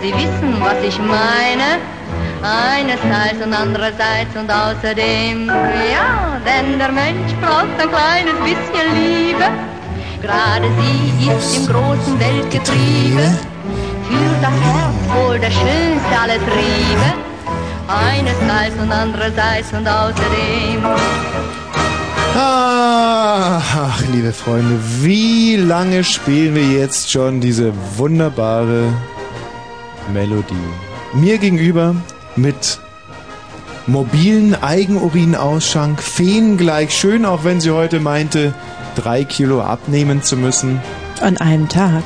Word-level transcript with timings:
Sie 0.00 0.12
wissen, 0.12 0.60
was 0.60 0.82
ich 0.86 0.98
meine. 0.98 1.78
Einerseits 2.42 3.44
und 3.44 3.54
andererseits 3.54 4.36
und 4.36 4.50
außerdem, 4.50 5.48
ja, 5.48 6.38
denn 6.44 6.78
der 6.78 6.92
Mensch 6.92 7.32
braucht 7.40 7.72
ein 7.78 7.88
kleines 7.88 8.34
bisschen 8.44 8.94
Liebe. 8.94 9.44
Gerade 10.20 10.66
sie 10.78 11.30
ist 11.30 11.56
im 11.56 11.66
großen 11.66 12.20
Weltgetriebe, 12.20 13.38
für 14.08 14.34
das 14.42 14.52
Herz 14.52 15.26
wohl 15.26 15.38
der 15.38 15.50
schönste 15.50 16.18
aller 16.22 16.38
Triebe. 16.38 17.08
Einerseits 17.88 18.76
und 18.80 18.92
andererseits 18.92 19.72
und 19.72 19.86
außerdem. 19.88 20.84
Ach, 22.36 24.00
liebe 24.12 24.32
Freunde, 24.32 24.78
wie 25.00 25.56
lange 25.56 26.04
spielen 26.04 26.54
wir 26.54 26.80
jetzt 26.80 27.10
schon 27.10 27.40
diese 27.40 27.72
wunderbare 27.96 28.92
Melodie? 30.12 30.54
Mir 31.14 31.38
gegenüber 31.38 31.94
mit 32.36 32.78
mobilen 33.86 34.54
Eigenurinausschank, 34.60 36.02
Feen 36.02 36.56
gleich 36.56 36.94
schön, 36.94 37.24
auch 37.24 37.44
wenn 37.44 37.60
sie 37.60 37.70
heute 37.70 38.00
meinte, 38.00 38.54
drei 38.96 39.24
Kilo 39.24 39.62
abnehmen 39.62 40.22
zu 40.22 40.36
müssen. 40.36 40.80
An 41.20 41.36
einem 41.38 41.68
Tag. 41.68 42.02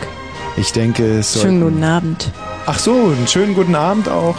Ich 0.56 0.72
denke, 0.72 1.18
es 1.18 1.34
soll. 1.34 1.42
Schönen 1.42 1.60
guten 1.62 1.84
Abend. 1.84 2.32
Ach 2.66 2.78
so, 2.78 2.92
einen 2.92 3.28
schönen 3.28 3.54
guten 3.54 3.74
Abend 3.74 4.08
auch. 4.08 4.36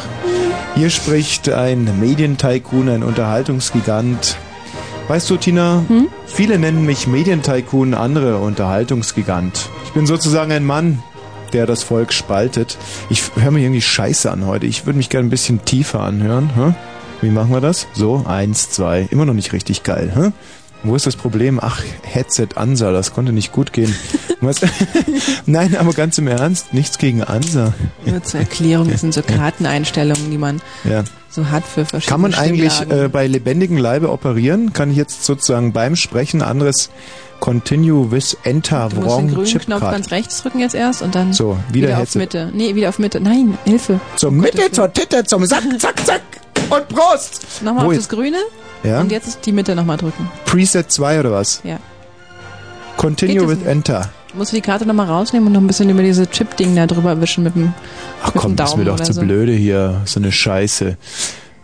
Hier 0.76 0.90
spricht 0.90 1.50
ein 1.50 2.00
Medientycoon, 2.00 2.90
ein 2.90 3.04
Unterhaltungsgigant. 3.04 4.38
Weißt 5.08 5.30
du, 5.30 5.38
Tina, 5.38 5.84
viele 6.28 6.60
nennen 6.60 6.86
mich 6.86 7.08
Medientycoon, 7.08 7.96
andere 7.96 8.38
Unterhaltungsgigant. 8.38 9.70
Ich 9.86 9.92
bin 9.94 10.06
sozusagen 10.06 10.52
ein 10.52 10.66
Mann, 10.66 11.02
der 11.50 11.66
das 11.66 11.84
Volk 11.84 12.14
spaltet. 12.14 12.78
Ich 13.10 13.24
höre 13.36 13.52
mich 13.52 13.64
irgendwie 13.64 13.82
scheiße 13.82 14.32
an 14.32 14.46
heute. 14.46 14.66
Ich 14.66 14.86
würde 14.86 14.98
mich 14.98 15.10
gerne 15.10 15.28
ein 15.28 15.32
bisschen 15.32 15.66
tiefer 15.66 16.02
anhören. 16.02 16.50
Hä? 16.56 16.74
Wie 17.22 17.32
machen 17.32 17.52
wir 17.52 17.62
das? 17.62 17.88
So, 17.94 18.24
eins, 18.26 18.70
zwei. 18.70 19.08
Immer 19.12 19.26
noch 19.26 19.34
nicht 19.34 19.52
richtig 19.54 19.84
geil. 19.84 20.12
Hä? 20.16 20.32
Wo 20.84 20.96
ist 20.96 21.06
das 21.06 21.16
Problem? 21.18 21.60
Ach, 21.62 21.82
Headset 22.04 22.50
Ansa, 22.56 22.92
das 22.92 23.14
konnte 23.14 23.32
nicht 23.34 23.52
gut 23.52 23.74
gehen. 23.74 23.94
Nein, 25.46 25.76
aber 25.78 25.92
ganz 25.94 26.18
im 26.18 26.28
Ernst, 26.28 26.74
nichts 26.74 26.98
gegen 26.98 27.22
Ansa. 27.24 27.74
Nur 28.06 28.24
zur 28.24 28.40
Erklärung, 28.40 28.90
das 28.90 29.02
sind 29.02 29.14
so 29.14 29.22
Karteneinstellungen, 29.22 30.32
die 30.32 30.38
man 30.38 30.62
Ja. 30.86 31.04
so 31.30 31.50
hat 31.52 31.66
für 31.66 31.84
verschiedene 31.86 32.10
Kann 32.12 32.22
man 32.22 32.34
eigentlich 32.34 32.80
äh, 32.90 33.10
bei 33.10 33.28
lebendigem 33.28 33.76
Leibe 33.78 34.10
operieren? 34.12 34.72
Kann 34.72 34.92
ich 34.92 34.98
jetzt 34.98 35.26
sozusagen 35.26 35.74
beim 35.74 35.98
Sprechen 35.98 36.42
anderes 36.42 36.90
Continue 37.42 38.12
with 38.12 38.38
Enter 38.44 38.88
Du 38.90 38.96
musst 38.98 39.08
den 39.08 39.12
Wrong 39.12 39.28
grünen 39.34 39.46
Chip 39.46 39.66
Knopf 39.66 39.82
Card? 39.82 39.92
ganz 39.94 40.12
rechts 40.12 40.42
drücken 40.42 40.60
jetzt 40.60 40.76
erst 40.76 41.02
und 41.02 41.16
dann 41.16 41.34
So, 41.34 41.58
wieder 41.72 41.90
auf 41.94 42.00
Headset. 42.00 42.20
Mitte. 42.20 42.52
Nee, 42.54 42.76
wieder 42.76 42.88
auf 42.90 43.00
Mitte. 43.00 43.20
Nein, 43.20 43.58
Hilfe. 43.66 44.00
Zur 44.16 44.32
Mitte, 44.32 44.72
zur 44.72 44.92
Titte, 44.94 45.26
zum 45.26 45.46
Sack, 45.46 45.64
zack, 45.80 46.06
zack 46.06 46.22
und 46.70 46.88
Prost! 46.90 47.62
Nochmal 47.64 47.86
Wo 47.86 47.90
auf 47.90 47.96
das 47.98 48.08
Grüne 48.10 48.38
Ja? 48.84 49.02
und 49.02 49.12
jetzt 49.12 49.28
ist 49.28 49.46
die 49.46 49.52
Mitte 49.52 49.76
nochmal 49.76 49.98
drücken. 49.98 50.30
Preset 50.46 50.92
2 50.92 51.20
oder 51.20 51.32
was? 51.32 51.62
Ja. 51.64 51.80
Continue 52.98 53.48
with 53.48 53.58
nicht? 53.60 53.68
Enter. 53.68 54.10
Du 54.32 54.38
musst 54.38 54.52
die 54.54 54.62
Karte 54.62 54.86
nochmal 54.86 55.08
rausnehmen 55.08 55.48
und 55.48 55.54
noch 55.54 55.62
ein 55.62 55.68
bisschen 55.68 55.90
über 55.90 56.04
diese 56.04 56.28
Chip-Ding 56.30 56.76
da 56.76 56.86
drüber 56.86 57.20
wischen 57.20 57.44
mit 57.44 57.56
dem, 57.56 57.74
Ach 58.22 58.28
mit 58.28 58.36
dem 58.36 58.42
komm, 58.42 58.56
das 58.56 58.72
ist 58.72 58.78
mir 58.78 58.86
Daumen 58.86 58.98
doch 58.98 59.04
zu 59.06 59.14
so. 59.14 59.22
blöde 59.22 59.54
hier. 59.54 60.02
So 60.06 60.20
eine 60.20 60.32
Scheiße. 60.32 60.98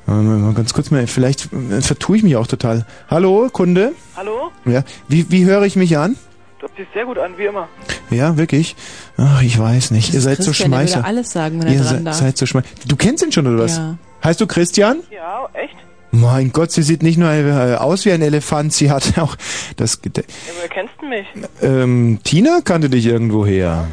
Mal 0.07 0.53
ganz 0.53 0.73
kurz 0.73 0.91
mal, 0.91 1.07
vielleicht 1.07 1.49
äh, 1.53 1.81
vertue 1.81 2.17
ich 2.17 2.23
mich 2.23 2.35
auch 2.35 2.47
total. 2.47 2.85
Hallo, 3.09 3.49
Kunde? 3.51 3.93
Hallo? 4.15 4.51
Ja. 4.65 4.83
Wie, 5.07 5.29
wie 5.31 5.45
höre 5.45 5.63
ich 5.63 5.75
mich 5.75 5.97
an? 5.97 6.15
Du 6.59 6.67
hörst 6.67 6.77
dich 6.77 6.87
sehr 6.93 7.05
gut 7.05 7.17
an, 7.17 7.31
wie 7.37 7.45
immer. 7.45 7.67
Ja, 8.11 8.37
wirklich? 8.37 8.75
Ach, 9.17 9.41
ich 9.41 9.57
weiß 9.59 9.91
nicht. 9.91 10.09
Ihr 10.09 10.15
Das 10.15 10.23
seid 10.23 10.37
so 10.43 10.45
Christian, 10.51 10.71
der 10.71 10.79
würde 10.81 10.91
Schmeichler. 10.91 11.07
alles 11.07 11.31
sagen, 11.31 11.59
wenn 11.59 11.67
er 11.67 11.73
Ihr 11.73 11.79
dran 11.81 11.97
se 11.97 12.03
darf. 12.03 12.15
seid 12.17 12.37
so 12.37 12.45
Schmeichler. 12.45 12.69
Du 12.87 12.95
kennst 12.95 13.23
ihn 13.23 13.31
schon, 13.31 13.47
oder 13.47 13.63
was? 13.63 13.77
Ja. 13.77 13.97
Heißt 14.23 14.41
du 14.41 14.47
Christian? 14.47 14.97
Ja? 15.11 15.47
Mein 16.21 16.51
Gott, 16.53 16.71
sie 16.71 16.81
sieht 16.83 17.03
nicht 17.03 17.17
nur 17.17 17.29
äh, 17.31 17.75
aus 17.75 18.05
wie 18.05 18.11
ein 18.11 18.21
Elefant, 18.21 18.71
sie 18.73 18.89
hat 18.91 19.17
auch 19.19 19.35
das... 19.75 19.99
Ja, 20.03 20.11
woher 20.55 20.69
kennst 20.69 20.93
du 21.01 21.07
mich? 21.07 21.25
Ähm, 21.61 22.19
Tina 22.23 22.59
kannte 22.63 22.89
dich 22.89 23.05
irgendwo 23.05 23.45
her. 23.45 23.87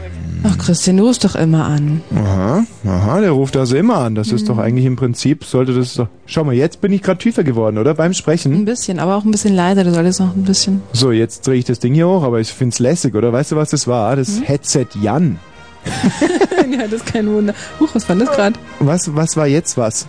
Ach, 0.45 0.59
Christian, 0.59 0.97
du 0.97 1.07
rufst 1.07 1.25
doch 1.25 1.37
immer 1.37 1.65
an. 1.67 2.03
Aha, 2.15 2.65
aha, 2.85 3.21
der 3.21 3.31
ruft 3.31 3.57
also 3.57 3.77
immer 3.77 3.99
an. 3.99 4.15
Das 4.15 4.33
ist 4.33 4.43
Mhm. 4.43 4.47
doch 4.49 4.59
eigentlich 4.59 4.87
im 4.87 4.97
Prinzip, 4.97 5.45
sollte 5.45 5.73
das 5.73 5.95
doch... 5.95 6.09
Schau 6.27 6.45
mal, 6.45 6.55
jetzt 6.55 6.81
bin 6.81 6.93
ich 6.93 7.03
gerade 7.03 7.19
tiefer 7.19 7.45
geworden, 7.45 7.79
oder? 7.79 7.95
Beim 7.95 8.13
Sprechen. 8.13 8.53
Ein 8.53 8.65
bisschen, 8.65 8.99
aber 8.99 9.17
auch 9.17 9.25
ein 9.25 9.31
bisschen 9.31 9.55
leiser. 9.55 9.85
Du 9.85 9.93
solltest 9.93 10.21
noch 10.21 10.35
ein 10.35 10.43
bisschen. 10.45 10.83
So, 10.93 11.13
jetzt 11.13 11.47
drehe 11.47 11.57
ich 11.57 11.65
das 11.65 11.79
Ding 11.79 11.95
hier 11.95 12.09
hoch, 12.09 12.23
aber 12.25 12.41
ich 12.41 12.53
find's 12.53 12.79
lässig, 12.79 13.15
oder? 13.15 13.33
Weißt 13.33 13.53
du, 13.53 13.57
was 13.57 13.71
das 13.71 13.87
war? 13.87 14.17
Das 14.17 14.37
Hm? 14.39 14.43
Headset 14.45 14.87
Jan. 15.01 15.39
ja, 16.71 16.83
das 16.83 16.93
ist 17.03 17.07
kein 17.07 17.27
Wunder. 17.33 17.55
Huch, 17.81 17.89
was 17.95 18.09
war 18.09 18.17
das 18.17 18.31
gerade? 18.31 18.59
Was, 18.81 19.15
was 19.15 19.37
war 19.37 19.47
jetzt 19.47 19.77
was? 19.77 20.07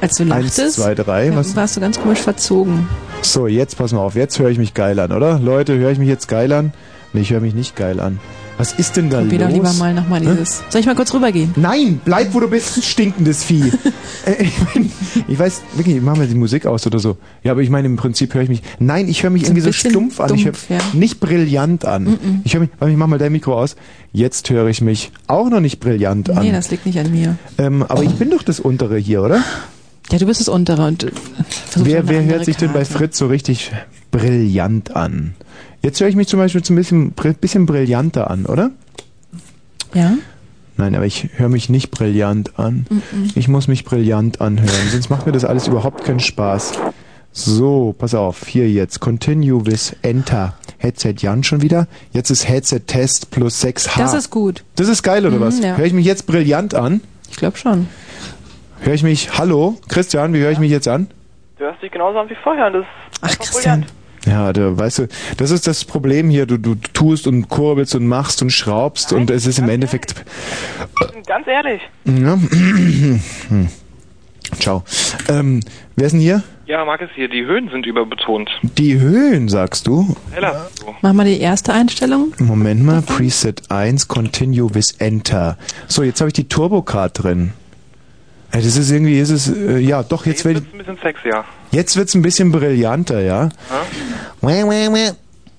Als 0.00 0.16
du 0.16 0.22
Eins, 0.24 0.30
lachtest, 0.30 0.76
zwei, 0.76 0.94
drei, 0.94 1.34
was? 1.34 1.56
warst 1.56 1.76
du 1.76 1.80
ganz 1.80 2.00
komisch 2.00 2.20
verzogen. 2.20 2.88
So, 3.22 3.46
jetzt 3.48 3.76
pass 3.76 3.92
mal 3.92 4.00
auf, 4.00 4.14
jetzt 4.14 4.38
höre 4.38 4.50
ich 4.50 4.58
mich 4.58 4.74
geil 4.74 4.98
an, 5.00 5.10
oder? 5.12 5.40
Leute, 5.40 5.76
höre 5.76 5.90
ich 5.90 5.98
mich 5.98 6.08
jetzt 6.08 6.28
geil 6.28 6.52
an? 6.52 6.72
Nee, 7.12 7.22
ich 7.22 7.30
höre 7.30 7.40
mich 7.40 7.54
nicht 7.54 7.74
geil 7.74 7.98
an. 7.98 8.20
Was 8.58 8.72
ist 8.72 8.96
denn 8.96 9.08
da 9.08 9.20
Probier 9.20 9.38
los? 9.38 9.48
doch 9.48 9.54
lieber 9.54 9.72
mal 9.74 9.94
nochmal 9.94 10.20
dieses. 10.20 10.62
Soll 10.68 10.80
ich 10.80 10.86
mal 10.86 10.96
kurz 10.96 11.14
rübergehen? 11.14 11.52
Nein, 11.54 12.00
bleib 12.04 12.34
wo 12.34 12.40
du 12.40 12.48
bist, 12.48 12.82
stinkendes 12.84 13.44
Vieh. 13.44 13.72
Äh, 14.26 14.42
ich, 14.44 14.52
mein, 14.74 14.90
ich 15.28 15.38
weiß, 15.38 15.62
wirklich, 15.74 15.96
ich 15.96 16.02
mach 16.02 16.16
mal 16.16 16.26
die 16.26 16.34
Musik 16.34 16.66
aus 16.66 16.84
oder 16.86 16.98
so. 16.98 17.18
Ja, 17.44 17.52
aber 17.52 17.60
ich 17.60 17.70
meine, 17.70 17.86
im 17.86 17.96
Prinzip 17.96 18.34
höre 18.34 18.42
ich 18.42 18.48
mich. 18.48 18.62
Nein, 18.80 19.06
ich 19.08 19.22
höre 19.22 19.30
mich 19.30 19.42
So 19.42 19.48
irgendwie 19.52 19.60
so 19.60 19.72
stumpf 19.72 20.18
an. 20.18 20.34
Ich 20.34 20.44
höre 20.44 20.52
dumpf, 20.52 20.68
ja. 20.70 20.78
nicht 20.92 21.20
brillant 21.20 21.84
an. 21.84 22.06
Mm-mm. 22.08 22.40
Ich 22.42 22.54
höre 22.54 22.62
mich, 22.62 22.70
ich 22.80 22.96
mach 22.96 23.06
mal 23.06 23.18
dein 23.18 23.30
Mikro 23.32 23.56
aus. 23.58 23.76
Jetzt 24.12 24.50
höre 24.50 24.66
ich 24.66 24.80
mich 24.80 25.12
auch 25.28 25.48
noch 25.50 25.60
nicht 25.60 25.78
brillant 25.78 26.30
an. 26.30 26.42
Nee, 26.42 26.50
das 26.52 26.70
liegt 26.70 26.84
nicht 26.84 26.98
an 26.98 27.12
mir. 27.12 27.36
ähm, 27.58 27.84
aber 27.84 28.02
ich 28.02 28.14
bin 28.14 28.30
doch 28.30 28.42
das 28.42 28.58
untere 28.58 28.96
hier, 28.98 29.22
oder? 29.22 29.42
Ja, 30.10 30.18
du 30.18 30.26
bist 30.26 30.40
das 30.40 30.48
untere 30.48 30.86
und 30.86 31.06
Wer, 31.76 32.08
wer 32.08 32.24
hört 32.24 32.44
sich 32.46 32.56
denn 32.56 32.72
bei 32.72 32.80
Karte. 32.80 32.92
Fritz 32.94 33.18
so 33.18 33.26
richtig 33.26 33.70
brillant 34.10 34.96
an? 34.96 35.34
Jetzt 35.82 36.00
höre 36.00 36.08
ich 36.08 36.16
mich 36.16 36.28
zum 36.28 36.38
Beispiel 36.40 36.64
so 36.64 36.72
ein 36.72 36.76
bisschen, 36.76 37.12
bisschen 37.40 37.66
brillanter 37.66 38.30
an, 38.30 38.46
oder? 38.46 38.70
Ja? 39.94 40.14
Nein, 40.76 40.94
aber 40.94 41.06
ich 41.06 41.28
höre 41.36 41.48
mich 41.48 41.68
nicht 41.68 41.90
brillant 41.90 42.58
an. 42.58 42.86
Mm-mm. 42.90 43.32
Ich 43.34 43.48
muss 43.48 43.68
mich 43.68 43.84
brillant 43.84 44.40
anhören, 44.40 44.88
sonst 44.90 45.10
macht 45.10 45.26
mir 45.26 45.32
das 45.32 45.44
alles 45.44 45.66
überhaupt 45.68 46.04
keinen 46.04 46.20
Spaß. 46.20 46.72
So, 47.32 47.94
pass 47.96 48.14
auf, 48.14 48.46
hier 48.46 48.70
jetzt. 48.70 49.00
Continue 49.00 49.64
with 49.66 49.94
Enter. 50.02 50.54
Headset 50.78 51.14
Jan 51.18 51.44
schon 51.44 51.62
wieder. 51.62 51.86
Jetzt 52.12 52.30
ist 52.30 52.48
Headset 52.48 52.80
Test 52.86 53.30
plus 53.30 53.62
6H. 53.62 53.98
Das 53.98 54.14
ist 54.14 54.30
gut. 54.30 54.64
Das 54.76 54.88
ist 54.88 55.02
geil, 55.02 55.26
oder 55.26 55.36
Mhm, 55.36 55.40
was? 55.40 55.60
ja. 55.60 55.76
Höre 55.76 55.86
ich 55.86 55.92
mich 55.92 56.06
jetzt 56.06 56.26
brillant 56.26 56.74
an? 56.74 57.00
Ich 57.30 57.36
glaube 57.36 57.58
schon. 57.58 57.86
Höre 58.80 58.94
ich 58.94 59.02
mich, 59.02 59.36
hallo, 59.38 59.76
Christian, 59.88 60.32
wie 60.34 60.38
höre 60.38 60.50
ich 60.50 60.58
mich 60.58 60.70
jetzt 60.70 60.88
an? 60.88 61.08
Du 61.58 61.64
hörst 61.64 61.82
dich 61.82 61.90
genauso 61.90 62.18
an 62.18 62.30
wie 62.30 62.36
vorher. 62.42 62.70
Das 62.70 62.82
ist 62.82 62.88
Ach, 63.20 63.28
einfach 63.28 63.38
Christian. 63.44 63.80
brillant. 63.80 63.92
Ja, 64.26 64.52
da, 64.52 64.76
weißt 64.76 64.98
du, 65.00 65.08
das 65.38 65.50
ist 65.50 65.66
das 65.66 65.84
Problem 65.84 66.28
hier. 66.28 66.46
Du, 66.46 66.58
du 66.58 66.74
tust 66.74 67.26
und 67.26 67.48
kurbelst 67.48 67.94
und 67.94 68.06
machst 68.06 68.42
und 68.42 68.50
schraubst 68.50 69.12
und 69.12 69.30
es 69.30 69.46
ist 69.46 69.58
im 69.58 69.68
Endeffekt. 69.68 70.14
Ganz 71.26 71.46
ehrlich. 71.46 71.80
Ja. 72.04 72.38
Hm. 73.48 73.68
Ciao. 74.58 74.82
Ähm, 75.28 75.60
wer 75.96 76.06
ist 76.06 76.12
denn 76.12 76.20
hier? 76.20 76.42
Ja, 76.66 76.84
Markus 76.84 77.08
hier, 77.14 77.28
die 77.28 77.44
Höhen 77.44 77.70
sind 77.70 77.86
überbetont. 77.86 78.50
Die 78.62 78.98
Höhen, 78.98 79.48
sagst 79.48 79.86
du? 79.86 80.14
Heller. 80.32 80.68
So. 80.78 80.94
Mach 81.00 81.12
mal 81.12 81.24
die 81.24 81.40
erste 81.40 81.72
Einstellung. 81.72 82.34
Moment 82.38 82.82
mal, 82.84 83.00
Preset 83.02 83.70
1, 83.70 84.08
Continue 84.08 84.74
with 84.74 84.96
Enter. 84.98 85.56
So, 85.86 86.02
jetzt 86.02 86.20
habe 86.20 86.28
ich 86.28 86.34
die 86.34 86.48
Turbo-Card 86.48 87.22
drin. 87.22 87.52
Das 88.50 88.64
ist 88.64 88.90
irgendwie, 88.90 89.18
ist 89.18 89.30
es, 89.30 89.48
äh, 89.48 89.78
ja, 89.78 90.02
doch, 90.02 90.24
jetzt, 90.26 90.44
Jetzt 90.44 90.44
wird, 90.44 90.54
wird's 90.56 90.72
ein 90.72 90.78
bisschen 90.78 90.98
sexier. 91.02 91.44
jetzt 91.70 91.96
wird's 91.96 92.14
ein 92.14 92.22
bisschen 92.22 92.50
brillanter, 92.52 93.20
ja? 93.20 93.50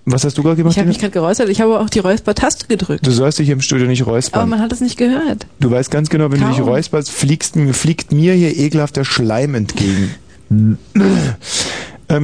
Was 0.05 0.23
hast 0.23 0.37
du 0.37 0.43
gerade 0.43 0.55
gemacht? 0.55 0.71
Ich 0.73 0.79
habe 0.79 0.87
mich 0.87 0.97
gerade 0.97 1.11
geräuspert. 1.11 1.49
Ich 1.49 1.61
habe 1.61 1.79
auch 1.79 1.89
die 1.89 1.99
Räusper-Taste 1.99 2.65
gedrückt. 2.67 3.05
Du 3.05 3.11
sollst 3.11 3.37
dich 3.37 3.49
im 3.49 3.61
Studio 3.61 3.85
nicht 3.85 4.01
Aber 4.01 4.11
räuspern. 4.13 4.49
man 4.49 4.59
hat 4.59 4.71
es 4.71 4.81
nicht 4.81 4.97
gehört. 4.97 5.45
Du 5.59 5.69
weißt 5.69 5.91
ganz 5.91 6.09
genau, 6.09 6.31
wenn 6.31 6.39
du 6.41 6.47
dich 6.47 6.57
Kaum. 6.57 6.69
räusperst, 6.69 7.11
fliegst, 7.11 7.55
fliegt 7.73 8.11
mir 8.11 8.33
hier 8.33 8.57
ekelhafter 8.57 9.05
Schleim 9.05 9.53
entgegen. 9.53 10.15
ähm, 10.49 10.77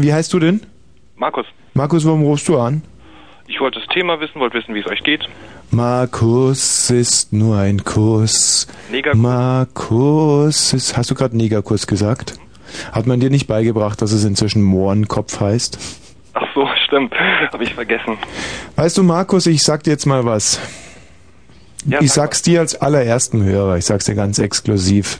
wie 0.01 0.13
heißt 0.13 0.33
du 0.33 0.39
denn? 0.39 0.61
Markus, 1.15 1.45
Markus, 1.75 2.05
warum 2.05 2.23
rufst 2.23 2.47
du 2.47 2.57
an? 2.57 2.81
Ich 3.47 3.59
wollte 3.59 3.79
das 3.79 3.87
Thema 3.89 4.19
wissen, 4.19 4.39
wollte 4.39 4.57
wissen, 4.57 4.73
wie 4.75 4.79
es 4.79 4.87
euch 4.87 5.03
geht. 5.03 5.27
Markus 5.71 6.89
ist 6.89 7.33
nur 7.33 7.57
ein 7.57 7.83
Kuss. 7.83 8.67
Negerkuss. 8.91 9.21
Markus 9.21 10.73
ist. 10.73 10.97
Hast 10.97 11.11
du 11.11 11.15
gerade 11.15 11.35
Negerkuss 11.37 11.87
gesagt? 11.87 12.39
Hat 12.91 13.07
man 13.07 13.19
dir 13.19 13.29
nicht 13.29 13.47
beigebracht, 13.47 14.01
dass 14.01 14.11
es 14.11 14.23
inzwischen 14.23 14.61
Mohrenkopf 14.61 15.39
heißt? 15.39 15.77
Ach 16.33 16.47
so, 16.53 16.67
stimmt. 16.85 17.13
Habe 17.51 17.63
ich 17.63 17.73
vergessen. 17.73 18.17
Weißt 18.75 18.97
du, 18.97 19.03
Markus, 19.03 19.47
ich 19.47 19.63
sag 19.63 19.83
dir 19.83 19.91
jetzt 19.91 20.05
mal 20.05 20.25
was. 20.25 20.59
Ja, 21.85 22.01
ich 22.01 22.09
sag 22.09 22.23
sag's 22.23 22.41
dir 22.41 22.61
als 22.61 22.75
allerersten 22.81 23.43
Hörer, 23.43 23.77
ich 23.77 23.85
sag's 23.85 24.05
dir 24.05 24.15
ganz 24.15 24.39
exklusiv. 24.39 25.19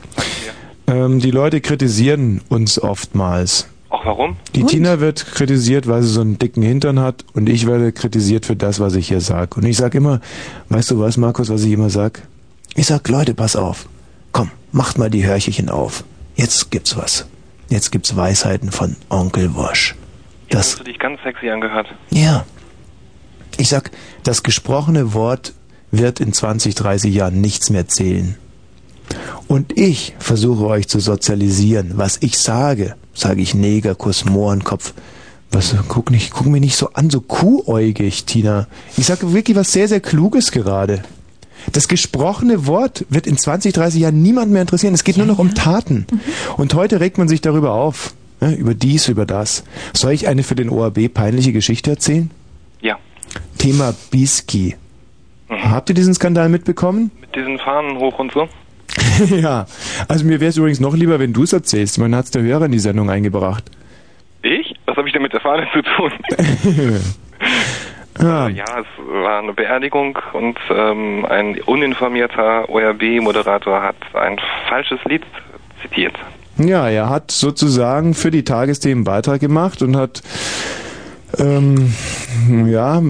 Ähm, 0.87 1.19
die 1.19 1.31
Leute 1.31 1.61
kritisieren 1.61 2.41
uns 2.49 2.81
oftmals. 2.81 3.69
Auch 3.95 4.05
warum? 4.05 4.35
Die 4.53 4.63
Und? 4.63 4.67
Tina 4.67 4.99
wird 4.99 5.25
kritisiert, 5.25 5.87
weil 5.87 6.01
sie 6.01 6.09
so 6.09 6.19
einen 6.19 6.37
dicken 6.37 6.61
Hintern 6.61 6.99
hat 6.99 7.23
und 7.33 7.47
ich 7.47 7.65
werde 7.65 7.93
kritisiert 7.93 8.45
für 8.45 8.57
das, 8.57 8.81
was 8.81 8.93
ich 8.95 9.07
hier 9.07 9.21
sag. 9.21 9.55
Und 9.55 9.63
ich 9.65 9.77
sag 9.77 9.95
immer, 9.95 10.19
weißt 10.67 10.91
du 10.91 10.99
was, 10.99 11.15
Markus, 11.15 11.49
was 11.49 11.63
ich 11.63 11.71
immer 11.71 11.89
sag? 11.89 12.21
Ich 12.75 12.87
sag, 12.87 13.07
Leute, 13.07 13.33
pass 13.33 13.55
auf. 13.55 13.87
Komm, 14.33 14.51
macht 14.73 14.97
mal 14.97 15.09
die 15.09 15.25
Hörcherchen 15.25 15.69
auf. 15.69 16.03
Jetzt 16.35 16.71
gibt's 16.71 16.97
was. 16.97 17.25
Jetzt 17.69 17.93
gibt's 17.93 18.17
Weisheiten 18.17 18.69
von 18.69 18.97
Onkel 19.07 19.55
Wosch. 19.55 19.95
Das, 20.49 20.71
hast 20.71 20.79
du 20.79 20.83
dich 20.83 20.99
ganz 20.99 21.21
sexy 21.23 21.49
angehört. 21.49 21.87
ja. 22.09 22.45
Ich 23.57 23.69
sag, 23.69 23.91
das 24.23 24.43
gesprochene 24.43 25.13
Wort 25.13 25.53
wird 25.89 26.19
in 26.19 26.33
20, 26.33 26.75
30 26.75 27.13
Jahren 27.15 27.39
nichts 27.39 27.69
mehr 27.69 27.87
zählen. 27.87 28.35
Und 29.47 29.77
ich 29.79 30.13
versuche 30.19 30.65
euch 30.65 30.89
zu 30.89 30.99
sozialisieren. 30.99 31.93
Was 31.95 32.17
ich 32.21 32.37
sage, 32.37 32.97
sage 33.15 33.41
ich 33.41 33.55
Negerkuss, 33.55 34.25
Mohrenkopf. 34.25 34.93
Was, 35.51 35.75
guck, 35.87 36.11
nicht, 36.11 36.31
guck 36.31 36.47
mir 36.47 36.59
nicht 36.59 36.75
so 36.75 36.89
an, 36.93 37.09
so 37.09 37.21
kuhäugig, 37.21 38.25
Tina. 38.25 38.67
Ich 38.97 39.05
sage 39.05 39.33
wirklich 39.33 39.57
was 39.57 39.71
sehr, 39.71 39.87
sehr 39.87 40.01
Kluges 40.01 40.51
gerade. 40.51 41.01
Das 41.71 41.87
gesprochene 41.87 42.67
Wort 42.67 43.05
wird 43.09 43.25
in 43.25 43.37
20, 43.37 43.73
30 43.73 44.01
Jahren 44.01 44.21
niemand 44.21 44.51
mehr 44.51 44.61
interessieren. 44.61 44.93
Es 44.93 45.03
geht 45.03 45.17
nur 45.17 45.25
noch 45.25 45.39
um 45.39 45.55
Taten. 45.55 46.05
Und 46.57 46.73
heute 46.73 46.99
regt 46.99 47.17
man 47.17 47.27
sich 47.27 47.41
darüber 47.41 47.73
auf. 47.73 48.13
Ne, 48.41 48.53
über 48.53 48.73
dies, 48.73 49.07
über 49.07 49.25
das. 49.25 49.63
Soll 49.93 50.11
ich 50.11 50.27
eine 50.27 50.43
für 50.43 50.55
den 50.55 50.69
ORB 50.69 51.11
peinliche 51.13 51.53
Geschichte 51.53 51.91
erzählen? 51.91 52.29
Ja. 52.81 52.97
Thema 53.57 53.95
Biski. 54.11 54.75
Habt 55.49 55.89
ihr 55.89 55.95
diesen 55.95 56.13
Skandal 56.13 56.49
mitbekommen? 56.49 57.11
Mit 57.21 57.35
diesen 57.35 57.57
Fahnen 57.59 57.97
hoch 57.97 58.19
und 58.19 58.33
so. 58.33 58.47
ja. 59.29 59.65
Also 60.07 60.25
mir 60.25 60.39
wäre 60.39 60.49
es 60.49 60.57
übrigens 60.57 60.79
noch 60.79 60.95
lieber, 60.95 61.19
wenn 61.19 61.33
du 61.33 61.43
es 61.43 61.53
erzählst. 61.53 61.97
Man 61.97 62.15
hat 62.15 62.25
es 62.25 62.31
der 62.31 62.41
Hörer 62.41 62.65
in 62.65 62.71
die 62.71 62.79
Sendung 62.79 63.09
eingebracht. 63.09 63.63
Ich? 64.41 64.75
Was 64.85 64.97
habe 64.97 65.07
ich 65.07 65.13
denn 65.13 65.21
mit 65.21 65.33
der 65.33 65.41
Fahne 65.41 65.67
zu 65.73 65.81
tun? 65.81 66.11
Ja. 68.21 68.47
ja, 68.47 68.63
es 68.63 68.85
war 69.23 69.39
eine 69.39 69.51
Beerdigung 69.51 70.17
und 70.31 70.57
ähm, 70.69 71.25
ein 71.25 71.59
uninformierter 71.61 72.69
ORB-Moderator 72.69 73.81
hat 73.81 73.97
ein 74.13 74.39
falsches 74.69 75.03
Lied 75.03 75.23
zitiert. 75.81 76.15
Ja, 76.57 76.87
er 76.87 77.09
hat 77.09 77.31
sozusagen 77.31 78.13
für 78.13 78.31
die 78.31 78.45
Tagesthemen 78.45 79.03
Beitrag 79.03 79.41
gemacht 79.41 79.81
und 79.81 79.97
hat 79.97 80.21
ähm, 81.39 82.67
ja 82.67 83.01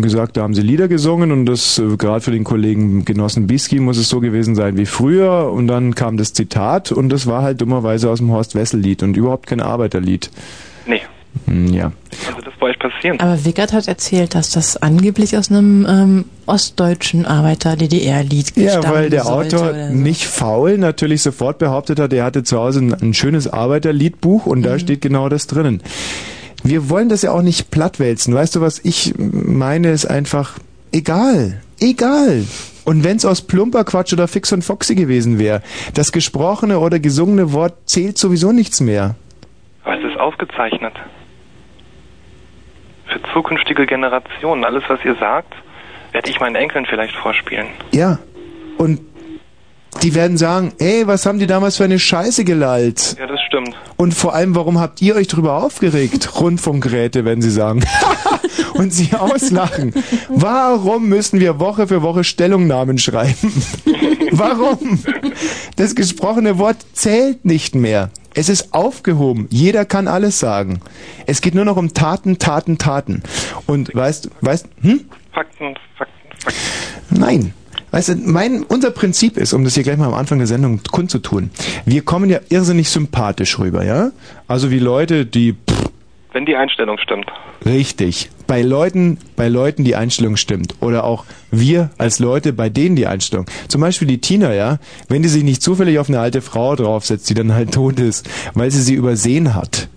gesagt, 0.00 0.36
da 0.36 0.42
haben 0.42 0.54
sie 0.54 0.62
Lieder 0.62 0.88
gesungen 0.88 1.32
und 1.32 1.46
das 1.46 1.78
äh, 1.78 1.96
gerade 1.96 2.20
für 2.20 2.30
den 2.30 2.44
Kollegen 2.44 3.04
Genossen 3.04 3.46
Biski 3.46 3.80
muss 3.80 3.98
es 3.98 4.08
so 4.08 4.20
gewesen 4.20 4.54
sein 4.54 4.76
wie 4.76 4.86
früher 4.86 5.50
und 5.52 5.68
dann 5.68 5.94
kam 5.94 6.16
das 6.16 6.32
Zitat 6.32 6.92
und 6.92 7.08
das 7.10 7.26
war 7.26 7.42
halt 7.42 7.60
dummerweise 7.60 8.10
aus 8.10 8.18
dem 8.18 8.30
Horst 8.30 8.54
Wessel 8.54 8.80
Lied 8.80 9.02
und 9.02 9.16
überhaupt 9.16 9.46
kein 9.46 9.60
Arbeiterlied. 9.60 10.30
Nee. 10.86 11.00
Hm, 11.46 11.72
Ja. 11.72 11.92
Konnte 12.26 12.42
das 12.46 12.54
bei 12.58 12.66
euch 12.68 12.78
passieren? 12.78 13.20
Aber 13.20 13.44
Wickert 13.44 13.72
hat 13.72 13.86
erzählt, 13.86 14.34
dass 14.34 14.50
das 14.50 14.76
angeblich 14.78 15.36
aus 15.36 15.50
einem 15.50 15.86
ähm, 15.88 16.24
ostdeutschen 16.46 17.26
Arbeiter-DDR-Lied 17.26 18.56
Ja, 18.56 18.78
stammen 18.80 18.94
weil 18.94 19.10
der 19.10 19.26
Autor 19.26 19.74
so. 19.74 19.94
nicht 19.94 20.24
faul 20.26 20.78
natürlich 20.78 21.22
sofort 21.22 21.58
behauptet 21.58 22.00
hat, 22.00 22.12
er 22.12 22.24
hatte 22.24 22.42
zu 22.44 22.58
Hause 22.58 22.80
ein, 22.80 22.94
ein 22.94 23.14
schönes 23.14 23.46
Arbeiterliedbuch 23.46 24.46
und 24.46 24.60
Mhm. 24.60 24.62
da 24.64 24.78
steht 24.78 25.00
genau 25.02 25.28
das 25.28 25.46
drinnen. 25.46 25.82
Wir 26.64 26.90
wollen 26.90 27.08
das 27.08 27.22
ja 27.22 27.32
auch 27.32 27.42
nicht 27.42 27.70
plattwälzen. 27.70 28.34
Weißt 28.34 28.56
du, 28.56 28.60
was 28.60 28.84
ich 28.84 29.14
meine, 29.16 29.90
ist 29.90 30.06
einfach 30.06 30.58
egal. 30.92 31.60
Egal. 31.80 32.44
Und 32.84 33.04
wenn 33.04 33.16
es 33.16 33.24
aus 33.24 33.42
Plumperquatsch 33.42 34.12
oder 34.12 34.28
Fix 34.28 34.52
und 34.52 34.62
Foxy 34.64 34.94
gewesen 34.94 35.38
wäre, 35.38 35.62
das 35.94 36.10
gesprochene 36.10 36.78
oder 36.78 36.98
gesungene 36.98 37.52
Wort 37.52 37.74
zählt 37.84 38.18
sowieso 38.18 38.52
nichts 38.52 38.80
mehr. 38.80 39.14
Aber 39.84 39.98
es 39.98 40.04
ist 40.04 40.18
aufgezeichnet. 40.18 40.94
Für 43.06 43.22
zukünftige 43.32 43.86
Generationen. 43.86 44.64
Alles, 44.64 44.82
was 44.88 45.04
ihr 45.04 45.14
sagt, 45.16 45.54
werde 46.12 46.30
ich 46.30 46.40
meinen 46.40 46.56
Enkeln 46.56 46.86
vielleicht 46.86 47.14
vorspielen. 47.14 47.66
Ja. 47.92 48.18
Und 48.78 49.00
die 50.02 50.14
werden 50.14 50.36
sagen, 50.36 50.72
ey, 50.78 51.06
was 51.06 51.26
haben 51.26 51.38
die 51.38 51.46
damals 51.46 51.76
für 51.76 51.84
eine 51.84 51.98
Scheiße 51.98 52.44
gelallt? 52.44 53.16
Ja, 53.18 53.26
das 53.26 53.40
stimmt. 53.42 53.74
Und 53.96 54.14
vor 54.14 54.34
allem, 54.34 54.54
warum 54.54 54.78
habt 54.78 55.02
ihr 55.02 55.16
euch 55.16 55.28
drüber 55.28 55.62
aufgeregt? 55.62 56.40
Rundfunkgeräte, 56.40 57.24
wenn 57.24 57.42
sie 57.42 57.50
sagen. 57.50 57.84
Und 58.74 58.92
sie 58.92 59.14
auslachen. 59.14 59.92
Warum 60.28 61.08
müssen 61.08 61.40
wir 61.40 61.58
Woche 61.58 61.88
für 61.88 62.02
Woche 62.02 62.22
Stellungnahmen 62.22 62.98
schreiben? 62.98 63.52
Warum? 64.30 65.02
Das 65.76 65.94
gesprochene 65.94 66.58
Wort 66.58 66.76
zählt 66.92 67.44
nicht 67.44 67.74
mehr. 67.74 68.10
Es 68.34 68.48
ist 68.48 68.72
aufgehoben. 68.72 69.48
Jeder 69.50 69.84
kann 69.84 70.06
alles 70.06 70.38
sagen. 70.38 70.80
Es 71.26 71.40
geht 71.40 71.54
nur 71.54 71.64
noch 71.64 71.76
um 71.76 71.92
Taten, 71.92 72.38
Taten, 72.38 72.78
Taten. 72.78 73.22
Und 73.66 73.92
weißt, 73.94 74.30
weißt, 74.42 74.68
hm? 74.80 75.06
Fakten, 75.32 75.74
Fakten, 75.96 76.38
Fakten. 76.44 77.18
Nein. 77.18 77.54
Weißt 77.90 78.10
du, 78.10 78.16
mein, 78.16 78.62
unser 78.64 78.90
Prinzip 78.90 79.36
ist, 79.36 79.52
um 79.52 79.64
das 79.64 79.74
hier 79.74 79.82
gleich 79.82 79.96
mal 79.96 80.06
am 80.06 80.14
Anfang 80.14 80.38
der 80.38 80.46
Sendung 80.46 80.80
kundzutun, 80.90 81.50
wir 81.86 82.02
kommen 82.02 82.28
ja 82.28 82.40
irrsinnig 82.48 82.90
sympathisch 82.90 83.58
rüber, 83.58 83.84
ja? 83.84 84.10
Also 84.46 84.70
wie 84.70 84.78
Leute, 84.78 85.24
die, 85.26 85.52
pff, 85.54 85.88
Wenn 86.32 86.44
die 86.44 86.56
Einstellung 86.56 86.98
stimmt. 86.98 87.26
richtig, 87.64 88.30
bei 88.46 88.62
Leuten, 88.62 89.18
bei 89.36 89.48
Leuten 89.48 89.84
die 89.84 89.94
Einstellung 89.96 90.36
stimmt. 90.36 90.74
Oder 90.80 91.04
auch 91.04 91.24
wir 91.50 91.90
als 91.98 92.18
Leute, 92.18 92.52
bei 92.52 92.68
denen 92.70 92.96
die 92.96 93.06
Einstellung. 93.06 93.46
Zum 93.68 93.80
Beispiel 93.80 94.08
die 94.08 94.20
Tina, 94.20 94.54
ja? 94.54 94.78
Wenn 95.08 95.22
die 95.22 95.28
sich 95.28 95.44
nicht 95.44 95.62
zufällig 95.62 95.98
auf 95.98 96.08
eine 96.08 96.20
alte 96.20 96.40
Frau 96.42 96.76
draufsetzt, 96.76 97.28
die 97.30 97.34
dann 97.34 97.54
halt 97.54 97.72
tot 97.72 98.00
ist, 98.00 98.28
weil 98.54 98.70
sie 98.70 98.82
sie 98.82 98.94
übersehen 98.94 99.54
hat, 99.54 99.88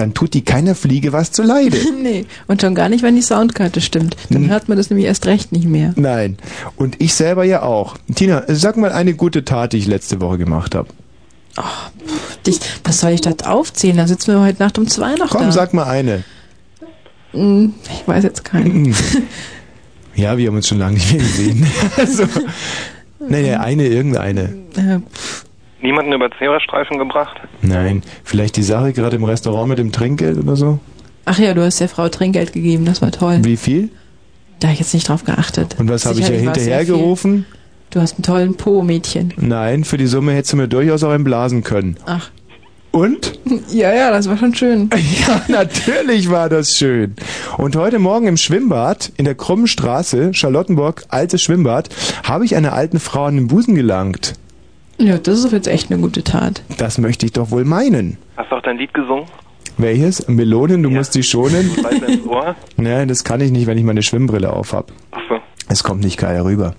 dann 0.00 0.14
tut 0.14 0.34
die 0.34 0.42
keiner 0.42 0.74
Fliege 0.74 1.12
was 1.12 1.30
zu 1.32 1.42
Leide. 1.42 1.76
Nee, 2.02 2.24
und 2.48 2.60
schon 2.62 2.74
gar 2.74 2.88
nicht, 2.88 3.02
wenn 3.02 3.14
die 3.14 3.22
Soundkarte 3.22 3.80
stimmt. 3.80 4.16
Dann 4.30 4.48
hört 4.48 4.68
man 4.68 4.78
das 4.78 4.88
nämlich 4.90 5.06
erst 5.06 5.26
recht 5.26 5.52
nicht 5.52 5.66
mehr. 5.66 5.92
Nein. 5.96 6.38
Und 6.76 7.00
ich 7.00 7.14
selber 7.14 7.44
ja 7.44 7.62
auch. 7.62 7.96
Tina, 8.14 8.42
sag 8.48 8.76
mal 8.78 8.90
eine 8.92 9.14
gute 9.14 9.44
Tat, 9.44 9.74
die 9.74 9.76
ich 9.78 9.86
letzte 9.86 10.20
Woche 10.20 10.38
gemacht 10.38 10.74
habe. 10.74 10.88
Dich, 12.46 12.58
was 12.84 13.00
soll 13.00 13.10
ich 13.10 13.20
das 13.20 13.42
aufzählen? 13.44 13.96
Da 13.98 14.06
sitzen 14.06 14.32
wir 14.32 14.40
heute 14.40 14.62
Nacht 14.62 14.78
um 14.78 14.88
zwei 14.88 15.14
noch 15.16 15.28
Komm, 15.30 15.42
da. 15.42 15.52
sag 15.52 15.74
mal 15.74 15.84
eine. 15.84 16.24
Hm, 17.32 17.74
Ich 18.00 18.08
weiß 18.08 18.24
jetzt 18.24 18.44
keinen. 18.44 18.94
Ja, 20.14 20.36
wir 20.38 20.48
haben 20.48 20.56
uns 20.56 20.68
schon 20.68 20.78
lange 20.78 20.94
nicht 20.94 21.12
mehr 21.12 21.20
gesehen. 21.22 21.66
also, 21.96 22.24
nee, 23.28 23.42
nee, 23.42 23.54
eine, 23.54 23.86
irgendeine. 23.86 24.42
Äh, 24.76 24.98
Niemanden 25.82 26.12
über 26.12 26.30
Zebrastreifen 26.38 26.98
gebracht? 26.98 27.36
Nein, 27.62 28.02
vielleicht 28.24 28.56
die 28.56 28.62
Sache 28.62 28.92
gerade 28.92 29.16
im 29.16 29.24
Restaurant 29.24 29.68
mit 29.68 29.78
dem 29.78 29.92
Trinkgeld 29.92 30.38
oder 30.38 30.56
so? 30.56 30.78
Ach 31.24 31.38
ja, 31.38 31.54
du 31.54 31.62
hast 31.62 31.80
der 31.80 31.88
Frau 31.88 32.08
Trinkgeld 32.08 32.52
gegeben, 32.52 32.84
das 32.84 33.02
war 33.02 33.10
toll. 33.12 33.38
Wie 33.42 33.56
viel? 33.56 33.90
Da 34.58 34.68
habe 34.68 34.74
ich 34.74 34.80
jetzt 34.80 34.92
nicht 34.94 35.08
drauf 35.08 35.24
geachtet. 35.24 35.76
Und 35.78 35.88
was 35.88 36.04
habe 36.04 36.20
ich 36.20 36.28
ja 36.28 36.34
hinterhergerufen? 36.34 37.46
Du 37.90 38.00
hast 38.00 38.14
einen 38.14 38.22
tollen 38.22 38.56
Po, 38.56 38.82
Mädchen. 38.82 39.32
Nein, 39.36 39.84
für 39.84 39.96
die 39.96 40.06
Summe 40.06 40.32
hättest 40.32 40.52
du 40.52 40.58
mir 40.58 40.68
durchaus 40.68 41.02
auch 41.02 41.10
einblasen 41.10 41.64
können. 41.64 41.96
Ach. 42.06 42.30
Und? 42.92 43.38
Ja, 43.72 43.92
ja, 43.92 44.10
das 44.12 44.28
war 44.28 44.36
schon 44.36 44.54
schön. 44.54 44.90
Ja, 45.26 45.42
natürlich 45.48 46.30
war 46.30 46.48
das 46.48 46.76
schön. 46.76 47.14
Und 47.56 47.74
heute 47.74 47.98
Morgen 47.98 48.26
im 48.28 48.36
Schwimmbad 48.36 49.10
in 49.16 49.24
der 49.24 49.34
Krummen 49.34 49.66
Straße, 49.66 50.34
Charlottenburg, 50.34 51.04
altes 51.08 51.42
Schwimmbad, 51.42 51.88
habe 52.22 52.44
ich 52.44 52.54
einer 52.54 52.72
alten 52.72 53.00
Frau 53.00 53.24
an 53.24 53.36
den 53.36 53.48
Busen 53.48 53.74
gelangt. 53.74 54.34
Ja, 55.00 55.16
das 55.16 55.38
ist 55.44 55.52
jetzt 55.52 55.66
echt 55.66 55.90
eine 55.90 56.00
gute 56.00 56.22
Tat. 56.22 56.62
Das 56.76 56.98
möchte 56.98 57.24
ich 57.24 57.32
doch 57.32 57.50
wohl 57.50 57.64
meinen. 57.64 58.18
Hast 58.36 58.50
du 58.52 58.56
auch 58.56 58.62
dein 58.62 58.76
Lied 58.76 58.92
gesungen? 58.92 59.24
Welches? 59.78 60.28
Melonen, 60.28 60.82
du 60.82 60.90
musst 60.90 61.14
sie 61.14 61.22
schonen? 61.22 61.70
Ins 62.06 62.26
Ohr? 62.26 62.54
Nee, 62.76 63.06
das 63.06 63.24
kann 63.24 63.40
ich 63.40 63.50
nicht, 63.50 63.66
wenn 63.66 63.78
ich 63.78 63.84
meine 63.84 64.02
Schwimmbrille 64.02 64.52
auf 64.52 64.74
hab. 64.74 64.92
Ach 65.12 65.20
so. 65.28 65.36
Es 65.68 65.82
kommt 65.84 66.02
nicht 66.04 66.18
geil 66.18 66.38
rüber. 66.42 66.74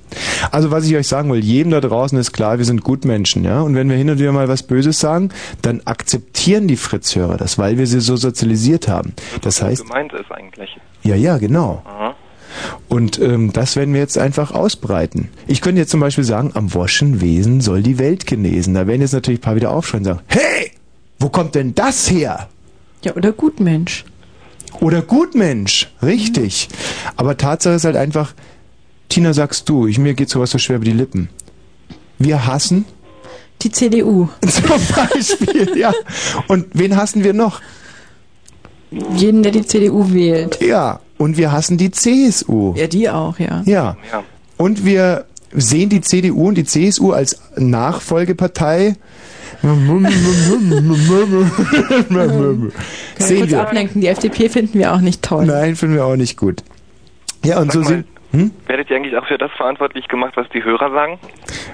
Also 0.51 0.69
was 0.69 0.85
ich 0.85 0.95
euch 0.95 1.07
sagen 1.07 1.31
will, 1.31 1.43
jedem 1.43 1.71
da 1.71 1.79
draußen 1.81 2.17
ist 2.19 2.31
klar, 2.33 2.57
wir 2.59 2.65
sind 2.65 2.83
Gutmenschen, 2.83 3.43
ja. 3.43 3.61
Und 3.61 3.73
wenn 3.73 3.89
wir 3.89 3.95
hin 3.95 4.09
und 4.09 4.19
wieder 4.19 4.33
mal 4.33 4.49
was 4.49 4.63
Böses 4.63 4.99
sagen, 4.99 5.29
dann 5.63 5.81
akzeptieren 5.85 6.67
die 6.67 6.75
Fritzhörer 6.75 7.37
das, 7.37 7.57
weil 7.57 7.77
wir 7.79 7.87
sie 7.87 8.01
so 8.01 8.17
sozialisiert 8.17 8.87
haben. 8.87 9.13
Das 9.41 9.63
heißt, 9.63 9.87
Gemeint 9.87 10.13
ist 10.13 10.31
eigentlich. 10.31 10.77
ja, 11.03 11.15
ja, 11.15 11.37
genau. 11.37 11.81
Aha. 11.85 12.15
Und 12.89 13.19
ähm, 13.19 13.53
das 13.53 13.75
werden 13.75 13.93
wir 13.93 14.01
jetzt 14.01 14.17
einfach 14.17 14.51
ausbreiten. 14.51 15.29
Ich 15.47 15.61
könnte 15.61 15.79
jetzt 15.81 15.91
zum 15.91 15.99
Beispiel 15.99 16.23
sagen, 16.23 16.51
am 16.53 16.73
Woschen 16.73 17.21
Wesen 17.21 17.61
soll 17.61 17.83
die 17.83 17.99
Welt 17.99 18.25
genesen. 18.25 18.73
Da 18.73 18.87
werden 18.87 19.01
jetzt 19.01 19.13
natürlich 19.13 19.39
ein 19.39 19.43
paar 19.43 19.55
wieder 19.55 19.71
aufschreien 19.71 20.05
und 20.05 20.13
sagen, 20.13 20.25
hey, 20.27 20.71
wo 21.19 21.29
kommt 21.29 21.55
denn 21.55 21.75
das 21.75 22.09
her? 22.09 22.49
Ja, 23.03 23.15
oder 23.15 23.31
Gutmensch. 23.31 24.05
Oder 24.79 25.01
Gutmensch, 25.01 25.91
richtig. 26.01 26.69
Aber 27.15 27.37
Tatsache 27.37 27.75
ist 27.75 27.85
halt 27.85 27.95
einfach, 27.95 28.33
Tina, 29.09 29.33
sagst 29.33 29.67
du, 29.67 29.87
ich, 29.87 29.99
mir 29.99 30.13
geht 30.13 30.29
sowas 30.29 30.51
so 30.51 30.57
schwer 30.57 30.77
über 30.77 30.85
die 30.85 30.91
Lippen. 30.91 31.29
Wir 32.17 32.45
hassen 32.45 32.85
Die 33.61 33.71
CDU. 33.71 34.29
zum 34.47 34.63
Beispiel, 34.95 35.77
ja. 35.77 35.91
Und 36.47 36.67
wen 36.73 36.95
hassen 36.95 37.23
wir 37.23 37.33
noch? 37.33 37.61
Jeden, 38.91 39.43
der 39.43 39.51
die 39.51 39.65
CDU 39.65 40.13
wählt. 40.13 40.59
Ja. 40.61 40.99
Und 41.17 41.37
wir 41.37 41.51
hassen 41.51 41.77
die 41.77 41.91
CSU. 41.91 42.73
Ja, 42.75 42.87
die 42.87 43.09
auch, 43.09 43.39
ja. 43.39 43.61
Ja. 43.65 43.97
Und 44.57 44.85
wir 44.85 45.25
sehen 45.53 45.89
die 45.89 46.01
CDU 46.01 46.47
und 46.49 46.55
die 46.55 46.65
CSU 46.65 47.11
als 47.11 47.39
Nachfolgepartei 47.57 48.95
Können 49.61 50.03
wir 50.03 50.11
Sehen 53.17 53.39
kurz 53.39 53.51
wir. 53.51 53.61
ablenken. 53.61 54.01
Die 54.01 54.07
FDP 54.07 54.49
finden 54.49 54.79
wir 54.79 54.93
auch 54.93 55.01
nicht 55.01 55.21
toll. 55.21 55.45
Nein, 55.45 55.75
finden 55.75 55.95
wir 55.95 56.05
auch 56.05 56.15
nicht 56.15 56.37
gut. 56.37 56.63
Ja, 57.45 57.59
und 57.59 57.71
so 57.71 57.81
Sag 57.81 57.89
mal, 57.89 57.95
sind. 57.97 58.05
Hm? 58.31 58.51
Werdet 58.65 58.89
ihr 58.89 58.95
eigentlich 58.95 59.17
auch 59.17 59.25
für 59.27 59.37
das 59.37 59.51
verantwortlich 59.57 60.07
gemacht, 60.07 60.33
was 60.35 60.47
die 60.53 60.63
Hörer 60.63 60.89
sagen? 60.91 61.19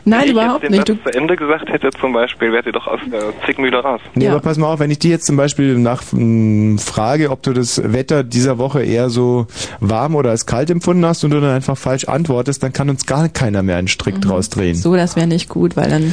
Nein, 0.05 0.21
Wenn 0.23 0.31
überhaupt 0.31 0.63
ich 0.63 0.69
jetzt 0.71 0.71
nicht. 0.71 0.87
den 0.87 0.95
Du, 0.97 1.03
Satz 1.03 1.13
zu 1.13 1.19
Ende 1.19 1.35
gesagt 1.35 1.69
hätte 1.69 1.89
zum 2.01 2.13
Beispiel, 2.13 2.51
wärt 2.51 2.65
ihr 2.65 2.71
doch 2.71 2.87
aus 2.87 2.99
der 3.11 3.31
Zickmühle 3.45 3.77
raus. 3.79 4.01
Nee, 4.15 4.25
Ja. 4.25 4.31
aber 4.31 4.39
pass 4.41 4.57
mal 4.57 4.67
auf, 4.73 4.79
wenn 4.79 4.89
ich 4.89 4.97
dir 4.97 5.11
jetzt 5.11 5.27
zum 5.27 5.37
Beispiel 5.37 5.77
nach 5.77 6.01
m, 6.13 6.79
frage, 6.79 7.29
ob 7.29 7.43
du 7.43 7.53
das 7.53 7.81
Wetter 7.93 8.23
dieser 8.23 8.57
Woche 8.57 8.83
eher 8.83 9.09
so 9.09 9.45
warm 9.79 10.15
oder 10.15 10.31
als 10.31 10.47
kalt 10.47 10.71
empfunden 10.71 11.05
hast 11.05 11.23
und 11.23 11.29
du 11.31 11.39
dann 11.39 11.51
einfach 11.51 11.77
falsch 11.77 12.05
antwortest, 12.05 12.63
dann 12.63 12.73
kann 12.73 12.89
uns 12.89 13.05
gar 13.05 13.29
keiner 13.29 13.61
mehr 13.61 13.77
einen 13.77 13.87
Strick 13.87 14.19
draus 14.21 14.49
drehen. 14.49 14.73
so, 14.75 14.95
das 14.95 15.15
wäre 15.15 15.27
nicht 15.27 15.49
gut, 15.49 15.77
weil 15.77 15.89
dann 15.91 16.11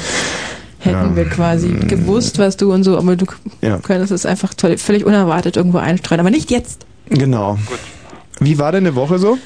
hätten 0.80 1.16
wir 1.16 1.24
quasi 1.24 1.68
gewusst, 1.88 2.38
was 2.38 2.58
du 2.58 2.70
und 2.70 2.82
so, 2.84 2.98
aber 2.98 3.16
du 3.16 3.24
Ja. 3.62 3.78
könntest 3.78 4.12
es 4.12 4.26
einfach 4.26 4.52
toll, 4.52 4.76
völlig 4.76 5.06
unerwartet 5.06 5.56
irgendwo 5.56 5.78
einstreuen. 5.78 6.20
Aber 6.20 6.28
nicht 6.30 6.50
jetzt. 6.50 6.84
Genau. 7.08 7.58
Wie 8.40 8.58
war 8.58 8.72
deine 8.72 8.94
Woche 8.94 9.18
so? 9.18 9.38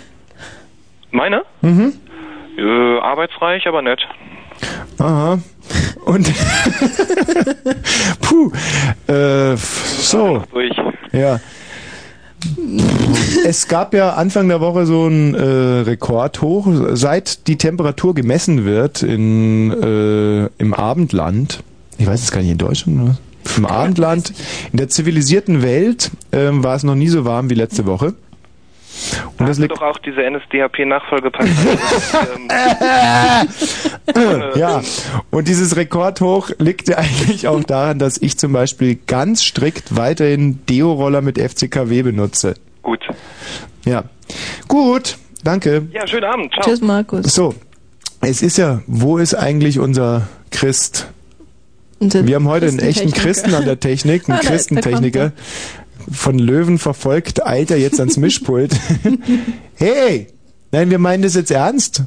Meine? 1.10 1.42
Mhm. 1.62 1.94
Äh, 2.56 2.98
arbeitsreich, 2.98 3.66
aber 3.66 3.82
nett. 3.82 4.00
Aha. 4.98 5.38
Und 6.04 6.26
puh, 8.20 8.50
äh, 9.06 9.56
so, 9.56 10.42
ja. 11.12 11.40
Es 13.44 13.68
gab 13.68 13.94
ja 13.94 14.10
Anfang 14.14 14.48
der 14.48 14.60
Woche 14.60 14.86
so 14.86 15.06
ein 15.06 15.34
äh, 15.34 15.40
Rekordhoch, 15.40 16.66
seit 16.92 17.46
die 17.46 17.56
Temperatur 17.56 18.14
gemessen 18.14 18.64
wird 18.64 19.02
in, 19.02 19.70
äh, 19.70 20.46
im 20.58 20.74
Abendland. 20.74 21.62
Ich 21.98 22.06
weiß 22.06 22.22
es 22.22 22.30
gar 22.30 22.40
nicht 22.40 22.52
in 22.52 22.58
Deutschland. 22.58 23.02
Oder? 23.02 23.18
Im 23.56 23.66
Abendland, 23.66 24.32
in 24.72 24.78
der 24.78 24.88
zivilisierten 24.88 25.62
Welt 25.62 26.10
ähm, 26.32 26.62
war 26.62 26.76
es 26.76 26.84
noch 26.84 26.94
nie 26.94 27.08
so 27.08 27.24
warm 27.24 27.50
wie 27.50 27.54
letzte 27.54 27.86
Woche. 27.86 28.14
Und 29.38 29.40
das 29.40 29.50
Hast 29.50 29.58
du 29.58 29.62
liegt 29.62 29.76
doch 29.76 29.82
auch 29.82 29.98
diese 29.98 30.20
NSDAP-Nachfolgepartei. 30.28 31.50
ähm, 34.14 34.42
ja, 34.56 34.82
und 35.30 35.48
dieses 35.48 35.76
Rekordhoch 35.76 36.50
liegt 36.58 36.88
ja 36.88 36.96
eigentlich 36.98 37.46
auch 37.48 37.62
daran, 37.62 37.98
dass 37.98 38.18
ich 38.20 38.38
zum 38.38 38.52
Beispiel 38.52 38.98
ganz 39.06 39.42
strikt 39.44 39.96
weiterhin 39.96 40.64
Deo-Roller 40.66 41.20
mit 41.22 41.38
FCKW 41.38 42.02
benutze. 42.02 42.54
gut. 42.82 43.00
Ja. 43.84 44.04
Gut, 44.66 45.16
danke. 45.42 45.86
Ja, 45.92 46.06
schönen 46.06 46.24
Abend. 46.24 46.52
Ciao. 46.52 46.64
Tschüss, 46.64 46.80
Markus. 46.82 47.32
So, 47.32 47.54
es 48.20 48.42
ist 48.42 48.58
ja, 48.58 48.82
wo 48.86 49.16
ist 49.16 49.34
eigentlich 49.34 49.78
unser 49.78 50.28
Christ? 50.50 51.08
Wir 52.00 52.36
haben 52.36 52.46
heute 52.48 52.66
einen 52.68 52.78
echten. 52.80 53.10
Christen 53.12 53.54
an 53.54 53.64
der 53.64 53.80
Technik, 53.80 54.28
einen 54.28 54.38
Ah, 54.38 54.42
da- 54.42 54.48
Christentechniker. 54.50 55.32
Von 56.10 56.38
Löwen 56.38 56.78
verfolgt, 56.78 57.44
eilt 57.44 57.70
er 57.70 57.78
jetzt 57.78 58.00
ans 58.00 58.16
Mischpult. 58.18 58.74
hey! 59.74 60.28
Nein, 60.70 60.90
wir 60.90 60.98
meinen 60.98 61.22
das 61.22 61.34
jetzt 61.34 61.50
ernst. 61.50 62.02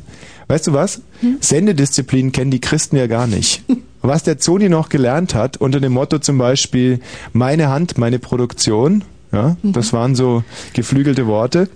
Weißt 0.48 0.67
du 0.67 0.74
was? 0.74 1.01
Sendedisziplin 1.39 2.31
kennen 2.31 2.51
die 2.51 2.62
Christen 2.62 2.98
ja 2.98 3.08
gar 3.08 3.25
nicht. 3.25 3.63
Was 4.03 4.24
der 4.24 4.39
Zoni 4.39 4.67
noch 4.67 4.89
gelernt 4.89 5.36
hat, 5.36 5.58
unter 5.58 5.79
dem 5.79 5.93
Motto 5.93 6.17
zum 6.17 6.39
Beispiel, 6.39 7.01
meine 7.34 7.70
Hand, 7.70 8.00
meine 8.00 8.17
Produktion, 8.17 9.03
ja, 9.31 9.58
das 9.62 9.93
waren 9.93 10.15
so 10.15 10.43
geflügelte 10.74 11.27
Worte, 11.27 11.70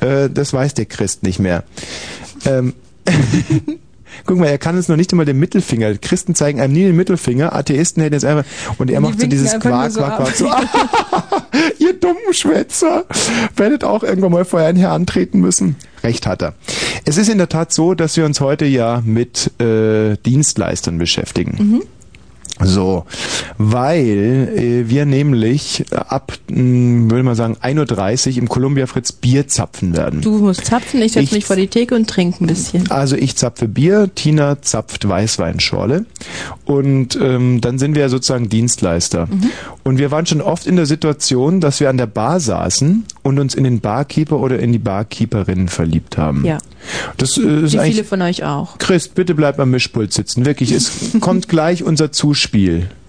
äh, 0.00 0.28
das 0.28 0.52
weiß 0.52 0.74
der 0.74 0.84
Christ 0.84 1.22
nicht 1.22 1.38
mehr. 1.38 1.64
Ähm, 2.44 2.74
Guck 4.26 4.38
mal, 4.38 4.46
er 4.46 4.58
kann 4.58 4.76
uns 4.76 4.88
noch 4.88 4.96
nicht 4.96 5.12
einmal 5.12 5.26
den 5.26 5.38
Mittelfinger. 5.38 5.96
Christen 5.98 6.34
zeigen 6.34 6.60
einem 6.60 6.72
nie 6.72 6.84
den 6.84 6.96
Mittelfinger. 6.96 7.54
Atheisten 7.54 8.02
hätten 8.02 8.14
jetzt 8.14 8.24
einfach 8.24 8.44
und 8.78 8.90
er 8.90 9.00
Die 9.00 9.06
macht 9.06 9.20
so 9.20 9.26
dieses 9.26 9.58
Quark, 9.58 9.90
so 9.90 10.00
Quark. 10.00 10.16
Quark. 10.16 10.36
So, 10.36 10.46
ihr 11.78 11.94
dummen 11.94 12.32
Schwätzer, 12.32 13.04
werdet 13.56 13.84
auch 13.84 14.02
irgendwann 14.02 14.32
mal 14.32 14.44
vor 14.44 14.60
einen 14.60 14.84
antreten 14.84 15.40
müssen. 15.40 15.76
Recht 16.02 16.26
hat 16.26 16.42
er. 16.42 16.54
Es 17.04 17.16
ist 17.18 17.28
in 17.28 17.38
der 17.38 17.48
Tat 17.48 17.72
so, 17.72 17.94
dass 17.94 18.16
wir 18.16 18.24
uns 18.24 18.40
heute 18.40 18.64
ja 18.64 19.02
mit 19.04 19.50
äh, 19.60 20.16
Dienstleistern 20.24 20.98
beschäftigen. 20.98 21.56
Mhm. 21.58 21.82
So, 22.62 23.04
weil 23.58 24.48
äh, 24.56 24.88
wir 24.88 25.06
nämlich 25.06 25.84
ab, 25.94 26.32
mh, 26.48 27.10
würde 27.10 27.22
man 27.22 27.34
sagen, 27.34 27.56
1.30 27.62 28.32
Uhr 28.32 28.38
im 28.38 28.48
Columbia 28.48 28.86
Fritz 28.86 29.12
Bier 29.12 29.48
zapfen 29.48 29.96
werden. 29.96 30.20
Du 30.20 30.38
musst 30.38 30.64
zapfen, 30.66 31.00
ich 31.02 31.12
setze 31.12 31.24
Ich- 31.24 31.32
mich 31.32 31.44
vor 31.44 31.56
die 31.56 31.68
Theke 31.68 31.94
und 31.94 32.08
trinke 32.08 32.44
ein 32.44 32.46
bisschen. 32.46 32.90
Also 32.90 33.16
ich 33.16 33.36
zapfe 33.36 33.68
Bier, 33.68 34.10
Tina 34.14 34.60
zapft 34.62 35.08
Weißweinschorle 35.08 36.04
und 36.64 37.18
ähm, 37.20 37.60
dann 37.60 37.78
sind 37.78 37.94
wir 37.94 38.02
ja 38.02 38.08
sozusagen 38.08 38.48
Dienstleister. 38.48 39.26
Mhm. 39.26 39.50
Und 39.84 39.98
wir 39.98 40.10
waren 40.10 40.26
schon 40.26 40.40
oft 40.40 40.66
in 40.66 40.76
der 40.76 40.86
Situation, 40.86 41.60
dass 41.60 41.80
wir 41.80 41.88
an 41.90 41.96
der 41.96 42.06
Bar 42.06 42.40
saßen 42.40 43.04
und 43.22 43.38
uns 43.38 43.54
in 43.54 43.64
den 43.64 43.80
Barkeeper 43.80 44.38
oder 44.38 44.58
in 44.58 44.72
die 44.72 44.78
Barkeeperin 44.78 45.68
verliebt 45.68 46.18
haben. 46.18 46.44
Ja. 46.44 46.58
Das 47.16 47.36
äh, 47.36 47.64
ist 47.64 47.72
Wie 47.74 47.78
viele 47.92 48.04
von 48.04 48.22
euch 48.22 48.44
auch. 48.44 48.78
Christ, 48.78 49.14
bitte 49.14 49.34
bleib 49.34 49.58
am 49.60 49.70
Mischpult 49.70 50.12
sitzen. 50.12 50.46
Wirklich, 50.46 50.72
es 50.72 50.90
kommt 51.20 51.48
gleich 51.48 51.82
unser 51.82 52.12
Zuspiel. 52.12 52.49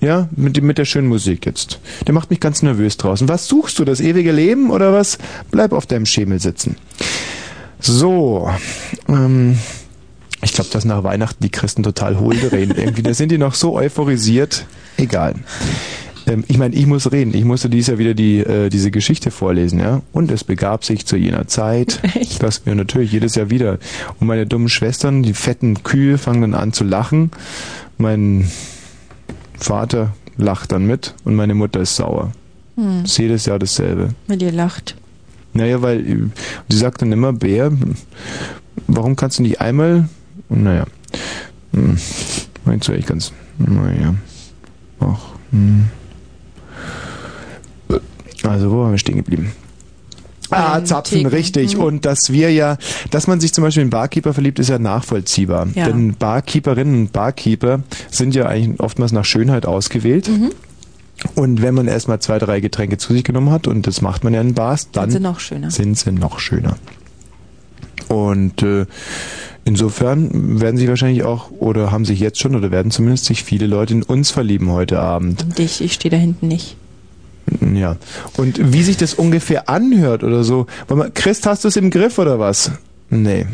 Ja, 0.02 0.28
mit, 0.36 0.58
dem- 0.58 0.66
mit 0.66 0.78
der 0.78 0.86
schönen 0.86 1.08
Musik 1.08 1.46
jetzt. 1.46 1.80
Der 2.08 2.14
macht 2.14 2.30
mich 2.30 2.40
ganz 2.40 2.62
nervös 2.62 2.98
draußen. 2.98 3.28
Was 3.30 3.48
suchst 3.48 3.80
du? 3.80 3.86
Das 3.86 4.00
ewige 4.00 4.32
Leben 4.32 4.70
oder 4.72 4.94
was? 4.94 5.18
Bleib 5.52 5.74
auf 5.74 5.86
deinem 5.86 6.06
Schemel 6.06 6.40
sitzen. 6.40 6.76
So, 7.80 8.50
ähm, 9.08 9.58
ich 10.44 10.54
glaube, 10.54 10.70
dass 10.72 10.86
nach 10.86 11.04
Weihnachten 11.04 11.44
die 11.44 11.50
Christen 11.50 11.84
total 11.84 12.20
hohl 12.20 12.36
drehen. 12.38 12.72
Irgendwie, 12.76 13.04
da 13.04 13.14
sind 13.14 13.32
die 13.32 13.38
noch 13.38 13.54
so 13.56 13.76
euphorisiert. 13.76 14.66
Egal. 14.98 15.36
Ähm, 16.28 16.44
ich 16.48 16.58
meine, 16.60 16.76
ich 16.76 16.86
muss 16.86 17.12
reden. 17.12 17.34
Ich 17.36 17.44
musste 17.44 17.70
dies 17.70 17.88
Jahr 17.88 17.98
wieder 17.98 18.14
die, 18.14 18.40
äh, 18.40 18.70
diese 18.70 18.92
Geschichte 18.92 19.32
vorlesen, 19.32 19.80
ja. 19.80 20.02
Und 20.12 20.32
es 20.32 20.44
begab 20.44 20.86
sich 20.86 21.06
zu 21.08 21.16
jener 21.18 21.48
Zeit, 21.48 22.00
Echt? 22.16 22.44
dass 22.44 22.66
wir 22.66 22.76
natürlich 22.76 23.12
jedes 23.12 23.34
Jahr 23.36 23.50
wieder. 23.50 23.80
Und 24.20 24.28
meine 24.28 24.46
dummen 24.46 24.70
Schwestern, 24.70 25.24
die 25.24 25.34
fetten 25.34 25.82
Kühe, 25.84 26.18
fangen 26.20 26.42
dann 26.42 26.54
an 26.54 26.74
zu 26.74 26.84
lachen. 26.84 27.32
Mein 27.98 28.50
Vater 29.62 30.14
lacht 30.38 30.72
dann 30.72 30.86
mit 30.86 31.14
und 31.24 31.36
meine 31.36 31.54
Mutter 31.54 31.82
ist 31.82 31.96
sauer. 31.96 32.32
Hm, 32.76 33.04
ist 33.06 33.18
jedes 33.18 33.46
Jahr 33.46 33.60
dasselbe. 33.60 34.10
weil 34.28 34.42
ihr 34.42 34.52
lacht. 34.52 34.96
Naja, 35.54 35.82
weil 35.82 36.32
sie 36.70 36.78
sagt 36.78 37.02
dann 37.02 37.12
immer, 37.12 37.34
Bär, 37.34 37.72
warum 38.88 39.16
kannst 39.16 39.40
du 39.40 39.44
nicht 39.44 39.60
einmal? 39.62 40.08
Naja, 40.50 40.86
hm, 41.74 41.98
meinst 42.66 42.88
du 42.88 42.94
echt 42.94 43.08
ganz, 43.08 43.34
naja, 43.58 44.16
ach, 45.00 45.20
hm. 45.52 45.86
Also, 48.44 48.72
wo 48.72 48.80
waren 48.80 48.92
wir 48.92 48.98
stehen 48.98 49.18
geblieben? 49.18 49.52
Ah, 50.52 50.84
Zapfen, 50.84 51.18
Theken. 51.20 51.30
richtig. 51.32 51.76
Mhm. 51.78 51.84
Und 51.84 52.06
dass 52.06 52.32
wir 52.32 52.52
ja, 52.52 52.78
dass 53.10 53.28
man 53.28 53.40
sich 53.40 53.54
zum 53.54 53.64
Beispiel 53.64 53.84
in 53.84 53.90
Barkeeper 53.90 54.34
verliebt, 54.34 54.60
ist 54.60 54.70
ja 54.70 54.80
nachvollziehbar. 54.80 55.68
Ja. 55.76 55.88
Denn 55.88 56.16
Barkeeperinnen 56.16 56.96
und 56.96 57.14
Barkeeper 57.14 57.82
sind 58.10 58.36
ja 58.36 58.46
eigentlich 58.48 58.80
oftmals 58.80 59.12
nach 59.12 59.26
Schönheit 59.26 59.66
ausgewählt. 59.66 60.28
Mhm. 60.30 60.52
Und 61.36 61.62
wenn 61.62 61.76
man 61.76 61.88
erstmal 61.88 62.20
zwei, 62.20 62.40
drei 62.40 62.60
Getränke 62.60 62.98
zu 62.98 63.14
sich 63.14 63.24
genommen 63.24 63.52
hat, 63.52 63.68
und 63.68 63.86
das 63.86 64.02
macht 64.02 64.24
man 64.24 64.34
ja 64.34 64.42
in 64.42 64.54
Bars, 64.56 64.90
dann 64.92 65.12
Sind 65.12 65.22
sie 65.22 65.24
noch 65.24 65.40
schöner. 65.40 65.70
sind 65.72 65.98
sie 65.98 66.12
noch 66.12 66.40
schöner. 66.40 66.78
Und 68.08 68.64
äh, 68.64 68.86
insofern 69.64 70.60
werden 70.60 70.78
sich 70.78 70.88
wahrscheinlich 70.90 71.24
auch, 71.24 71.52
oder 71.52 71.92
haben 71.92 72.06
sich 72.06 72.20
jetzt 72.20 72.40
schon, 72.40 72.56
oder 72.56 72.72
werden 72.72 72.92
zumindest 72.92 73.26
sich 73.26 73.44
viele 73.44 73.68
Leute 73.68 73.94
in 73.94 74.04
uns 74.04 74.32
verlieben 74.32 74.72
heute 74.72 75.00
Abend. 75.00 75.44
Und 75.44 75.60
ich, 75.60 75.82
ich 75.82 75.94
stehe 75.94 76.10
da 76.10 76.18
hinten 76.18 76.48
nicht. 76.48 76.76
Ja. 77.74 77.98
Und 78.38 78.74
wie 78.74 78.84
sich 78.84 78.98
das 78.98 79.14
ungefähr 79.14 79.70
anhört 79.70 80.24
oder 80.24 80.44
so. 80.44 80.68
Christ, 81.14 81.46
hast 81.46 81.64
du 81.64 81.68
es 81.68 81.76
im 81.76 81.90
Griff 81.90 82.18
oder 82.18 82.40
was? 82.40 82.72
Nee. 83.10 83.46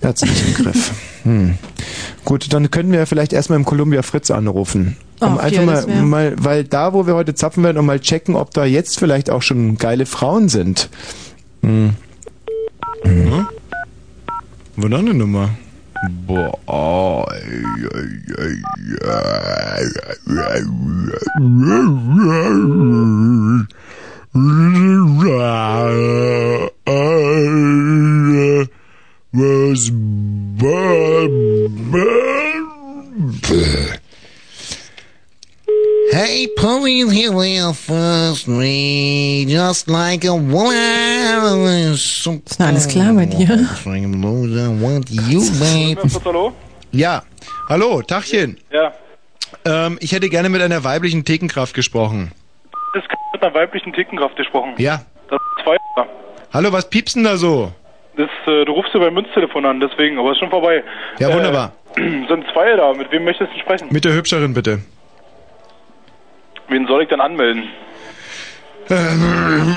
Er 0.00 0.10
hat 0.10 0.16
es 0.16 0.22
nicht 0.22 0.46
im 0.46 0.54
Griff. 0.64 0.92
Hm. 1.24 1.54
Gut, 2.24 2.52
dann 2.52 2.70
können 2.70 2.92
wir 2.92 3.00
ja 3.00 3.06
vielleicht 3.06 3.32
erstmal 3.32 3.58
im 3.58 3.64
Columbia 3.64 4.02
Fritz 4.02 4.30
anrufen. 4.30 4.96
Um 5.20 5.38
Ach, 5.38 5.44
einfach 5.44 5.86
mal, 5.86 6.02
mal, 6.02 6.34
weil 6.38 6.64
da, 6.64 6.92
wo 6.92 7.06
wir 7.06 7.14
heute 7.14 7.34
zapfen 7.34 7.64
werden, 7.64 7.78
um 7.78 7.86
mal 7.86 8.00
checken, 8.00 8.36
ob 8.36 8.52
da 8.52 8.64
jetzt 8.64 8.98
vielleicht 8.98 9.30
auch 9.30 9.42
schon 9.42 9.78
geile 9.78 10.06
Frauen 10.06 10.48
sind. 10.48 10.88
Hm. 11.62 11.94
Mhm. 13.04 13.46
Wo 14.76 14.88
dann 14.88 15.00
eine 15.00 15.14
Nummer? 15.14 15.50
was 29.36 29.90
Hey, 36.16 36.48
here 37.10 37.30
we 37.30 37.60
are 37.60 37.74
first 37.74 38.48
me, 38.48 39.44
just 39.46 39.86
like 39.86 40.24
a 40.24 40.32
woman. 40.32 41.92
Ist 41.92 42.58
na 42.58 42.68
alles 42.68 42.88
klar 42.88 43.12
bei 43.12 43.26
dir? 43.26 43.68
want 43.84 45.10
you, 45.10 45.42
babe. 45.60 46.00
Hallo? 46.24 46.54
Ja. 46.92 47.22
Hallo, 47.68 48.00
Tachchen. 48.00 48.56
Ja. 48.70 48.94
Ähm, 49.66 49.98
ich 50.00 50.12
hätte 50.12 50.30
gerne 50.30 50.48
mit 50.48 50.62
einer 50.62 50.82
weiblichen 50.84 51.22
Thekenkraft 51.26 51.74
gesprochen. 51.74 52.32
Das 52.94 53.04
ist 53.04 53.10
mit 53.34 53.42
einer 53.42 53.52
weiblichen 53.52 53.92
Thekenkraft 53.92 54.36
gesprochen. 54.36 54.72
Ja. 54.78 55.02
Das 55.28 55.38
ist 55.38 55.64
zwei. 55.64 55.76
Hallo, 56.50 56.72
was 56.72 56.88
piepst 56.88 57.16
denn 57.16 57.24
da 57.24 57.36
so? 57.36 57.72
Das, 58.16 58.30
äh, 58.46 58.64
du 58.64 58.72
rufst 58.72 58.94
ja 58.94 59.00
beim 59.00 59.12
Münztelefon 59.12 59.66
an, 59.66 59.80
deswegen, 59.80 60.18
aber 60.18 60.32
ist 60.32 60.38
schon 60.38 60.48
vorbei. 60.48 60.82
Ja, 61.18 61.30
wunderbar. 61.30 61.72
Äh, 61.96 62.00
sind 62.26 62.46
zwei 62.54 62.74
da. 62.74 62.94
Mit 62.94 63.12
wem 63.12 63.24
möchtest 63.24 63.52
du 63.52 63.58
sprechen? 63.58 63.88
Mit 63.90 64.06
der 64.06 64.14
Hübscherin 64.14 64.54
bitte. 64.54 64.80
Wen 66.68 66.86
soll 66.86 67.02
ich 67.02 67.08
dann 67.08 67.20
anmelden? 67.20 67.64
Ähm, 68.90 69.76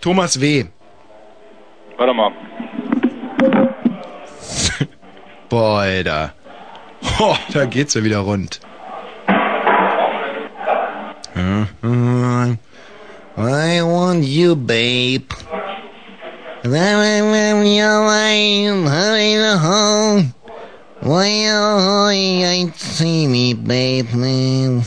Thomas 0.00 0.40
W. 0.40 0.64
Warte 1.96 2.14
mal. 2.14 2.32
Boah, 5.48 5.80
Alter. 5.80 6.34
Ho, 7.18 7.36
da 7.52 7.64
geht's 7.64 7.94
ja 7.94 8.02
wieder 8.04 8.18
rund. 8.18 8.60
I 13.40 13.82
want 13.82 14.24
you, 14.24 14.56
babe. 14.56 15.32
Well, 16.64 17.00
I 22.10 22.72
see 22.74 23.26
me, 23.28 23.54
babe, 23.54 24.12
man. 24.12 24.84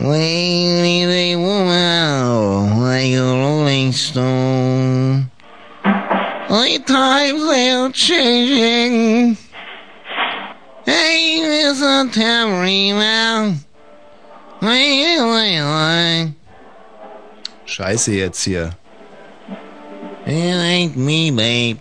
Wait, 0.00 1.36
wow, 1.36 2.78
like 2.80 3.12
a 3.12 3.20
rolling 3.20 3.92
stone. 3.92 5.30
Only 6.48 6.78
times 6.78 7.46
they 7.46 7.70
are 7.70 7.90
changing. 7.90 9.36
Hey, 10.86 11.40
Mr. 11.42 12.10
Tamary, 12.10 12.94
man. 12.94 13.58
Wait, 14.62 15.20
wait, 15.20 15.60
wait. 15.60 16.34
Scheiße 17.66 18.12
jetzt 18.12 18.44
hier. 18.44 18.72
It 20.26 20.30
ain't 20.30 20.96
me, 20.96 21.30
babe. 21.30 21.80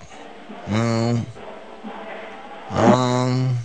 No. 0.67 1.25
Um, 2.71 3.57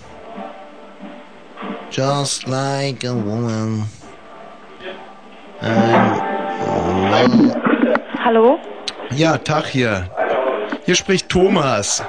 just 1.91 2.47
like 2.47 3.05
a 3.05 3.15
woman. 3.15 3.87
And, 5.61 6.23
Hallo? 8.25 8.59
Ja, 9.11 9.39
Tag 9.39 9.67
hier. 9.67 10.11
Hier 10.85 10.95
spricht 10.95 11.29
Thomas. 11.29 12.05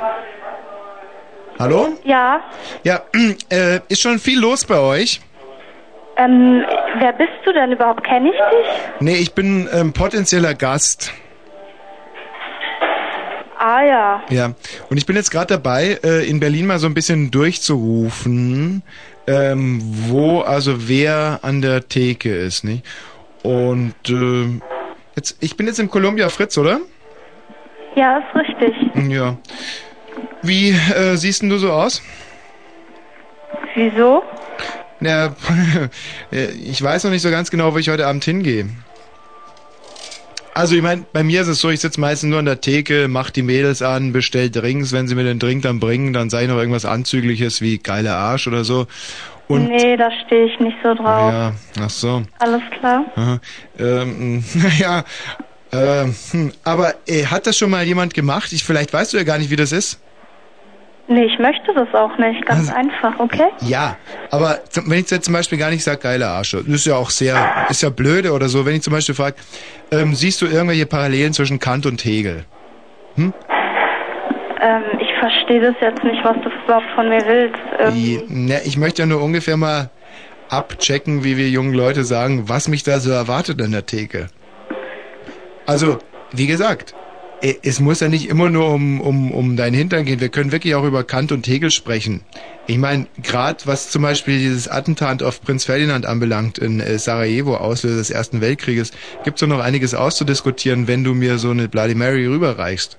Hallo? 1.59 1.89
Ja. 2.03 2.41
Ja, 2.83 3.01
äh, 3.49 3.79
ist 3.87 4.01
schon 4.01 4.19
viel 4.19 4.39
los 4.39 4.65
bei 4.65 4.79
euch? 4.79 5.21
Ähm, 6.17 6.63
wer 6.99 7.13
bist 7.13 7.29
du 7.45 7.53
denn 7.53 7.71
überhaupt? 7.71 8.03
Kenne 8.03 8.29
ich 8.29 8.35
dich? 8.35 8.67
Nee, 8.99 9.15
ich 9.15 9.33
bin 9.33 9.69
ähm, 9.71 9.93
potenzieller 9.93 10.53
Gast. 10.53 11.13
Ah 13.59 13.83
ja. 13.83 14.21
Ja, 14.29 14.53
und 14.89 14.97
ich 14.97 15.05
bin 15.05 15.15
jetzt 15.15 15.31
gerade 15.31 15.47
dabei, 15.47 15.99
äh, 16.03 16.27
in 16.27 16.39
Berlin 16.39 16.67
mal 16.67 16.77
so 16.79 16.87
ein 16.87 16.93
bisschen 16.93 17.31
durchzurufen, 17.31 18.83
ähm, 19.25 19.79
wo 19.83 20.41
also 20.41 20.87
wer 20.87 21.39
an 21.41 21.61
der 21.61 21.87
Theke 21.87 22.35
ist, 22.35 22.63
nicht? 22.63 22.83
Und 23.47 23.93
äh, 24.09 24.59
jetzt, 25.15 25.37
ich 25.39 25.55
bin 25.55 25.67
jetzt 25.67 25.79
im 25.79 25.89
Columbia 25.89 26.27
Fritz, 26.27 26.57
oder? 26.57 26.81
Ja, 27.95 28.17
ist 28.17 28.35
richtig. 28.35 28.75
Ja. 29.09 29.37
Wie 30.41 30.71
äh, 30.71 31.15
siehst 31.15 31.43
denn 31.43 31.49
du 31.49 31.57
so 31.57 31.71
aus? 31.71 32.01
Wieso? 33.73 34.21
Ja, 34.99 35.33
ich 36.31 36.81
weiß 36.81 37.05
noch 37.05 37.11
nicht 37.11 37.21
so 37.21 37.31
ganz 37.31 37.49
genau, 37.49 37.73
wo 37.73 37.77
ich 37.77 37.87
heute 37.87 38.05
Abend 38.05 38.25
hingehe. 38.25 38.67
Also 40.53 40.75
ich 40.75 40.81
meine, 40.81 41.05
bei 41.13 41.23
mir 41.23 41.39
ist 41.39 41.47
es 41.47 41.61
so, 41.61 41.69
ich 41.69 41.79
sitze 41.79 42.01
meistens 42.01 42.29
nur 42.29 42.39
an 42.39 42.45
der 42.45 42.59
Theke, 42.59 43.07
mach 43.07 43.29
die 43.29 43.43
Mädels 43.43 43.81
an, 43.81 44.11
bestell 44.11 44.49
Drinks, 44.49 44.91
wenn 44.91 45.07
sie 45.07 45.15
mir 45.15 45.23
den 45.23 45.39
Drink 45.39 45.61
dann 45.61 45.79
bringen, 45.79 46.11
dann 46.11 46.29
sage 46.29 46.43
ich 46.43 46.49
noch 46.49 46.57
irgendwas 46.57 46.83
Anzügliches 46.83 47.61
wie 47.61 47.77
geiler 47.77 48.17
Arsch 48.17 48.47
oder 48.47 48.65
so. 48.65 48.87
Und 49.47 49.69
nee, 49.69 49.95
da 49.95 50.09
stehe 50.25 50.45
ich 50.45 50.59
nicht 50.59 50.77
so 50.83 50.93
drauf. 50.93 51.31
ja, 51.31 51.51
ach 51.81 51.89
so. 51.89 52.23
Alles 52.39 52.61
klar? 52.79 53.05
Aha. 53.15 53.39
Ähm, 53.79 54.43
naja, 54.55 55.03
ähm, 55.71 56.13
hm, 56.31 56.51
aber 56.63 56.93
äh, 57.07 57.25
hat 57.25 57.47
das 57.47 57.57
schon 57.57 57.69
mal 57.69 57.83
jemand 57.83 58.13
gemacht? 58.13 58.51
Ich, 58.51 58.63
vielleicht 58.63 58.91
weißt 58.93 59.13
du 59.13 59.17
ja 59.17 59.23
gar 59.23 59.37
nicht, 59.37 59.49
wie 59.49 59.55
das 59.55 59.71
ist. 59.71 60.01
Nee, 61.09 61.23
ich 61.23 61.39
möchte 61.39 61.73
das 61.73 61.87
auch 61.93 62.17
nicht. 62.17 62.45
Ganz 62.45 62.67
Also- 62.69 62.73
einfach, 62.77 63.17
okay? 63.19 63.47
Ja, 63.61 63.95
aber 64.29 64.65
zum- 64.69 64.89
wenn 64.89 64.99
ich 64.99 65.09
jetzt 65.09 65.23
zum 65.23 65.33
Beispiel 65.33 65.57
gar 65.57 65.69
nicht 65.69 65.81
sage, 65.83 65.99
geile 65.99 66.27
Arsche, 66.27 66.57
das 66.57 66.67
ist 66.75 66.85
ja 66.85 66.95
auch 66.97 67.09
sehr, 67.09 67.65
ist 67.69 67.81
ja 67.81 67.89
blöde 67.89 68.33
oder 68.33 68.49
so, 68.49 68.65
wenn 68.65 68.75
ich 68.75 68.81
zum 68.81 68.91
Beispiel 68.91 69.15
frage, 69.15 69.37
ähm, 69.91 70.13
siehst 70.13 70.41
du 70.41 70.47
irgendwelche 70.47 70.85
Parallelen 70.85 71.31
zwischen 71.31 71.59
Kant 71.59 71.85
und 71.85 72.03
Hegel? 72.03 72.43
Ähm, 73.17 73.33
ich 74.99 75.06
verstehe 75.19 75.61
das 75.61 75.75
jetzt 75.81 76.03
nicht, 76.03 76.23
was 76.23 76.35
du 76.43 76.49
überhaupt 76.65 76.89
von 76.95 77.09
mir 77.09 77.25
willst. 77.25 77.59
Ähm, 77.79 77.93
Die, 77.93 78.21
ne, 78.27 78.61
ich 78.65 78.77
möchte 78.77 79.03
ja 79.03 79.05
nur 79.05 79.21
ungefähr 79.21 79.57
mal 79.57 79.89
abchecken, 80.49 81.23
wie 81.23 81.37
wir 81.37 81.49
jungen 81.49 81.73
Leute 81.73 82.03
sagen, 82.03 82.47
was 82.47 82.67
mich 82.67 82.83
da 82.83 82.99
so 82.99 83.11
erwartet 83.11 83.61
an 83.61 83.71
der 83.71 83.85
Theke. 83.85 84.27
Also, 85.65 85.99
wie 86.31 86.47
gesagt, 86.47 86.95
es 87.41 87.79
muss 87.79 87.99
ja 87.99 88.07
nicht 88.07 88.29
immer 88.29 88.49
nur 88.49 88.73
um, 88.73 88.99
um, 88.99 89.31
um 89.31 89.57
deinen 89.57 89.75
Hintern 89.75 90.05
gehen. 90.05 90.19
Wir 90.19 90.29
können 90.29 90.51
wirklich 90.51 90.73
auch 90.75 90.83
über 90.83 91.03
Kant 91.03 91.31
und 91.31 91.45
Hegel 91.47 91.69
sprechen. 91.69 92.21
Ich 92.65 92.77
meine, 92.77 93.07
gerade 93.21 93.59
was 93.65 93.91
zum 93.91 94.01
Beispiel 94.01 94.39
dieses 94.39 94.67
Attentat 94.67 95.21
auf 95.21 95.41
Prinz 95.41 95.65
Ferdinand 95.65 96.05
anbelangt 96.05 96.57
in 96.57 96.79
äh, 96.79 96.97
Sarajevo, 96.97 97.55
Auslöser 97.55 97.97
des 97.97 98.09
Ersten 98.09 98.41
Weltkrieges, 98.41 98.91
gibt's 99.23 99.41
doch 99.41 99.47
noch 99.47 99.59
einiges 99.59 99.93
auszudiskutieren, 99.93 100.87
wenn 100.87 101.03
du 101.03 101.13
mir 101.13 101.37
so 101.37 101.51
eine 101.51 101.67
Bloody 101.67 101.95
Mary 101.95 102.25
rüberreichst. 102.25 102.97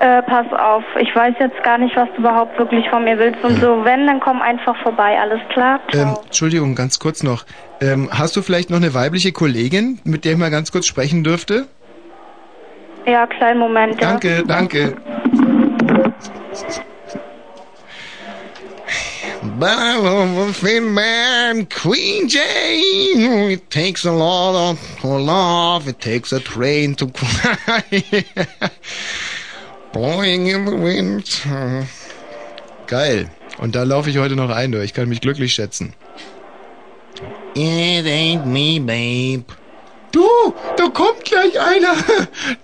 Äh, 0.00 0.22
pass 0.22 0.46
auf, 0.52 0.82
ich 0.98 1.14
weiß 1.14 1.34
jetzt 1.38 1.62
gar 1.62 1.76
nicht, 1.78 1.94
was 1.94 2.08
du 2.14 2.22
überhaupt 2.22 2.58
wirklich 2.58 2.88
von 2.88 3.04
mir 3.04 3.18
willst 3.18 3.44
und 3.44 3.60
so. 3.60 3.84
Wenn, 3.84 4.06
dann 4.06 4.18
komm 4.18 4.40
einfach 4.40 4.74
vorbei, 4.82 5.18
alles 5.20 5.40
klar? 5.50 5.78
Ähm, 5.92 6.16
Entschuldigung, 6.24 6.74
ganz 6.74 6.98
kurz 6.98 7.22
noch. 7.22 7.44
Ähm, 7.82 8.08
hast 8.10 8.34
du 8.34 8.42
vielleicht 8.42 8.70
noch 8.70 8.78
eine 8.78 8.94
weibliche 8.94 9.32
Kollegin, 9.32 10.00
mit 10.04 10.24
der 10.24 10.32
ich 10.32 10.38
mal 10.38 10.50
ganz 10.50 10.72
kurz 10.72 10.86
sprechen 10.86 11.22
dürfte? 11.22 11.66
Ja, 13.06 13.26
kleinen 13.26 13.60
Moment. 13.60 14.00
ja. 14.00 14.08
Danke, 14.08 14.42
danke. 14.46 14.96
But 19.58 19.68
I'm 19.68 20.48
a 20.48 20.52
thin 20.52 20.92
man, 20.94 21.66
Queen 21.68 22.28
Jane. 22.28 23.50
It 23.50 23.70
takes 23.70 24.04
a 24.06 24.12
lot 24.12 24.54
of 24.54 25.04
love. 25.04 25.88
It 25.88 25.98
takes 26.00 26.32
a 26.32 26.40
train 26.40 26.94
to 26.96 27.06
cry. 27.14 28.24
Blowing 29.92 30.46
in 30.46 30.66
the 30.66 30.72
wind. 30.72 31.42
Geil. 32.86 33.30
Und 33.58 33.74
da 33.74 33.82
laufe 33.82 34.10
ich 34.10 34.18
heute 34.18 34.36
noch 34.36 34.50
ein, 34.50 34.72
du. 34.72 34.82
Ich 34.82 34.94
kann 34.94 35.08
mich 35.08 35.20
glücklich 35.20 35.54
schätzen. 35.54 35.94
It 37.54 38.06
ain't 38.06 38.46
me, 38.46 38.80
babe. 38.80 39.44
Du, 40.12 40.26
da 40.76 40.88
kommt 40.88 41.24
gleich 41.24 41.60
einer. 41.60 41.94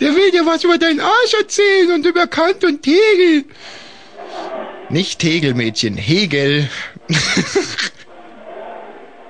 Der 0.00 0.14
will 0.14 0.30
dir 0.30 0.46
was 0.46 0.64
über 0.64 0.78
deinen 0.78 1.00
Arsch 1.00 1.34
erzählen 1.38 1.92
und 1.92 2.06
über 2.06 2.26
Kant 2.26 2.64
und 2.64 2.84
Hegel. 2.86 3.44
Nicht 4.88 5.22
Hegel, 5.22 5.54
Mädchen. 5.54 5.96
Hegel. 5.96 6.68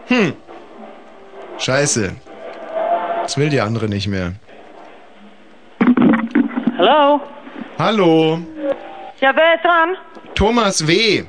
hm. 0.06 0.34
Scheiße. 1.58 2.14
Das 3.22 3.36
will 3.36 3.48
die 3.48 3.60
andere 3.60 3.88
nicht 3.88 4.06
mehr. 4.06 4.34
Hallo? 6.78 7.20
Hallo. 7.78 8.38
Ja, 9.20 9.32
wer 9.34 9.54
ist 9.56 9.64
dran? 9.64 9.96
Thomas 10.34 10.86
W. 10.86 11.24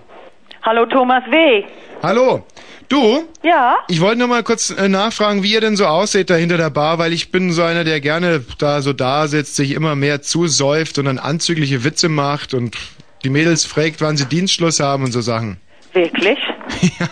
Hallo, 0.64 0.86
Thomas 0.86 1.24
W. 1.30 1.66
Hallo. 2.02 2.46
Du? 2.88 3.28
Ja? 3.44 3.78
Ich 3.90 4.00
wollte 4.00 4.20
nur 4.20 4.30
mal 4.30 4.44
kurz 4.44 4.70
äh, 4.70 4.88
nachfragen, 4.88 5.44
wie 5.44 5.52
ihr 5.52 5.60
denn 5.60 5.76
so 5.76 5.86
aussieht 5.86 6.30
da 6.30 6.36
hinter 6.36 6.56
der 6.56 6.70
Bar, 6.70 7.00
weil 7.00 7.12
ich 7.12 7.32
bin 7.32 7.52
so 7.52 7.64
einer, 7.64 7.84
der 7.84 8.00
gerne 8.00 8.46
da 8.60 8.82
so 8.82 8.94
da 8.94 9.28
sitzt, 9.28 9.58
sich 9.58 9.72
immer 9.72 9.96
mehr 9.96 10.22
zusäuft 10.22 10.98
und 11.00 11.06
dann 11.06 11.20
anzügliche 11.20 11.84
Witze 11.84 12.08
macht 12.08 12.54
und 12.54 12.78
die 13.26 13.30
Mädels 13.30 13.66
fragt, 13.66 14.00
wann 14.00 14.16
sie 14.16 14.26
Dienstschluss 14.26 14.80
haben 14.80 15.04
und 15.04 15.12
so 15.12 15.22
Sachen. 15.22 15.58
Wirklich? 15.94 16.40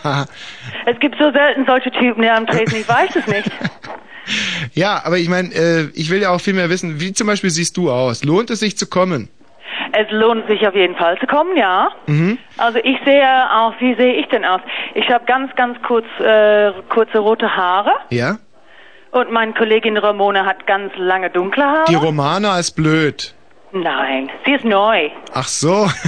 Ja. 0.04 0.26
Es 0.86 1.00
gibt 1.00 1.16
so 1.18 1.32
selten 1.32 1.66
solche 1.66 1.90
Typen 1.90 2.22
hier 2.22 2.36
am 2.36 2.46
Tresen, 2.46 2.82
ich 2.82 2.88
weiß 2.88 3.16
es 3.16 3.26
nicht. 3.26 3.50
Ja, 4.74 5.02
aber 5.06 5.18
ich 5.18 5.30
meine, 5.30 5.50
äh, 5.54 5.90
ich 5.94 6.10
will 6.10 6.22
ja 6.22 6.30
auch 6.32 6.42
viel 6.42 6.54
mehr 6.54 6.70
wissen, 6.70 7.00
wie 7.00 7.14
zum 7.14 7.28
Beispiel 7.28 7.50
siehst 7.50 7.78
du 7.78 7.92
aus? 7.92 8.24
Lohnt 8.24 8.50
es 8.50 8.60
sich 8.60 8.78
zu 8.78 8.88
kommen? 8.88 9.30
Es 9.98 10.12
lohnt 10.12 10.48
sich 10.48 10.68
auf 10.68 10.76
jeden 10.76 10.96
Fall 10.96 11.18
zu 11.20 11.28
kommen, 11.28 11.56
ja. 11.56 11.90
Mhm. 12.08 12.38
Also 12.58 12.80
ich 12.80 12.98
sehe 13.06 13.24
auch, 13.54 13.74
wie 13.80 13.96
sehe 13.96 14.16
ich 14.16 14.26
denn 14.28 14.44
aus? 14.44 14.62
Ich 14.94 15.08
habe 15.10 15.26
ganz, 15.26 15.56
ganz 15.56 15.78
kurz, 15.84 16.06
äh, 16.20 16.72
kurze 16.90 17.20
rote 17.20 17.56
Haare 17.56 17.92
Ja? 18.10 18.38
und 19.12 19.32
meine 19.32 19.54
Kollegin 19.54 19.96
Ramona 19.98 20.46
hat 20.46 20.68
ganz 20.68 20.92
lange 20.98 21.30
dunkle 21.30 21.64
Haare. 21.64 21.86
Die 21.88 21.96
Romana 21.96 22.60
ist 22.60 22.72
blöd. 22.72 23.35
Nein, 23.78 24.30
sie 24.46 24.54
ist 24.54 24.64
neu. 24.64 25.10
Ach 25.34 25.48
so. 25.48 25.90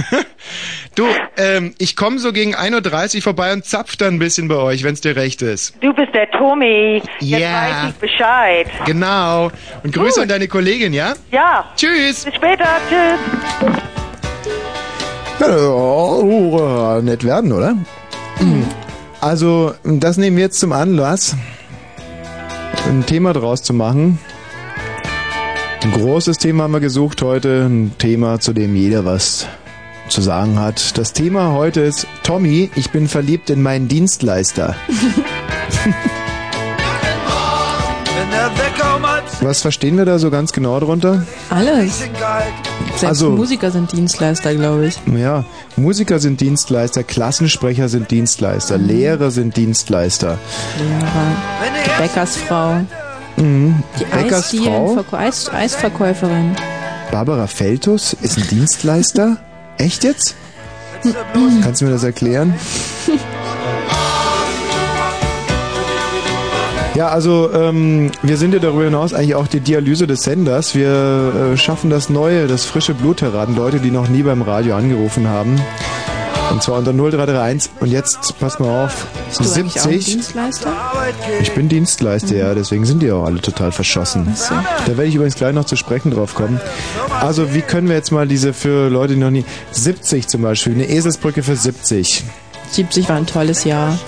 Du, 0.94 1.06
ähm, 1.36 1.74
ich 1.78 1.94
komme 1.94 2.18
so 2.18 2.32
gegen 2.32 2.56
1.30 2.56 3.16
Uhr 3.16 3.22
vorbei 3.22 3.52
und 3.52 3.64
zapf 3.64 3.94
dann 3.96 4.14
ein 4.14 4.18
bisschen 4.18 4.48
bei 4.48 4.56
euch, 4.56 4.82
wenn's 4.82 5.00
dir 5.00 5.14
recht 5.14 5.42
ist. 5.42 5.74
Du 5.80 5.92
bist 5.92 6.12
der 6.12 6.28
Tommy. 6.32 7.00
Jetzt 7.20 7.40
Ja. 7.40 7.62
weiß 7.84 7.90
ich 7.90 7.94
Bescheid. 8.00 8.66
Genau. 8.84 9.52
Und 9.84 9.94
Grüße 9.94 10.14
Gut. 10.14 10.22
an 10.22 10.28
deine 10.28 10.48
Kollegin, 10.48 10.92
ja? 10.92 11.12
Ja. 11.30 11.66
Tschüss. 11.76 12.24
Bis 12.24 12.34
später. 12.34 12.64
Tschüss. 12.88 13.78
Ja, 15.38 15.56
oh, 15.68 17.00
nett 17.00 17.22
werden, 17.22 17.52
oder? 17.52 17.76
Also, 19.20 19.74
das 19.84 20.16
nehmen 20.16 20.36
wir 20.36 20.44
jetzt 20.44 20.58
zum 20.58 20.72
Anlass, 20.72 21.36
ein 22.88 23.06
Thema 23.06 23.34
draus 23.34 23.62
zu 23.62 23.72
machen. 23.72 24.18
Ein 25.88 25.94
großes 26.02 26.36
Thema 26.36 26.64
haben 26.64 26.72
wir 26.72 26.80
gesucht 26.80 27.22
heute, 27.22 27.64
ein 27.66 27.92
Thema, 27.96 28.38
zu 28.40 28.52
dem 28.52 28.76
jeder 28.76 29.06
was 29.06 29.46
zu 30.10 30.20
sagen 30.20 30.58
hat. 30.60 30.98
Das 30.98 31.14
Thema 31.14 31.52
heute 31.52 31.80
ist 31.80 32.06
Tommy, 32.24 32.68
ich 32.74 32.90
bin 32.90 33.08
verliebt 33.08 33.48
in 33.48 33.62
meinen 33.62 33.88
Dienstleister. 33.88 34.76
Was 39.40 39.62
verstehen 39.62 39.96
wir 39.96 40.04
da 40.04 40.18
so 40.18 40.30
ganz 40.30 40.52
genau 40.52 40.78
drunter? 40.80 41.24
Alles. 41.48 42.00
Selbst 42.90 43.04
Also- 43.04 43.30
Musiker 43.30 43.70
sind 43.70 43.92
Dienstleister, 43.92 44.54
glaube 44.54 44.88
ich. 44.88 45.00
Ja, 45.16 45.44
Musiker 45.76 46.18
sind 46.18 46.40
Dienstleister, 46.40 47.02
Klassensprecher 47.02 47.88
sind 47.88 48.10
Dienstleister, 48.10 48.76
Lehrer 48.76 49.30
sind 49.30 49.56
Dienstleister. 49.56 50.36
Lehrer, 50.78 51.98
Bäckersfrau, 51.98 52.80
Mhm. 53.42 53.82
die 53.98 54.04
Bäckersfrau, 54.04 55.04
Eis 55.12 55.48
Eisverkäuferin. 55.52 56.54
Barbara 57.10 57.46
Feltus 57.46 58.12
ist 58.20 58.38
ein 58.38 58.48
Dienstleister? 58.48 59.36
Echt 59.78 60.04
jetzt? 60.04 60.34
Kannst 61.62 61.80
du 61.80 61.84
mir 61.84 61.92
das 61.92 62.02
erklären? 62.02 62.54
Ja, 66.98 67.10
also 67.10 67.52
ähm, 67.52 68.10
wir 68.22 68.36
sind 68.36 68.52
ja 68.54 68.58
darüber 68.58 68.82
hinaus 68.82 69.14
eigentlich 69.14 69.36
auch 69.36 69.46
die 69.46 69.60
Dialyse 69.60 70.08
des 70.08 70.22
Senders. 70.22 70.74
Wir 70.74 71.52
äh, 71.52 71.56
schaffen 71.56 71.90
das 71.90 72.10
Neue, 72.10 72.48
das 72.48 72.64
frische 72.64 72.92
Blut 72.92 73.22
heran. 73.22 73.54
Leute, 73.54 73.78
die 73.78 73.92
noch 73.92 74.08
nie 74.08 74.24
beim 74.24 74.42
Radio 74.42 74.74
angerufen 74.74 75.28
haben. 75.28 75.60
Und 76.50 76.62
zwar 76.62 76.78
unter 76.78 76.92
0331. 76.92 77.70
Und 77.80 77.90
jetzt, 77.90 78.38
pass 78.38 78.58
mal 78.58 78.84
auf, 78.84 79.06
Bist 79.28 79.40
du 79.40 79.60
eigentlich 79.60 79.80
auch 79.80 79.86
ein 79.86 79.92
70. 79.92 80.14
Dienstleister? 80.14 80.72
Ich 81.40 81.52
bin 81.52 81.68
Dienstleister, 81.68 82.34
ja, 82.34 82.54
deswegen 82.54 82.84
sind 82.86 83.02
die 83.02 83.10
auch 83.12 83.24
alle 83.24 83.40
total 83.40 83.72
verschossen. 83.72 84.34
Da 84.86 84.96
werde 84.96 85.04
ich 85.04 85.14
übrigens 85.14 85.34
gleich 85.34 85.52
noch 85.54 85.64
zu 85.64 85.76
sprechen 85.76 86.10
drauf 86.10 86.34
kommen. 86.34 86.60
Also, 87.20 87.54
wie 87.54 87.60
können 87.60 87.88
wir 87.88 87.96
jetzt 87.96 88.12
mal 88.12 88.26
diese 88.26 88.52
für 88.52 88.88
Leute, 88.88 89.14
die 89.14 89.20
noch 89.20 89.30
nie. 89.30 89.44
70 89.72 90.28
zum 90.28 90.42
Beispiel, 90.42 90.72
eine 90.74 90.88
Eselsbrücke 90.88 91.42
für 91.42 91.56
70. 91.56 92.24
70 92.70 93.08
war 93.08 93.16
ein 93.16 93.26
tolles 93.26 93.64
Jahr. 93.64 93.98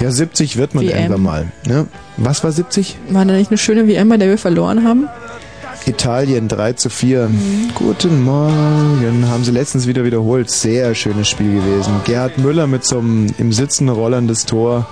Ja, 0.00 0.10
70 0.10 0.56
wird 0.56 0.74
man 0.74 0.84
WM. 0.84 0.96
irgendwann 0.96 1.22
mal. 1.22 1.52
Ne? 1.66 1.86
Was 2.16 2.44
war 2.44 2.52
70? 2.52 2.96
War 3.10 3.24
da 3.24 3.34
nicht 3.34 3.50
eine 3.50 3.58
schöne 3.58 3.86
WM, 3.88 4.08
bei 4.08 4.16
der 4.16 4.28
wir 4.28 4.38
verloren 4.38 4.86
haben? 4.86 5.08
Italien 5.86 6.48
3 6.48 6.72
zu 6.74 6.88
4. 6.88 7.30
Guten 7.74 8.22
Morgen. 8.22 9.28
Haben 9.28 9.44
sie 9.44 9.50
letztens 9.50 9.86
wieder 9.86 10.04
wiederholt. 10.04 10.50
Sehr 10.50 10.94
schönes 10.94 11.28
Spiel 11.28 11.60
gewesen. 11.60 11.92
Gerhard 12.04 12.38
Müller 12.38 12.66
mit 12.66 12.84
so 12.84 12.98
einem 12.98 13.26
im 13.38 13.52
Sitzen 13.52 13.88
rollerndes 13.88 14.46
Tor. 14.46 14.86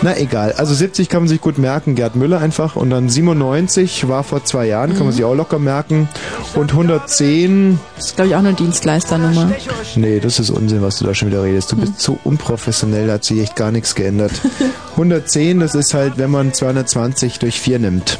Na 0.00 0.16
egal. 0.16 0.52
Also 0.52 0.74
70 0.74 1.08
kann 1.08 1.22
man 1.22 1.28
sich 1.28 1.40
gut 1.40 1.58
merken. 1.58 1.94
Gerd 1.94 2.14
Müller 2.14 2.40
einfach. 2.40 2.76
Und 2.76 2.90
dann 2.90 3.08
97 3.08 4.08
war 4.08 4.22
vor 4.22 4.44
zwei 4.44 4.66
Jahren, 4.66 4.94
kann 4.94 5.06
man 5.06 5.12
sich 5.12 5.24
auch 5.24 5.34
locker 5.34 5.58
merken. 5.58 6.08
Und 6.54 6.70
110. 6.70 7.78
Das 7.96 8.06
ist, 8.06 8.16
glaube 8.16 8.28
ich, 8.28 8.34
auch 8.34 8.38
eine 8.38 8.54
Dienstleisternummer. 8.54 9.52
Nee, 9.96 10.20
das 10.20 10.38
ist 10.38 10.50
Unsinn, 10.50 10.82
was 10.82 10.98
du 10.98 11.04
da 11.04 11.14
schon 11.14 11.28
wieder 11.28 11.42
redest. 11.42 11.72
Du 11.72 11.76
bist 11.76 12.00
so 12.00 12.18
unprofessionell, 12.24 13.08
da 13.08 13.14
hat 13.14 13.24
sich 13.24 13.40
echt 13.40 13.56
gar 13.56 13.72
nichts 13.72 13.94
geändert. 13.94 14.32
110, 14.92 15.60
das 15.60 15.74
ist 15.74 15.92
halt, 15.94 16.16
wenn 16.16 16.30
man 16.30 16.54
220 16.54 17.40
durch 17.40 17.60
4 17.60 17.80
nimmt. 17.80 18.18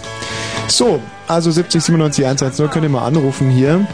So, 0.66 1.00
also 1.28 1.50
70 1.50 1.82
97 1.82 2.24
110 2.24 2.70
könnt 2.70 2.84
ihr 2.84 2.90
mal 2.90 3.06
anrufen 3.06 3.50
hier. 3.50 3.86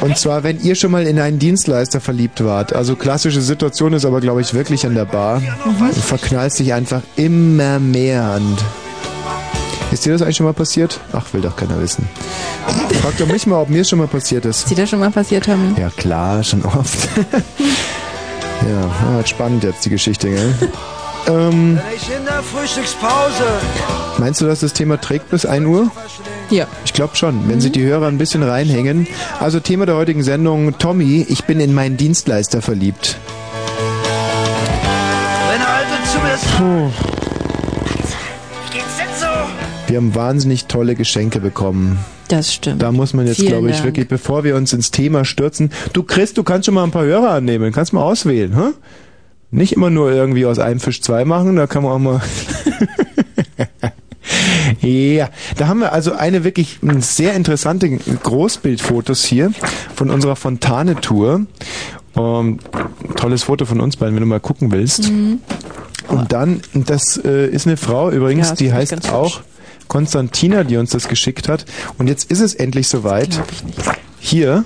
Und 0.00 0.18
zwar, 0.18 0.42
wenn 0.42 0.60
ihr 0.60 0.74
schon 0.74 0.90
mal 0.90 1.06
in 1.06 1.18
einen 1.18 1.38
Dienstleister 1.38 2.00
verliebt 2.00 2.44
wart. 2.44 2.72
Also 2.72 2.96
klassische 2.96 3.40
Situation 3.40 3.92
ist 3.92 4.04
aber, 4.04 4.20
glaube 4.20 4.40
ich, 4.40 4.54
wirklich 4.54 4.86
an 4.86 4.94
der 4.94 5.04
Bar. 5.04 5.42
Du 5.64 6.00
verknallst 6.00 6.58
dich 6.58 6.72
einfach 6.72 7.02
immer 7.16 7.78
mehr 7.78 8.34
und 8.36 8.58
ist 9.92 10.04
dir 10.04 10.12
das 10.12 10.22
eigentlich 10.22 10.36
schon 10.36 10.46
mal 10.46 10.52
passiert? 10.52 11.00
Ach, 11.12 11.24
will 11.32 11.40
doch 11.40 11.54
keiner 11.54 11.80
wissen. 11.80 12.08
Frag 13.00 13.16
doch 13.18 13.26
mich 13.26 13.46
mal, 13.46 13.60
ob 13.60 13.68
mir 13.68 13.84
schon 13.84 14.00
mal 14.00 14.08
passiert 14.08 14.44
ist. 14.44 14.64
Ist 14.64 14.70
dir 14.70 14.76
das 14.76 14.90
schon 14.90 14.98
mal 14.98 15.10
passiert, 15.10 15.44
Tommy? 15.44 15.78
Ja, 15.78 15.90
klar, 15.90 16.42
schon 16.42 16.64
oft. 16.64 17.08
ja, 18.68 19.24
spannend 19.24 19.62
jetzt 19.62 19.84
die 19.84 19.90
Geschichte, 19.90 20.30
gell? 20.30 20.54
ähm, 21.28 21.78
Ich 21.96 22.08
in 22.14 22.24
der 22.24 22.42
Frühstückspause. 22.42 23.44
meinst 24.18 24.40
du, 24.40 24.46
dass 24.46 24.60
das 24.60 24.72
Thema 24.72 25.00
trägt 25.00 25.30
bis 25.30 25.46
1 25.46 25.66
Uhr? 25.66 25.90
Ja. 26.50 26.66
Ich 26.84 26.92
glaube 26.92 27.16
schon, 27.16 27.48
wenn 27.48 27.60
sich 27.60 27.72
die 27.72 27.82
Hörer 27.84 28.06
ein 28.08 28.18
bisschen 28.18 28.42
reinhängen. 28.42 29.06
Also 29.40 29.60
Thema 29.60 29.86
der 29.86 29.96
heutigen 29.96 30.22
Sendung, 30.22 30.76
Tommy, 30.78 31.24
ich 31.28 31.44
bin 31.44 31.60
in 31.60 31.72
meinen 31.74 31.96
Dienstleister 31.96 32.60
verliebt. 32.62 33.16
Wenn 35.50 35.60
er 35.60 35.68
Alte 35.68 35.90
zu 36.12 36.18
mir 36.18 36.36
sagt. 36.36 36.58
Puh. 36.58 36.90
Wir 39.86 39.98
haben 39.98 40.14
wahnsinnig 40.14 40.64
tolle 40.66 40.94
Geschenke 40.96 41.40
bekommen. 41.40 41.98
Das 42.28 42.52
stimmt. 42.52 42.82
Da 42.82 42.90
muss 42.90 43.12
man 43.12 43.26
jetzt, 43.26 43.36
Vielen 43.36 43.48
glaube 43.48 43.68
ich, 43.68 43.76
Dank. 43.76 43.86
wirklich, 43.86 44.08
bevor 44.08 44.42
wir 44.42 44.56
uns 44.56 44.72
ins 44.72 44.90
Thema 44.90 45.24
stürzen. 45.24 45.70
Du, 45.92 46.02
Chris, 46.02 46.32
du 46.34 46.42
kannst 46.42 46.66
schon 46.66 46.74
mal 46.74 46.82
ein 46.84 46.90
paar 46.90 47.04
Hörer 47.04 47.30
annehmen. 47.32 47.70
Kannst 47.70 47.92
mal 47.92 48.02
auswählen, 48.02 48.56
hä? 48.56 48.70
Nicht 49.54 49.72
immer 49.72 49.88
nur 49.88 50.10
irgendwie 50.10 50.46
aus 50.46 50.58
einem 50.58 50.80
Fisch 50.80 51.00
zwei 51.00 51.24
machen, 51.24 51.54
da 51.54 51.68
kann 51.68 51.84
man 51.84 51.92
auch 51.92 51.98
mal. 51.98 52.20
Ja, 54.80 55.30
da 55.56 55.68
haben 55.68 55.80
wir 55.80 55.92
also 55.92 56.12
eine 56.12 56.44
wirklich 56.44 56.78
sehr 56.98 57.34
interessante 57.34 57.88
Großbildfotos 57.88 59.24
hier 59.24 59.52
von 59.94 60.10
unserer 60.10 60.36
Fontane-Tour. 60.36 61.46
Ähm, 62.16 62.58
tolles 63.16 63.42
Foto 63.44 63.64
von 63.64 63.80
uns 63.80 63.96
beiden, 63.96 64.14
wenn 64.14 64.22
du 64.22 64.26
mal 64.26 64.40
gucken 64.40 64.72
willst. 64.72 65.10
Mhm. 65.10 65.40
Und 66.08 66.32
dann, 66.32 66.60
das 66.74 67.20
äh, 67.24 67.46
ist 67.48 67.66
eine 67.66 67.76
Frau 67.76 68.10
übrigens, 68.10 68.50
Ja, 68.50 68.54
die 68.56 68.72
heißt 68.72 69.10
auch 69.12 69.40
Konstantina, 69.88 70.64
die 70.64 70.76
uns 70.76 70.90
das 70.90 71.08
geschickt 71.08 71.48
hat. 71.48 71.64
Und 71.98 72.08
jetzt 72.08 72.30
ist 72.30 72.40
es 72.40 72.54
endlich 72.54 72.88
soweit. 72.88 73.40
Hier, 74.18 74.64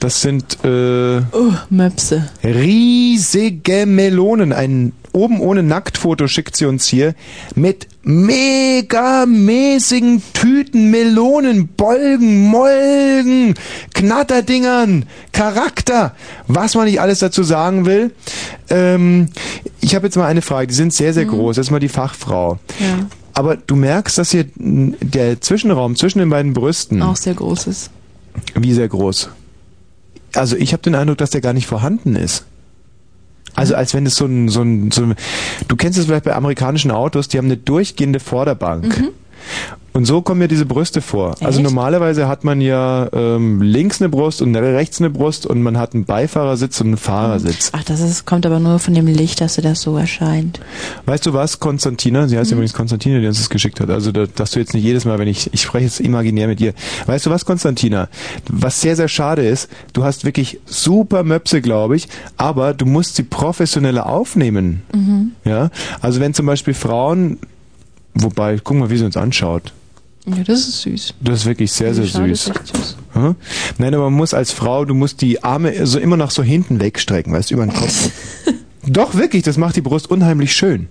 das 0.00 0.20
sind 0.22 0.58
äh, 0.64 1.18
Oh, 1.32 1.52
Möpse. 1.70 2.28
riesige 2.44 3.86
Melonen. 3.86 4.52
Ein 4.52 4.92
oben 5.12 5.40
ohne 5.40 5.62
Nacktfoto 5.62 6.26
schickt 6.28 6.56
sie 6.56 6.66
uns 6.66 6.86
hier 6.86 7.14
mit 7.54 7.88
megamäßigen 8.02 10.22
Tüten, 10.34 10.90
Melonen, 10.90 11.68
Bolgen, 11.68 12.42
Molgen, 12.48 13.54
Knatterdingern, 13.94 15.06
Charakter, 15.32 16.14
was 16.48 16.74
man 16.74 16.84
nicht 16.84 17.00
alles 17.00 17.20
dazu 17.20 17.42
sagen 17.42 17.86
will. 17.86 18.12
Ähm, 18.68 19.28
ich 19.80 19.94
habe 19.94 20.06
jetzt 20.06 20.16
mal 20.16 20.26
eine 20.26 20.42
Frage, 20.42 20.66
die 20.66 20.74
sind 20.74 20.92
sehr, 20.92 21.14
sehr 21.14 21.24
groß. 21.24 21.56
Das 21.56 21.68
ist 21.68 21.70
mal 21.70 21.80
die 21.80 21.88
Fachfrau. 21.88 22.58
Ja. 22.78 23.06
Aber 23.32 23.56
du 23.56 23.74
merkst, 23.76 24.18
dass 24.18 24.30
hier 24.30 24.44
der 24.56 25.40
Zwischenraum 25.40 25.96
zwischen 25.96 26.18
den 26.18 26.28
beiden 26.30 26.52
Brüsten, 26.52 27.00
Auch 27.02 27.16
sehr 27.16 27.34
groß 27.34 27.66
ist. 27.68 27.90
wie 28.54 28.72
sehr 28.74 28.88
groß? 28.88 29.30
Also 30.36 30.56
ich 30.56 30.72
habe 30.72 30.82
den 30.82 30.94
Eindruck, 30.94 31.18
dass 31.18 31.30
der 31.30 31.40
gar 31.40 31.52
nicht 31.52 31.66
vorhanden 31.66 32.16
ist. 32.16 32.44
Also 33.54 33.74
als 33.74 33.94
wenn 33.94 34.04
es 34.04 34.16
so 34.16 34.26
ein, 34.26 34.48
so 34.48 34.62
ein, 34.62 34.90
so 34.90 35.02
ein 35.02 35.14
du 35.66 35.76
kennst 35.76 35.98
es 35.98 36.06
vielleicht 36.06 36.24
bei 36.24 36.34
amerikanischen 36.34 36.90
Autos, 36.90 37.28
die 37.28 37.38
haben 37.38 37.46
eine 37.46 37.56
durchgehende 37.56 38.20
Vorderbank. 38.20 39.12
Und 39.96 40.04
so 40.04 40.20
kommen 40.20 40.40
mir 40.40 40.48
diese 40.48 40.66
Brüste 40.66 41.00
vor. 41.00 41.36
Also 41.40 41.60
Echt? 41.60 41.62
normalerweise 41.62 42.28
hat 42.28 42.44
man 42.44 42.60
ja 42.60 43.08
ähm, 43.14 43.62
links 43.62 43.98
eine 44.02 44.10
Brust 44.10 44.42
und 44.42 44.54
rechts 44.54 45.00
eine 45.00 45.08
Brust 45.08 45.46
und 45.46 45.62
man 45.62 45.78
hat 45.78 45.94
einen 45.94 46.04
Beifahrersitz 46.04 46.82
und 46.82 46.88
einen 46.88 46.96
Fahrersitz. 46.98 47.70
Ach, 47.72 47.82
das 47.82 48.00
ist, 48.00 48.26
kommt 48.26 48.44
aber 48.44 48.60
nur 48.60 48.78
von 48.78 48.92
dem 48.92 49.06
Licht, 49.06 49.40
dass 49.40 49.54
dir 49.54 49.62
das 49.62 49.80
so 49.80 49.96
erscheint. 49.96 50.60
Weißt 51.06 51.24
du 51.24 51.32
was, 51.32 51.60
Konstantina, 51.60 52.28
sie 52.28 52.36
heißt 52.36 52.52
übrigens 52.52 52.74
Konstantina, 52.74 53.20
die 53.20 53.26
uns 53.26 53.38
das 53.38 53.48
geschickt 53.48 53.80
hat, 53.80 53.88
also 53.88 54.12
da, 54.12 54.26
dass 54.26 54.50
du 54.50 54.58
jetzt 54.58 54.74
nicht 54.74 54.84
jedes 54.84 55.06
Mal, 55.06 55.18
wenn 55.18 55.28
ich, 55.28 55.54
ich 55.54 55.62
spreche 55.62 55.86
jetzt 55.86 56.00
imaginär 56.00 56.46
mit 56.48 56.60
dir. 56.60 56.74
Weißt 57.06 57.24
du 57.24 57.30
was, 57.30 57.46
Konstantina, 57.46 58.10
was 58.50 58.82
sehr, 58.82 58.96
sehr 58.96 59.08
schade 59.08 59.48
ist, 59.48 59.70
du 59.94 60.04
hast 60.04 60.26
wirklich 60.26 60.60
super 60.66 61.22
Möpse, 61.22 61.62
glaube 61.62 61.96
ich, 61.96 62.06
aber 62.36 62.74
du 62.74 62.84
musst 62.84 63.16
sie 63.16 63.22
professioneller 63.22 64.04
aufnehmen. 64.04 64.82
Mhm. 64.94 65.32
Ja, 65.46 65.70
also 66.02 66.20
wenn 66.20 66.34
zum 66.34 66.44
Beispiel 66.44 66.74
Frauen, 66.74 67.38
wobei, 68.12 68.58
guck 68.62 68.76
mal, 68.76 68.90
wie 68.90 68.98
sie 68.98 69.06
uns 69.06 69.16
anschaut. 69.16 69.72
Ja, 70.26 70.42
das 70.42 70.66
ist 70.68 70.82
süß. 70.82 71.14
Das 71.20 71.40
ist 71.40 71.46
wirklich 71.46 71.70
sehr, 71.72 71.94
sehr 71.94 72.06
Schade, 72.06 72.34
süß. 72.34 72.52
süß. 72.64 72.96
Nein, 73.78 73.94
aber 73.94 74.04
man 74.04 74.14
muss 74.14 74.34
als 74.34 74.50
Frau, 74.50 74.84
du 74.84 74.92
musst 74.94 75.20
die 75.20 75.44
Arme 75.44 75.86
so 75.86 75.98
immer 76.00 76.16
noch 76.16 76.30
so 76.32 76.42
hinten 76.42 76.80
wegstrecken, 76.80 77.32
weißt 77.32 77.50
du, 77.50 77.54
über 77.54 77.66
den 77.66 77.72
Kopf. 77.74 78.10
Doch, 78.86 79.14
wirklich, 79.14 79.44
das 79.44 79.56
macht 79.56 79.76
die 79.76 79.80
Brust 79.82 80.10
unheimlich 80.10 80.52
schön. 80.54 80.88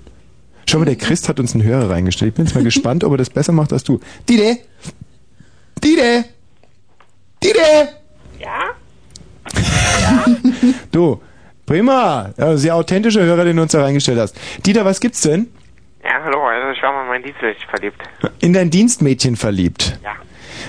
Schau 0.68 0.80
mal, 0.80 0.86
der 0.86 0.96
Christ 0.96 1.30
hat 1.30 1.40
uns 1.40 1.54
einen 1.54 1.64
Hörer 1.64 1.90
reingestellt. 1.90 2.30
Ich 2.30 2.36
bin 2.36 2.46
jetzt 2.46 2.56
mal 2.56 2.64
gespannt, 2.64 3.04
ob 3.04 3.12
er 3.12 3.18
das 3.18 3.30
besser 3.30 3.52
macht 3.52 3.72
als 3.72 3.84
du. 3.84 4.00
Dide! 4.28 4.58
Dide! 5.84 6.26
Dide! 7.44 7.90
Ja? 8.40 8.60
ja? 10.02 10.26
Du, 10.92 11.20
prima! 11.66 12.34
Sehr 12.56 12.76
authentischer 12.76 13.22
Hörer, 13.22 13.44
den 13.44 13.58
du 13.58 13.62
uns 13.64 13.74
da 13.74 13.82
reingestellt 13.84 14.20
hast. 14.20 14.36
Dieter, 14.66 14.86
was 14.86 15.00
gibt's 15.00 15.22
denn? 15.22 15.48
Ja, 16.04 16.24
hallo, 16.24 16.38
ich 16.76 16.84
war 16.84 16.92
mal 16.92 17.04
in 17.04 17.08
mein 17.08 17.24
Dienstmädchen 17.24 17.70
verliebt. 17.70 18.04
In 18.42 18.54
dein 18.54 18.70
Dienstmädchen 18.70 19.36
verliebt. 19.36 20.00
Ja. 20.04 20.16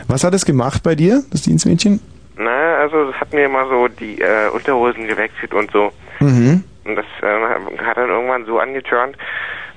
Was 0.09 0.25
hat 0.25 0.35
es 0.35 0.45
gemacht 0.45 0.83
bei 0.83 0.95
dir, 0.95 1.23
das 1.31 1.43
Dienstmädchen? 1.43 2.01
Na, 2.37 2.77
also 2.77 3.11
es 3.11 3.17
hat 3.17 3.33
mir 3.33 3.47
immer 3.47 3.67
so 3.69 3.89
die 3.89 4.21
äh, 4.21 4.49
Unterhosen 4.51 5.07
gewechselt 5.07 5.55
und 5.55 5.71
so. 5.71 5.93
Mhm. 6.21 6.65
Und 6.85 6.97
das 6.97 7.07
äh, 7.23 7.85
hat 7.85 7.97
dann 7.97 8.11
irgendwann 8.11 8.45
so 8.47 8.59
angeturnt 8.59 9.17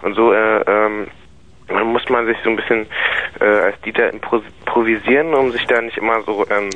und 0.04 0.14
so, 0.16 0.34
äh, 0.34 0.62
ähm, 0.68 1.08
dann 1.68 1.88
muss 1.88 2.08
man 2.10 2.26
sich 2.26 2.38
so 2.44 2.50
ein 2.50 2.56
bisschen 2.56 2.86
äh, 3.40 3.46
als 3.46 3.80
Dieter 3.82 4.10
impro- 4.10 4.44
improvisieren, 4.66 5.34
um 5.34 5.52
sich 5.52 5.66
da 5.68 5.82
nicht 5.82 5.98
immer 5.98 6.22
so, 6.24 6.46
ähm, 6.50 6.70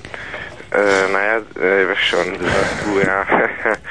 äh, 0.74 1.12
naja, 1.12 1.38
äh, 1.56 1.88
weißt 1.90 2.02
schon, 2.02 2.26
du, 2.40 3.00
ja. 3.06 3.26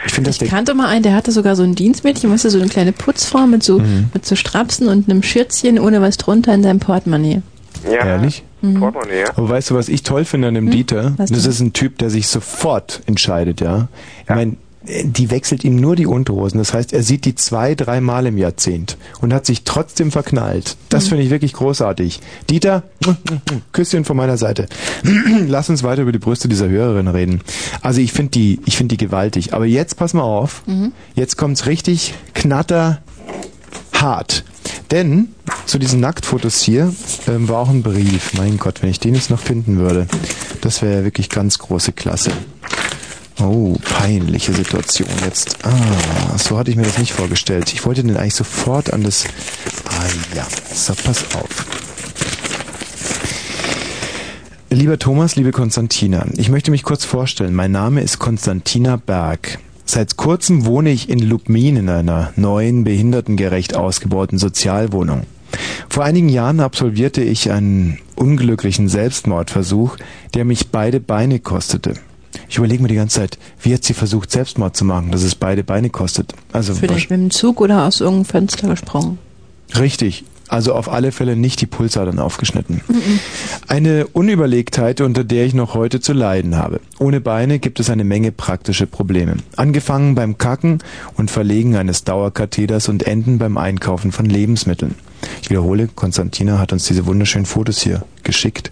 Ich 0.06 0.12
finde 0.14 0.30
Ich 0.30 0.38
kannte 0.50 0.74
mal 0.74 0.88
einen, 0.88 1.02
der 1.02 1.14
hatte 1.14 1.30
sogar 1.32 1.54
so 1.56 1.62
ein 1.62 1.74
Dienstmädchen, 1.74 2.30
weißt 2.30 2.44
du, 2.44 2.50
so 2.50 2.58
eine 2.60 2.68
kleine 2.68 2.92
Putzfrau 2.92 3.46
mit 3.46 3.62
so, 3.62 3.78
Mhm. 3.78 4.10
mit 4.12 4.26
so 4.26 4.34
Strapsen 4.36 4.88
und 4.88 5.08
einem 5.08 5.22
Schürzchen 5.22 5.78
ohne 5.78 6.00
was 6.02 6.16
drunter 6.16 6.52
in 6.54 6.62
seinem 6.62 6.80
Portemonnaie. 6.80 7.42
ja. 7.90 8.04
Ehrlich? 8.06 8.42
Mhm. 8.60 8.80
Portemonnaie, 8.80 9.20
ja. 9.20 9.26
Aber 9.36 9.48
weißt 9.48 9.70
du, 9.70 9.74
was 9.74 9.88
ich 9.88 10.02
toll 10.02 10.24
finde 10.24 10.48
an 10.48 10.54
dem 10.54 10.70
Dieter? 10.70 11.14
Was 11.16 11.30
Das 11.30 11.46
ist 11.46 11.60
ein 11.60 11.72
Typ, 11.72 11.98
der 11.98 12.10
sich 12.10 12.28
sofort 12.28 13.00
entscheidet, 13.06 13.60
ja. 13.60 13.88
Ich 14.24 14.28
meine, 14.28 14.56
die 14.84 15.30
wechselt 15.30 15.64
ihm 15.64 15.76
nur 15.76 15.94
die 15.96 16.06
Unterhosen. 16.06 16.58
Das 16.58 16.72
heißt, 16.74 16.92
er 16.92 17.02
sieht 17.02 17.24
die 17.24 17.34
zwei, 17.34 17.74
dreimal 17.74 18.26
im 18.26 18.36
Jahrzehnt 18.38 18.96
und 19.20 19.32
hat 19.32 19.46
sich 19.46 19.64
trotzdem 19.64 20.10
verknallt. 20.10 20.76
Das 20.88 21.04
Mhm. 21.04 21.08
finde 21.10 21.24
ich 21.24 21.30
wirklich 21.30 21.52
großartig. 21.52 22.20
Dieter, 22.50 22.82
Küsschen 23.72 24.04
von 24.04 24.16
meiner 24.16 24.36
Seite. 24.36 24.66
Lass 25.46 25.70
uns 25.70 25.82
weiter 25.82 26.02
über 26.02 26.12
die 26.12 26.18
Brüste 26.18 26.48
dieser 26.48 26.68
Hörerin 26.68 27.08
reden. 27.08 27.42
Also 27.80 28.00
ich 28.00 28.12
finde 28.12 28.30
die, 28.32 28.60
ich 28.66 28.76
finde 28.76 28.96
die 28.96 29.04
gewaltig. 29.04 29.54
Aber 29.54 29.66
jetzt 29.66 29.96
pass 29.96 30.14
mal 30.14 30.22
auf. 30.22 30.62
Mhm. 30.66 30.92
Jetzt 31.14 31.36
kommt's 31.36 31.66
richtig 31.66 32.14
knatter 32.34 33.00
hart. 33.94 34.44
Denn 34.90 35.28
zu 35.66 35.78
diesen 35.78 36.00
Nacktfotos 36.00 36.60
hier 36.60 36.92
ähm, 37.28 37.48
war 37.48 37.60
auch 37.60 37.70
ein 37.70 37.82
Brief. 37.82 38.34
Mein 38.34 38.58
Gott, 38.58 38.82
wenn 38.82 38.90
ich 38.90 39.00
den 39.00 39.14
jetzt 39.14 39.30
noch 39.30 39.40
finden 39.40 39.78
würde, 39.78 40.06
das 40.60 40.82
wäre 40.82 40.98
ja 40.98 41.04
wirklich 41.04 41.28
ganz 41.28 41.58
große 41.58 41.92
Klasse. 41.92 42.30
Oh, 43.40 43.76
peinliche 43.82 44.52
Situation 44.52 45.08
jetzt. 45.24 45.58
Ah, 45.64 46.36
so 46.36 46.58
hatte 46.58 46.70
ich 46.70 46.76
mir 46.76 46.82
das 46.82 46.98
nicht 46.98 47.12
vorgestellt. 47.12 47.72
Ich 47.72 47.84
wollte 47.84 48.02
den 48.02 48.16
eigentlich 48.16 48.34
sofort 48.34 48.92
an 48.92 49.02
das... 49.02 49.24
Ah 49.86 50.36
ja, 50.36 50.46
so, 50.72 50.94
pass 50.94 51.24
auf. 51.34 51.66
Lieber 54.70 54.98
Thomas, 54.98 55.36
liebe 55.36 55.52
Konstantina, 55.52 56.26
ich 56.36 56.48
möchte 56.48 56.70
mich 56.70 56.82
kurz 56.82 57.04
vorstellen. 57.04 57.54
Mein 57.54 57.72
Name 57.72 58.00
ist 58.00 58.18
Konstantina 58.18 58.96
Berg. 58.96 59.58
Seit 59.84 60.16
kurzem 60.16 60.64
wohne 60.64 60.90
ich 60.90 61.10
in 61.10 61.18
Lubmin 61.18 61.76
in 61.76 61.88
einer 61.88 62.32
neuen, 62.36 62.84
behindertengerecht 62.84 63.76
ausgebauten 63.76 64.38
Sozialwohnung. 64.38 65.24
Vor 65.90 66.04
einigen 66.04 66.30
Jahren 66.30 66.60
absolvierte 66.60 67.22
ich 67.22 67.50
einen 67.50 67.98
unglücklichen 68.14 68.88
Selbstmordversuch, 68.88 69.96
der 70.34 70.46
mich 70.46 70.68
beide 70.68 71.00
Beine 71.00 71.40
kostete. 71.40 71.94
Ich 72.52 72.58
überlege 72.58 72.82
mir 72.82 72.88
die 72.90 72.96
ganze 72.96 73.20
Zeit, 73.20 73.38
wie 73.62 73.72
hat 73.72 73.82
sie 73.82 73.94
versucht, 73.94 74.30
Selbstmord 74.30 74.76
zu 74.76 74.84
machen, 74.84 75.10
dass 75.10 75.22
es 75.22 75.34
beide 75.34 75.64
Beine 75.64 75.88
kostet? 75.88 76.34
Also 76.52 76.74
Vielleicht 76.74 77.08
mit 77.08 77.18
dem 77.18 77.30
Zug 77.30 77.62
oder 77.62 77.86
aus 77.86 78.02
irgendeinem 78.02 78.26
Fenster 78.26 78.68
gesprungen. 78.68 79.16
Richtig. 79.78 80.24
Also 80.48 80.74
auf 80.74 80.92
alle 80.92 81.12
Fälle 81.12 81.34
nicht 81.34 81.62
die 81.62 81.66
Pulsadern 81.66 82.18
aufgeschnitten. 82.18 82.82
Eine 83.68 84.06
Unüberlegtheit, 84.06 85.00
unter 85.00 85.24
der 85.24 85.46
ich 85.46 85.54
noch 85.54 85.72
heute 85.72 86.00
zu 86.00 86.12
leiden 86.12 86.56
habe. 86.56 86.82
Ohne 86.98 87.22
Beine 87.22 87.58
gibt 87.58 87.80
es 87.80 87.88
eine 87.88 88.04
Menge 88.04 88.32
praktische 88.32 88.86
Probleme. 88.86 89.36
Angefangen 89.56 90.14
beim 90.14 90.36
Kacken 90.36 90.80
und 91.16 91.30
Verlegen 91.30 91.76
eines 91.76 92.04
Dauerkatheters 92.04 92.90
und 92.90 93.04
enden 93.04 93.38
beim 93.38 93.56
Einkaufen 93.56 94.12
von 94.12 94.26
Lebensmitteln. 94.26 94.94
Ich 95.40 95.48
wiederhole, 95.48 95.88
Konstantina 95.88 96.58
hat 96.58 96.74
uns 96.74 96.84
diese 96.84 97.06
wunderschönen 97.06 97.46
Fotos 97.46 97.80
hier 97.80 98.04
geschickt. 98.24 98.70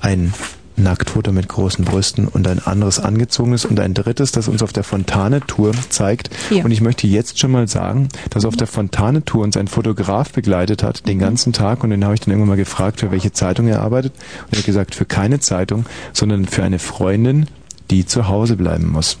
Ein 0.00 0.34
Nacktfoto 0.78 1.32
mit 1.32 1.48
großen 1.48 1.84
Brüsten 1.84 2.28
und 2.28 2.46
ein 2.46 2.60
anderes 2.60 3.00
angezogenes 3.00 3.64
und 3.64 3.80
ein 3.80 3.94
drittes, 3.94 4.32
das 4.32 4.48
uns 4.48 4.62
auf 4.62 4.72
der 4.72 4.84
Fontane-Tour 4.84 5.72
zeigt. 5.88 6.30
Hier. 6.48 6.64
Und 6.64 6.70
ich 6.70 6.80
möchte 6.80 7.06
jetzt 7.06 7.38
schon 7.38 7.50
mal 7.50 7.68
sagen, 7.68 8.08
dass 8.30 8.44
auf 8.44 8.56
der 8.56 8.66
Fontane-Tour 8.66 9.44
uns 9.44 9.56
ein 9.56 9.68
Fotograf 9.68 10.32
begleitet 10.32 10.82
hat, 10.82 11.06
den 11.06 11.18
ganzen 11.18 11.52
Tag. 11.52 11.84
Und 11.84 11.90
den 11.90 12.04
habe 12.04 12.14
ich 12.14 12.20
dann 12.20 12.30
irgendwann 12.30 12.50
mal 12.50 12.56
gefragt, 12.56 13.00
für 13.00 13.10
welche 13.10 13.32
Zeitung 13.32 13.68
er 13.68 13.80
arbeitet. 13.80 14.12
Und 14.46 14.54
er 14.54 14.58
hat 14.58 14.66
gesagt, 14.66 14.94
für 14.94 15.04
keine 15.04 15.40
Zeitung, 15.40 15.86
sondern 16.12 16.46
für 16.46 16.62
eine 16.62 16.78
Freundin, 16.78 17.46
die 17.90 18.06
zu 18.06 18.28
Hause 18.28 18.56
bleiben 18.56 18.90
muss. 18.90 19.18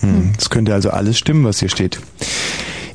Hm, 0.00 0.32
das 0.36 0.50
könnte 0.50 0.74
also 0.74 0.90
alles 0.90 1.18
stimmen, 1.18 1.44
was 1.44 1.60
hier 1.60 1.68
steht. 1.68 1.98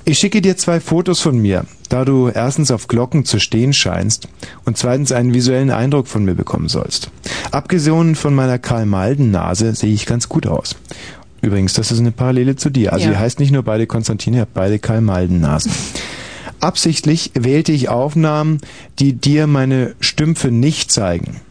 Ich 0.09 0.19
schicke 0.19 0.41
dir 0.41 0.55
zwei 0.55 0.79
Fotos 0.79 1.19
von 1.19 1.37
mir, 1.37 1.65
da 1.89 2.05
du 2.05 2.29
erstens 2.29 2.71
auf 2.71 2.87
Glocken 2.87 3.25
zu 3.25 3.41
stehen 3.41 3.73
scheinst 3.73 4.29
und 4.63 4.77
zweitens 4.77 5.11
einen 5.11 5.33
visuellen 5.33 5.69
Eindruck 5.69 6.07
von 6.07 6.23
mir 6.23 6.33
bekommen 6.33 6.69
sollst. 6.69 7.09
Abgesehen 7.51 8.15
von 8.15 8.33
meiner 8.33 8.57
Karl-Malden-Nase 8.57 9.75
sehe 9.75 9.93
ich 9.93 10.05
ganz 10.05 10.29
gut 10.29 10.47
aus. 10.47 10.77
Übrigens, 11.41 11.73
das 11.73 11.91
ist 11.91 11.99
eine 11.99 12.13
Parallele 12.13 12.55
zu 12.55 12.69
dir. 12.69 12.93
Also 12.93 13.07
Ja. 13.07 13.11
ihr 13.11 13.19
heißt 13.19 13.41
nicht 13.41 13.51
nur 13.51 13.63
beide 13.63 13.85
Konstantine, 13.85 14.37
ihr 14.37 14.41
habt 14.43 14.53
beide 14.53 14.79
Karl-Malden-Nasen. 14.79 15.73
Absichtlich 16.61 17.31
wählte 17.33 17.73
ich 17.73 17.89
Aufnahmen, 17.89 18.61
die 18.99 19.11
dir 19.11 19.45
meine 19.45 19.93
Stümpfe 19.99 20.51
nicht 20.51 20.89
zeigen. 20.89 21.41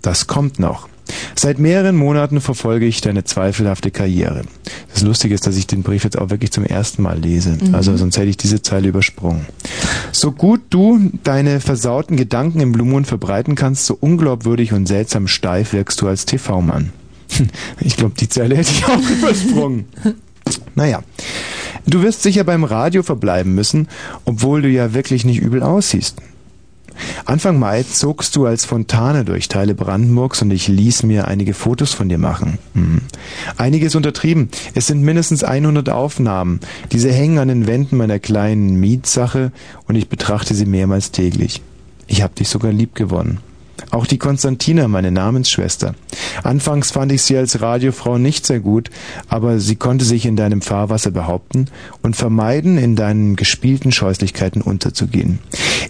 Das 0.00 0.26
kommt 0.26 0.58
noch. 0.58 0.88
Seit 1.34 1.58
mehreren 1.58 1.96
Monaten 1.96 2.40
verfolge 2.40 2.86
ich 2.86 3.00
deine 3.00 3.24
zweifelhafte 3.24 3.90
Karriere. 3.90 4.42
Das 4.92 5.02
Lustige 5.02 5.34
ist, 5.34 5.46
dass 5.46 5.56
ich 5.56 5.66
den 5.66 5.82
Brief 5.82 6.04
jetzt 6.04 6.18
auch 6.18 6.30
wirklich 6.30 6.50
zum 6.50 6.64
ersten 6.64 7.02
Mal 7.02 7.18
lese. 7.18 7.58
Mhm. 7.60 7.74
Also 7.74 7.96
sonst 7.96 8.16
hätte 8.16 8.28
ich 8.28 8.36
diese 8.36 8.62
Zeile 8.62 8.88
übersprungen. 8.88 9.46
So 10.12 10.32
gut 10.32 10.62
du 10.70 11.10
deine 11.22 11.60
versauten 11.60 12.16
Gedanken 12.16 12.60
im 12.60 12.72
Blue 12.72 12.86
Moon 12.86 13.04
verbreiten 13.04 13.54
kannst, 13.54 13.86
so 13.86 13.96
unglaubwürdig 13.98 14.72
und 14.72 14.86
seltsam 14.86 15.28
steif 15.28 15.72
wirkst 15.72 16.00
du 16.00 16.08
als 16.08 16.26
TV-Mann. 16.26 16.92
Ich 17.80 17.96
glaube, 17.96 18.14
die 18.18 18.28
Zeile 18.28 18.56
hätte 18.56 18.70
ich 18.70 18.84
auch 18.86 19.10
übersprungen. 19.18 19.86
Naja. 20.74 21.02
Du 21.86 22.02
wirst 22.02 22.22
sicher 22.22 22.44
beim 22.44 22.64
Radio 22.64 23.02
verbleiben 23.02 23.54
müssen, 23.54 23.88
obwohl 24.24 24.62
du 24.62 24.68
ja 24.68 24.94
wirklich 24.94 25.24
nicht 25.24 25.40
übel 25.40 25.62
aussiehst. 25.62 26.16
Anfang 27.24 27.58
Mai 27.58 27.82
zogst 27.82 28.36
du 28.36 28.46
als 28.46 28.64
Fontane 28.64 29.24
durch 29.24 29.48
Teile 29.48 29.74
Brandenburgs 29.74 30.42
und 30.42 30.50
ich 30.50 30.68
ließ 30.68 31.02
mir 31.02 31.28
einige 31.28 31.54
Fotos 31.54 31.92
von 31.92 32.08
dir 32.08 32.18
machen. 32.18 32.58
Hm. 32.74 33.02
Einiges 33.56 33.94
untertrieben. 33.94 34.48
Es 34.74 34.86
sind 34.86 35.02
mindestens 35.02 35.44
100 35.44 35.88
Aufnahmen. 35.90 36.60
Diese 36.92 37.12
hängen 37.12 37.38
an 37.38 37.48
den 37.48 37.66
Wänden 37.66 37.96
meiner 37.96 38.18
kleinen 38.18 38.80
Mietsache 38.80 39.52
und 39.86 39.96
ich 39.96 40.08
betrachte 40.08 40.54
sie 40.54 40.66
mehrmals 40.66 41.10
täglich. 41.10 41.62
Ich 42.06 42.22
hab 42.22 42.34
dich 42.34 42.48
sogar 42.48 42.72
lieb 42.72 42.94
gewonnen. 42.94 43.40
Auch 43.90 44.06
die 44.06 44.18
Konstantina, 44.18 44.88
meine 44.88 45.10
Namensschwester. 45.10 45.94
Anfangs 46.42 46.90
fand 46.90 47.12
ich 47.12 47.22
sie 47.22 47.36
als 47.36 47.60
Radiofrau 47.60 48.18
nicht 48.18 48.46
sehr 48.46 48.60
gut, 48.60 48.90
aber 49.28 49.60
sie 49.60 49.76
konnte 49.76 50.04
sich 50.04 50.26
in 50.26 50.36
deinem 50.36 50.62
Fahrwasser 50.62 51.10
behaupten 51.10 51.66
und 52.02 52.16
vermeiden, 52.16 52.78
in 52.78 52.96
deinen 52.96 53.36
gespielten 53.36 53.92
Scheußlichkeiten 53.92 54.62
unterzugehen. 54.62 55.38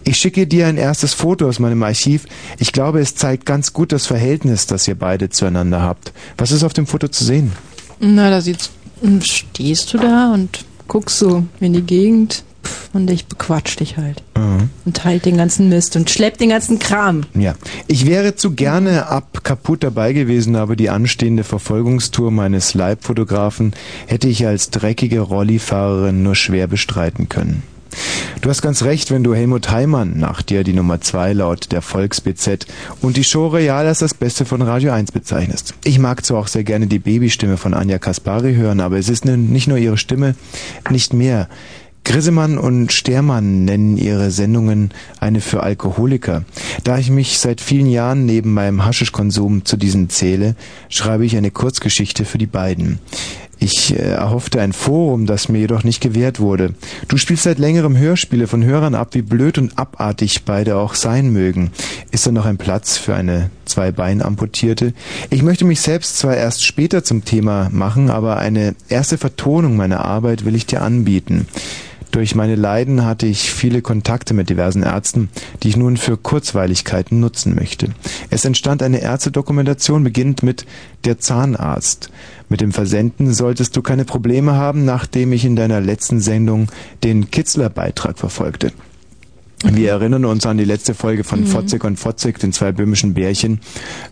Ich 0.05 0.19
schicke 0.19 0.47
dir 0.47 0.67
ein 0.67 0.77
erstes 0.77 1.15
Foto 1.15 1.49
aus 1.49 1.59
meinem 1.59 1.83
Archiv. 1.83 2.27
Ich 2.59 2.73
glaube, 2.73 3.01
es 3.01 3.15
zeigt 3.15 3.47
ganz 3.47 3.73
gut 3.73 3.93
das 3.93 4.07
Verhältnis, 4.07 4.67
das 4.67 4.87
ihr 4.87 4.95
beide 4.95 5.31
zueinander 5.31 5.83
habt. 5.83 6.13
Was 6.39 6.53
ist 6.53 6.65
auf 6.65 6.73
dem 6.73 6.87
Foto 6.87 7.09
zu 7.09 7.25
sehen? 7.25 7.53
Na, 7.99 8.31
da 8.31 8.41
sieht's. 8.41 8.71
Stehst 9.21 9.93
du 9.93 9.99
da 9.99 10.33
und 10.33 10.65
guckst 10.89 11.19
so 11.19 11.45
in 11.61 11.75
die 11.75 11.83
Gegend 11.83 12.45
und 12.93 13.11
ich 13.11 13.27
bequatsch 13.27 13.79
dich 13.81 13.97
halt. 13.97 14.23
Mhm. 14.37 14.71
Und 14.85 15.05
halt 15.05 15.25
den 15.25 15.37
ganzen 15.37 15.69
Mist 15.69 15.97
und 15.97 16.11
schlepp 16.11 16.39
den 16.39 16.51
ganzen 16.51 16.79
Kram. 16.79 17.25
Ja, 17.35 17.55
ich 17.87 18.07
wäre 18.07 18.35
zu 18.37 18.53
gerne 18.53 19.09
ab 19.09 19.41
kaputt 19.45 19.83
dabei 19.85 20.13
gewesen, 20.13 20.57
aber 20.57 20.77
die 20.77 20.91
anstehende 20.91 21.45
Verfolgungstour 21.45 22.31
meines 22.31 22.75
Leibfotografen 22.75 23.73
hätte 24.07 24.29
ich 24.29 24.47
als 24.47 24.71
dreckige 24.71 25.21
Rollifahrerin 25.21 26.23
nur 26.23 26.35
schwer 26.35 26.67
bestreiten 26.67 27.29
können. 27.29 27.63
Du 28.43 28.51
hast 28.51 28.61
ganz 28.61 28.83
recht, 28.83 29.11
wenn 29.11 29.25
du 29.25 29.35
Helmut 29.35 29.71
Heimann, 29.71 30.19
nach 30.19 30.43
dir 30.43 30.65
die 30.65 30.75
Nummer 30.75 31.01
zwei 31.01 31.33
laut 31.33 31.73
der 31.73 31.81
Volks-BZ 31.81 32.67
und 33.01 33.17
die 33.17 33.25
Show 33.25 33.47
Royal 33.47 33.87
als 33.87 34.01
das 34.01 34.13
Beste 34.13 34.45
von 34.45 34.61
Radio 34.61 34.93
1 34.93 35.13
bezeichnest. 35.13 35.73
Ich 35.85 35.99
mag 35.99 36.23
zwar 36.25 36.41
auch 36.41 36.49
sehr 36.49 36.65
gerne 36.65 36.89
die 36.89 36.99
Babystimme 36.99 37.57
von 37.57 37.73
Anja 37.73 37.99
Kaspari 37.99 38.55
hören, 38.55 38.81
aber 38.81 38.99
es 38.99 39.09
ist 39.09 39.25
ne- 39.25 39.39
nicht 39.39 39.67
nur 39.69 39.79
ihre 39.79 39.97
Stimme, 39.97 40.35
nicht 40.91 41.15
mehr. 41.15 41.49
Grissemann 42.07 42.57
und 42.57 42.93
Stermann 42.93 43.65
nennen 43.65 43.97
ihre 43.97 44.31
Sendungen 44.31 44.93
eine 45.19 45.41
für 45.41 45.65
Alkoholiker. 45.65 46.45
Da 46.85 46.99
ich 46.99 47.11
mich 47.11 47.41
seit 47.41 47.61
vielen 47.61 47.89
Jahren 47.89 48.27
neben 48.27 48.55
meinem 48.55 48.85
Haschischkonsum 48.85 49.65
zu 49.65 49.77
diesen 49.77 50.09
zähle, 50.09 50.55
schreibe 50.89 51.27
ich 51.27 51.37
eine 51.37 51.51
Kurzgeschichte 51.51 52.25
für 52.25 52.39
die 52.39 52.47
beiden. 52.47 53.01
Ich 53.59 53.93
äh, 53.93 54.03
erhoffte 54.03 54.61
ein 54.61 54.73
Forum, 54.73 55.27
das 55.27 55.49
mir 55.49 55.59
jedoch 55.59 55.83
nicht 55.83 56.01
gewährt 56.01 56.39
wurde. 56.39 56.75
Du 57.09 57.17
spielst 57.17 57.43
seit 57.43 57.59
längerem 57.59 57.97
Hörspiele 57.97 58.47
von 58.47 58.63
Hörern 58.63 58.95
ab, 58.95 59.15
wie 59.15 59.23
blöd 59.23 59.59
und 59.59 59.77
abartig 59.77 60.45
beide 60.45 60.77
auch 60.77 60.95
sein 60.95 61.31
mögen. 61.31 61.73
Ist 62.13 62.25
da 62.25 62.31
noch 62.31 62.47
ein 62.47 62.59
Platz 62.59 62.99
für 62.99 63.17
eine 63.17 63.51
Zwei-Bein-Amputierte? 63.65 64.93
Ich 65.31 65.43
möchte 65.43 65.65
mich 65.65 65.81
selbst 65.81 66.19
zwar 66.19 66.37
erst 66.37 66.65
später 66.65 67.03
zum 67.03 67.25
Thema 67.25 67.69
machen, 67.73 68.11
aber 68.11 68.37
eine 68.37 68.77
erste 68.89 69.19
Vertonung 69.19 69.75
meiner 69.75 70.05
Arbeit 70.05 70.45
will 70.45 70.55
ich 70.55 70.67
dir 70.67 70.83
anbieten. 70.83 71.49
Durch 72.17 72.35
meine 72.35 72.55
Leiden 72.55 73.05
hatte 73.05 73.27
ich 73.27 73.51
viele 73.53 73.83
Kontakte 73.83 74.33
mit 74.33 74.49
diversen 74.49 74.83
Ärzten, 74.83 75.29
die 75.63 75.69
ich 75.69 75.77
nun 75.77 75.99
für 75.99 76.17
Kurzweiligkeiten 76.17 77.21
nutzen 77.21 77.55
möchte. 77.55 77.91
Es 78.31 78.47
entstand 78.47 78.83
eine 78.83 79.03
Ärztedokumentation, 79.03 80.03
beginnt 80.03 80.43
mit 80.43 80.65
Der 81.05 81.19
Zahnarzt. 81.19 82.09
Mit 82.49 82.63
dem 82.63 82.73
Versenden 82.73 83.35
solltest 83.35 83.77
du 83.77 83.83
keine 83.83 84.07
Probleme 84.07 84.55
haben, 84.55 84.87
nachdem 84.87 85.31
ich 85.35 85.45
in 85.45 85.57
deiner 85.57 85.83
letzten 85.83 86.21
Sendung 86.23 86.69
den 87.05 87.31
Kitzler-Beitrag 87.31 88.19
verfolgte. 88.19 88.73
Wir 89.63 89.91
erinnern 89.91 90.25
uns 90.25 90.47
an 90.47 90.57
die 90.57 90.65
letzte 90.65 90.95
Folge 90.95 91.23
von 91.23 91.41
Mhm. 91.41 91.47
Fotzig 91.49 91.85
und 91.85 91.99
Fotzig, 91.99 92.39
den 92.39 92.55
zwei 92.55 92.73
böhmischen 92.73 93.13
Bärchen. 93.13 93.61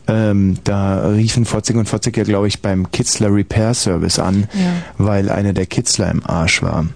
Ähm, 0.09 0.59
da 0.64 1.09
riefen 1.09 1.47
Fotzig 1.47 1.77
und 1.77 1.88
Fotzig 1.88 2.19
ja, 2.19 2.25
glaube 2.25 2.49
ich, 2.49 2.61
beim 2.61 2.90
Kitzler 2.90 3.33
Repair 3.33 3.73
Service 3.73 4.19
an, 4.19 4.47
Ja. 4.53 4.75
weil 4.99 5.31
einer 5.31 5.55
der 5.55 5.64
Kitzler 5.64 6.11
im 6.11 6.23
Arsch 6.23 6.62
war. 6.62 6.87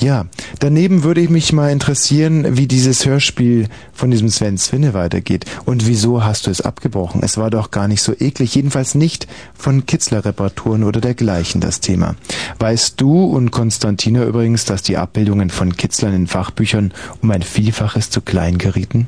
Ja, 0.00 0.24
daneben 0.60 1.02
würde 1.02 1.20
ich 1.20 1.28
mich 1.28 1.52
mal 1.52 1.70
interessieren, 1.70 2.56
wie 2.56 2.66
dieses 2.66 3.04
Hörspiel 3.04 3.68
von 3.92 4.10
diesem 4.10 4.30
Sven 4.30 4.56
Swinne 4.56 4.94
weitergeht. 4.94 5.44
Und 5.66 5.86
wieso 5.86 6.24
hast 6.24 6.46
du 6.46 6.50
es 6.50 6.62
abgebrochen? 6.62 7.22
Es 7.22 7.36
war 7.36 7.50
doch 7.50 7.70
gar 7.70 7.86
nicht 7.86 8.00
so 8.00 8.14
eklig, 8.18 8.54
jedenfalls 8.54 8.94
nicht 8.94 9.26
von 9.52 9.84
Kitzler-Reparaturen 9.84 10.84
oder 10.84 11.02
dergleichen 11.02 11.60
das 11.60 11.80
Thema. 11.80 12.14
Weißt 12.58 12.98
du 12.98 13.24
und 13.24 13.50
Konstantina 13.50 14.24
übrigens, 14.24 14.64
dass 14.64 14.82
die 14.82 14.96
Abbildungen 14.96 15.50
von 15.50 15.76
Kitzlern 15.76 16.14
in 16.14 16.26
Fachbüchern 16.26 16.94
um 17.20 17.30
ein 17.30 17.42
Vielfaches 17.42 18.08
zu 18.08 18.22
klein 18.22 18.56
gerieten? 18.56 19.06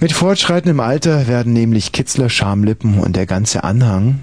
Mit 0.00 0.12
fortschreitendem 0.12 0.80
Alter 0.80 1.28
werden 1.28 1.54
nämlich 1.54 1.92
Kitzler, 1.92 2.28
Schamlippen 2.28 3.00
und 3.00 3.16
der 3.16 3.26
ganze 3.26 3.64
Anhang 3.64 4.22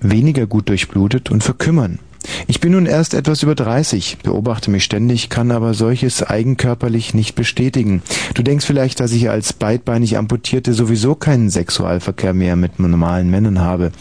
weniger 0.00 0.46
gut 0.46 0.68
durchblutet 0.68 1.30
und 1.30 1.42
verkümmern. 1.42 1.98
Ich 2.46 2.60
bin 2.60 2.72
nun 2.72 2.86
erst 2.86 3.14
etwas 3.14 3.42
über 3.42 3.54
30, 3.54 4.18
beobachte 4.22 4.70
mich 4.70 4.84
ständig, 4.84 5.28
kann 5.28 5.50
aber 5.50 5.74
solches 5.74 6.22
eigenkörperlich 6.22 7.14
nicht 7.14 7.34
bestätigen. 7.34 8.02
Du 8.34 8.42
denkst 8.42 8.66
vielleicht, 8.66 9.00
dass 9.00 9.12
ich 9.12 9.30
als 9.30 9.52
beidbeinig 9.52 10.16
Amputierte 10.16 10.74
sowieso 10.74 11.14
keinen 11.14 11.50
Sexualverkehr 11.50 12.34
mehr 12.34 12.56
mit 12.56 12.78
normalen 12.78 13.30
Männern 13.30 13.60
habe. 13.60 13.92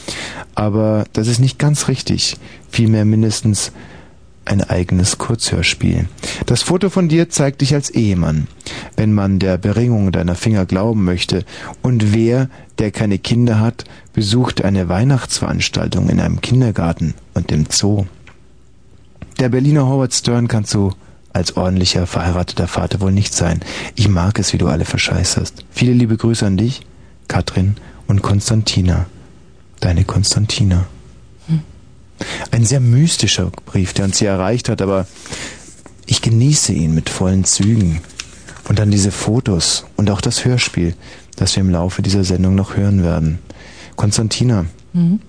Aber 0.55 1.05
das 1.13 1.27
ist 1.27 1.39
nicht 1.39 1.59
ganz 1.59 1.87
richtig. 1.87 2.37
Vielmehr 2.69 3.05
mindestens 3.05 3.71
ein 4.47 4.61
eigenes 4.61 5.17
Kurzhörspiel. 5.17 6.07
Das 6.45 6.61
Foto 6.61 6.89
von 6.89 7.09
dir 7.09 7.29
zeigt 7.29 7.61
dich 7.61 7.73
als 7.73 7.89
Ehemann, 7.89 8.47
wenn 8.95 9.13
man 9.13 9.39
der 9.39 9.57
Beringung 9.57 10.11
deiner 10.11 10.35
Finger 10.35 10.65
glauben 10.65 11.03
möchte. 11.03 11.45
Und 11.81 12.13
wer, 12.13 12.49
der 12.79 12.91
keine 12.91 13.19
Kinder 13.19 13.59
hat, 13.59 13.83
besucht 14.13 14.63
eine 14.63 14.89
Weihnachtsveranstaltung 14.89 16.09
in 16.09 16.19
einem 16.19 16.41
Kindergarten 16.41 17.13
und 17.33 17.51
im 17.51 17.65
Zoo. 17.69 18.05
Der 19.39 19.49
Berliner 19.49 19.87
Howard 19.87 20.13
Stern 20.13 20.47
kannst 20.47 20.73
du 20.73 20.93
als 21.33 21.55
ordentlicher 21.55 22.07
verheirateter 22.07 22.67
Vater 22.67 22.99
wohl 23.01 23.11
nicht 23.11 23.33
sein. 23.33 23.59
Ich 23.95 24.07
mag 24.09 24.39
es, 24.39 24.53
wie 24.53 24.57
du 24.57 24.67
alle 24.67 24.85
verscheißerst. 24.85 25.65
Viele 25.69 25.93
liebe 25.93 26.17
Grüße 26.17 26.45
an 26.45 26.57
dich, 26.57 26.81
Katrin 27.27 27.75
und 28.07 28.23
Konstantina. 28.23 29.05
Deine 29.79 30.05
Konstantina. 30.05 30.87
Ein 32.51 32.65
sehr 32.65 32.79
mystischer 32.79 33.51
Brief, 33.65 33.93
der 33.93 34.05
uns 34.05 34.17
hier 34.19 34.29
erreicht 34.29 34.69
hat, 34.69 34.81
aber 34.81 35.05
ich 36.05 36.21
genieße 36.21 36.73
ihn 36.73 36.93
mit 36.93 37.09
vollen 37.09 37.43
Zügen. 37.45 38.01
Und 38.69 38.79
dann 38.79 38.91
diese 38.91 39.11
Fotos 39.11 39.85
und 39.95 40.09
auch 40.11 40.19
das 40.21 40.43
Hörspiel, 40.43 40.93
das 41.35 41.55
wir 41.55 41.61
im 41.61 41.69
Laufe 41.69 42.01
dieser 42.01 42.23
Sendung 42.23 42.55
noch 42.55 42.75
hören 42.75 43.03
werden. 43.03 43.39
Konstantina, 43.95 44.65
Mhm. 44.93 45.19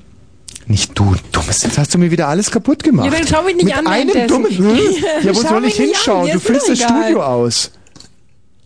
nicht 0.67 0.99
du, 0.99 1.15
dummes, 1.33 1.63
jetzt 1.63 1.79
hast 1.79 1.95
du 1.95 1.99
mir 1.99 2.11
wieder 2.11 2.29
alles 2.29 2.51
kaputt 2.51 2.83
gemacht. 2.83 3.13
Ja, 3.13 3.19
dann 3.19 3.27
schau 3.29 3.43
mich 3.43 3.57
nicht 3.57 3.67
Mit 3.67 3.77
an 3.77 3.87
einem 3.87 4.27
dummen, 4.29 4.51
hm? 4.57 4.79
Ja, 5.23 5.35
wo 5.37 5.43
Schau 5.43 5.49
soll 5.51 5.65
ich 5.67 5.77
hinschauen? 5.77 6.31
Du 6.33 6.41
füllst 6.41 6.69
das 6.69 6.79
egal. 6.81 7.03
Studio 7.05 7.23
aus. 7.23 7.71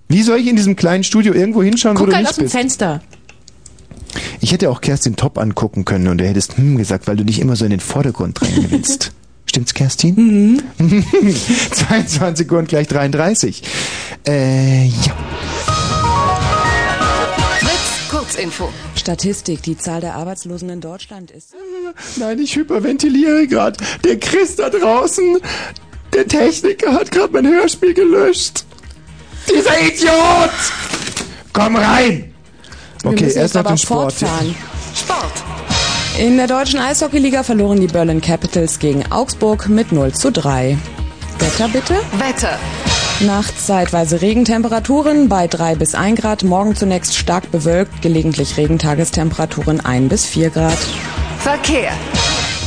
Wie 0.08 0.22
soll 0.22 0.38
ich 0.38 0.46
in 0.46 0.56
diesem 0.56 0.76
kleinen 0.76 1.04
Studio 1.04 1.32
irgendwo 1.32 1.62
hinschauen, 1.62 1.96
wo 1.96 2.00
Guck 2.00 2.10
du 2.10 2.14
halt 2.16 2.22
nicht 2.24 2.30
aus 2.30 2.36
dem 2.36 2.42
bist? 2.44 2.54
Fenster. 2.54 3.00
Ich 4.40 4.52
hätte 4.52 4.70
auch 4.70 4.80
Kerstin 4.80 5.16
Top 5.16 5.38
angucken 5.38 5.84
können 5.84 6.08
und 6.08 6.18
du 6.18 6.26
hättest 6.26 6.56
hm 6.56 6.76
gesagt, 6.76 7.06
weil 7.06 7.16
du 7.16 7.24
dich 7.24 7.40
immer 7.40 7.56
so 7.56 7.64
in 7.64 7.70
den 7.70 7.80
Vordergrund 7.80 8.40
drängen 8.40 8.70
willst. 8.70 9.12
Stimmt's, 9.46 9.74
Kerstin? 9.74 10.62
Mhm. 10.78 11.04
22 11.72 12.50
Uhr 12.50 12.58
und 12.58 12.68
gleich 12.68 12.88
33. 12.88 13.62
Äh, 14.26 14.86
ja. 14.86 15.16
Fritz, 17.58 18.10
Kurzinfo. 18.10 18.72
Statistik, 18.94 19.62
die 19.62 19.76
Zahl 19.76 20.00
der 20.00 20.14
Arbeitslosen 20.14 20.70
in 20.70 20.80
Deutschland 20.80 21.30
ist. 21.30 21.54
Nein, 22.16 22.38
ich 22.38 22.56
hyperventiliere 22.56 23.46
gerade. 23.46 23.76
Der 24.04 24.18
Chris 24.18 24.56
da 24.56 24.70
draußen, 24.70 25.38
der 26.14 26.26
Techniker 26.26 26.94
hat 26.94 27.10
gerade 27.10 27.32
mein 27.32 27.46
Hörspiel 27.46 27.94
gelöscht. 27.94 28.64
Dieser 29.48 29.80
Idiot! 29.80 30.50
Komm 31.52 31.76
rein! 31.76 32.31
Wir 33.02 33.10
Okay, 33.12 33.24
müssen 33.24 33.38
erst 33.38 33.56
aber 33.56 33.70
den 33.70 33.78
Sport. 33.78 34.12
fortfahren. 34.14 34.54
Sport. 34.94 35.32
In 36.18 36.36
der 36.36 36.46
deutschen 36.46 36.78
Eishockeyliga 36.78 37.42
verloren 37.42 37.80
die 37.80 37.86
Berlin 37.86 38.20
Capitals 38.20 38.78
gegen 38.78 39.10
Augsburg 39.10 39.68
mit 39.68 39.92
0 39.92 40.12
zu 40.12 40.30
3. 40.30 40.76
Wetter 41.38 41.68
bitte? 41.68 41.94
Wetter. 42.18 42.58
Nachts 43.20 43.66
zeitweise 43.66 44.20
Regentemperaturen 44.20 45.28
bei 45.28 45.46
3 45.46 45.76
bis 45.76 45.94
1 45.94 46.20
Grad, 46.20 46.42
morgen 46.44 46.74
zunächst 46.76 47.16
stark 47.16 47.50
bewölkt, 47.50 48.02
gelegentlich 48.02 48.56
Regentagestemperaturen 48.56 49.80
1 49.84 50.08
bis 50.08 50.26
4 50.26 50.50
Grad. 50.50 50.78
Verkehr. 51.38 51.92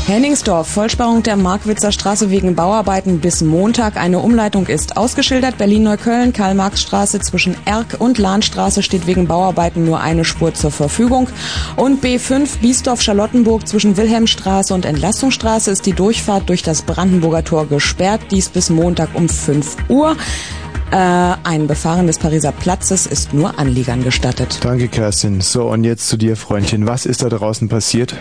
Henningsdorf, 0.07 0.67
Vollsperrung 0.67 1.23
der 1.23 1.35
Markwitzer 1.35 1.91
Straße 1.91 2.29
wegen 2.29 2.53
Bauarbeiten 2.53 3.21
bis 3.21 3.41
Montag. 3.41 3.97
Eine 3.97 4.19
Umleitung 4.19 4.67
ist 4.67 4.97
ausgeschildert. 4.97 5.57
Berlin-Neukölln, 5.57 6.31
Karl-Marx-Straße 6.31 7.21
zwischen 7.21 7.57
Erk 7.65 7.95
und 7.97 8.19
Lahnstraße 8.19 8.83
steht 8.83 9.07
wegen 9.07 9.25
Bauarbeiten 9.25 9.83
nur 9.83 10.01
eine 10.01 10.23
Spur 10.23 10.53
zur 10.53 10.69
Verfügung. 10.69 11.27
Und 11.75 12.05
B5 12.05 12.59
Biesdorf-Charlottenburg 12.61 13.67
zwischen 13.67 13.97
Wilhelmstraße 13.97 14.75
und 14.75 14.85
Entlastungsstraße 14.85 15.71
ist 15.71 15.87
die 15.87 15.93
Durchfahrt 15.93 16.49
durch 16.49 16.61
das 16.61 16.83
Brandenburger 16.83 17.43
Tor 17.43 17.65
gesperrt. 17.65 18.21
Dies 18.29 18.49
bis 18.49 18.69
Montag 18.69 19.09
um 19.15 19.27
5 19.27 19.89
Uhr. 19.89 20.15
Äh, 20.91 20.97
ein 20.97 21.65
Befahren 21.65 22.05
des 22.05 22.19
Pariser 22.19 22.51
Platzes 22.51 23.07
ist 23.07 23.33
nur 23.33 23.57
Anliegern 23.57 24.03
gestattet. 24.03 24.59
Danke, 24.61 24.87
Kerstin. 24.87 25.41
So, 25.41 25.63
und 25.63 25.83
jetzt 25.83 26.07
zu 26.07 26.15
dir, 26.15 26.37
Freundchen. 26.37 26.85
Was 26.85 27.07
ist 27.07 27.23
da 27.23 27.29
draußen 27.29 27.69
passiert? 27.69 28.15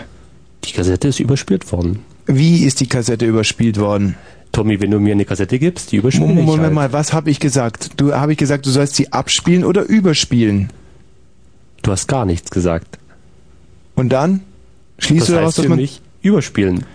Die 0.65 0.73
Kassette 0.73 1.07
ist 1.07 1.19
überspielt 1.19 1.71
worden. 1.71 1.99
Wie 2.25 2.63
ist 2.63 2.79
die 2.79 2.87
Kassette 2.87 3.25
überspielt 3.25 3.79
worden? 3.79 4.15
Tommy, 4.51 4.79
wenn 4.79 4.91
du 4.91 4.99
mir 4.99 5.11
eine 5.11 5.25
Kassette 5.25 5.59
gibst, 5.59 5.91
die 5.91 5.97
überspiele 5.97 6.31
ich 6.31 6.45
Moment 6.45 6.63
halt. 6.63 6.73
mal, 6.73 6.93
was 6.93 7.13
habe 7.13 7.29
ich 7.29 7.39
gesagt? 7.39 7.91
Du 7.97 8.13
habe 8.13 8.31
ich 8.31 8.37
gesagt, 8.37 8.65
du 8.65 8.69
sollst 8.69 8.95
sie 8.95 9.11
abspielen 9.11 9.65
oder 9.65 9.83
überspielen? 9.83 10.69
Du 11.81 11.91
hast 11.91 12.07
gar 12.07 12.25
nichts 12.25 12.51
gesagt. 12.51 12.97
Und 13.95 14.09
dann 14.09 14.41
schließt 14.99 15.23
Das 15.23 15.27
du 15.27 15.33
daraus, 15.33 15.55
dass 15.55 15.65
für 15.65 15.69
man 15.69 15.79
mich 15.79 16.01
überspielen. 16.21 16.85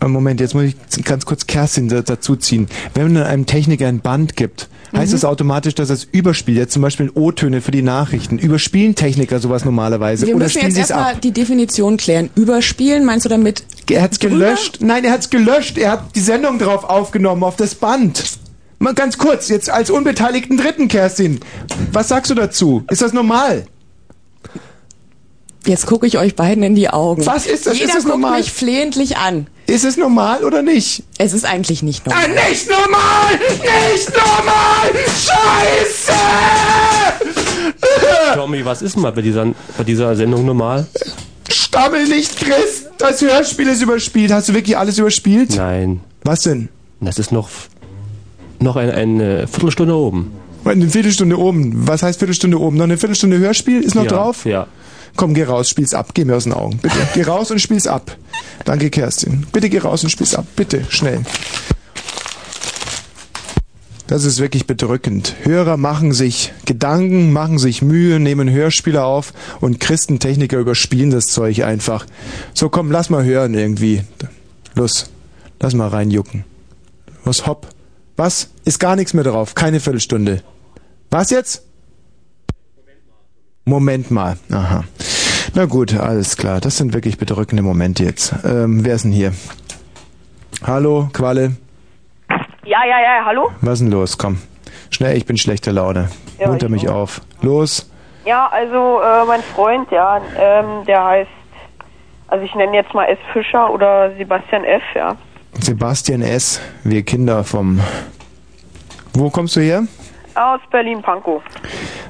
Äh, 0.00 0.08
Moment, 0.08 0.40
jetzt 0.40 0.54
muss 0.54 0.64
ich 0.64 0.76
ganz 1.04 1.24
kurz 1.26 1.46
Kerstin 1.46 1.88
da- 1.88 2.02
dazuziehen. 2.02 2.68
Wenn 2.94 3.12
man 3.12 3.22
einem 3.22 3.46
Techniker 3.46 3.86
ein 3.88 4.00
Band 4.00 4.36
gibt, 4.36 4.68
heißt 4.94 5.10
Mhm. 5.12 5.16
das 5.16 5.24
automatisch, 5.24 5.74
dass 5.74 5.88
er 5.90 5.94
es 5.94 6.04
überspielt. 6.04 6.58
Jetzt 6.58 6.72
zum 6.74 6.82
Beispiel 6.82 7.10
O-Töne 7.14 7.60
für 7.62 7.70
die 7.70 7.82
Nachrichten. 7.82 8.38
Überspielen 8.38 8.94
Techniker 8.94 9.38
sowas 9.40 9.64
normalerweise? 9.64 10.26
Wir 10.26 10.36
oder 10.36 10.44
müssen 10.44 10.58
spielen 10.58 10.74
jetzt 10.74 10.84
es 10.84 10.90
erstmal 10.90 11.16
die 11.16 11.32
Definition 11.32 11.96
klären. 11.96 12.30
Überspielen, 12.34 13.04
meinst 13.04 13.24
du 13.24 13.28
damit? 13.30 13.64
Er 13.90 14.02
hat's 14.02 14.18
gelöscht. 14.18 14.78
Nein, 14.80 15.04
er 15.04 15.12
hat's 15.12 15.30
gelöscht. 15.30 15.78
Er 15.78 15.92
hat 15.92 16.14
die 16.14 16.20
Sendung 16.20 16.58
drauf 16.58 16.84
aufgenommen, 16.84 17.42
auf 17.42 17.56
das 17.56 17.74
Band. 17.74 18.22
Mal 18.78 18.92
ganz 18.94 19.16
kurz, 19.16 19.48
jetzt 19.48 19.70
als 19.70 19.88
unbeteiligten 19.88 20.58
Dritten, 20.58 20.88
Kerstin. 20.88 21.40
Was 21.92 22.08
sagst 22.08 22.30
du 22.30 22.34
dazu? 22.34 22.84
Ist 22.90 23.00
das 23.00 23.14
normal? 23.14 23.64
Jetzt 25.66 25.86
gucke 25.86 26.06
ich 26.06 26.18
euch 26.18 26.36
beiden 26.36 26.62
in 26.62 26.74
die 26.74 26.90
Augen. 26.90 27.24
Was 27.26 27.46
ist 27.46 27.66
das? 27.66 27.74
Jeder 27.74 27.86
Ist 27.88 27.94
das 27.96 28.04
guckt 28.04 28.20
normal? 28.20 28.38
mich 28.38 28.52
flehentlich 28.52 29.16
an. 29.16 29.46
Ist 29.66 29.84
es 29.84 29.96
normal 29.96 30.44
oder 30.44 30.62
nicht? 30.62 31.02
Es 31.18 31.32
ist 31.32 31.44
eigentlich 31.44 31.82
nicht 31.82 32.06
normal. 32.06 32.24
Ah, 32.24 32.48
nicht 32.48 32.68
normal! 32.68 33.32
Nicht 33.92 34.10
normal! 34.10 34.90
Scheiße! 35.06 36.12
Tommy, 38.34 38.64
was 38.64 38.82
ist 38.82 38.94
denn 38.94 39.02
mal 39.02 39.12
bei 39.12 39.22
dieser, 39.22 39.46
bei 39.76 39.84
dieser 39.84 40.14
Sendung 40.14 40.46
normal? 40.46 40.86
Stammel 41.48 42.06
nicht, 42.06 42.36
Chris! 42.36 42.86
Das 42.98 43.20
Hörspiel 43.20 43.68
ist 43.68 43.82
überspielt. 43.82 44.30
Hast 44.32 44.48
du 44.48 44.54
wirklich 44.54 44.76
alles 44.76 44.98
überspielt? 44.98 45.56
Nein. 45.56 46.00
Was 46.22 46.42
denn? 46.42 46.68
Das 47.00 47.18
ist 47.18 47.32
noch, 47.32 47.48
noch 48.60 48.76
ein, 48.76 48.90
eine 48.90 49.48
Viertelstunde 49.48 49.94
oben. 49.94 50.32
Eine 50.64 50.88
Viertelstunde 50.88 51.38
oben. 51.38 51.86
Was 51.88 52.02
heißt 52.02 52.18
Viertelstunde 52.18 52.60
oben? 52.60 52.76
Noch 52.76 52.84
eine 52.84 52.98
Viertelstunde 52.98 53.38
Hörspiel 53.38 53.82
ist 53.82 53.94
noch 53.94 54.04
ja, 54.04 54.10
drauf? 54.10 54.44
Ja. 54.44 54.66
Komm, 55.16 55.34
geh 55.34 55.44
raus, 55.44 55.68
spiel's 55.68 55.94
ab. 55.94 56.10
Geh 56.14 56.24
mir 56.24 56.36
aus 56.36 56.44
den 56.44 56.52
Augen. 56.52 56.78
Bitte. 56.78 56.96
Geh 57.14 57.22
raus 57.22 57.50
und 57.50 57.58
spiel's 57.58 57.86
ab. 57.86 58.16
Danke, 58.64 58.90
Kerstin. 58.90 59.46
Bitte 59.50 59.70
geh 59.70 59.78
raus 59.78 60.04
und 60.04 60.10
spiel's 60.10 60.34
ab. 60.34 60.46
Bitte, 60.56 60.84
schnell. 60.88 61.22
Das 64.06 64.24
ist 64.24 64.38
wirklich 64.38 64.66
bedrückend. 64.66 65.34
Hörer 65.42 65.76
machen 65.76 66.12
sich 66.12 66.52
Gedanken, 66.64 67.32
machen 67.32 67.58
sich 67.58 67.82
Mühe, 67.82 68.20
nehmen 68.20 68.48
Hörspiele 68.48 69.02
auf 69.02 69.32
und 69.60 69.80
Christentechniker 69.80 70.58
überspielen 70.58 71.10
das 71.10 71.26
Zeug 71.26 71.64
einfach. 71.64 72.06
So, 72.54 72.68
komm, 72.68 72.92
lass 72.92 73.10
mal 73.10 73.24
hören 73.24 73.54
irgendwie. 73.54 74.04
Los, 74.74 75.10
lass 75.60 75.74
mal 75.74 75.88
reinjucken. 75.88 76.44
Los, 77.24 77.46
hopp. 77.46 77.68
Was? 78.16 78.50
Ist 78.64 78.78
gar 78.78 78.94
nichts 78.94 79.12
mehr 79.12 79.24
drauf. 79.24 79.54
Keine 79.54 79.80
Viertelstunde. 79.80 80.42
Was 81.10 81.30
jetzt? 81.30 81.65
Moment 83.68 84.12
mal. 84.12 84.36
Aha. 84.52 84.84
Na 85.54 85.64
gut, 85.64 85.98
alles 85.98 86.36
klar. 86.36 86.60
Das 86.60 86.76
sind 86.76 86.94
wirklich 86.94 87.18
bedrückende 87.18 87.64
Momente 87.64 88.04
jetzt. 88.04 88.32
Ähm, 88.44 88.84
wer 88.84 88.94
ist 88.94 89.02
denn 89.02 89.10
hier? 89.10 89.32
Hallo, 90.64 91.08
Qualle. 91.12 91.56
Ja, 92.64 92.84
ja, 92.84 93.00
ja, 93.00 93.24
hallo? 93.24 93.50
Was 93.62 93.74
ist 93.74 93.80
denn 93.80 93.90
los? 93.90 94.18
Komm. 94.18 94.38
Schnell, 94.90 95.16
ich 95.16 95.26
bin 95.26 95.36
schlechter 95.36 95.72
Laune. 95.72 96.10
Ja, 96.38 96.46
Munter 96.46 96.66
ich 96.66 96.72
mich 96.72 96.88
auf. 96.88 97.20
Los. 97.42 97.90
Ja, 98.24 98.46
also 98.46 99.00
äh, 99.02 99.24
mein 99.26 99.42
Freund, 99.42 99.90
ja, 99.90 100.20
ähm, 100.38 100.84
der 100.86 101.04
heißt, 101.04 101.30
also 102.28 102.44
ich 102.44 102.54
nenne 102.54 102.76
jetzt 102.76 102.94
mal 102.94 103.06
S. 103.06 103.18
Fischer 103.32 103.68
oder 103.72 104.12
Sebastian 104.16 104.62
F., 104.62 104.82
ja. 104.94 105.16
Sebastian 105.60 106.22
S., 106.22 106.60
wir 106.84 107.02
Kinder 107.02 107.42
vom... 107.42 107.80
Wo 109.12 109.28
kommst 109.28 109.56
du 109.56 109.60
her? 109.60 109.82
Aus 110.36 110.60
Berlin-Pankow. 110.70 111.42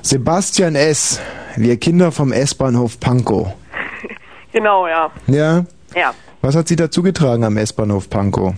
Sebastian 0.03 0.74
S., 0.74 1.20
wir 1.57 1.77
Kinder 1.79 2.12
vom 2.12 2.33
S-Bahnhof 2.33 3.01
Pankow. 3.01 3.49
Genau, 4.53 4.87
ja. 4.87 5.11
Ja? 5.27 5.64
Ja. 5.95 6.14
Was 6.41 6.57
hat 6.57 6.66
sie 6.66 6.77
dazu 6.77 7.03
getragen 7.03 7.45
am 7.45 7.59
S-Bahnhof 7.59 8.09
Pankow? 8.09 8.55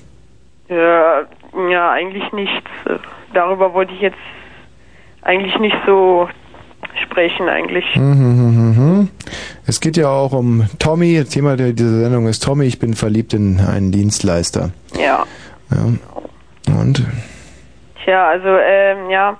Äh, 0.68 0.74
ja, 1.70 1.90
eigentlich 1.90 2.30
nichts. 2.32 2.70
Darüber 3.34 3.74
wollte 3.74 3.92
ich 3.94 4.00
jetzt 4.00 4.18
eigentlich 5.22 5.58
nicht 5.58 5.76
so 5.86 6.28
sprechen, 7.02 7.48
eigentlich. 7.48 7.84
Mhm, 7.96 8.02
mhm, 8.02 8.76
mhm. 8.76 9.08
Es 9.66 9.80
geht 9.80 9.96
ja 9.96 10.08
auch 10.08 10.32
um 10.32 10.68
Tommy. 10.78 11.24
Thema 11.24 11.56
der, 11.56 11.72
dieser 11.72 12.00
Sendung 12.00 12.28
ist 12.28 12.44
Tommy. 12.44 12.66
Ich 12.66 12.78
bin 12.78 12.94
verliebt 12.94 13.34
in 13.34 13.60
einen 13.60 13.90
Dienstleister. 13.90 14.70
Ja. 14.94 15.24
Ja. 15.70 16.78
Und? 16.80 17.04
Tja, 18.04 18.28
also, 18.28 18.48
ähm, 18.48 19.10
ja. 19.10 19.36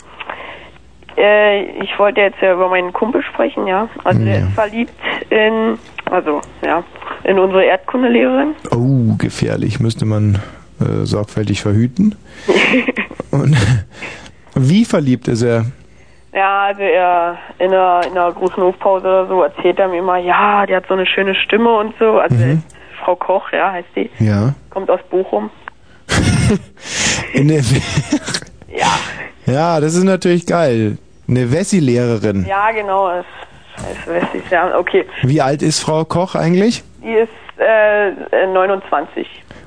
Äh, 1.19 1.63
ich 1.83 1.99
wollte 1.99 2.21
jetzt 2.21 2.41
ja 2.41 2.53
über 2.55 2.69
meinen 2.69 2.93
Kumpel 2.93 3.23
sprechen, 3.23 3.67
ja. 3.67 3.89
Also, 4.05 4.23
er 4.23 4.39
ist 4.39 4.53
verliebt 4.55 4.93
in, 5.31 5.79
also, 6.11 6.41
ja, 6.65 6.85
in 7.25 7.39
unsere 7.39 7.65
Erdkundelehrerin. 7.65 8.55
Oh, 8.71 9.17
gefährlich. 9.17 9.81
Müsste 9.81 10.05
man 10.05 10.37
äh, 10.81 11.05
sorgfältig 11.05 11.61
verhüten. 11.61 12.15
Und 13.33 13.57
wie 14.55 14.85
verliebt 14.85 15.29
ist 15.29 15.43
er? 15.43 15.67
Ja, 16.33 16.67
also 16.67 16.83
er 16.83 17.39
in 17.59 17.73
einer, 17.73 18.01
in 18.07 18.13
einer 18.13 18.31
großen 18.33 18.63
Hofpause 18.63 19.07
oder 19.07 19.27
so 19.27 19.43
erzählt 19.43 19.79
er 19.79 19.89
mir 19.89 19.99
immer, 19.99 20.19
ja, 20.19 20.67
die 20.67 20.77
hat 20.77 20.85
so 20.87 20.95
eine 20.95 21.07
schöne 21.07 21.35
Stimme 21.35 21.75
und 21.79 21.95
so. 21.99 22.19
Also 22.21 22.37
Mhm. 22.37 22.63
Frau 23.05 23.17
Koch, 23.17 23.51
ja, 23.53 23.73
heißt 23.73 23.89
die. 23.97 24.11
Ja. 24.19 24.55
Kommt 24.71 24.91
aus 24.91 25.01
Bochum. 25.11 25.51
In 27.33 27.49
der 27.49 27.63
Ja. 28.69 28.99
ja, 29.47 29.81
das 29.81 29.95
ist 29.95 30.05
natürlich 30.05 30.47
geil. 30.47 30.99
Eine 31.29 31.53
Wessi-Lehrerin. 31.53 32.47
Ja, 32.47 32.71
genau. 32.73 33.07
Weiß 34.07 34.29
ich, 34.35 34.51
ja, 34.51 34.77
okay. 34.79 35.05
Wie 35.23 35.41
alt 35.41 35.63
ist 35.63 35.81
Frau 35.81 36.05
Koch 36.05 36.35
eigentlich? 36.35 36.83
Die 37.03 37.13
ist 37.13 37.29
äh, 37.61 38.09
äh, 38.11 38.53
29. 38.53 39.27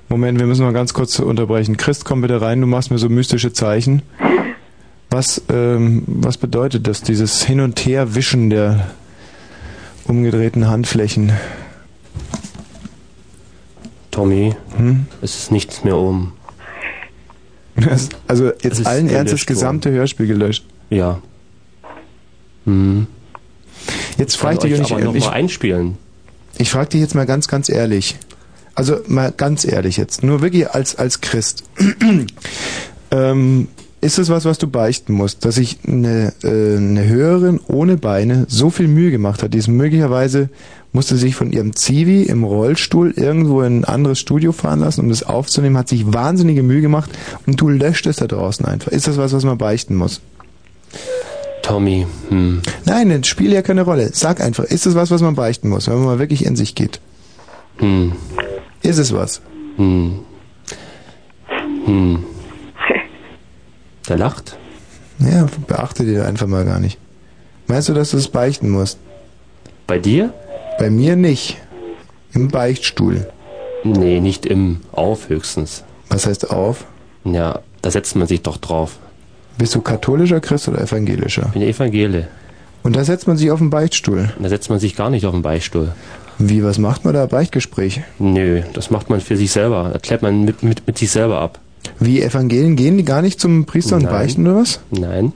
Moment, 0.09 0.39
wir 0.39 0.47
müssen 0.47 0.66
mal 0.66 0.74
ganz 0.74 0.93
kurz 0.93 1.20
unterbrechen. 1.20 1.78
Christ, 1.78 2.03
komm 2.03 2.22
bitte 2.22 2.41
rein, 2.41 2.59
du 2.59 2.68
machst 2.68 2.91
mir 2.91 2.97
so 2.97 3.07
mystische 3.09 3.53
Zeichen. 3.53 4.01
Was, 5.09 5.43
ähm, 5.49 6.03
was 6.07 6.38
bedeutet 6.38 6.88
das, 6.88 7.01
dieses 7.01 7.43
Hin- 7.43 7.59
und 7.59 7.78
Her-Wischen 7.86 8.49
der 8.49 8.91
umgedrehten 10.07 10.70
Handflächen? 10.70 11.34
Tommy, 14.09 14.55
Hm? 14.78 15.07
es 15.22 15.38
ist 15.38 15.51
nichts 15.51 15.84
mehr 15.84 15.97
um. 15.97 16.32
Das, 17.76 18.07
also 18.28 18.51
jetzt 18.62 18.88
allen 18.88 19.09
Ernstes 19.09 19.45
gesamte 19.45 19.91
Hörspiel 19.91 20.28
gelöscht. 20.28 20.66
Ja. 20.89 21.20
Hm. 22.66 23.07
Jetzt 24.18 24.38
frage 24.38 24.55
ich 24.55 24.74
dich 24.74 24.82
euch 24.82 24.91
aber 24.91 25.01
noch 25.01 25.16
ich, 25.16 25.26
mal 25.26 25.32
einspielen. 25.32 25.97
ich 26.57 26.70
frage 26.70 26.89
dich 26.89 27.01
jetzt 27.01 27.16
mal 27.16 27.26
ganz, 27.26 27.47
ganz 27.47 27.70
ehrlich. 27.70 28.18
Also 28.76 28.99
mal 29.07 29.34
ganz 29.36 29.66
ehrlich 29.66 29.97
jetzt, 29.97 30.24
nur 30.24 30.41
wirklich 30.41 30.70
als 30.70 30.95
als 30.95 31.22
Christ. 31.22 31.64
ähm, 33.12 33.68
ist 34.01 34.18
es 34.18 34.30
was, 34.30 34.45
was 34.45 34.57
du 34.57 34.68
beichten 34.68 35.14
musst, 35.14 35.45
dass 35.45 35.55
sich 35.55 35.78
eine, 35.88 36.34
äh, 36.43 36.78
eine 36.78 37.07
Hörerin 37.07 37.59
ohne 37.68 37.97
Beine 37.97 38.45
so 38.49 38.72
viel 38.72 38.88
Mühe 38.88 39.12
gemacht 39.12 39.43
hat, 39.43 39.53
die 39.53 39.59
es 39.59 39.68
möglicherweise 39.68 40.49
musste 40.93 41.16
sich 41.16 41.36
von 41.36 41.51
ihrem 41.51 41.76
Zivi 41.76 42.24
im 42.24 42.43
Rollstuhl 42.43 43.12
irgendwo 43.12 43.62
in 43.62 43.80
ein 43.80 43.86
anderes 43.86 44.20
Studio 44.20 44.51
fahren 44.51 44.80
lassen, 44.82 45.01
um 45.01 45.09
das 45.09 45.24
aufzunehmen, 45.24 45.78
hat 45.78 45.88
sich 45.88 46.12
wahnsinnige 46.12 46.64
Mühe 46.64 46.82
gemacht 46.82 47.12
und 47.45 47.62
du 47.62 47.70
löscht 47.70 48.07
es 48.07 48.18
da 48.18 48.28
draußen 48.28 48.66
einfach. 48.66 48.91
Ist 48.91 49.07
das 49.07 49.18
was, 49.18 49.32
was 49.32 49.45
man 49.45 49.57
beichten 49.57 49.95
muss? 49.95 50.20
Tommy, 51.62 52.07
hm. 52.30 52.62
Nein, 52.86 53.09
das 53.09 53.28
spielt 53.28 53.53
ja 53.53 53.62
keine 53.62 53.84
Rolle. 53.84 54.09
Sag 54.14 54.41
einfach, 54.41 54.64
ist 54.64 54.86
es 54.86 54.95
was, 54.95 55.12
was 55.12 55.22
man 55.22 55.36
beichten 55.36 55.70
muss, 55.70 55.88
wenn 55.88 55.95
man 55.95 56.05
mal 56.05 56.20
wirklich 56.20 56.45
in 56.45 56.55
sich 56.55 56.76
geht? 56.76 56.99
Hm. 57.78 58.14
Ist 58.82 58.97
es 58.97 59.14
was? 59.14 59.41
Hm. 59.78 60.20
Hm. 61.86 62.24
Der 64.09 64.18
lacht? 64.18 64.57
Ja, 65.20 65.47
beachte 65.68 66.03
dir 66.03 66.26
einfach 66.26 66.47
mal 66.47 66.66
gar 66.66 66.80
nicht. 66.80 66.97
Meinst 67.68 67.89
du, 67.89 67.93
dass 67.93 68.12
du 68.12 68.18
es 68.18 68.28
beichten 68.28 68.70
musst? 68.70 68.97
Bei 69.88 69.99
dir? 69.99 70.34
Bei 70.80 70.89
mir 70.89 71.16
nicht. 71.16 71.57
Im 72.34 72.47
Beichtstuhl. 72.47 73.30
Nee, 73.84 74.20
nicht 74.20 74.45
im 74.45 74.82
Auf 74.91 75.30
höchstens. 75.30 75.84
Was 76.09 76.26
heißt 76.26 76.51
auf? 76.51 76.86
Ja, 77.24 77.59
da 77.82 77.91
setzt 77.91 78.16
man 78.16 78.28
sich 78.28 78.41
doch 78.41 78.57
drauf. 78.57 78.99
Bist 79.58 79.76
du 79.76 79.82
katholischer 79.82 80.39
Christ 80.39 80.68
oder 80.68 80.82
evangelischer? 80.82 81.43
Ich 81.47 81.52
bin 81.54 81.62
Evangele. 81.62 82.28
Und 82.84 82.95
da 82.95 83.04
setzt 83.04 83.28
man 83.28 83.38
sich 83.38 83.52
auf 83.52 83.60
den 83.60 83.70
Beichtstuhl. 83.70 84.34
Da 84.39 84.49
setzt 84.49 84.70
man 84.70 84.80
sich 84.80 84.95
gar 84.95 85.10
nicht 85.10 85.26
auf 85.26 85.34
den 85.34 85.43
Beichtstuhl. 85.43 85.91
Wie, 86.39 86.64
was 86.64 86.80
macht 86.80 87.06
man 87.06 87.14
da? 87.14 87.26
Beichtgespräch? 87.28 88.02
Nö, 88.18 88.62
das 88.74 88.89
macht 88.89 89.10
man 89.10 89.22
für 89.22 89.38
sich 89.38 89.52
selber. 89.52 89.91
Das 89.93 90.02
klärt 90.02 90.24
man 90.24 90.43
mit, 90.43 90.64
mit, 90.64 90.88
mit 90.88 90.97
sich 90.97 91.12
selber 91.12 91.39
ab. 91.39 91.60
Wie 91.99 92.22
Evangelien 92.22 92.76
gehen 92.76 92.97
die 92.97 93.06
gar 93.06 93.22
nicht 93.22 93.39
zum 93.39 93.66
Priester 93.66 93.95
und 93.95 94.04
Nein. 94.04 94.12
beichten 94.12 94.47
oder 94.47 94.58
was? 94.62 94.80
Nein. 94.89 95.34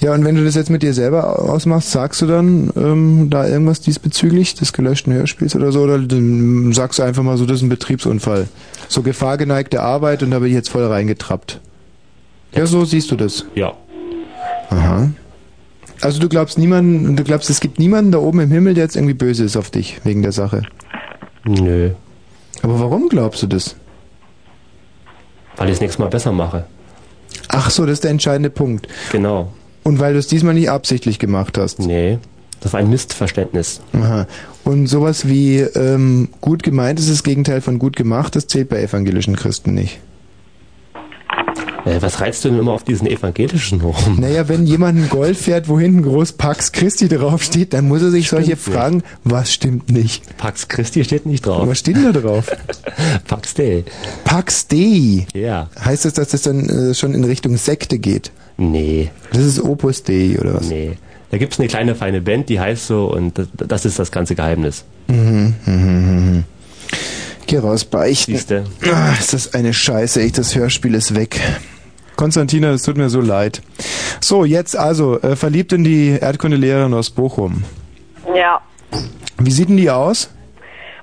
Ja, 0.00 0.14
und 0.14 0.24
wenn 0.24 0.34
du 0.34 0.44
das 0.44 0.54
jetzt 0.54 0.70
mit 0.70 0.82
dir 0.82 0.94
selber 0.94 1.38
ausmachst, 1.38 1.90
sagst 1.90 2.22
du 2.22 2.26
dann 2.26 2.70
ähm, 2.76 3.28
da 3.30 3.46
irgendwas 3.46 3.80
diesbezüglich 3.80 4.54
des 4.54 4.72
gelöschten 4.72 5.12
Hörspiels 5.12 5.54
oder 5.56 5.72
so? 5.72 5.82
Oder 5.82 6.00
sagst 6.72 6.98
du 6.98 7.02
einfach 7.02 7.22
mal 7.22 7.36
so, 7.36 7.44
das 7.44 7.58
ist 7.58 7.62
ein 7.62 7.68
Betriebsunfall. 7.68 8.46
So 8.88 9.02
gefahrgeneigte 9.02 9.82
Arbeit 9.82 10.22
und 10.22 10.30
da 10.30 10.38
bin 10.38 10.48
ich 10.48 10.54
jetzt 10.54 10.70
voll 10.70 10.86
reingetrappt. 10.86 11.60
Ja, 12.56 12.66
so 12.66 12.84
siehst 12.84 13.10
du 13.10 13.16
das. 13.16 13.44
Ja. 13.54 13.74
Aha. 14.70 15.10
Also 16.00 16.20
du 16.20 16.28
glaubst 16.28 16.58
niemanden, 16.58 17.16
du 17.16 17.24
glaubst, 17.24 17.48
es 17.50 17.60
gibt 17.60 17.78
niemanden 17.78 18.12
da 18.12 18.18
oben 18.18 18.40
im 18.40 18.50
Himmel, 18.50 18.74
der 18.74 18.84
jetzt 18.84 18.96
irgendwie 18.96 19.14
böse 19.14 19.44
ist 19.44 19.56
auf 19.56 19.70
dich 19.70 20.00
wegen 20.04 20.22
der 20.22 20.32
Sache. 20.32 20.62
Nö. 21.44 21.90
Aber 22.62 22.80
warum 22.80 23.08
glaubst 23.08 23.42
du 23.42 23.46
das? 23.46 23.76
Weil 25.56 25.68
ich 25.68 25.74
es 25.74 25.80
nächstes 25.80 25.98
Mal 25.98 26.08
besser 26.08 26.32
mache. 26.32 26.64
Ach 27.48 27.70
so, 27.70 27.86
das 27.86 27.94
ist 27.94 28.04
der 28.04 28.10
entscheidende 28.10 28.50
Punkt. 28.50 28.88
Genau. 29.12 29.52
Und 29.84 30.00
weil 30.00 30.12
du 30.12 30.18
es 30.18 30.26
diesmal 30.26 30.54
nicht 30.54 30.68
absichtlich 30.68 31.18
gemacht 31.18 31.56
hast. 31.58 31.78
Nee. 31.78 32.18
Das 32.60 32.72
war 32.72 32.80
ein 32.80 32.90
Missverständnis. 32.90 33.80
Aha. 33.92 34.26
Und 34.64 34.88
sowas 34.88 35.28
wie 35.28 35.60
ähm, 35.60 36.30
gut 36.40 36.62
gemeint 36.62 36.98
ist 36.98 37.10
das 37.10 37.22
Gegenteil 37.22 37.60
von 37.60 37.78
gut 37.78 37.94
gemacht, 37.96 38.34
das 38.34 38.48
zählt 38.48 38.68
bei 38.68 38.82
evangelischen 38.82 39.36
Christen 39.36 39.74
nicht. 39.74 40.00
Äh, 41.86 42.02
was 42.02 42.20
reizt 42.20 42.44
du 42.44 42.50
denn 42.50 42.58
immer 42.58 42.72
auf 42.72 42.82
diesen 42.84 43.06
evangelischen 43.06 43.80
rum? 43.80 44.18
Naja, 44.18 44.48
wenn 44.48 44.66
jemand 44.66 44.98
einen 44.98 45.08
Golf 45.08 45.42
fährt, 45.42 45.68
wo 45.68 45.78
hinten 45.78 46.02
groß 46.02 46.32
Pax 46.32 46.72
Christi 46.72 47.08
draufsteht, 47.08 47.72
dann 47.72 47.86
muss 47.88 48.02
er 48.02 48.10
sich 48.10 48.28
solche 48.28 48.56
Stimmt 48.56 48.66
nicht. 48.66 48.74
fragen, 48.76 49.02
was 49.24 49.52
stimmt 49.54 49.90
nicht? 49.90 50.36
Pax 50.36 50.66
Christi 50.68 51.04
steht 51.04 51.26
nicht 51.26 51.46
drauf. 51.46 51.66
Was 51.68 51.78
steht 51.78 51.96
denn 51.96 52.12
da 52.12 52.20
drauf? 52.20 52.50
Pax 53.28 53.54
Dei. 53.54 53.84
Pax 54.24 54.66
Dei. 54.66 55.26
Ja. 55.32 55.70
Heißt 55.82 56.04
das, 56.04 56.14
dass 56.14 56.28
das 56.28 56.42
dann 56.42 56.68
äh, 56.68 56.94
schon 56.94 57.14
in 57.14 57.22
Richtung 57.24 57.56
Sekte 57.56 57.98
geht? 57.98 58.32
Nee. 58.56 59.10
Das 59.32 59.44
ist 59.44 59.62
Opus 59.62 60.02
Dei 60.02 60.36
oder 60.40 60.54
was? 60.54 60.66
Nee. 60.68 60.98
Da 61.30 61.38
gibt's 61.38 61.58
eine 61.58 61.68
kleine 61.68 61.94
feine 61.94 62.20
Band, 62.20 62.48
die 62.48 62.58
heißt 62.60 62.86
so 62.86 63.12
und 63.12 63.38
das, 63.38 63.48
das 63.56 63.84
ist 63.84 63.98
das 63.98 64.10
ganze 64.10 64.34
Geheimnis. 64.34 64.84
Mhm, 65.08 65.54
mhm, 65.66 65.74
mhm. 65.74 66.44
Geh 67.46 67.58
raus, 67.58 67.84
beichten. 67.84 68.32
Siehste. 68.32 68.64
Ah, 68.92 69.12
ist 69.20 69.32
das 69.32 69.54
eine 69.54 69.72
Scheiße, 69.72 70.20
echt, 70.20 70.38
das 70.38 70.56
Hörspiel 70.56 70.94
ist 70.94 71.14
weg. 71.14 71.40
Konstantina, 72.16 72.70
es 72.70 72.82
tut 72.82 72.96
mir 72.96 73.08
so 73.08 73.20
leid. 73.20 73.62
So, 74.20 74.44
jetzt 74.44 74.76
also, 74.76 75.20
äh, 75.20 75.36
verliebt 75.36 75.72
in 75.72 75.84
die 75.84 76.18
Erdkundelehrerin 76.20 76.94
aus 76.94 77.10
Bochum. 77.10 77.62
Ja. 78.34 78.60
Wie 79.38 79.50
sieht 79.50 79.68
denn 79.68 79.76
die 79.76 79.90
aus? 79.90 80.34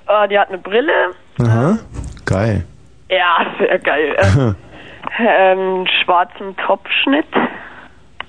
Äh, 0.08 0.28
die 0.28 0.38
hat 0.40 0.50
eine 0.50 0.58
Brille. 0.58 0.92
Aha. 1.40 1.78
Geil. 2.26 2.66
Ja, 3.10 3.46
sehr 3.60 3.80
geil. 3.80 4.16
Äh, 4.18 4.54
ähm, 5.54 5.86
schwarzen 6.04 6.56
Topfschnitt. 6.66 7.28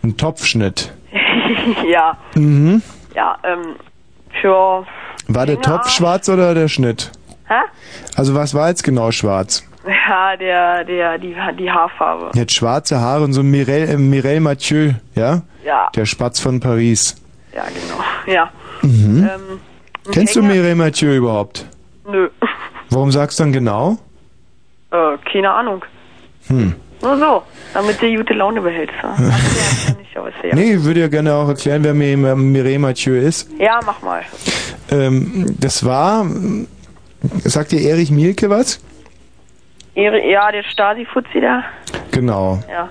Ein 0.03 0.17
Topfschnitt. 0.17 0.93
ja, 1.91 2.17
Mhm. 2.35 2.83
ja, 3.15 3.39
ähm, 3.45 3.77
für... 4.41 4.85
War 5.29 5.47
der 5.47 5.61
Topf 5.63 5.89
schwarz 5.89 6.29
oder 6.29 6.55
der 6.55 6.69
Schnitt? 6.69 7.11
Hä? 7.49 7.61
Also 8.17 8.35
was 8.35 8.53
war 8.53 8.69
jetzt 8.69 8.85
genau 8.85 9.11
schwarz? 9.11 9.65
Ja, 9.87 10.37
der, 10.37 10.85
der, 10.85 11.19
die, 11.19 11.35
die 11.59 11.71
Haarfarbe. 11.71 12.39
Hat 12.39 12.53
schwarze 12.53 12.99
Haare 13.01 13.25
und 13.25 13.33
so 13.35 13.43
Mireille, 13.43 13.87
äh, 13.93 13.97
Mireille 13.99 14.41
Mathieu, 14.41 14.93
ja? 15.15 15.43
Ja. 15.65 15.91
Der 15.95 16.07
Spatz 16.07 16.41
von 16.41 16.61
Paris. 16.61 17.17
Ja, 17.55 17.65
genau. 17.65 18.35
Ja. 18.35 18.51
Mhm. 18.83 19.29
Ähm, 19.33 19.61
Kennst 20.13 20.37
du 20.37 20.43
Mireille 20.43 20.75
Mathieu 20.75 21.15
überhaupt? 21.15 21.67
Nö. 22.11 22.29
Warum 22.91 23.11
sagst 23.13 23.39
du 23.39 23.45
dann 23.45 23.53
genau? 23.53 23.99
Äh, 24.91 25.17
keine 25.31 25.51
Ahnung. 25.53 25.85
Hm. 26.49 26.75
Nur 27.03 27.19
so, 27.19 27.43
damit 27.75 28.01
du 28.01 28.17
gute 28.17 28.35
Laune 28.35 28.61
behältst. 28.61 28.95
Ja, 29.03 29.15
Ach, 29.19 29.19
ja, 29.19 29.95
ich, 30.03 30.17
aber 30.19 30.31
ja. 30.47 30.55
Nee, 30.55 30.75
ich 30.75 30.85
würde 30.85 31.01
ja 31.01 31.09
gerne 31.09 31.35
auch 31.35 31.49
erklären, 31.49 31.83
wer 31.85 31.93
Mi- 31.95 32.17
Mireille 32.17 32.79
Mathieu 32.79 33.17
ist. 33.17 33.51
ja, 33.59 33.81
mach 33.85 34.01
mal. 34.03 34.23
Ähm, 34.91 35.57
das 35.61 35.85
war, 35.85 36.27
sagt 37.45 37.73
dir 37.73 37.81
Erich 37.83 38.11
Mielke 38.11 38.49
was? 38.51 38.81
Ja, 39.95 40.51
der 40.51 40.63
Stasi-Fuzzi 40.65 41.41
da. 41.41 41.63
Genau. 42.11 42.59
Ja. 42.71 42.91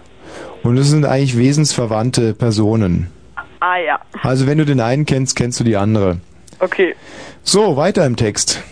Und 0.64 0.78
das 0.78 0.88
sind 0.90 1.06
eigentlich 1.06 1.38
wesensverwandte 1.38 2.34
Personen. 2.34 3.12
Ah, 3.60 3.78
ja. 3.78 4.00
Also 4.22 4.48
wenn 4.48 4.58
du 4.58 4.66
den 4.66 4.80
einen 4.80 5.06
kennst, 5.06 5.36
kennst 5.36 5.60
du 5.60 5.64
die 5.64 5.76
andere. 5.78 6.18
Okay. 6.60 6.96
So, 7.44 7.76
weiter 7.76 8.06
im 8.06 8.16
Text. 8.16 8.64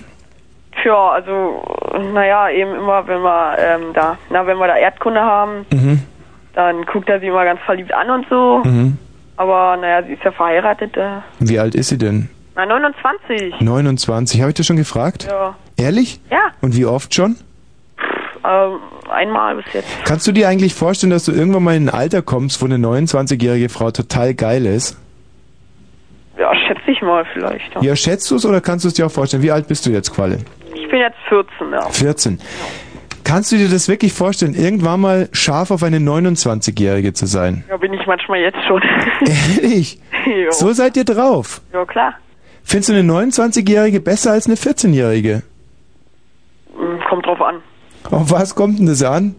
Tja, 0.82 1.10
also, 1.12 1.62
naja, 2.14 2.50
eben 2.50 2.74
immer, 2.76 3.06
wenn 3.08 3.22
wir 3.22 3.56
ähm, 3.60 3.82
da, 3.94 4.18
na, 4.30 4.46
wenn 4.48 4.58
wir 4.58 4.68
da 4.68 4.78
Erdkunde 4.78 5.20
haben, 5.22 5.66
Mhm. 5.72 6.02
dann 6.54 6.84
guckt 6.86 7.10
er 7.10 7.20
sie 7.20 7.28
immer 7.28 7.44
ganz 7.44 7.60
verliebt 7.66 7.94
an 7.94 8.10
und 8.10 8.26
so. 8.30 8.62
Mhm. 8.64 8.98
Aber, 9.38 9.76
naja, 9.78 10.04
sie 10.04 10.14
ist 10.14 10.24
ja 10.24 10.32
verheiratet. 10.32 10.96
Äh, 10.98 11.18
Wie 11.40 11.60
alt 11.60 11.76
ist 11.76 11.90
sie 11.90 11.98
denn? 11.98 12.30
na, 12.56 12.66
29. 12.66 13.60
29. 13.60 14.40
Habe 14.42 14.52
ich 14.52 14.56
das 14.56 14.66
schon 14.66 14.78
gefragt? 14.78 15.28
Ja. 15.30 15.56
Ehrlich? 15.78 16.20
Ja, 16.30 16.52
Und 16.62 16.76
wie 16.76 16.86
oft 16.86 17.14
schon? 17.14 17.36
Ähm, 18.44 18.80
einmal 19.10 19.56
bis 19.58 19.66
jetzt. 19.74 19.88
Kannst 20.06 20.28
du 20.28 20.32
dir 20.32 20.48
eigentlich 20.48 20.74
vorstellen, 20.74 21.12
dass 21.12 21.26
du 21.26 21.32
irgendwann 21.32 21.64
mal 21.64 21.76
in 21.76 21.90
ein 21.90 21.94
Alter 21.94 22.22
kommst, 22.22 22.62
wo 22.62 22.66
eine 22.66 22.78
29-jährige 22.78 23.70
Frau 23.70 23.92
total 23.92 24.34
geil 24.34 24.66
ist? 24.66 24.98
Ja, 26.38 26.52
schätze 26.56 26.90
ich 26.92 27.02
mal 27.02 27.26
vielleicht. 27.34 27.74
Ja. 27.76 27.82
Ja, 27.82 27.96
schätzt 27.96 28.30
du 28.32 28.36
es 28.36 28.46
oder 28.46 28.62
kannst 28.62 28.86
du 28.86 28.88
es 28.88 28.96
dir 28.96 29.06
auch 29.06 29.12
vorstellen? 29.12 29.44
Wie 29.44 29.52
alt 29.52 29.68
bist 29.68 29.86
du 29.86 29.92
jetzt, 29.92 30.14
Qualle? 30.14 30.40
Ich 30.74 30.90
bin 30.90 31.00
jetzt 31.00 31.18
14, 31.30 31.72
ja. 31.72 31.90
14. 31.90 32.40
Kannst 33.24 33.52
du 33.52 33.58
dir 33.58 33.70
das 33.70 33.88
wirklich 33.88 34.14
vorstellen, 34.14 34.56
irgendwann 34.56 35.00
mal 35.00 35.30
scharf 35.32 35.72
auf 35.72 35.84
eine 35.84 35.98
29-jährige 36.00 37.14
zu 37.14 37.28
sein? 37.28 37.64
Ja, 37.70 37.78
bin 37.78 37.94
ich 37.94 38.06
manchmal 38.08 38.40
jetzt 38.40 38.58
schon. 38.68 38.82
Ehrlich? 39.62 40.00
jo. 40.26 40.52
So 40.52 40.74
seid 40.74 40.98
ihr 40.98 41.06
drauf. 41.06 41.62
Ja, 41.72 41.86
klar. 41.86 42.16
Findest 42.64 42.90
du 42.90 42.94
eine 42.94 43.04
29-jährige 43.12 44.00
besser 44.00 44.32
als 44.32 44.48
eine 44.48 44.56
14-jährige? 44.56 45.44
Hm, 46.76 47.00
Kommt 47.08 47.26
drauf 47.26 47.42
an. 47.42 47.58
Auf 48.10 48.32
was 48.32 48.56
kommt 48.56 48.80
denn 48.80 48.88
das 48.88 49.04
an? 49.04 49.36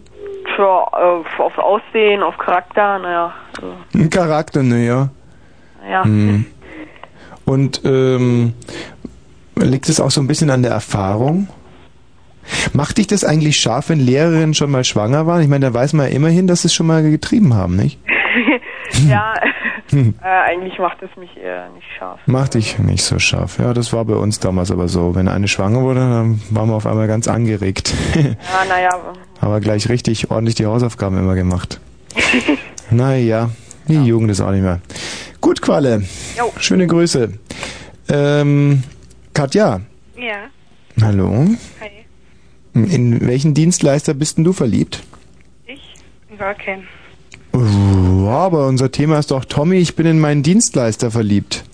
Äh, 1.03 1.41
aufs 1.43 1.59
Aussehen, 1.59 2.23
auf 2.23 2.39
Charakter, 2.39 2.99
naja. 2.99 3.33
Also, 3.57 3.75
Ein 3.95 4.11
Charakter, 4.11 4.63
naja. 4.63 5.09
ja. 5.91 6.05
Hm. 6.05 6.45
Und 7.45 7.83
ähm, 7.85 8.55
liegt 9.57 9.89
es 9.89 10.01
auch 10.01 10.11
so 10.11 10.21
ein 10.21 10.29
bisschen 10.29 10.51
an 10.51 10.63
der 10.63 10.73
Erfahrung? 10.73 11.49
Macht 12.73 12.99
dich 12.99 13.07
das 13.07 13.25
eigentlich 13.25 13.57
scharf, 13.57 13.89
wenn 13.89 14.01
Lehrerinnen 14.01 14.55
schon 14.55 14.71
mal 14.71 14.85
schwanger 14.85 15.27
waren? 15.27 15.43
Ich 15.43 15.49
meine, 15.49 15.67
da 15.67 15.75
weiß 15.75 15.93
man 15.95 16.09
ja 16.09 16.13
immerhin, 16.15 16.47
dass 16.47 16.63
sie 16.63 16.69
es 16.69 16.75
schon 16.75 16.87
mal 16.87 17.03
getrieben 17.03 17.55
haben, 17.55 17.77
nicht? 17.77 17.99
ja, 19.09 19.35
Hm. 19.91 20.15
äh, 20.23 20.27
eigentlich 20.27 20.79
macht 20.79 21.03
es 21.03 21.15
mich 21.17 21.37
eher 21.37 21.69
nicht 21.71 21.87
scharf. 21.99 22.21
Macht 22.27 22.55
dich 22.55 22.79
nicht 22.79 23.03
so 23.03 23.19
scharf. 23.19 23.59
Ja, 23.59 23.75
das 23.75 23.93
war 23.93 24.05
bei 24.05 24.15
uns 24.15 24.41
damals 24.41 24.71
aber 24.71 24.89
so. 24.89 25.15
Wenn 25.15 25.29
eine 25.29 25.49
schwanger 25.49 25.83
wurde, 25.83 26.01
dann 26.01 26.41
waren 26.51 26.69
wir 26.69 26.75
auf 26.77 26.87
einmal 26.87 27.07
ganz 27.09 27.29
angeregt. 27.29 27.93
Ja, 28.15 28.23
naja. 28.69 28.91
aber 29.41 29.61
gleich 29.61 29.89
richtig 29.89 30.31
ordentlich 30.31 30.55
die 30.55 30.67
Hausaufgaben 30.67 31.19
immer 31.19 31.35
gemacht. 31.35 31.81
Naja, 32.91 33.49
die 33.89 33.95
Jugend 34.05 34.31
ist 34.31 34.43
auch 34.43 34.51
nicht 34.51 34.61
mehr. 34.63 34.81
Gut, 35.41 35.63
Qualle. 35.63 36.03
Jo. 36.37 36.53
Schöne 36.59 36.87
Grüße. 36.87 37.33
Ähm, 38.11 38.83
Katja. 39.33 39.81
Ja, 40.15 40.51
Hallo. 41.01 41.47
hi. 41.81 41.91
In 42.75 43.27
welchen 43.27 43.55
Dienstleister 43.55 44.13
bist 44.13 44.37
denn 44.37 44.45
du 44.45 44.53
verliebt? 44.53 45.03
Gar 46.39 46.55
kein. 46.55 46.87
Uh, 47.55 47.61
aber 48.31 48.67
unser 48.67 48.91
Thema 48.91 49.19
ist 49.19 49.31
doch 49.31 49.45
Tommy, 49.45 49.77
ich 49.79 49.97
bin 49.97 50.07
in 50.07 50.21
meinen 50.21 50.43
Dienstleister 50.43 51.11
verliebt. 51.11 51.65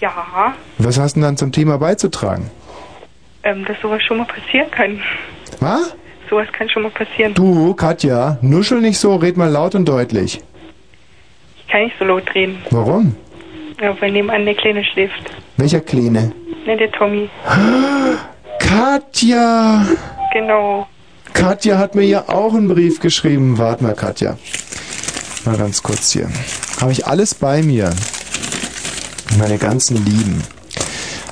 Ja, 0.00 0.54
Was 0.78 0.98
hast 0.98 1.12
du 1.14 1.20
denn 1.20 1.22
dann 1.28 1.36
zum 1.36 1.52
Thema 1.52 1.78
beizutragen? 1.78 2.50
ähm, 3.44 3.64
dass 3.64 3.76
sowas 3.80 4.00
schon 4.04 4.18
mal 4.18 4.26
passieren 4.26 4.70
kann. 4.70 5.00
Was? 5.60 5.94
Sowas 6.30 6.46
kann 6.56 6.68
schon 6.68 6.82
mal 6.84 6.90
passieren. 6.92 7.34
Du, 7.34 7.74
Katja, 7.74 8.38
nuschel 8.40 8.80
nicht 8.80 8.98
so, 8.98 9.16
red 9.16 9.36
mal 9.36 9.50
laut 9.50 9.74
und 9.74 9.86
deutlich. 9.88 10.40
Ich 11.58 11.68
kann 11.68 11.82
nicht 11.84 11.96
so 11.98 12.04
laut 12.04 12.32
reden, 12.34 12.58
Warum? 12.70 13.16
ja, 13.80 13.94
weil 14.00 14.12
nebenan 14.12 14.44
der 14.44 14.54
Kleine 14.54 14.84
schläft. 14.84 15.30
Welcher 15.56 15.80
Kleine? 15.80 16.32
Ne, 16.66 16.76
der 16.76 16.90
Tommy. 16.92 17.28
Katja! 18.58 19.86
Genau. 20.32 20.86
Katja 21.32 21.78
hat 21.78 21.94
mir 21.94 22.04
ja 22.04 22.28
auch 22.28 22.54
einen 22.54 22.68
Brief 22.68 23.00
geschrieben. 23.00 23.58
Warte 23.58 23.82
mal, 23.84 23.94
Katja. 23.94 24.36
Mal 25.44 25.56
ganz 25.56 25.82
kurz 25.82 26.12
hier. 26.12 26.28
Habe 26.80 26.92
ich 26.92 27.06
alles 27.06 27.34
bei 27.34 27.62
mir. 27.62 27.90
Meine 29.38 29.58
ganzen 29.58 30.04
Lieben. 30.04 30.40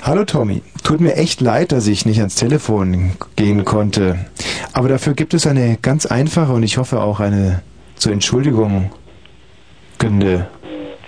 Hallo 0.03 0.25
Tommy. 0.25 0.63
Tut 0.83 1.01
mir 1.01 1.15
echt 1.15 1.41
leid, 1.41 1.71
dass 1.71 1.87
ich 1.87 2.07
nicht 2.07 2.19
ans 2.19 2.35
Telefon 2.35 3.13
gehen 3.37 3.65
konnte. 3.65 4.27
Aber 4.73 4.89
dafür 4.89 5.15
gibt 5.15 5.33
es 5.33 5.47
eine 5.47 5.79
ganz 5.81 6.07
einfache 6.07 6.53
und 6.53 6.65
ich 6.65 6.77
hoffe 6.79 7.01
auch 7.01 7.21
eine 7.21 7.63
zur 7.95 8.13
Entschuldigung 8.13 8.91
gende 9.99 10.49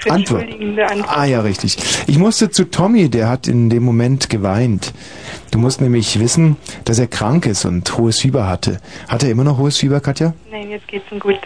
Antwort. 0.08 0.44
Antwort. 0.44 1.08
Ah 1.08 1.24
ja, 1.24 1.40
richtig. 1.40 1.78
Ich 2.06 2.18
musste 2.18 2.50
zu 2.50 2.70
Tommy, 2.70 3.08
der 3.08 3.28
hat 3.28 3.48
in 3.48 3.68
dem 3.68 3.82
Moment 3.82 4.30
geweint. 4.30 4.92
Du 5.50 5.58
musst 5.58 5.80
nämlich 5.80 6.20
wissen, 6.20 6.56
dass 6.84 7.00
er 7.00 7.08
krank 7.08 7.46
ist 7.46 7.64
und 7.64 7.98
hohes 7.98 8.20
Fieber 8.20 8.46
hatte. 8.46 8.78
Hat 9.08 9.24
er 9.24 9.30
immer 9.30 9.44
noch 9.44 9.58
hohes 9.58 9.78
Fieber, 9.78 10.00
Katja? 10.00 10.34
Nein, 10.50 10.70
jetzt 10.70 10.86
geht's 10.86 11.10
ihm 11.10 11.18
gut. 11.18 11.38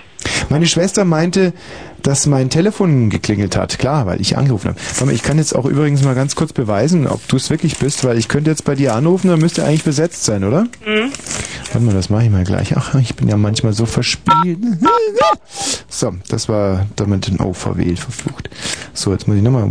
Meine 0.48 0.66
Schwester 0.66 1.04
meinte, 1.04 1.52
dass 2.02 2.26
mein 2.26 2.50
Telefon 2.50 3.10
geklingelt 3.10 3.56
hat. 3.56 3.78
Klar, 3.78 4.06
weil 4.06 4.20
ich 4.20 4.36
angerufen 4.36 4.74
habe. 5.00 5.12
Ich 5.12 5.22
kann 5.22 5.38
jetzt 5.38 5.56
auch 5.56 5.64
übrigens 5.64 6.02
mal 6.04 6.14
ganz 6.14 6.36
kurz 6.36 6.52
beweisen, 6.52 7.06
ob 7.06 7.26
du 7.28 7.36
es 7.36 7.50
wirklich 7.50 7.78
bist, 7.78 8.04
weil 8.04 8.16
ich 8.18 8.28
könnte 8.28 8.50
jetzt 8.50 8.64
bei 8.64 8.74
dir 8.74 8.94
anrufen, 8.94 9.28
dann 9.28 9.40
müsste 9.40 9.64
eigentlich 9.64 9.84
besetzt 9.84 10.24
sein, 10.24 10.44
oder? 10.44 10.62
Mhm. 10.86 11.10
Warte 11.72 11.80
mal, 11.80 11.94
das 11.94 12.10
mache 12.10 12.24
ich 12.24 12.30
mal 12.30 12.44
gleich. 12.44 12.76
Ach, 12.76 12.94
ich 12.94 13.16
bin 13.16 13.28
ja 13.28 13.36
manchmal 13.36 13.72
so 13.72 13.86
verspielt. 13.86 14.58
So, 15.88 16.14
das 16.28 16.48
war 16.48 16.86
damit 16.96 17.28
ein 17.28 17.40
O 17.40 17.54
verwählt, 17.54 17.98
verflucht. 17.98 18.50
So, 18.92 19.12
jetzt 19.12 19.26
muss 19.28 19.36
ich 19.38 19.42
nochmal. 19.42 19.70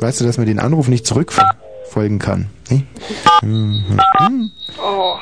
Weißt 0.00 0.20
du, 0.20 0.24
dass 0.24 0.38
man 0.38 0.46
den 0.46 0.58
Anruf 0.58 0.88
nicht 0.88 1.06
zurückfolgen 1.06 2.18
kann? 2.18 2.46
Nee? 2.70 2.84
Mhm. 3.42 3.84
Oh. 4.80 5.16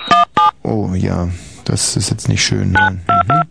Oh 0.63 0.91
ja, 0.95 1.29
das 1.65 1.97
ist 1.97 2.11
jetzt 2.11 2.29
nicht 2.29 2.45
schön. 2.45 2.73
Nein. 2.73 3.03
Mhm. 3.09 3.43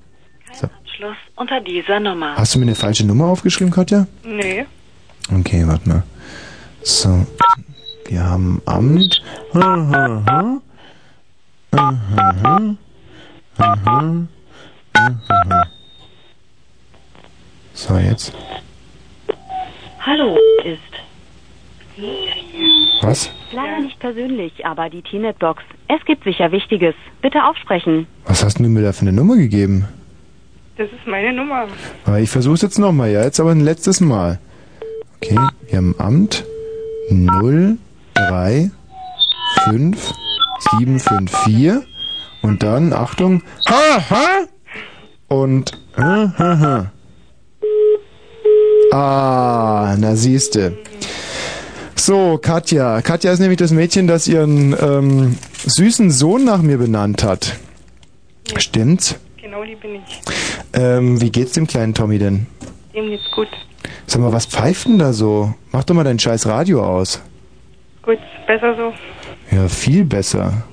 Unter 1.35 1.59
dieser 1.59 1.99
Nummer. 1.99 2.35
Hast 2.35 2.55
du 2.55 2.59
mir 2.59 2.65
eine 2.65 2.75
falsche 2.75 3.05
Nummer 3.05 3.25
aufgeschrieben, 3.27 3.71
Katja? 3.73 4.07
Nee. 4.23 4.65
Okay, 5.33 5.67
warte 5.67 5.89
mal. 5.89 6.03
So, 6.81 7.25
wir 8.07 8.23
haben 8.23 8.61
Amt. 8.65 9.21
Aha, 9.53 10.21
aha. 10.27 10.61
Aha, 11.71 12.35
aha. 12.43 12.75
Aha. 15.17 15.67
So, 17.73 17.97
jetzt. 17.97 18.33
Hallo 19.99 20.37
ist. 20.63 20.79
Was? 23.01 23.29
Leider 23.51 23.79
nicht 23.81 23.99
persönlich, 23.99 24.65
aber 24.65 24.89
die 24.89 25.01
T-Net-Box. 25.01 25.63
Es 25.87 26.03
gibt 26.05 26.23
sicher 26.23 26.51
Wichtiges. 26.51 26.95
Bitte 27.21 27.43
aufsprechen. 27.43 28.07
Was 28.25 28.43
hast 28.43 28.59
du 28.59 28.63
mir 28.63 28.81
da 28.83 28.93
für 28.93 29.01
eine 29.01 29.13
Nummer 29.13 29.35
gegeben? 29.35 29.87
Das 30.77 30.87
ist 30.91 31.07
meine 31.07 31.31
Nummer. 31.31 31.67
Aber 32.03 32.19
ich 32.19 32.29
versuch's 32.29 32.61
jetzt 32.61 32.79
nochmal, 32.79 33.09
ja, 33.09 33.23
jetzt 33.23 33.39
aber 33.39 33.51
ein 33.51 33.61
letztes 33.61 34.01
Mal. 34.01 34.39
Okay, 35.15 35.39
wir 35.69 35.77
haben 35.77 35.95
Amt 35.97 36.43
0, 37.09 37.77
3, 38.15 38.71
5, 39.69 40.13
7, 40.77 40.99
5, 40.99 41.37
4 41.45 41.83
und 42.41 42.61
dann, 42.61 42.91
Achtung, 42.91 43.41
ha, 43.69 44.09
ha 44.09 44.27
und 45.29 45.71
ha, 45.97 46.33
ha, 46.37 46.59
ha. 46.59 46.91
Ah, 48.91 49.95
na 49.97 50.15
siehste. 50.15 50.77
So, 51.95 52.37
Katja. 52.37 53.01
Katja 53.01 53.31
ist 53.31 53.39
nämlich 53.39 53.57
das 53.57 53.71
Mädchen, 53.71 54.07
das 54.07 54.27
ihren 54.27 54.75
ähm, 54.79 55.37
süßen 55.65 56.11
Sohn 56.11 56.43
nach 56.43 56.61
mir 56.61 56.77
benannt 56.77 57.23
hat. 57.23 57.55
Stimmt's? 58.57 59.15
Genau, 59.45 59.63
die 59.63 59.75
bin 59.75 59.97
ich. 59.97 60.21
Ähm, 60.73 61.21
wie 61.21 61.29
geht's 61.29 61.51
dem 61.51 61.67
kleinen 61.67 61.93
Tommy 61.93 62.17
denn? 62.17 62.47
Dem 62.95 63.09
geht's 63.09 63.29
gut. 63.29 63.47
Sag 64.07 64.19
mal, 64.19 64.33
was 64.33 64.47
pfeift 64.47 64.87
denn 64.87 64.97
da 64.97 65.13
so? 65.13 65.53
Mach 65.71 65.83
doch 65.83 65.93
mal 65.93 66.03
dein 66.03 66.17
scheiß 66.17 66.47
Radio 66.47 66.83
aus. 66.83 67.21
Gut, 68.01 68.17
besser 68.47 68.75
so. 68.75 68.91
Ja, 69.55 69.67
viel 69.67 70.03
besser. 70.03 70.63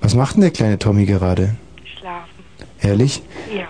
Was 0.00 0.14
macht 0.14 0.36
denn 0.36 0.40
der 0.40 0.50
kleine 0.50 0.78
Tommy 0.78 1.04
gerade? 1.04 1.56
Schlafen. 1.98 2.42
Ehrlich? 2.80 3.20
Ja. 3.54 3.66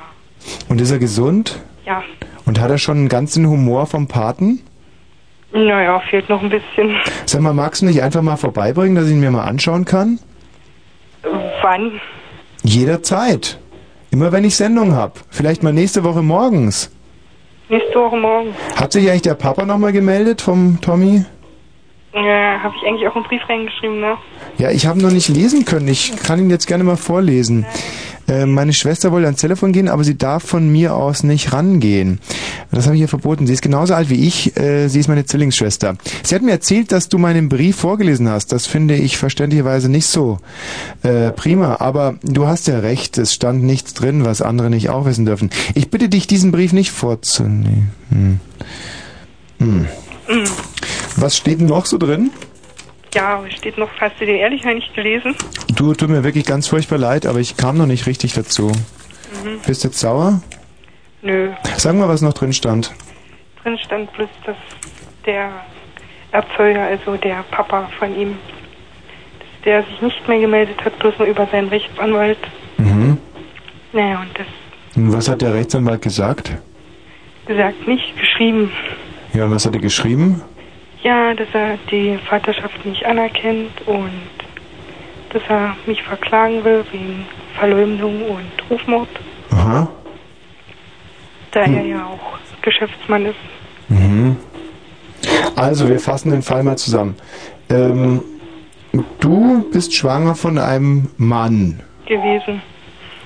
Und 0.69 0.81
ist 0.81 0.93
er 0.93 1.01
gesund? 1.01 1.59
Ja. 1.85 2.05
Und 2.47 2.61
hat 2.61 2.71
er 2.71 2.79
schon 2.79 2.99
einen 2.99 3.09
ganzen 3.09 3.49
Humor 3.49 3.87
vom 3.87 4.07
Paten? 4.07 4.61
Naja, 5.51 5.99
fehlt 6.09 6.29
noch 6.29 6.41
ein 6.41 6.51
bisschen. 6.51 6.95
Sag 7.27 7.41
mal, 7.41 7.53
magst 7.53 7.83
du 7.83 7.87
mich 7.87 8.01
einfach 8.01 8.23
mal 8.23 8.37
vorbeibringen, 8.37 8.95
dass 8.95 9.07
ich 9.07 9.15
ihn 9.15 9.19
mir 9.21 9.33
mal 9.33 9.49
anschauen 9.49 9.85
kann? 9.85 10.21
Wann? 11.63 12.01
Jederzeit. 12.63 13.59
Immer 14.11 14.33
wenn 14.33 14.45
ich 14.45 14.57
Sendung 14.57 14.95
hab. 14.95 15.19
Vielleicht 15.31 15.63
mal 15.63 15.73
nächste 15.73 16.03
Woche 16.05 16.23
morgens. 16.23 16.91
Nächste 17.69 17.99
Woche 17.99 18.17
morgen. 18.17 18.55
Hat 18.77 18.93
sich 18.93 19.09
eigentlich 19.09 19.23
der 19.23 19.35
Papa 19.35 19.67
nochmal 19.67 19.93
gemeldet 19.93 20.41
vom 20.41 20.81
Tommy? 20.81 21.25
Ja, 22.15 22.63
habe 22.63 22.75
ich 22.81 22.89
eigentlich 22.89 23.07
auch 23.07 23.15
einen 23.15 23.25
Brief 23.25 23.47
reingeschrieben, 23.49 24.01
ne? 24.01 24.17
Ja, 24.59 24.71
ich 24.71 24.87
habe 24.87 25.01
noch 25.01 25.13
nicht 25.13 25.29
lesen 25.29 25.65
können. 25.65 25.89
Ich 25.89 26.13
kann 26.17 26.41
ihn 26.41 26.51
jetzt 26.51 26.67
gerne 26.67 26.85
mal 26.85 26.97
vorlesen. 26.97 27.65
Äh, 28.27 28.45
meine 28.45 28.73
Schwester 28.73 29.13
wollte 29.13 29.27
ans 29.27 29.41
Telefon 29.41 29.73
gehen, 29.73 29.89
aber 29.89 30.05
sie 30.05 30.19
darf 30.19 30.43
von 30.43 30.69
mir 30.69 30.95
aus 30.95 31.23
nicht 31.23 31.53
rangehen. 31.53 32.21
Das 32.71 32.87
habe 32.87 32.97
ich 32.97 33.03
ihr 33.03 33.09
verboten. 33.09 33.47
Sie 33.47 33.53
ist 33.53 33.63
genauso 33.63 33.95
alt 33.95 34.11
wie 34.11 34.27
ich. 34.27 34.57
Äh, 34.57 34.89
sie 34.89 35.01
ist 35.01 35.09
meine 35.09 35.25
Zwillingsschwester. 35.25 35.97
Sie 36.25 36.35
hat 36.35 36.43
mir 36.43 36.51
erzählt, 36.51 36.93
dass 36.93 37.09
du 37.09 37.19
meinen 37.19 37.49
Brief 37.49 37.77
vorgelesen 37.77 38.29
hast. 38.29 38.53
Das 38.53 38.67
finde 38.67 38.97
ich 38.97 39.17
verständlicherweise 39.17 39.89
nicht 39.89 40.07
so 40.07 40.39
äh, 41.03 41.31
prima. 41.31 41.77
Aber 41.79 42.17
du 42.23 42.47
hast 42.47 42.67
ja 42.67 42.81
recht. 42.81 43.17
Es 43.17 43.33
stand 43.33 43.63
nichts 43.63 43.95
drin, 43.95 44.25
was 44.25 44.43
andere 44.43 44.71
nicht 44.71 44.91
auch 44.91 45.07
wissen 45.07 45.25
dürfen. 45.25 45.51
Ich 45.75 45.89
bitte 45.89 46.09
dich, 46.09 46.27
diesen 46.27 46.53
Brief 46.53 46.73
nicht 46.73 46.91
vorzunehmen. 46.91 47.91
Hm. 48.11 48.41
Hm. 49.59 49.87
Mhm. 50.29 50.45
Was 51.17 51.37
steht 51.37 51.61
denn 51.61 51.67
noch 51.67 51.87
so 51.87 51.97
drin? 51.97 52.31
Ja, 53.15 53.43
steht 53.57 53.79
noch, 53.79 53.89
hast 54.01 54.21
du 54.21 54.27
den 54.27 54.37
ehrlich 54.37 54.65
nicht 54.65 54.95
gelesen? 54.95 55.35
Du, 55.75 55.95
tut 55.95 56.09
mir 56.11 56.25
wirklich 56.25 56.45
ganz 56.45 56.67
furchtbar 56.69 56.99
leid, 56.99 57.27
aber 57.27 57.39
ich 57.41 57.57
kam 57.57 57.79
noch 57.79 57.87
nicht 57.87 58.07
richtig 58.07 58.35
dazu. 58.35 58.69
Mhm. 58.69 59.61
Bist 59.67 59.85
du 59.85 59.89
jetzt 59.89 59.99
sauer? 60.01 60.43
Nö. 61.23 61.51
Sag 61.77 61.95
mal, 61.95 62.09
was 62.09 62.23
noch 62.23 62.35
drin 62.35 62.53
stand. 62.53 62.93
Drin 63.63 63.79
stand 63.79 64.13
bloß, 64.13 64.29
dass 64.45 64.57
der 65.27 65.51
Erzeuger, 66.33 66.83
also 66.83 67.17
der 67.17 67.45
Papa 67.51 67.89
von 67.99 68.15
ihm, 68.19 68.37
dass 69.39 69.65
der 69.65 69.83
sich 69.85 70.01
nicht 70.03 70.29
mehr 70.29 70.41
gemeldet 70.41 70.85
hat, 70.85 70.99
bloß 70.99 71.15
nur 71.19 71.29
über 71.29 71.47
seinen 71.51 71.69
Rechtsanwalt. 71.69 72.39
Mhm. 72.77 73.19
Naja, 73.93 74.21
und 74.21 74.39
das 74.39 74.47
Und 74.97 75.13
was 75.13 75.29
hat 75.29 75.41
der 75.43 75.55
Rechtsanwalt 75.55 76.03
gesagt? 76.03 76.53
gesagt 77.47 77.89
nicht 77.89 78.15
geschrieben. 78.19 78.71
Ja, 79.33 79.47
und 79.47 79.53
was 79.55 79.65
hat 79.65 79.75
er 79.75 79.81
geschrieben? 79.81 80.43
Ja, 81.03 81.33
dass 81.35 81.49
er 81.53 81.79
die 81.91 82.19
Vaterschaft 82.29 82.85
nicht 82.85 83.05
anerkennt 83.07 83.71
und 83.87 84.11
dass 85.33 85.43
er 85.49 85.77
mich 85.87 86.03
verklagen 86.03 86.65
will 86.65 86.85
wegen 86.91 87.25
Verleumdung 87.59 88.23
und 88.23 88.45
Rufmord, 88.71 89.09
Aha. 89.51 89.89
da 91.53 91.65
Hm. 91.65 91.75
er 91.77 91.85
ja 91.87 92.07
auch 92.07 92.39
Geschäftsmann 92.63 93.27
ist. 93.27 93.37
Mhm. 93.89 94.37
Also, 95.57 95.89
wir 95.89 95.99
fassen 96.01 96.31
den 96.31 96.43
Fall 96.43 96.63
mal 96.63 96.77
zusammen. 96.79 97.17
Ähm, 97.71 98.23
du 99.21 99.69
bist 99.73 99.95
schwanger 99.95 100.35
von 100.35 100.59
einem 100.59 101.11
Mann 101.17 101.81
gewesen. 102.07 102.63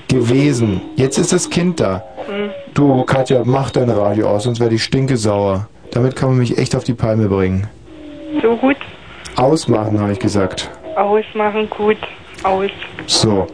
gewesen. 0.08 0.80
Jetzt 0.96 1.18
ist 1.18 1.32
das 1.32 1.48
Kind 1.50 1.80
da. 1.80 2.04
Hm. 2.28 2.50
Du, 2.74 3.02
Katja, 3.04 3.42
mach 3.44 3.70
dein 3.70 3.90
Radio 3.90 4.28
aus, 4.30 4.44
sonst 4.44 4.60
werde 4.60 4.74
ich 4.74 4.84
stinkesauer. 4.84 5.68
Damit 5.92 6.16
kann 6.16 6.30
man 6.30 6.38
mich 6.38 6.58
echt 6.58 6.74
auf 6.74 6.84
die 6.84 6.94
Palme 6.94 7.28
bringen. 7.28 7.68
So 8.42 8.56
gut, 8.56 8.76
Ausmachen, 9.36 10.00
habe 10.00 10.12
ich 10.12 10.18
gesagt. 10.18 10.70
ausmachen, 10.96 11.68
gut, 11.70 11.96
aus. 12.42 12.70
So. 13.06 13.46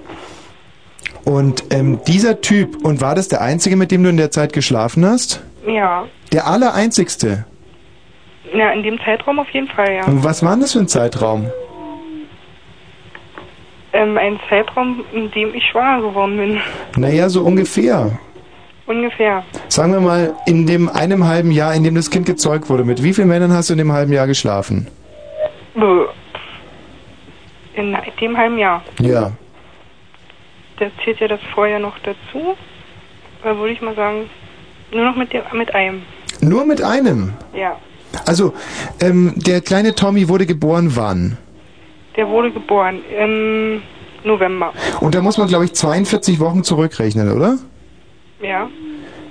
Und 1.24 1.64
ähm, 1.70 2.00
dieser 2.06 2.40
Typ, 2.40 2.84
und 2.84 3.00
war 3.00 3.14
das 3.14 3.28
der 3.28 3.40
einzige, 3.42 3.76
mit 3.76 3.90
dem 3.90 4.02
du 4.02 4.08
in 4.08 4.16
der 4.16 4.30
Zeit 4.30 4.52
geschlafen 4.52 5.04
hast? 5.04 5.42
Ja, 5.66 6.06
Der 6.32 6.46
allereinzigste. 6.46 7.44
ja, 8.54 8.70
in 8.70 8.82
dem 8.82 8.98
Zeitraum 9.04 9.38
auf 9.40 9.50
jeden 9.50 9.68
Fall, 9.68 9.92
ja. 9.94 10.06
Und 10.06 10.24
was 10.24 10.42
war 10.42 10.52
denn 10.52 10.60
das 10.60 10.72
für 10.72 10.78
ein 10.78 10.88
Zeitraum? 10.88 11.50
Ähm, 13.92 14.16
ein 14.16 14.38
Zeitraum, 14.48 15.04
in 15.12 15.30
dem 15.32 15.54
ich 15.54 15.64
schwanger 15.70 16.02
geworden 16.08 16.36
bin. 16.36 16.60
Naja, 16.96 17.28
so 17.28 17.42
ungefähr. 17.42 18.18
Ungefähr. 18.88 19.44
Sagen 19.68 19.92
wir 19.92 20.00
mal, 20.00 20.34
in 20.46 20.66
dem 20.66 20.88
einem 20.88 21.26
halben 21.26 21.50
Jahr, 21.50 21.74
in 21.74 21.84
dem 21.84 21.94
das 21.94 22.10
Kind 22.10 22.24
gezeugt 22.24 22.70
wurde, 22.70 22.84
mit 22.84 23.02
wie 23.02 23.12
vielen 23.12 23.28
Männern 23.28 23.52
hast 23.52 23.68
du 23.68 23.74
in 23.74 23.78
dem 23.78 23.92
halben 23.92 24.14
Jahr 24.14 24.26
geschlafen? 24.26 24.86
Bäh. 25.74 26.06
In 27.74 27.94
dem 28.18 28.36
halben 28.36 28.56
Jahr. 28.58 28.82
Ja. 28.98 29.32
Da 30.78 30.86
zählt 31.04 31.20
ja 31.20 31.28
das 31.28 31.40
vorher 31.54 31.78
noch 31.78 31.98
dazu. 31.98 32.56
Da 33.44 33.56
würde 33.58 33.74
ich 33.74 33.82
mal 33.82 33.94
sagen, 33.94 34.30
nur 34.90 35.04
noch 35.04 35.16
mit, 35.16 35.34
dem, 35.34 35.42
mit 35.52 35.74
einem. 35.74 36.02
Nur 36.40 36.64
mit 36.64 36.82
einem. 36.82 37.34
Ja. 37.54 37.76
Also, 38.24 38.54
ähm, 39.00 39.34
der 39.36 39.60
kleine 39.60 39.94
Tommy 39.94 40.30
wurde 40.30 40.46
geboren 40.46 40.92
wann? 40.96 41.36
Der 42.16 42.26
wurde 42.26 42.50
geboren 42.50 43.00
im 43.20 43.82
November. 44.24 44.72
Und 45.00 45.14
da 45.14 45.20
muss 45.20 45.36
man, 45.36 45.46
glaube 45.46 45.66
ich, 45.66 45.74
42 45.74 46.40
Wochen 46.40 46.64
zurückrechnen, 46.64 47.30
oder? 47.30 47.58
Ja. 48.40 48.68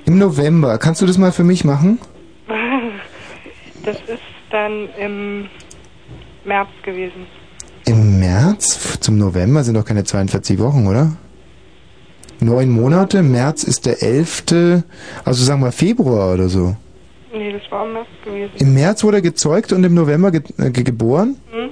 Im 0.05 0.17
November. 0.17 0.77
Kannst 0.77 1.01
du 1.01 1.05
das 1.05 1.17
mal 1.17 1.31
für 1.31 1.43
mich 1.43 1.63
machen? 1.63 1.99
Das 3.85 3.95
ist 4.01 4.19
dann 4.51 4.89
im 4.99 5.45
März 6.43 6.67
gewesen. 6.83 7.25
Im 7.85 8.19
März? 8.19 8.99
Zum 8.99 9.17
November 9.17 9.63
sind 9.63 9.75
doch 9.75 9.85
keine 9.85 10.03
42 10.03 10.59
Wochen, 10.59 10.87
oder? 10.87 11.13
Neun 12.41 12.69
Monate, 12.69 13.23
März 13.23 13.63
ist 13.63 13.85
der 13.85 14.03
11., 14.03 14.83
also 15.23 15.43
sagen 15.43 15.61
wir 15.61 15.71
Februar 15.71 16.33
oder 16.33 16.49
so. 16.49 16.75
Nee, 17.33 17.53
das 17.53 17.61
war 17.71 17.85
im 17.85 17.93
März 17.93 18.07
gewesen. 18.25 18.51
Im 18.57 18.73
März 18.73 19.03
wurde 19.05 19.17
er 19.17 19.21
gezeugt 19.21 19.71
und 19.71 19.83
im 19.85 19.93
November 19.93 20.31
ge 20.31 20.41
äh, 20.57 20.69
ge 20.69 20.83
geboren? 20.83 21.37
Hm? 21.51 21.69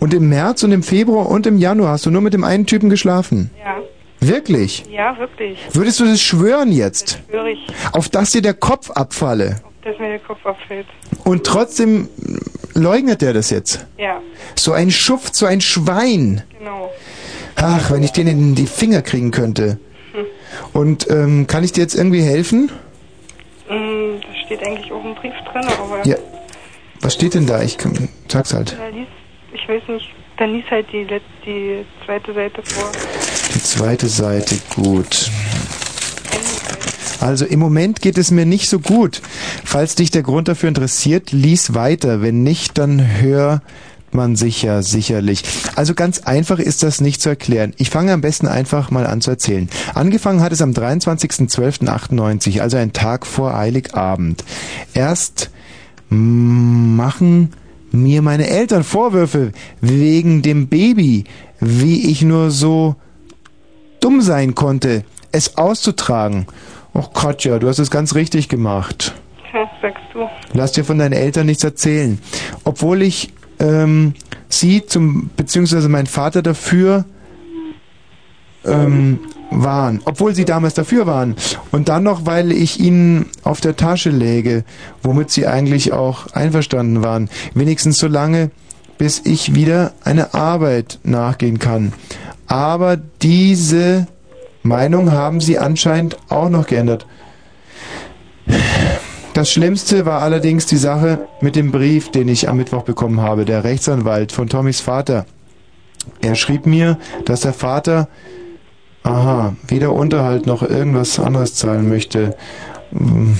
Und 0.00 0.14
im 0.14 0.28
März 0.28 0.64
und 0.64 0.72
im 0.72 0.82
Februar 0.82 1.28
und 1.28 1.46
im 1.46 1.58
Januar 1.58 1.92
hast 1.92 2.06
du 2.06 2.10
nur 2.10 2.22
mit 2.22 2.34
dem 2.34 2.42
einen 2.42 2.66
Typen 2.66 2.90
geschlafen? 2.90 3.50
Ja. 3.58 3.76
Wirklich? 4.20 4.84
Ja, 4.90 5.16
wirklich. 5.18 5.58
Würdest 5.72 6.00
du 6.00 6.04
das 6.04 6.20
schwören 6.20 6.72
jetzt? 6.72 7.20
Schwöre 7.28 7.50
ich, 7.50 7.66
Auf 7.92 8.08
dass 8.08 8.32
dir 8.32 8.42
der 8.42 8.54
Kopf 8.54 8.90
abfalle? 8.90 9.56
dass 9.82 9.98
mir 10.00 10.08
der 10.08 10.18
Kopf 10.18 10.44
abfällt. 10.44 10.86
Und 11.24 11.44
trotzdem 11.46 12.08
leugnet 12.74 13.22
er 13.22 13.32
das 13.34 13.50
jetzt? 13.50 13.86
Ja, 13.98 14.20
So 14.56 14.72
ein 14.72 14.90
Schuft, 14.90 15.36
so 15.36 15.46
ein 15.46 15.60
Schwein. 15.60 16.42
genau. 16.58 16.90
Ach, 17.54 17.90
wenn 17.92 18.02
ich 18.02 18.10
den 18.12 18.26
in 18.26 18.54
die 18.56 18.66
Finger 18.66 19.00
kriegen 19.02 19.30
könnte. 19.30 19.78
Hm. 20.12 20.26
Und 20.72 21.08
ähm, 21.08 21.46
kann 21.46 21.62
ich 21.62 21.70
dir 21.72 21.82
jetzt 21.82 21.94
irgendwie 21.94 22.20
helfen? 22.22 22.70
Mm, 23.68 24.20
Da 24.20 24.46
steht 24.46 24.66
eigentlich 24.66 24.90
auch 24.92 25.04
ein 25.04 25.14
Brief 25.14 25.32
drin, 25.52 25.64
aber 25.78 26.04
Ja. 26.04 26.16
Was 27.00 27.14
steht 27.14 27.34
denn 27.34 27.46
da? 27.46 27.62
Ich 27.62 27.78
kann, 27.78 28.08
sag's 28.28 28.52
halt. 28.54 28.76
ich 29.52 29.68
weiß 29.68 29.82
nicht, 29.88 30.08
dann 30.38 30.52
liest 30.52 30.70
halt 30.70 30.86
die, 30.92 31.06
die 31.44 31.84
zweite 32.04 32.34
Seite 32.34 32.62
vor. 32.62 32.92
Die 33.54 33.62
zweite 33.62 34.08
Seite, 34.08 34.56
gut. 34.74 35.30
Also 37.20 37.46
im 37.46 37.58
Moment 37.58 38.02
geht 38.02 38.18
es 38.18 38.30
mir 38.30 38.46
nicht 38.46 38.68
so 38.68 38.78
gut. 38.78 39.22
Falls 39.64 39.94
dich 39.94 40.10
der 40.10 40.22
Grund 40.22 40.48
dafür 40.48 40.68
interessiert, 40.68 41.32
lies 41.32 41.74
weiter. 41.74 42.22
Wenn 42.22 42.42
nicht, 42.42 42.78
dann 42.78 43.20
hör 43.20 43.62
man 44.12 44.36
sich 44.36 44.62
ja 44.62 44.82
sicherlich. 44.82 45.42
Also 45.74 45.94
ganz 45.94 46.20
einfach 46.20 46.58
ist 46.58 46.82
das 46.82 47.00
nicht 47.00 47.20
zu 47.20 47.28
erklären. 47.28 47.72
Ich 47.78 47.90
fange 47.90 48.12
am 48.12 48.20
besten 48.20 48.46
einfach 48.46 48.90
mal 48.90 49.06
an 49.06 49.20
zu 49.20 49.30
erzählen. 49.30 49.68
Angefangen 49.94 50.40
hat 50.40 50.52
es 50.52 50.62
am 50.62 50.72
23.12.98, 50.72 52.60
also 52.60 52.76
ein 52.76 52.92
Tag 52.92 53.26
vor 53.26 53.56
Heiligabend. 53.56 54.44
Erst 54.94 55.50
machen 56.08 57.52
mir 58.02 58.22
meine 58.22 58.48
Eltern 58.48 58.84
Vorwürfe 58.84 59.52
wegen 59.80 60.42
dem 60.42 60.68
Baby, 60.68 61.24
wie 61.60 62.10
ich 62.10 62.22
nur 62.22 62.50
so 62.50 62.96
dumm 64.00 64.20
sein 64.20 64.54
konnte, 64.54 65.04
es 65.32 65.56
auszutragen. 65.56 66.46
Och 66.94 67.12
Katja, 67.12 67.58
du 67.58 67.68
hast 67.68 67.78
es 67.78 67.90
ganz 67.90 68.14
richtig 68.14 68.48
gemacht. 68.48 69.14
Ja, 69.52 69.68
sagst 69.82 70.04
du. 70.12 70.28
Lass 70.52 70.72
dir 70.72 70.84
von 70.84 70.98
deinen 70.98 71.12
Eltern 71.12 71.46
nichts 71.46 71.64
erzählen. 71.64 72.18
Obwohl 72.64 73.02
ich 73.02 73.32
ähm, 73.58 74.14
sie 74.48 74.84
zum 74.84 75.30
beziehungsweise 75.36 75.88
mein 75.88 76.06
Vater 76.06 76.42
dafür 76.42 77.04
ähm, 78.66 79.20
waren, 79.50 80.00
obwohl 80.04 80.34
sie 80.34 80.44
damals 80.44 80.74
dafür 80.74 81.06
waren. 81.06 81.36
Und 81.70 81.88
dann 81.88 82.02
noch, 82.02 82.26
weil 82.26 82.52
ich 82.52 82.80
ihnen 82.80 83.26
auf 83.42 83.60
der 83.60 83.76
Tasche 83.76 84.10
läge, 84.10 84.64
womit 85.02 85.30
sie 85.30 85.46
eigentlich 85.46 85.92
auch 85.92 86.26
einverstanden 86.32 87.02
waren. 87.02 87.28
Wenigstens 87.54 87.96
so 87.96 88.08
lange, 88.08 88.50
bis 88.98 89.22
ich 89.24 89.54
wieder 89.54 89.92
eine 90.04 90.34
Arbeit 90.34 90.98
nachgehen 91.04 91.58
kann. 91.58 91.92
Aber 92.46 92.96
diese 93.22 94.06
Meinung 94.62 95.12
haben 95.12 95.40
sie 95.40 95.58
anscheinend 95.58 96.16
auch 96.28 96.48
noch 96.48 96.66
geändert. 96.66 97.06
Das 99.34 99.50
Schlimmste 99.50 100.06
war 100.06 100.22
allerdings 100.22 100.66
die 100.66 100.78
Sache 100.78 101.28
mit 101.42 101.56
dem 101.56 101.70
Brief, 101.70 102.10
den 102.10 102.28
ich 102.28 102.48
am 102.48 102.56
Mittwoch 102.56 102.84
bekommen 102.84 103.20
habe, 103.20 103.44
der 103.44 103.64
Rechtsanwalt 103.64 104.32
von 104.32 104.48
Tommys 104.48 104.80
Vater. 104.80 105.26
Er 106.22 106.36
schrieb 106.36 106.66
mir, 106.66 106.98
dass 107.26 107.40
der 107.40 107.52
Vater, 107.52 108.08
aha, 109.06 109.54
weder 109.68 109.92
Unterhalt 109.92 110.46
noch 110.46 110.62
irgendwas 110.62 111.18
anderes 111.18 111.54
zahlen 111.54 111.88
möchte. 111.88 112.36
Hm. 112.92 113.36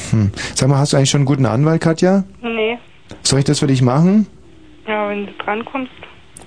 Sag 0.55 0.69
mal, 0.69 0.79
hast 0.79 0.93
du 0.93 0.97
eigentlich 0.97 1.11
schon 1.11 1.21
einen 1.21 1.27
guten 1.27 1.47
Anwalt, 1.47 1.81
Katja? 1.81 2.25
Nee. 2.43 2.79
Soll 3.23 3.39
ich 3.41 3.45
das 3.45 3.61
für 3.61 3.67
dich 3.67 3.83
machen? 3.83 4.27
Ja, 4.87 5.09
wenn 5.09 5.27
du 5.27 5.33
drankommst, 5.45 5.91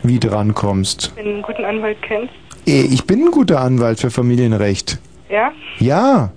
Wie 0.03 0.20
drankommst? 0.20 1.13
wenn 1.15 1.26
du 1.26 1.32
einen 1.34 1.41
guten 1.41 1.65
Anwalt 1.65 1.97
kennst. 2.01 2.34
Eh, 2.65 2.82
Ich 2.84 3.05
bin 3.05 3.26
ein 3.26 3.32
guter 3.32 3.61
Anwalt 3.61 3.99
für 3.99 4.11
Familienrecht. 4.11 4.97
Ja? 5.30 5.51
Ja, 5.80 6.32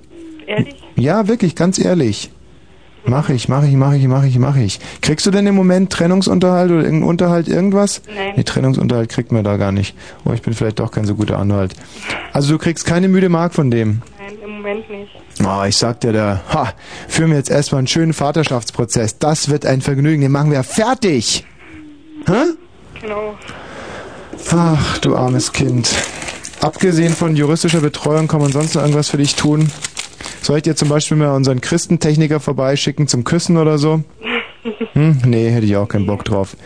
Ehrlich? 0.47 0.74
ja, 0.97 1.26
wirklich, 1.28 1.55
ganz 1.57 1.78
ehrlich. 1.78 2.30
Mach 3.05 3.29
ich, 3.31 3.49
mach 3.49 3.65
ich, 3.65 3.75
mach 3.75 3.95
ich, 3.95 4.07
mach 4.07 4.25
ich, 4.25 4.39
mach 4.39 4.57
ich. 4.57 4.79
Kriegst 5.01 5.27
du 5.27 5.31
denn 5.31 5.47
im 5.47 5.55
Moment 5.55 5.91
Trennungsunterhalt 5.91 6.71
oder 6.71 6.83
irgendeinen 6.83 7.09
Unterhalt 7.11 7.49
irgendwas? 7.49 8.03
Nein. 8.07 8.35
Nee, 8.37 8.45
Trennungsunterhalt 8.45 9.09
kriegt 9.09 9.33
man 9.33 9.43
da 9.43 9.57
gar 9.57 9.73
nicht. 9.73 9.97
Oh, 10.25 10.33
ich 10.33 10.43
bin 10.43 10.55
vielleicht 10.55 10.79
doch 10.79 10.93
kein 10.93 11.05
so 11.05 11.17
guter 11.17 11.39
Anwalt. 11.39 11.75
Also 12.33 12.53
du 12.53 12.59
kriegst 12.59 12.87
keine 12.87 13.09
müde 13.09 13.29
Mark 13.29 13.55
von 13.55 13.71
dem. 13.71 14.03
Nein, 14.19 14.39
im 14.45 14.51
Moment 14.51 14.89
nicht. 14.89 15.11
Oh, 15.45 15.65
ich 15.67 15.77
sag 15.77 16.01
dir 16.01 16.13
da, 16.13 16.43
ha, 16.53 16.73
führen 17.09 17.31
wir 17.31 17.39
jetzt 17.39 17.51
erstmal 17.51 17.81
einen 17.81 17.89
schönen 17.89 18.13
Vaterschaftsprozess. 18.13 19.19
Das 19.19 19.49
wird 19.49 19.67
ein 19.67 19.81
Vergnügen, 19.81 20.23
den 20.23 20.33
machen 20.33 20.53
wir 20.53 20.63
fertig. 20.63 21.45
Hä? 22.27 22.53
Genau. 23.01 23.35
Ach, 24.53 24.99
du 24.99 25.17
armes 25.17 25.53
Kind. 25.53 25.91
Abgesehen 26.61 27.13
von 27.13 27.35
juristischer 27.35 27.81
Betreuung 27.81 28.29
kann 28.29 28.41
man 28.41 28.53
sonst 28.53 28.75
noch 28.75 28.83
irgendwas 28.83 29.09
für 29.09 29.17
dich 29.17 29.35
tun? 29.35 29.69
Soll 30.41 30.59
ich 30.59 30.62
dir 30.62 30.77
zum 30.77 30.89
Beispiel 30.89 31.16
mal 31.16 31.35
unseren 31.35 31.61
Christentechniker 31.61 32.41
vorbeischicken 32.41 33.09
zum 33.09 33.25
Küssen 33.25 33.57
oder 33.57 33.79
so? 33.79 34.03
Hm? 34.93 35.18
Nee, 35.25 35.51
hätte 35.51 35.66
ich 35.66 35.77
auch 35.77 35.89
keinen 35.89 36.07
Bock 36.07 36.25
drauf. 36.25 36.57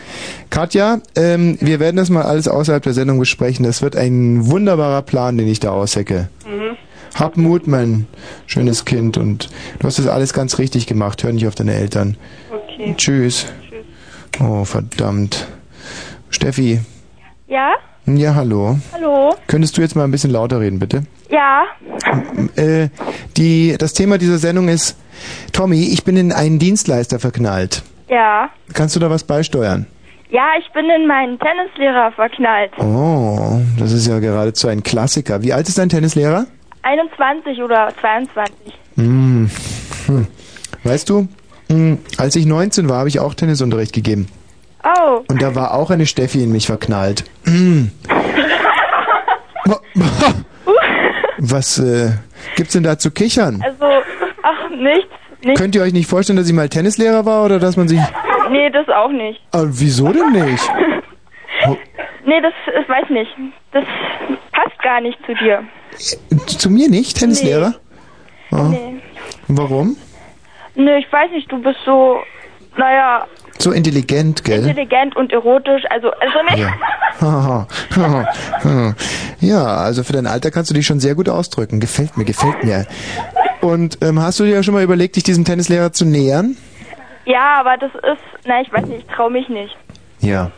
Katja, 0.49 0.99
ähm, 1.15 1.57
wir 1.61 1.79
werden 1.79 1.95
das 1.97 2.09
mal 2.09 2.23
alles 2.23 2.47
außerhalb 2.47 2.83
der 2.83 2.93
Sendung 2.93 3.19
besprechen. 3.19 3.65
Das 3.65 3.81
wird 3.81 3.95
ein 3.95 4.47
wunderbarer 4.47 5.01
Plan, 5.01 5.37
den 5.37 5.47
ich 5.47 5.59
da 5.59 5.71
aushecke. 5.71 6.29
Mhm. 6.45 6.77
Hab 7.15 7.37
Mut, 7.37 7.67
mein 7.67 8.05
schönes 8.45 8.85
Kind. 8.85 9.17
Und 9.17 9.49
du 9.79 9.87
hast 9.87 9.97
das 9.97 10.07
alles 10.07 10.33
ganz 10.33 10.59
richtig 10.59 10.85
gemacht. 10.85 11.23
Hör 11.23 11.31
nicht 11.31 11.47
auf 11.47 11.55
deine 11.55 11.73
Eltern. 11.73 12.17
Okay. 12.51 12.93
Tschüss. 12.97 13.47
Oh, 14.39 14.65
verdammt. 14.65 15.47
Steffi. 16.29 16.81
Ja? 17.47 17.73
Ja, 18.05 18.35
hallo. 18.35 18.77
Hallo? 18.93 19.35
Könntest 19.47 19.77
du 19.77 19.81
jetzt 19.81 19.95
mal 19.95 20.03
ein 20.03 20.11
bisschen 20.11 20.31
lauter 20.31 20.59
reden, 20.59 20.79
bitte? 20.79 21.03
Ja? 21.29 21.65
Äh, 22.55 22.89
die, 23.35 23.75
das 23.77 23.93
Thema 23.93 24.17
dieser 24.17 24.37
Sendung 24.37 24.69
ist, 24.69 24.97
Tommy, 25.53 25.89
ich 25.91 26.03
bin 26.03 26.17
in 26.17 26.31
einen 26.31 26.59
Dienstleister 26.59 27.19
verknallt. 27.19 27.83
Ja? 28.09 28.49
Kannst 28.73 28.95
du 28.95 28.99
da 28.99 29.09
was 29.09 29.23
beisteuern? 29.23 29.87
Ja, 30.29 30.49
ich 30.59 30.71
bin 30.73 30.89
in 30.89 31.07
meinen 31.07 31.39
Tennislehrer 31.39 32.11
verknallt. 32.11 32.71
Oh, 32.79 33.61
das 33.79 33.93
ist 33.93 34.07
ja 34.07 34.19
geradezu 34.19 34.67
ein 34.67 34.83
Klassiker. 34.83 35.41
Wie 35.41 35.53
alt 35.53 35.69
ist 35.69 35.77
dein 35.77 35.89
Tennislehrer? 35.89 36.45
21 36.83 37.61
oder 37.61 37.93
22. 38.01 38.53
Hm. 38.95 39.49
Hm. 40.07 40.27
Weißt 40.83 41.09
du, 41.09 41.27
hm, 41.69 41.99
als 42.17 42.35
ich 42.35 42.45
19 42.45 42.89
war, 42.89 42.99
habe 42.99 43.09
ich 43.09 43.19
auch 43.19 43.33
Tennisunterricht 43.33 43.93
gegeben. 43.93 44.27
Oh. 44.83 45.21
Und 45.27 45.41
da 45.41 45.55
war 45.55 45.73
auch 45.73 45.91
eine 45.91 46.05
Steffi 46.05 46.43
in 46.43 46.51
mich 46.51 46.67
verknallt. 46.67 47.23
Hm. 47.45 47.91
Was 51.37 51.79
äh, 51.79 52.11
gibt's 52.55 52.73
denn 52.73 52.83
da 52.83 52.97
zu 52.97 53.11
kichern? 53.11 53.61
Also, 53.63 53.85
ach, 54.43 54.69
nichts. 54.69 55.13
nichts. 55.43 55.59
Könnt 55.59 55.75
ihr 55.75 55.81
euch 55.81 55.93
nicht 55.93 56.09
vorstellen, 56.09 56.37
dass 56.37 56.47
ich 56.47 56.53
mal 56.53 56.69
Tennislehrer 56.69 57.25
war 57.25 57.45
oder 57.45 57.59
dass 57.59 57.77
man 57.77 57.87
sich... 57.87 57.99
Nee, 58.49 58.69
das 58.69 58.87
auch 58.89 59.11
nicht. 59.11 59.41
Ah, 59.51 59.65
wieso 59.65 60.11
denn 60.11 60.31
nicht? 60.31 60.69
Nee, 62.27 62.41
das, 62.41 62.53
ich 62.81 62.89
weiß 62.89 63.09
nicht. 63.09 63.31
Das 63.71 63.85
passt 64.51 64.77
gar 64.83 64.99
nicht 64.99 65.17
zu 65.25 65.33
dir. 65.35 65.63
Zu 66.45 66.69
mir 66.69 66.89
nicht, 66.89 67.17
Tennislehrer? 67.17 67.75
Ah. 68.51 68.63
Nee. 68.63 68.99
Warum? 69.47 69.95
Nee, 70.75 70.97
ich 70.97 71.11
weiß 71.11 71.31
nicht, 71.31 71.49
du 71.49 71.61
bist 71.61 71.79
so, 71.85 72.19
naja, 72.75 73.25
So 73.59 73.71
intelligent, 73.71 74.43
gell? 74.43 74.59
intelligent 74.67 75.15
und 75.15 75.31
erotisch, 75.31 75.83
also, 75.89 76.11
also 76.11 76.43
nicht. 76.49 76.59
Ja. 76.59 76.73
Ja, 79.39 79.65
also 79.65 80.03
für 80.03 80.13
dein 80.13 80.27
Alter 80.27 80.51
kannst 80.51 80.71
du 80.71 80.73
dich 80.73 80.85
schon 80.85 80.99
sehr 80.99 81.15
gut 81.15 81.29
ausdrücken. 81.29 81.79
Gefällt 81.79 82.17
mir, 82.17 82.25
gefällt 82.25 82.63
mir. 82.63 82.85
Und 83.61 83.99
ähm, 84.01 84.19
hast 84.19 84.39
du 84.39 84.45
dir 84.45 84.55
ja 84.55 84.63
schon 84.63 84.73
mal 84.73 84.83
überlegt, 84.83 85.15
dich 85.15 85.23
diesem 85.23 85.45
Tennislehrer 85.45 85.93
zu 85.93 86.05
nähern? 86.05 86.57
Ja, 87.25 87.59
aber 87.59 87.77
das 87.77 87.91
ist, 87.93 88.23
na, 88.45 88.61
ich 88.61 88.71
weiß 88.71 88.85
nicht, 88.85 89.05
ich 89.07 89.15
trau 89.15 89.29
mich 89.29 89.49
nicht. 89.49 89.75
Ja. 90.19 90.51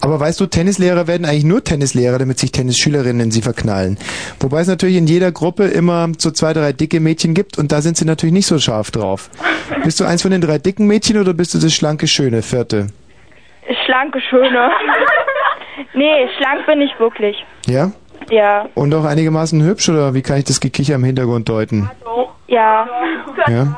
Aber 0.00 0.20
weißt 0.20 0.40
du, 0.40 0.46
Tennislehrer 0.46 1.06
werden 1.06 1.24
eigentlich 1.24 1.44
nur 1.44 1.64
Tennislehrer, 1.64 2.18
damit 2.18 2.38
sich 2.38 2.52
Tennisschülerinnen 2.52 3.26
in 3.26 3.30
sie 3.30 3.42
verknallen. 3.42 3.98
Wobei 4.40 4.60
es 4.60 4.68
natürlich 4.68 4.96
in 4.96 5.06
jeder 5.06 5.32
Gruppe 5.32 5.64
immer 5.64 6.08
so 6.18 6.30
zwei, 6.30 6.52
drei 6.52 6.72
dicke 6.72 7.00
Mädchen 7.00 7.34
gibt 7.34 7.58
und 7.58 7.72
da 7.72 7.80
sind 7.80 7.96
sie 7.96 8.04
natürlich 8.04 8.34
nicht 8.34 8.46
so 8.46 8.58
scharf 8.58 8.90
drauf. 8.90 9.30
Bist 9.84 10.00
du 10.00 10.04
eins 10.04 10.22
von 10.22 10.30
den 10.30 10.40
drei 10.40 10.58
dicken 10.58 10.86
Mädchen 10.86 11.18
oder 11.18 11.32
bist 11.32 11.54
du 11.54 11.58
das 11.58 11.74
schlanke, 11.74 12.06
schöne 12.06 12.42
vierte? 12.42 12.88
Schlanke, 13.84 14.20
schöne. 14.20 14.70
nee, 15.94 16.28
schlank 16.36 16.66
bin 16.66 16.82
ich 16.82 16.90
wirklich. 16.98 17.36
Ja? 17.66 17.92
Ja. 18.30 18.68
Und 18.74 18.94
auch 18.94 19.04
einigermaßen 19.04 19.62
hübsch 19.62 19.88
oder 19.88 20.14
wie 20.14 20.22
kann 20.22 20.38
ich 20.38 20.44
das 20.44 20.60
Gekicher 20.60 20.96
im 20.96 21.04
Hintergrund 21.04 21.48
deuten? 21.48 21.90
Ja. 22.48 22.86
Ja? 23.48 23.76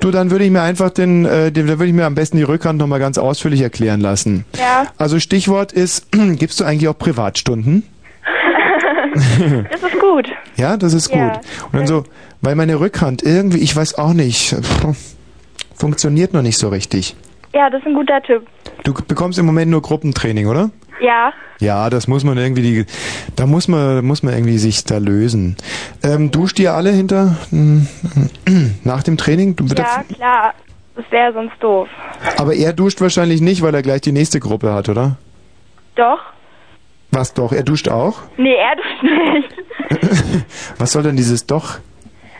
Du, 0.00 0.10
dann 0.12 0.30
würde 0.30 0.44
ich 0.44 0.50
mir 0.50 0.62
einfach 0.62 0.90
den, 0.90 1.24
äh, 1.24 1.50
den, 1.50 1.66
da 1.66 1.78
würde 1.78 1.86
ich 1.86 1.92
mir 1.92 2.06
am 2.06 2.14
besten 2.14 2.36
die 2.36 2.44
Rückhand 2.44 2.78
nochmal 2.78 3.00
ganz 3.00 3.18
ausführlich 3.18 3.62
erklären 3.62 4.00
lassen. 4.00 4.44
Ja. 4.56 4.86
Also 4.96 5.18
Stichwort 5.18 5.72
ist, 5.72 6.08
gibst 6.12 6.60
du 6.60 6.64
eigentlich 6.64 6.88
auch 6.88 6.96
Privatstunden? 6.96 7.82
das 9.70 9.82
ist 9.82 9.98
gut. 10.00 10.28
Ja, 10.56 10.76
das 10.76 10.92
ist 10.92 11.08
gut. 11.08 11.18
Ja. 11.18 11.40
Und 11.72 11.74
dann 11.74 11.86
so, 11.86 12.04
weil 12.40 12.54
meine 12.54 12.78
Rückhand 12.78 13.22
irgendwie, 13.22 13.58
ich 13.58 13.74
weiß 13.74 13.98
auch 13.98 14.12
nicht, 14.12 14.54
funktioniert 15.74 16.32
noch 16.32 16.42
nicht 16.42 16.58
so 16.58 16.68
richtig. 16.68 17.16
Ja, 17.54 17.70
das 17.70 17.80
ist 17.80 17.86
ein 17.86 17.94
guter 17.94 18.22
Tipp. 18.22 18.46
Du 18.84 18.92
bekommst 18.94 19.38
im 19.38 19.46
Moment 19.46 19.70
nur 19.70 19.82
Gruppentraining, 19.82 20.46
oder? 20.46 20.70
Ja. 21.00 21.32
Ja, 21.60 21.90
das 21.90 22.06
muss 22.08 22.24
man 22.24 22.38
irgendwie, 22.38 22.62
die, 22.62 22.86
da 23.36 23.46
muss 23.46 23.68
man, 23.68 24.04
muss 24.04 24.22
man 24.22 24.32
irgendwie 24.34 24.58
sich 24.58 24.84
da 24.84 24.98
lösen. 24.98 25.56
Ähm, 26.02 26.30
duscht 26.30 26.58
ihr 26.60 26.74
alle 26.74 26.90
hinter, 26.90 27.36
nach 28.84 29.02
dem 29.02 29.16
Training? 29.16 29.56
Du, 29.56 29.66
Ja, 29.66 30.04
klar. 30.14 30.54
Das 30.94 31.04
wäre 31.12 31.32
sonst 31.32 31.54
doof. 31.60 31.88
Aber 32.38 32.54
er 32.54 32.72
duscht 32.72 33.00
wahrscheinlich 33.00 33.40
nicht, 33.40 33.62
weil 33.62 33.72
er 33.72 33.82
gleich 33.82 34.00
die 34.00 34.10
nächste 34.12 34.40
Gruppe 34.40 34.72
hat, 34.72 34.88
oder? 34.88 35.16
Doch? 35.94 36.18
Was 37.12 37.34
doch? 37.34 37.52
Er 37.52 37.62
duscht 37.62 37.88
auch? 37.88 38.18
Nee, 38.36 38.54
er 38.54 38.74
duscht 38.76 39.02
nicht. 39.02 40.44
Was 40.78 40.92
soll 40.92 41.04
denn 41.04 41.16
dieses 41.16 41.46
doch? 41.46 41.78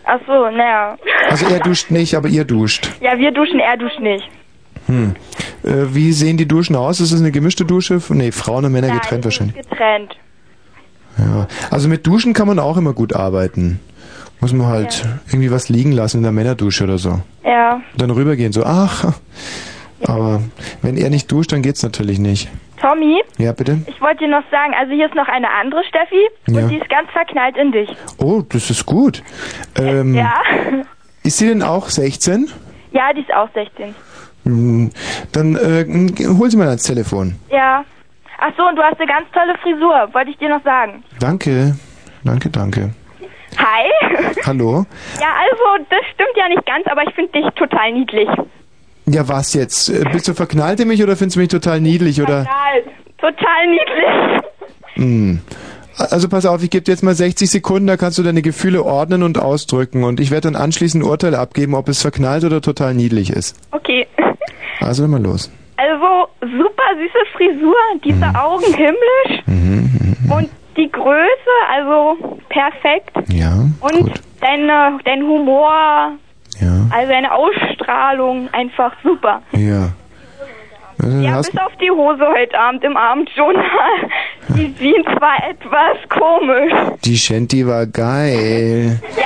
Ach 0.04 0.18
so, 0.26 0.50
naja. 0.50 0.96
Also 1.30 1.46
er 1.46 1.60
duscht 1.60 1.90
nicht, 1.90 2.16
aber 2.16 2.28
ihr 2.28 2.44
duscht. 2.44 2.90
Ja, 3.00 3.16
wir 3.18 3.30
duschen, 3.30 3.60
er 3.60 3.76
duscht 3.76 4.00
nicht. 4.00 4.28
Hm. 4.88 5.14
Äh, 5.62 5.94
wie 5.94 6.12
sehen 6.12 6.36
die 6.36 6.48
Duschen 6.48 6.74
aus? 6.76 7.00
Ist 7.00 7.12
es 7.12 7.20
eine 7.20 7.30
gemischte 7.30 7.64
Dusche? 7.64 8.00
Nee, 8.10 8.32
Frauen 8.32 8.64
und 8.64 8.72
Männer 8.72 8.88
Nein, 8.88 8.98
getrennt 9.00 9.24
wahrscheinlich. 9.24 9.56
Getrennt. 9.56 10.16
Ja. 11.18 11.46
Also 11.70 11.88
mit 11.88 12.06
Duschen 12.06 12.32
kann 12.32 12.46
man 12.48 12.58
auch 12.58 12.76
immer 12.76 12.92
gut 12.92 13.14
arbeiten. 13.14 13.80
Muss 14.40 14.52
man 14.52 14.66
halt 14.68 15.04
irgendwie 15.28 15.50
was 15.50 15.68
liegen 15.68 15.92
lassen 15.92 16.18
in 16.18 16.22
der 16.22 16.32
Männerdusche 16.32 16.84
oder 16.84 16.98
so. 16.98 17.20
Ja. 17.44 17.80
Dann 17.96 18.10
rübergehen, 18.10 18.52
so, 18.52 18.64
ach. 18.64 19.12
Aber 20.06 20.40
wenn 20.80 20.96
er 20.96 21.10
nicht 21.10 21.30
duscht, 21.32 21.50
dann 21.52 21.60
geht's 21.62 21.82
natürlich 21.82 22.20
nicht. 22.20 22.48
Tommy, 22.80 23.20
Ja, 23.38 23.50
bitte? 23.52 23.78
ich 23.86 24.00
wollte 24.00 24.18
dir 24.24 24.30
noch 24.30 24.44
sagen, 24.52 24.72
also 24.78 24.92
hier 24.92 25.06
ist 25.06 25.16
noch 25.16 25.26
eine 25.26 25.48
andere 25.60 25.82
Steffi 25.88 26.22
Ja. 26.46 26.62
und 26.62 26.68
die 26.70 26.76
ist 26.76 26.88
ganz 26.88 27.10
verknallt 27.10 27.56
in 27.56 27.72
dich. 27.72 27.90
Oh, 28.18 28.42
das 28.48 28.70
ist 28.70 28.86
gut. 28.86 29.24
Ähm, 29.74 30.14
Ja? 30.14 30.34
Ist 31.24 31.38
sie 31.38 31.48
denn 31.48 31.64
auch 31.64 31.88
16? 31.88 32.48
Ja, 32.92 33.12
die 33.12 33.22
ist 33.22 33.34
auch 33.34 33.48
16. 33.52 33.92
Hm, 34.44 34.90
Dann 35.32 35.56
äh, 35.56 35.84
hol 36.38 36.50
sie 36.50 36.56
mal 36.56 36.68
ans 36.68 36.82
Telefon. 36.84 37.36
Ja. 37.50 37.84
Ach 38.40 38.52
so, 38.56 38.62
und 38.68 38.76
du 38.76 38.82
hast 38.82 38.98
eine 39.00 39.08
ganz 39.08 39.26
tolle 39.32 39.56
Frisur, 39.62 40.14
wollte 40.14 40.30
ich 40.30 40.38
dir 40.38 40.48
noch 40.48 40.62
sagen. 40.62 41.02
Danke. 41.18 41.76
Danke, 42.24 42.48
danke. 42.50 42.90
Hi. 43.56 43.90
Hallo? 44.46 44.86
Ja, 45.20 45.26
also, 45.40 45.84
das 45.90 46.00
stimmt 46.14 46.36
ja 46.36 46.48
nicht 46.48 46.64
ganz, 46.64 46.86
aber 46.86 47.02
ich 47.02 47.14
finde 47.14 47.32
dich 47.32 47.44
total 47.56 47.92
niedlich. 47.92 48.28
Ja, 49.06 49.26
was 49.28 49.54
jetzt? 49.54 49.88
Äh, 49.88 50.04
Bist 50.12 50.28
du 50.28 50.34
verknallt 50.34 50.78
in 50.80 50.88
mich 50.88 51.02
oder 51.02 51.16
findest 51.16 51.36
du 51.36 51.40
mich 51.40 51.48
total 51.48 51.80
niedlich 51.80 52.20
oder? 52.22 52.44
Total, 52.44 52.82
total 53.18 53.66
niedlich. 53.66 54.42
Hm. 54.94 55.40
Also 55.96 56.28
pass 56.28 56.46
auf, 56.46 56.62
ich 56.62 56.70
gebe 56.70 56.84
dir 56.84 56.92
jetzt 56.92 57.02
mal 57.02 57.14
60 57.14 57.50
Sekunden, 57.50 57.88
da 57.88 57.96
kannst 57.96 58.18
du 58.18 58.22
deine 58.22 58.42
Gefühle 58.42 58.84
ordnen 58.84 59.24
und 59.24 59.38
ausdrücken. 59.38 60.04
Und 60.04 60.20
ich 60.20 60.30
werde 60.30 60.52
dann 60.52 60.60
anschließend 60.60 61.02
ein 61.02 61.08
Urteil 61.08 61.34
abgeben, 61.34 61.74
ob 61.74 61.88
es 61.88 62.02
verknallt 62.02 62.44
oder 62.44 62.60
total 62.60 62.94
niedlich 62.94 63.30
ist. 63.30 63.56
Okay. 63.72 64.06
Also 64.80 65.06
mal 65.08 65.20
los. 65.22 65.50
Also 65.76 66.28
super 66.40 66.88
süße 66.96 67.24
Frisur, 67.36 67.74
diese 68.04 68.16
Mhm. 68.16 68.36
Augen 68.36 68.64
himmlisch 68.74 69.42
und 70.36 70.50
die 70.76 70.90
Größe, 70.90 71.54
also 71.72 72.16
perfekt. 72.48 73.10
Ja. 73.28 73.52
Und 73.80 74.12
deine, 74.40 74.98
dein 75.04 75.22
Humor, 75.22 76.12
also 76.90 77.08
deine 77.12 77.32
Ausstrahlung, 77.32 78.48
einfach 78.52 78.92
super. 79.04 79.42
Ja. 79.52 79.90
Also, 81.02 81.18
Ja, 81.20 81.32
hast, 81.32 81.52
bis 81.52 81.60
auf 81.60 81.72
die 81.80 81.90
Hose 81.90 82.24
heute 82.26 82.58
Abend 82.58 82.82
im 82.84 82.96
Abendjournal. 82.96 83.64
Die 84.50 84.74
sehen 84.78 85.04
zwar 85.16 85.36
etwas 85.48 85.96
komisch. 86.08 86.72
die 87.04 87.16
Shanty 87.16 87.66
war 87.66 87.86
geil. 87.86 88.98
Ja, 89.16 89.24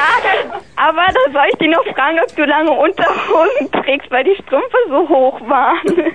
aber 0.76 1.02
da 1.06 1.32
soll 1.32 1.44
ich 1.52 1.58
dich 1.58 1.70
noch 1.70 1.84
fragen, 1.94 2.18
ob 2.22 2.34
du 2.36 2.44
lange 2.44 2.72
Unterhosen 2.72 3.70
trägst, 3.84 4.10
weil 4.10 4.24
die 4.24 4.34
Strümpfe 4.42 4.76
so 4.88 5.08
hoch 5.08 5.40
waren. 5.48 6.12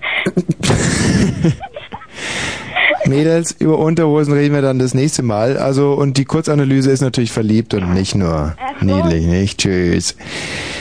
Mädels, 3.07 3.51
über 3.59 3.77
Unterhosen 3.79 4.33
reden 4.33 4.53
wir 4.55 4.61
dann 4.61 4.79
das 4.79 4.93
nächste 4.93 5.23
Mal. 5.23 5.57
Also, 5.57 5.93
und 5.93 6.17
die 6.17 6.25
Kurzanalyse 6.25 6.91
ist 6.91 7.01
natürlich 7.01 7.31
verliebt 7.31 7.73
und 7.73 7.93
nicht 7.93 8.15
nur 8.15 8.55
niedlich, 8.81 9.25
nicht? 9.25 9.59
Tschüss. 9.59 10.17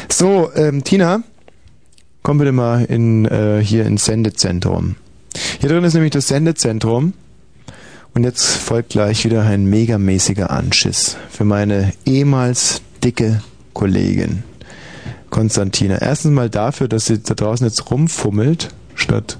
So, 0.08 0.50
ähm, 0.56 0.82
Tina, 0.82 1.20
komm 2.26 2.38
bitte 2.38 2.50
mal 2.50 2.84
in, 2.84 3.24
äh, 3.26 3.62
hier 3.62 3.86
ins 3.86 4.06
Sendezentrum. 4.06 4.96
Hier 5.60 5.68
drin 5.68 5.84
ist 5.84 5.94
nämlich 5.94 6.10
das 6.10 6.26
Sendezentrum. 6.26 7.12
Und 8.14 8.24
jetzt 8.24 8.44
folgt 8.44 8.88
gleich 8.88 9.24
wieder 9.24 9.44
ein 9.44 9.66
megamäßiger 9.66 10.50
Anschiss 10.50 11.16
für 11.30 11.44
meine 11.44 11.92
ehemals 12.04 12.82
dicke 13.04 13.42
Kollegin 13.74 14.42
Konstantina. 15.30 15.98
Erstens 15.98 16.32
mal 16.32 16.50
dafür, 16.50 16.88
dass 16.88 17.06
sie 17.06 17.20
da 17.20 17.34
draußen 17.34 17.64
jetzt 17.64 17.92
rumfummelt, 17.92 18.70
statt 18.96 19.38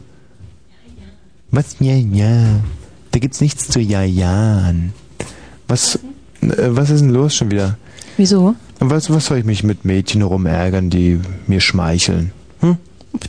was? 1.51 1.75
Ja, 1.81 1.95
ja. 1.95 2.61
Da 3.11 3.19
gibt's 3.19 3.41
nichts 3.41 3.67
zu 3.67 3.81
ja, 3.81 4.05
ja. 4.05 4.73
Was, 5.67 5.97
äh, 6.41 6.51
was 6.69 6.91
ist 6.91 7.01
denn 7.01 7.11
los 7.11 7.35
schon 7.35 7.51
wieder? 7.51 7.79
Wieso? 8.17 8.55
Was, 8.79 9.11
was 9.11 9.27
soll 9.27 9.39
ich 9.39 9.45
mich 9.45 9.65
mit 9.65 9.85
Mädchen 9.85 10.23
rumärgern, 10.23 10.89
die 10.89 11.19
mir 11.49 11.61
schmeicheln? 11.61 12.31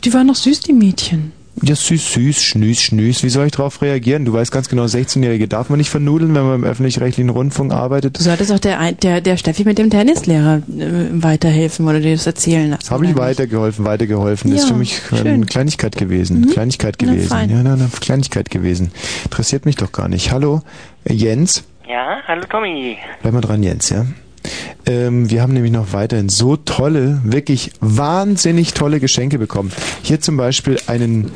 Die 0.04 0.12
waren 0.12 0.26
noch 0.26 0.36
süß, 0.36 0.60
die 0.60 0.72
Mädchen. 0.72 1.32
Ja, 1.60 1.74
süß, 1.74 2.12
süß, 2.12 2.40
schnüß, 2.40 2.80
schnüß. 2.80 3.24
Wie 3.24 3.28
soll 3.30 3.46
ich 3.46 3.52
darauf 3.52 3.82
reagieren? 3.82 4.24
Du 4.24 4.32
weißt 4.32 4.52
ganz 4.52 4.68
genau, 4.68 4.84
16-Jährige 4.84 5.48
darf 5.48 5.70
man 5.70 5.78
nicht 5.78 5.90
vernudeln, 5.90 6.32
wenn 6.36 6.44
man 6.44 6.54
im 6.56 6.64
öffentlich-rechtlichen 6.64 7.30
Rundfunk 7.30 7.72
arbeitet. 7.72 8.16
Du 8.16 8.22
solltest 8.22 8.52
auch 8.52 8.60
der, 8.60 8.78
ein- 8.78 8.96
der, 9.00 9.20
der 9.20 9.36
Steffi 9.36 9.64
mit 9.64 9.76
dem 9.78 9.90
Tennislehrer 9.90 10.58
äh, 10.78 11.08
weiterhelfen 11.10 11.88
oder 11.88 11.98
dir 11.98 12.12
das 12.12 12.26
erzählen 12.28 12.70
lassen. 12.70 12.88
Habe 12.90 13.06
ich 13.06 13.16
weitergeholfen, 13.16 13.84
weitergeholfen. 13.84 14.52
Das 14.52 14.60
ist 14.60 14.68
Ja, 14.68 14.74
für 14.74 14.78
mich 14.78 15.00
eine 15.10 15.20
schön. 15.20 15.46
Kleinigkeit 15.46 15.96
gewesen. 15.96 16.42
Mhm. 16.42 16.50
Kleinigkeit 16.50 16.96
Na, 17.00 17.10
gewesen. 17.10 17.28
fein. 17.28 17.50
ja, 17.50 17.60
na, 17.64 17.72
eine 17.72 17.88
Kleinigkeit 18.00 18.50
gewesen. 18.50 18.92
Interessiert 19.24 19.66
mich 19.66 19.74
doch 19.74 19.90
gar 19.90 20.08
nicht. 20.08 20.30
Hallo, 20.30 20.62
Jens. 21.08 21.64
Ja, 21.88 22.18
hallo 22.28 22.42
Tommy. 22.48 22.98
Bleib 23.22 23.34
mal 23.34 23.40
dran, 23.40 23.64
Jens, 23.64 23.88
ja? 23.90 24.06
Ähm, 24.86 25.30
wir 25.30 25.42
haben 25.42 25.52
nämlich 25.52 25.72
noch 25.72 25.92
weiterhin 25.92 26.28
so 26.28 26.56
tolle, 26.56 27.20
wirklich 27.24 27.72
wahnsinnig 27.80 28.74
tolle 28.74 29.00
Geschenke 29.00 29.38
bekommen. 29.38 29.72
Hier 30.02 30.20
zum 30.20 30.36
Beispiel 30.36 30.78
einen, 30.86 31.30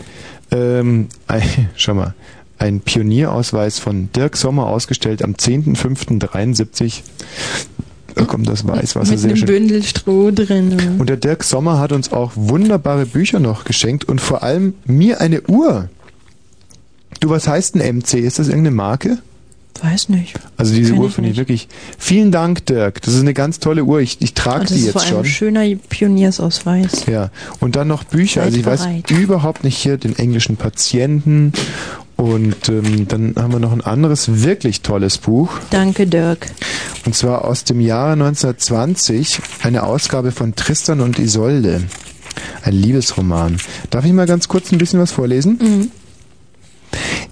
ähm, 0.51 1.09
ein, 1.27 1.43
schau 1.77 1.95
mal, 1.95 2.15
ein 2.59 2.81
Pionierausweis 2.81 3.79
von 3.79 4.11
Dirk 4.13 4.37
Sommer 4.37 4.69
ausgestellt 4.69 5.23
am 5.23 5.33
10.05.73. 5.33 7.03
Da 8.15 8.25
kommt 8.25 8.49
das 8.49 8.67
Weißwasser 8.67 9.11
Mit 9.11 9.21
sehr 9.21 9.31
einem 9.31 9.37
schön. 9.39 9.47
Bündel 9.47 9.83
Stroh 9.83 10.31
drin. 10.31 10.97
Und 10.99 11.09
der 11.09 11.17
Dirk 11.17 11.45
Sommer 11.45 11.79
hat 11.79 11.93
uns 11.93 12.13
auch 12.13 12.33
wunderbare 12.35 13.07
Bücher 13.07 13.41
noch 13.41 13.65
geschenkt 13.65 14.05
und 14.05 14.21
vor 14.21 14.43
allem 14.43 14.75
mir 14.85 15.21
eine 15.21 15.43
Uhr. 15.43 15.89
Du, 17.21 17.31
was 17.31 17.49
heißt 17.49 17.77
ein 17.77 17.97
MC? 17.99 18.15
Ist 18.15 18.39
das 18.39 18.49
irgendeine 18.49 18.77
Marke? 18.77 19.19
Weiß 19.81 20.09
nicht. 20.11 20.35
Also 20.57 20.75
diese 20.75 20.93
Kenn 20.93 21.03
Uhr 21.03 21.11
finde 21.11 21.31
ich 21.31 21.37
wirklich. 21.37 21.69
Vielen 21.99 22.31
Dank, 22.31 22.67
Dirk. 22.67 23.03
Das 23.03 23.15
ist 23.15 23.21
eine 23.21 23.35
ganz 23.35 23.59
tolle 23.59 23.85
Uhr. 23.85 24.01
Ich, 24.01 24.21
ich 24.21 24.35
trage 24.35 24.67
das 24.67 24.75
die 24.75 24.81
ist 24.87 24.93
vor 24.93 25.03
jetzt 25.03 25.11
allem 25.13 25.21
ein 25.21 25.25
schon. 25.25 25.33
schöner 25.33 25.77
Pioniersausweis. 25.89 27.07
Ja. 27.07 27.31
Und 27.61 27.77
dann 27.77 27.89
noch 27.89 28.05
Bücher. 28.05 28.43
Also 28.43 28.57
ich 28.59 28.65
Seid 28.65 28.73
weiß 28.73 28.81
bereit. 28.87 29.11
überhaupt 29.11 29.65
nicht 29.65 29.77
hier 29.77 29.97
den 29.97 30.17
englischen 30.19 30.57
Patienten. 30.57 31.53
Und 32.17 32.69
ähm, 32.69 33.09
dann 33.09 33.35
haben 33.37 33.53
wir 33.53 33.59
noch 33.59 33.73
ein 33.73 33.81
anderes 33.81 34.43
wirklich 34.43 34.83
tolles 34.83 35.19
Buch. 35.19 35.51
Danke, 35.71 36.07
Dirk. 36.07 36.47
Und 37.05 37.17
zwar 37.17 37.45
aus 37.45 37.65
dem 37.65 37.81
Jahre 37.81 38.13
1920 38.13 39.41
eine 39.63 39.83
Ausgabe 39.83 40.31
von 40.31 40.55
Tristan 40.55 41.01
und 41.01 41.19
Isolde. 41.19 41.83
Ein 42.63 42.75
Liebesroman. 42.75 43.57
Darf 43.91 44.05
ich 44.05 44.13
mal 44.13 44.27
ganz 44.27 44.47
kurz 44.47 44.71
ein 44.71 44.79
bisschen 44.79 45.01
was 45.01 45.11
vorlesen? 45.11 45.59
Mhm. 45.61 45.91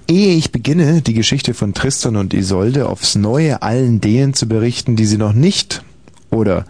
Ehe 0.08 0.34
ich 0.34 0.50
beginne, 0.52 1.02
die 1.02 1.14
Geschichte 1.14 1.54
von 1.54 1.74
Tristan 1.74 2.16
und 2.16 2.34
Isolde 2.34 2.88
aufs 2.88 3.14
Neue 3.14 3.62
allen 3.62 4.00
denen 4.00 4.34
zu 4.34 4.48
berichten, 4.48 4.96
die 4.96 5.06
sie 5.06 5.18
noch 5.18 5.32
nicht 5.32 5.84
oder 6.30 6.64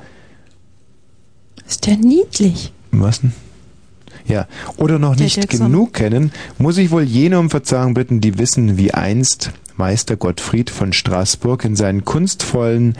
Ist 1.66 1.86
der 1.86 1.96
niedlich? 1.96 2.72
was 2.90 3.20
denn? 3.20 3.32
Ja, 4.26 4.46
oder 4.76 4.98
noch 4.98 5.16
Der 5.16 5.24
nicht 5.24 5.48
genug 5.48 5.94
kennen, 5.94 6.32
muss 6.58 6.78
ich 6.78 6.90
wohl 6.90 7.02
jene 7.02 7.38
um 7.38 7.50
Verzeihung 7.50 7.94
bitten, 7.94 8.20
die 8.20 8.38
wissen, 8.38 8.76
wie 8.76 8.92
einst 8.92 9.52
Meister 9.76 10.16
Gottfried 10.16 10.70
von 10.70 10.92
Straßburg 10.92 11.64
in 11.64 11.74
seinen 11.74 12.04
kunstvollen 12.04 12.96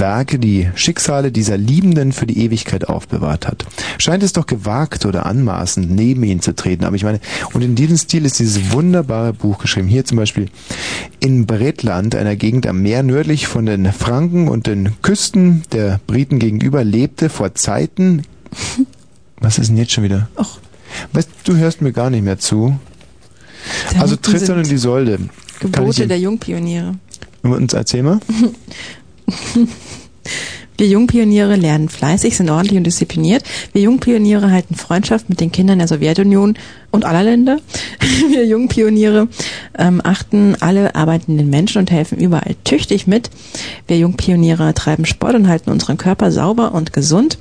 Werke 0.00 0.38
die 0.38 0.68
Schicksale 0.74 1.32
dieser 1.32 1.56
Liebenden 1.56 2.12
für 2.12 2.26
die 2.26 2.38
Ewigkeit 2.44 2.88
aufbewahrt 2.88 3.46
hat. 3.46 3.64
Scheint 3.98 4.22
es 4.22 4.32
doch 4.32 4.46
gewagt 4.46 5.06
oder 5.06 5.26
anmaßend, 5.26 5.90
neben 5.90 6.22
ihn 6.24 6.40
zu 6.40 6.54
treten. 6.54 6.84
Aber 6.84 6.96
ich 6.96 7.04
meine, 7.04 7.20
und 7.52 7.62
in 7.62 7.74
diesem 7.74 7.96
Stil 7.96 8.24
ist 8.24 8.38
dieses 8.38 8.72
wunderbare 8.72 9.32
Buch 9.32 9.58
geschrieben. 9.58 9.88
Hier 9.88 10.04
zum 10.04 10.16
Beispiel 10.16 10.48
in 11.20 11.46
Bretland, 11.46 12.14
einer 12.14 12.36
Gegend 12.36 12.66
am 12.66 12.82
Meer 12.82 13.02
nördlich 13.02 13.46
von 13.46 13.66
den 13.66 13.92
Franken 13.92 14.48
und 14.48 14.66
den 14.66 15.00
Küsten 15.02 15.62
der 15.72 16.00
Briten 16.06 16.38
gegenüber, 16.38 16.84
lebte 16.84 17.28
vor 17.28 17.54
Zeiten 17.54 18.22
was 19.40 19.58
ist 19.58 19.68
denn 19.68 19.76
jetzt 19.76 19.92
schon 19.92 20.04
wieder? 20.04 20.28
Ach. 20.36 20.58
Weißt, 21.12 21.28
du 21.44 21.56
hörst 21.56 21.82
mir 21.82 21.92
gar 21.92 22.10
nicht 22.10 22.24
mehr 22.24 22.38
zu. 22.38 22.78
Da 23.92 24.00
also 24.00 24.16
Tristan 24.16 24.58
und 24.58 24.70
Isolde. 24.70 25.18
Gebote 25.60 26.06
der 26.06 26.18
Jungpioniere. 26.18 26.94
uns 27.42 27.72
erzähl 27.72 28.02
mal. 28.02 28.20
Wir 30.76 30.88
Jungpioniere 30.88 31.54
lernen 31.54 31.88
fleißig, 31.88 32.36
sind 32.36 32.50
ordentlich 32.50 32.76
und 32.78 32.84
diszipliniert. 32.84 33.44
Wir 33.72 33.82
Jungpioniere 33.82 34.50
halten 34.50 34.74
Freundschaft 34.74 35.28
mit 35.28 35.40
den 35.40 35.52
Kindern 35.52 35.78
der 35.78 35.86
Sowjetunion 35.86 36.54
und 36.90 37.04
aller 37.04 37.22
Länder. 37.22 37.58
Wir 38.30 38.44
Jungpioniere 38.44 39.28
ähm, 39.78 40.00
achten 40.02 40.56
alle 40.58 40.96
arbeitenden 40.96 41.48
Menschen 41.48 41.78
und 41.78 41.92
helfen 41.92 42.18
überall 42.18 42.56
tüchtig 42.64 43.06
mit. 43.06 43.30
Wir 43.86 43.98
Jungpioniere 43.98 44.74
treiben 44.74 45.04
Sport 45.04 45.36
und 45.36 45.46
halten 45.46 45.70
unseren 45.70 45.96
Körper 45.96 46.32
sauber 46.32 46.74
und 46.74 46.92
gesund. 46.92 47.38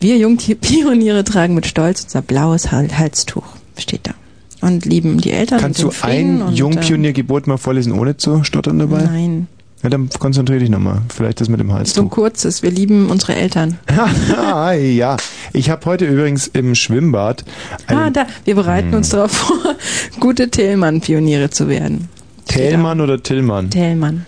Wir 0.00 0.16
Jungpioniere 0.16 1.24
tragen 1.24 1.54
mit 1.54 1.66
Stolz 1.66 2.04
unser 2.04 2.22
blaues 2.22 2.72
Hal- 2.72 2.96
Halstuch, 2.96 3.44
steht 3.76 4.06
da. 4.06 4.14
Und 4.60 4.86
lieben 4.86 5.20
die 5.20 5.32
Eltern 5.32 5.60
Kannst 5.60 5.82
du 5.82 5.92
ein 6.00 6.40
und, 6.40 6.54
Jungpioniergebot 6.54 7.46
mal 7.46 7.58
vorlesen, 7.58 7.92
ohne 7.92 8.16
zu 8.16 8.42
stottern 8.42 8.78
dabei? 8.78 9.02
Nein. 9.02 9.48
Ja, 9.82 9.90
dann 9.90 10.08
konzentrier 10.18 10.58
dich 10.58 10.70
nochmal. 10.70 11.02
Vielleicht 11.14 11.40
das 11.40 11.48
mit 11.48 11.60
dem 11.60 11.70
ähm, 11.70 11.84
so 11.84 12.02
ein 12.02 12.10
kurzes. 12.10 12.62
Wir 12.62 12.70
lieben 12.70 13.10
unsere 13.10 13.36
Eltern. 13.36 13.78
ah, 14.36 14.72
ja. 14.72 15.16
Ich 15.52 15.70
habe 15.70 15.86
heute 15.86 16.04
übrigens 16.06 16.48
im 16.48 16.74
Schwimmbad 16.74 17.44
Ah, 17.86 18.10
da. 18.10 18.26
Wir 18.44 18.56
bereiten 18.56 18.88
Hm. 18.90 18.96
uns 18.98 19.10
darauf 19.10 19.30
vor, 19.30 19.76
gute 20.20 20.50
Tellmann-Pioniere 20.50 21.50
zu 21.50 21.68
werden. 21.68 22.08
Tellmann 22.48 23.00
oder 23.00 23.22
Tillmann? 23.22 23.70
Tellmann. 23.70 24.26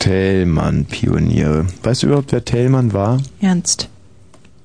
Tellmann-Pioniere. 0.00 1.66
Weißt 1.82 2.02
du 2.02 2.06
überhaupt, 2.08 2.32
wer 2.32 2.44
Tellmann 2.44 2.92
war? 2.92 3.18
Ernst. 3.40 3.88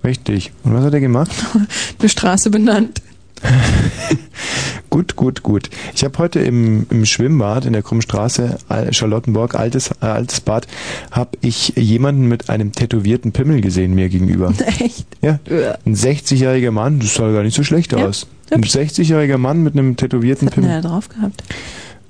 Richtig. 0.04 0.52
Und 0.64 0.74
was 0.74 0.84
hat 0.84 0.94
er 0.94 1.00
gemacht? 1.00 1.32
Eine 2.00 2.10
Straße 2.10 2.50
benannt. 2.50 3.02
Gut, 4.90 5.16
gut, 5.16 5.42
gut. 5.42 5.72
Ich 5.96 6.04
habe 6.04 6.16
heute 6.20 6.40
im, 6.40 6.86
im 6.92 7.06
Schwimmbad 7.06 7.66
in 7.66 7.74
der 7.74 7.82
Krummstraße, 7.82 8.60
Charlottenburg, 8.92 9.56
altes, 9.56 9.90
äh, 10.02 10.06
altes 10.06 10.40
Bad, 10.40 10.68
habe 11.10 11.32
ich 11.42 11.74
jemanden 11.76 12.28
mit 12.28 12.48
einem 12.52 12.74
tätowierten 12.74 13.32
Pimmel 13.32 13.62
gesehen 13.62 13.96
mir 13.96 14.10
gegenüber. 14.10 14.54
Echt? 14.80 15.08
Ja. 15.24 15.40
Ein 15.84 15.96
60-jähriger 15.96 16.70
Mann, 16.70 17.00
das 17.00 17.16
sah 17.16 17.32
gar 17.32 17.42
nicht 17.42 17.56
so 17.56 17.64
schlecht 17.64 17.92
Ja, 17.94 18.06
aus. 18.06 18.28
Ein 18.52 18.64
60-jähriger 18.64 19.40
Mann 19.40 19.64
mit 19.64 19.74
einem 19.74 19.96
tätowierten 19.98 20.48
Was 20.48 20.58
hat 20.58 20.64
Pimmel. 20.64 20.82
da 20.84 20.88
drauf 20.88 21.10
gehabt? 21.10 21.44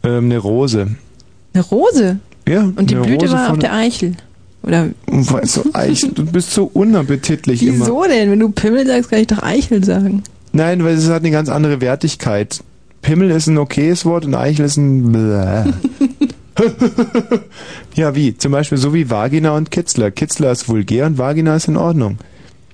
Ähm, 0.03 0.25
eine 0.25 0.39
Rose. 0.39 0.89
Eine 1.53 1.63
Rose? 1.63 2.19
Ja. 2.49 2.63
Und 2.63 2.89
die 2.89 2.95
Blüte 2.95 3.27
Rose 3.27 3.33
war 3.33 3.51
auf 3.53 3.59
der 3.59 3.73
Eichel. 3.73 4.15
Oder 4.61 4.89
Weißt 5.07 5.57
du, 5.57 5.69
Eichel, 5.73 6.11
du 6.11 6.25
bist 6.25 6.51
so 6.51 6.69
unappetitlich 6.73 7.63
immer. 7.65 7.79
wieso 7.85 8.03
denn? 8.03 8.29
Wenn 8.31 8.39
du 8.41 8.49
Pimmel 8.49 8.85
sagst, 8.85 9.09
kann 9.09 9.19
ich 9.19 9.27
doch 9.27 9.41
Eichel 9.41 9.85
sagen. 9.85 10.23
Nein, 10.53 10.83
weil 10.83 10.95
es 10.95 11.09
hat 11.09 11.23
eine 11.23 11.31
ganz 11.31 11.49
andere 11.49 11.81
Wertigkeit. 11.81 12.63
Pimmel 13.01 13.31
ist 13.31 13.47
ein 13.47 13.57
okayes 13.57 14.05
Wort 14.05 14.23
und 14.25 14.35
Eichel 14.35 14.65
ist 14.65 14.77
ein 14.77 15.11
Bläh. 15.11 15.73
ja, 17.95 18.15
wie? 18.15 18.37
Zum 18.37 18.51
Beispiel 18.51 18.77
so 18.77 18.93
wie 18.93 19.09
Vagina 19.09 19.55
und 19.57 19.71
Kitzler. 19.71 20.11
Kitzler 20.11 20.51
ist 20.51 20.69
vulgär 20.69 21.05
und 21.07 21.17
Vagina 21.17 21.55
ist 21.55 21.67
in 21.67 21.75
Ordnung. 21.75 22.17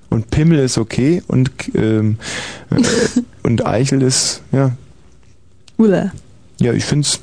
Und 0.09 0.29
Pimmel 0.29 0.59
ist 0.59 0.77
okay 0.77 1.23
und, 1.27 1.51
ähm, 1.73 2.17
äh, 2.71 2.81
und 3.43 3.65
Eichel 3.65 4.01
ist, 4.01 4.41
ja. 4.51 4.71
Ula. 5.77 6.11
Ja, 6.59 6.73
ich 6.73 6.83
find's 6.83 7.21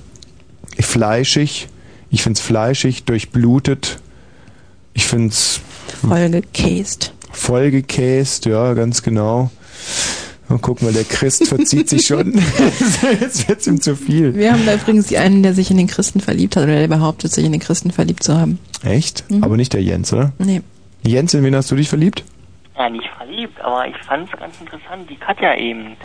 fleischig. 0.81 1.69
Ich 2.11 2.23
find's 2.23 2.41
fleischig, 2.41 3.05
durchblutet. 3.05 3.99
Ich 4.95 5.07
find's 5.07 5.61
Voll 6.01 6.31
gekäst. 6.31 7.13
voll 7.33 7.71
gekäst, 7.71 8.47
ja, 8.47 8.73
ganz 8.75 9.03
genau. 9.03 9.51
Und 10.49 10.63
guck 10.63 10.81
mal, 10.81 10.93
der 10.93 11.05
Christ 11.05 11.49
verzieht 11.49 11.89
sich 11.89 12.07
schon. 12.07 12.33
Jetzt 13.21 13.49
wird's 13.49 13.67
ihm 13.67 13.81
zu 13.81 13.97
viel. 13.97 14.35
Wir 14.35 14.53
haben 14.53 14.65
da 14.65 14.75
übrigens 14.75 15.13
einen, 15.13 15.43
der 15.43 15.55
sich 15.55 15.71
in 15.71 15.77
den 15.77 15.89
Christen 15.89 16.21
verliebt 16.21 16.57
hat 16.57 16.65
oder 16.65 16.79
der 16.79 16.89
behauptet, 16.89 17.33
sich 17.33 17.45
in 17.45 17.53
den 17.53 17.61
Christen 17.61 17.91
verliebt 17.91 18.23
zu 18.23 18.39
haben. 18.39 18.61
Echt? 18.85 19.29
Mhm. 19.31 19.43
Aber 19.43 19.57
nicht 19.57 19.73
der 19.73 19.83
Jens, 19.83 20.13
oder? 20.13 20.33
Nee. 20.39 20.63
Jens, 21.03 21.35
in 21.35 21.43
wen 21.43 21.55
hast 21.57 21.71
du 21.71 21.77
dich 21.77 21.89
verliebt? 21.89 22.25
Ja, 22.79 22.89
nicht 22.89 23.09
verliebt, 23.17 23.61
aber 23.61 23.89
ich 23.89 23.97
fand 24.05 24.33
es 24.33 24.39
ganz 24.39 24.61
interessant, 24.61 25.11
die 25.11 25.17
Katja 25.17 25.57
eben. 25.57 25.97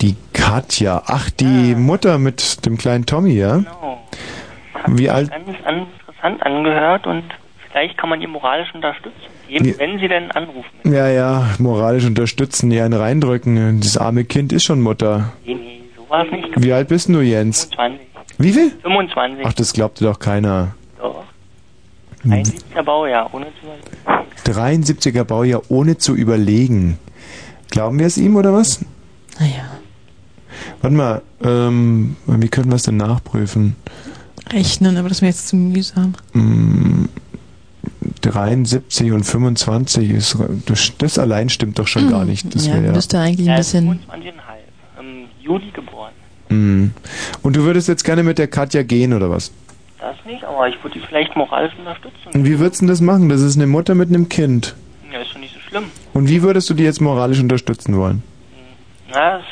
Die 0.00 0.16
Katja. 0.32 1.02
Ach, 1.06 1.30
die 1.30 1.74
Mutter 1.74 2.18
mit 2.18 2.64
dem 2.64 2.78
kleinen 2.78 3.06
Tommy, 3.06 3.32
ja? 3.32 3.56
Genau. 3.56 4.08
Wie 4.86 5.10
alt? 5.10 5.30
Ganz 5.30 5.48
an, 5.64 5.86
interessant 6.22 6.42
angehört 6.42 7.06
und 7.06 7.24
vielleicht 7.68 7.96
kann 7.98 8.10
man 8.10 8.20
ihr 8.20 8.28
moralisch 8.28 8.72
unterstützen 8.74 9.31
geben, 9.52 9.66
Ja. 9.68 9.74
wenn 9.78 9.98
sie 9.98 10.08
denn 10.08 10.30
anrufen. 10.30 10.68
Ja, 10.84 11.08
ja, 11.08 11.50
moralisch 11.58 12.04
unterstützen, 12.04 12.70
ja, 12.70 12.84
einen 12.84 12.94
reindrücken. 12.94 13.80
Das 13.80 13.96
arme 13.96 14.24
Kind 14.24 14.52
ist 14.52 14.64
schon 14.64 14.80
Mutter. 14.80 15.32
Nee, 15.46 15.54
nee, 15.54 15.80
so 15.96 16.08
war 16.08 16.24
es 16.24 16.32
nicht. 16.32 16.48
Wie 16.62 16.72
alt 16.72 16.88
bist 16.88 17.08
du, 17.08 17.20
Jens? 17.20 17.68
25. 17.76 18.06
Wie 18.38 18.52
viel? 18.52 18.70
25. 18.82 19.46
Ach, 19.46 19.52
das 19.52 19.72
glaubte 19.72 20.04
doch 20.04 20.18
keiner. 20.18 20.74
Doch. 20.98 21.24
71er 22.24 22.82
Baujahr, 22.82 23.32
ohne 23.34 23.46
zu 23.60 23.66
überlegen. 23.66 24.84
73er 24.84 25.24
Baujahr 25.24 25.62
ohne 25.68 25.98
zu 25.98 26.14
überlegen. 26.14 26.98
Glauben 27.70 27.98
wir 27.98 28.06
es 28.06 28.16
ihm 28.16 28.36
oder 28.36 28.52
was? 28.52 28.84
Naja. 29.38 29.64
Warte 30.80 30.96
mal, 30.96 31.22
ähm, 31.42 32.16
wie 32.26 32.48
können 32.48 32.70
wir 32.70 32.76
es 32.76 32.82
denn 32.82 32.96
nachprüfen? 32.96 33.76
Rechnen, 34.52 34.96
aber 34.98 35.08
das 35.08 35.22
wäre 35.22 35.30
jetzt 35.30 35.48
zu 35.48 35.56
mühsam. 35.56 36.14
Hm, 36.32 37.08
73 38.22 39.12
und 39.12 39.24
25 39.24 40.10
ist, 40.10 40.36
das, 40.66 40.92
das 40.98 41.18
allein 41.18 41.48
stimmt 41.48 41.78
doch 41.78 41.86
schon 41.86 42.08
gar 42.10 42.24
nicht. 42.24 42.54
Das 42.54 42.66
ja, 42.66 42.74
wäre 42.74 42.92
müsste 42.92 43.18
eigentlich 43.18 43.46
Er 43.48 43.54
ein 43.54 43.60
ist 43.60 43.72
bisschen. 43.72 44.00
25,5. 44.00 44.00
Im 45.00 45.24
Juli 45.40 45.70
geboren. 45.72 46.12
Hm. 46.48 46.92
Und 47.42 47.56
du 47.56 47.62
würdest 47.62 47.88
jetzt 47.88 48.04
gerne 48.04 48.22
mit 48.22 48.38
der 48.38 48.48
Katja 48.48 48.82
gehen 48.82 49.12
oder 49.12 49.30
was? 49.30 49.52
Das 49.98 50.16
nicht, 50.26 50.44
aber 50.44 50.68
ich 50.68 50.82
würde 50.82 50.98
die 50.98 51.06
vielleicht 51.06 51.36
moralisch 51.36 51.72
unterstützen. 51.78 52.30
Und 52.34 52.44
wie 52.44 52.58
würdest 52.58 52.80
du 52.80 52.86
denn 52.86 52.88
das 52.88 53.00
machen? 53.00 53.28
Das 53.28 53.40
ist 53.40 53.56
eine 53.56 53.66
Mutter 53.66 53.94
mit 53.94 54.08
einem 54.08 54.28
Kind. 54.28 54.74
Ja, 55.12 55.20
ist 55.20 55.32
doch 55.32 55.38
nicht 55.38 55.54
so 55.54 55.60
schlimm. 55.60 55.84
Und 56.12 56.28
wie 56.28 56.42
würdest 56.42 56.68
du 56.70 56.74
die 56.74 56.84
jetzt 56.84 57.00
moralisch 57.00 57.40
unterstützen 57.40 57.96
wollen? 57.96 58.22
Na, 59.12 59.38
das 59.38 59.44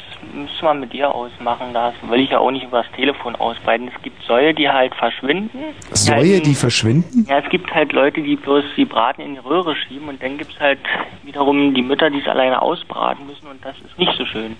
müsste 0.60 0.64
man 0.66 0.80
mit 0.80 0.92
dir 0.92 1.14
ausmachen. 1.14 1.72
Das 1.72 1.94
will 2.08 2.20
ich 2.20 2.30
ja 2.30 2.38
auch 2.38 2.50
nicht 2.50 2.64
übers 2.64 2.84
Telefon 2.94 3.34
ausbreiten. 3.36 3.90
Es 3.94 4.02
gibt 4.02 4.22
Säue, 4.24 4.52
die 4.54 4.68
halt 4.68 4.94
verschwinden. 4.94 5.58
Säue, 5.92 6.34
halt, 6.34 6.46
die 6.46 6.54
verschwinden? 6.54 7.26
Ja, 7.28 7.38
es 7.38 7.48
gibt 7.50 7.72
halt 7.74 7.92
Leute, 7.92 8.20
die 8.20 8.36
bloß 8.36 8.64
die 8.76 8.84
Braten 8.84 9.22
in 9.22 9.34
die 9.34 9.40
Röhre 9.40 9.74
schieben 9.74 10.08
und 10.08 10.22
dann 10.22 10.36
gibt 10.36 10.52
es 10.52 10.60
halt 10.60 10.78
wiederum 11.24 11.72
die 11.74 11.82
Mütter, 11.82 12.10
die 12.10 12.18
es 12.20 12.28
alleine 12.28 12.60
ausbraten 12.60 13.26
müssen 13.26 13.46
und 13.48 13.64
das 13.64 13.74
ist 13.78 13.98
nicht 13.98 14.12
so 14.18 14.26
schön. 14.26 14.56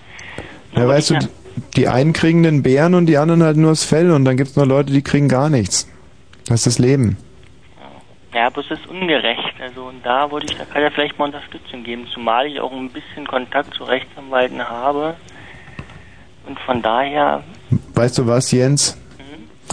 Ja, 0.75 0.87
weißt 0.87 1.11
du, 1.11 1.19
die- 1.19 1.27
die 1.75 1.87
einen 1.87 2.13
kriegen 2.13 2.41
den 2.43 2.63
Bären 2.63 2.95
und 2.95 3.05
die 3.05 3.17
anderen 3.17 3.43
halt 3.43 3.57
nur 3.57 3.71
das 3.71 3.83
Fell 3.83 4.09
und 4.11 4.25
dann 4.25 4.37
gibt's 4.37 4.55
noch 4.55 4.65
Leute, 4.65 4.91
die 4.91 5.01
kriegen 5.03 5.27
gar 5.27 5.49
nichts. 5.49 5.87
Das 6.47 6.65
ist 6.65 6.65
das 6.67 6.79
Leben. 6.79 7.17
Ja, 8.33 8.49
bloß 8.49 8.65
das 8.69 8.79
ist 8.79 8.87
ungerecht. 8.87 9.53
Also 9.61 9.83
und 9.83 10.05
da 10.05 10.31
wollte 10.31 10.45
ich 10.47 10.55
der 10.57 10.65
Katja 10.65 10.89
vielleicht 10.89 11.19
mal 11.19 11.25
Unterstützung 11.25 11.83
geben, 11.83 12.07
zumal 12.13 12.47
ich 12.47 12.59
auch 12.61 12.71
ein 12.71 12.89
bisschen 12.89 13.27
Kontakt 13.27 13.73
zu 13.73 13.83
Rechtsanwalten 13.83 14.67
habe. 14.67 15.15
Und 16.51 16.59
von 16.65 16.81
daher, 16.81 17.41
Weißt 17.95 18.17
du 18.17 18.27
was, 18.27 18.51
Jens? 18.51 18.97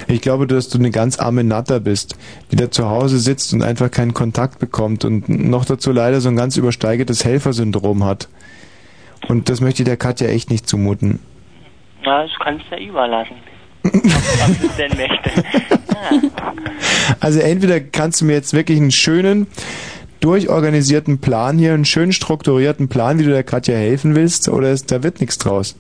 Ich 0.07 0.21
glaube, 0.21 0.47
dass 0.47 0.69
du 0.69 0.79
eine 0.79 0.93
ganz 0.93 1.19
arme 1.19 1.43
Natter 1.43 1.81
bist, 1.81 2.17
die 2.53 2.57
da 2.57 2.71
zu 2.71 2.89
Hause 2.89 3.19
sitzt 3.19 3.53
und 3.53 3.63
einfach 3.63 3.91
keinen 3.91 4.15
Kontakt 4.15 4.61
bekommt 4.61 5.05
und 5.05 5.29
noch 5.29 5.65
dazu 5.65 5.91
leider 5.91 6.21
so 6.21 6.29
ein 6.29 6.37
ganz 6.37 6.57
übersteigertes 6.57 7.25
Helfersyndrom 7.25 8.05
hat. 8.05 8.29
Und 9.27 9.49
das 9.49 9.61
möchte 9.61 9.83
ich 9.83 9.89
der 9.89 9.97
Katja 9.97 10.29
echt 10.29 10.51
nicht 10.51 10.69
zumuten. 10.69 11.19
ja, 12.05 12.23
das 12.23 12.31
kannst 12.39 12.67
du 12.71 12.77
ja 12.77 12.89
überlassen. 12.89 13.35
was 13.83 14.51
es 14.51 14.77
denn 14.77 14.93
möchte. 14.97 15.31
Also 17.21 17.41
entweder 17.41 17.81
kannst 17.81 18.21
du 18.21 18.25
mir 18.25 18.35
jetzt 18.35 18.53
wirklich 18.53 18.79
einen 18.79 18.93
schönen, 18.93 19.49
durchorganisierten 20.21 21.21
Plan 21.21 21.59
hier, 21.59 21.75
einen 21.75 21.85
schön 21.85 22.13
strukturierten 22.13 22.89
Plan, 22.89 23.19
wie 23.19 23.25
du 23.25 23.31
der 23.31 23.43
Katja 23.43 23.75
helfen 23.75 24.15
willst, 24.15 24.49
oder 24.49 24.71
ist, 24.71 24.93
da 24.93 25.03
wird 25.03 25.21
nichts 25.21 25.39
draus. 25.39 25.75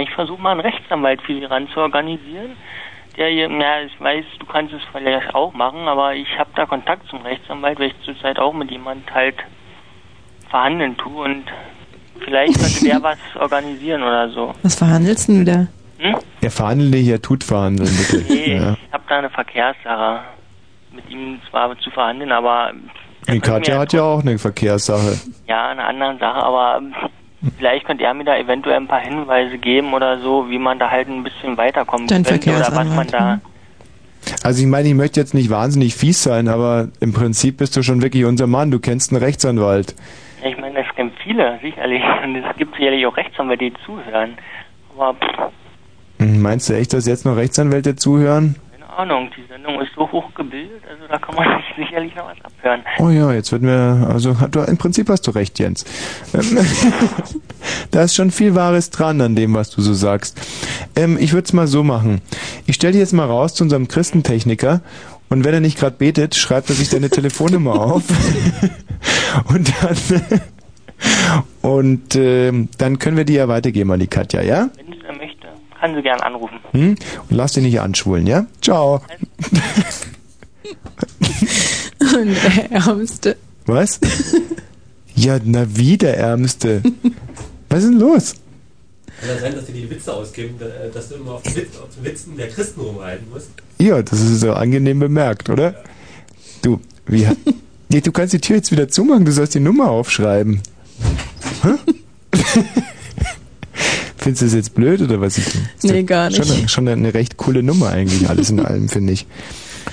Ich 0.00 0.10
versuche 0.10 0.40
mal 0.42 0.52
einen 0.52 0.60
Rechtsanwalt 0.60 1.22
für 1.22 1.34
sie 1.34 1.44
ran 1.44 1.68
zu 1.68 1.80
organisieren. 1.80 2.56
Der 3.16 3.28
hier, 3.28 3.48
na, 3.48 3.82
ich 3.82 3.98
weiß, 4.00 4.24
du 4.38 4.46
kannst 4.46 4.74
es 4.74 4.82
vielleicht 4.92 5.34
auch 5.34 5.52
machen, 5.54 5.88
aber 5.88 6.14
ich 6.14 6.28
habe 6.38 6.50
da 6.54 6.66
Kontakt 6.66 7.08
zum 7.08 7.22
Rechtsanwalt, 7.22 7.78
weil 7.78 7.88
ich 7.88 7.94
zurzeit 8.04 8.38
auch 8.38 8.52
mit 8.52 8.70
jemand 8.70 9.12
halt 9.14 9.36
verhandeln 10.50 10.96
tue 10.96 11.24
und 11.24 11.44
vielleicht 12.20 12.54
könnte 12.60 12.84
der 12.84 13.02
was 13.02 13.18
organisieren 13.38 14.02
oder 14.02 14.28
so. 14.30 14.52
Was 14.62 14.74
verhandelst 14.76 15.28
du 15.28 15.44
da? 15.44 15.66
Hm? 15.98 16.16
Der 16.42 16.50
Verhandelnde 16.50 16.98
hier 16.98 17.22
tut 17.22 17.42
verhandeln, 17.42 17.88
bitte. 17.88 18.24
Nee, 18.32 18.56
Ja. 18.56 18.72
ich 18.86 18.92
habe 18.92 19.04
da 19.08 19.18
eine 19.18 19.30
Verkehrssache 19.30 20.20
mit 20.92 21.08
ihm 21.08 21.40
zwar 21.48 21.76
zu 21.78 21.90
verhandeln, 21.90 22.32
aber 22.32 22.72
Die 23.28 23.40
Katja 23.40 23.78
hat 23.78 23.92
ja 23.94 24.02
auch 24.02 24.20
eine 24.20 24.38
Verkehrssache. 24.38 25.18
ja, 25.46 25.68
eine 25.68 25.84
andere 25.84 26.18
Sache, 26.18 26.42
aber 26.42 26.82
vielleicht 27.56 27.86
könnte 27.86 28.04
er 28.04 28.14
mir 28.14 28.24
da 28.24 28.36
eventuell 28.36 28.76
ein 28.76 28.88
paar 28.88 29.00
Hinweise 29.00 29.58
geben 29.58 29.94
oder 29.94 30.18
so, 30.20 30.48
wie 30.50 30.58
man 30.58 30.78
da 30.78 30.90
halt 30.90 31.08
ein 31.08 31.22
bisschen 31.22 31.56
weiterkommen 31.56 32.06
Dein 32.06 32.24
könnte 32.24 32.50
oder 32.50 32.72
was 32.74 32.88
man 32.88 33.06
da 33.08 33.40
Also 34.42 34.62
ich 34.62 34.68
meine, 34.68 34.88
ich 34.88 34.94
möchte 34.94 35.20
jetzt 35.20 35.34
nicht 35.34 35.50
wahnsinnig 35.50 35.94
fies 35.94 36.22
sein, 36.22 36.48
aber 36.48 36.88
im 37.00 37.12
Prinzip 37.12 37.58
bist 37.58 37.76
du 37.76 37.82
schon 37.82 38.02
wirklich 38.02 38.24
unser 38.24 38.46
Mann. 38.46 38.70
Du 38.70 38.78
kennst 38.78 39.12
einen 39.12 39.22
Rechtsanwalt. 39.22 39.94
Ich 40.44 40.56
meine, 40.58 40.82
das 40.82 40.94
kennen 40.94 41.12
viele, 41.22 41.58
sicherlich. 41.62 42.02
Und 42.24 42.36
es 42.36 42.56
gibt 42.56 42.74
sicherlich 42.76 43.06
auch 43.06 43.16
Rechtsanwälte, 43.16 43.64
die 43.66 43.74
zuhören. 43.84 44.38
Aber 44.96 45.14
pff, 45.14 45.52
Hm, 46.18 46.40
Meinst 46.40 46.68
du 46.68 46.74
echt, 46.74 46.92
dass 46.92 47.06
jetzt 47.06 47.24
noch 47.26 47.36
Rechtsanwälte 47.36 47.96
zuhören? 47.96 48.56
Ahnung, 48.96 49.30
die 49.36 49.44
Sendung 49.46 49.80
ist 49.80 49.90
so 49.94 50.10
hoch 50.10 50.32
gebildet, 50.34 50.82
also 50.90 51.06
da 51.08 51.18
kann 51.18 51.34
man 51.34 51.62
sich 51.76 51.86
sicherlich 51.86 52.14
noch 52.14 52.26
was 52.26 52.36
abhören. 52.44 52.82
Oh 52.98 53.10
ja, 53.10 53.32
jetzt 53.32 53.52
wird 53.52 53.62
mir, 53.62 54.08
also 54.10 54.34
du, 54.50 54.60
im 54.60 54.78
Prinzip 54.78 55.08
hast 55.08 55.26
du 55.26 55.32
recht, 55.32 55.58
Jens. 55.58 55.84
Ähm, 56.34 56.58
da 57.90 58.02
ist 58.02 58.14
schon 58.14 58.30
viel 58.30 58.54
Wahres 58.54 58.90
dran 58.90 59.20
an 59.20 59.36
dem, 59.36 59.54
was 59.54 59.70
du 59.70 59.80
so 59.82 59.92
sagst. 59.92 60.40
Ähm, 60.96 61.18
ich 61.20 61.32
würde 61.32 61.44
es 61.44 61.52
mal 61.52 61.66
so 61.66 61.84
machen. 61.84 62.22
Ich 62.66 62.76
stelle 62.76 62.92
dich 62.92 63.00
jetzt 63.00 63.12
mal 63.12 63.26
raus 63.26 63.54
zu 63.54 63.64
unserem 63.64 63.88
Christentechniker 63.88 64.80
und 65.28 65.44
wenn 65.44 65.54
er 65.54 65.60
nicht 65.60 65.78
gerade 65.78 65.96
betet, 65.96 66.34
schreibt 66.34 66.70
er 66.70 66.76
sich 66.76 66.88
deine 66.88 67.10
Telefonnummer 67.10 67.80
auf 67.80 68.04
und 69.48 69.72
dann 69.82 70.40
und 71.60 72.14
ähm, 72.14 72.68
dann 72.78 72.98
können 72.98 73.16
wir 73.16 73.24
die 73.24 73.34
ja 73.34 73.48
weitergeben 73.48 73.90
an 73.90 74.00
die 74.00 74.06
Katja, 74.06 74.40
ja? 74.40 74.70
Wenn 74.76 74.85
kann 75.86 75.94
sie 75.94 76.02
gern 76.02 76.20
anrufen. 76.20 76.58
Hm? 76.72 76.90
Und 77.28 77.30
lass 77.30 77.52
dich 77.52 77.62
nicht 77.62 77.80
anschwulen, 77.80 78.26
ja? 78.26 78.46
Ciao. 78.60 79.00
Und 82.00 82.36
der 82.44 82.72
Ärmste. 82.72 83.36
Was? 83.66 84.00
Ja, 85.14 85.38
na 85.44 85.64
wie 85.76 85.96
der 85.96 86.16
Ärmste. 86.18 86.82
Was 87.68 87.84
ist 87.84 87.90
denn 87.90 88.00
los? 88.00 88.34
Kann 89.20 89.28
das 89.28 89.40
sein, 89.40 89.54
dass 89.54 89.66
die 89.66 89.72
die 89.72 89.88
Witze 89.90 90.12
ausgeben, 90.12 90.56
da- 90.58 90.66
dass 90.92 91.08
du 91.08 91.14
immer 91.16 91.32
auf 91.32 91.42
den, 91.42 91.54
Witz, 91.56 91.76
auf 91.78 91.88
den 91.96 92.04
Witzen 92.04 92.36
der 92.36 92.48
Christen 92.48 92.80
rumreiten 92.80 93.30
musst? 93.30 93.50
Ja, 93.78 94.02
das 94.02 94.20
ist 94.20 94.40
so 94.40 94.52
angenehm 94.52 94.98
bemerkt, 94.98 95.48
oder? 95.48 95.84
Du, 96.62 96.80
wie 97.06 97.26
hat... 97.28 97.36
Nee, 97.88 98.00
du 98.00 98.10
kannst 98.10 98.32
die 98.34 98.40
Tür 98.40 98.56
jetzt 98.56 98.72
wieder 98.72 98.88
zumachen, 98.88 99.24
du 99.24 99.30
sollst 99.32 99.54
die 99.54 99.60
Nummer 99.60 99.88
aufschreiben. 99.90 100.60
Hä? 101.62 101.70
Findest 104.26 104.42
du 104.42 104.46
das 104.46 104.54
jetzt 104.54 104.74
blöd 104.74 105.00
oder 105.02 105.20
was? 105.20 105.38
Ist 105.38 105.56
Nee, 105.84 106.02
gar 106.02 106.28
nicht. 106.30 106.44
Schon, 106.44 106.56
eine- 106.56 106.68
schon 106.68 106.88
eine 106.88 107.14
recht 107.14 107.36
coole 107.36 107.62
Nummer 107.62 107.90
eigentlich, 107.90 108.28
alles 108.28 108.50
in 108.50 108.58
allem, 108.58 108.88
finde 108.88 109.12
ich. 109.12 109.24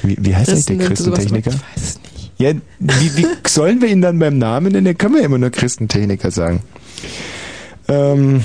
Wie, 0.02 0.18
wie 0.20 0.36
heißt 0.36 0.50
eigentlich 0.50 0.66
der 0.66 0.88
Christentechniker? 0.88 1.52
Ich 1.52 1.56
weiß 1.58 1.84
es 1.90 2.00
nicht. 2.02 2.32
Ja, 2.40 2.52
wie, 2.80 3.16
wie 3.18 3.28
sollen 3.48 3.80
wir 3.82 3.90
ihn 3.90 4.02
dann 4.02 4.18
beim 4.18 4.40
Namen 4.40 4.72
nennen? 4.72 4.86
Dann 4.86 4.98
können 4.98 5.14
wir 5.16 5.22
immer 5.24 5.38
nur 5.38 5.52
Christentechniker 5.52 6.32
sagen. 6.32 6.62
Ähm, 7.88 8.42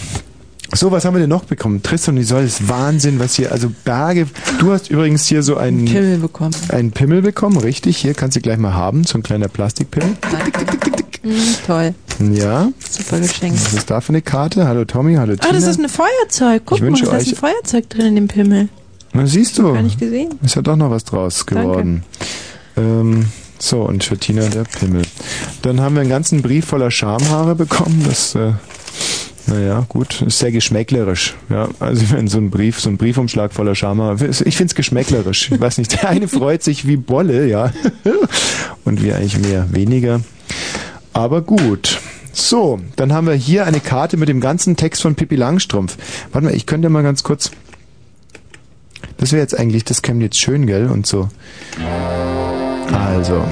so, 0.74 0.90
was 0.92 1.06
haben 1.06 1.14
wir 1.14 1.20
denn 1.20 1.30
noch 1.30 1.44
bekommen? 1.44 1.82
Tristan 1.82 2.16
und 2.16 2.20
Isolde, 2.20 2.44
das 2.44 2.60
ist 2.60 2.68
Wahnsinn, 2.68 3.18
was 3.18 3.34
hier, 3.36 3.50
also 3.50 3.72
Berge. 3.84 4.26
Du 4.58 4.70
hast 4.72 4.90
übrigens 4.90 5.26
hier 5.26 5.42
so 5.42 5.56
einen 5.56 5.86
Pimmel 5.86 6.18
bekommen. 6.18 6.54
Einen 6.68 6.92
Pimmel 6.92 7.22
bekommen, 7.22 7.56
richtig. 7.56 7.96
Hier 7.96 8.12
kannst 8.12 8.36
du 8.36 8.40
gleich 8.42 8.58
mal 8.58 8.74
haben, 8.74 9.04
so 9.04 9.16
ein 9.16 9.22
kleiner 9.22 9.48
Plastikpimmel. 9.48 10.16
Hm, 11.22 11.32
toll. 11.66 11.94
Ja. 12.32 12.70
Super 12.88 13.20
Geschenk. 13.20 13.54
Was 13.54 13.74
ist 13.74 13.90
da 13.90 14.00
für 14.00 14.10
eine 14.10 14.22
Karte? 14.22 14.66
Hallo 14.66 14.84
Tommy, 14.84 15.14
hallo 15.14 15.34
Tina. 15.36 15.48
Ah, 15.48 15.52
das 15.52 15.64
ist 15.66 15.78
ein 15.78 15.88
Feuerzeug. 15.88 16.62
Guck 16.64 16.78
Ich 16.78 16.84
mal, 16.84 17.00
da 17.00 17.16
ist 17.16 17.28
ein 17.28 17.34
Feuerzeug 17.34 17.88
drin 17.90 18.06
in 18.06 18.14
dem 18.14 18.28
Pimmel. 18.28 18.68
Na, 19.12 19.26
siehst 19.26 19.58
du. 19.58 19.72
Gar 19.72 19.82
nicht 19.82 19.98
gesehen. 19.98 20.30
Ist 20.42 20.54
ja 20.56 20.62
doch 20.62 20.76
noch 20.76 20.90
was 20.90 21.04
draus 21.04 21.46
geworden. 21.46 22.02
Ähm, 22.76 23.26
so, 23.58 23.82
und 23.82 24.04
für 24.04 24.16
Tina 24.16 24.48
der 24.48 24.64
Pimmel. 24.64 25.02
Dann 25.62 25.80
haben 25.80 25.94
wir 25.94 26.02
einen 26.02 26.10
ganzen 26.10 26.42
Brief 26.42 26.66
voller 26.66 26.90
Schamhaare 26.90 27.54
bekommen. 27.54 28.04
Das, 28.06 28.34
äh, 28.34 28.52
naja, 29.46 29.84
gut, 29.88 30.22
ist 30.22 30.38
sehr 30.38 30.52
geschmäcklerisch. 30.52 31.34
Ja, 31.48 31.68
also 31.80 32.04
meine, 32.14 32.28
so 32.28 32.38
ein 32.38 32.50
Brief, 32.50 32.78
so 32.80 32.90
ein 32.90 32.96
Briefumschlag 32.98 33.52
voller 33.52 33.74
Schamhaare. 33.74 34.26
Ich 34.44 34.56
finde 34.56 34.70
es 34.70 34.74
geschmäcklerisch. 34.74 35.50
Ich 35.50 35.60
weiß 35.60 35.78
nicht, 35.78 36.00
der 36.00 36.10
eine 36.10 36.28
freut 36.28 36.62
sich 36.62 36.86
wie 36.86 36.96
Bolle, 36.96 37.48
ja. 37.48 37.72
Und 38.84 39.02
wir 39.02 39.16
eigentlich 39.16 39.38
mehr, 39.38 39.66
weniger. 39.72 40.20
Aber 41.18 41.42
gut. 41.42 41.98
So, 42.32 42.78
dann 42.94 43.12
haben 43.12 43.26
wir 43.26 43.34
hier 43.34 43.66
eine 43.66 43.80
Karte 43.80 44.16
mit 44.16 44.28
dem 44.28 44.40
ganzen 44.40 44.76
Text 44.76 45.02
von 45.02 45.16
Pippi 45.16 45.34
Langstrumpf. 45.34 45.98
Warte 46.30 46.46
mal, 46.46 46.54
ich 46.54 46.64
könnte 46.64 46.88
mal 46.90 47.02
ganz 47.02 47.24
kurz. 47.24 47.50
Das 49.16 49.32
wäre 49.32 49.42
jetzt 49.42 49.58
eigentlich, 49.58 49.82
das 49.82 50.02
käme 50.02 50.22
jetzt 50.22 50.38
schön, 50.38 50.68
gell? 50.68 50.86
Und 50.86 51.08
so. 51.08 51.28
Also. 52.92 53.42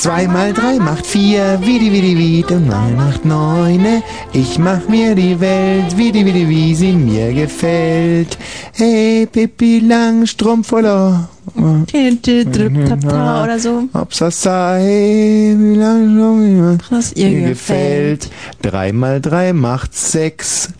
Zwei 0.00 0.26
mal 0.28 0.54
drei 0.54 0.78
macht 0.78 1.06
vier, 1.06 1.58
wie 1.60 1.78
die 1.78 1.92
wie 1.92 2.00
die 2.00 2.16
wie, 2.16 2.54
und 2.54 2.66
mal 2.66 2.90
macht 2.92 3.26
neune. 3.26 4.02
Ich 4.32 4.58
mach 4.58 4.88
mir 4.88 5.14
die 5.14 5.38
Welt, 5.40 5.94
wie 5.94 6.10
die 6.10 6.24
wie 6.24 6.32
die 6.32 6.48
wie 6.48 6.74
sie 6.74 6.92
mir 6.92 7.34
gefällt. 7.34 8.38
Hey, 8.72 9.28
Pippi 9.30 9.80
Langstrumpf, 9.80 10.72
oder? 10.72 11.28
oder 11.54 13.58
so. 13.58 13.88
Das 14.18 14.42
sei, 14.42 15.54
wie 15.58 15.74
Langstrumpf, 15.74 16.90
Was 16.90 17.12
ihr 17.12 17.28
mir 17.28 17.48
gefällt. 17.50 18.30
Drei 18.62 18.92
mal 18.92 19.20
drei 19.20 19.52
macht 19.52 19.94
sechs, 19.94 20.70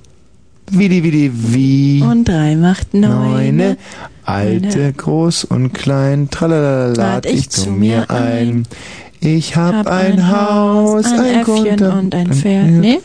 wie 0.71 0.89
die 0.89 1.05
wie 1.05 1.11
die 1.11 1.31
wie. 1.35 2.03
Und 2.03 2.27
drei 2.27 2.57
macht 2.57 2.95
neune. 2.95 3.77
Alte, 4.25 4.93
groß 4.93 5.45
und 5.45 5.73
klein, 5.73 6.31
tralala, 6.31 6.93
lad 6.95 7.27
ich 7.27 7.51
zu 7.51 7.71
mir 7.71 8.11
ein. 8.11 8.65
Ich 9.21 9.55
hab, 9.55 9.75
Hab 9.75 9.87
ein 9.87 10.31
Haus, 10.31 11.05
ein 11.05 11.21
ein 11.21 11.41
Äffchen 11.41 11.83
und 11.83 12.15
ein 12.15 12.33
Pferd. 12.33 12.71
Nee? 12.71 13.01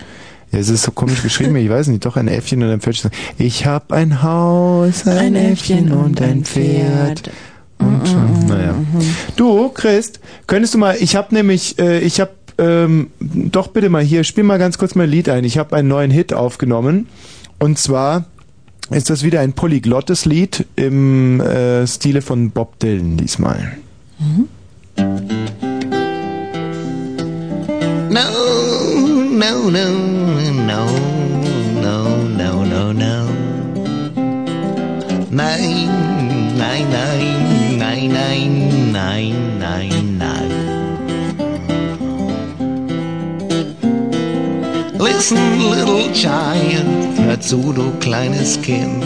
Ja, 0.51 0.59
es 0.59 0.69
ist 0.69 0.83
so 0.83 0.91
komisch 0.91 1.21
geschrieben, 1.21 1.55
ich 1.57 1.69
weiß 1.69 1.87
nicht, 1.87 2.05
doch 2.05 2.15
ein 2.15 2.29
Äffchen 2.29 2.63
und 2.63 2.69
ein 2.69 2.79
Pferd. 2.79 3.11
Ich 3.37 3.65
hab 3.65 3.91
ein 3.91 4.23
Haus, 4.23 5.05
ein, 5.05 5.35
Äffchen 5.35 5.91
und 5.91 6.21
ein 6.21 6.45
Pferd. 6.45 7.29
Und, 7.79 8.07
äh, 8.07 8.47
naja. 8.47 8.75
Du, 9.35 9.69
Christ, 9.69 10.21
könntest 10.47 10.73
du 10.73 10.77
mal, 10.77 10.95
ich 10.97 11.17
hab 11.17 11.33
nämlich, 11.33 11.77
äh, 11.79 11.99
ich 11.99 12.21
hab, 12.21 12.31
ähm, 12.57 13.07
doch 13.19 13.67
bitte 13.67 13.89
mal 13.89 14.01
hier, 14.01 14.23
spiel 14.23 14.45
mal 14.45 14.57
ganz 14.57 14.77
kurz 14.77 14.95
mein 14.95 15.09
Lied 15.09 15.27
ein. 15.27 15.43
Ich 15.43 15.57
habe 15.57 15.75
einen 15.75 15.89
neuen 15.89 16.11
Hit 16.11 16.33
aufgenommen. 16.33 17.09
Und 17.59 17.77
zwar 17.77 18.25
ist 18.91 19.09
das 19.09 19.23
wieder 19.23 19.41
ein 19.41 19.51
polyglottes 19.51 20.23
Lied 20.23 20.65
im 20.77 21.41
äh, 21.41 21.85
Stile 21.85 22.21
von 22.21 22.51
Bob 22.51 22.79
Dylan 22.79 23.17
diesmal. 23.17 23.77
No, 28.15 28.31
no, 29.43 29.69
no, 29.69 29.89
no, 30.71 30.85
no, 31.83 31.97
no, 32.39 32.63
no, 32.63 32.93
no. 32.93 33.27
Nein, 35.29 35.89
nein, 36.57 36.85
nein, 36.89 37.77
nein, 37.77 38.13
nein, 38.13 38.91
nein, 38.93 39.59
nein, 39.59 40.17
nein. 40.17 40.51
Listen, 44.97 45.69
little 45.69 46.09
child, 46.13 46.85
hör 47.17 47.41
zu, 47.41 47.73
du 47.73 47.91
kleines 47.99 48.61
Kind. 48.61 49.03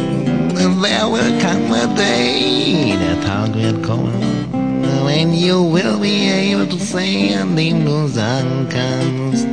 There 0.55 1.07
will 1.10 1.34
come 1.41 1.74
a 1.74 1.88
day, 1.95 2.93
der 2.95 3.20
Tag 3.26 3.55
wird 3.55 3.82
kommen, 3.82 4.39
when 5.10 5.34
you 5.34 5.64
will 5.64 5.99
be 5.99 6.30
able 6.30 6.68
to 6.68 6.80
say, 6.80 7.34
indem 7.34 7.84
du 7.84 8.07
sagen 8.07 8.68
kannst, 8.70 9.47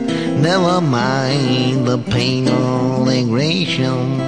never 0.47 0.83
mind 0.83 1.87
the 1.89 1.97
pain 2.13 2.47
or 2.47 3.07
the 3.07 3.21
aggression. 3.25 4.21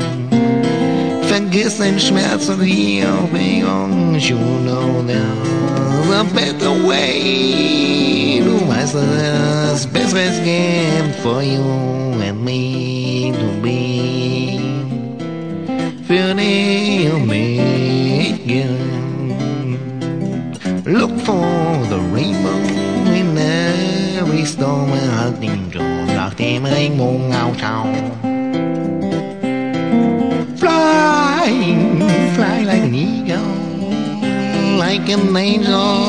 Vergiss 1.29 1.77
den 1.77 1.99
Schmerz 1.99 2.49
und 2.49 2.63
die 2.65 3.05
Aufregung, 3.05 4.19
you 4.19 4.39
know 4.65 5.05
there's 5.07 6.11
a 6.23 6.25
better 6.35 6.73
way. 6.89 8.41
Du 8.43 8.55
weißt, 8.67 8.95
dass 8.95 9.81
es 9.81 9.87
Besseres 9.87 10.41
gibt 10.43 11.15
for 11.23 11.43
you 11.43 11.63
and 12.27 12.43
me 12.43 13.33
to 13.41 13.49
be. 13.61 14.59
Für 16.07 16.35
dich 16.35 17.13
und 17.13 17.27
mich, 17.27 18.41
yeah. 18.47 19.08
Look 20.89 21.21
for 21.21 21.85
the 21.91 22.01
rainbow 22.15 22.57
in 23.13 23.37
every 23.37 24.47
storm 24.47 24.91
and 24.91 25.39
den 25.39 25.71
Job 25.71 25.85
nach 26.17 26.33
dem 26.33 26.65
Regenbogen 26.65 27.31
aufschau. 27.31 27.85
Fly, 30.57 31.77
fly 32.35 32.63
like 32.65 32.85
an 32.85 32.95
eagle, 32.95 33.37
like 34.79 35.11
an 35.11 35.37
angel. 35.37 36.09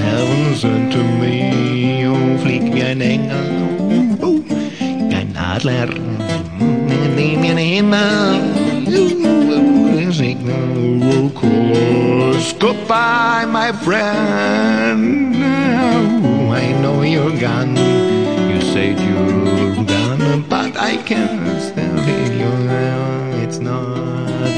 Heaven 0.00 0.54
sent 0.56 0.90
to 0.94 1.02
me, 1.20 2.06
oh, 2.06 2.38
flieg 2.38 2.72
wie 2.72 2.82
ein 2.82 3.02
Engel, 3.02 4.18
oh, 4.22 4.40
wie 4.48 5.14
ein 5.14 5.36
Adler, 5.36 5.88
dem 5.88 7.44
in 7.44 7.44
den 7.44 7.58
Himmel. 7.58 8.40
Oh, 8.86 10.10
signal, 10.10 11.02
of 11.02 12.07
course. 12.38 12.52
Goodbye, 12.54 13.44
my 13.46 13.72
friend. 13.72 15.32
Now 15.32 16.52
I 16.52 16.72
know 16.80 17.02
you're 17.02 17.38
gone. 17.38 17.76
You 17.76 18.60
said 18.72 18.98
you're 19.00 19.84
gone, 19.84 20.42
but 20.48 20.76
I 20.76 20.96
can 20.98 21.60
still 21.60 21.98
hear 22.02 22.32
you 22.32 22.50
now. 22.64 23.42
It's 23.42 23.58
not 23.58 23.94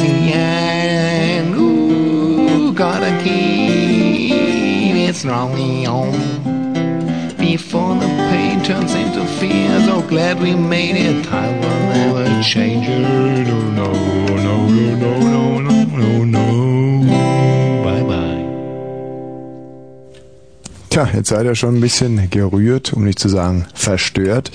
the 0.03 0.33
end. 0.33 1.55
Ooh, 1.55 2.73
gotta 2.73 3.13
keep 3.23 4.95
it 5.09 5.17
strongly 5.17 5.87
on. 5.87 6.13
Before 7.37 7.95
the 7.97 8.07
pain 8.31 8.63
turns 8.63 8.95
into 8.95 9.25
fear, 9.39 9.81
so 9.87 10.03
glad 10.03 10.41
we 10.41 10.55
made 10.55 10.97
it. 10.97 11.27
I 11.33 11.49
will 11.61 11.81
never 11.95 12.43
change 12.43 12.87
it. 12.89 13.05
Oh, 13.05 13.71
no, 13.79 13.93
no, 14.37 14.69
no, 14.69 14.95
no, 14.95 15.13
no, 15.19 15.59
no, 15.59 15.70
Tja, 21.01 21.09
jetzt 21.15 21.31
seid 21.31 21.47
ihr 21.47 21.55
schon 21.55 21.77
ein 21.77 21.81
bisschen 21.81 22.29
gerührt, 22.29 22.93
um 22.93 23.05
nicht 23.05 23.19
zu 23.19 23.31
sagen 23.31 23.65
verstört. 23.73 24.51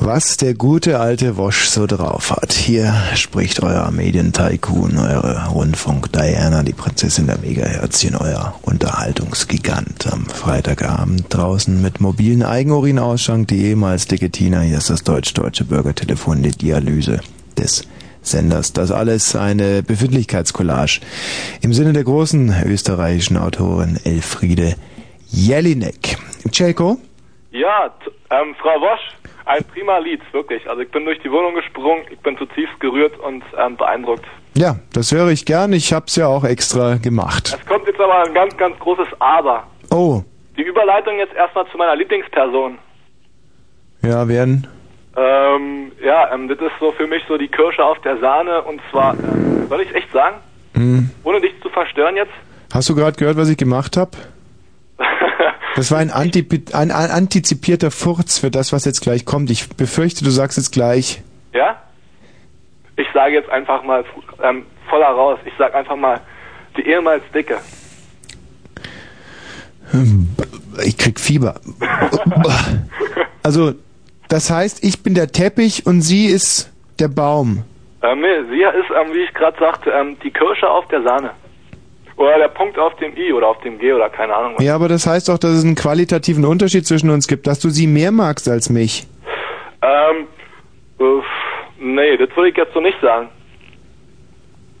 Was 0.00 0.38
der 0.38 0.54
gute 0.54 1.00
alte 1.00 1.36
Wosch 1.36 1.66
so 1.66 1.86
drauf 1.86 2.30
hat. 2.30 2.54
Hier 2.54 2.94
spricht 3.14 3.62
euer 3.62 3.90
Medientycoon, 3.90 4.96
eure 4.96 5.48
Rundfunk 5.48 6.10
Diana, 6.12 6.62
die 6.62 6.72
Prinzessin 6.72 7.26
der 7.26 7.36
Megaherzchen, 7.38 8.16
euer 8.16 8.54
Unterhaltungsgigant 8.62 10.10
am 10.10 10.24
Freitagabend 10.24 11.26
draußen 11.28 11.82
mit 11.82 12.00
mobilen 12.00 12.42
Eigenurinausschank, 12.42 13.46
die 13.48 13.66
ehemals 13.66 14.06
dicke 14.06 14.30
Tina, 14.30 14.60
hier 14.60 14.78
ist 14.78 14.88
das 14.88 15.04
deutsch-deutsche 15.04 15.64
Bürgertelefon, 15.64 16.42
die 16.42 16.52
Dialyse 16.52 17.20
des 17.58 17.82
Senders. 18.22 18.72
Das 18.72 18.90
alles 18.90 19.36
eine 19.36 19.82
Befindlichkeitscollage 19.82 21.00
im 21.60 21.74
Sinne 21.74 21.92
der 21.92 22.04
großen 22.04 22.54
österreichischen 22.64 23.36
Autorin 23.36 23.98
Elfriede 24.04 24.76
Jelinek. 25.34 26.16
Celko? 26.52 26.96
Ja, 27.50 27.90
ähm, 28.30 28.54
Frau 28.60 28.80
Wosch, 28.80 29.00
ein 29.46 29.64
prima 29.64 29.98
Lied, 29.98 30.20
wirklich. 30.32 30.68
Also 30.68 30.82
ich 30.82 30.90
bin 30.90 31.04
durch 31.04 31.18
die 31.22 31.30
Wohnung 31.30 31.54
gesprungen, 31.54 32.04
ich 32.10 32.18
bin 32.20 32.38
zutiefst 32.38 32.78
gerührt 32.80 33.18
und 33.18 33.42
ähm, 33.58 33.76
beeindruckt. 33.76 34.24
Ja, 34.56 34.76
das 34.92 35.10
höre 35.10 35.28
ich 35.30 35.44
gern. 35.44 35.72
Ich 35.72 35.92
hab's 35.92 36.14
ja 36.16 36.28
auch 36.28 36.44
extra 36.44 36.96
gemacht. 36.96 37.58
Es 37.60 37.66
kommt 37.66 37.86
jetzt 37.88 38.00
aber 38.00 38.22
ein 38.24 38.32
ganz, 38.32 38.56
ganz 38.56 38.78
großes 38.78 39.08
Aber. 39.18 39.66
Oh, 39.90 40.22
Die 40.56 40.62
Überleitung 40.62 41.18
jetzt 41.18 41.34
erstmal 41.34 41.66
zu 41.66 41.76
meiner 41.78 41.96
Lieblingsperson. 41.96 42.78
ja, 44.02 44.28
werden. 44.28 44.66
Ähm, 45.16 45.92
ja, 46.04 46.32
ähm, 46.32 46.48
das 46.48 46.58
ist 46.58 46.72
so 46.80 46.92
für 46.92 47.06
mich 47.06 47.22
so 47.28 47.36
die 47.38 47.48
Kirsche 47.48 47.84
auf 47.84 48.00
der 48.02 48.18
Sahne 48.18 48.62
und 48.62 48.80
zwar, 48.90 49.14
äh, 49.14 49.66
soll 49.68 49.80
ich 49.80 49.94
echt 49.94 50.10
sagen? 50.12 50.36
Hm. 50.74 51.10
Ohne 51.24 51.40
dich 51.40 51.52
zu 51.62 51.68
verstören 51.70 52.16
jetzt? 52.16 52.32
Hast 52.72 52.88
du 52.88 52.94
gerade 52.94 53.16
gehört, 53.16 53.36
was 53.36 53.48
ich 53.48 53.56
gemacht 53.56 53.96
habe? 53.96 54.10
Das 55.76 55.90
war 55.90 55.98
ein, 55.98 56.10
Anti 56.10 56.46
ein, 56.72 56.90
antizipierter 56.90 57.90
Furz 57.90 58.38
für 58.38 58.50
das, 58.50 58.72
was 58.72 58.84
jetzt 58.84 59.00
gleich 59.00 59.24
kommt. 59.24 59.50
Ich 59.50 59.68
befürchte, 59.70 60.24
du 60.24 60.30
sagst 60.30 60.56
jetzt 60.56 60.72
gleich. 60.72 61.22
Ja? 61.52 61.82
Ich 62.96 63.08
sage 63.12 63.34
jetzt 63.34 63.50
einfach 63.50 63.82
mal 63.82 64.04
ähm, 64.42 64.66
voller 64.88 65.08
raus. 65.08 65.38
Ich 65.44 65.52
sag 65.58 65.74
einfach 65.74 65.96
mal 65.96 66.20
die 66.76 66.86
ehemals 66.86 67.22
Dicke. 67.34 67.58
Ich, 70.84 70.96
krieg 70.96 71.20
Fieber. 71.20 71.60
Also, 73.42 73.74
das 74.28 74.50
heißt, 74.50 74.82
ich 74.82 75.02
bin 75.02 75.14
der 75.14 75.28
Teppich 75.28 75.86
und 75.86 76.00
sie 76.00 76.26
ist 76.26 76.72
der 76.98 77.08
Baum. 77.08 77.64
Ähm, 78.02 78.20
nee, 78.20 78.42
sie 78.48 78.62
ist, 78.62 78.90
ähm, 78.90 79.12
wie 79.12 79.24
ich 79.24 79.34
gerade 79.34 79.58
sagte, 79.58 79.90
ähm, 79.90 80.16
die 80.24 80.30
Kirsche 80.30 80.68
auf 80.68 80.88
der 80.88 81.02
Sahne. 81.02 81.32
Oder 82.16 82.38
der 82.38 82.48
Punkt 82.48 82.78
auf 82.78 82.94
dem 82.96 83.16
I 83.16 83.32
oder 83.32 83.48
auf 83.48 83.60
dem 83.60 83.78
G 83.78 83.92
oder 83.92 84.08
keine 84.08 84.34
Ahnung. 84.34 84.54
was. 84.56 84.64
Ja, 84.64 84.74
aber 84.74 84.88
das 84.88 85.06
heißt 85.06 85.28
doch, 85.28 85.38
dass 85.38 85.50
es 85.50 85.64
einen 85.64 85.74
qualitativen 85.74 86.44
Unterschied 86.44 86.86
zwischen 86.86 87.10
uns 87.10 87.26
gibt, 87.26 87.46
dass 87.46 87.58
du 87.58 87.70
sie 87.70 87.86
mehr 87.86 88.12
magst 88.12 88.48
als 88.48 88.70
mich. 88.70 89.06
Ähm, 89.82 90.26
äh, 91.00 91.04
nee, 91.80 92.16
das 92.16 92.28
würde 92.36 92.50
ich 92.50 92.56
jetzt 92.56 92.72
so 92.72 92.80
nicht 92.80 93.00
sagen. 93.00 93.28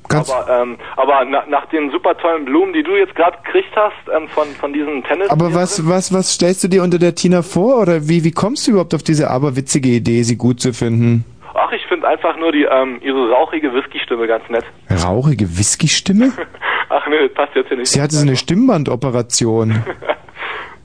aber 0.08 0.62
ähm, 0.62 0.76
aber 0.96 1.24
na, 1.24 1.44
nach 1.48 1.66
den 1.70 1.90
super 1.90 2.16
tollen 2.16 2.44
Blumen, 2.44 2.72
die 2.72 2.84
du 2.84 2.94
jetzt 2.94 3.16
gerade 3.16 3.36
gekriegt 3.44 3.74
hast 3.74 4.14
ähm, 4.14 4.28
von 4.28 4.46
von 4.60 4.72
diesen 4.72 5.02
Tennis. 5.02 5.28
Aber 5.28 5.54
was, 5.54 5.88
was, 5.88 6.12
was 6.12 6.32
stellst 6.32 6.62
du 6.62 6.68
dir 6.68 6.84
unter 6.84 6.98
der 6.98 7.16
Tina 7.16 7.42
vor? 7.42 7.80
Oder 7.82 8.08
wie, 8.08 8.22
wie 8.22 8.30
kommst 8.30 8.66
du 8.66 8.72
überhaupt 8.72 8.94
auf 8.94 9.02
diese 9.02 9.28
aberwitzige 9.28 9.88
Idee, 9.88 10.22
sie 10.22 10.36
gut 10.36 10.60
zu 10.60 10.72
finden? 10.72 11.24
Ach, 11.66 11.72
ich 11.72 11.86
finde 11.86 12.06
einfach 12.06 12.36
nur 12.36 12.52
die 12.52 12.64
ähm, 12.64 13.00
ihre 13.02 13.30
rauchige 13.30 13.72
Whisky-Stimme 13.72 14.26
ganz 14.26 14.44
nett. 14.50 14.64
Rauchige 15.02 15.46
Whisky-Stimme? 15.56 16.32
Ach 16.90 17.06
nee, 17.08 17.16
das 17.26 17.32
passt 17.32 17.54
jetzt 17.54 17.68
hier 17.68 17.78
nicht. 17.78 17.90
Sie 17.90 18.02
hatte 18.02 18.14
so 18.16 18.22
eine 18.22 18.36
Stimmbandoperation. 18.36 19.70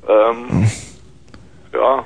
ähm, 0.08 0.72
ja. 1.74 2.06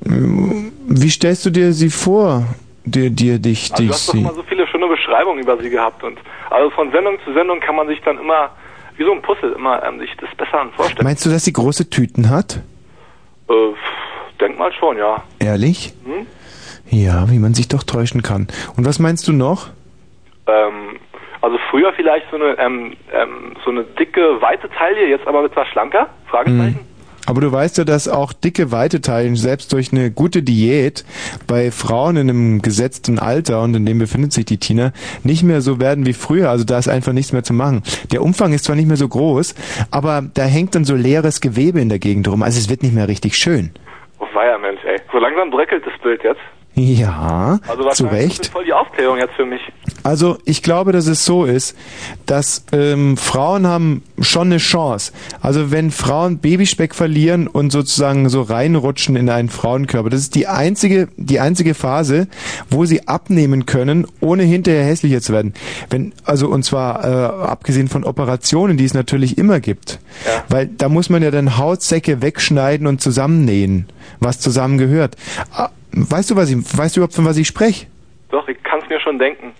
Wie 0.00 1.10
stellst 1.10 1.44
du 1.44 1.50
dir 1.50 1.72
sie 1.72 1.90
vor? 1.90 2.44
Dir, 2.84 3.10
dir, 3.10 3.38
dich, 3.38 3.70
Also 3.72 3.82
du 3.82 3.82
dich, 3.82 3.92
hast 3.92 4.08
doch 4.08 4.14
immer 4.14 4.34
so 4.34 4.42
viele 4.44 4.66
schöne 4.66 4.88
Beschreibungen 4.88 5.42
über 5.42 5.58
sie 5.58 5.68
gehabt 5.68 6.02
und 6.02 6.18
also 6.50 6.70
von 6.70 6.90
Sendung 6.92 7.18
zu 7.24 7.32
Sendung 7.34 7.60
kann 7.60 7.76
man 7.76 7.88
sich 7.88 8.00
dann 8.04 8.18
immer 8.18 8.50
wie 8.96 9.04
so 9.04 9.12
ein 9.12 9.20
Puzzle 9.22 9.52
immer 9.52 9.82
ähm, 9.84 9.98
sich 9.98 10.10
das 10.18 10.34
besser 10.36 10.66
vorstellen. 10.74 11.04
Meinst 11.04 11.26
du, 11.26 11.30
dass 11.30 11.44
sie 11.44 11.52
große 11.52 11.90
Tüten 11.90 12.30
hat? 12.30 12.60
Äh, 13.48 13.52
denk 14.40 14.58
mal 14.58 14.72
schon, 14.72 14.96
ja. 14.96 15.22
Ehrlich? 15.38 15.92
Hm? 16.04 16.26
Ja, 16.92 17.30
wie 17.30 17.38
man 17.38 17.54
sich 17.54 17.68
doch 17.68 17.84
täuschen 17.84 18.22
kann. 18.22 18.48
Und 18.76 18.84
was 18.84 18.98
meinst 18.98 19.26
du 19.26 19.32
noch? 19.32 19.68
Ähm, 20.46 20.98
also 21.40 21.56
früher 21.70 21.92
vielleicht 21.94 22.26
so 22.30 22.36
eine 22.36 22.58
ähm, 22.58 22.92
ähm, 23.12 23.56
so 23.64 23.70
eine 23.70 23.84
dicke 23.84 24.42
weite 24.42 24.68
Taille, 24.68 25.08
jetzt 25.08 25.26
aber 25.26 25.42
etwas 25.42 25.66
schlanker? 25.68 26.08
Fragezeichen. 26.26 26.80
Hm. 26.80 26.86
Aber 27.24 27.40
du 27.40 27.50
weißt 27.50 27.78
ja, 27.78 27.84
dass 27.84 28.08
auch 28.08 28.32
dicke 28.32 28.72
Weite 28.72 29.00
teilen, 29.00 29.36
selbst 29.36 29.72
durch 29.72 29.92
eine 29.92 30.10
gute 30.10 30.42
Diät, 30.42 31.04
bei 31.46 31.70
Frauen 31.70 32.16
in 32.16 32.28
einem 32.28 32.62
gesetzten 32.62 33.18
Alter, 33.18 33.62
und 33.62 33.74
in 33.74 33.86
dem 33.86 34.00
befindet 34.00 34.32
sich 34.32 34.44
die 34.44 34.58
Tina, 34.58 34.92
nicht 35.22 35.44
mehr 35.44 35.60
so 35.60 35.80
werden 35.80 36.04
wie 36.04 36.14
früher. 36.14 36.50
Also 36.50 36.64
da 36.64 36.78
ist 36.78 36.88
einfach 36.88 37.12
nichts 37.12 37.32
mehr 37.32 37.44
zu 37.44 37.54
machen. 37.54 37.84
Der 38.10 38.22
Umfang 38.22 38.52
ist 38.52 38.64
zwar 38.64 38.76
nicht 38.76 38.88
mehr 38.88 38.96
so 38.96 39.08
groß, 39.08 39.54
aber 39.92 40.24
da 40.34 40.42
hängt 40.42 40.74
dann 40.74 40.84
so 40.84 40.96
leeres 40.96 41.40
Gewebe 41.40 41.80
in 41.80 41.88
der 41.88 42.00
Gegend 42.00 42.26
rum. 42.28 42.42
Also 42.42 42.58
es 42.58 42.68
wird 42.68 42.82
nicht 42.82 42.94
mehr 42.94 43.08
richtig 43.08 43.36
schön. 43.36 43.70
Oh 44.18 44.26
weia 44.34 44.58
Mensch, 44.58 44.80
ey. 44.84 44.96
So 45.12 45.18
langsam 45.18 45.50
bröckelt 45.50 45.86
das 45.86 45.98
Bild 46.02 46.24
jetzt. 46.24 46.40
Ja, 46.74 47.60
Also 47.68 47.90
zu 47.90 48.06
Recht. 48.06 48.38
Das 48.38 48.46
ist 48.46 48.52
voll 48.52 48.64
die 48.64 48.72
Aufklärung 48.72 49.18
jetzt 49.18 49.34
für 49.34 49.44
mich. 49.44 49.60
Also 50.04 50.38
ich 50.46 50.62
glaube, 50.62 50.92
dass 50.92 51.06
es 51.06 51.24
so 51.24 51.44
ist, 51.44 51.76
dass 52.24 52.64
ähm, 52.72 53.16
Frauen 53.18 53.66
haben 53.66 54.02
schon 54.20 54.48
eine 54.48 54.56
Chance. 54.56 55.12
Also 55.40 55.70
wenn 55.70 55.90
Frauen 55.90 56.38
Babyspeck 56.38 56.94
verlieren 56.94 57.46
und 57.46 57.70
sozusagen 57.72 58.28
so 58.30 58.40
reinrutschen 58.40 59.16
in 59.16 59.28
einen 59.28 59.50
Frauenkörper, 59.50 60.08
das 60.08 60.20
ist 60.20 60.34
die 60.34 60.46
einzige, 60.46 61.08
die 61.18 61.40
einzige 61.40 61.74
Phase, 61.74 62.26
wo 62.70 62.86
sie 62.86 63.06
abnehmen 63.06 63.66
können, 63.66 64.06
ohne 64.20 64.42
hinterher 64.44 64.84
hässlicher 64.84 65.20
zu 65.20 65.34
werden. 65.34 65.52
Wenn, 65.90 66.14
also 66.24 66.48
und 66.48 66.64
zwar 66.64 67.04
äh, 67.04 67.46
abgesehen 67.46 67.88
von 67.88 68.04
Operationen, 68.04 68.78
die 68.78 68.84
es 68.84 68.94
natürlich 68.94 69.36
immer 69.36 69.60
gibt. 69.60 70.00
Weil 70.48 70.66
da 70.68 70.88
muss 70.88 71.10
man 71.10 71.22
ja 71.22 71.30
dann 71.30 71.58
Hautsäcke 71.58 72.22
wegschneiden 72.22 72.86
und 72.86 73.02
zusammennähen, 73.02 73.86
was 74.20 74.40
zusammengehört. 74.40 75.16
Weißt 75.92 76.30
du, 76.30 76.36
was 76.36 76.50
ich, 76.50 76.56
weißt 76.56 76.96
du 76.96 77.00
überhaupt, 77.00 77.14
von 77.14 77.24
was 77.24 77.36
ich 77.36 77.46
spreche? 77.46 77.86
Doch, 78.30 78.48
ich 78.48 78.62
kann 78.62 78.80
es 78.82 78.88
mir 78.88 79.00
schon 79.00 79.18
denken. 79.18 79.52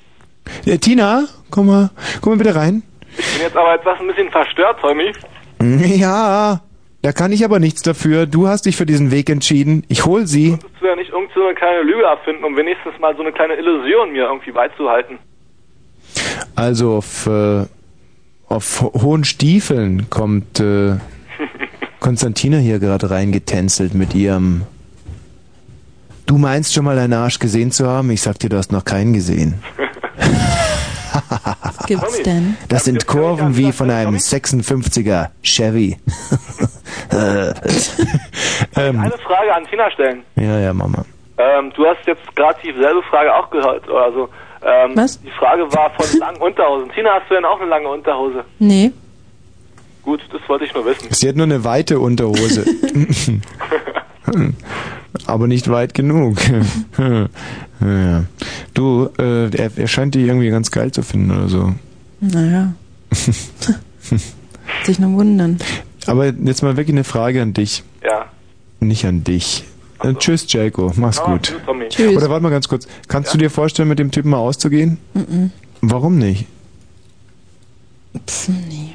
Äh, 0.66 0.78
Tina, 0.78 1.24
komm 1.50 1.66
mal, 1.66 1.90
komm 2.20 2.32
mal 2.34 2.38
bitte 2.44 2.54
rein. 2.54 2.82
Ich 3.18 3.32
bin 3.34 3.42
jetzt 3.42 3.56
aber 3.56 3.74
etwas 3.74 4.00
ein 4.00 4.06
bisschen 4.06 4.30
verstört, 4.30 4.80
Tommy. 4.80 5.12
Ja, 5.96 6.60
da 7.02 7.12
kann 7.12 7.30
ich 7.30 7.44
aber 7.44 7.59
nichts 7.60 7.82
dafür. 7.82 8.26
Du 8.26 8.48
hast 8.48 8.66
dich 8.66 8.76
für 8.76 8.86
diesen 8.86 9.10
Weg 9.12 9.30
entschieden. 9.30 9.84
Ich 9.88 10.06
hol 10.06 10.26
sie. 10.26 10.50
Konntest 10.59 10.80
du 10.80 10.86
ja 10.86 10.96
nicht 10.96 11.10
irgend 11.10 11.30
so 11.34 11.44
eine 11.44 11.54
kleine 11.54 11.82
Lüge 11.82 12.02
erfinden, 12.02 12.42
um 12.44 12.56
wenigstens 12.56 12.94
mal 13.00 13.14
so 13.14 13.22
eine 13.22 13.30
kleine 13.32 13.54
Illusion 13.54 14.10
mir 14.12 14.24
irgendwie 14.24 14.50
beizuhalten. 14.50 15.18
Also 16.56 16.96
auf, 16.96 17.26
äh, 17.26 17.64
auf 18.48 18.80
ho- 18.82 18.92
hohen 19.02 19.22
Stiefeln 19.24 20.10
kommt 20.10 20.59
äh, 20.60 20.96
Konstantina 22.00 22.56
hier 22.59 22.78
gerade 22.80 23.10
reingetänzelt 23.10 23.94
mit 23.94 24.14
ihrem. 24.14 24.62
Du 26.26 26.38
meinst 26.38 26.72
schon 26.72 26.84
mal 26.84 26.96
deinen 26.96 27.12
Arsch 27.12 27.38
gesehen 27.38 27.70
zu 27.72 27.86
haben? 27.86 28.10
Ich 28.10 28.22
sag 28.22 28.38
dir, 28.38 28.48
du 28.48 28.56
hast 28.56 28.72
noch 28.72 28.84
keinen 28.84 29.12
gesehen. 29.12 29.62
Was 31.62 31.86
gibt's 31.86 32.22
denn? 32.22 32.56
Das 32.68 32.84
sind 32.84 33.06
Kurven 33.06 33.56
wie 33.56 33.72
von 33.72 33.90
einem 33.90 34.14
56er 34.16 35.28
Chevy. 35.42 35.98
Äh, 37.10 37.48
ähm, 38.76 39.00
Eine 39.00 39.18
Frage 39.18 39.54
an 39.54 39.64
Tina 39.66 39.90
stellen. 39.90 40.22
ja, 40.36 40.58
ja, 40.60 40.72
Mama. 40.72 41.04
Ähm, 41.36 41.70
du 41.74 41.84
hast 41.84 42.06
jetzt 42.06 42.22
gerade 42.36 42.58
dieselbe 42.62 43.02
Frage 43.10 43.34
auch 43.34 43.50
gehört. 43.50 43.84
Also, 43.88 44.28
ähm, 44.64 44.92
Was? 44.94 45.20
Die 45.20 45.30
Frage 45.38 45.62
war 45.74 45.90
von 45.98 46.18
langen 46.20 46.40
Unterhosen. 46.40 46.90
Tina, 46.94 47.10
hast 47.14 47.28
du 47.30 47.34
denn 47.34 47.44
auch 47.44 47.60
eine 47.60 47.68
lange 47.68 47.88
Unterhose? 47.88 48.44
Nee. 48.58 48.92
Gut, 50.02 50.20
das 50.32 50.40
wollte 50.48 50.64
ich 50.64 50.72
nur 50.74 50.86
wissen. 50.86 51.08
Sie 51.10 51.28
hat 51.28 51.36
nur 51.36 51.44
eine 51.44 51.64
weite 51.64 51.98
Unterhose. 52.00 52.64
Aber 55.26 55.47
nicht 55.47 55.68
weit 55.68 55.94
genug. 55.94 56.39
ja. 57.80 58.24
Du, 58.74 59.09
äh, 59.18 59.55
er, 59.56 59.70
er 59.76 59.89
scheint 59.89 60.14
die 60.14 60.22
irgendwie 60.22 60.51
ganz 60.51 60.70
geil 60.70 60.90
zu 60.93 61.02
finden 61.02 61.30
oder 61.30 61.48
so. 61.48 61.74
Naja. 62.20 62.72
Sich 64.84 64.98
nur 64.98 65.12
wundern. 65.12 65.59
Aber 66.06 66.26
jetzt 66.26 66.62
mal 66.62 66.76
wirklich 66.76 66.94
eine 66.94 67.05
Frage 67.05 67.43
an 67.43 67.52
dich. 67.52 67.84
Ja. 68.05 68.26
Nicht 68.80 69.05
an 69.05 69.22
dich. 69.22 69.64
Äh, 70.02 70.14
tschüss, 70.14 70.51
Jaco. 70.52 70.93
Mach's 70.97 71.20
Ah, 71.20 71.32
gut. 71.32 71.43
tschüss. 71.43 71.60
Tschüss. 71.90 72.16
Oder 72.16 72.30
warte 72.30 72.43
mal 72.43 72.51
ganz 72.51 72.66
kurz. 72.68 72.89
Kannst 73.06 73.32
du 73.34 73.39
dir 73.39 73.51
vorstellen, 73.51 73.89
mit 73.89 73.98
dem 73.98 74.10
Typen 74.10 74.30
mal 74.30 74.39
auszugehen? 74.39 74.98
Mhm. 75.14 75.51
Warum 75.82 76.18
nicht? 76.18 76.47
Pff, 78.26 78.48
nee. 78.48 78.94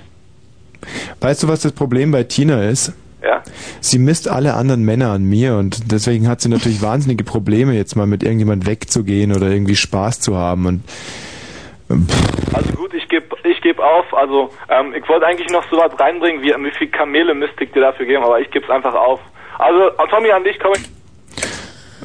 Weißt 1.22 1.44
du, 1.44 1.48
was 1.48 1.62
das 1.62 1.72
Problem 1.72 2.12
bei 2.12 2.24
Tina 2.24 2.64
ist? 2.64 2.92
Ja. 3.28 3.44
Sie 3.82 4.00
misst 4.00 4.30
alle 4.30 4.54
anderen 4.54 4.84
Männer 4.84 5.12
an 5.12 5.24
mir 5.26 5.58
und 5.58 5.92
deswegen 5.92 6.30
hat 6.30 6.40
sie 6.40 6.48
natürlich 6.48 6.82
wahnsinnige 6.82 7.26
Probleme, 7.26 7.74
jetzt 7.74 7.96
mal 7.98 8.08
mit 8.08 8.24
irgendjemand 8.24 8.66
wegzugehen 8.66 9.36
oder 9.36 9.50
irgendwie 9.50 9.76
Spaß 9.76 10.22
zu 10.22 10.38
haben 10.38 10.66
und 10.66 10.84
Also 12.54 12.72
gut, 12.74 12.94
ich 12.94 13.08
gebe 13.10 13.26
ich 13.44 13.62
geb 13.62 13.80
auf. 13.80 14.14
Also, 14.14 14.50
ähm, 14.70 14.94
ich 14.94 15.08
wollte 15.10 15.26
eigentlich 15.26 15.50
noch 15.50 15.64
so 15.70 15.78
was 15.78 16.00
reinbringen, 16.00 16.42
wie, 16.42 16.54
wie 16.54 16.72
viel 16.78 16.88
Kamele 16.88 17.34
müsste 17.34 17.66
ich 17.66 17.72
dir 17.72 17.82
dafür 17.82 18.06
geben, 18.06 18.24
aber 18.24 18.40
ich 18.40 18.50
gebe 18.52 18.64
es 18.64 18.72
einfach 18.72 18.94
auf. 18.94 19.20
Also, 19.60 19.90
Tommy, 20.10 20.32
an 20.32 20.44
dich 20.44 20.58
komme 20.60 20.76
ich. 20.78 20.84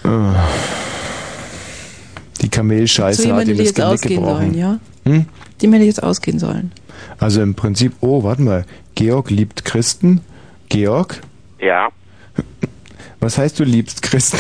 äh, 0.05 0.35
die 2.43 2.49
Kamelscheiße 2.51 3.33
hat 3.35 3.43
ihm 3.43 3.57
die 3.57 3.57
das 3.59 3.67
jetzt 3.67 3.77
Genick 3.77 3.93
ausgehen 3.93 4.21
gebrochen. 4.21 4.53
sollen, 4.53 4.55
ja? 4.55 4.79
Hm? 5.05 5.27
Die 5.61 5.67
mir 5.69 5.79
jetzt 5.85 6.03
ausgehen 6.03 6.39
sollen. 6.41 6.73
Also 7.19 7.43
im 7.43 7.55
Prinzip, 7.55 7.93
oh, 8.01 8.25
warte 8.25 8.43
mal, 8.43 8.65
Georg 8.95 9.31
liebt 9.31 9.65
Christen. 9.65 10.23
Georg? 10.73 11.21
Ja. 11.61 11.91
Was 13.21 13.37
heißt 13.37 13.61
du 13.61 13.65
liebst 13.65 14.01
Christen? 14.01 14.39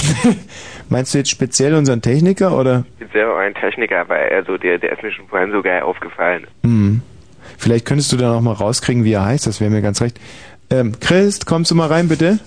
Meinst 0.88 1.12
du 1.12 1.18
jetzt 1.18 1.30
speziell 1.30 1.74
unseren 1.74 2.00
Techniker 2.00 2.59
oder? 2.59 2.84
Ich 2.94 3.06
bin 3.06 3.09
selber 3.12 3.38
ein 3.38 3.54
Techniker, 3.54 4.09
weil 4.09 4.30
also 4.30 4.56
der, 4.56 4.78
der 4.78 4.92
ist 4.92 5.02
mir 5.02 5.12
schon 5.12 5.28
vorhin 5.28 5.52
so 5.52 5.60
geil 5.60 5.82
aufgefallen. 5.82 6.46
Hm. 6.62 7.02
Vielleicht 7.59 7.84
könntest 7.84 8.12
du 8.12 8.16
dann 8.16 8.34
auch 8.34 8.40
mal 8.40 8.54
rauskriegen, 8.54 9.04
wie 9.04 9.12
er 9.12 9.26
heißt, 9.26 9.46
das 9.46 9.60
wäre 9.60 9.70
mir 9.70 9.82
ganz 9.82 10.00
recht. 10.00 10.18
Ähm, 10.70 10.98
Christ, 11.00 11.44
kommst 11.44 11.70
du 11.70 11.74
mal 11.74 11.88
rein, 11.88 12.09
bitte? 12.09 12.38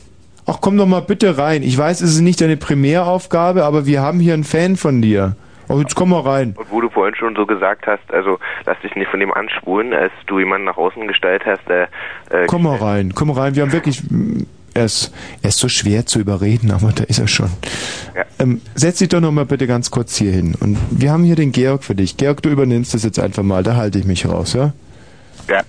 Ach, 0.47 0.57
komm 0.61 0.77
doch 0.77 0.87
mal 0.87 1.01
bitte 1.01 1.37
rein. 1.37 1.61
Ich 1.61 1.77
weiß, 1.77 2.01
es 2.01 2.15
ist 2.15 2.21
nicht 2.21 2.41
deine 2.41 2.57
Primäraufgabe, 2.57 3.65
aber 3.65 3.85
wir 3.85 4.01
haben 4.01 4.19
hier 4.19 4.33
einen 4.33 4.43
Fan 4.43 4.77
von 4.77 5.03
dir. 5.03 5.35
Oh, 5.67 5.79
jetzt 5.79 5.95
komm 5.95 6.09
mal 6.09 6.21
rein. 6.21 6.53
Und 6.57 6.71
wo 6.71 6.81
du 6.81 6.89
vorhin 6.89 7.15
schon 7.15 7.35
so 7.35 7.45
gesagt 7.45 7.87
hast, 7.87 8.03
also 8.13 8.39
lass 8.65 8.79
dich 8.81 8.95
nicht 8.95 9.09
von 9.09 9.19
dem 9.19 9.31
anspulen, 9.33 9.93
als 9.93 10.11
du 10.27 10.39
jemanden 10.39 10.65
nach 10.65 10.77
außen 10.77 11.07
gestellt 11.07 11.43
hast, 11.45 11.61
der 11.67 11.89
äh, 12.29 12.45
Komm 12.47 12.63
mal 12.63 12.77
rein, 12.77 13.13
komm 13.15 13.29
mal 13.29 13.37
rein. 13.37 13.55
Wir 13.55 13.63
haben 13.63 13.71
wirklich. 13.71 14.03
mm, 14.09 14.43
Er 14.75 14.85
ist, 14.85 15.13
er 15.41 15.49
ist 15.49 15.59
so 15.59 15.69
schwer 15.69 16.05
zu 16.05 16.19
überreden, 16.19 16.69
aber 16.75 16.91
da 16.91 17.03
ist 17.05 17.19
er 17.19 17.27
schon. 17.27 17.49
Ja. 18.15 18.25
Ähm, 18.39 18.61
setz 18.75 18.99
dich 18.99 19.09
doch 19.09 19.21
noch 19.21 19.31
mal 19.31 19.45
bitte 19.45 19.67
ganz 19.67 19.89
kurz 19.89 20.17
hier 20.17 20.31
hin. 20.31 20.53
Und 20.59 20.77
wir 20.91 21.11
haben 21.11 21.23
hier 21.23 21.35
den 21.37 21.51
Georg 21.51 21.83
für 21.83 21.95
dich. 21.95 22.17
Georg, 22.17 22.41
du 22.41 22.49
übernimmst 22.49 22.93
das 22.93 23.03
jetzt 23.03 23.17
einfach 23.19 23.43
mal. 23.43 23.63
Da 23.63 23.75
halte 23.75 23.97
ich 23.99 24.05
mich 24.05 24.27
raus, 24.27 24.53
ja? 24.53 24.73
Ja. 25.49 25.61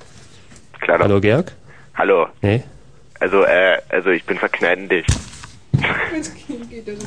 Klar 0.81 0.99
doch. 0.99 1.05
Hallo 1.05 1.21
Georg? 1.21 1.53
Hallo. 1.95 2.27
Hey? 2.43 2.63
Also, 3.21 3.45
äh, 3.45 3.79
also 3.89 4.11
ich 4.11 4.25
bin 4.25 4.37
verknallt 4.39 4.79
in 4.81 4.89
dich. 4.89 5.07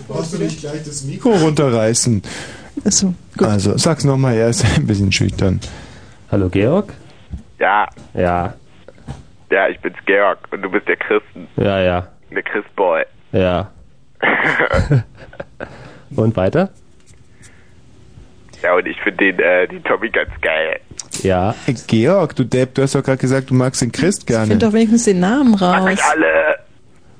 Brauchst 0.07 0.33
du 0.33 0.37
nicht 0.37 0.59
gleich 0.61 0.83
das 0.83 1.03
Mikro 1.03 1.29
runterreißen? 1.31 2.21
Achso, 2.85 3.13
Also, 3.37 3.77
sag's 3.77 4.03
noch 4.03 4.17
mal, 4.17 4.33
er 4.35 4.49
ist 4.49 4.65
ein 4.77 4.87
bisschen 4.87 5.11
schüchtern. 5.11 5.59
Hallo 6.31 6.49
Georg? 6.49 6.93
Ja. 7.59 7.87
Ja. 8.13 8.53
Ja, 9.51 9.67
ich 9.67 9.79
bin's 9.79 9.97
Georg 10.05 10.39
und 10.51 10.61
du 10.61 10.69
bist 10.69 10.87
der 10.87 10.97
Christen. 10.97 11.47
Ja, 11.57 11.79
ja. 11.81 12.07
Der 12.31 12.43
Christboy. 12.43 13.03
Ja. 13.31 13.71
Und 16.15 16.35
weiter? 16.35 16.69
Ja, 18.61 18.75
und 18.75 18.85
ich 18.87 18.99
finde 19.01 19.25
den, 19.25 19.39
äh, 19.39 19.67
den 19.67 19.83
Tommy 19.83 20.09
ganz 20.09 20.29
geil. 20.41 20.79
Ja. 21.23 21.55
Äh, 21.65 21.73
Georg, 21.87 22.35
du 22.35 22.43
Depp, 22.43 22.75
du 22.75 22.81
hast 22.81 22.93
doch 22.95 23.03
gerade 23.03 23.17
gesagt, 23.17 23.51
du 23.51 23.53
magst 23.53 23.81
den 23.81 23.91
Christ 23.91 24.27
gerne. 24.27 24.47
Find 24.47 24.63
doch 24.63 24.73
wenigstens 24.73 25.05
den 25.05 25.19
Namen 25.21 25.53
raus. 25.53 25.99
Alle. 26.11 26.59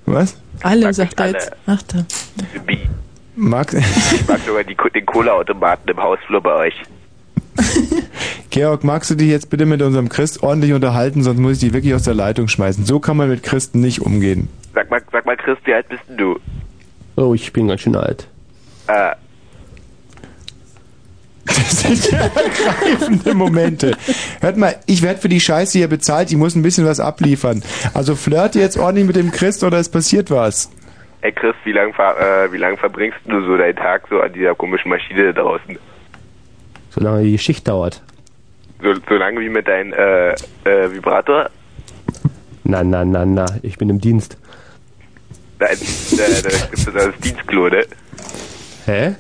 Was? 0.05 0.37
Alle, 0.63 0.93
sagt 0.93 1.19
er 1.19 1.27
jetzt. 1.27 1.51
Ach 1.65 1.81
da. 1.83 1.99
Magst, 3.39 3.77
Ich 4.13 4.27
mag 4.27 4.39
sogar 4.45 4.63
die, 4.65 4.75
den 4.93 5.05
Cola-Automaten 5.05 5.89
im 5.89 5.97
Hausflur 5.97 6.41
bei 6.41 6.53
euch. 6.55 6.81
Georg, 8.49 8.83
magst 8.83 9.09
du 9.09 9.15
dich 9.15 9.29
jetzt 9.29 9.49
bitte 9.49 9.65
mit 9.65 9.81
unserem 9.81 10.09
Christ 10.09 10.43
ordentlich 10.43 10.73
unterhalten, 10.73 11.23
sonst 11.23 11.39
muss 11.39 11.53
ich 11.53 11.59
dich 11.59 11.73
wirklich 11.73 11.93
aus 11.93 12.03
der 12.03 12.15
Leitung 12.15 12.49
schmeißen. 12.49 12.85
So 12.85 12.99
kann 12.99 13.15
man 13.15 13.29
mit 13.29 13.43
Christen 13.43 13.79
nicht 13.79 14.01
umgehen. 14.01 14.49
Sag 14.73 14.89
mal, 14.91 15.01
sag 15.11 15.25
mal, 15.25 15.37
Chris, 15.37 15.57
wie 15.63 15.73
alt 15.73 15.87
bist 15.87 16.01
denn 16.09 16.17
du? 16.17 16.39
Oh, 17.15 17.33
ich 17.33 17.53
bin 17.53 17.69
ganz 17.69 17.81
schön 17.81 17.95
alt. 17.95 18.27
Äh, 18.87 19.11
Das 21.45 21.81
sind 21.81 22.11
ja 22.11 22.19
ergreifende 22.19 23.33
Momente. 23.33 23.97
Hört 24.41 24.57
mal, 24.57 24.75
ich 24.85 25.01
werde 25.01 25.19
für 25.21 25.29
die 25.29 25.39
Scheiße 25.39 25.77
hier 25.77 25.87
bezahlt, 25.87 26.29
ich 26.29 26.37
muss 26.37 26.55
ein 26.55 26.61
bisschen 26.61 26.85
was 26.85 26.99
abliefern. 26.99 27.63
Also 27.93 28.15
flirte 28.15 28.59
jetzt 28.59 28.77
ordentlich 28.77 29.07
mit 29.07 29.15
dem 29.15 29.31
Christ 29.31 29.63
oder 29.63 29.77
es 29.79 29.89
passiert 29.89 30.29
was. 30.29 30.69
Ey 31.21 31.31
Chris, 31.31 31.55
wie 31.63 31.71
lange 31.71 31.91
äh, 31.91 32.51
wie 32.51 32.57
lang 32.57 32.77
verbringst 32.77 33.19
du 33.25 33.41
so 33.41 33.57
deinen 33.57 33.75
Tag 33.75 34.07
so 34.09 34.21
an 34.21 34.33
dieser 34.33 34.55
komischen 34.55 34.89
Maschine 34.89 35.33
da 35.33 35.41
draußen? 35.41 35.77
Solange 36.89 37.23
die 37.23 37.37
Schicht 37.37 37.67
dauert. 37.67 38.01
So, 38.81 38.93
so 39.07 39.15
lange 39.15 39.39
wie 39.41 39.49
mit 39.49 39.67
deinem 39.67 39.93
äh, 39.93 40.31
äh, 40.63 40.91
Vibrator? 40.91 41.49
Na, 42.63 42.83
na, 42.83 43.03
na, 43.03 43.25
na, 43.25 43.45
ich 43.61 43.77
bin 43.77 43.89
im 43.89 43.99
Dienst. 43.99 44.37
Nein, 45.59 45.71
äh, 45.71 46.41
da 46.41 46.49
gibt 46.49 46.73
es 46.73 46.85
das 46.85 47.15
Dienstklo, 47.21 47.69
ne? 47.69 47.85
Hä? 48.85 49.15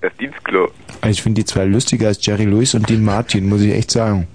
Das 0.00 0.12
Dienstklo. 0.16 0.70
Ich 1.08 1.22
finde 1.22 1.40
die 1.40 1.44
zwei 1.44 1.64
lustiger 1.64 2.08
als 2.08 2.24
Jerry 2.24 2.44
Lewis 2.44 2.74
und 2.74 2.88
Dean 2.88 3.04
Martin, 3.04 3.48
muss 3.48 3.62
ich 3.62 3.72
echt 3.72 3.90
sagen. 3.90 4.28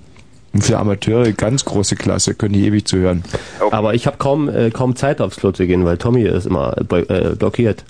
Und 0.51 0.63
für 0.63 0.77
Amateure 0.80 1.31
ganz 1.34 1.63
große 1.63 1.95
Klasse, 1.95 2.34
können 2.34 2.53
die 2.53 2.65
ewig 2.65 2.85
zuhören. 2.88 3.23
Aber 3.71 3.93
ich 3.93 4.07
habe 4.07 4.17
kaum, 4.17 4.49
äh, 4.49 4.71
kaum 4.71 4.95
Zeit 4.95 5.21
aufs 5.21 5.38
Klo 5.38 5.51
zu 5.51 5.67
gehen, 5.67 5.85
weil 5.85 5.97
Tommy 5.97 6.23
ist 6.23 6.47
immer 6.47 6.76
äh, 6.77 6.84
blo- 6.84 7.09
äh, 7.31 7.35
blockiert. 7.35 7.84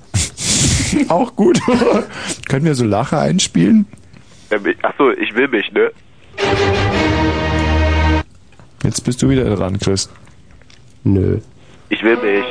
Auch 1.08 1.36
gut. 1.36 1.60
Können 2.50 2.66
wir 2.66 2.76
so 2.76 2.84
Lacher 2.84 3.20
einspielen? 3.22 3.86
Achso, 4.82 5.12
ich 5.12 5.34
will 5.36 5.48
mich, 5.48 5.72
ne? 5.72 5.92
Jetzt 8.84 9.04
bist 9.06 9.22
du 9.22 9.30
wieder 9.30 9.44
dran, 9.56 9.78
Chris. 9.80 10.10
Nö. 11.04 11.38
Ich 11.90 12.04
will 12.04 12.18
mich. 12.18 12.46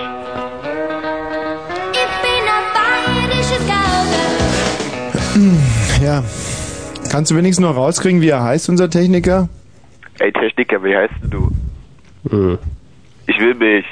Ja. 6.02 6.22
Kannst 7.10 7.30
du 7.30 7.36
wenigstens 7.36 7.62
noch 7.66 7.76
rauskriegen, 7.76 8.20
wie 8.20 8.28
er 8.28 8.42
heißt, 8.42 8.68
unser 8.68 8.90
Techniker? 8.90 9.48
Ey, 10.18 10.32
Techniker, 10.32 10.82
wie 10.82 10.96
heißt 10.96 11.14
denn 11.22 11.30
du? 11.30 11.50
Hm. 12.30 12.58
Ich 13.26 13.38
will 13.38 13.54
mich. 13.54 13.84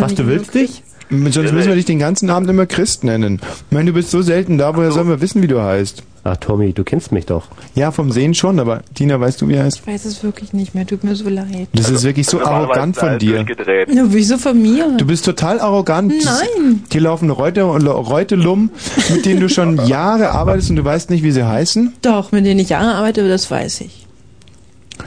Was, 0.00 0.14
du 0.14 0.26
willst 0.26 0.54
dich? 0.54 0.82
Sonst 1.08 1.52
müssen 1.52 1.68
wir 1.68 1.74
dich 1.76 1.84
den 1.84 1.98
ganzen 1.98 2.30
Abend 2.30 2.50
immer 2.50 2.66
Christ 2.66 3.04
nennen. 3.04 3.40
Ich 3.42 3.74
meine, 3.74 3.90
du 3.90 3.94
bist 3.94 4.10
so 4.10 4.22
selten 4.22 4.58
da, 4.58 4.76
woher 4.76 4.90
sollen 4.90 5.08
wir 5.08 5.20
wissen, 5.20 5.42
wie 5.42 5.46
du 5.46 5.60
heißt? 5.62 6.02
Ach, 6.24 6.36
Tommy, 6.38 6.72
du 6.72 6.82
kennst 6.82 7.12
mich 7.12 7.26
doch. 7.26 7.46
Ja, 7.76 7.92
vom 7.92 8.10
Sehen 8.10 8.34
schon, 8.34 8.58
aber 8.58 8.82
Tina, 8.94 9.20
weißt 9.20 9.40
du, 9.40 9.48
wie 9.48 9.54
er 9.54 9.62
heißt? 9.64 9.78
Ich 9.78 9.86
weiß 9.86 10.04
es 10.06 10.24
wirklich 10.24 10.52
nicht 10.52 10.74
mehr, 10.74 10.84
tut 10.84 11.04
mir 11.04 11.14
so 11.14 11.28
leid. 11.28 11.68
Das 11.72 11.88
ist 11.88 12.02
wirklich 12.02 12.26
so 12.26 12.44
arrogant 12.44 12.96
von 12.96 13.18
dir. 13.20 13.46
Ja, 13.88 14.04
wieso 14.06 14.36
von 14.36 14.60
mir? 14.60 14.96
Du 14.98 15.06
bist 15.06 15.24
total 15.24 15.60
arrogant. 15.60 16.12
Nein. 16.24 16.82
Hier 16.90 17.02
laufen 17.02 17.30
Reute 17.30 17.66
und 17.66 17.86
Reutelum, 17.86 18.70
mit 19.10 19.24
denen 19.24 19.38
du 19.40 19.48
schon 19.48 19.86
Jahre 19.86 20.30
arbeitest 20.30 20.70
und 20.70 20.76
du 20.76 20.84
weißt 20.84 21.10
nicht, 21.10 21.22
wie 21.22 21.30
sie 21.30 21.46
heißen? 21.46 21.94
Doch, 22.02 22.32
mit 22.32 22.44
denen 22.44 22.58
ich 22.58 22.70
Jahre 22.70 22.96
arbeite, 22.96 23.28
das 23.28 23.48
weiß 23.48 23.82
ich. 23.82 24.05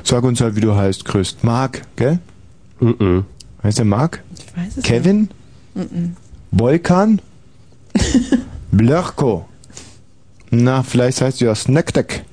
Sag 0.04 0.24
uns 0.24 0.42
halt, 0.42 0.56
wie 0.56 0.62
du 0.62 0.76
heißt, 0.76 1.06
Christ. 1.06 1.44
Mark, 1.44 1.82
gell? 1.96 2.20
Mhm. 2.80 3.26
Heißt 3.64 3.78
der 3.78 3.86
Mark? 3.86 4.24
Ich 4.38 4.58
weiß 4.58 4.78
es 4.78 4.84
Kevin? 4.84 5.30
nicht. 5.76 5.92
Mhm. 5.92 6.16
Boykan? 6.52 7.22
Blörko? 8.72 9.48
Na, 10.52 10.84
vielleicht 10.84 11.22
heißt 11.22 11.42
du 11.42 11.46
ja 11.46 11.56
Snackdeck. 11.56 12.24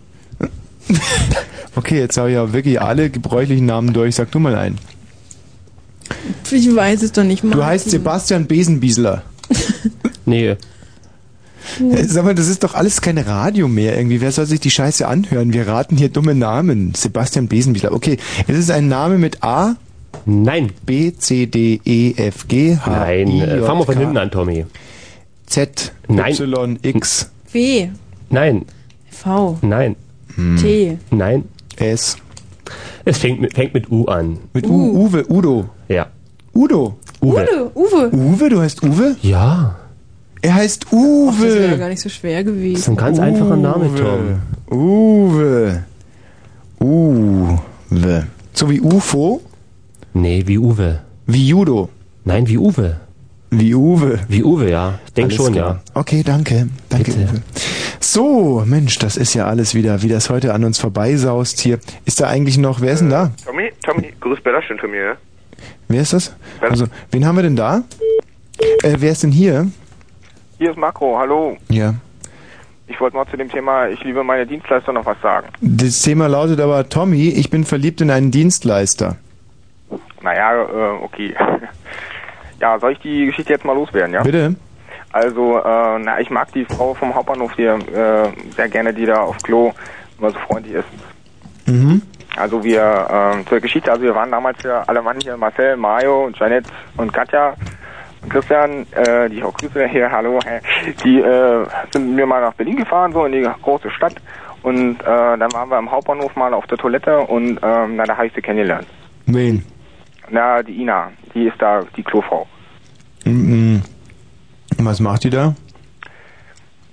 Okay, 1.75 1.99
jetzt 1.99 2.17
habe 2.17 2.31
ich 2.31 2.35
ja 2.35 2.53
wirklich 2.53 2.81
alle 2.81 3.11
gebräuchlichen 3.11 3.67
Namen 3.67 3.93
durch. 3.93 4.15
Sag 4.15 4.31
du 4.31 4.39
mal 4.39 4.55
einen. 4.55 4.79
Ich 6.51 6.75
weiß 6.75 7.03
es 7.03 7.13
doch 7.13 7.25
nicht 7.25 7.45
mal. 7.45 7.51
Du 7.51 7.65
heißt 7.65 7.91
Sebastian 7.91 8.47
Besenbiesler. 8.47 9.23
Nee. 10.25 10.57
Äh, 11.81 12.05
Sag 12.05 12.25
mal, 12.25 12.35
das 12.35 12.49
ist 12.49 12.65
doch 12.65 12.75
alles 12.75 13.01
kein 13.01 13.19
Radio 13.19 13.69
mehr 13.69 13.97
irgendwie. 13.97 14.21
Wer 14.21 14.33
soll 14.33 14.47
sich 14.47 14.61
die 14.61 14.71
Scheiße 14.71 15.07
anhören? 15.07 15.53
Wir 15.53 15.67
raten 15.67 15.97
hier 15.97 16.09
dumme 16.09 16.35
Namen. 16.35 16.95
Sebastian 16.95 17.49
Besenbiesler. 17.49 17.93
Okay, 17.93 18.19
es 18.47 18.57
ist 18.57 18.71
ein 18.71 18.89
Name 18.89 19.19
mit 19.19 19.43
A. 19.43 19.77
Nein. 20.25 20.73
B, 20.85 21.13
C, 21.17 21.47
D, 21.47 21.81
E, 21.85 22.15
F, 22.17 22.49
G, 22.49 22.77
H, 22.77 22.91
Nein, 22.91 23.29
I, 23.29 23.39
J, 23.41 23.65
fang 23.67 23.79
mal 23.79 23.85
von 23.85 23.97
hinten 23.97 24.17
an, 24.17 24.31
Tommy. 24.31 24.65
Z, 25.47 25.93
Nein. 26.09 26.33
Y, 26.35 26.79
X, 26.83 27.31
W, 27.53 27.89
Nein. 28.31 28.65
V, 29.11 29.59
Nein. 29.63 29.97
T. 30.61 30.99
Nein. 31.11 31.45
S. 31.77 32.17
Es 33.05 33.19
fängt 33.19 33.41
mit, 33.41 33.55
fängt 33.55 33.73
mit 33.73 33.91
U 33.91 34.07
an. 34.07 34.39
Mit 34.53 34.67
U, 34.67 35.07
Uwe, 35.07 35.25
Udo. 35.31 35.71
Ja. 35.89 36.09
Udo. 36.55 36.99
Uwe. 37.23 37.71
Uwe. 37.75 38.11
Uwe, 38.13 38.49
du 38.51 38.61
heißt 38.61 38.83
Uwe? 38.83 39.17
Ja. 39.23 39.77
Er 40.43 40.55
heißt 40.55 40.87
Ach, 40.89 40.91
das 40.93 41.41
wäre 41.43 41.67
ja 41.67 41.73
Uwe. 41.73 41.79
gar 41.79 41.89
nicht 41.89 42.01
so 42.01 42.09
schwer 42.09 42.45
gewesen. 42.45 42.75
Das 42.75 42.83
ist 42.83 42.89
ein 42.89 42.97
ganz 42.97 43.19
einfacher 43.19 43.57
Name, 43.57 43.91
Tom. 43.95 44.79
Uwe. 44.79 45.85
Uwe. 46.81 48.27
So 48.53 48.71
wie 48.71 48.81
UFO? 48.81 49.41
Nee, 50.15 50.43
wie 50.47 50.59
Uwe. 50.59 51.01
Wie 51.27 51.49
Judo? 51.49 51.89
Nein, 52.25 52.47
wie 52.49 52.59
Uwe. 52.59 53.01
Wie 53.51 53.75
Uwe? 53.75 54.19
Wie 54.29 54.43
Uwe, 54.43 54.71
ja. 54.71 54.99
Ich 55.07 55.13
denke 55.15 55.35
schon, 55.35 55.53
klar. 55.53 55.81
Okay, 55.95 56.23
danke. 56.25 56.69
Danke, 56.89 57.13
Uwe. 57.13 57.43
So, 58.01 58.63
Mensch, 58.67 58.99
das 58.99 59.17
ist 59.17 59.35
ja 59.35 59.47
alles 59.47 59.75
wieder, 59.75 60.03
wie 60.03 60.09
das 60.09 60.31
heute 60.31 60.53
an 60.53 60.65
uns 60.65 60.79
vorbeisaust 60.79 61.61
hier. 61.61 61.79
Ist 62.05 62.21
da 62.21 62.29
eigentlich 62.29 62.59
noch, 62.59 62.81
wer 62.81 62.93
ist 62.93 63.01
denn 63.01 63.11
da? 63.11 63.31
Tommy, 63.45 63.73
Tommy, 63.85 64.13
grüß 64.21 64.41
Bella 64.43 64.63
schön 64.63 64.79
von 64.79 64.91
mir, 64.91 65.03
ja? 65.03 65.17
Wer 65.89 66.03
ist 66.03 66.13
das? 66.13 66.35
Also, 66.61 66.87
wen 67.11 67.25
haben 67.25 67.37
wir 67.37 67.43
denn 67.43 67.57
da? 67.57 67.85
Äh, 68.83 68.97
wer 68.99 69.13
ist 69.13 69.23
denn 69.23 69.33
hier? 69.33 69.69
Hier 70.59 70.71
ist 70.71 70.79
Makro, 70.79 71.19
hallo. 71.19 71.57
Ja. 71.69 71.95
Ich 72.87 72.99
wollte 73.01 73.17
mal 73.17 73.27
zu 73.27 73.37
dem 73.37 73.51
Thema, 73.51 73.89
ich 73.89 74.03
liebe 74.05 74.25
meine 74.25 74.47
Dienstleister 74.47 74.93
noch 74.93 75.05
was 75.05 75.21
sagen. 75.21 75.49
Das 75.61 76.01
Thema 76.01 76.29
lautet 76.29 76.61
aber, 76.61 76.89
Tommy, 76.89 77.29
ich 77.29 77.51
bin 77.51 77.65
verliebt 77.65 78.01
in 78.01 78.11
einen 78.11 78.31
Dienstleister. 78.31 79.17
Naja, 80.23 80.63
äh, 80.63 81.03
okay. 81.03 81.35
ja, 82.61 82.79
soll 82.79 82.93
ich 82.93 83.01
die 83.01 83.27
Geschichte 83.27 83.53
jetzt 83.53 83.65
mal 83.65 83.75
loswerden, 83.75 84.15
ja? 84.15 84.23
Bitte? 84.23 84.55
Also, 85.13 85.59
äh, 85.59 85.99
na, 85.99 86.21
ich 86.21 86.31
mag 86.31 86.51
die 86.53 86.65
Frau 86.65 86.95
vom 86.95 87.15
Hauptbahnhof 87.15 87.55
hier 87.55 87.75
äh, 87.75 88.29
sehr 88.55 88.69
gerne, 88.69 88.95
die 88.95 89.05
da 89.05 89.21
auf 89.21 89.37
Klo 89.39 89.73
immer 90.19 90.31
so 90.31 90.39
freundlich 90.39 90.75
ist. 90.75 90.89
Mhm. 91.67 92.01
Also 92.37 92.63
wir, 92.65 93.41
äh, 93.41 93.49
zur 93.49 93.61
Geschichte, 93.61 93.91
also 93.91 94.05
wir 94.05 94.15
waren 94.15 94.31
damals 94.31 94.63
ja 94.63 94.85
alle 94.87 95.03
Mann 95.03 95.19
hier, 95.21 95.37
Marcel, 95.37 95.77
Mario, 95.77 96.31
Janet 96.39 96.67
und 96.97 97.13
Katja 97.13 97.55
Christian, 98.29 98.87
äh, 98.93 99.29
die 99.29 99.37
ich 99.37 99.45
auch 99.45 99.55
grüße 99.55 99.87
hier, 99.89 100.11
hallo, 100.13 100.39
die 101.05 101.21
äh, 101.21 101.67
sind 101.93 102.09
mit 102.09 102.17
mir 102.17 102.27
mal 102.27 102.41
nach 102.41 102.55
Berlin 102.55 102.77
gefahren, 102.77 103.13
so 103.13 103.25
in 103.25 103.33
die 103.33 103.49
große 103.63 103.91
Stadt 103.91 104.15
und 104.63 105.01
äh, 105.01 105.05
dann 105.05 105.53
waren 105.53 105.71
wir 105.71 105.77
am 105.77 105.91
Hauptbahnhof 105.91 106.35
mal 106.35 106.53
auf 106.53 106.67
der 106.67 106.77
Toilette 106.79 107.19
und 107.19 107.61
ähm, 107.63 107.97
na, 107.97 108.05
da 108.05 108.17
habe 108.17 108.27
ich 108.27 108.33
sie 108.35 108.43
kennengelernt. 108.43 108.87
Wen? 109.27 109.65
Na, 110.29 110.63
die 110.63 110.81
Ina, 110.81 111.13
die 111.35 111.47
ist 111.47 111.61
da 111.61 111.83
die 111.97 112.03
Klofrau. 112.03 112.47
Mhm. 113.25 113.83
Was 114.79 114.99
macht 114.99 115.25
die 115.25 115.31
da? 115.31 115.55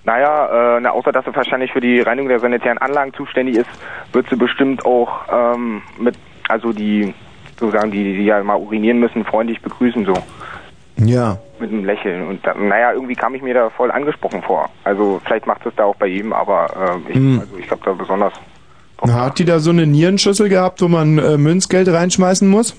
Naja, 0.05 0.77
äh, 0.77 0.79
na, 0.81 0.91
außer 0.91 1.11
dass 1.11 1.25
sie 1.25 1.35
wahrscheinlich 1.35 1.71
für 1.71 1.79
die 1.79 2.01
Reinigung 2.01 2.29
der 2.29 2.39
sanitären 2.39 2.77
Anlagen 2.77 3.13
zuständig 3.13 3.57
ist, 3.57 3.69
wird 4.11 4.29
sie 4.29 4.35
bestimmt 4.35 4.85
auch 4.85 5.21
ähm, 5.31 5.81
mit, 5.97 6.15
also 6.49 6.73
die, 6.73 7.13
sozusagen, 7.57 7.91
die, 7.91 8.03
die 8.03 8.25
ja 8.25 8.43
mal 8.43 8.57
urinieren 8.57 8.99
müssen, 8.99 9.25
freundlich 9.25 9.61
begrüßen, 9.61 10.05
so. 10.05 10.13
Ja. 10.97 11.37
Mit 11.59 11.71
einem 11.71 11.85
Lächeln. 11.85 12.27
Und 12.27 12.45
da, 12.45 12.53
naja, 12.53 12.93
irgendwie 12.93 13.15
kam 13.15 13.33
ich 13.35 13.41
mir 13.41 13.53
da 13.53 13.69
voll 13.69 13.91
angesprochen 13.91 14.41
vor. 14.43 14.69
Also 14.83 15.19
vielleicht 15.25 15.47
macht 15.47 15.65
es 15.65 15.73
da 15.75 15.85
auch 15.85 15.95
bei 15.95 16.07
jedem, 16.07 16.33
aber 16.33 16.99
äh, 17.07 17.11
ich, 17.11 17.15
Hm. 17.15 17.39
also 17.39 17.57
ich 17.57 17.67
glaube 17.67 17.83
da 17.85 17.93
besonders. 17.93 18.33
Hat 19.01 19.37
die 19.39 19.45
da 19.45 19.59
so 19.59 19.71
eine 19.71 19.85
Nierenschüssel 19.85 20.47
gehabt, 20.49 20.81
wo 20.81 20.87
man 20.87 21.17
äh, 21.17 21.37
Münzgeld 21.37 21.89
reinschmeißen 21.89 22.47
muss? 22.47 22.75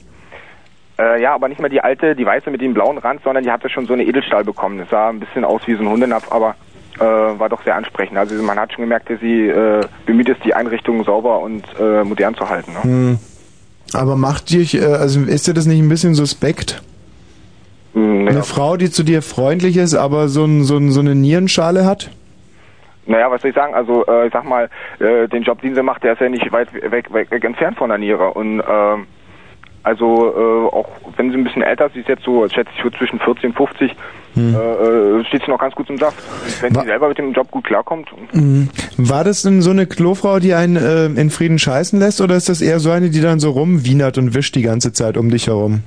Äh, 0.99 1.21
ja, 1.21 1.35
aber 1.35 1.49
nicht 1.49 1.61
mehr 1.61 1.69
die 1.69 1.81
alte, 1.81 2.15
die 2.15 2.25
weiße 2.25 2.51
mit 2.51 2.61
dem 2.61 2.73
blauen 2.73 2.99
Rand, 2.99 3.21
sondern 3.25 3.43
die 3.45 3.51
hatte 3.51 3.69
schon 3.69 3.87
so 3.87 3.93
eine 3.93 4.05
Edelstahl 4.05 4.45
bekommen. 4.45 4.79
Das 4.79 4.89
sah 4.91 5.11
ein 5.11 5.21
bisschen 5.21 5.45
aus 5.45 5.63
wie 5.67 5.75
so 5.75 5.83
ein 5.83 5.89
Hundenapf, 5.89 6.31
aber 6.31 6.55
äh, 6.99 7.03
war 7.03 7.49
doch 7.49 7.63
sehr 7.65 7.75
ansprechend. 7.75 8.17
Also 8.17 8.41
man 8.43 8.59
hat 8.59 8.73
schon 8.73 8.85
gemerkt, 8.85 9.11
dass 9.11 9.21
sie 9.21 9.49
äh, 9.49 9.85
bemüht 10.07 10.29
ist, 10.29 10.45
die 10.45 10.55
Einrichtung 10.55 11.03
sauber 11.05 11.41
und 11.41 11.65
äh, 11.81 12.05
modern 12.05 12.37
zu 12.37 12.49
halten. 12.49 12.73
Ne? 12.73 12.83
Hm. 12.85 13.19
Aber 13.93 14.17
macht 14.17 14.51
dich, 14.51 14.81
äh, 14.81 14.85
also 14.85 15.21
ist 15.23 15.47
dir 15.49 15.55
das 15.55 15.67
nicht 15.67 15.81
ein 15.81 15.89
bisschen 15.89 16.15
suspekt? 16.15 16.83
Eine 17.95 18.43
Frau, 18.43 18.77
die 18.77 18.91
zu 18.91 19.03
dir 19.05 19.23
freundlich 19.23 19.77
ist, 19.77 19.95
aber 19.95 20.29
so, 20.29 20.45
ein, 20.45 20.65
so, 20.65 20.77
ein, 20.77 20.91
so 20.91 21.01
eine 21.01 21.15
Nierenschale 21.15 21.85
hat? 21.87 22.11
Naja, 23.07 23.31
was 23.31 23.43
soll 23.43 23.51
ich 23.51 23.55
sagen? 23.57 23.75
Also, 23.75 24.05
äh, 24.07 24.27
ich 24.27 24.33
sag 24.33 24.45
mal, 24.45 24.69
äh, 24.99 25.29
den 25.29 25.43
Job, 25.43 25.61
den 25.61 25.75
sie 25.75 25.83
macht, 25.83 26.03
der 26.03 26.15
ist 26.15 26.21
ja 26.21 26.29
nicht 26.29 26.51
weit 26.53 26.73
weg, 26.73 27.13
weg, 27.13 27.31
weg 27.31 27.45
entfernt 27.45 27.77
von 27.77 27.91
der 27.91 27.99
Niere. 27.99 28.31
Und 28.31 28.63
ähm, 28.69 29.07
also 29.83 30.33
äh, 30.35 30.75
auch 30.75 30.89
wenn 31.17 31.31
sie 31.31 31.37
ein 31.37 31.45
bisschen 31.45 31.63
älter 31.63 31.87
ist, 31.87 31.93
sie 31.93 32.01
ist 32.01 32.09
jetzt 32.09 32.25
so, 32.25 32.49
schätze 32.49 32.71
ich, 32.77 32.99
zwischen 32.99 33.19
40 33.21 33.45
und 33.45 33.57
50, 33.57 33.95
Hm. 34.35 34.53
äh, 34.53 34.59
äh, 34.59 35.25
steht 35.27 35.45
sie 35.45 35.51
noch 35.51 35.61
ganz 35.61 35.77
gut 35.77 35.89
im 35.89 35.97
Saft. 35.97 36.17
Wenn 36.61 36.75
sie 36.75 36.81
selber 36.87 37.09
mit 37.09 37.19
dem 37.19 37.33
Job 37.33 37.49
gut 37.53 37.65
klarkommt, 37.65 38.09
Mhm. 38.33 38.69
War 38.97 39.23
das 39.23 39.43
denn 39.43 39.63
so 39.63 39.71
eine 39.71 39.87
Klofrau, 39.87 40.41
die 40.41 40.55
einen 40.55 40.75
äh, 40.75 41.05
in 41.21 41.31
Frieden 41.31 41.59
scheißen 41.61 42.01
lässt, 42.01 42.21
oder 42.21 42.35
ist 42.35 42.49
das 42.49 42.61
eher 42.61 42.81
so 42.81 42.91
eine, 42.91 43.11
die 43.11 43.21
dann 43.21 43.39
so 43.39 43.51
rumwienert 43.51 44.19
und 44.19 44.35
wischt 44.35 44.57
die 44.57 44.63
ganze 44.63 44.93
Zeit 44.93 45.17
um 45.17 45.31
dich 45.31 45.47
herum? 45.47 45.83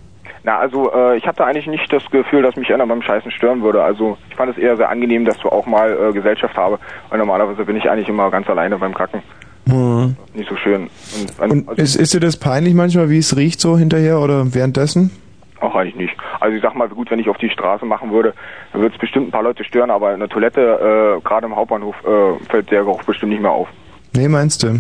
Na 0.47 0.59
also 0.59 0.89
äh, 0.93 1.17
ich 1.17 1.27
hatte 1.27 1.43
eigentlich 1.43 1.67
nicht 1.67 1.91
das 1.91 2.09
Gefühl, 2.09 2.41
dass 2.41 2.55
mich 2.55 2.73
einer 2.73 2.87
beim 2.87 3.01
Scheißen 3.01 3.31
stören 3.31 3.61
würde. 3.61 3.83
Also 3.83 4.17
ich 4.29 4.35
fand 4.37 4.49
es 4.49 4.57
eher 4.57 4.77
sehr 4.77 4.89
angenehm, 4.89 5.25
dass 5.25 5.37
du 5.39 5.49
auch 5.49 5.65
mal 5.65 5.91
äh, 5.91 6.13
Gesellschaft 6.13 6.55
habe. 6.55 6.79
Weil 7.09 7.19
normalerweise 7.19 7.65
bin 7.65 7.75
ich 7.75 7.89
eigentlich 7.89 8.07
immer 8.07 8.31
ganz 8.31 8.49
alleine 8.49 8.77
beim 8.77 8.93
Kacken. 8.93 9.21
Mhm. 9.65 10.15
Nicht 10.33 10.49
so 10.49 10.55
schön. 10.55 10.89
Und, 11.41 11.67
Und 11.67 11.77
ist, 11.77 11.97
ist 11.97 12.13
dir 12.13 12.21
das 12.21 12.37
peinlich 12.37 12.73
manchmal, 12.75 13.09
wie 13.09 13.17
es 13.17 13.35
riecht 13.35 13.59
so 13.59 13.77
hinterher 13.77 14.21
oder 14.21 14.53
währenddessen? 14.53 15.11
Auch 15.59 15.75
eigentlich 15.75 15.97
nicht. 15.97 16.15
Also 16.39 16.55
ich 16.55 16.61
sag 16.61 16.75
mal, 16.75 16.87
gut, 16.87 17.11
wenn 17.11 17.19
ich 17.19 17.27
auf 17.27 17.37
die 17.39 17.49
Straße 17.49 17.85
machen 17.85 18.11
würde, 18.11 18.33
dann 18.71 18.79
würde 18.79 18.95
es 18.95 19.01
bestimmt 19.01 19.27
ein 19.27 19.31
paar 19.31 19.43
Leute 19.43 19.65
stören, 19.65 19.91
aber 19.91 20.11
eine 20.11 20.29
Toilette, 20.29 21.17
äh, 21.17 21.27
gerade 21.27 21.45
im 21.45 21.57
Hauptbahnhof, 21.57 21.95
äh, 22.05 22.45
fällt 22.49 22.71
der 22.71 22.85
Geruch 22.85 23.03
bestimmt 23.03 23.33
nicht 23.33 23.41
mehr 23.41 23.51
auf. 23.51 23.67
Nee, 24.15 24.29
meinst 24.29 24.63
du? 24.63 24.79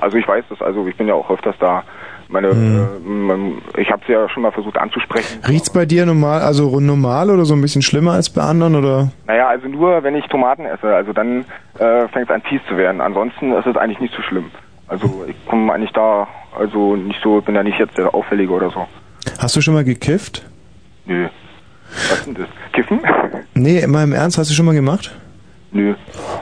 Also 0.00 0.18
ich 0.18 0.28
weiß 0.28 0.44
das, 0.50 0.60
also 0.60 0.86
ich 0.86 0.96
bin 0.96 1.08
ja 1.08 1.14
auch 1.14 1.30
öfters 1.30 1.56
da. 1.58 1.82
Meine, 2.30 2.48
äh, 2.48 3.08
mein, 3.08 3.58
ich 3.76 3.90
habe 3.90 4.02
sie 4.06 4.12
ja 4.12 4.28
schon 4.28 4.42
mal 4.44 4.52
versucht 4.52 4.78
anzusprechen. 4.78 5.40
Riecht's 5.48 5.70
bei 5.70 5.84
dir 5.84 6.06
normal, 6.06 6.42
also 6.42 6.78
normal 6.78 7.28
oder 7.30 7.44
so 7.44 7.54
ein 7.54 7.60
bisschen 7.60 7.82
schlimmer 7.82 8.12
als 8.12 8.30
bei 8.30 8.42
anderen 8.42 8.76
oder? 8.76 9.10
Naja, 9.26 9.48
also 9.48 9.66
nur 9.66 10.02
wenn 10.04 10.14
ich 10.14 10.24
Tomaten 10.26 10.64
esse, 10.64 10.94
also 10.94 11.12
dann 11.12 11.44
äh, 11.78 12.06
fängt 12.08 12.28
es 12.28 12.30
an 12.30 12.42
fies 12.42 12.60
zu 12.68 12.76
werden. 12.76 13.00
Ansonsten 13.00 13.52
ist 13.52 13.66
es 13.66 13.76
eigentlich 13.76 14.00
nicht 14.00 14.14
so 14.14 14.22
schlimm. 14.22 14.46
Also 14.86 15.24
ich 15.26 15.34
komme 15.46 15.72
eigentlich 15.72 15.92
da, 15.92 16.28
also 16.56 16.94
nicht 16.96 17.20
so, 17.22 17.40
bin 17.40 17.54
ja 17.54 17.62
nicht 17.62 17.78
jetzt 17.78 17.98
der 17.98 18.14
Auffällige 18.14 18.52
oder 18.52 18.70
so. 18.70 18.86
Hast 19.38 19.56
du 19.56 19.60
schon 19.60 19.74
mal 19.74 19.84
gekifft? 19.84 20.44
Nö. 21.06 21.28
Was 22.10 22.24
denn 22.24 22.34
das? 22.34 22.46
Kiffen? 22.72 23.00
Nee, 23.54 23.80
immer 23.80 24.04
im 24.04 24.12
Ernst, 24.12 24.38
hast 24.38 24.50
du 24.50 24.54
schon 24.54 24.66
mal 24.66 24.74
gemacht? 24.74 25.16
Nö. 25.72 25.94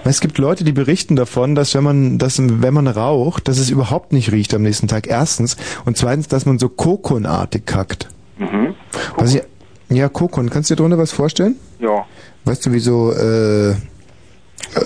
Es 0.05 0.21
gibt 0.21 0.39
Leute, 0.39 0.65
die 0.65 0.73
berichten 0.73 1.15
davon, 1.17 1.55
dass 1.55 1.75
wenn 1.75 1.85
man, 1.85 2.19
dass, 2.19 2.39
wenn 2.41 2.73
man 2.75 2.87
raucht, 2.87 3.47
dass 3.49 3.59
es 3.59 3.69
überhaupt 3.71 4.13
nicht 4.13 4.33
riecht 4.33 4.55
am 4.55 4.63
nächsten 4.63 4.89
Tag. 4.89 5.07
Erstens. 5.07 5.57
Und 5.85 5.97
zweitens, 5.99 6.29
dass 6.29 6.47
man 6.47 6.59
so 6.59 6.69
kokonartig 6.71 7.67
kackt. 7.67 8.09
Mhm. 8.39 8.75
Was 9.17 9.35
ich, 9.35 9.43
ja, 9.91 10.09
Kokon. 10.09 10.49
Kannst 10.51 10.71
du 10.71 10.75
dir 10.75 10.83
drunter 10.83 10.99
was 10.99 11.13
vorstellen? 11.13 11.57
Ja. 11.79 12.07
Weißt 12.45 12.65
du, 12.65 12.73
wie 12.73 12.79
so, 12.79 13.13
äh, 13.13 13.75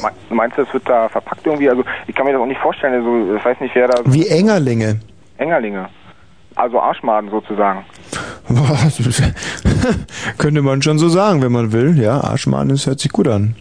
Me- 0.01 0.11
Meinst 0.31 0.59
du, 0.59 0.63
es 0.63 0.73
wird 0.73 0.89
da 0.89 1.09
verpackt 1.09 1.47
irgendwie? 1.47 1.69
Also 1.69 1.85
ich 2.07 2.15
kann 2.15 2.27
mir 2.27 2.33
das 2.33 2.41
auch 2.41 2.47
nicht 2.47 2.61
vorstellen. 2.61 2.95
Also 2.95 3.37
ich 3.37 3.45
weiß 3.45 3.61
nicht, 3.61 3.75
wer 3.75 3.89
da... 3.89 4.01
wie 4.07 4.27
Engerlinge. 4.29 5.01
Engerlinge. 5.39 5.89
Also 6.55 6.81
Arschmaden 6.81 7.31
sozusagen. 7.31 7.85
Das 8.49 9.01
Könnte 10.39 10.63
man 10.63 10.83
schon 10.83 10.99
so 10.99 11.09
sagen, 11.09 11.43
wenn 11.43 11.53
man 11.53 11.73
will. 11.73 11.99
Ja, 11.99 12.21
Arschmaden, 12.23 12.69
das 12.71 12.87
hört 12.87 13.01
sich 13.01 13.11
gut 13.13 13.29
an. 13.29 13.57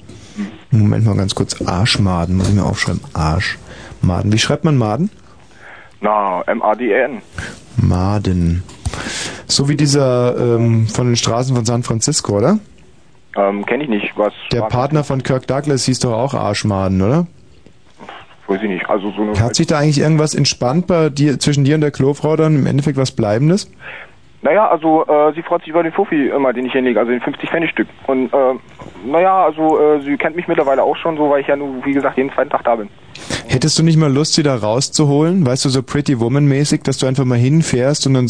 Moment 0.72 1.06
mal 1.06 1.16
ganz 1.16 1.36
kurz. 1.36 1.62
Arschmaden, 1.62 2.38
muss 2.38 2.50
ich 2.50 2.56
mir 2.56 2.66
aufschreiben. 2.66 3.02
Arschmaden. 3.14 4.32
Wie 4.32 4.40
schreibt 4.40 4.64
man 4.64 4.78
Maden? 4.78 5.10
Na, 6.00 6.42
M-A-D-N. 6.48 7.22
Maden. 7.78 8.64
So 9.48 9.70
wie 9.70 9.76
dieser 9.76 10.38
ähm, 10.38 10.88
von 10.88 11.08
den 11.08 11.16
Straßen 11.16 11.56
von 11.56 11.66
San 11.66 11.84
Francisco, 11.84 12.38
oder? 12.38 12.60
Ähm, 13.36 13.66
kenne 13.66 13.84
ich 13.84 13.90
nicht. 13.90 14.14
Was 14.16 14.34
Der 14.52 14.62
Partner 14.64 15.04
von 15.04 15.24
Kirk 15.24 15.48
Douglas 15.48 15.86
hieß 15.86 16.00
doch 16.00 16.14
auch 16.14 16.34
Arschmaden, 16.34 17.02
oder? 17.02 17.28
weiß 18.52 18.62
ich 18.64 18.70
nicht. 18.70 18.90
Also 18.90 19.12
so 19.12 19.22
eine... 19.22 19.40
Hat 19.40 19.56
sich 19.56 19.68
da 19.68 19.80
eigentlich 19.80 20.00
irgendwas 20.00 20.36
entspannt 20.36 20.88
bei 20.88 21.10
dir, 21.10 21.40
zwischen 21.40 21.64
dir 21.64 21.76
und 21.76 21.82
der 21.82 21.92
Klofrau 21.92 22.36
dann 22.36 22.56
im 22.56 22.66
Endeffekt 22.68 22.98
was 22.98 23.12
Bleibendes? 23.12 23.72
Naja, 24.44 24.68
also 24.68 25.06
äh, 25.06 25.34
sie 25.34 25.44
freut 25.44 25.62
sich 25.62 25.70
über 25.70 25.84
den 25.84 25.92
Fuffi 25.92 26.30
immer, 26.30 26.52
den 26.52 26.66
ich 26.66 26.74
hinlege, 26.74 27.00
also 27.00 27.12
den 27.12 27.22
50 27.22 27.50
Pfennig 27.50 27.70
Stück. 27.70 27.88
Und 28.08 28.34
äh, 28.34 28.56
naja, 29.06 29.46
also 29.46 29.80
äh, 29.80 30.02
sie 30.02 30.18
kennt 30.18 30.36
mich 30.36 30.48
mittlerweile 30.48 30.82
auch 30.82 30.96
schon 30.96 31.16
so, 31.16 31.30
weil 31.30 31.42
ich 31.42 31.48
ja 31.48 31.56
nur, 31.56 31.86
wie 31.86 31.94
gesagt, 31.94 32.18
jeden 32.18 32.32
zweiten 32.32 32.50
Tag 32.50 32.64
da 32.64 32.76
bin. 32.76 32.90
Hättest 33.48 33.78
du 33.78 33.84
nicht 33.84 33.98
mal 33.98 34.12
Lust, 34.12 34.34
sie 34.34 34.44
da 34.44 34.56
rauszuholen? 34.56 35.46
Weißt 35.46 35.66
du, 35.66 35.70
so 35.70 35.84
Pretty 35.84 36.20
Woman-mäßig, 36.20 36.84
dass 36.84 36.98
du 36.98 37.06
einfach 37.06 37.26
mal 37.26 37.38
hinfährst 37.38 38.08
und 38.08 38.14
dann 38.14 38.30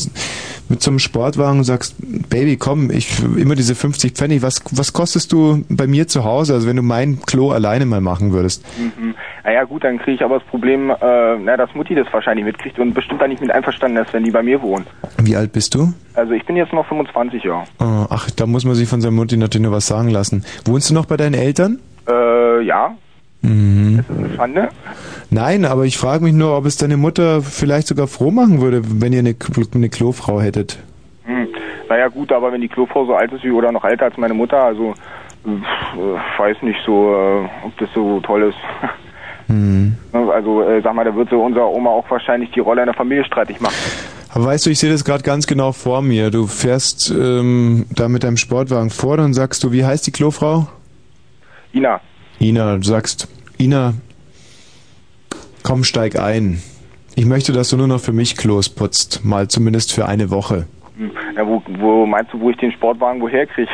mit 0.69 0.81
so 0.81 0.89
einem 0.89 0.99
Sportwagen 0.99 1.63
sagst, 1.63 1.95
Baby, 2.29 2.57
komm, 2.57 2.89
ich 2.89 3.21
immer 3.37 3.55
diese 3.55 3.75
50 3.75 4.13
Pfennig, 4.13 4.41
was, 4.41 4.61
was 4.71 4.93
kostest 4.93 5.31
du 5.31 5.63
bei 5.69 5.85
mir 5.85 6.07
zu 6.07 6.23
Hause, 6.23 6.53
also 6.53 6.67
wenn 6.67 6.77
du 6.77 6.81
mein 6.81 7.21
Klo 7.21 7.51
alleine 7.51 7.85
mal 7.85 8.01
machen 8.01 8.31
würdest? 8.31 8.65
Mhm. 8.79 9.15
Naja 9.43 9.63
gut, 9.65 9.83
dann 9.83 9.99
kriege 9.99 10.15
ich 10.15 10.23
aber 10.23 10.39
das 10.39 10.47
Problem, 10.47 10.89
äh, 10.89 10.95
na, 11.39 11.57
dass 11.57 11.73
Mutti 11.75 11.93
das 11.93 12.07
wahrscheinlich 12.11 12.45
mitkriegt 12.45 12.79
und 12.79 12.93
bestimmt 12.93 13.21
da 13.21 13.27
nicht 13.27 13.41
mit 13.41 13.51
einverstanden 13.51 13.97
ist, 13.97 14.13
wenn 14.13 14.23
die 14.23 14.31
bei 14.31 14.43
mir 14.43 14.61
wohnt. 14.61 14.87
Wie 15.21 15.35
alt 15.35 15.51
bist 15.51 15.75
du? 15.75 15.93
Also 16.13 16.33
ich 16.33 16.45
bin 16.45 16.55
jetzt 16.55 16.73
noch 16.73 16.87
25 16.87 17.43
Jahre. 17.43 17.65
Oh, 17.79 18.05
ach, 18.09 18.29
da 18.31 18.45
muss 18.45 18.65
man 18.65 18.75
sich 18.75 18.87
von 18.87 19.01
seiner 19.01 19.15
Mutti 19.15 19.37
natürlich 19.37 19.63
nur 19.63 19.73
was 19.73 19.87
sagen 19.87 20.09
lassen. 20.09 20.45
Wohnst 20.65 20.89
du 20.89 20.93
noch 20.93 21.05
bei 21.05 21.17
deinen 21.17 21.33
Eltern? 21.33 21.79
Äh, 22.07 22.63
ja, 22.63 22.95
Mhm. 23.41 23.97
das 23.97 24.09
ist 24.09 24.23
eine 24.23 24.35
Schande. 24.35 24.69
Nein, 25.29 25.65
aber 25.65 25.85
ich 25.85 25.97
frage 25.97 26.23
mich 26.23 26.33
nur, 26.33 26.55
ob 26.55 26.65
es 26.65 26.77
deine 26.77 26.97
Mutter 26.97 27.41
vielleicht 27.41 27.87
sogar 27.87 28.07
froh 28.07 28.31
machen 28.31 28.61
würde, 28.61 28.81
wenn 28.83 29.13
ihr 29.13 29.19
eine, 29.19 29.35
eine 29.73 29.89
Klofrau 29.89 30.41
hättet. 30.41 30.77
Hm. 31.23 31.47
Naja 31.89 32.07
gut, 32.07 32.31
aber 32.31 32.51
wenn 32.51 32.61
die 32.61 32.67
Klofrau 32.67 33.05
so 33.05 33.15
alt 33.15 33.31
ist 33.31 33.43
wie 33.43 33.51
oder 33.51 33.71
noch 33.71 33.83
älter 33.83 34.05
als 34.05 34.17
meine 34.17 34.33
Mutter, 34.33 34.63
also 34.63 34.93
äh, 35.45 36.39
weiß 36.39 36.57
nicht 36.61 36.79
so, 36.85 37.13
äh, 37.13 37.65
ob 37.65 37.77
das 37.77 37.89
so 37.93 38.19
toll 38.21 38.43
ist. 38.43 38.57
Hm. 39.47 39.95
Also 40.13 40.61
äh, 40.63 40.81
sag 40.81 40.93
mal, 40.93 41.05
da 41.05 41.15
wird 41.15 41.29
so 41.29 41.41
unserer 41.41 41.69
Oma 41.69 41.89
auch 41.89 42.09
wahrscheinlich 42.09 42.51
die 42.51 42.59
Rolle 42.59 42.81
einer 42.81 42.93
Familie 42.93 43.23
streitig 43.25 43.59
machen. 43.59 43.75
Aber 44.33 44.45
weißt 44.45 44.65
du, 44.65 44.69
ich 44.69 44.79
sehe 44.79 44.89
das 44.89 45.03
gerade 45.03 45.23
ganz 45.23 45.47
genau 45.47 45.71
vor 45.71 46.01
mir. 46.01 46.31
Du 46.31 46.47
fährst 46.47 47.11
ähm, 47.11 47.85
da 47.95 48.07
mit 48.07 48.23
deinem 48.23 48.37
Sportwagen 48.37 48.89
vor, 48.89 49.17
dann 49.17 49.33
sagst 49.33 49.63
du, 49.63 49.71
wie 49.71 49.85
heißt 49.85 50.07
die 50.07 50.11
Klofrau? 50.11 50.67
Ina. 51.73 51.99
Ina, 52.41 52.77
du 52.77 52.83
sagst, 52.83 53.27
Ina, 53.59 53.93
komm, 55.61 55.83
steig 55.83 56.19
ein. 56.19 56.61
Ich 57.15 57.25
möchte, 57.25 57.51
dass 57.51 57.69
du 57.69 57.77
nur 57.77 57.87
noch 57.87 57.99
für 57.99 58.13
mich 58.13 58.35
Klos 58.35 58.67
putzt, 58.67 59.23
mal 59.23 59.47
zumindest 59.47 59.93
für 59.93 60.07
eine 60.07 60.31
Woche. 60.31 60.65
Hm. 60.97 61.11
Ja, 61.37 61.45
wo, 61.45 61.61
wo 61.79 62.05
meinst 62.07 62.33
du, 62.33 62.39
wo 62.39 62.49
ich 62.49 62.57
den 62.57 62.71
Sportwagen 62.71 63.21
woher 63.21 63.45
kriege? 63.45 63.69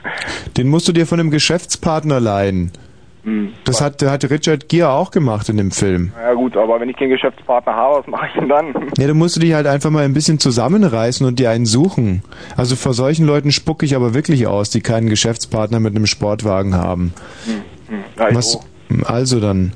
Den 0.56 0.68
musst 0.68 0.88
du 0.88 0.92
dir 0.92 1.06
von 1.06 1.20
einem 1.20 1.30
Geschäftspartner 1.30 2.18
leihen. 2.18 2.72
hm. 3.22 3.52
Das 3.64 3.80
hat, 3.80 4.02
hat 4.02 4.28
Richard 4.28 4.68
Gere 4.68 4.90
auch 4.90 5.12
gemacht 5.12 5.48
in 5.48 5.56
dem 5.56 5.70
Film. 5.70 6.12
Ja 6.20 6.34
gut, 6.34 6.56
aber 6.56 6.80
wenn 6.80 6.88
ich 6.88 6.96
keinen 6.96 7.10
Geschäftspartner 7.10 7.74
habe, 7.74 8.00
was 8.00 8.06
mache 8.08 8.26
ich 8.26 8.32
denn 8.32 8.48
dann? 8.48 8.74
Ja, 8.98 9.06
du 9.06 9.14
musst 9.14 9.36
du 9.36 9.40
dich 9.40 9.54
halt 9.54 9.68
einfach 9.68 9.90
mal 9.90 10.04
ein 10.04 10.14
bisschen 10.14 10.40
zusammenreißen 10.40 11.24
und 11.24 11.38
dir 11.38 11.50
einen 11.50 11.66
suchen. 11.66 12.22
Also 12.56 12.74
vor 12.74 12.94
solchen 12.94 13.26
Leuten 13.26 13.52
spucke 13.52 13.86
ich 13.86 13.94
aber 13.94 14.12
wirklich 14.12 14.48
aus, 14.48 14.70
die 14.70 14.80
keinen 14.80 15.08
Geschäftspartner 15.08 15.78
mit 15.78 15.94
einem 15.94 16.06
Sportwagen 16.06 16.74
haben. 16.74 17.12
Hm. 17.44 17.77
Hm. 17.88 18.04
Was, 18.34 18.58
also 19.04 19.40
dann. 19.40 19.72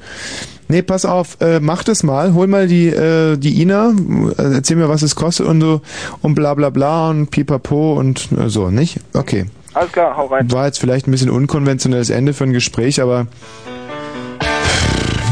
Nee, 0.69 0.83
pass 0.83 1.05
auf, 1.05 1.37
äh, 1.41 1.61
mach 1.61 1.85
das 1.85 2.03
mal, 2.03 2.33
hol 2.33 2.47
mal 2.47 2.67
die, 2.67 2.89
äh, 2.89 3.37
die 3.37 3.61
Ina, 3.61 3.93
äh, 4.39 4.55
erzähl 4.55 4.77
mir, 4.77 4.89
was 4.89 5.03
es 5.03 5.15
kostet 5.15 5.47
und 5.47 5.61
so 5.61 5.83
und 6.23 6.35
bla 6.35 6.55
bla 6.55 6.71
bla 6.71 7.11
und 7.11 7.31
pipapo 7.31 7.95
und 7.99 8.29
äh, 8.33 8.49
so, 8.49 8.71
nicht? 8.71 8.99
Okay. 9.13 9.47
Alles 9.75 9.93
klar, 9.93 10.17
hau 10.17 10.27
rein. 10.27 10.51
War 10.51 10.67
jetzt 10.67 10.79
vielleicht 10.79 11.07
ein 11.07 11.11
bisschen 11.11 11.31
unkonventionelles 11.31 12.11
Ende 12.11 12.33
für 12.33 12.45
ein 12.45 12.53
Gespräch, 12.53 13.03
aber 13.03 13.27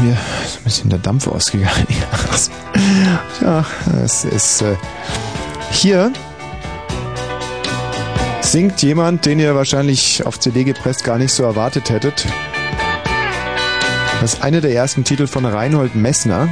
mir 0.03 0.17
ist 0.45 0.59
ein 0.59 0.63
bisschen 0.63 0.89
der 0.89 0.99
Dampf 0.99 1.27
ausgegangen. 1.27 1.87
ja, 3.41 3.65
es 4.03 4.25
ist 4.25 4.61
äh, 4.61 4.75
hier 5.71 6.11
singt 8.41 8.81
jemand, 8.81 9.25
den 9.25 9.39
ihr 9.39 9.55
wahrscheinlich 9.55 10.25
auf 10.25 10.39
CD 10.39 10.65
gepresst 10.65 11.03
gar 11.03 11.17
nicht 11.17 11.31
so 11.31 11.43
erwartet 11.43 11.89
hättet. 11.89 12.25
Das 14.21 14.35
ist 14.35 14.43
einer 14.43 14.61
der 14.61 14.71
ersten 14.71 15.03
Titel 15.03 15.25
von 15.25 15.45
Reinhold 15.45 15.95
Messner. 15.95 16.47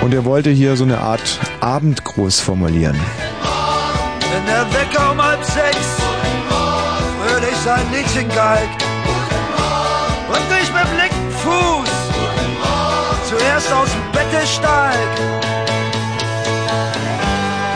Und 0.00 0.14
er 0.14 0.24
wollte 0.24 0.50
hier 0.50 0.76
so 0.76 0.84
eine 0.84 0.98
Art 0.98 1.40
Abendgruß 1.58 2.38
formulieren. 2.38 2.94
Wenn 4.30 4.46
der 4.46 4.64
Wecker 4.72 5.10
um 5.10 5.20
halb 5.20 5.42
sechs 5.42 5.88
fröhlich 7.18 7.56
sein 7.64 7.82
Liedchen 7.92 8.28
geigt 8.28 8.84
und 10.28 10.62
ich 10.62 10.72
mit 10.72 10.86
linken 10.96 11.30
Fuß 11.42 11.90
zuerst 13.28 13.72
aus 13.72 13.88
dem 13.90 14.12
Bette 14.12 14.46
steig. 14.46 14.94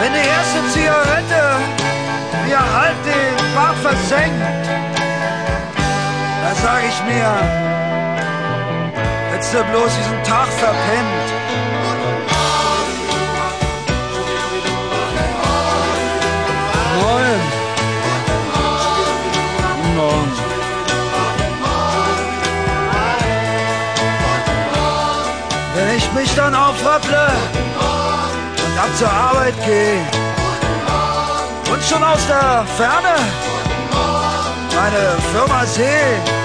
Wenn 0.00 0.12
die 0.12 0.28
erste 0.28 0.78
Zigarette 0.78 1.56
mir 2.46 2.60
halt 2.60 2.96
den 3.04 3.54
Bart 3.56 3.76
versenkt, 3.78 4.63
Sag 6.62 6.82
ich 6.88 7.02
mir, 7.04 7.30
hättest 9.32 9.54
du 9.54 9.64
bloß 9.64 9.90
diesen 9.96 10.22
Tag 10.22 10.48
verpennt. 10.48 11.28
Moin. 17.00 17.40
Morgen. 19.96 20.32
Wenn 25.74 25.96
ich 25.96 26.12
mich 26.12 26.34
dann 26.34 26.54
aufrapple 26.54 27.32
und 28.66 28.78
ab 28.78 28.88
zur 28.96 29.10
Arbeit 29.10 29.54
gehe 29.66 29.98
und 31.72 31.82
schon 31.82 32.02
aus 32.02 32.26
der 32.26 32.64
Ferne 32.76 33.16
meine 34.76 35.16
Firma 35.32 35.64
sehe, 35.66 36.43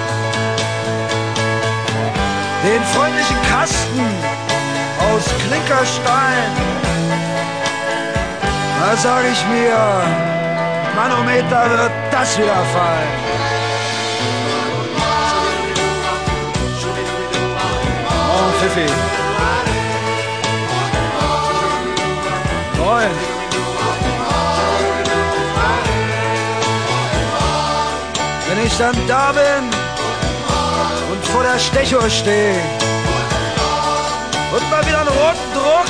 den 2.62 2.82
freundlichen 2.94 3.36
Kasten 3.50 4.06
aus 4.98 5.24
Klinkerstein, 5.46 6.50
da 8.80 8.96
sag 8.96 9.24
ich 9.24 9.46
mir, 9.46 9.78
Manometer 10.94 11.70
wird 11.70 11.92
das 12.10 12.38
wieder 12.38 12.62
fallen. 12.74 13.30
Morgen, 18.28 18.52
Pfiffi. 18.60 18.86
Moin. 22.78 23.10
Wenn 28.48 28.66
ich 28.66 28.76
dann 28.76 28.96
da 29.06 29.32
bin 29.32 29.79
vor 31.32 31.42
der 31.42 31.58
Stechuhr 31.58 32.08
stehe 32.10 32.54
und 34.52 34.70
mal 34.70 34.84
wieder 34.86 35.00
einen 35.00 35.08
roten 35.08 35.52
Druck 35.54 35.88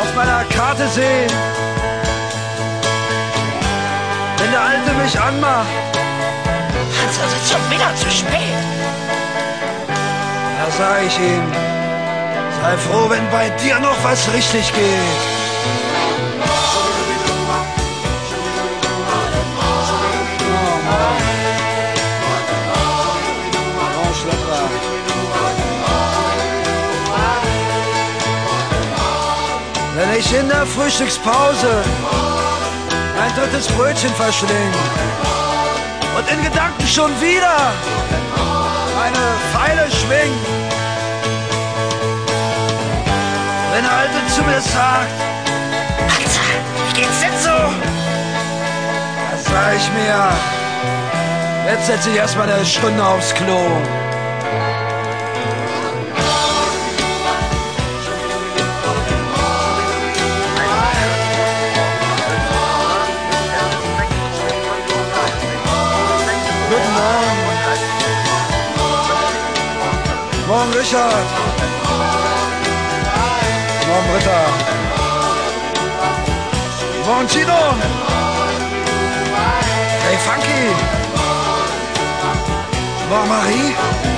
auf 0.00 0.14
meiner 0.14 0.44
Karte 0.44 0.86
sehe, 0.88 1.26
wenn 4.38 4.50
der 4.50 4.60
Alte 4.60 4.92
mich 5.02 5.18
anmacht, 5.18 5.66
Hans, 7.00 7.16
es 7.26 7.42
ist 7.42 7.52
schon 7.52 7.70
wieder 7.70 7.94
zu 7.96 8.10
spät. 8.10 8.64
da 10.58 10.70
sag 10.78 11.02
ich 11.06 11.18
ihm, 11.18 11.52
sei 12.60 12.76
froh, 12.76 13.08
wenn 13.08 13.28
bei 13.30 13.48
dir 13.62 13.78
noch 13.80 13.96
was 14.04 14.32
richtig 14.32 14.72
geht. 14.74 15.44
In 30.40 30.48
der 30.48 30.66
Frühstückspause 30.66 31.84
ein 33.22 33.34
drittes 33.36 33.68
Brötchen 33.68 34.10
verschling 34.14 34.72
und 36.16 36.30
in 36.30 36.42
Gedanken 36.42 36.86
schon 36.86 37.10
wieder 37.20 37.72
eine 39.04 39.24
Pfeile 39.52 39.88
schwing. 39.90 40.32
Wenn 43.72 43.82
der 43.84 43.92
Alte 43.92 44.34
zu 44.34 44.42
mir 44.42 44.60
sagt, 44.60 45.10
Hans, 46.08 46.38
wie 46.88 47.00
geht's 47.00 47.20
denn 47.20 47.38
so? 47.40 47.50
dann 49.30 49.38
sag 49.42 49.76
ich 49.76 49.90
mir, 49.92 50.30
jetzt 51.70 51.86
setze 51.86 52.10
ich 52.10 52.16
erstmal 52.16 52.50
eine 52.50 52.64
Stunde 52.64 53.04
aufs 53.04 53.32
Klo. 53.34 53.60
Morgen, 70.64 70.80
Richard. 70.80 71.26
Morgen, 73.86 74.10
Britta. 74.12 74.40
Morgen, 77.06 77.26
Tino. 77.26 77.60
Hey, 80.04 80.16
Funky. 80.24 80.62
Morgen, 83.10 83.28
Marie. 83.28 84.13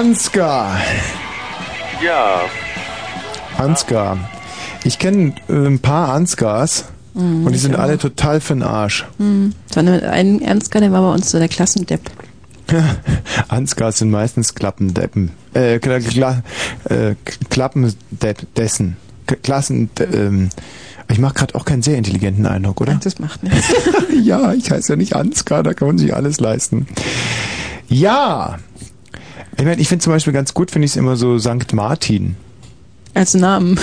Ansgar. 0.00 0.76
Ja. 2.04 2.42
Ansgar. 3.56 4.18
Ich 4.84 4.98
kenne 4.98 5.32
äh, 5.48 5.52
ein 5.54 5.78
paar 5.78 6.10
Ansgars 6.10 6.84
Mhm, 7.14 7.46
und 7.46 7.52
die 7.54 7.58
sind 7.58 7.74
auch. 7.76 7.80
alle 7.80 7.96
total 7.96 8.36
für'n 8.40 8.62
Arsch. 8.62 9.06
Hm. 9.16 9.54
So 9.72 9.80
eine- 9.80 10.10
ein 10.10 10.42
Ernstger, 10.42 10.80
der 10.80 10.92
war 10.92 11.00
bei 11.00 11.14
uns 11.14 11.30
so 11.30 11.38
der 11.38 11.48
Klassendepp. 11.48 12.02
Ansgars 13.48 13.96
sind 14.00 14.10
meistens 14.10 14.54
Klappendeppen. 14.54 15.30
Äh, 15.54 15.78
Kla 15.78 16.00
Kla 16.00 16.42
äh, 16.90 17.14
Klappendepp 17.48 18.54
dessen. 18.54 18.98
K 19.26 19.36
Klassen. 19.36 19.88
Ähm, 20.12 20.50
ich 21.08 21.18
mache 21.18 21.32
gerade 21.36 21.54
auch 21.54 21.64
keinen 21.64 21.80
sehr 21.80 21.96
intelligenten 21.96 22.44
Eindruck, 22.44 22.82
oder? 22.82 23.00
Das 23.02 23.18
macht 23.18 23.42
nichts. 23.42 23.64
ja, 24.22 24.52
ich 24.52 24.70
heiße 24.70 24.92
ja 24.92 24.96
nicht 24.96 25.16
Ansgar, 25.16 25.62
da 25.62 25.72
kann 25.72 25.88
man 25.88 25.96
sich 25.96 26.14
alles 26.14 26.38
leisten. 26.38 26.86
Ja! 27.88 28.58
Ich 29.58 29.64
meine, 29.64 29.80
ich 29.80 29.88
finde 29.88 30.02
zum 30.02 30.12
Beispiel 30.12 30.32
ganz 30.32 30.52
gut, 30.54 30.70
finde 30.70 30.84
ich 30.86 30.92
es 30.92 30.96
immer 30.96 31.16
so 31.16 31.38
St. 31.38 31.72
Martin. 31.72 32.36
Als 33.14 33.34
Namen. 33.34 33.78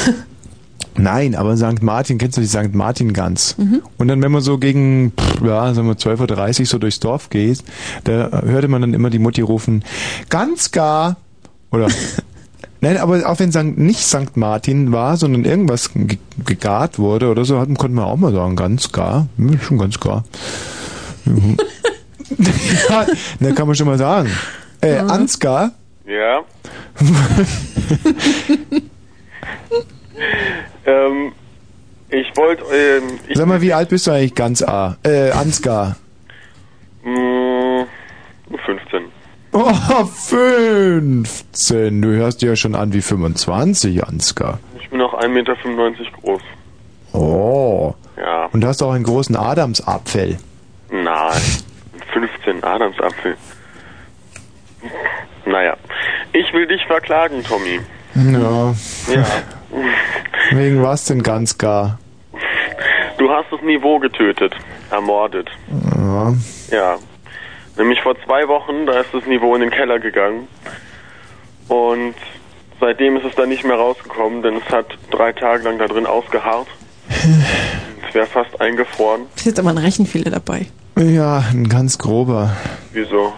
Nein, 0.95 1.33
aber 1.33 1.57
St. 1.57 1.81
Martin, 1.81 2.19
kennst 2.19 2.37
du 2.37 2.41
die 2.41 2.47
St. 2.47 2.73
Martin 2.75 3.13
Gans? 3.13 3.55
Mhm. 3.57 3.81
Und 3.97 4.07
dann, 4.07 4.21
wenn 4.21 4.31
man 4.31 4.41
so 4.43 4.59
gegen, 4.59 5.11
pff, 5.19 5.41
ja, 5.43 5.73
sagen 5.73 5.87
wir 5.87 5.95
12.30 5.95 6.59
Uhr 6.59 6.65
so 6.67 6.77
durchs 6.77 6.99
Dorf 6.99 7.31
geht, 7.31 7.63
da 8.03 8.41
hörte 8.45 8.67
man 8.67 8.81
dann 8.81 8.93
immer 8.93 9.09
die 9.09 9.17
Mutti 9.17 9.41
rufen, 9.41 9.83
ganz 10.29 10.69
gar, 10.69 11.15
oder, 11.71 11.87
nein, 12.81 12.97
aber 12.97 13.27
auch 13.27 13.39
wenn 13.39 13.51
St. 13.51 13.75
nicht 13.75 14.01
St. 14.05 14.37
Martin 14.37 14.91
war, 14.91 15.17
sondern 15.17 15.45
irgendwas 15.45 15.89
ge- 15.95 16.19
gegart 16.45 16.99
wurde 16.99 17.31
oder 17.31 17.43
so, 17.45 17.59
hatten, 17.59 17.75
konnte 17.75 17.95
man 17.95 18.05
auch 18.05 18.17
mal 18.17 18.31
sagen, 18.31 18.55
ganz 18.55 18.91
gar, 18.91 19.27
hm, 19.37 19.59
schon 19.59 19.79
ganz 19.79 19.99
gar. 19.99 20.23
Ja, 22.89 23.05
da 23.39 23.51
kann 23.51 23.67
man 23.67 23.75
schon 23.75 23.85
mal 23.87 23.97
sagen. 23.97 24.29
Äh, 24.83 24.97
Ansgar, 24.99 25.71
Ja. 26.05 26.41
ähm, 30.85 31.31
ich 32.09 32.35
wollte, 32.37 32.63
ähm, 32.73 33.19
ich, 33.27 33.37
sag 33.37 33.47
mal, 33.47 33.61
wie 33.61 33.73
alt 33.73 33.89
bist 33.89 34.05
du 34.07 34.11
eigentlich 34.11 34.35
ganz 34.35 34.61
A? 34.61 34.97
Äh, 35.03 35.31
Ansgar. 35.31 35.95
mh, 37.03 37.85
15. 38.65 39.05
Oh, 39.53 39.71
15. 40.05 42.01
Du 42.01 42.09
hörst 42.09 42.41
dir 42.41 42.49
ja 42.49 42.55
schon 42.55 42.75
an 42.75 42.91
wie 42.93 43.01
25, 43.01 44.03
Ansgar. 44.05 44.59
Ich 44.79 44.89
bin 44.89 44.99
auch 45.01 45.13
1,95 45.13 45.27
Meter 45.29 45.55
groß. 46.21 46.41
Oh. 47.13 47.93
Ja. 48.17 48.45
Und 48.51 48.61
du 48.61 48.67
hast 48.67 48.81
auch 48.81 48.91
einen 48.93 49.03
großen 49.03 49.35
Adamsapfel. 49.35 50.37
Nein. 50.91 51.41
15 52.13 52.63
Adamsapfel. 52.63 53.37
Naja. 55.45 55.75
Ich 56.31 56.51
will 56.53 56.67
dich 56.67 56.85
verklagen, 56.85 57.43
Tommy. 57.43 57.79
Ja. 58.15 58.73
Ja. 59.13 59.25
Wegen 60.57 60.83
was 60.83 61.05
denn 61.05 61.23
ganz 61.23 61.57
gar? 61.57 61.99
Du 63.17 63.29
hast 63.29 63.45
das 63.51 63.61
Niveau 63.61 63.99
getötet. 63.99 64.55
Ermordet. 64.91 65.49
Ja. 65.95 66.33
Ja. 66.71 66.97
Nämlich 67.77 68.01
vor 68.01 68.15
zwei 68.25 68.47
Wochen, 68.47 68.85
da 68.85 68.99
ist 68.99 69.13
das 69.13 69.25
Niveau 69.25 69.55
in 69.55 69.61
den 69.61 69.71
Keller 69.71 69.99
gegangen. 69.99 70.47
Und 71.67 72.15
seitdem 72.79 73.17
ist 73.17 73.25
es 73.25 73.35
dann 73.35 73.49
nicht 73.49 73.63
mehr 73.63 73.77
rausgekommen, 73.77 74.43
denn 74.43 74.57
es 74.57 74.71
hat 74.71 74.85
drei 75.11 75.31
Tage 75.31 75.63
lang 75.63 75.79
da 75.79 75.87
drin 75.87 76.05
ausgeharrt. 76.05 76.67
Es 78.05 78.13
wäre 78.15 78.27
fast 78.27 78.61
eingefroren. 78.61 79.21
Ist 79.35 79.47
jetzt 79.47 79.59
aber 79.59 79.71
ein 79.71 79.79
Rechenfehler 79.79 80.29
dabei. 80.29 80.67
Ja, 80.99 81.43
ein 81.51 81.67
ganz 81.67 81.97
grober. 81.97 82.55
Wieso? 82.91 83.33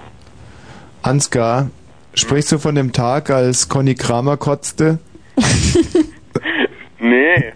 Ansgar, 1.06 1.70
sprichst 2.16 2.52
du 2.52 2.58
von 2.58 2.74
dem 2.74 2.92
Tag, 2.92 3.30
als 3.30 3.70
Conny 3.70 3.94
Kramer 3.94 4.38
kotzte? 4.38 5.00
Nee. 6.98 7.54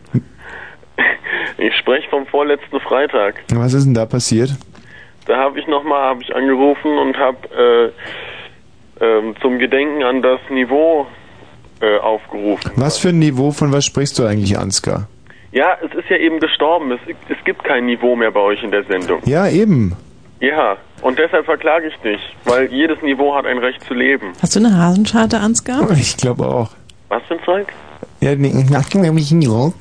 Ich 1.57 1.75
spreche 1.77 2.07
vom 2.09 2.27
vorletzten 2.27 2.79
Freitag. 2.81 3.41
Was 3.51 3.73
ist 3.73 3.85
denn 3.85 3.95
da 3.95 4.05
passiert? 4.05 4.51
Da 5.25 5.37
habe 5.37 5.59
ich 5.59 5.65
nochmal 5.65 6.09
hab 6.09 6.21
ich 6.21 6.35
angerufen 6.35 6.95
und 6.97 7.17
habe 7.17 7.93
äh, 9.01 9.03
ähm, 9.03 9.33
zum 9.41 9.57
Gedenken 9.57 10.03
an 10.03 10.21
das 10.21 10.39
Niveau 10.51 11.07
äh, 11.81 11.97
aufgerufen. 11.97 12.71
Was 12.75 12.99
für 12.99 13.09
ein 13.09 13.17
Niveau, 13.19 13.51
von 13.51 13.71
was 13.71 13.85
sprichst 13.85 14.19
du 14.19 14.25
eigentlich, 14.25 14.57
Ansgar? 14.59 15.07
Ja, 15.51 15.77
es 15.83 15.95
ist 15.95 16.09
ja 16.09 16.17
eben 16.17 16.39
gestorben. 16.39 16.91
Es, 16.91 16.99
es 17.29 17.43
gibt 17.45 17.63
kein 17.63 17.87
Niveau 17.87 18.15
mehr 18.15 18.31
bei 18.31 18.41
euch 18.41 18.61
in 18.61 18.69
der 18.69 18.83
Sendung. 18.83 19.21
Ja, 19.25 19.47
eben. 19.47 19.95
Ja, 20.39 20.77
und 21.01 21.17
deshalb 21.19 21.45
verklage 21.45 21.87
ich 21.87 21.95
dich, 21.97 22.19
weil 22.45 22.71
jedes 22.71 23.01
Niveau 23.01 23.35
hat 23.35 23.45
ein 23.45 23.57
Recht 23.57 23.83
zu 23.85 23.93
leben. 23.93 24.33
Hast 24.41 24.55
du 24.55 24.59
eine 24.59 24.75
Hasenscharte, 24.77 25.39
Ansgar? 25.39 25.89
Ich 25.91 26.17
glaube 26.17 26.47
auch. 26.47 26.71
Was 27.09 27.23
für 27.27 27.35
ein 27.35 27.39
Zeug? 27.45 27.67
Ja, 28.21 28.35
nee, 28.35 28.53
nach 28.69 28.89
dem 28.89 29.03
irgendwelchen 29.03 29.41
Jo. 29.41 29.73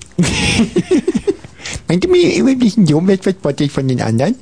Meint 1.89 2.05
ihr 2.05 2.11
mir 2.11 2.37
irgendwelchen 2.37 2.87
Jo, 2.87 3.03
was 3.05 3.35
wollte 3.43 3.65
ich 3.65 3.73
von 3.73 3.89
den 3.89 4.01
anderen? 4.01 4.37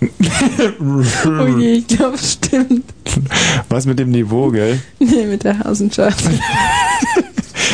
Oh 1.26 1.46
je, 1.58 1.74
ich 1.74 1.86
glaube, 1.86 2.16
es 2.16 2.34
stimmt. 2.34 2.84
Was 3.68 3.86
mit 3.86 3.98
dem 3.98 4.10
Niveau, 4.10 4.50
gell? 4.50 4.78
Nee, 4.98 5.24
mit 5.26 5.44
der 5.44 5.58
Hasenscharte. 5.60 6.30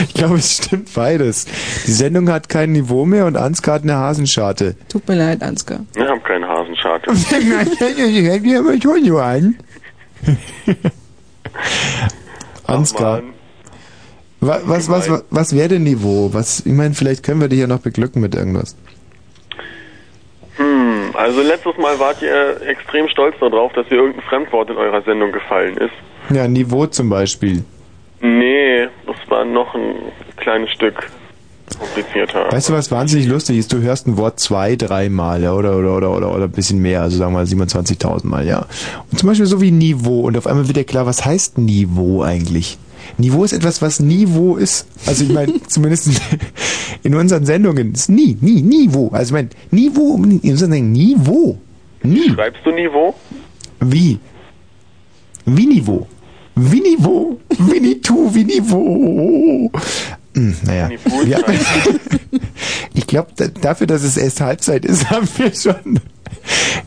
Ich 0.09 0.15
glaube, 0.15 0.37
es 0.37 0.57
stimmt 0.57 0.93
beides. 0.95 1.47
Die 1.87 1.93
Sendung 1.93 2.31
hat 2.31 2.49
kein 2.49 2.73
Niveau 2.73 3.05
mehr 3.05 3.27
und 3.27 3.37
Ansgar 3.37 3.77
hat 3.77 3.83
eine 3.83 3.97
Hasenscharte. 3.97 4.75
Tut 4.89 5.07
mir 5.07 5.17
leid, 5.17 5.43
Ansgar. 5.43 5.81
Wir 5.95 6.09
haben 6.09 6.23
keinen 6.83 7.59
Hasenscharte. 7.59 8.23
Hört 8.31 8.43
mir 8.43 8.59
aber 8.59 8.81
schon 8.81 9.05
so 9.05 9.19
an. 9.19 9.57
Ansgar. 12.67 13.23
Wa- 14.41 14.61
Was, 14.65 14.89
was, 14.91 15.09
was, 15.11 15.25
was 15.31 15.55
wäre 15.55 15.69
denn 15.69 15.85
Niveau? 15.85 16.31
Was, 16.33 16.61
ich 16.67 16.73
meine, 16.73 16.95
vielleicht 16.95 17.23
können 17.23 17.41
wir 17.41 17.49
dich 17.49 17.61
ja 17.61 17.67
noch 17.67 17.81
beglücken 17.81 18.21
mit 18.23 18.35
irgendwas. 18.35 18.77
Hm, 20.57 21.11
also 21.15 21.43
letztes 21.43 21.77
Mal 21.79 21.99
wart 21.99 22.21
ihr 22.23 22.61
extrem 22.67 23.09
stolz 23.09 23.35
darauf, 23.41 23.73
dass 23.75 23.87
ihr 23.87 23.99
irgendein 23.99 24.23
Fremdwort 24.23 24.71
in 24.71 24.77
eurer 24.77 25.03
Sendung 25.03 25.33
gefallen 25.33 25.77
ist. 25.77 25.93
Ja, 26.35 26.47
Niveau 26.49 26.87
zum 26.87 27.09
Beispiel. 27.09 27.65
Nee, 28.21 28.89
das 29.07 29.17
war 29.29 29.45
noch 29.45 29.75
ein 29.75 29.95
kleines 30.37 30.71
Stück 30.71 31.11
komplizierter. 31.79 32.51
Weißt 32.51 32.69
du, 32.69 32.73
was 32.73 32.91
wahnsinnig 32.91 33.27
lustig 33.27 33.59
ist? 33.59 33.73
Du 33.73 33.81
hörst 33.81 34.07
ein 34.07 34.17
Wort 34.17 34.41
zwei, 34.41 34.77
dreimal, 34.77 35.43
ja, 35.43 35.53
oder, 35.53 35.77
oder, 35.77 35.97
oder, 35.97 36.17
oder, 36.17 36.35
oder 36.35 36.45
ein 36.45 36.51
bisschen 36.51 36.81
mehr, 36.81 37.03
also 37.03 37.19
sagen 37.19 37.33
wir 37.33 37.39
mal 37.39 37.45
27.000 37.45 38.27
Mal, 38.27 38.47
ja. 38.47 38.67
Und 39.11 39.19
zum 39.19 39.29
Beispiel 39.29 39.47
so 39.47 39.61
wie 39.61 39.71
Niveau, 39.71 40.21
und 40.21 40.37
auf 40.37 40.47
einmal 40.47 40.67
wird 40.67 40.77
dir 40.77 40.85
klar, 40.85 41.07
was 41.07 41.25
heißt 41.25 41.59
Niveau 41.59 42.23
eigentlich? 42.23 42.79
Niveau 43.19 43.45
ist 43.45 43.53
etwas, 43.53 43.83
was 43.83 44.01
Niveau 44.01 44.57
ist. 44.57 44.87
Also 45.07 45.25
ich 45.25 45.31
meine, 45.31 45.53
zumindest 45.69 46.09
in, 46.09 46.17
in 47.03 47.15
unseren 47.15 47.45
Sendungen 47.45 47.93
ist 47.93 48.09
nie, 48.09 48.37
nie, 48.41 48.63
Niveau. 48.63 49.09
Also 49.13 49.31
ich 49.31 49.33
meine, 49.33 49.49
Niveau, 49.71 50.15
in 50.17 50.39
unseren 50.39 50.73
Sendungen, 50.73 50.93
Niveau. 50.93 51.59
Nie. 52.03 52.31
Schreibst 52.31 52.65
du 52.65 52.71
Niveau? 52.71 53.15
Wie? 53.81 54.19
Wie 55.45 55.67
Niveau? 55.67 56.07
Wie 56.55 56.81
Niveau? 56.81 57.39
Winnetou, 57.59 58.31
wie 58.35 58.45
Niveau? 58.45 59.71
Hm, 60.35 60.57
naja. 60.65 60.91
Ja. 61.27 61.39
Ich 62.95 63.07
glaube, 63.07 63.31
dafür, 63.61 63.87
dass 63.87 64.03
es 64.03 64.17
erst 64.17 64.41
Halbzeit 64.41 64.85
ist, 64.85 65.11
haben 65.11 65.29
wir 65.37 65.53
schon 65.55 66.01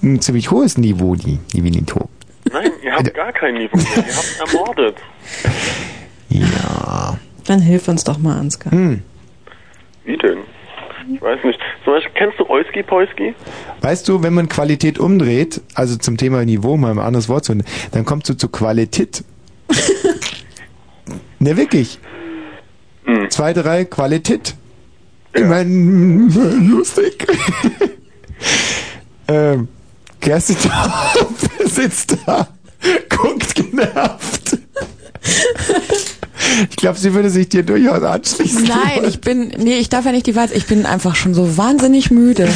ein 0.03 0.22
ziemlich 0.22 0.51
hohes 0.51 0.77
Niveau, 0.77 1.15
die, 1.15 1.39
die 1.53 1.63
Winnetou. 1.63 2.07
Nein, 2.51 2.72
ihr 2.84 2.93
habt 2.93 3.13
gar 3.13 3.31
kein 3.31 3.55
Niveau 3.55 3.77
mehr. 3.77 3.85
Ihr 3.97 4.15
habt 4.15 4.53
ermordet. 4.53 4.97
Ja. 6.30 7.17
Dann 7.45 7.59
hilf 7.59 7.88
uns 7.88 8.03
doch 8.03 8.17
mal, 8.17 8.38
Ansgar. 8.38 8.72
Hm. 8.72 9.01
Wie 10.03 10.17
denn? 10.17 10.39
Ich 11.13 11.22
weiß 11.22 11.43
nicht. 11.43 11.59
Zum 11.84 11.93
Beispiel, 11.93 12.11
kennst 12.15 12.39
du 12.39 12.49
Oiski 12.49 12.84
Poiski? 12.84 13.35
Weißt 13.81 14.07
du, 14.07 14.23
wenn 14.23 14.34
man 14.34 14.49
Qualität 14.49 14.99
umdreht, 14.99 15.61
also 15.73 15.97
zum 15.97 16.17
Thema 16.17 16.43
Niveau 16.45 16.77
mal 16.77 16.91
ein 16.91 16.99
anderes 16.99 17.30
Wort 17.30 17.45
zu 17.45 17.53
nennen, 17.53 17.67
dann 17.91 18.05
kommst 18.05 18.30
du 18.30 18.34
zu 18.35 18.49
Qualität. 18.49 19.23
ne, 21.39 21.57
wirklich. 21.57 21.99
Zwei, 23.30 23.53
drei, 23.53 23.86
Qualität. 23.86 24.56
Ich 25.34 25.44
meine, 25.44 25.69
lustig. 26.69 27.27
ähm, 29.27 29.68
Kerstin 30.22 30.57
sitzt 31.65 32.18
da, 32.26 32.48
guckt 33.10 33.56
genervt. 33.56 34.57
Ich 36.69 36.77
glaube, 36.77 36.98
sie 36.98 37.14
würde 37.14 37.30
sich 37.30 37.49
dir 37.49 37.64
durchaus 37.64 38.03
anschließen. 38.03 38.64
Nein, 38.64 39.03
ich 39.07 39.19
bin, 39.19 39.49
nee, 39.57 39.77
ich 39.77 39.90
darf 39.90 40.06
ja 40.06 40.11
nicht 40.11 40.27
die 40.27 40.36
Wahrheit, 40.36 40.56
ich 40.56 40.68
bin 40.68 40.86
einfach 40.86 41.15
schon 41.15 41.34
so 41.34 41.57
wahnsinnig 41.57 42.11
müde. 42.11 42.48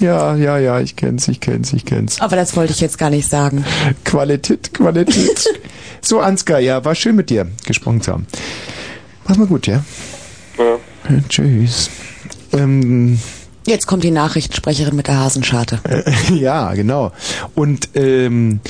Ja, 0.00 0.36
ja, 0.36 0.58
ja, 0.58 0.80
ich 0.80 0.96
kenn's, 0.96 1.28
ich 1.28 1.40
kenn's, 1.40 1.72
ich 1.72 1.84
kenn's. 1.84 2.20
Aber 2.20 2.36
das 2.36 2.56
wollte 2.56 2.72
ich 2.72 2.80
jetzt 2.80 2.98
gar 2.98 3.10
nicht 3.10 3.28
sagen. 3.28 3.64
Qualität, 4.04 4.72
Qualität. 4.72 5.44
so, 6.00 6.20
Ansgar, 6.20 6.60
ja, 6.60 6.84
war 6.84 6.94
schön 6.94 7.16
mit 7.16 7.30
dir 7.30 7.46
gesprochen 7.66 8.00
zu 8.00 8.12
haben. 8.12 8.26
Mach 9.26 9.36
mal 9.36 9.46
gut, 9.46 9.66
ja? 9.66 9.84
Ja. 10.58 10.78
Tschüss. 11.28 11.90
Ähm, 12.52 13.18
Jetzt 13.64 13.86
kommt 13.86 14.02
die 14.02 14.10
Nachrichtensprecherin 14.10 14.96
mit 14.96 15.06
der 15.06 15.18
Hasenscharte. 15.20 15.78
Äh, 15.84 16.34
ja, 16.34 16.74
genau. 16.74 17.12
Und 17.54 17.90
ähm, 17.94 18.60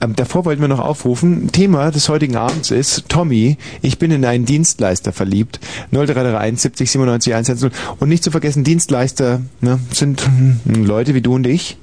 ähm, 0.00 0.16
davor 0.16 0.44
wollten 0.44 0.60
wir 0.60 0.68
noch 0.68 0.80
aufrufen, 0.80 1.50
Thema 1.50 1.90
des 1.90 2.10
heutigen 2.10 2.36
Abends 2.36 2.70
ist, 2.70 3.08
Tommy, 3.08 3.56
ich 3.80 3.98
bin 3.98 4.10
in 4.10 4.24
einen 4.24 4.44
Dienstleister 4.44 5.12
verliebt. 5.12 5.60
0331 5.92 6.60
70 6.60 6.90
97 6.90 7.32
110. 7.34 7.70
Und 7.98 8.08
nicht 8.08 8.22
zu 8.22 8.30
vergessen, 8.30 8.64
Dienstleister 8.64 9.40
ne, 9.62 9.80
sind 9.92 10.26
hm, 10.26 10.84
Leute 10.84 11.14
wie 11.14 11.22
du 11.22 11.34
und 11.34 11.46
ich, 11.46 11.78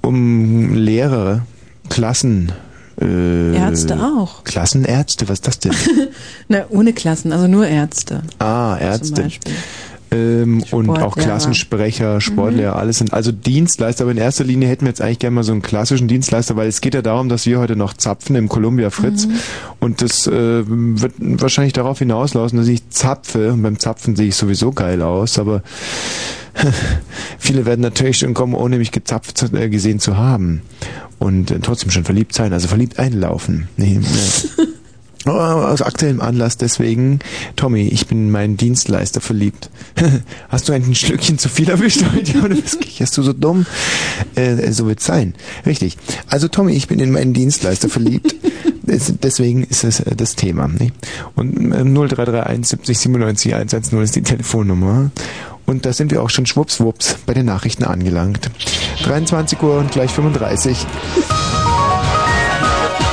um 0.00 0.74
Lehrer, 0.74 1.42
Klassen... 1.90 2.52
Äh, 3.00 3.56
Ärzte 3.56 3.96
auch. 4.02 4.44
Klassenärzte, 4.44 5.28
was 5.28 5.38
ist 5.38 5.46
das 5.46 5.58
denn? 5.58 5.72
Na, 6.48 6.64
ohne 6.68 6.92
Klassen, 6.92 7.32
also 7.32 7.46
nur 7.46 7.66
Ärzte. 7.66 8.22
Ah, 8.38 8.76
Ärzte. 8.78 9.28
Ähm, 10.12 10.64
und 10.72 10.90
auch. 10.90 11.16
Klassensprecher, 11.16 12.20
Sportlehrer, 12.20 12.74
alles 12.76 12.98
sind 12.98 13.12
also 13.12 13.30
Dienstleister, 13.30 14.02
aber 14.04 14.10
in 14.10 14.18
erster 14.18 14.42
Linie 14.42 14.68
hätten 14.68 14.84
wir 14.84 14.88
jetzt 14.88 15.00
eigentlich 15.00 15.20
gerne 15.20 15.36
mal 15.36 15.44
so 15.44 15.52
einen 15.52 15.62
klassischen 15.62 16.08
Dienstleister, 16.08 16.56
weil 16.56 16.68
es 16.68 16.80
geht 16.80 16.94
ja 16.94 17.02
darum, 17.02 17.28
dass 17.28 17.46
wir 17.46 17.60
heute 17.60 17.76
noch 17.76 17.94
zapfen 17.94 18.34
im 18.34 18.48
Columbia 18.48 18.90
Fritz 18.90 19.26
Mhm. 19.26 19.32
und 19.78 20.02
das 20.02 20.26
äh, 20.26 20.64
wird 20.66 21.12
wahrscheinlich 21.18 21.74
darauf 21.74 22.00
hinauslaufen, 22.00 22.58
dass 22.58 22.66
ich 22.66 22.90
zapfe 22.90 23.52
und 23.52 23.62
beim 23.62 23.78
Zapfen 23.78 24.16
sehe 24.16 24.28
ich 24.28 24.34
sowieso 24.34 24.72
geil 24.72 25.00
aus, 25.00 25.38
aber 25.38 25.62
viele 27.38 27.64
werden 27.64 27.80
natürlich 27.82 28.18
schon 28.18 28.34
kommen, 28.34 28.54
ohne 28.54 28.78
mich 28.78 28.90
gezapft 28.90 29.40
äh, 29.54 29.68
gesehen 29.68 30.00
zu 30.00 30.16
haben 30.16 30.62
und 31.20 31.52
äh, 31.52 31.60
trotzdem 31.60 31.90
schon 31.92 32.02
verliebt 32.04 32.34
sein, 32.34 32.52
also 32.52 32.66
verliebt 32.66 32.98
einlaufen. 32.98 33.68
Nee, 33.76 34.00
nee. 34.00 34.64
Oh, 35.26 35.32
Aus 35.32 35.82
aktuellem 35.82 36.22
Anlass 36.22 36.56
deswegen, 36.56 37.18
Tommy, 37.54 37.82
ich 37.88 38.06
bin 38.06 38.16
in 38.24 38.30
meinen 38.30 38.56
Dienstleister 38.56 39.20
verliebt. 39.20 39.68
Hast 40.48 40.66
du 40.66 40.72
ein 40.72 40.94
Schlückchen 40.94 41.36
zu 41.36 41.50
viel 41.50 41.68
erwischt 41.68 42.02
heute? 42.14 42.40
Oder 42.40 42.56
hast 42.98 43.18
du 43.18 43.22
so 43.22 43.34
dumm? 43.34 43.66
Äh, 44.34 44.72
so 44.72 44.86
wird's 44.86 45.04
sein. 45.04 45.34
Richtig. 45.66 45.98
Also 46.26 46.48
Tommy, 46.48 46.72
ich 46.72 46.88
bin 46.88 47.00
in 47.00 47.10
meinen 47.10 47.34
Dienstleister 47.34 47.90
verliebt. 47.90 48.34
Des- 48.82 49.12
Deswegen 49.22 49.64
ist 49.64 49.84
das 49.84 50.00
äh, 50.00 50.16
das 50.16 50.36
Thema. 50.36 50.68
Ne? 50.68 50.90
Und 51.34 51.70
äh, 51.70 51.84
0331 51.84 52.66
70 52.66 52.98
97 52.98 53.54
110 53.54 54.00
ist 54.00 54.16
die 54.16 54.22
Telefonnummer. 54.22 55.10
Und 55.66 55.86
da 55.86 55.92
sind 55.92 56.10
wir 56.10 56.22
auch 56.22 56.30
schon 56.30 56.46
schwuppswupps 56.46 57.16
bei 57.26 57.34
den 57.34 57.46
Nachrichten 57.46 57.84
angelangt. 57.84 58.50
23 59.04 59.62
Uhr 59.62 59.78
und 59.78 59.92
gleich 59.92 60.10
35. 60.10 60.78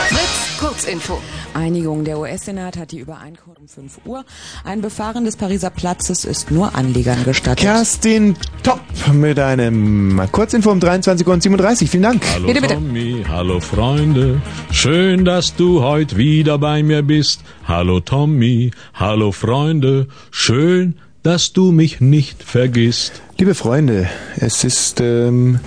Fritz, 0.10 0.60
Kurzinfo. 0.60 1.20
Einigung. 1.58 2.04
Der 2.04 2.20
US-Senat 2.20 2.78
hat 2.78 2.92
die 2.92 3.00
Übereinkunft 3.00 3.60
um 3.60 3.68
5 3.68 4.00
Uhr. 4.06 4.24
Ein 4.64 4.82
Befahren 4.82 5.26
des 5.26 5.36
Pariser 5.36 5.72
Platzes 5.72 6.24
ist 6.24 6.52
nur 6.52 6.76
Anlegern 6.76 7.24
gestattet. 7.24 7.60
Kerstin 7.60 8.36
Top 8.64 8.80
mit 9.12 9.40
einem 9.40 10.22
Kurzinfo 10.32 10.72
um 10.72 10.80
23 10.80 11.26
Uhr 11.26 11.34
und 11.34 11.42
37. 11.42 11.90
Vielen 11.90 12.04
Dank. 12.04 12.24
Hallo 12.32 12.54
Tommy, 12.54 13.26
hallo 13.28 13.60
Freunde, 13.60 14.42
schön, 14.72 15.26
dass 15.26 15.56
du 15.56 15.82
heute 15.82 16.18
wieder 16.18 16.60
bei 16.60 16.84
mir 16.84 17.02
bist. 17.02 17.42
Hallo 17.68 18.00
Tommy, 18.00 18.72
hallo 18.94 19.32
Freunde, 19.32 20.08
schön, 20.30 21.00
dass 21.28 21.52
du 21.52 21.74
mich 21.74 22.00
nicht 22.00 22.42
vergisst. 22.42 23.22
Liebe 23.38 23.54
Freunde, 23.54 24.10
es 24.38 24.64
ist, 24.64 25.02
ähm, 25.02 25.60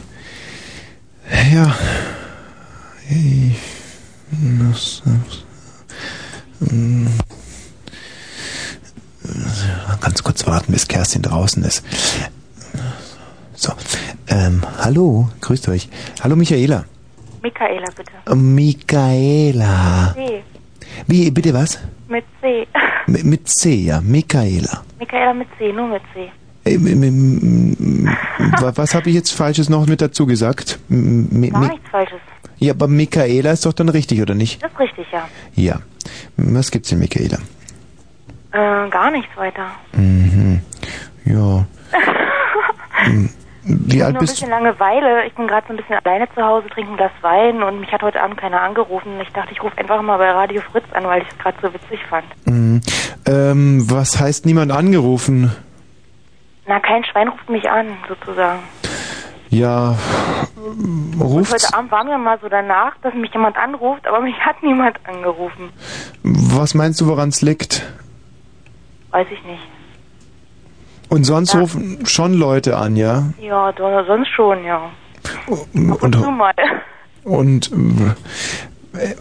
ja, 1.53 1.77
ich, 3.11 3.59
das, 4.59 5.03
das, 5.05 6.73
ähm, 6.73 7.09
ganz 10.01 10.23
kurz 10.23 10.47
warten, 10.47 10.73
bis 10.73 10.89
Kerstin 10.89 11.21
draußen 11.21 11.63
ist. 11.63 11.85
So, 13.55 13.75
ähm, 14.29 14.63
hallo, 14.79 15.29
grüßt 15.43 15.69
euch. 15.69 15.91
Hallo 16.23 16.37
Michaela. 16.37 16.87
Michaela, 17.43 17.89
bitte. 17.95 18.35
Michaela. 18.35 20.15
C. 20.15 20.43
Wie, 21.07 21.31
bitte 21.31 21.53
was? 21.53 21.79
Mit 22.11 22.25
C. 22.41 22.67
Mit, 23.07 23.25
mit 23.25 23.49
C, 23.49 23.73
ja, 23.75 24.01
Michaela. 24.01 24.83
Michaela 24.99 25.33
mit 25.33 25.47
C, 25.59 25.73
nur 25.73 25.89
mit 25.89 26.03
C. 26.13 26.29
Wa- 28.61 28.73
Was 28.75 28.95
habe 28.95 29.09
ich 29.09 29.15
jetzt 29.15 29.31
Falsches 29.33 29.69
noch 29.69 29.87
mit 29.87 30.01
dazu 30.03 30.27
gesagt? 30.27 30.79
M- 30.91 31.51
Gar 31.53 31.69
nichts 31.69 31.89
Falsches. 31.91 32.19
Ja, 32.59 32.73
aber 32.75 32.89
Michaela 32.89 33.53
ist 33.53 33.65
doch 33.65 33.73
dann 33.73 33.89
richtig, 33.89 34.21
oder 34.21 34.35
nicht? 34.35 34.63
Das 34.63 34.71
ist 34.73 34.79
richtig, 34.81 35.07
ja. 35.13 35.27
Ja. 35.55 35.81
Was 36.37 36.71
gibt's 36.71 36.91
denn, 36.91 36.99
Michaela? 36.99 37.39
Äh, 38.53 38.91
gar 38.91 39.11
nichts 39.13 39.35
weiter. 39.37 39.67
Mhm. 39.93 40.61
Ja. 41.25 41.67
Hm. 43.05 43.31
Wie 43.63 43.97
ich 43.97 44.05
alt 44.05 44.15
nur 44.15 44.23
ein 44.23 44.27
bist 44.27 44.35
bisschen 44.35 44.51
Langeweile. 44.51 45.27
Ich 45.27 45.35
bin 45.35 45.47
gerade 45.47 45.67
so 45.67 45.75
ein 45.75 45.77
bisschen 45.77 45.97
alleine 45.97 46.29
zu 46.35 46.43
Hause, 46.43 46.69
trinke 46.69 46.93
ein 46.93 46.97
Glas 46.97 47.13
Wein 47.21 47.63
und 47.63 47.81
mich 47.81 47.93
hat 47.93 48.03
heute 48.03 48.21
Abend 48.21 48.39
keiner 48.39 48.61
angerufen. 48.61 49.21
Ich 49.21 49.29
dachte, 49.33 49.53
ich 49.53 49.63
rufe 49.63 49.77
einfach 49.79 50.01
mal 50.03 50.17
bei 50.17 50.31
Radio 50.31 50.63
Fritz 50.63 50.85
an, 50.93 51.05
weil 51.05 51.23
ich 51.23 51.29
es 51.29 51.39
gerade 51.39 51.57
so 51.61 51.73
witzig 51.73 52.01
fand. 52.09 52.25
Mhm. 52.47 52.81
Ähm, 53.27 53.91
was 53.91 54.19
heißt 54.19 54.47
niemand 54.47 54.73
angerufen? 54.73 55.55
Na, 56.67 56.81
kein 56.81 57.05
Schwein 57.05 57.29
ruft 57.29 57.49
mich 57.51 57.69
an, 57.69 57.97
sozusagen. 58.09 58.61
Ja, 59.51 59.97
ruft. 61.19 61.53
heute 61.53 61.75
Abend 61.75 61.91
war 61.91 62.05
mir 62.05 62.17
mal 62.19 62.39
so 62.41 62.49
danach, 62.49 62.97
dass 63.03 63.13
mich 63.15 63.33
jemand 63.33 63.57
anruft, 63.57 64.07
aber 64.07 64.21
mich 64.21 64.39
hat 64.39 64.63
niemand 64.63 64.97
angerufen. 65.05 65.71
Was 66.23 66.75
meinst 66.75 67.01
du, 67.01 67.09
woran 67.09 67.31
es 67.31 67.43
liegt? 67.43 67.83
Weiß 69.11 69.27
ich 69.33 69.43
nicht. 69.45 69.63
Und 71.11 71.25
sonst 71.25 71.55
rufen 71.57 72.07
schon 72.07 72.35
Leute 72.35 72.77
an, 72.77 72.97
ja? 72.97 73.25
Ja, 73.41 73.75
sonst 74.07 74.29
schon, 74.29 74.65
ja. 74.65 74.91
Und, 75.47 76.37
mal. 76.37 76.55
und 77.25 77.71
äh, 78.95 79.15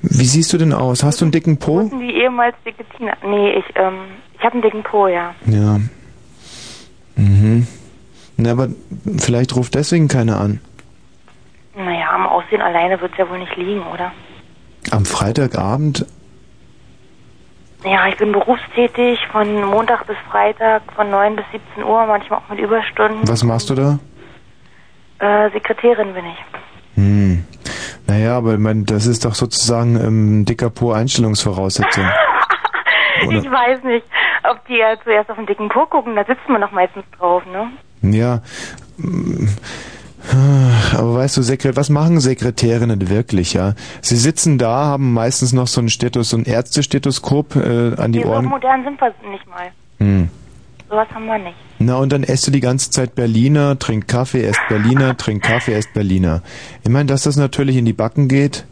wie 0.00 0.24
siehst 0.24 0.52
du 0.52 0.58
denn 0.58 0.72
aus? 0.72 1.02
Hast 1.02 1.20
du 1.20 1.24
einen 1.24 1.32
dicken 1.32 1.58
Po? 1.58 1.90
Die 1.92 2.22
ehemals 2.22 2.54
dicke 2.64 2.84
Tina. 2.96 3.14
Nee, 3.24 3.50
ich, 3.58 3.64
ähm, 3.74 3.94
ich 4.38 4.44
habe 4.44 4.54
einen 4.54 4.62
dicken 4.62 4.82
Po, 4.84 5.08
ja. 5.08 5.34
Ja. 5.46 5.80
Mhm. 7.16 7.66
Na, 8.36 8.52
aber 8.52 8.68
vielleicht 9.18 9.56
ruft 9.56 9.74
deswegen 9.74 10.08
keiner 10.08 10.40
an. 10.40 10.60
Naja, 11.76 12.10
am 12.12 12.26
Aussehen 12.26 12.62
alleine 12.62 13.00
wird's 13.00 13.16
ja 13.18 13.28
wohl 13.28 13.38
nicht 13.38 13.56
liegen, 13.56 13.82
oder? 13.92 14.12
Am 14.90 15.04
Freitagabend? 15.04 16.06
Ja, 17.84 18.08
ich 18.08 18.16
bin 18.16 18.32
berufstätig 18.32 19.18
von 19.30 19.62
Montag 19.64 20.06
bis 20.06 20.16
Freitag 20.30 20.82
von 20.96 21.10
9 21.10 21.36
bis 21.36 21.44
17 21.52 21.84
Uhr, 21.84 22.06
manchmal 22.06 22.38
auch 22.38 22.48
mit 22.48 22.58
Überstunden. 22.58 23.28
Was 23.28 23.44
machst 23.44 23.68
du 23.68 23.74
da? 23.74 23.98
Äh, 25.18 25.50
Sekretärin 25.50 26.14
bin 26.14 26.24
ich. 26.24 26.44
Hm. 26.94 27.44
Naja, 28.06 28.36
aber 28.38 28.54
ich 28.54 28.58
mein, 28.58 28.84
das 28.84 29.06
ist 29.06 29.24
doch 29.24 29.34
sozusagen 29.34 29.96
ähm, 29.96 30.44
dicker 30.44 30.70
Po 30.70 30.92
Einstellungsvoraussetzung. 30.92 32.04
Ich 33.30 33.50
weiß 33.50 33.84
nicht, 33.84 34.04
ob 34.42 34.66
die 34.66 34.76
ja 34.76 34.96
zuerst 35.02 35.30
auf 35.30 35.36
den 35.36 35.46
dicken 35.46 35.68
Po 35.68 35.86
gucken, 35.86 36.14
da 36.16 36.24
sitzt 36.24 36.46
man 36.48 36.60
doch 36.60 36.72
meistens 36.72 37.04
drauf, 37.16 37.42
ne? 37.46 37.70
Ja. 38.02 38.40
Mm, 40.32 40.96
Aber 40.96 41.14
weißt 41.16 41.36
du, 41.36 41.42
Sekret 41.42 41.76
was 41.76 41.90
machen 41.90 42.20
Sekretärinnen 42.20 43.08
wirklich, 43.08 43.52
ja? 43.54 43.74
Sie 44.00 44.16
sitzen 44.16 44.58
da, 44.58 44.84
haben 44.86 45.12
meistens 45.12 45.52
noch 45.52 45.66
so 45.66 45.80
ein 45.80 45.88
Stethoskop, 45.88 46.24
so 46.24 46.36
ein 46.38 46.44
Ärztestethoskop 46.44 47.56
äh, 47.56 47.94
an 47.96 48.12
die 48.12 48.18
Nee, 48.20 48.24
so 48.24 48.30
Ohren. 48.30 48.46
modern 48.46 48.84
sind 48.84 49.00
wir 49.00 49.12
nicht 49.30 49.46
mal. 49.48 49.70
Hm. 49.98 50.28
Sowas 50.88 51.08
haben 51.14 51.26
wir 51.26 51.38
nicht. 51.38 51.56
Na, 51.78 51.96
und 51.96 52.12
dann 52.12 52.22
esst 52.22 52.46
du 52.46 52.50
die 52.50 52.60
ganze 52.60 52.90
Zeit 52.90 53.14
Berliner, 53.14 53.78
trinkt 53.78 54.06
Kaffee, 54.08 54.42
esst 54.44 54.60
Berliner, 54.68 55.16
trinkt 55.16 55.44
Kaffee, 55.44 55.72
esst 55.74 55.92
Berliner. 55.94 56.42
Ich 56.82 56.90
meine, 56.90 57.06
dass 57.06 57.24
das 57.24 57.36
natürlich 57.36 57.76
in 57.76 57.84
die 57.84 57.92
Backen 57.92 58.28
geht. 58.28 58.64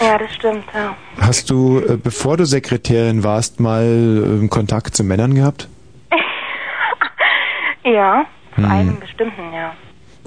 Ja, 0.00 0.18
das 0.18 0.32
stimmt, 0.34 0.64
ja. 0.74 0.94
Hast 1.20 1.48
du, 1.50 1.78
äh, 1.80 1.96
bevor 1.96 2.36
du 2.36 2.44
Sekretärin 2.44 3.24
warst, 3.24 3.60
mal 3.60 4.40
äh, 4.44 4.48
Kontakt 4.48 4.94
zu 4.96 5.04
Männern 5.04 5.34
gehabt? 5.34 5.68
Ja, 7.84 8.24
zu 8.54 8.62
Hm. 8.62 8.70
einem 8.70 9.00
bestimmten, 9.00 9.52
ja. 9.54 9.72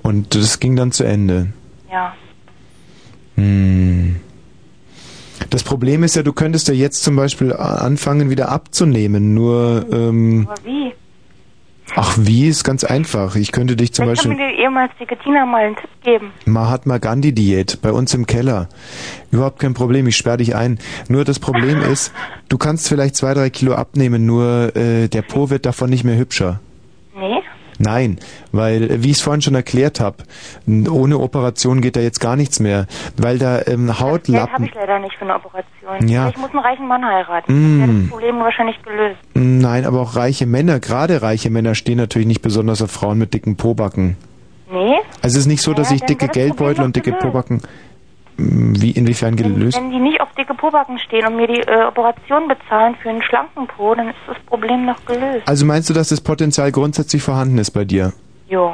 Und 0.10 0.34
das 0.34 0.60
ging 0.60 0.76
dann 0.76 0.92
zu 0.92 1.04
Ende. 1.04 1.50
Ja. 1.92 2.16
Hm. 3.36 4.16
Das 5.52 5.62
Problem 5.62 6.02
ist 6.02 6.16
ja, 6.16 6.24
du 6.24 6.34
könntest 6.34 6.68
ja 6.68 6.74
jetzt 6.74 7.04
zum 7.04 7.16
Beispiel 7.16 7.54
anfangen, 7.54 8.32
wieder 8.32 8.50
abzunehmen. 8.50 9.36
Nur, 9.36 9.86
ähm, 9.92 10.48
Aber 10.50 10.66
wie? 10.66 10.94
ach, 11.96 12.18
wie 12.20 12.48
ist 12.48 12.64
ganz 12.64 12.84
einfach. 12.84 13.36
Ich 13.36 13.52
könnte 13.52 13.76
dich 13.76 13.94
zum 13.94 14.06
Vielleicht 14.06 14.24
kann 14.24 14.32
Beispiel 14.32 14.48
mir 14.48 14.56
die 14.56 14.64
ehemals 14.64 14.92
dicke 15.00 15.16
Tina 15.20 15.46
mal 15.46 15.66
einen 15.66 15.76
Tipp 15.76 15.90
geben. 16.04 16.32
Mahatma 16.46 16.98
Gandhi 16.98 17.32
Diät 17.32 17.78
bei 17.84 17.92
uns 17.92 18.16
im 18.16 18.26
Keller. 18.26 18.68
Überhaupt 19.30 19.60
kein 19.60 19.76
Problem, 19.76 20.08
ich 20.08 20.18
sperre 20.18 20.38
dich 20.38 20.56
ein. 20.56 20.80
Nur 21.08 21.24
das 21.24 21.38
Problem 21.38 21.82
ist, 21.92 22.14
du 22.50 22.58
kannst 22.58 22.90
vielleicht 22.90 23.16
zwei, 23.16 23.36
drei 23.36 23.52
Kilo 23.52 23.76
abnehmen, 23.76 24.26
nur 24.26 24.76
äh, 24.76 25.08
der 25.08 25.22
Po 25.22 25.52
wird 25.52 25.68
davon 25.68 25.92
nicht 25.92 26.04
mehr 26.04 26.18
hübscher. 26.18 26.62
Nee? 27.16 27.44
Nein, 27.80 28.20
weil, 28.52 28.92
äh, 28.92 29.04
wie 29.04 29.12
ich 29.12 29.18
es 29.18 29.22
vorhin 29.22 29.42
schon 29.42 29.56
erklärt 29.56 30.00
habe, 30.02 30.18
ohne 30.68 31.18
Operation 31.18 31.82
geht 31.82 31.96
da 31.96 32.02
jetzt 32.02 32.20
gar 32.20 32.36
nichts 32.36 32.60
mehr, 32.60 32.88
weil 33.18 33.40
da 33.40 33.60
ähm, 33.60 33.88
Geld 33.88 34.00
habe 34.00 34.12
Hautlappen... 34.12 34.66
ich 34.66 34.74
leider 34.76 35.00
nicht 35.00 35.16
für 35.16 35.22
eine 35.22 35.36
Operation. 35.36 36.08
Ja. 36.08 36.30
Ich 36.30 36.38
muss 36.38 36.52
einen 36.52 36.60
reichen 36.60 36.88
Mann 36.88 37.06
heiraten. 37.06 37.54
Mm. 37.54 37.80
Das 37.80 37.88
wäre 37.88 38.00
das 38.00 38.10
Problem 38.10 38.40
wahrscheinlich 38.40 38.84
gelöst. 38.84 39.18
Nein, 39.34 39.86
aber 39.86 40.02
auch 40.02 40.16
reiche 40.18 40.46
Männer, 40.46 40.80
gerade 40.80 41.22
reiche 41.22 41.50
Männer 41.50 41.74
stehen 41.74 41.98
natürlich 41.98 42.28
nicht 42.28 42.42
besonders 42.42 42.82
auf 42.82 42.92
Frauen 42.92 43.18
mit 43.18 43.34
dicken 43.34 43.56
Pobacken. 43.56 44.18
Nee? 44.72 44.98
Also 45.22 45.36
es 45.36 45.38
ist 45.38 45.48
nicht 45.48 45.64
so, 45.64 45.74
dass 45.74 45.90
Ja, 45.90 45.96
ich 45.96 46.02
dicke 46.04 46.28
das 46.28 46.34
Geldbeutel 46.34 46.84
und 46.84 46.96
dicke 46.96 47.12
gelöst. 47.12 47.26
Pobacken... 47.26 47.62
Wie, 48.42 48.92
inwiefern 48.92 49.36
gelöst? 49.36 49.78
Wenn 49.78 49.92
die 49.92 50.00
nicht 50.00 50.22
auf 50.22 50.30
dicke 50.38 50.54
Pobacken 50.54 50.98
stehen 51.00 51.28
und 51.28 51.36
mir 51.36 51.48
die 51.48 51.60
äh, 51.60 51.84
Operation 51.86 52.48
bezahlen 52.48 52.96
für 53.02 53.10
einen 53.10 53.22
schlanken 53.22 53.68
Po, 53.68 53.94
dann 53.94 54.08
ist 54.08 54.18
das 54.28 54.38
Problem 54.46 54.86
noch 54.86 55.04
gelöst. 55.06 55.46
Also 55.46 55.66
meinst 55.66 55.90
du, 55.90 55.94
dass 55.94 56.08
das 56.10 56.22
Potenzial 56.22 56.72
grundsätzlich 56.72 57.22
vorhanden 57.22 57.58
ist 57.58 57.72
bei 57.72 57.84
dir? 57.84 58.14
Jo. 58.48 58.74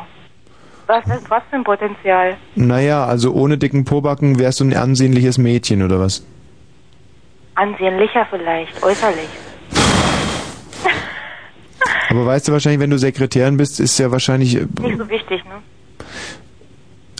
Was 0.86 1.04
ist 1.08 1.28
was 1.32 1.42
für 1.50 1.56
ein 1.56 1.64
Potenzial? 1.64 2.38
Naja, 2.54 3.06
also 3.06 3.34
ohne 3.34 3.58
dicken 3.58 3.86
Pobacken 3.86 4.38
wärst 4.38 4.60
du 4.60 4.66
ein 4.66 4.76
ansehnliches 4.76 5.40
Mädchen, 5.40 5.82
oder 5.82 6.00
was? 6.00 6.24
Ansehnlicher 7.56 8.28
vielleicht, 8.30 8.84
äußerlich. 8.84 9.30
Aber 12.12 12.26
weißt 12.28 12.48
du 12.48 12.52
wahrscheinlich, 12.52 12.82
wenn 12.82 12.92
du 12.92 13.00
Sekretärin 13.00 13.58
bist, 13.58 13.80
ist 13.80 13.98
ja 13.98 14.12
wahrscheinlich... 14.12 14.56
äh, 14.58 14.68
Nicht 14.82 14.98
so 15.00 15.10
wichtig, 15.10 15.44
ne? 15.46 15.56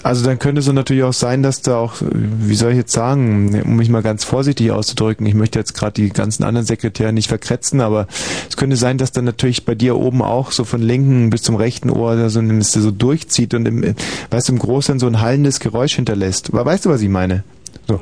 Also 0.06 0.24
dann 0.24 0.38
könnte 0.38 0.60
es 0.60 0.72
natürlich 0.72 1.02
auch 1.02 1.14
sein, 1.14 1.42
dass 1.42 1.64
da 1.64 1.78
auch, 1.78 1.96
wie 2.02 2.54
soll 2.54 2.74
ich 2.74 2.78
jetzt 2.78 2.92
sagen, 2.92 3.60
um 3.66 3.76
mich 3.76 3.90
mal 3.90 4.04
ganz 4.04 4.24
vorsichtig 4.24 4.70
auszudrücken, 4.70 5.26
ich 5.26 5.34
möchte 5.34 5.58
jetzt 5.58 5.74
gerade 5.74 5.94
die 5.94 6.10
ganzen 6.10 6.44
anderen 6.44 6.64
Sekretäre 6.68 7.12
nicht 7.12 7.28
verkretzen, 7.28 7.82
aber 7.82 8.06
es 8.48 8.56
könnte 8.56 8.76
sein, 8.76 9.00
dass 9.00 9.12
dann 9.14 9.26
natürlich 9.26 9.66
bei 9.66 9.74
dir 9.74 9.96
oben 9.98 10.22
auch 10.22 10.52
so 10.52 10.64
von 10.64 10.80
linken 10.84 11.32
bis 11.32 11.42
zum 11.42 11.56
rechten 11.56 11.90
Ohr 11.90 12.16
da 12.16 12.30
so, 12.30 12.38
ein- 12.40 12.60
das 12.60 12.72
so 12.72 12.92
durchzieht 12.92 13.56
und 13.56 13.66
im, 13.68 13.96
weißt 14.30 14.50
du, 14.50 14.54
im 14.54 14.60
Großen 14.60 15.00
so 15.00 15.08
ein 15.08 15.22
hallendes 15.22 15.60
Geräusch 15.60 15.96
hinterlässt. 15.96 16.54
Weißt 16.54 16.86
du, 16.86 16.92
was 16.92 17.02
ich 17.02 17.10
meine? 17.10 17.44
So. 17.88 18.00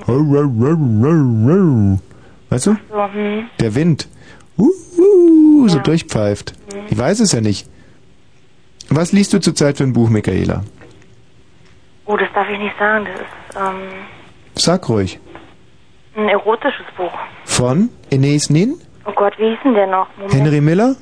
Weißt 2.50 2.66
du? 2.66 2.76
Der 3.62 3.76
Wind. 3.76 4.10
Uh, 4.58 4.68
uh, 4.98 5.70
so 5.70 5.80
durchpfeift. 5.80 6.54
Ich 6.90 6.98
weiß 6.98 7.22
es 7.22 7.32
ja 7.32 7.40
nicht. 7.40 7.66
Was 8.90 9.14
liest 9.14 9.32
du 9.32 9.40
zurzeit 9.40 9.78
für 9.78 9.86
ein 9.86 9.94
Buch, 9.94 10.10
Michaela? 10.10 10.66
Oh, 12.06 12.18
das 12.18 12.28
darf 12.34 12.50
ich 12.50 12.60
nicht 12.60 12.78
sagen. 12.78 13.06
Das 13.06 13.22
ist 13.22 13.58
ähm, 13.58 13.82
Sag 14.56 14.88
ruhig. 14.90 15.20
ein 16.16 16.30
erotisches 16.30 16.86
Buch. 16.98 17.14
Von 17.46 17.90
Enes 18.12 18.50
Nin? 18.50 18.76
Oh 19.06 19.12
Gott, 19.14 19.34
wie 19.38 19.50
hieß 19.50 19.60
denn 19.64 19.74
der 19.74 19.88
noch? 19.88 20.08
Moment. 20.18 20.34
Henry 20.34 20.62
Miller? 20.62 20.96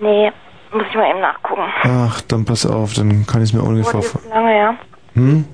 Nee, 0.00 0.30
muss 0.72 0.84
ich 0.88 0.94
mal 0.94 1.10
eben 1.10 1.20
nachgucken. 1.20 1.62
Ach, 1.84 2.20
dann 2.22 2.44
pass 2.44 2.66
auf, 2.66 2.94
dann 2.94 3.26
kann 3.26 3.42
ich 3.42 3.50
es 3.50 3.52
mir 3.52 3.62
Oh, 3.62 3.66
ungefähr 3.68 4.00
die 4.00 4.06
vor. 4.06 4.20
ist 4.20 4.28
lange, 4.28 4.56
ja. 4.58 4.74
Hm? 5.14 5.44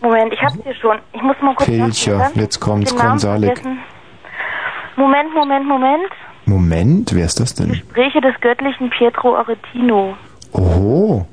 Moment, 0.00 0.32
ich 0.32 0.40
hab's 0.42 0.56
hier 0.62 0.74
schon. 0.74 0.98
Ich 1.12 1.22
muss 1.22 1.36
mal 1.42 1.54
kurz 1.54 1.68
Pilcher, 1.68 2.30
jetzt 2.34 2.60
kommt's, 2.60 2.94
Konsalik. 2.94 3.62
Moment, 4.96 5.34
Moment, 5.34 5.66
Moment. 5.66 6.10
Moment, 6.44 7.14
wer 7.14 7.24
ist 7.26 7.40
das 7.40 7.54
denn? 7.54 7.68
Gespräche 7.70 8.20
des 8.20 8.34
göttlichen 8.40 8.90
Pietro 8.90 9.36
Aretino. 9.36 10.16
Oho. 10.52 11.26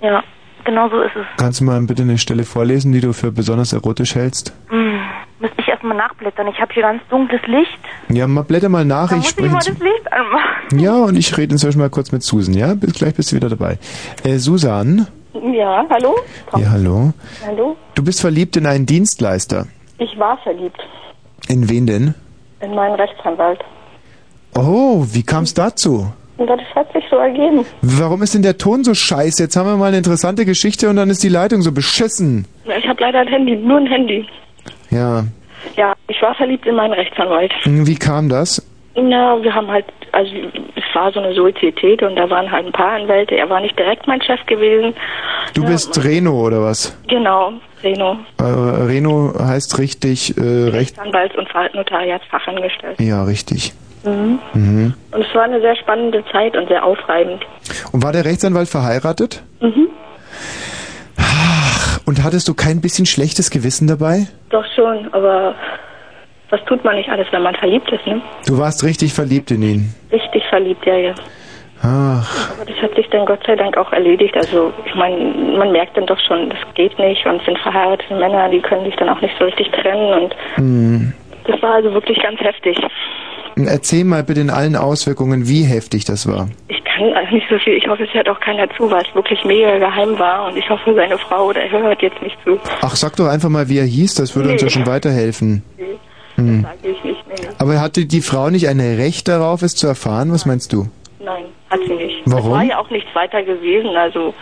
Ja, 0.00 0.22
genau 0.64 0.88
so 0.88 1.00
ist 1.02 1.16
es. 1.16 1.26
Kannst 1.38 1.60
du 1.60 1.64
mal 1.64 1.80
bitte 1.82 2.02
eine 2.02 2.18
Stelle 2.18 2.44
vorlesen, 2.44 2.92
die 2.92 3.00
du 3.00 3.12
für 3.12 3.30
besonders 3.32 3.72
erotisch 3.72 4.14
hältst? 4.14 4.52
Hm, 4.68 4.98
müsste 5.40 5.56
ich 5.60 5.68
erstmal 5.68 5.96
nachblättern. 5.96 6.48
Ich 6.48 6.58
habe 6.60 6.72
hier 6.72 6.82
ganz 6.82 7.02
dunkles 7.10 7.40
Licht. 7.46 7.78
Ja, 8.08 8.26
mal 8.26 8.42
blätter 8.42 8.68
mal 8.68 8.84
nach, 8.84 9.10
Da 9.10 9.16
ich 9.16 9.36
muss 9.36 9.46
ich 9.46 9.52
mal 9.52 9.58
das 9.58 9.78
Licht 9.78 10.12
anmachen. 10.12 10.78
Ja, 10.78 10.94
und 11.04 11.16
ich 11.16 11.36
rede 11.36 11.52
inzwischen 11.52 11.78
mal 11.78 11.90
kurz 11.90 12.12
mit 12.12 12.22
Susan, 12.22 12.54
ja? 12.54 12.74
Bis 12.74 12.92
gleich 12.94 13.14
bist 13.14 13.32
du 13.32 13.36
wieder 13.36 13.48
dabei. 13.48 13.78
Äh, 14.24 14.38
Susan? 14.38 15.06
Ja, 15.34 15.84
hallo? 15.90 16.14
Ja, 16.56 16.70
hallo. 16.70 17.12
Hallo? 17.44 17.76
Du 17.94 18.04
bist 18.04 18.20
verliebt 18.20 18.56
in 18.56 18.66
einen 18.66 18.86
Dienstleister. 18.86 19.66
Ich 19.98 20.16
war 20.18 20.38
verliebt 20.38 20.78
In 21.48 21.68
wen 21.68 21.86
denn? 21.86 22.14
in 22.60 22.74
meinen 22.74 22.94
Rechtsanwalt. 22.94 23.60
Oh, 24.56 25.04
wie 25.12 25.22
kam 25.22 25.44
es 25.44 25.52
dazu? 25.54 26.12
Und 26.36 26.48
das 26.48 26.60
hat 26.74 26.92
sich 26.92 27.04
so 27.10 27.16
ergeben. 27.16 27.64
Warum 27.82 28.22
ist 28.22 28.34
denn 28.34 28.42
der 28.42 28.58
Ton 28.58 28.82
so 28.82 28.92
scheiße? 28.94 29.44
Jetzt 29.44 29.56
haben 29.56 29.66
wir 29.68 29.76
mal 29.76 29.86
eine 29.86 29.98
interessante 29.98 30.44
Geschichte 30.44 30.88
und 30.90 30.96
dann 30.96 31.08
ist 31.10 31.22
die 31.22 31.28
Leitung 31.28 31.62
so 31.62 31.70
beschissen. 31.70 32.44
Ich 32.76 32.88
habe 32.88 33.00
leider 33.00 33.20
ein 33.20 33.28
Handy, 33.28 33.54
nur 33.56 33.78
ein 33.78 33.86
Handy. 33.86 34.26
Ja. 34.90 35.24
Ja, 35.76 35.94
ich 36.08 36.20
war 36.20 36.34
verliebt 36.34 36.66
in 36.66 36.74
meinen 36.74 36.92
Rechtsanwalt. 36.92 37.52
Hm, 37.62 37.86
Wie 37.86 37.94
kam 37.94 38.28
das? 38.28 38.60
Na, 38.96 39.42
wir 39.42 39.52
haben 39.54 39.68
halt, 39.68 39.86
also 40.12 40.30
es 40.76 40.82
war 40.94 41.10
so 41.12 41.20
eine 41.20 41.34
Sozietät 41.34 42.02
und 42.02 42.14
da 42.16 42.28
waren 42.30 42.50
halt 42.50 42.66
ein 42.66 42.72
paar 42.72 42.92
Anwälte. 42.92 43.34
Er 43.36 43.48
war 43.48 43.60
nicht 43.60 43.76
direkt 43.78 44.06
mein 44.06 44.20
Chef 44.22 44.44
gewesen. 44.46 44.94
Du 45.54 45.62
Ja, 45.62 45.68
bist 45.70 46.04
Reno 46.04 46.46
oder 46.46 46.62
was? 46.62 46.96
Genau. 47.08 47.52
Reno, 47.82 48.18
Äh, 48.40 48.44
Reno 48.44 49.34
heißt 49.38 49.78
richtig 49.78 50.36
äh, 50.38 50.40
Recht. 50.40 50.96
Rechtsanwalts- 50.98 51.36
und 51.36 51.48
Notariatsfachangestellt. 51.74 53.00
Ja, 53.00 53.24
richtig. 53.24 53.72
Mhm. 54.04 54.38
Mhm. 54.52 54.94
Und 55.12 55.20
es 55.20 55.34
war 55.34 55.44
eine 55.44 55.60
sehr 55.60 55.76
spannende 55.76 56.24
Zeit 56.32 56.56
und 56.56 56.68
sehr 56.68 56.84
aufreibend. 56.84 57.42
Und 57.92 58.02
war 58.02 58.12
der 58.12 58.24
Rechtsanwalt 58.24 58.68
verheiratet? 58.68 59.42
Mhm. 59.60 59.88
Und 62.06 62.22
hattest 62.22 62.48
du 62.48 62.54
kein 62.54 62.80
bisschen 62.80 63.06
schlechtes 63.06 63.50
Gewissen 63.50 63.88
dabei? 63.88 64.26
Doch 64.50 64.64
schon, 64.76 65.08
aber 65.12 65.54
was 66.50 66.62
tut 66.66 66.84
man 66.84 66.96
nicht 66.96 67.08
alles, 67.08 67.26
wenn 67.30 67.42
man 67.42 67.54
verliebt 67.54 67.90
ist, 67.90 68.06
ne? 68.06 68.20
Du 68.46 68.58
warst 68.58 68.84
richtig 68.84 69.14
verliebt 69.14 69.50
in 69.50 69.62
ihn. 69.62 69.94
Richtig 70.12 70.44
verliebt, 70.50 70.84
ja, 70.84 70.96
ja. 70.96 71.14
Ach, 71.82 72.56
Aber 72.56 72.64
das 72.64 72.76
hat 72.80 72.94
sich 72.94 73.08
dann 73.10 73.26
Gott 73.26 73.40
sei 73.46 73.56
Dank 73.56 73.76
auch 73.76 73.92
erledigt. 73.92 74.34
Also 74.36 74.72
ich 74.86 74.94
meine, 74.94 75.16
man 75.58 75.72
merkt 75.72 75.96
dann 75.96 76.06
doch 76.06 76.18
schon, 76.20 76.48
das 76.48 76.58
geht 76.74 76.98
nicht 76.98 77.26
und 77.26 77.36
es 77.36 77.44
sind 77.44 77.58
verheiratete 77.58 78.14
Männer, 78.14 78.48
die 78.48 78.60
können 78.60 78.84
sich 78.84 78.96
dann 78.96 79.10
auch 79.10 79.20
nicht 79.20 79.34
so 79.38 79.44
richtig 79.44 79.70
trennen 79.70 80.14
und 80.14 80.34
hm. 80.54 81.12
das 81.46 81.60
war 81.60 81.74
also 81.74 81.92
wirklich 81.92 82.22
ganz 82.22 82.40
heftig. 82.40 82.78
Erzähl 83.56 84.04
mal 84.04 84.22
bitte 84.24 84.40
in 84.40 84.50
allen 84.50 84.76
Auswirkungen, 84.76 85.48
wie 85.48 85.62
heftig 85.64 86.04
das 86.04 86.26
war. 86.26 86.48
Ich 86.68 86.82
kann 86.84 87.12
also 87.14 87.34
nicht 87.34 87.46
so 87.48 87.58
viel. 87.58 87.74
Ich 87.74 87.86
hoffe, 87.86 88.04
es 88.04 88.12
hört 88.14 88.28
auch 88.28 88.40
keiner 88.40 88.68
zu, 88.76 88.90
weil 88.90 89.02
es 89.08 89.14
wirklich 89.14 89.44
mega 89.44 89.78
geheim 89.78 90.18
war 90.18 90.46
und 90.46 90.56
ich 90.56 90.68
hoffe, 90.68 90.94
seine 90.94 91.16
Frau 91.18 91.46
oder 91.46 91.60
er 91.62 91.70
hört 91.82 92.02
jetzt 92.02 92.20
nicht 92.22 92.36
zu. 92.44 92.58
Ach, 92.82 92.94
sag 92.96 93.16
doch 93.16 93.26
einfach 93.28 93.48
mal, 93.48 93.68
wie 93.68 93.78
er 93.78 93.84
hieß, 93.84 94.14
das 94.16 94.34
würde 94.34 94.50
uns 94.50 94.60
ja 94.62 94.66
Nee. 94.66 94.72
schon 94.72 94.86
weiterhelfen. 94.86 95.62
Nee, 95.78 95.84
Hm. 96.36 96.62
Sage 96.62 96.76
ich 96.96 97.04
nicht. 97.04 97.24
Nee, 97.28 97.34
nee. 97.42 97.48
Aber 97.58 97.80
hatte 97.80 98.06
die 98.06 98.20
Frau 98.20 98.50
nicht 98.50 98.66
ein 98.68 98.80
Recht 98.80 99.28
darauf, 99.28 99.62
es 99.62 99.76
zu 99.76 99.86
erfahren? 99.86 100.32
Was 100.32 100.46
meinst 100.46 100.72
du? 100.72 100.88
Nein, 101.24 101.44
hat 101.70 101.78
sie 101.86 101.94
nicht. 101.94 102.22
Warum? 102.26 102.46
Es 102.50 102.56
war 102.58 102.64
ja 102.64 102.78
auch 102.78 102.90
nichts 102.90 103.14
weiter 103.14 103.42
gewesen. 103.44 103.96
Also 103.96 104.34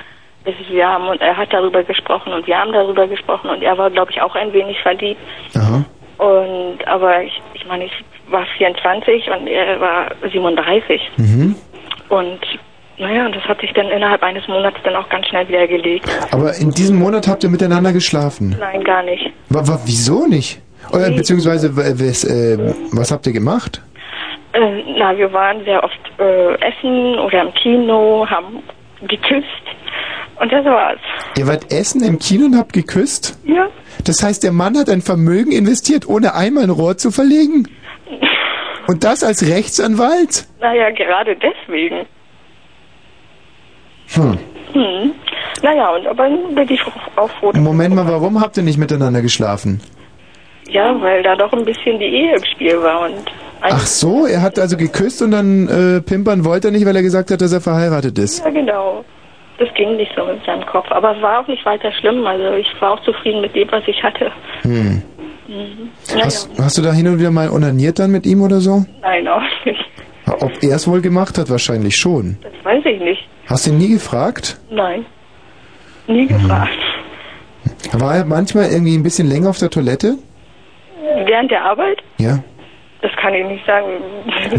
wir 0.70 0.88
haben 0.88 1.06
und 1.08 1.20
er 1.20 1.36
hat 1.36 1.52
darüber 1.52 1.84
gesprochen 1.84 2.32
und 2.32 2.46
wir 2.46 2.56
haben 2.56 2.72
darüber 2.72 3.06
gesprochen 3.06 3.50
und 3.50 3.62
er 3.62 3.76
war, 3.76 3.90
glaube 3.90 4.10
ich, 4.10 4.20
auch 4.22 4.34
ein 4.34 4.52
wenig 4.54 4.76
verliebt. 4.82 5.20
Aha. 5.54 5.84
Und 6.22 6.86
aber 6.86 7.22
ich, 7.24 7.40
ich 7.54 7.66
meine, 7.66 7.84
ich 7.86 7.92
war 8.30 8.46
24 8.58 9.28
und 9.30 9.46
er 9.48 9.80
war 9.80 10.06
37 10.30 11.00
Mhm. 11.16 11.56
und 12.08 12.38
naja, 12.98 13.26
und 13.26 13.34
das 13.34 13.42
hat 13.44 13.60
sich 13.60 13.72
dann 13.72 13.88
innerhalb 13.88 14.22
eines 14.22 14.46
Monats 14.46 14.76
dann 14.84 14.94
auch 14.94 15.08
ganz 15.08 15.26
schnell 15.26 15.48
wieder 15.48 15.66
gelegt. 15.66 16.06
Aber 16.30 16.54
in 16.54 16.70
diesem 16.70 16.98
Monat 16.98 17.26
habt 17.26 17.42
ihr 17.42 17.50
miteinander 17.50 17.92
geschlafen. 17.92 18.54
Nein, 18.60 18.84
gar 18.84 19.02
nicht. 19.02 19.30
Wa 19.48 19.62
wieso 19.86 20.26
nicht? 20.26 20.60
Oder 20.92 21.10
beziehungsweise, 21.10 21.74
w- 21.76 21.80
was, 22.08 22.22
äh, 22.24 22.58
was 22.92 23.10
habt 23.10 23.26
ihr 23.26 23.32
gemacht? 23.32 23.80
Äh, 24.52 24.82
na, 24.98 25.16
wir 25.16 25.32
waren 25.32 25.64
sehr 25.64 25.82
oft 25.82 25.98
äh, 26.18 26.54
essen 26.60 27.18
oder 27.18 27.42
im 27.42 27.54
Kino, 27.54 28.26
haben 28.28 28.62
geküsst 29.08 29.46
und 30.42 30.52
das 30.52 30.64
war's. 30.64 30.98
Ihr 31.38 31.46
wart 31.46 31.72
essen 31.72 32.02
im 32.02 32.18
Kino 32.18 32.46
und 32.46 32.58
habt 32.58 32.72
geküsst? 32.72 33.38
Ja. 33.44 33.68
Das 34.04 34.22
heißt, 34.22 34.42
der 34.42 34.52
Mann 34.52 34.76
hat 34.76 34.90
ein 34.90 35.00
Vermögen 35.00 35.52
investiert, 35.52 36.08
ohne 36.08 36.34
einmal 36.34 36.64
ein 36.64 36.70
Rohr 36.70 36.96
zu 36.96 37.12
verlegen? 37.12 37.68
Und 38.88 39.04
das 39.04 39.22
als 39.22 39.48
Rechtsanwalt? 39.48 40.46
Naja, 40.60 40.90
gerade 40.90 41.36
deswegen. 41.36 42.06
Hm. 44.14 44.38
Hm. 44.72 45.14
Naja, 45.62 45.94
und 45.94 46.06
aber 46.08 46.28
bin 46.28 46.68
ich 46.68 46.80
auch 47.14 47.30
froh. 47.38 47.52
Moment 47.54 47.94
mal, 47.94 48.08
warum 48.08 48.40
habt 48.40 48.56
ihr 48.56 48.64
nicht 48.64 48.78
miteinander 48.78 49.22
geschlafen? 49.22 49.80
Ja, 50.68 51.00
weil 51.00 51.22
da 51.22 51.36
doch 51.36 51.52
ein 51.52 51.64
bisschen 51.64 52.00
die 52.00 52.06
Ehe 52.06 52.34
im 52.34 52.44
Spiel 52.44 52.82
war 52.82 53.02
und 53.02 53.30
Ach 53.64 53.86
so, 53.86 54.26
er 54.26 54.42
hat 54.42 54.58
also 54.58 54.76
geküsst 54.76 55.22
und 55.22 55.30
dann 55.30 55.68
äh, 55.68 56.00
pimpern 56.00 56.44
wollte 56.44 56.68
er 56.68 56.72
nicht, 56.72 56.84
weil 56.84 56.96
er 56.96 57.02
gesagt 57.02 57.30
hat, 57.30 57.40
dass 57.40 57.52
er 57.52 57.60
verheiratet 57.60 58.18
ist. 58.18 58.44
Ja, 58.44 58.50
genau. 58.50 59.04
Das 59.58 59.68
ging 59.74 59.96
nicht 59.96 60.12
so 60.16 60.24
mit 60.24 60.44
seinem 60.44 60.64
Kopf. 60.66 60.86
Aber 60.90 61.14
es 61.16 61.22
war 61.22 61.40
auch 61.40 61.46
nicht 61.46 61.64
weiter 61.64 61.92
schlimm. 61.92 62.26
Also 62.26 62.54
ich 62.54 62.66
war 62.80 62.92
auch 62.92 63.02
zufrieden 63.04 63.40
mit 63.40 63.54
dem, 63.54 63.70
was 63.70 63.82
ich 63.86 64.02
hatte. 64.02 64.30
Hm. 64.62 65.02
Mhm. 65.48 65.90
Naja, 66.12 66.24
Hast, 66.24 66.50
hast 66.58 66.78
du 66.78 66.82
da 66.82 66.92
hin 66.92 67.06
und 67.08 67.18
wieder 67.18 67.30
mal 67.30 67.50
onaniert 67.50 67.98
dann 67.98 68.10
mit 68.10 68.26
ihm 68.26 68.42
oder 68.42 68.60
so? 68.60 68.84
nein, 69.02 69.28
auch 69.28 69.42
nicht. 69.64 69.84
Ob 70.40 70.62
er 70.62 70.76
es 70.76 70.88
wohl 70.88 71.02
gemacht 71.02 71.36
hat, 71.36 71.50
wahrscheinlich 71.50 71.96
schon. 71.96 72.38
Das 72.42 72.52
weiß 72.64 72.82
ich 72.86 73.00
nicht. 73.00 73.28
Hast 73.46 73.66
du 73.66 73.70
ihn 73.70 73.78
nie 73.78 73.90
gefragt? 73.90 74.58
Nein. 74.70 75.04
Nie 76.06 76.26
gefragt. 76.26 76.70
War 77.92 78.16
er 78.16 78.24
manchmal 78.24 78.70
irgendwie 78.70 78.96
ein 78.96 79.02
bisschen 79.02 79.28
länger 79.28 79.50
auf 79.50 79.58
der 79.58 79.68
Toilette? 79.70 80.16
Während 81.26 81.50
der 81.50 81.64
Arbeit? 81.64 81.98
Ja. 82.18 82.38
Das 83.02 83.10
kann 83.20 83.34
ich 83.34 83.44
nicht 83.44 83.66
sagen. 83.66 83.88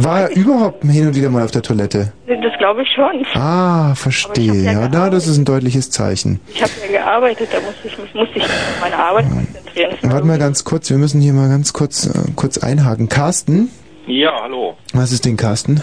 War 0.04 0.22
er 0.30 0.36
überhaupt 0.36 0.84
hin 0.84 1.08
und 1.08 1.16
wieder 1.16 1.30
mal 1.30 1.44
auf 1.44 1.52
der 1.52 1.62
Toilette? 1.62 2.12
Das 2.28 2.58
glaube 2.60 2.84
ich 2.84 2.90
schon. 2.94 3.26
Ah, 3.42 3.96
verstehe. 3.96 4.64
Ja, 4.64 4.90
na, 4.92 5.10
das 5.10 5.28
ist 5.28 5.38
ein 5.38 5.46
deutliches 5.46 5.90
Zeichen. 5.90 6.42
Ich 6.54 6.62
habe 6.62 6.72
ja 6.86 7.00
gearbeitet, 7.00 7.50
da 7.54 7.60
musste 7.62 7.88
ich, 7.88 8.14
musste 8.14 8.38
ich 8.38 8.44
mich 8.44 8.46
auf 8.46 8.82
meine 8.82 8.98
Arbeit 8.98 9.26
konzentrieren. 9.30 9.96
Warte 10.02 10.28
mal 10.28 10.38
ganz 10.38 10.66
kurz, 10.66 10.90
wir 10.90 10.98
müssen 10.98 11.22
hier 11.22 11.32
mal 11.32 11.48
ganz 11.48 11.72
kurz, 11.72 12.06
äh, 12.06 12.32
kurz 12.36 12.58
einhaken. 12.58 13.08
Carsten? 13.08 13.70
Ja, 14.08 14.34
hallo. 14.42 14.76
Was 14.94 15.14
ist 15.14 15.24
denn 15.24 15.38
Carsten? 15.38 15.82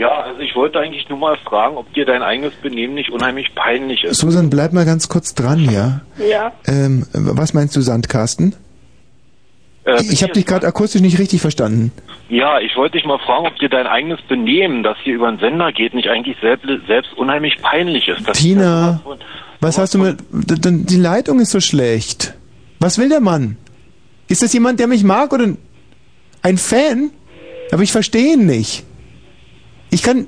Ja, 0.00 0.08
also 0.22 0.40
ich 0.40 0.56
wollte 0.56 0.80
eigentlich 0.80 1.08
nur 1.08 1.18
mal 1.18 1.36
fragen, 1.48 1.76
ob 1.76 1.92
dir 1.94 2.04
dein 2.04 2.22
eigenes 2.22 2.52
Benehmen 2.54 2.94
nicht 2.94 3.10
unheimlich 3.10 3.54
peinlich 3.54 4.02
ist. 4.02 4.18
Susan, 4.18 4.50
bleib 4.50 4.72
mal 4.72 4.84
ganz 4.84 5.08
kurz 5.08 5.36
dran, 5.36 5.60
ja? 5.70 6.00
Ja. 6.18 6.52
Ähm, 6.66 7.06
was 7.12 7.54
meinst 7.54 7.76
du, 7.76 7.80
Sandkarsten? 7.80 8.56
Äh, 9.84 10.02
ich 10.10 10.22
habe 10.22 10.32
dich 10.32 10.46
gerade 10.46 10.66
akustisch 10.66 11.02
nicht 11.02 11.18
richtig 11.18 11.40
verstanden. 11.40 11.92
Ja, 12.28 12.58
ich 12.58 12.74
wollte 12.76 12.96
dich 12.96 13.06
mal 13.06 13.18
fragen, 13.18 13.46
ob 13.46 13.58
dir 13.58 13.68
dein 13.68 13.86
eigenes 13.86 14.20
Benehmen, 14.22 14.82
das 14.82 14.96
hier 15.02 15.14
über 15.14 15.30
den 15.30 15.38
Sender 15.38 15.72
geht, 15.72 15.94
nicht 15.94 16.08
eigentlich 16.08 16.36
selbst, 16.40 16.66
selbst 16.86 17.12
unheimlich 17.16 17.56
peinlich 17.60 18.08
ist. 18.08 18.32
Tina, 18.32 19.02
was 19.60 19.78
hast 19.78 19.94
du 19.94 19.98
mit... 19.98 20.18
Die 20.30 20.96
Leitung 20.96 21.40
ist 21.40 21.50
so 21.50 21.60
schlecht. 21.60 22.34
Was 22.80 22.98
will 22.98 23.08
der 23.08 23.20
Mann? 23.20 23.56
Ist 24.28 24.42
das 24.42 24.52
jemand, 24.52 24.80
der 24.80 24.86
mich 24.86 25.04
mag 25.04 25.32
oder 25.32 25.48
ein 26.42 26.58
Fan? 26.58 27.10
Aber 27.70 27.82
ich 27.82 27.92
verstehe 27.92 28.34
ihn 28.34 28.46
nicht. 28.46 28.84
Ich 29.90 30.02
kann... 30.02 30.26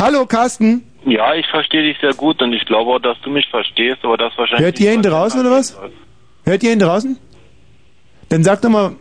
Hallo, 0.00 0.26
Carsten? 0.26 0.84
Ja, 1.06 1.34
ich 1.34 1.46
verstehe 1.46 1.82
dich 1.82 1.98
sehr 2.00 2.14
gut 2.14 2.42
und 2.42 2.52
ich 2.52 2.64
glaube 2.66 2.90
auch, 2.90 2.98
dass 2.98 3.16
du 3.22 3.30
mich 3.30 3.46
verstehst, 3.48 3.98
aber 4.02 4.16
das 4.16 4.32
wahrscheinlich... 4.36 4.64
Hört 4.64 4.80
ihr 4.80 4.92
ihn 4.92 5.02
draußen 5.02 5.40
oder 5.40 5.52
was? 5.52 5.78
Hört 6.44 6.62
ihr 6.62 6.72
ihn 6.72 6.78
draußen? 6.80 7.16
Dann 8.28 8.44
sag 8.44 8.62
doch 8.62 8.68
mal... 8.70 8.96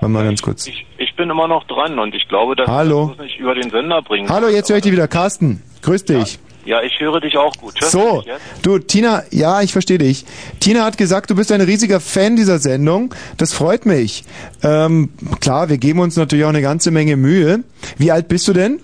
Warte 0.00 0.12
mal 0.12 0.24
ganz 0.24 0.42
kurz. 0.42 0.66
Ich 0.66 1.16
bin 1.16 1.30
immer 1.30 1.48
noch 1.48 1.64
dran 1.64 1.98
und 1.98 2.14
ich 2.14 2.28
glaube, 2.28 2.54
dass 2.54 2.68
Hallo. 2.68 3.14
das 3.16 3.24
nicht 3.26 3.38
über 3.38 3.54
den 3.54 3.70
Sender 3.70 4.02
bringen 4.02 4.28
Hallo, 4.28 4.48
jetzt 4.48 4.68
höre 4.68 4.76
ich 4.76 4.82
dich 4.82 4.92
wieder. 4.92 5.08
Carsten, 5.08 5.62
grüß 5.82 6.04
dich. 6.04 6.38
Ja, 6.66 6.82
ich 6.82 6.98
höre 7.00 7.20
dich 7.20 7.36
auch 7.38 7.54
gut. 7.56 7.74
Hörst 7.80 7.92
So, 7.92 8.22
du, 8.62 8.78
Tina, 8.78 9.22
ja, 9.30 9.62
ich 9.62 9.72
verstehe 9.72 9.98
dich. 9.98 10.26
Tina 10.60 10.84
hat 10.84 10.98
gesagt, 10.98 11.30
du 11.30 11.34
bist 11.36 11.50
ein 11.52 11.60
riesiger 11.60 12.00
Fan 12.00 12.36
dieser 12.36 12.58
Sendung. 12.58 13.14
Das 13.38 13.54
freut 13.54 13.86
mich. 13.86 14.24
Ähm, 14.62 15.10
klar, 15.40 15.68
wir 15.68 15.78
geben 15.78 16.00
uns 16.00 16.16
natürlich 16.16 16.44
auch 16.44 16.50
eine 16.50 16.62
ganze 16.62 16.90
Menge 16.90 17.16
Mühe. 17.16 17.62
Wie 17.98 18.10
alt 18.10 18.28
bist 18.28 18.46
du 18.48 18.52
denn? 18.52 18.80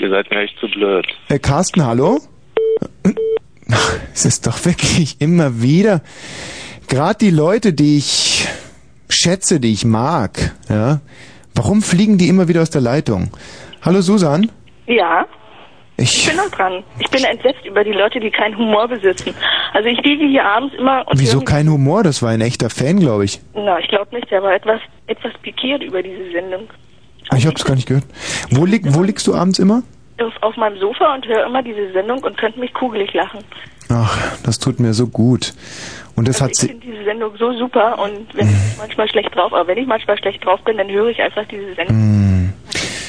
Ihr 0.00 0.10
seid 0.10 0.28
mir 0.30 0.40
echt 0.40 0.58
zu 0.58 0.66
blöd. 0.68 1.06
Äh, 1.28 1.38
Carsten, 1.38 1.84
hallo? 1.86 2.18
Es 4.12 4.24
ist 4.26 4.46
doch 4.46 4.64
wirklich 4.66 5.20
immer 5.20 5.62
wieder. 5.62 6.02
Gerade 6.94 7.18
die 7.18 7.30
Leute, 7.30 7.72
die 7.72 7.98
ich 7.98 8.46
schätze, 9.08 9.58
die 9.58 9.72
ich 9.72 9.84
mag, 9.84 10.52
ja, 10.68 11.00
warum 11.56 11.82
fliegen 11.82 12.18
die 12.18 12.28
immer 12.28 12.46
wieder 12.46 12.62
aus 12.62 12.70
der 12.70 12.82
Leitung? 12.82 13.32
Hallo 13.82 14.00
Susan? 14.00 14.48
Ja. 14.86 15.26
Ich, 15.96 16.28
bin 16.28 16.36
noch 16.36 16.48
dran. 16.52 16.84
Ich 17.00 17.10
bin 17.10 17.24
entsetzt 17.24 17.66
über 17.66 17.82
die 17.82 17.90
Leute, 17.90 18.20
die 18.20 18.30
keinen 18.30 18.56
Humor 18.56 18.86
besitzen. 18.86 19.34
Also 19.72 19.88
ich 19.88 20.00
liege 20.04 20.24
hier 20.24 20.44
abends 20.44 20.72
immer 20.78 21.02
und 21.08 21.18
Wieso 21.18 21.40
kein 21.40 21.68
Humor? 21.68 22.04
Das 22.04 22.22
war 22.22 22.30
ein 22.30 22.40
echter 22.40 22.70
Fan, 22.70 23.00
glaube 23.00 23.24
ich. 23.24 23.40
Na, 23.56 23.80
ich 23.80 23.88
glaube 23.88 24.14
nicht. 24.14 24.30
Der 24.30 24.44
war 24.44 24.54
etwas, 24.54 24.80
etwas 25.08 25.32
pikiert 25.42 25.82
über 25.82 26.00
diese 26.00 26.30
Sendung. 26.30 26.68
Ah, 27.30 27.36
Ich 27.36 27.44
habe 27.44 27.56
es 27.56 27.64
gar 27.64 27.74
nicht 27.74 27.88
gehört. 27.88 28.04
Wo, 28.50 28.64
lieg, 28.64 28.82
wo 28.94 29.02
liegst 29.02 29.26
du 29.26 29.34
abends 29.34 29.58
immer? 29.58 29.82
Auf, 30.20 30.32
auf 30.42 30.56
meinem 30.56 30.78
Sofa 30.78 31.12
und 31.16 31.26
höre 31.26 31.44
immer 31.44 31.64
diese 31.64 31.90
Sendung 31.92 32.22
und 32.22 32.38
könnte 32.38 32.60
mich 32.60 32.72
kugelig 32.72 33.12
lachen. 33.14 33.40
Ach, 33.88 34.38
das 34.44 34.58
tut 34.58 34.80
mir 34.80 34.94
so 34.94 35.08
gut. 35.08 35.54
Und 36.16 36.28
das 36.28 36.40
hat 36.40 36.52
Ich 36.52 36.58
finde 36.60 36.86
diese 36.86 37.04
Sendung 37.04 37.32
so 37.38 37.52
super 37.58 37.98
und 37.98 38.34
wenn 38.34 38.48
ich 38.48 38.78
manchmal 38.78 39.08
schlecht 39.08 39.34
drauf, 39.34 39.52
aber 39.52 39.66
wenn 39.66 39.78
ich 39.78 39.86
manchmal 39.86 40.16
schlecht 40.18 40.44
drauf 40.44 40.60
bin, 40.64 40.76
dann 40.76 40.88
höre 40.88 41.08
ich 41.08 41.20
einfach 41.20 41.44
diese 41.50 41.74
Sendung. 41.74 41.96
Hm, 41.96 42.52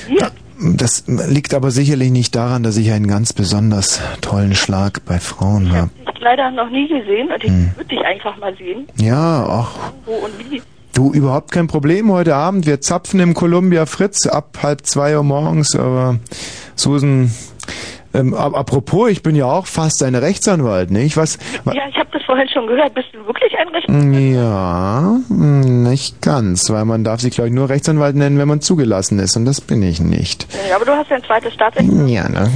Ja. 0.10 0.30
das 0.76 1.04
liegt 1.08 1.54
aber 1.54 1.70
sicherlich 1.72 2.10
nicht 2.12 2.36
daran, 2.36 2.64
dass 2.64 2.78
ich 2.78 2.92
einen 2.92 3.08
ganz 3.08 3.34
besonders 3.34 4.02
tollen 4.22 4.56
Schlag 4.56 5.06
bei 5.06 5.20
Frauen 5.20 5.72
habe. 5.72 5.90
Ich 6.16 6.20
leider 6.22 6.50
noch 6.52 6.70
nie 6.72 6.88
gesehen 6.88 7.30
und 7.32 7.44
ich 7.44 7.50
Hm. 7.52 7.72
würde 7.76 7.90
dich 7.90 8.04
einfach 8.06 8.38
mal 8.38 8.56
sehen, 8.58 8.88
Ja, 8.98 9.46
ach, 9.48 9.76
wo 10.06 10.14
und 10.14 10.32
wie. 10.52 10.62
du 10.94 11.12
überhaupt 11.14 11.52
kein 11.52 11.68
Problem 11.68 12.12
heute 12.12 12.34
Abend. 12.36 12.66
Wir 12.66 12.82
zapfen 12.82 13.20
im 13.20 13.36
Columbia 13.36 13.86
Fritz 13.86 14.26
ab 14.26 14.58
halb 14.64 14.86
zwei 14.88 15.16
Uhr 15.16 15.24
morgens, 15.24 15.76
aber 15.76 16.18
Susan. 16.76 17.30
Ähm, 18.16 18.34
ap- 18.34 18.56
apropos, 18.56 19.10
ich 19.10 19.22
bin 19.24 19.36
ja 19.36 19.46
auch 19.46 19.66
fast 19.68 20.02
ein 20.04 20.16
Rechtsanwalt, 20.16 20.90
nicht? 20.92 21.18
Was? 21.18 21.38
wa- 21.64 21.74
Ja, 21.74 21.84
ich 21.90 21.98
habe 21.98 22.10
das 22.14 22.24
vorhin 22.24 22.48
schon 22.50 22.66
gehört. 22.68 22.94
Bist 22.94 23.08
du 23.14 23.26
wirklich 23.26 23.52
ein 23.58 23.68
Recht? 23.70 23.90
Ja, 24.34 25.18
hm, 25.28 25.84
nicht 25.84 26.22
ganz, 26.22 26.70
weil 26.70 26.86
man 26.86 27.04
darf 27.04 27.20
sich, 27.22 27.34
glaube 27.34 27.50
ich, 27.50 27.54
nur 27.54 27.70
Rechtsanwalt 27.70 28.16
nennen, 28.16 28.38
wenn 28.38 28.48
man 28.48 28.62
zugelassen 28.62 29.20
ist, 29.20 29.36
und 29.38 29.46
das 29.46 29.62
bin 29.62 29.82
ich 29.84 30.00
nicht. 30.00 30.48
Ja, 30.70 30.76
aber 30.78 30.86
du 30.86 30.92
hast 30.94 31.10
ja 31.10 31.18
ein 31.18 31.24
zweites 31.24 31.54
Staatsrecht. 31.54 31.90
Ja, 32.08 32.30
ne, 32.30 32.50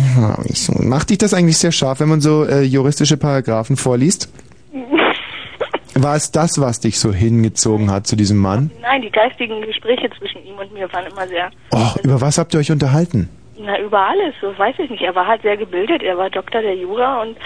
ich. 0.45 0.69
Macht 0.79 1.09
dich 1.09 1.17
das 1.17 1.33
eigentlich 1.33 1.57
sehr 1.57 1.71
scharf, 1.71 1.99
wenn 1.99 2.09
man 2.09 2.21
so 2.21 2.45
äh, 2.45 2.61
juristische 2.63 3.17
Paragraphen 3.17 3.75
vorliest? 3.77 4.29
War 5.95 6.15
es 6.15 6.31
das, 6.31 6.59
was 6.61 6.79
dich 6.79 6.97
so 6.99 7.11
hingezogen 7.11 7.91
hat 7.91 8.07
zu 8.07 8.15
diesem 8.15 8.37
Mann? 8.37 8.71
Nein, 8.81 9.01
die 9.01 9.09
geistigen 9.11 9.61
Gespräche 9.61 10.09
zwischen 10.17 10.45
ihm 10.45 10.55
und 10.57 10.71
mir 10.73 10.91
waren 10.93 11.05
immer 11.11 11.27
sehr, 11.27 11.49
Oh, 11.71 11.99
über 12.03 12.21
was 12.21 12.37
habt 12.37 12.53
ihr 12.53 12.59
euch 12.61 12.71
unterhalten? 12.71 13.27
Na, 13.59 13.79
über 13.79 13.99
alles, 13.99 14.33
so 14.41 14.57
weiß 14.57 14.75
ich 14.79 14.89
nicht. 14.89 15.03
Er 15.03 15.15
war 15.15 15.27
halt 15.27 15.41
sehr 15.41 15.57
gebildet, 15.57 16.01
er 16.03 16.17
war 16.17 16.29
Doktor 16.29 16.61
der 16.61 16.75
Jura 16.75 17.21
und, 17.21 17.37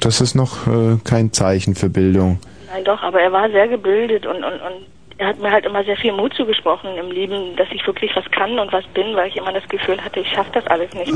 Das 0.00 0.20
ist 0.20 0.34
noch 0.34 0.66
äh, 0.66 0.98
kein 1.04 1.32
Zeichen 1.32 1.74
für 1.74 1.88
Bildung. 1.88 2.38
nein 2.72 2.84
doch, 2.84 3.02
aber 3.02 3.20
er 3.20 3.32
war 3.32 3.48
sehr 3.50 3.68
gebildet 3.68 4.26
und, 4.26 4.36
und, 4.36 4.54
und 4.54 4.86
er 5.18 5.28
hat 5.28 5.38
mir 5.38 5.52
halt 5.52 5.64
immer 5.66 5.84
sehr 5.84 5.96
viel 5.96 6.12
Mut 6.12 6.34
zugesprochen 6.34 6.90
im 6.98 7.10
Leben, 7.10 7.54
dass 7.56 7.68
ich 7.70 7.86
wirklich 7.86 8.10
was 8.16 8.24
kann 8.32 8.58
und 8.58 8.72
was 8.72 8.84
bin, 8.94 9.14
weil 9.14 9.28
ich 9.28 9.36
immer 9.36 9.52
das 9.52 9.66
Gefühl 9.68 10.02
hatte, 10.02 10.18
ich 10.20 10.28
schaffe 10.28 10.50
das 10.54 10.66
alles 10.66 10.92
nicht. 10.94 11.12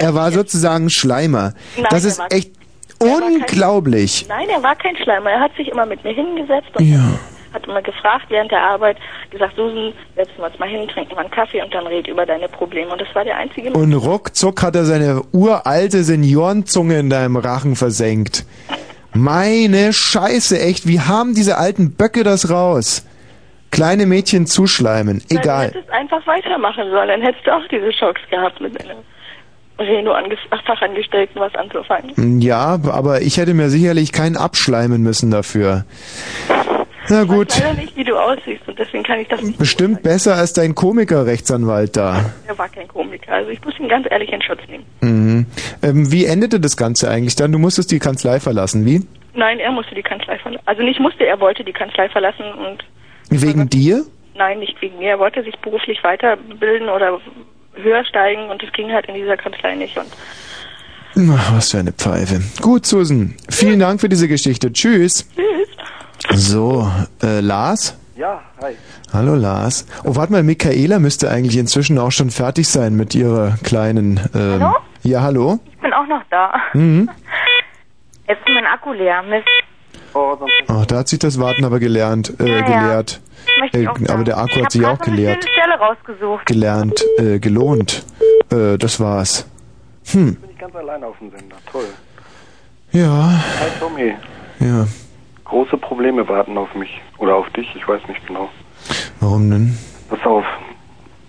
Er 0.00 0.14
war 0.14 0.30
sozusagen 0.30 0.90
Schleimer. 0.90 1.54
Nein, 1.76 1.86
das 1.90 2.04
ist 2.04 2.20
echt 2.30 2.52
unglaublich. 2.98 4.26
Nein, 4.28 4.48
er 4.48 4.62
war 4.62 4.76
kein 4.76 4.96
Schleimer. 4.96 5.30
Er 5.30 5.40
hat 5.40 5.54
sich 5.56 5.68
immer 5.68 5.86
mit 5.86 6.02
mir 6.04 6.12
hingesetzt 6.12 6.68
und 6.74 6.84
Ja. 6.84 7.18
Hat 7.52 7.66
immer 7.66 7.82
gefragt 7.82 8.26
während 8.28 8.50
der 8.50 8.62
Arbeit, 8.62 8.96
gesagt, 9.30 9.54
Susan, 9.56 9.92
setzen 10.16 10.34
wir 10.38 10.46
uns 10.46 10.58
mal 10.58 10.68
hin, 10.68 10.88
trinken 10.88 11.12
wir 11.12 11.20
einen 11.20 11.30
Kaffee 11.30 11.62
und 11.62 11.72
dann 11.72 11.86
red 11.86 12.06
über 12.08 12.26
deine 12.26 12.48
Probleme. 12.48 12.90
Und 12.90 13.00
das 13.00 13.14
war 13.14 13.24
der 13.24 13.36
einzige 13.36 13.72
Und 13.72 13.92
ruckzuck 13.94 14.62
hat 14.62 14.76
er 14.76 14.84
seine 14.84 15.22
uralte 15.32 16.02
Seniorenzunge 16.02 16.98
in 16.98 17.10
deinem 17.10 17.36
Rachen 17.36 17.76
versenkt. 17.76 18.44
Meine 19.14 19.92
Scheiße, 19.92 20.60
echt, 20.60 20.86
wie 20.86 21.00
haben 21.00 21.34
diese 21.34 21.58
alten 21.58 21.94
Böcke 21.96 22.24
das 22.24 22.50
raus? 22.50 23.04
Kleine 23.70 24.06
Mädchen 24.06 24.46
zuschleimen, 24.46 25.22
egal. 25.28 25.68
Du 25.68 25.74
hättest 25.74 25.90
einfach 25.90 26.26
weitermachen 26.26 26.90
sollen, 26.90 27.08
dann 27.08 27.22
hättest 27.22 27.46
du 27.46 27.54
auch 27.54 27.66
diese 27.70 27.92
Schocks 27.92 28.20
gehabt 28.30 28.60
mit 28.60 28.80
deiner 28.80 28.94
Reno-Fachangestellten 29.78 31.40
was 31.40 31.54
anzufangen. 31.54 32.40
Ja, 32.40 32.78
aber 32.90 33.22
ich 33.22 33.36
hätte 33.36 33.54
mir 33.54 33.68
sicherlich 33.68 34.12
keinen 34.12 34.36
abschleimen 34.36 35.02
müssen 35.02 35.30
dafür. 35.30 35.84
Na 37.10 37.24
gut, 37.24 37.50
Ich 37.52 37.56
weiß 37.56 37.62
leider 37.64 37.80
nicht, 37.80 37.96
wie 37.96 38.04
du 38.04 38.16
aussiehst 38.16 38.66
und 38.68 38.78
deswegen 38.78 39.02
kann 39.04 39.18
ich 39.20 39.28
das 39.28 39.40
nicht. 39.42 39.58
bestimmt 39.58 40.02
besser 40.02 40.34
als 40.36 40.52
dein 40.52 40.74
Komiker-Rechtsanwalt 40.74 41.96
da. 41.96 42.32
Er 42.46 42.58
war 42.58 42.68
kein 42.68 42.88
Komiker, 42.88 43.32
also 43.32 43.50
ich 43.50 43.62
muss 43.64 43.78
ihn 43.78 43.88
ganz 43.88 44.06
ehrlich 44.10 44.30
in 44.32 44.42
Schutz 44.42 44.60
nehmen. 44.68 44.84
Mhm. 45.00 45.46
Ähm, 45.82 46.12
wie 46.12 46.24
endete 46.26 46.60
das 46.60 46.76
Ganze 46.76 47.10
eigentlich 47.10 47.36
dann? 47.36 47.52
Du 47.52 47.58
musstest 47.58 47.90
die 47.90 47.98
Kanzlei 47.98 48.40
verlassen, 48.40 48.84
wie? 48.84 49.06
Nein, 49.34 49.58
er 49.60 49.70
musste 49.72 49.94
die 49.94 50.02
Kanzlei 50.02 50.38
verlassen. 50.38 50.62
Also 50.66 50.82
nicht 50.82 51.00
musste, 51.00 51.24
er 51.24 51.40
wollte 51.40 51.64
die 51.64 51.72
Kanzlei 51.72 52.08
verlassen 52.08 52.44
und 52.54 52.84
Wegen 53.30 53.68
dir? 53.68 54.04
Nein, 54.36 54.58
nicht 54.60 54.80
wegen 54.80 54.98
mir. 54.98 55.10
Er 55.10 55.18
wollte 55.18 55.42
sich 55.42 55.54
beruflich 55.58 56.02
weiterbilden 56.02 56.88
oder 56.88 57.20
höher 57.74 58.04
steigen 58.04 58.48
und 58.50 58.62
das 58.62 58.72
ging 58.72 58.90
halt 58.92 59.06
in 59.06 59.14
dieser 59.14 59.36
Kanzlei 59.36 59.74
nicht. 59.74 59.96
Und 59.98 60.06
Ach, 61.36 61.56
was 61.56 61.70
für 61.72 61.78
eine 61.78 61.92
Pfeife. 61.92 62.40
Gut, 62.62 62.86
Susan, 62.86 63.34
vielen 63.50 63.80
Dank 63.80 64.00
für 64.00 64.08
diese 64.08 64.28
Geschichte. 64.28 64.72
Tschüss. 64.72 65.28
Tschüss. 65.34 65.68
So, 66.34 66.90
äh, 67.22 67.40
Lars? 67.40 67.96
Ja, 68.16 68.40
hi. 68.62 68.74
Hallo 69.12 69.34
Lars. 69.34 69.86
Oh, 70.04 70.16
warte 70.16 70.32
mal, 70.32 70.42
Michaela 70.42 70.98
müsste 70.98 71.30
eigentlich 71.30 71.56
inzwischen 71.56 71.98
auch 71.98 72.10
schon 72.10 72.30
fertig 72.30 72.68
sein 72.68 72.94
mit 72.96 73.14
ihrer 73.14 73.56
kleinen... 73.62 74.20
Ähm, 74.34 74.60
Hallo? 74.62 74.76
Ja, 75.02 75.22
hallo? 75.22 75.60
Ich 75.72 75.78
bin 75.78 75.92
auch 75.92 76.06
noch 76.06 76.22
da. 76.30 76.52
Mhm. 76.74 77.08
Jetzt 78.28 78.40
ist 78.40 78.48
mein 78.54 78.66
Akku 78.66 78.92
leer. 78.92 79.22
Mist. 79.22 79.46
Ach, 80.68 80.86
da 80.86 80.96
hat 80.98 81.08
sich 81.08 81.18
das 81.20 81.38
Warten 81.38 81.64
aber 81.64 81.78
gelernt, 81.78 82.34
äh, 82.40 82.46
Ja, 82.48 82.56
ja. 82.56 82.62
gelehrt. 82.62 83.20
Möchte 83.60 83.78
ich 83.78 83.86
Äh, 83.86 84.12
aber 84.12 84.24
der 84.24 84.38
Akku 84.38 84.56
ich 84.58 84.64
hat 84.64 84.72
sich 84.72 84.84
auch 84.84 84.98
grad 84.98 85.04
so 85.04 85.10
eine 85.12 85.16
gelehrt. 85.16 85.44
schöne 85.44 85.52
Stelle 85.54 85.78
rausgesucht. 85.78 86.46
Gelernt, 86.46 87.04
äh, 87.18 87.38
gelohnt. 87.38 88.04
Äh, 88.50 88.76
das 88.78 88.98
war's. 89.00 89.46
Hm, 90.10 90.34
Bin 90.36 90.50
ich 90.50 90.58
ganz 90.58 90.74
allein 90.74 91.04
auf 91.04 91.16
dem 91.18 91.30
Sender. 91.30 91.56
Toll. 91.70 91.84
ja, 92.92 93.30
Hi 93.60 93.68
Tommy. 93.78 94.14
ja. 94.60 94.86
Große 95.48 95.78
Probleme 95.78 96.28
warten 96.28 96.56
auf 96.58 96.74
mich. 96.74 97.00
Oder 97.18 97.36
auf 97.36 97.48
dich, 97.50 97.74
ich 97.74 97.86
weiß 97.88 98.06
nicht 98.08 98.26
genau. 98.26 98.48
Warum 99.20 99.50
denn? 99.50 99.78
Pass 100.10 100.24
auf. 100.24 100.44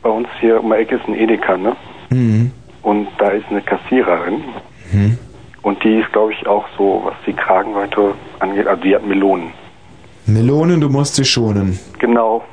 Bei 0.01 0.09
uns 0.09 0.27
hier 0.39 0.61
um 0.61 0.69
die 0.69 0.77
Ecke 0.77 0.95
ist 0.95 1.07
ein 1.07 1.15
Edeka, 1.15 1.57
ne? 1.57 1.75
Mhm. 2.09 2.51
Und 2.81 3.07
da 3.17 3.29
ist 3.29 3.45
eine 3.49 3.61
Kassiererin. 3.61 4.43
Mhm. 4.91 5.17
Und 5.61 5.83
die 5.83 5.99
ist, 5.99 6.11
glaube 6.11 6.33
ich, 6.33 6.47
auch 6.47 6.65
so, 6.77 7.01
was 7.05 7.15
die 7.25 7.33
Kragenweite 7.33 8.13
angeht. 8.39 8.67
Also 8.67 8.81
die 8.83 8.95
hat 8.95 9.05
Melonen. 9.05 9.51
Melonen, 10.25 10.79
du 10.79 10.89
musst 10.89 11.15
sie 11.15 11.25
schonen. 11.25 11.79
Genau. 11.99 12.43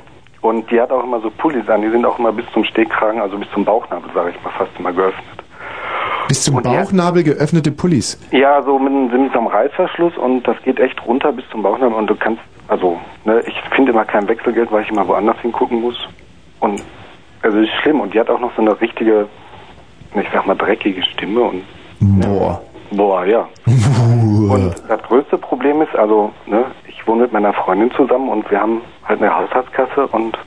Und 0.41 0.69
die 0.71 0.79
hat 0.79 0.91
auch 0.91 1.03
immer 1.03 1.19
so 1.21 1.29
Pullis 1.29 1.67
an. 1.69 1.81
Die 1.81 1.89
sind 1.89 2.05
auch 2.05 2.19
immer 2.19 2.31
bis 2.31 2.45
zum 2.53 2.63
Stehkragen, 2.63 3.21
also 3.21 3.37
bis 3.37 3.49
zum 3.53 3.65
Bauchnabel, 3.65 4.09
sage 4.13 4.31
ich 4.31 4.43
mal, 4.43 4.51
fast 4.57 4.71
immer 4.79 4.93
geöffnet. 4.93 5.36
Bis 6.27 6.43
zum 6.43 6.61
Bauchnabel 6.61 7.23
geöffnete 7.23 7.71
Pullis. 7.71 8.19
Ja, 8.31 8.61
so 8.63 8.77
mit, 8.79 8.91
einem- 8.91 9.23
mit 9.23 9.31
so 9.33 9.39
einem 9.39 9.47
Reißverschluss 9.47 10.17
und 10.17 10.47
das 10.47 10.55
geht 10.63 10.79
echt 10.79 11.05
runter 11.05 11.31
bis 11.31 11.45
zum 11.51 11.63
Bauchnabel 11.63 11.95
und 11.97 12.07
du 12.07 12.15
kannst, 12.15 12.41
also, 12.67 12.99
ne, 13.25 13.41
ich 13.47 13.55
finde 13.75 13.91
immer 13.91 14.05
kein 14.05 14.27
Wechselgeld, 14.27 14.71
weil 14.71 14.83
ich 14.83 14.89
immer 14.89 15.07
woanders 15.07 15.37
hingucken 15.41 15.81
muss. 15.81 15.95
Und, 16.59 16.83
also 17.41 17.57
ist 17.59 17.71
schlimm 17.81 18.01
und 18.01 18.13
die 18.13 18.19
hat 18.19 18.29
auch 18.29 18.39
noch 18.39 18.53
so 18.55 18.61
eine 18.61 18.79
richtige, 18.81 19.27
ich 20.15 20.27
sag 20.33 20.45
mal, 20.45 20.55
dreckige 20.55 21.01
Stimme 21.03 21.41
und, 21.41 21.63
Boah. 21.99 22.61
boah, 22.91 23.25
ja. 23.25 23.47
Und 23.65 24.73
das 24.87 25.01
größte 25.03 25.37
Problem 25.37 25.81
ist, 25.81 25.95
also, 25.95 26.31
ne, 26.45 26.65
ich 26.87 27.07
wohne 27.07 27.23
mit 27.23 27.33
meiner 27.33 27.53
Freundin 27.53 27.91
zusammen 27.91 28.29
und 28.29 28.49
wir 28.51 28.59
haben 28.59 28.81
halt 29.05 29.21
eine 29.21 29.33
Haushaltskasse 29.35 30.07
und, 30.07 30.37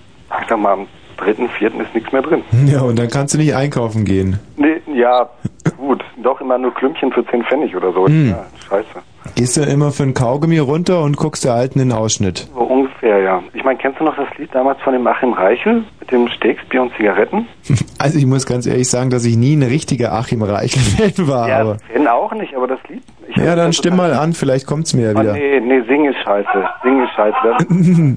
ich 0.43 0.49
sag 0.49 0.59
mal, 0.59 0.79
dritten, 1.21 1.49
vierten 1.51 1.81
ist 1.81 1.95
nichts 1.95 2.13
mehr 2.13 2.23
drin. 2.23 2.43
Ja, 2.67 2.83
und 2.83 2.99
dann 2.99 3.09
kannst 3.09 3.35
du 3.35 3.39
nicht 3.39 3.55
einkaufen 3.55 4.05
gehen. 4.05 4.39
Nee, 4.57 4.81
ja, 4.95 5.29
gut, 5.77 6.03
doch 6.23 6.41
immer 6.41 6.59
nur 6.59 6.73
Klümpchen 6.75 7.13
für 7.13 7.25
10 7.27 7.45
Pfennig 7.45 7.75
oder 7.77 7.93
so. 7.93 8.07
Hm. 8.07 8.31
Ja, 8.31 8.45
scheiße. 8.69 8.87
Gehst 9.35 9.57
du 9.57 9.63
immer 9.63 9.91
für 9.93 10.03
ein 10.05 10.15
Kaugummi 10.15 10.59
runter 10.59 11.03
und 11.03 11.17
guckst 11.17 11.45
der 11.45 11.53
Alten 11.55 11.79
den 11.79 11.93
Ausschnitt. 11.93 12.49
So 12.55 12.61
ungefähr, 12.63 13.19
ja. 13.19 13.43
Ich 13.53 13.63
meine, 13.65 13.79
kennst 13.79 14.01
du 14.01 14.05
noch 14.05 14.17
das 14.17 14.27
Lied 14.39 14.49
damals 14.55 14.81
von 14.81 14.93
dem 14.95 15.07
Achim 15.07 15.33
Reichel 15.35 15.85
mit 16.01 16.11
dem 16.11 16.27
Steaks, 16.29 16.63
Bier 16.69 16.83
und 16.83 16.93
Zigaretten? 16.97 17.47
Also 17.99 18.19
ich 18.19 18.25
muss 18.25 18.47
ganz 18.47 18.67
ehrlich 18.67 18.89
sagen, 18.89 19.11
dass 19.11 19.27
ich 19.27 19.37
nie 19.37 19.55
ein 19.55 19.63
richtiger 19.63 20.13
Achim 20.15 20.43
Reichel-Fan 20.43 21.29
war. 21.29 21.49
ja, 21.49 21.59
aber 21.61 21.77
Fan 21.93 22.09
auch 22.09 22.33
nicht, 22.33 22.55
aber 22.57 22.67
das 22.67 22.79
Lied. 22.89 23.03
Ja, 23.37 23.55
dann 23.55 23.73
stimm 23.75 23.95
mal 23.97 24.15
an, 24.15 24.33
vielleicht 24.33 24.67
kommt's 24.67 24.95
mir 24.95 25.13
ja 25.13 25.17
Oh, 25.17 25.21
wieder. 25.21 25.35
nee, 25.35 25.61
nee, 25.61 25.83
sing 25.87 26.07
ist 26.07 26.17
scheiße. 26.25 26.49
Sing 26.83 27.03
ist 27.05 27.11
scheiße. 27.13 28.17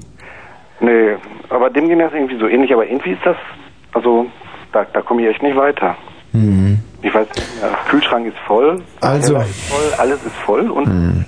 Nee, 0.84 1.16
aber 1.48 1.70
dem 1.70 1.88
ging 1.88 1.98
das 1.98 2.12
irgendwie 2.12 2.38
so 2.38 2.46
ähnlich. 2.46 2.72
Aber 2.72 2.86
irgendwie 2.86 3.12
ist 3.12 3.24
das, 3.24 3.36
also, 3.92 4.26
da, 4.72 4.84
da 4.92 5.00
komme 5.02 5.22
ich 5.22 5.28
echt 5.28 5.42
nicht 5.42 5.56
weiter. 5.56 5.96
Mhm. 6.32 6.80
Ich 7.02 7.14
weiß 7.14 7.28
nicht 7.28 7.60
mehr, 7.62 7.70
Kühlschrank 7.88 8.26
ist 8.26 8.38
voll, 8.46 8.82
Also- 9.00 9.36
ist 9.36 9.64
voll, 9.70 9.92
alles 9.98 10.24
ist 10.24 10.34
voll 10.44 10.70
und 10.70 10.86
Mhm. 10.88 11.24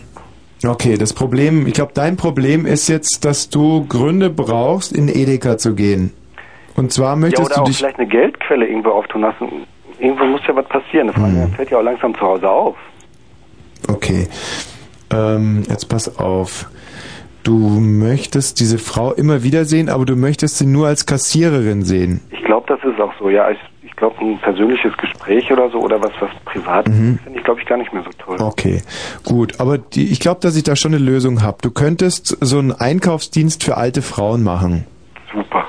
Okay, 0.66 0.96
das 0.96 1.12
Problem, 1.12 1.66
ich 1.66 1.74
glaube, 1.74 1.92
dein 1.94 2.16
Problem 2.16 2.64
ist 2.64 2.88
jetzt, 2.88 3.24
dass 3.26 3.50
du 3.50 3.86
Gründe 3.86 4.30
brauchst, 4.30 4.90
in 4.92 5.06
Edeka 5.08 5.58
zu 5.58 5.74
gehen. 5.74 6.12
Und 6.74 6.92
zwar 6.92 7.10
ja, 7.10 7.16
möchtest 7.16 7.46
oder 7.46 7.54
du 7.56 7.60
auch 7.60 7.66
dich... 7.66 7.76
vielleicht 7.76 7.98
eine 7.98 8.08
Geldquelle 8.08 8.66
irgendwo 8.66 8.90
auftun 8.90 9.20
lassen. 9.20 9.48
Irgendwo 9.98 10.24
muss 10.24 10.40
ja 10.48 10.56
was 10.56 10.66
passieren. 10.66 11.08
Das 11.08 11.16
Mhm. 11.18 11.52
fällt 11.54 11.70
ja 11.70 11.78
auch 11.78 11.82
langsam 11.82 12.14
zu 12.14 12.20
Hause 12.22 12.48
auf. 12.48 12.76
Okay, 13.88 14.26
ähm, 15.12 15.62
jetzt 15.68 15.88
pass 15.88 16.18
auf. 16.18 16.68
Du 17.46 17.78
möchtest 17.78 18.58
diese 18.58 18.76
Frau 18.76 19.12
immer 19.12 19.44
wieder 19.44 19.64
sehen, 19.66 19.88
aber 19.88 20.04
du 20.04 20.16
möchtest 20.16 20.58
sie 20.58 20.66
nur 20.66 20.88
als 20.88 21.06
Kassiererin 21.06 21.84
sehen. 21.84 22.20
Ich 22.32 22.42
glaube, 22.44 22.66
das 22.66 22.80
ist 22.92 23.00
auch 23.00 23.12
so. 23.20 23.30
Ja, 23.30 23.48
ich, 23.52 23.58
ich 23.84 23.94
glaube, 23.94 24.16
ein 24.20 24.36
persönliches 24.40 24.96
Gespräch 24.96 25.52
oder 25.52 25.70
so 25.70 25.78
oder 25.78 26.02
was, 26.02 26.10
was 26.18 26.30
privat 26.44 26.88
Mhm. 26.88 27.20
finde 27.22 27.38
ich, 27.38 27.44
glaube 27.44 27.60
ich, 27.60 27.66
gar 27.68 27.76
nicht 27.78 27.92
mehr 27.92 28.02
so 28.02 28.10
toll. 28.18 28.36
Okay, 28.40 28.82
gut. 29.24 29.60
Aber 29.60 29.78
die, 29.78 30.08
ich 30.10 30.18
glaube, 30.18 30.40
dass 30.40 30.56
ich 30.56 30.64
da 30.64 30.74
schon 30.74 30.92
eine 30.92 31.04
Lösung 31.04 31.42
habe. 31.42 31.58
Du 31.62 31.70
könntest 31.70 32.36
so 32.40 32.58
einen 32.58 32.72
Einkaufsdienst 32.72 33.62
für 33.62 33.76
alte 33.76 34.02
Frauen 34.02 34.42
machen. 34.42 34.84
Super. 35.32 35.66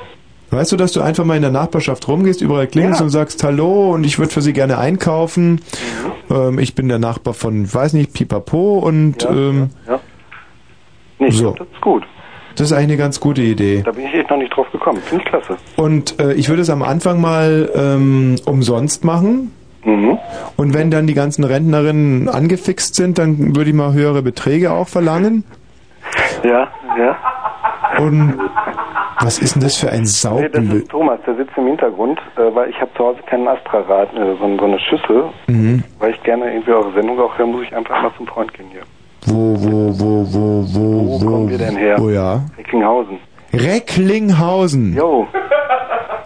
Weißt 0.49 0.71
du, 0.71 0.77
dass 0.77 0.93
du 0.93 1.01
einfach 1.01 1.25
mal 1.25 1.35
in 1.35 1.43
der 1.43 1.51
Nachbarschaft 1.51 2.07
rumgehst, 2.07 2.41
überall 2.41 2.65
klingelst 2.65 3.01
Ja. 3.01 3.03
und 3.03 3.11
sagst 3.11 3.43
Hallo 3.43 3.91
und 3.93 4.03
ich 4.03 4.17
würde 4.17 4.31
für 4.33 4.41
Sie 4.41 4.53
gerne 4.53 4.79
einkaufen. 4.79 5.61
Mhm. 6.29 6.35
Ähm, 6.35 6.57
ich 6.59 6.73
bin 6.73 6.87
der 6.89 6.97
Nachbar 6.97 7.35
von, 7.35 7.71
weiß 7.71 7.93
nicht, 7.93 8.13
Pipapo 8.13 8.79
und 8.79 9.21
Ja, 9.21 9.29
ähm, 9.29 9.69
Ja. 9.87 9.99
Nee, 11.19 11.29
So. 11.31 11.51
das 11.51 11.67
ist 11.73 11.81
gut. 11.81 12.03
das 12.55 12.67
ist 12.67 12.73
eigentlich 12.73 12.89
eine 12.89 12.97
ganz 12.97 13.19
gute 13.19 13.41
Idee. 13.41 13.81
Da 13.85 13.91
bin 13.91 14.05
ich 14.05 14.13
echt 14.13 14.29
noch 14.29 14.37
nicht 14.37 14.55
drauf 14.55 14.71
gekommen. 14.71 14.99
Finde 15.01 15.23
ich 15.23 15.29
klasse. 15.29 15.57
Und 15.75 16.19
äh, 16.19 16.33
ich 16.33 16.49
würde 16.49 16.61
es 16.61 16.69
am 16.69 16.81
Anfang 16.83 17.19
mal 17.21 17.69
ähm, 17.75 18.35
umsonst 18.45 19.03
machen. 19.03 19.51
Mhm. 19.83 20.17
Und 20.57 20.73
wenn 20.73 20.91
dann 20.91 21.07
die 21.07 21.13
ganzen 21.13 21.43
Rentnerinnen 21.43 22.27
angefixt 22.29 22.95
sind, 22.95 23.17
dann 23.17 23.55
würde 23.55 23.69
ich 23.69 23.75
mal 23.75 23.93
höhere 23.93 24.21
Beträge 24.21 24.71
auch 24.71 24.87
verlangen. 24.87 25.43
Ja, 26.43 26.67
ja. 26.97 27.15
Und 27.99 28.37
was 29.21 29.39
ist 29.39 29.55
denn 29.55 29.63
das 29.63 29.77
für 29.77 29.89
ein 29.89 30.03
Nee, 30.03 30.49
das 30.49 30.63
ist 30.75 30.89
Thomas, 30.89 31.19
der 31.25 31.35
sitzt 31.35 31.57
im 31.57 31.67
Hintergrund, 31.67 32.19
äh, 32.37 32.53
weil 32.53 32.69
ich 32.69 32.79
habe 32.79 32.91
zu 32.95 33.03
Hause 33.05 33.19
keinen 33.25 33.47
Astra-Rad, 33.47 34.13
äh, 34.13 34.35
so, 34.39 34.57
so 34.57 34.65
eine 34.65 34.79
Schüssel, 34.79 35.25
Mhm. 35.47 35.83
weil 35.99 36.11
ich 36.11 36.21
gerne 36.23 36.51
irgendwie 36.51 36.71
eure 36.71 36.91
Sendung 36.93 37.19
auch 37.19 37.37
höre, 37.37 37.47
muss 37.47 37.63
ich 37.63 37.75
einfach 37.75 38.01
mal 38.01 38.11
zum 38.17 38.27
Freund 38.27 38.53
gehen 38.53 38.67
hier. 38.71 38.81
Wo, 39.29 39.55
wo, 39.59 39.99
wo, 39.99 40.25
wo, 40.33 40.65
wo, 40.73 41.21
wo, 41.21 41.25
kommen 41.25 41.49
wir 41.49 41.57
denn 41.57 41.75
her? 41.75 41.97
Oh 42.01 42.09
ja. 42.09 42.41
Recklinghausen. 42.57 43.19
Recklinghausen. 43.53 44.95
Jo, 44.95 45.27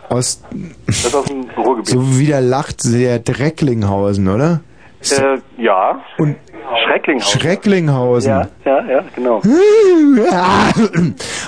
Aus, 0.09 0.43
das 0.85 1.05
ist 1.05 1.15
aus 1.15 1.25
dem 1.25 1.45
Ruhrgebiet. 1.57 1.87
so 1.87 2.19
wie 2.19 2.27
der 2.27 2.41
lacht, 2.41 2.81
sehr 2.81 3.19
Drecklinghausen, 3.19 4.27
oder? 4.27 4.61
Äh, 5.01 5.39
ja. 5.61 5.99
Und 6.17 6.35
Schrecklinghausen. 6.85 7.39
Schrecklinghausen. 7.39 8.29
Ja, 8.29 8.47
ja, 8.65 8.85
ja, 8.89 9.03
genau. 9.15 9.41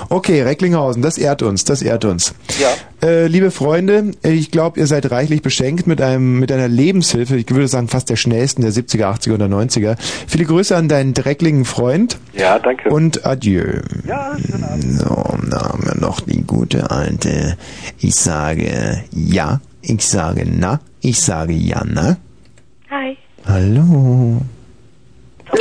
Okay, 0.10 0.42
Recklinghausen, 0.42 1.02
das 1.02 1.18
ehrt 1.18 1.42
uns, 1.42 1.64
das 1.64 1.82
ehrt 1.82 2.06
uns. 2.06 2.36
Ja. 2.60 2.70
Äh, 3.08 3.28
liebe 3.28 3.52
Freunde, 3.52 4.12
ich 4.24 4.52
glaube, 4.52 4.80
ihr 4.80 4.88
seid 4.88 5.10
reichlich 5.12 5.42
beschenkt 5.42 5.88
mit 5.88 6.02
einem 6.02 6.40
mit 6.40 6.52
einer 6.52 6.68
Lebenshilfe, 6.68 7.36
ich 7.36 7.50
würde 7.50 7.68
sagen 7.68 7.88
fast 7.88 8.10
der 8.10 8.16
schnellsten 8.16 8.62
der 8.62 8.72
70er, 8.72 9.06
80er 9.06 9.34
oder 9.36 9.46
90er. 9.46 9.98
Viele 10.28 10.46
Grüße 10.46 10.76
an 10.76 10.88
deinen 10.88 11.14
drecklingen 11.14 11.66
Freund. 11.66 12.18
Ja, 12.34 12.60
danke. 12.60 12.90
Und 12.90 13.26
adieu. 13.26 13.82
Ja, 14.08 14.36
So, 14.80 15.38
da 15.50 15.70
haben 15.70 15.86
wir 15.86 15.96
noch 16.00 16.22
die 16.22 16.44
gute 16.44 16.92
alte. 16.92 17.58
Ich 18.00 18.16
sage 18.16 19.04
ja, 19.12 19.60
ich 19.82 20.06
sage 20.08 20.46
na, 20.50 20.80
ich 21.02 21.22
sage 21.22 21.54
ja, 21.54 21.84
na. 21.86 22.18
Hi. 22.90 23.18
Hallo. 23.46 24.42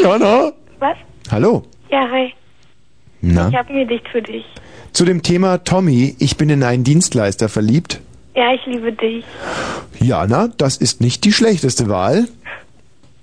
Jana. 0.01 0.53
Was? 0.79 0.97
Hallo. 1.31 1.63
Ja, 1.91 2.09
hi. 2.11 2.33
Na? 3.21 3.49
Ich 3.49 3.55
habe 3.57 3.71
ein 3.71 3.87
Gedicht 3.89 4.09
für 4.09 4.23
dich. 4.23 4.45
Zu 4.93 5.05
dem 5.05 5.23
Thema 5.23 5.59
Tommy, 5.65 6.17
ich 6.19 6.37
bin 6.37 6.51
in 6.51 6.63
einen 6.63 6.85
Dienstleister 6.85 7.49
verliebt. 7.49 8.01
Ja, 8.35 8.53
ich 8.55 8.65
liebe 8.67 8.93
dich. 8.93 9.25
Jana, 10.01 10.49
das 10.57 10.77
ist 10.77 11.01
nicht 11.01 11.25
die 11.25 11.33
schlechteste 11.33 11.89
Wahl. 11.89 12.29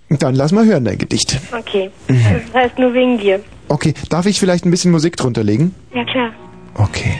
Dann 0.09 0.33
lass 0.35 0.51
mal 0.51 0.65
hören, 0.65 0.85
dein 0.85 0.97
Gedicht. 0.97 1.39
Okay. 1.51 1.91
Das 2.07 2.53
heißt 2.63 2.79
nur 2.79 2.93
wegen 2.93 3.17
dir. 3.19 3.41
Okay, 3.67 3.93
darf 4.09 4.25
ich 4.25 4.39
vielleicht 4.39 4.65
ein 4.65 4.71
bisschen 4.71 4.91
Musik 4.91 5.17
drunter 5.17 5.43
legen? 5.43 5.75
Ja, 5.93 6.03
klar. 6.05 6.31
Okay. 6.75 7.13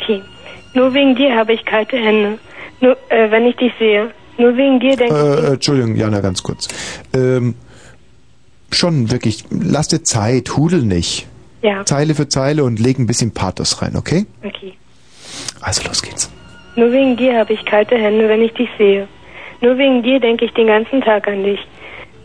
Okay. 0.00 0.22
Nur 0.74 0.92
wegen 0.92 1.14
dir 1.16 1.34
habe 1.34 1.54
ich 1.54 1.64
kalte 1.64 1.96
Hände. 1.96 2.38
Nur, 2.80 2.96
äh, 3.08 3.30
wenn 3.30 3.46
ich 3.46 3.56
dich 3.56 3.72
sehe. 3.78 4.10
Nur 4.36 4.54
wegen 4.56 4.78
dir 4.80 4.96
denke 4.96 5.14
Äh, 5.14 5.46
äh, 5.46 5.52
Entschuldigung, 5.54 5.96
Jana, 5.96 6.20
ganz 6.20 6.42
kurz. 6.42 6.68
Ähm, 7.14 7.54
schon 8.70 9.10
wirklich, 9.10 9.44
lass 9.50 9.88
dir 9.88 10.02
Zeit, 10.02 10.56
hudel 10.56 10.82
nicht. 10.82 11.26
ich. 11.26 11.26
Ja. 11.62 11.84
Zeile 11.84 12.14
für 12.14 12.28
Zeile 12.28 12.64
und 12.64 12.78
leg 12.78 12.98
ein 12.98 13.06
bisschen 13.06 13.32
Pathos 13.32 13.82
rein, 13.82 13.96
okay? 13.96 14.26
Okay. 14.44 14.74
Also 15.60 15.82
los 15.88 16.02
geht's. 16.02 16.30
Nur 16.76 16.92
wegen 16.92 17.16
dir 17.16 17.38
habe 17.38 17.54
ich 17.54 17.64
kalte 17.64 17.96
Hände, 17.96 18.28
wenn 18.28 18.42
ich 18.42 18.52
dich 18.52 18.68
sehe. 18.78 19.08
Nur 19.62 19.78
wegen 19.78 20.02
dir 20.02 20.20
denke 20.20 20.44
ich 20.44 20.52
den 20.52 20.66
ganzen 20.66 21.00
Tag 21.00 21.26
an 21.26 21.42
dich. 21.42 21.60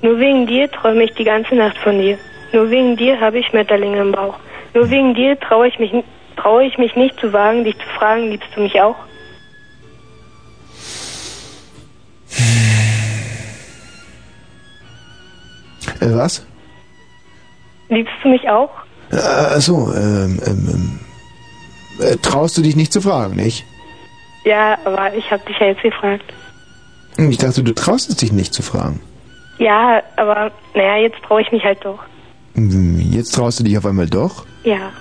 Nur 0.02 0.20
wegen 0.20 0.46
dir 0.46 0.70
träume 0.70 1.04
ich 1.04 1.14
die 1.14 1.24
ganze 1.24 1.56
Nacht 1.56 1.78
von 1.78 1.98
dir. 2.00 2.18
Nur 2.52 2.70
wegen 2.70 2.98
dir 2.98 3.20
habe 3.20 3.40
ich 3.40 3.48
Schmetterlinge 3.48 4.02
im 4.02 4.12
Bauch. 4.12 4.38
Nur 4.74 4.90
wegen 4.90 5.16
dir 5.16 5.40
traue 5.40 5.68
ich 5.68 5.80
mich 5.80 5.92
traue 6.36 6.66
ich 6.66 6.78
mich 6.78 6.96
nicht 6.96 7.20
zu 7.20 7.34
wagen, 7.34 7.64
dich 7.64 7.78
zu 7.78 7.86
fragen, 7.98 8.30
liebst 8.30 8.50
du 8.56 8.62
mich 8.62 8.82
auch? 8.82 8.96
Äh, 16.02 16.14
was? 16.14 16.46
Liebst 17.90 18.14
du 18.24 18.30
mich 18.30 18.48
auch? 18.50 18.70
Äh, 19.12 19.16
achso, 19.18 19.94
ähm, 19.94 20.40
ähm, 20.46 20.70
ähm, 22.00 22.06
äh, 22.06 22.18
traust 22.18 22.58
du 22.58 22.62
dich 22.62 22.76
nicht 22.76 22.92
zu 22.94 23.02
fragen, 23.02 23.36
nicht? 23.36 23.66
Ja, 24.44 24.78
aber 24.86 25.14
ich 25.14 25.30
habe 25.32 25.44
dich 25.46 25.58
ja 25.60 25.68
jetzt 25.68 25.84
gefragt. 25.84 26.24
Ich 27.18 27.38
dachte, 27.38 27.64
du 27.64 27.74
traust 27.74 28.10
es 28.10 28.16
dich 28.18 28.32
nicht 28.32 28.54
zu 28.54 28.64
fragen. 28.64 29.00
Ja, 29.60 30.02
aber 30.16 30.52
naja, 30.74 30.98
jetzt 30.98 31.22
traue 31.24 31.42
ich 31.42 31.52
mich 31.52 31.64
halt 31.64 31.84
doch. 31.86 32.00
Hm, 32.56 33.00
Jetzt 33.12 33.36
traust 33.36 33.60
du 33.60 33.64
dich 33.64 33.78
auf 33.78 33.86
einmal 33.86 34.08
doch? 34.08 34.46
Ja. 34.64 34.92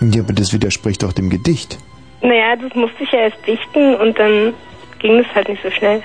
Ja, 0.00 0.22
aber 0.22 0.32
das 0.32 0.52
widerspricht 0.52 1.02
doch 1.02 1.12
dem 1.12 1.30
Gedicht. 1.30 1.78
Naja, 2.20 2.56
das 2.56 2.74
musste 2.74 3.04
ich 3.04 3.10
ja 3.12 3.20
erst 3.20 3.38
dichten 3.46 3.94
und 3.96 4.18
dann 4.18 4.52
ging 4.98 5.22
das 5.22 5.34
halt 5.34 5.48
nicht 5.48 5.62
so 5.62 5.70
schnell. 5.70 6.02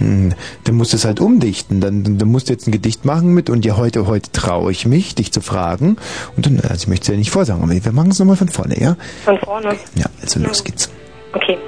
Hm, 0.00 0.34
dann 0.64 0.74
musst 0.74 0.92
du 0.92 0.96
es 0.96 1.04
halt 1.04 1.20
umdichten. 1.20 1.80
Dann, 1.80 2.18
dann, 2.18 2.28
musst 2.28 2.48
du 2.48 2.52
jetzt 2.52 2.66
ein 2.66 2.72
Gedicht 2.72 3.04
machen 3.04 3.32
mit 3.34 3.50
und 3.50 3.64
ja, 3.64 3.76
heute, 3.76 4.06
heute 4.06 4.32
traue 4.32 4.72
ich 4.72 4.86
mich, 4.86 5.14
dich 5.14 5.30
zu 5.30 5.40
fragen. 5.40 5.96
Und 6.36 6.46
dann, 6.46 6.60
also 6.60 6.82
ich 6.82 6.88
möchte 6.88 7.02
es 7.04 7.08
ja 7.08 7.16
nicht 7.16 7.30
vorsagen, 7.30 7.62
aber 7.62 7.72
wir 7.72 7.92
machen 7.92 8.10
es 8.10 8.18
nochmal 8.18 8.36
von 8.36 8.48
vorne, 8.48 8.80
ja? 8.80 8.96
Von 9.24 9.38
vorne. 9.38 9.76
Ja, 9.94 10.06
also 10.20 10.40
los 10.40 10.64
geht's. 10.64 10.90
Okay. 11.34 11.58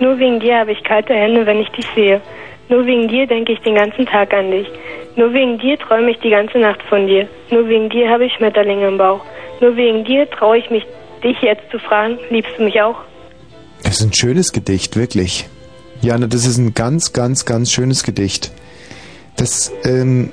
Nur 0.00 0.18
wegen 0.18 0.40
dir 0.40 0.58
habe 0.58 0.72
ich 0.72 0.82
kalte 0.84 1.14
Hände, 1.14 1.46
wenn 1.46 1.60
ich 1.60 1.68
dich 1.70 1.86
sehe. 1.94 2.20
Nur 2.68 2.84
wegen 2.84 3.08
dir 3.08 3.26
denke 3.26 3.52
ich 3.52 3.60
den 3.60 3.74
ganzen 3.74 4.06
Tag 4.06 4.32
an 4.34 4.50
dich. 4.50 4.66
Nur 5.14 5.32
wegen 5.32 5.58
dir 5.58 5.78
träume 5.78 6.10
ich 6.10 6.18
die 6.18 6.30
ganze 6.30 6.58
Nacht 6.58 6.82
von 6.88 7.06
dir. 7.06 7.28
Nur 7.50 7.68
wegen 7.68 7.88
dir 7.88 8.10
habe 8.10 8.26
ich 8.26 8.32
Schmetterlinge 8.34 8.88
im 8.88 8.98
Bauch. 8.98 9.20
Nur 9.60 9.76
wegen 9.76 10.04
dir 10.04 10.28
traue 10.28 10.58
ich 10.58 10.70
mich, 10.70 10.84
dich 11.22 11.40
jetzt 11.40 11.70
zu 11.70 11.78
fragen, 11.78 12.18
liebst 12.30 12.52
du 12.58 12.64
mich 12.64 12.80
auch? 12.82 12.96
Das 13.82 14.00
ist 14.00 14.02
ein 14.02 14.12
schönes 14.12 14.52
Gedicht, 14.52 14.96
wirklich. 14.96 15.48
Jana, 16.00 16.26
das 16.26 16.46
ist 16.46 16.58
ein 16.58 16.74
ganz, 16.74 17.12
ganz, 17.12 17.44
ganz 17.44 17.70
schönes 17.70 18.02
Gedicht. 18.02 18.52
Das, 19.36 19.72
ähm, 19.84 20.30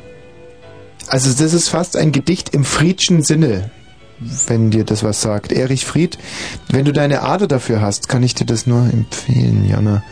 also 1.08 1.30
das 1.30 1.54
ist 1.54 1.70
fast 1.70 1.98
ein 1.98 2.12
Gedicht 2.12 2.50
im 2.50 2.64
Friedschen 2.64 3.22
Sinne, 3.24 3.72
wenn 4.48 4.72
dir 4.72 4.84
das 4.84 5.04
was 5.04 5.22
sagt. 5.22 5.52
Erich 5.52 5.86
Fried, 5.86 6.18
wenn 6.70 6.86
du 6.86 6.92
deine 6.92 7.24
Ader 7.24 7.48
dafür 7.48 7.82
hast, 7.82 8.08
kann 8.08 8.24
ich 8.24 8.36
dir 8.36 8.46
das 8.46 8.68
nur 8.68 8.84
empfehlen, 8.84 9.68
Jana. 9.68 10.04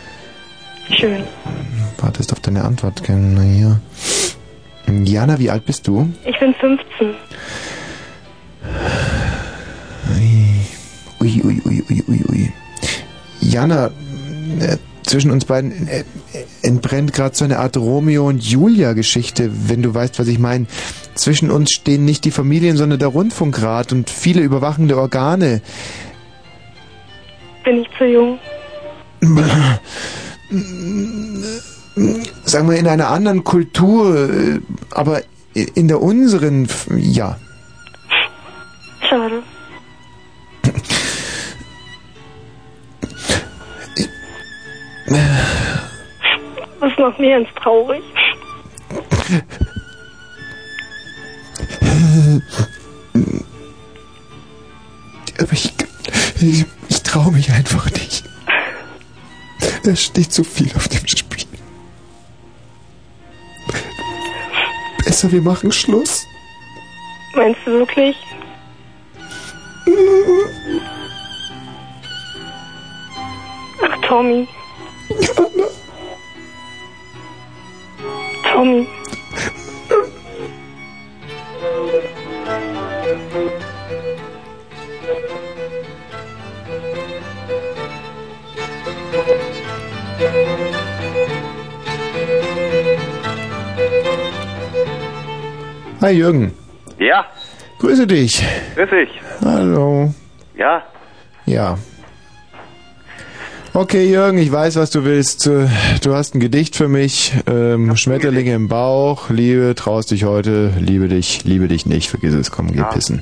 Schön. 0.90 1.24
Wartest 1.98 2.34
auf 2.34 2.40
deine 2.40 2.64
Antwort? 2.64 3.04
Na 3.08 3.44
ja. 3.44 3.80
Jana, 4.88 5.40
wie 5.40 5.50
alt 5.50 5.66
bist 5.66 5.88
du? 5.88 6.12
Ich 6.26 6.38
bin 6.40 6.54
15. 6.56 7.14
Ui, 11.22 11.42
ui, 11.44 11.62
ui, 11.66 11.84
ui, 11.90 12.04
ui, 12.08 12.24
ui. 12.30 12.54
Jana, 13.40 13.92
äh, 14.60 14.78
zwischen 15.12 15.30
uns 15.30 15.44
beiden 15.44 15.90
äh, 15.90 16.00
äh, 16.00 16.04
entbrennt 16.64 17.12
gerade 17.12 17.36
so 17.36 17.44
eine 17.44 17.60
Art 17.60 17.76
Romeo 17.76 18.28
und 18.28 18.42
Julia-Geschichte, 18.42 19.52
wenn 19.68 19.82
du 19.82 19.94
weißt, 19.94 20.18
was 20.20 20.28
ich 20.30 20.40
meine. 20.40 20.68
Zwischen 21.16 21.52
uns 21.52 21.72
stehen 21.72 22.06
nicht 22.06 22.24
die 22.24 22.32
Familien, 22.32 22.78
sondern 22.78 22.98
der 22.98 23.10
Rundfunkrat 23.10 23.92
und 23.92 24.10
viele 24.10 24.42
überwachende 24.42 24.98
Organe. 24.98 25.62
Bin 27.66 27.82
ich 27.82 27.90
zu 27.98 28.06
jung? 28.06 28.40
Sagen 32.46 32.70
wir 32.70 32.78
in 32.78 32.88
einer 32.88 33.10
anderen 33.10 33.44
Kultur, 33.44 34.30
äh, 34.30 34.60
aber 34.92 35.24
in 35.54 35.90
der 35.90 36.02
unseren, 36.02 36.70
ja. 36.96 37.38
Schade. 39.10 39.44
Das 45.06 46.98
macht 46.98 47.20
mir 47.20 47.40
ganz 47.40 47.50
traurig. 47.56 48.04
Aber 55.40 55.54
ich, 55.54 55.74
ich, 56.42 56.66
ich 56.90 57.04
traue 57.04 57.32
mich 57.32 57.52
einfach 57.52 57.90
nicht. 57.92 58.24
Es 59.84 60.04
steht 60.04 60.32
zu 60.32 60.44
viel 60.44 60.72
auf 60.76 60.88
dem 60.88 61.08
Spiel. 61.08 61.48
Besser, 65.06 65.32
wir 65.32 65.42
machen 65.42 65.72
Schluss. 65.72 66.26
Meinst 67.36 67.60
du 67.66 67.72
wirklich? 67.72 68.16
Ach, 73.84 74.08
Tommy. 74.08 74.48
Tommy. 78.44 78.88
Hi 96.02 96.12
Jürgen, 96.12 96.52
Ja, 97.00 97.26
grüße 97.80 98.08
dich. 98.08 98.44
grüß 98.76 98.90
dich. 98.90 99.10
Hallo. 99.44 100.14
Ja, 100.56 100.84
Ja. 101.46 101.78
Okay, 103.74 104.04
Jürgen, 104.10 104.38
ich 104.38 104.52
weiß, 104.52 104.76
was 104.76 104.90
du 104.90 105.06
willst. 105.06 105.46
Du 105.46 106.14
hast 106.14 106.36
ein 106.36 106.42
Gedicht 106.42 106.76
für 106.76 106.90
mich. 106.90 107.34
Ähm, 107.48 107.96
Schmetterlinge 107.96 108.54
im 108.54 108.68
Bauch. 108.68 109.30
Liebe, 109.30 109.76
traust 109.76 110.12
dich 110.12 110.26
heute. 110.26 110.74
Liebe 110.78 111.08
dich, 111.08 111.46
liebe 111.46 111.70
dich 111.70 111.86
nicht. 111.86 112.10
Vergiss 112.10 112.34
es, 112.34 112.52
komm, 112.52 112.72
geh 112.74 112.80
Ja. 112.80 112.86
pissen. 112.86 113.22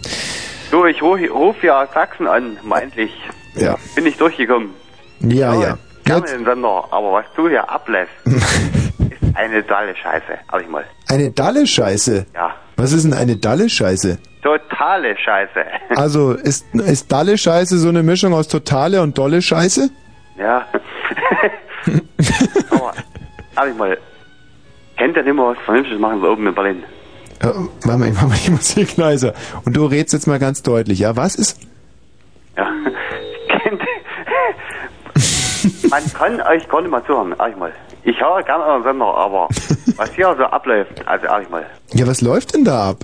du, 0.71 0.85
ich 0.85 1.01
rufe 1.03 1.27
ruf 1.29 1.55
ja 1.61 1.83
aus 1.83 1.89
Sachsen 1.93 2.25
an, 2.27 2.57
meintlich. 2.63 3.11
Ja. 3.55 3.75
Bin 3.93 4.07
ich 4.07 4.17
durchgekommen. 4.17 4.69
Ja, 5.19 5.53
ja. 5.53 5.77
Gerne 6.05 6.25
den 6.25 6.45
Sender, 6.45 6.83
aber 6.89 7.11
was 7.13 7.25
du 7.35 7.47
hier 7.47 7.69
ablässt, 7.69 8.09
ist 8.25 9.35
eine 9.35 9.65
tolle 9.67 9.95
Scheiße, 9.95 10.33
ehrlich 10.51 10.69
mal. 10.69 10.83
Eine 11.09 11.29
Dalle-Scheiße. 11.29 12.25
Ja. 12.33 12.55
Was 12.77 12.93
ist 12.93 13.03
denn 13.03 13.13
eine 13.13 13.35
Dalle-Scheiße? 13.35 14.17
Totale 14.41 15.15
Scheiße. 15.15 15.59
Also, 15.95 16.31
ist, 16.33 16.65
ist 16.73 17.11
Dalle-Scheiße 17.11 17.77
so 17.77 17.89
eine 17.89 18.01
Mischung 18.01 18.33
aus 18.33 18.47
totale 18.47 19.01
und 19.03 19.15
dolle 19.17 19.41
Scheiße? 19.43 19.89
Ja. 20.39 20.65
aber, 22.71 22.93
ehrlich 23.57 23.77
mal, 23.77 23.97
kennt 24.97 25.17
ihr 25.17 25.23
nicht 25.23 25.35
mehr 25.35 25.45
was 25.45 25.57
Vernünftiges 25.65 25.99
machen, 25.99 26.21
so 26.21 26.31
oben 26.31 26.47
in 26.47 26.55
Berlin? 26.55 26.83
Äh, 27.41 27.47
warte 27.83 27.99
mal, 27.99 28.09
ich 28.09 28.15
mach 28.15 28.27
mal 28.27 28.37
die 28.45 28.51
Musik 28.51 28.97
leiser. 28.97 29.33
Und 29.65 29.75
du 29.75 29.85
redest 29.85 30.13
jetzt 30.13 30.27
mal 30.27 30.39
ganz 30.39 30.61
deutlich, 30.63 30.99
ja? 30.99 31.15
Was 31.15 31.35
ist? 31.35 31.59
Ja. 32.57 32.69
Kennt. 33.47 33.81
Man 35.89 36.13
kann 36.13 36.41
euch 36.41 36.67
gar 36.69 36.81
nicht 36.81 36.91
mal 36.91 37.03
zuhören, 37.05 37.35
ehrlich 37.39 37.57
mal. 37.57 37.73
Ich 38.03 38.19
höre 38.21 38.43
gerne 38.43 38.63
euren 38.63 38.83
Sender, 38.83 39.05
aber 39.05 39.47
was 39.97 40.13
hier 40.13 40.35
so 40.37 40.43
abläuft, 40.45 41.05
also 41.07 41.25
ehrlich 41.25 41.49
mal. 41.49 41.65
Ja, 41.93 42.07
was 42.07 42.21
läuft 42.21 42.53
denn 42.53 42.63
da 42.63 42.89
ab? 42.89 42.97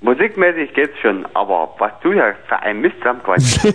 Musikmäßig 0.00 0.74
geht's 0.74 0.98
schon, 1.00 1.26
aber 1.34 1.74
was 1.78 1.92
du 2.02 2.12
hier 2.12 2.36
für 2.48 2.58
ein 2.60 2.80
Mist 2.80 2.96
zusammenquatschst. 2.98 3.74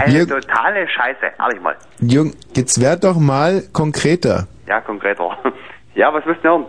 Eine 0.00 0.12
Jürgen- 0.14 0.40
totale 0.40 0.88
Scheiße, 0.88 1.32
ehrlich 1.38 1.60
mal. 1.60 1.76
Jung, 2.00 2.32
jetzt 2.56 2.80
werd 2.80 3.04
doch 3.04 3.16
mal 3.16 3.62
konkreter. 3.72 4.46
Ja, 4.66 4.80
konkreter. 4.80 5.36
Ja, 5.96 6.12
was 6.12 6.26
willst 6.26 6.42
du 6.42 6.48
hören? 6.48 6.66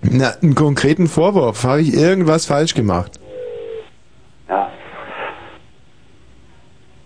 Na, 0.00 0.30
einen 0.42 0.54
konkreten 0.54 1.08
Vorwurf. 1.08 1.62
Habe 1.64 1.82
ich 1.82 1.92
irgendwas 1.92 2.46
falsch 2.46 2.72
gemacht? 2.72 3.20
Ja. 4.48 4.70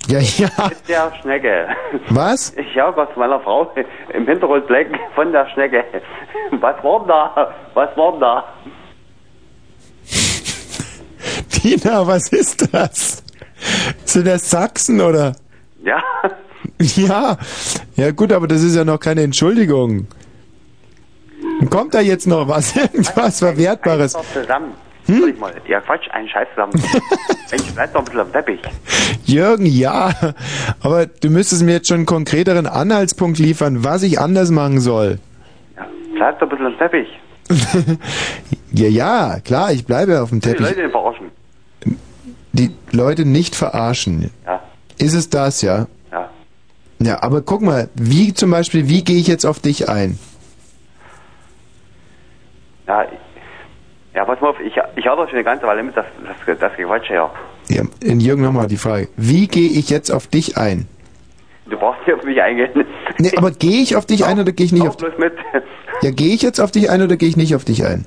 Ja, 0.07 0.21
ja. 0.21 0.49
Mit 0.69 0.89
der 0.89 1.13
Schnecke. 1.21 1.69
Was? 2.11 2.55
Ich 2.57 2.73
höre 2.77 2.97
was 2.97 3.09
meiner 3.17 3.41
Frau 3.41 3.69
im 4.13 4.27
Hintergrund 4.29 4.71
lecken 4.71 4.97
von 5.17 5.33
der 5.33 5.49
Schnecke. 5.55 5.83
Was 6.61 6.85
war 6.85 7.01
denn 7.01 7.09
da? 7.09 7.55
Was 7.75 7.97
war 7.97 8.13
denn 8.13 8.21
da? 8.21 8.45
Tina, 11.51 12.07
was 12.07 12.29
ist 12.33 12.73
das? 12.73 13.24
Sind 14.05 14.27
das 14.27 14.51
Sachsen 14.51 15.01
oder? 15.01 15.35
Ja. 15.85 16.03
Ja. 16.79 17.37
Ja 17.97 18.11
gut, 18.11 18.33
aber 18.33 18.49
das 18.49 18.63
ist 18.63 18.75
ja 18.75 18.85
noch 18.85 18.99
keine 18.99 19.23
Entschuldigung. 19.23 20.07
Kommt 21.71 21.95
da 21.95 22.01
jetzt 22.01 22.27
noch 22.27 22.49
was? 22.49 22.75
Irgendwas 22.77 23.39
Verwertbares? 23.39 24.17
Hm? 25.07 25.39
Mal? 25.39 25.53
Ja, 25.69 25.81
Quatsch, 25.81 26.09
ein 26.13 26.27
Scheiß 26.27 26.49
zusammen. 26.55 26.73
ich 27.53 27.75
bleib 27.75 27.93
doch 27.93 28.01
ein 28.01 28.05
bisschen 28.07 28.21
am 28.21 28.33
Teppich. 28.33 28.61
Jürgen, 29.27 29.67
ja. 29.67 30.11
Aber 30.81 31.05
du 31.07 31.29
müsstest 31.29 31.63
mir 31.63 31.73
jetzt 31.73 31.89
schon 31.89 31.99
einen 31.99 32.07
konkreteren 32.07 32.67
Anhaltspunkt 32.67 33.39
liefern, 33.39 33.85
was 33.85 34.03
ich 34.03 34.19
anders 34.19 34.51
machen 34.51 34.81
soll. 34.81 35.19
Bleib 36.15 36.39
doch 36.41 36.47
ein 36.47 36.49
bisschen 36.51 36.67
am 36.67 36.79
Teppich. 36.79 37.09
Ja, 38.77 38.89
ja, 38.89 39.39
klar, 39.45 39.71
ich 39.73 39.87
bleibe 39.87 40.21
auf 40.21 40.31
dem 40.31 40.41
Die 40.41 40.49
Teppich. 40.49 40.67
Leute 40.67 40.81
den 40.81 40.91
verarschen. 40.91 41.27
Die 42.55 42.71
Leute 42.93 43.25
nicht 43.27 43.57
verarschen. 43.57 44.31
Ja. 44.47 44.63
Ist 44.99 45.15
es 45.15 45.29
das, 45.29 45.61
ja? 45.63 45.87
Ja. 46.13 46.31
Ja, 47.01 47.23
aber 47.23 47.43
guck 47.43 47.63
mal, 47.63 47.89
wie 47.95 48.33
zum 48.33 48.51
Beispiel, 48.53 48.89
wie 48.89 49.03
gehe 49.03 49.17
ich 49.19 49.27
jetzt 49.27 49.45
auf 49.45 49.59
dich 49.59 49.89
ein? 49.89 50.19
Ja, 52.87 53.03
ich- 53.05 53.19
ja, 54.15 54.25
pass 54.25 54.41
mal 54.41 54.51
auf, 54.51 54.61
ich, 54.61 54.75
ich 54.97 55.05
doch 55.05 55.17
schon 55.27 55.31
eine 55.31 55.43
ganze 55.45 55.67
Weile 55.67 55.83
mit, 55.83 55.97
das, 55.97 56.07
das, 56.47 56.59
das 56.59 56.73
Quatsch 56.77 57.09
her. 57.11 57.31
Ja, 57.69 57.83
in 58.01 58.21
Jürgen 58.21 58.43
nochmal 58.43 58.69
die 58.69 58.77
Frage. 58.77 59.09
Wie 59.17 59.49
gehe 59.49 59.69
ich 59.69 59.91
jetzt 59.91 60.11
auf 60.13 60.29
dich 60.29 60.57
ein? 60.57 60.87
Du 61.67 61.77
brauchst 61.77 62.07
nicht 62.07 62.17
auf 62.17 62.25
mich 62.25 62.41
eingehen. 62.41 62.71
Nee, 63.19 63.33
aber 63.37 63.51
gehe 63.51 63.81
ich 63.83 63.97
auf 63.97 64.07
dich 64.07 64.25
ein 64.25 64.39
oder 64.39 64.53
gehe 64.53 64.67
ich 64.67 64.73
nicht 64.73 64.87
auf 64.87 64.97
Bloß 64.97 65.19
mit. 65.19 65.33
Ja, 66.03 66.11
gehe 66.11 66.35
ich 66.35 66.43
jetzt 66.43 66.61
auf 66.61 66.71
dich 66.71 66.91
ein 66.91 67.01
oder 67.03 67.17
gehe 67.17 67.29
ich 67.29 67.37
nicht 67.37 67.55
auf 67.57 67.65
dich 67.65 67.85
ein? 67.85 68.05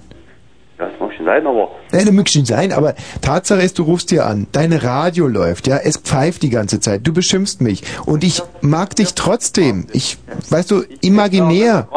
Sein, 1.27 1.45
aber 1.45 1.71
Nein, 1.91 2.05
das 2.05 2.11
mag 2.13 2.29
schon 2.29 2.45
sein, 2.45 2.71
aber 2.71 2.95
Tatsache 3.21 3.61
ist, 3.61 3.77
du 3.77 3.83
rufst 3.83 4.11
dir 4.11 4.25
an, 4.25 4.47
dein 4.53 4.71
Radio 4.71 5.27
läuft, 5.27 5.67
ja, 5.67 5.75
es 5.75 5.97
pfeift 5.97 6.41
die 6.41 6.49
ganze 6.49 6.79
Zeit, 6.79 7.05
du 7.05 7.11
beschimpfst 7.11 7.59
mich 7.59 7.83
und 8.05 8.23
ich 8.23 8.41
mag 8.61 8.95
dich 8.95 9.13
trotzdem. 9.13 9.87
Ich, 9.91 10.17
weißt 10.49 10.71
du, 10.71 10.83
imaginär. 11.01 11.89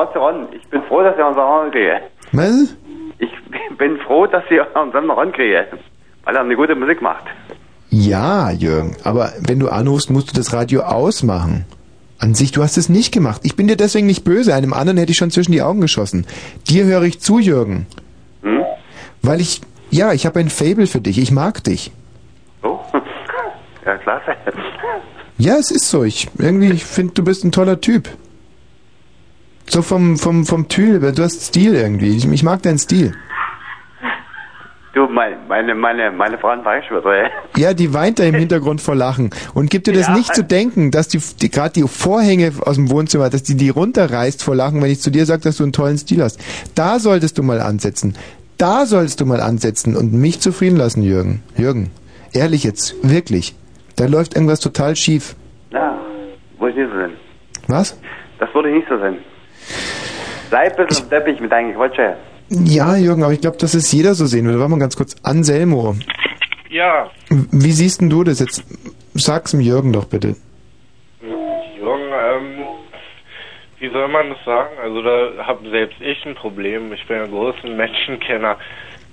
Ich 0.52 0.68
bin 0.68 0.82
froh, 0.88 1.02
dass 1.04 1.14
ich 1.16 1.24
unseren 1.24 1.46
rankriege. 1.46 2.00
Was? 2.32 2.76
Ich 3.20 3.30
bin 3.78 3.98
froh, 3.98 4.26
dass 4.26 4.42
ich 4.50 4.58
unseren 4.74 5.08
rankriege. 5.08 5.66
Weil 6.24 6.34
er 6.34 6.40
eine 6.40 6.56
gute 6.56 6.74
Musik 6.74 7.00
macht. 7.00 7.24
Ja, 7.90 8.50
Jürgen, 8.50 8.96
aber 9.04 9.32
wenn 9.46 9.60
du 9.60 9.68
anrufst, 9.68 10.10
musst 10.10 10.32
du 10.32 10.34
das 10.34 10.52
Radio 10.52 10.80
ausmachen. 10.80 11.66
An 12.18 12.34
sich, 12.34 12.50
du 12.50 12.64
hast 12.64 12.76
es 12.76 12.88
nicht 12.88 13.12
gemacht. 13.12 13.42
Ich 13.44 13.54
bin 13.54 13.68
dir 13.68 13.76
deswegen 13.76 14.08
nicht 14.08 14.24
böse, 14.24 14.54
einem 14.54 14.72
anderen 14.72 14.98
hätte 14.98 15.12
ich 15.12 15.18
schon 15.18 15.30
zwischen 15.30 15.52
die 15.52 15.62
Augen 15.62 15.80
geschossen. 15.80 16.26
Dir 16.68 16.84
höre 16.84 17.02
ich 17.02 17.20
zu, 17.20 17.38
Jürgen. 17.38 17.86
Weil 19.22 19.40
ich, 19.40 19.60
ja, 19.90 20.12
ich 20.12 20.26
habe 20.26 20.40
ein 20.40 20.48
Fable 20.50 20.86
für 20.86 21.00
dich, 21.00 21.18
ich 21.18 21.30
mag 21.30 21.62
dich. 21.64 21.90
So? 22.62 22.80
Ja, 23.84 23.96
klasse. 23.98 24.36
Ja, 25.38 25.56
es 25.56 25.70
ist 25.70 25.88
so. 25.90 26.04
Ich 26.04 26.28
irgendwie, 26.38 26.70
ich 26.70 26.84
finde, 26.84 27.14
du 27.14 27.24
bist 27.24 27.44
ein 27.44 27.52
toller 27.52 27.80
Typ. 27.80 28.08
So 29.66 29.82
vom, 29.82 30.18
vom, 30.18 30.44
vom 30.46 30.68
Typ, 30.68 31.00
du 31.14 31.22
hast 31.22 31.42
Stil 31.42 31.74
irgendwie. 31.74 32.16
Ich, 32.16 32.30
ich 32.30 32.42
mag 32.42 32.62
deinen 32.62 32.78
Stil. 32.78 33.14
Du, 34.92 35.06
mein, 35.06 35.46
meine, 35.46 35.72
meine, 35.76 36.10
meine 36.10 36.36
Frau 36.36 36.48
ein 36.48 36.64
Beispiel. 36.64 37.00
Ja, 37.56 37.74
die 37.74 37.94
weint 37.94 38.18
da 38.18 38.24
im 38.24 38.34
Hintergrund 38.34 38.80
vor 38.80 38.96
Lachen. 38.96 39.30
Und 39.54 39.70
gibt 39.70 39.86
dir 39.86 39.92
das 39.92 40.08
Ja. 40.08 40.14
nicht 40.14 40.34
zu 40.34 40.42
denken, 40.42 40.90
dass 40.90 41.06
die, 41.06 41.18
die 41.40 41.48
gerade 41.48 41.72
die 41.74 41.86
Vorhänge 41.86 42.52
aus 42.62 42.74
dem 42.74 42.90
Wohnzimmer, 42.90 43.30
dass 43.30 43.44
die 43.44 43.54
die 43.56 43.68
runterreißt 43.68 44.42
vor 44.42 44.56
Lachen, 44.56 44.82
wenn 44.82 44.90
ich 44.90 45.00
zu 45.00 45.10
dir 45.12 45.26
sage, 45.26 45.42
dass 45.42 45.58
du 45.58 45.62
einen 45.62 45.72
tollen 45.72 45.96
Stil 45.96 46.22
hast. 46.24 46.40
Da 46.74 46.98
solltest 46.98 47.38
du 47.38 47.44
mal 47.44 47.60
ansetzen. 47.60 48.16
Da 48.60 48.84
solltest 48.84 49.20
du 49.22 49.24
mal 49.24 49.40
ansetzen 49.40 49.96
und 49.96 50.12
mich 50.12 50.40
zufrieden 50.40 50.76
lassen, 50.76 51.02
Jürgen. 51.02 51.42
Jürgen, 51.56 51.90
ehrlich 52.34 52.62
jetzt, 52.62 52.94
wirklich. 53.02 53.54
Da 53.96 54.04
läuft 54.04 54.34
irgendwas 54.34 54.60
total 54.60 54.96
schief. 54.96 55.34
Ja, 55.72 55.98
muss 56.58 56.74
nicht 56.74 56.90
so 56.92 56.98
sein. 56.98 57.12
Was? 57.68 57.98
Das 58.38 58.52
würde 58.54 58.70
nicht 58.70 58.86
so 58.86 58.98
sein. 58.98 59.16
Bleib 60.50 60.78
ein 60.78 60.86
bisschen 60.86 61.08
Teppich 61.08 61.40
mit 61.40 61.50
deinen 61.50 61.74
Quatsche. 61.74 62.16
Ja, 62.50 62.96
Jürgen, 62.96 63.22
aber 63.22 63.32
ich 63.32 63.40
glaube, 63.40 63.56
dass 63.56 63.72
es 63.72 63.90
jeder 63.92 64.14
so 64.14 64.26
sehen 64.26 64.44
würde. 64.44 64.58
Warte 64.58 64.70
mal 64.72 64.78
ganz 64.78 64.94
kurz. 64.94 65.16
Anselmo, 65.22 65.96
Ja, 66.68 67.10
wie 67.30 67.72
siehst 67.72 68.02
denn 68.02 68.10
du 68.10 68.24
das 68.24 68.40
jetzt? 68.40 68.62
Sag's 69.14 69.52
dem 69.52 69.60
Jürgen 69.60 69.92
doch 69.94 70.04
bitte. 70.04 70.36
Jürgen, 71.22 71.32
ähm, 71.32 71.59
wie 73.80 73.88
soll 73.88 74.08
man 74.08 74.28
das 74.28 74.44
sagen? 74.44 74.76
Also 74.82 75.02
da 75.02 75.46
hab 75.46 75.66
selbst 75.66 76.00
ich 76.00 76.24
ein 76.26 76.34
Problem. 76.34 76.92
Ich 76.92 77.06
bin 77.06 77.18
ein 77.18 77.30
großer 77.30 77.66
Menschenkenner. 77.66 78.56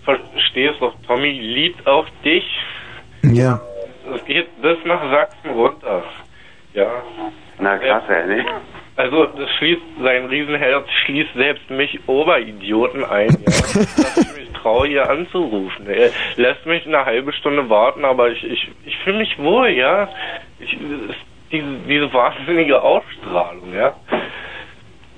Verstehst 0.03 0.75
doch, 0.81 0.93
Tommy 1.07 1.31
liebt 1.31 1.87
auch 1.87 2.07
dich. 2.23 2.45
Ja. 3.23 3.59
Es 4.13 4.23
geht 4.25 4.61
bis 4.61 4.77
nach 4.85 5.01
Sachsen 5.09 5.51
runter. 5.51 6.03
Ja. 6.73 7.01
Na 7.59 7.77
klasse, 7.77 8.27
ne? 8.27 8.45
Also 8.97 9.25
das 9.25 9.49
schließt, 9.57 9.81
sein 10.01 10.25
Riesenherz 10.25 10.87
schließt 11.05 11.33
selbst 11.35 11.69
mich 11.69 11.99
Oberidioten 12.07 13.05
ein, 13.05 13.29
ja. 13.29 13.45
dass 13.45 14.17
ich 14.17 14.37
mich 14.37 14.51
traue, 14.53 14.87
hier 14.87 15.09
anzurufen. 15.09 15.87
Er 15.87 16.11
lässt 16.35 16.65
mich 16.65 16.85
eine 16.85 17.05
halbe 17.05 17.31
Stunde 17.33 17.69
warten, 17.69 18.03
aber 18.05 18.31
ich, 18.31 18.43
ich, 18.43 18.69
ich 18.85 18.97
fühle 18.99 19.19
mich 19.19 19.37
wohl, 19.39 19.69
ja. 19.69 20.09
Ich, 20.59 20.77
diese, 21.51 21.63
diese 21.87 22.13
wahnsinnige 22.13 22.81
Ausstrahlung, 22.81 23.73
ja. 23.73 23.95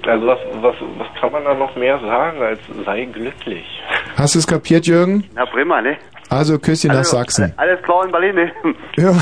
Also 0.06 0.28
was, 0.28 0.40
was, 0.62 0.76
was 0.98 1.08
kann 1.20 1.32
man 1.32 1.44
da 1.44 1.54
noch 1.54 1.76
mehr 1.76 2.00
sagen 2.00 2.42
als 2.42 2.60
sei 2.86 3.06
glücklich? 3.06 3.66
Hast 4.16 4.36
du 4.36 4.40
es 4.40 4.48
kapiert, 4.48 4.88
Jürgen? 4.88 5.26
Na 5.36 5.46
prima, 5.46 5.82
ne? 5.82 5.98
Also 6.30 6.60
Küsschen 6.60 6.90
nach 6.90 7.00
Also, 7.00 7.18
Sachsen. 7.18 7.54
Alles 7.58 7.82
klar 7.82 8.06
in 8.06 8.12
Berlin, 8.12 8.36
ne? 8.36 8.52
Ja. 8.98 9.14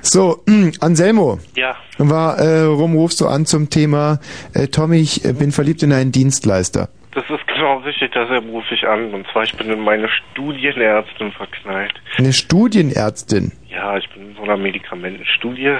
so, 0.00 0.42
Anselmo. 0.80 1.38
Ja. 1.56 1.76
War, 1.98 2.38
äh, 2.38 2.62
rum 2.62 2.94
rufst 2.94 3.20
du 3.20 3.26
an 3.26 3.46
zum 3.46 3.68
Thema, 3.70 4.20
äh, 4.54 4.68
Tommy, 4.68 5.00
ich 5.00 5.24
äh, 5.24 5.32
bin 5.32 5.50
verliebt 5.52 5.82
in 5.82 5.92
einen 5.92 6.12
Dienstleister. 6.12 6.88
Das 7.14 7.24
ist 7.30 7.46
genau 7.48 7.78
richtig, 7.78 8.12
deshalb 8.12 8.44
rufe 8.46 8.72
ich 8.74 8.86
an. 8.86 9.12
Und 9.12 9.26
zwar, 9.32 9.42
ich 9.42 9.56
bin 9.56 9.70
in 9.70 9.80
meine 9.80 10.08
Studienärztin 10.08 11.32
verknallt. 11.32 11.94
Eine 12.16 12.32
Studienärztin. 12.32 13.52
Ja, 13.68 13.96
ich 13.96 14.08
bin 14.10 14.30
in 14.30 14.36
so 14.36 14.42
einer 14.42 14.56
Medikamentenstudie, 14.56 15.76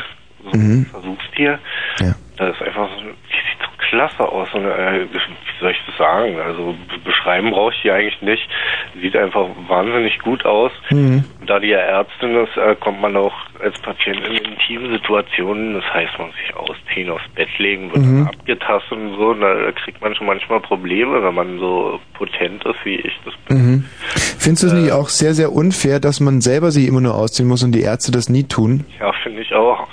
so 0.51 0.57
Mhm. 0.59 0.87
Versuchstier. 0.87 1.59
Ja. 2.01 2.15
Da 2.39 2.49
ist 2.49 2.61
einfach 2.63 2.89
so, 2.97 3.03
die 3.05 3.58
klasse 3.79 4.21
aus. 4.29 4.53
Und, 4.55 4.65
äh, 4.67 5.07
wie 5.13 5.19
soll 5.61 5.71
ich 5.71 5.81
das 5.87 5.97
sagen? 5.97 6.39
Also 6.41 6.75
be- 6.89 6.99
beschreiben 7.05 7.51
brauche 7.51 7.73
ich 7.75 7.83
die 7.83 7.91
eigentlich 7.91 8.21
nicht. 8.23 8.49
Sieht 9.01 9.17
einfach 9.17 9.47
wahnsinnig 9.69 10.19
gut 10.21 10.45
aus. 10.45 10.73
Mhm. 10.91 11.25
Da 11.47 11.59
die 11.59 11.69
ja 11.69 11.79
Ärztin 11.79 12.35
ist, 12.37 12.57
äh, 12.57 12.75
kommt 12.77 13.01
man 13.01 13.17
auch 13.17 13.33
als 13.63 13.79
Patient 13.81 14.19
in 14.27 14.37
intime 14.53 14.91
Situationen. 14.91 15.75
Das 15.75 15.85
heißt, 15.95 16.19
man 16.19 16.31
sich 16.33 16.55
ausziehen, 16.57 17.11
aufs 17.11 17.29
Bett 17.35 17.49
legen, 17.59 17.93
wird 17.93 18.05
Mhm. 18.05 18.27
abgetastet 18.27 18.93
und 18.93 19.17
so. 19.17 19.29
Und 19.29 19.41
da 19.41 19.73
kriegt 19.73 20.01
man 20.03 20.15
schon 20.15 20.27
manchmal 20.27 20.61
Probleme, 20.61 21.23
wenn 21.23 21.35
man 21.35 21.59
so 21.59 22.01
potent 22.15 22.65
ist, 22.65 22.85
wie 22.85 22.97
ich 22.97 23.13
das 23.25 23.35
bin. 23.49 23.57
Mhm. 23.57 23.85
Findest 24.39 24.63
du 24.65 24.67
es 24.69 24.73
nicht 24.75 24.93
auch 24.93 25.09
sehr, 25.09 25.35
sehr 25.35 25.53
unfair, 25.53 26.01
dass 26.01 26.21
man 26.21 26.41
selber 26.41 26.71
sich 26.71 26.87
immer 26.87 27.01
nur 27.01 27.15
ausziehen 27.15 27.49
muss 27.49 27.63
und 27.63 27.73
die 27.73 27.83
Ärzte 27.83 28.13
das 28.13 28.29
nie 28.29 28.45
tun? 28.45 28.85
Ja, 29.01 29.13
finde 29.23 29.43
ich 29.43 29.55
auch. 29.55 29.87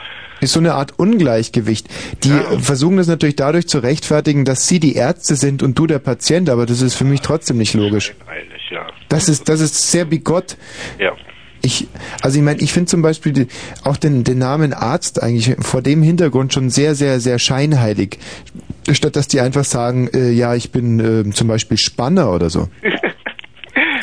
Ist 0.45 0.53
so 0.53 0.59
eine 0.59 0.75
Art 0.75 0.99
Ungleichgewicht. 0.99 1.87
Die 2.23 2.29
äh, 2.29 2.59
versuchen 2.59 2.97
das 2.97 3.07
natürlich 3.07 3.35
dadurch 3.35 3.67
zu 3.67 3.79
rechtfertigen, 3.79 4.45
dass 4.45 4.67
sie 4.67 4.79
die 4.79 4.95
Ärzte 4.95 5.35
sind 5.35 5.63
und 5.63 5.79
du 5.79 5.87
der 5.87 5.97
Patient, 5.97 6.51
aber 6.51 6.67
das 6.67 6.81
ist 6.81 6.93
für 6.93 7.03
mich 7.03 7.21
trotzdem 7.21 7.57
nicht 7.57 7.73
logisch. 7.73 8.13
Ja. 8.69 8.85
Das 9.09 9.27
ist, 9.27 9.49
das 9.49 9.59
ist 9.59 9.91
sehr 9.91 10.05
bigott. 10.05 10.55
Ja. 10.99 11.13
Ich, 11.63 11.87
also 12.21 12.37
ich 12.37 12.43
meine, 12.43 12.61
ich 12.61 12.73
finde 12.73 12.89
zum 12.89 13.01
Beispiel 13.01 13.33
die, 13.33 13.47
auch 13.83 13.97
den, 13.97 14.23
den 14.23 14.37
Namen 14.37 14.71
Arzt 14.71 15.23
eigentlich 15.23 15.55
vor 15.61 15.81
dem 15.81 16.03
Hintergrund 16.03 16.53
schon 16.53 16.69
sehr, 16.69 16.93
sehr, 16.93 17.19
sehr 17.19 17.39
scheinheilig. 17.39 18.19
Statt 18.91 19.15
dass 19.15 19.27
die 19.27 19.39
einfach 19.39 19.63
sagen, 19.63 20.09
äh, 20.13 20.29
ja, 20.29 20.53
ich 20.53 20.71
bin 20.71 20.99
äh, 20.99 21.31
zum 21.31 21.47
Beispiel 21.47 21.77
Spanner 21.77 22.31
oder 22.31 22.51
so. 22.51 22.69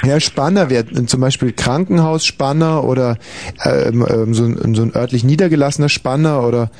Ja, 0.05 0.19
Spanner 0.21 0.69
wäre 0.71 0.87
zum 1.07 1.21
Beispiel 1.21 1.53
Krankenhausspanner 1.53 2.85
oder 2.85 3.19
ähm, 3.65 4.05
ähm, 4.09 4.35
so, 4.35 4.45
ein, 4.45 4.75
so 4.75 4.83
ein 4.83 4.95
örtlich 4.95 5.25
niedergelassener 5.25 5.89
Spanner 5.89 6.43
oder 6.47 6.71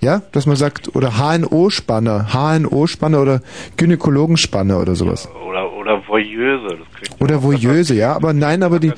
ja, 0.00 0.20
dass 0.32 0.44
man 0.44 0.56
sagt, 0.56 0.94
oder 0.94 1.12
HNO-Spanner, 1.18 2.26
HNO-Spanner 2.32 3.22
oder 3.22 3.40
Gynäkologenspanner 3.78 4.78
oder 4.80 4.94
sowas. 4.96 5.28
Oder, 5.48 5.72
oder 5.72 6.02
Voyeuse. 6.06 6.76
Oder 7.20 7.42
Voyeuse, 7.42 7.94
ja, 7.94 8.14
aber 8.14 8.34
nein, 8.34 8.62
aber 8.62 8.80
die 8.80 8.92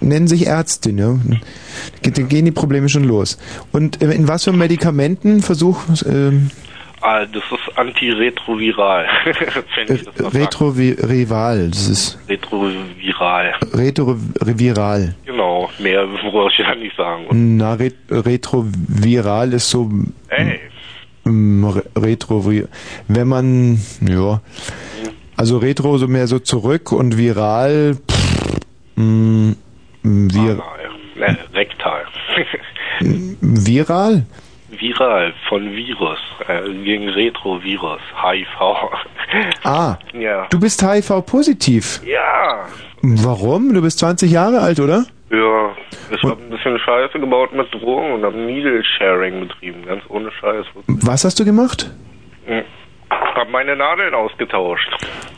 nennen 0.00 0.26
sich 0.28 0.46
Ärztin, 0.46 0.98
ja. 0.98 1.16
Ge- 2.02 2.12
Da 2.12 2.22
gehen 2.22 2.44
die 2.44 2.50
Probleme 2.50 2.90
schon 2.90 3.04
los. 3.04 3.38
Und 3.72 4.02
äh, 4.02 4.12
in 4.12 4.28
was 4.28 4.44
für 4.44 4.52
Medikamenten 4.52 5.40
versuch 5.40 5.80
ähm, 6.06 6.50
Ah, 7.06 7.26
das 7.26 7.42
ist 7.52 7.78
antiretroviral. 7.78 9.04
Retroviral, 10.32 11.68
das 11.68 11.88
ist 11.88 12.18
Retroviral. 12.26 13.54
Retroviral. 13.74 15.14
Genau, 15.26 15.68
mehr 15.78 16.06
brauche 16.06 16.48
ich 16.50 16.58
ja 16.58 16.74
nicht 16.74 16.96
sagen. 16.96 17.26
Na, 17.58 17.74
Ret 17.74 17.96
Retroviral 18.08 19.52
ist 19.52 19.68
so 19.68 19.90
ey, 20.30 20.60
ähm, 21.26 21.64
Re 21.66 21.82
Retrovi 21.94 22.64
wenn 23.08 23.28
man 23.28 23.78
ja 24.00 24.40
also 25.36 25.58
Retro 25.58 25.98
so 25.98 26.08
mehr 26.08 26.26
so 26.26 26.38
zurück 26.38 26.90
und 26.90 27.18
viral 27.18 27.98
pff, 28.10 28.60
mh, 28.96 29.54
vir 30.02 30.62
ne, 31.16 31.38
rektal. 31.52 32.06
viral 33.40 34.24
Viral 34.80 35.32
von 35.48 35.70
Virus, 35.72 36.18
äh, 36.48 36.62
gegen 36.84 37.08
Retrovirus, 37.08 38.00
HIV. 38.22 38.60
ah 39.64 39.96
Ja. 40.12 40.46
du 40.50 40.60
bist 40.60 40.82
HIV 40.82 41.22
positiv 41.26 42.00
Ja. 42.06 42.66
warum 43.02 43.72
du 43.74 43.82
bist 43.82 43.98
20 43.98 44.30
Jahre 44.30 44.60
alt 44.60 44.80
oder 44.80 45.04
Ja, 45.30 45.70
ich 46.10 46.22
habe 46.22 46.40
ein 46.42 46.50
bisschen 46.50 46.78
Scheiße 46.78 47.18
gebaut 47.18 47.52
mit 47.52 47.72
Drogen 47.72 48.12
und 48.12 48.24
habe 48.24 48.36
Needle-Sharing 48.36 49.40
betrieben, 49.40 49.84
ganz 49.86 50.02
ohne 50.08 50.30
Scheiß. 50.32 50.66
was 50.86 51.24
hast 51.24 51.38
du 51.40 51.44
gemacht 51.44 51.90
Hm. 52.46 52.62
Hab 53.34 53.50
meine 53.50 53.76
Nadeln 53.76 54.14
ausgetauscht. 54.14 54.88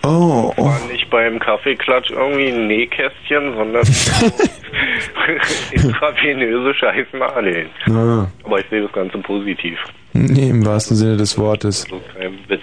oh, 0.03 0.53
oh. 0.57 0.65
War 0.65 0.81
nicht 0.91 1.09
beim 1.11 1.39
Kaffeeklatsch 1.39 2.11
irgendwie 2.11 2.49
ein 2.49 2.67
Nähkästchen, 2.67 3.55
sondern 3.55 3.85
intravenöse 5.73 6.75
Scheißnadeln. 6.75 7.69
Ah. 7.89 8.27
Aber 8.45 8.61
ich 8.61 8.67
sehe 8.69 8.83
das 8.83 8.93
Ganze 8.93 9.19
positiv. 9.19 9.79
nee, 10.13 10.51
im 10.51 10.65
wahrsten 10.67 10.97
Sinne 10.97 11.17
des 11.17 11.39
Wortes 11.39 11.87
So 11.89 12.01
kein 12.15 12.39
Witz. 12.49 12.63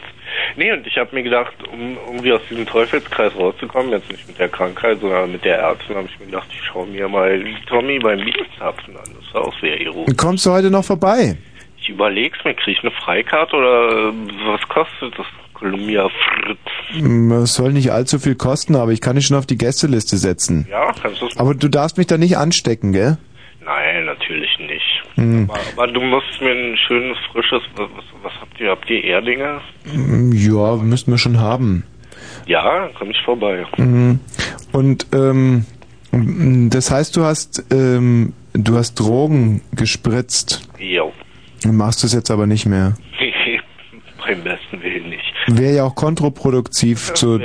Nee, 0.55 0.71
und 0.71 0.85
ich 0.85 0.97
habe 0.97 1.15
mir 1.15 1.23
gedacht, 1.23 1.53
um 1.71 1.97
irgendwie 2.07 2.33
aus 2.33 2.41
diesem 2.49 2.65
Teufelskreis 2.65 3.35
rauszukommen, 3.35 3.91
jetzt 3.91 4.11
nicht 4.11 4.27
mit 4.27 4.37
der 4.39 4.49
Krankheit, 4.49 4.99
sondern 4.99 5.31
mit 5.31 5.43
der 5.43 5.57
Ärztin, 5.59 5.95
habe 5.95 6.07
ich 6.07 6.19
mir 6.19 6.27
gedacht, 6.27 6.47
ich 6.51 6.61
schaue 6.63 6.85
mir 6.87 7.07
mal 7.07 7.43
Tommy 7.67 7.97
beim 7.99 8.19
Bienenzapfen 8.19 8.95
an. 8.95 9.03
Das 9.15 9.25
ist 9.27 9.35
auch 9.35 9.59
sehr 9.61 9.79
erotisch. 9.81 10.15
kommst 10.17 10.45
du 10.45 10.51
heute 10.51 10.69
noch 10.69 10.83
vorbei 10.83 11.35
Ich 11.83 11.89
überleg's 11.89 12.37
mir, 12.45 12.53
krieg 12.53 12.77
ich 12.77 12.83
eine 12.83 12.91
Freikarte 12.91 13.55
oder 13.57 14.09
äh, 14.09 14.13
was 14.45 14.61
kostet 14.69 15.17
das? 15.17 15.25
Columbia 15.53 16.09
Fritz. 16.09 17.01
Mm, 17.01 17.31
es 17.43 17.53
soll 17.53 17.71
nicht 17.73 17.91
allzu 17.91 18.19
viel 18.19 18.35
kosten 18.35 18.75
aber 18.75 18.91
ich 18.91 18.99
kann 18.99 19.15
dich 19.15 19.27
schon 19.27 19.37
auf 19.37 19.45
die 19.45 19.57
Gästeliste 19.57 20.17
setzen 20.17 20.67
Ja, 20.69 20.91
kannst 21.01 21.21
du 21.21 21.29
aber 21.37 21.53
du 21.55 21.69
darfst 21.69 21.97
mich 21.97 22.07
da 22.07 22.17
nicht 22.17 22.37
anstecken 22.37 22.91
gell 22.91 23.17
Nein, 23.65 24.05
natürlich 24.05 24.49
nicht. 24.59 25.03
Hm. 25.15 25.49
Aber, 25.49 25.59
aber 25.83 25.93
du 25.93 26.01
musst 26.01 26.41
mir 26.41 26.51
ein 26.51 26.75
schönes, 26.85 27.17
frisches, 27.31 27.61
was, 27.77 27.87
was 28.21 28.33
habt 28.41 28.59
ihr? 28.59 28.71
Habt 28.71 28.89
ihr 28.89 29.01
Erdinge? 29.05 29.61
Mm, 29.85 30.33
Ja, 30.33 30.75
müssten 30.75 31.11
wir 31.11 31.17
schon 31.17 31.39
haben. 31.39 31.85
Ja, 32.45 32.89
komm 32.97 33.11
ich 33.11 33.21
vorbei. 33.21 33.65
Und 34.73 35.07
ähm, 35.13 35.65
das 36.11 36.91
heißt, 36.91 37.15
du 37.15 37.23
hast 37.23 37.63
ähm, 37.71 38.33
du 38.53 38.75
hast 38.75 38.95
Drogen 38.95 39.61
gespritzt. 39.71 40.67
Jo. 40.77 41.12
Du 41.63 41.71
machst 41.71 42.03
es 42.03 42.13
jetzt 42.13 42.29
aber 42.29 42.45
nicht 42.45 42.65
mehr. 42.65 42.95
Beim 44.25 44.41
besten 44.41 44.81
Willen 44.81 45.09
nicht. 45.09 45.23
Wäre 45.47 45.75
ja 45.75 45.83
auch 45.83 45.95
kontraproduktiv 45.95 47.09
Ja, 47.09 47.13
zu 47.13 47.39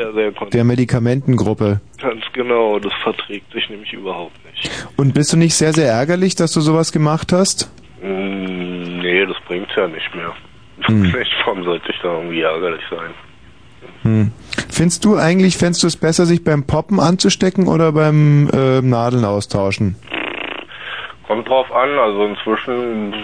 der 0.53 0.65
Medikamentengruppe. 0.65 1.81
Ganz 2.01 2.23
genau, 2.33 2.79
das 2.79 2.93
verträgt 3.03 3.53
sich 3.53 3.69
nämlich 3.69 3.93
überhaupt 3.93 4.37
nicht. 4.45 4.71
Und 4.97 5.15
bist 5.15 5.33
du 5.33 5.37
nicht 5.37 5.55
sehr, 5.55 5.73
sehr 5.73 5.93
ärgerlich, 5.93 6.37
dass 6.37 6.53
du 6.53 6.61
sowas 6.61 6.93
gemacht 6.93 7.33
hast? 7.33 7.71
Mm, 8.01 9.01
nee, 9.01 9.27
das 9.27 9.37
bringt's 9.47 9.73
ja 9.77 9.89
nicht 9.89 10.15
mehr. 10.15 10.33
Hm. 10.83 11.13
Warum 11.47 11.65
sollte 11.65 11.91
ich 11.91 11.99
da 12.01 12.15
irgendwie 12.15 12.43
ärgerlich 12.43 12.83
sein? 12.91 13.11
Hm. 14.03 14.33
Findest 14.69 15.05
du 15.05 15.17
eigentlich, 15.17 15.57
fändest 15.57 15.83
du 15.83 15.89
es 15.89 15.97
besser, 15.97 16.27
sich 16.27 16.45
beim 16.45 16.65
Poppen 16.65 17.01
anzustecken 17.01 17.67
oder 17.67 17.91
beim 17.93 18.49
äh, 18.53 18.81
Nadeln 18.81 19.25
austauschen? 19.25 19.97
Kommt 21.29 21.47
drauf 21.47 21.71
an, 21.71 21.91
also 21.99 22.25
inzwischen 22.25 23.15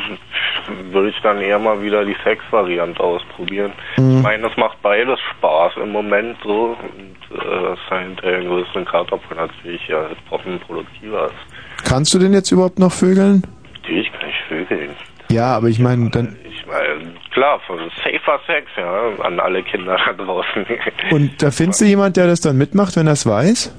würde 0.92 1.08
ich 1.08 1.16
dann 1.22 1.40
eher 1.40 1.58
mal 1.58 1.82
wieder 1.82 2.04
die 2.04 2.16
Sex-Variante 2.22 3.00
ausprobieren. 3.02 3.72
Mhm. 3.96 4.18
Ich 4.18 4.22
meine, 4.22 4.42
das 4.42 4.56
macht 4.58 4.80
beides 4.82 5.18
Spaß 5.32 5.72
im 5.82 5.90
Moment 5.90 6.36
so 6.44 6.76
und 6.82 7.38
äh, 7.38 7.62
das 7.62 7.78
ist 7.78 7.90
ja 7.90 7.98
hinterher 8.00 8.36
einen 8.36 8.48
größeren 8.48 8.84
Katerpunkt 8.84 9.34
natürlich 9.34 9.88
ja 9.88 10.06
Poppen 10.28 10.60
produktiver 10.60 11.26
ist. 11.26 11.84
Kannst 11.88 12.12
du 12.12 12.18
denn 12.18 12.34
jetzt 12.34 12.52
überhaupt 12.52 12.78
noch 12.78 12.92
vögeln? 12.92 13.42
Natürlich 13.80 14.12
kann 14.12 14.28
ich 14.28 14.48
vögeln. 14.48 14.90
Ja, 15.30 15.56
aber 15.56 15.68
ich 15.68 15.78
meine, 15.78 16.10
dann 16.10 16.36
Ich 16.46 16.66
meine, 16.66 17.14
klar, 17.32 17.58
safer 18.04 18.38
Sex, 18.46 18.70
ja, 18.76 19.24
an 19.24 19.40
alle 19.40 19.62
Kinder 19.62 19.96
da 20.04 20.12
draußen. 20.12 20.66
und 21.10 21.42
da 21.42 21.50
findest 21.50 21.80
du 21.80 21.86
jemand, 21.86 22.18
der 22.18 22.26
das 22.26 22.42
dann 22.42 22.58
mitmacht, 22.58 22.96
wenn 22.96 23.06
er 23.06 23.14
es 23.14 23.26
weiß? 23.26 23.74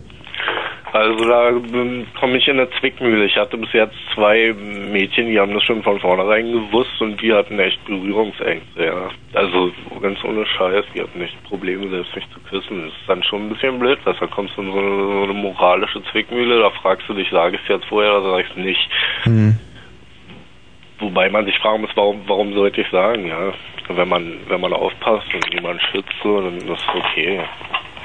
Also 0.96 1.26
da 1.26 1.50
ähm, 1.50 2.08
komme 2.18 2.38
ich 2.38 2.48
in 2.48 2.58
eine 2.58 2.70
Zwickmühle. 2.80 3.26
Ich 3.26 3.36
hatte 3.36 3.58
bis 3.58 3.74
jetzt 3.74 3.98
zwei 4.14 4.54
Mädchen, 4.54 5.28
die 5.28 5.38
haben 5.38 5.54
das 5.54 5.64
schon 5.64 5.84
von 5.84 6.00
vornherein 6.00 6.50
gewusst 6.50 7.02
und 7.02 7.22
die 7.22 7.34
hatten 7.34 7.60
echt 7.60 7.84
Berührungsängste, 7.84 8.86
ja. 8.86 9.10
Also 9.34 9.74
ganz 10.02 10.24
ohne 10.24 10.46
Scheiß, 10.46 10.86
die 10.96 11.02
hatten 11.02 11.22
echt 11.22 11.44
Probleme, 11.44 11.90
selbst 11.90 12.16
mich 12.16 12.26
zu 12.30 12.40
küssen. 12.50 12.84
Das 12.84 12.94
ist 12.94 13.10
dann 13.10 13.22
schon 13.24 13.42
ein 13.42 13.50
bisschen 13.50 13.78
blöd, 13.78 14.00
weil 14.06 14.14
da 14.18 14.28
kommst 14.28 14.56
du 14.56 14.62
in 14.62 14.72
so 14.72 14.80
eine, 14.80 15.04
so 15.04 15.24
eine 15.24 15.34
moralische 15.34 16.02
Zwickmühle, 16.14 16.62
da 16.62 16.70
fragst 16.70 17.10
du 17.10 17.14
dich, 17.14 17.30
sage 17.30 17.58
ich 17.58 17.62
es 17.64 17.68
jetzt 17.68 17.86
vorher 17.88 18.14
oder 18.14 18.32
sage 18.32 18.44
ich 18.44 18.50
es 18.52 18.56
nicht. 18.56 18.90
Hm. 19.24 19.60
Wobei 21.00 21.30
man 21.30 21.44
sich 21.44 21.58
fragen 21.58 21.82
muss, 21.82 21.92
warum, 21.96 22.22
warum 22.26 22.54
sollte 22.54 22.80
ich 22.80 22.90
sagen, 22.90 23.28
ja. 23.28 23.52
Wenn 23.90 24.08
man, 24.08 24.38
wenn 24.48 24.62
man 24.62 24.72
aufpasst 24.72 25.28
und 25.34 25.54
jemand 25.54 25.82
schützt, 25.92 26.16
dann 26.24 26.56
ist 26.56 26.70
das 26.70 26.80
okay. 26.96 27.42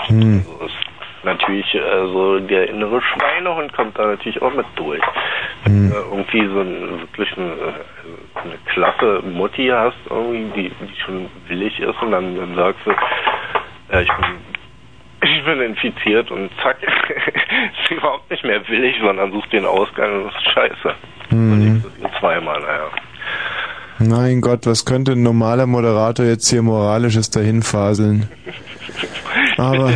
Hm. 0.09 0.45
Also 0.45 0.67
ist 0.67 0.90
natürlich, 1.25 1.67
also 1.81 2.39
der 2.41 2.69
innere 2.69 3.01
Schweinehund 3.03 3.73
kommt 3.73 3.99
da 3.99 4.07
natürlich 4.07 4.41
auch 4.43 4.55
mit 4.55 4.67
durch. 4.77 5.03
Wenn 5.65 5.91
du 5.91 5.97
irgendwie 5.97 6.47
so 6.47 6.61
ein, 6.61 7.01
wirklich 7.01 7.37
eine, 7.37 7.53
eine 8.35 8.59
klasse 8.67 9.23
Mutti 9.27 9.69
hast, 9.69 9.97
irgendwie, 10.09 10.71
die, 10.71 10.87
die 10.87 11.01
schon 11.01 11.29
willig 11.49 11.79
ist 11.79 12.03
und 12.03 12.13
dann, 12.13 12.37
dann 12.37 12.55
sagst 12.55 12.81
du, 12.85 12.91
ja, 13.93 14.01
ich 14.01 14.09
bin, 14.09 14.37
ich 15.31 15.45
bin 15.45 15.61
infiziert 15.61 16.31
und 16.31 16.51
zack, 16.63 16.79
ist 16.83 17.91
überhaupt 17.91 18.31
nicht 18.31 18.45
mehr 18.45 18.67
willig, 18.69 18.97
sondern 19.03 19.33
sucht 19.33 19.53
den 19.53 19.67
Ausgang 19.67 20.23
und 20.23 20.25
das 20.27 20.35
ist 20.35 20.51
scheiße. 20.53 20.95
Hm. 21.31 21.83
Das 21.83 22.11
ist 22.11 22.19
zweimal, 22.19 22.61
naja. 22.61 22.91
Mein 24.03 24.41
Gott, 24.41 24.67
was 24.67 24.87
könnte 24.87 25.13
ein 25.13 25.23
normaler 25.23 25.67
Moderator 25.67 26.25
jetzt 26.25 26.49
hier 26.49 26.63
Moralisches 26.63 27.29
dahin 27.29 27.63
faseln? 27.63 28.31
Aber 29.59 29.93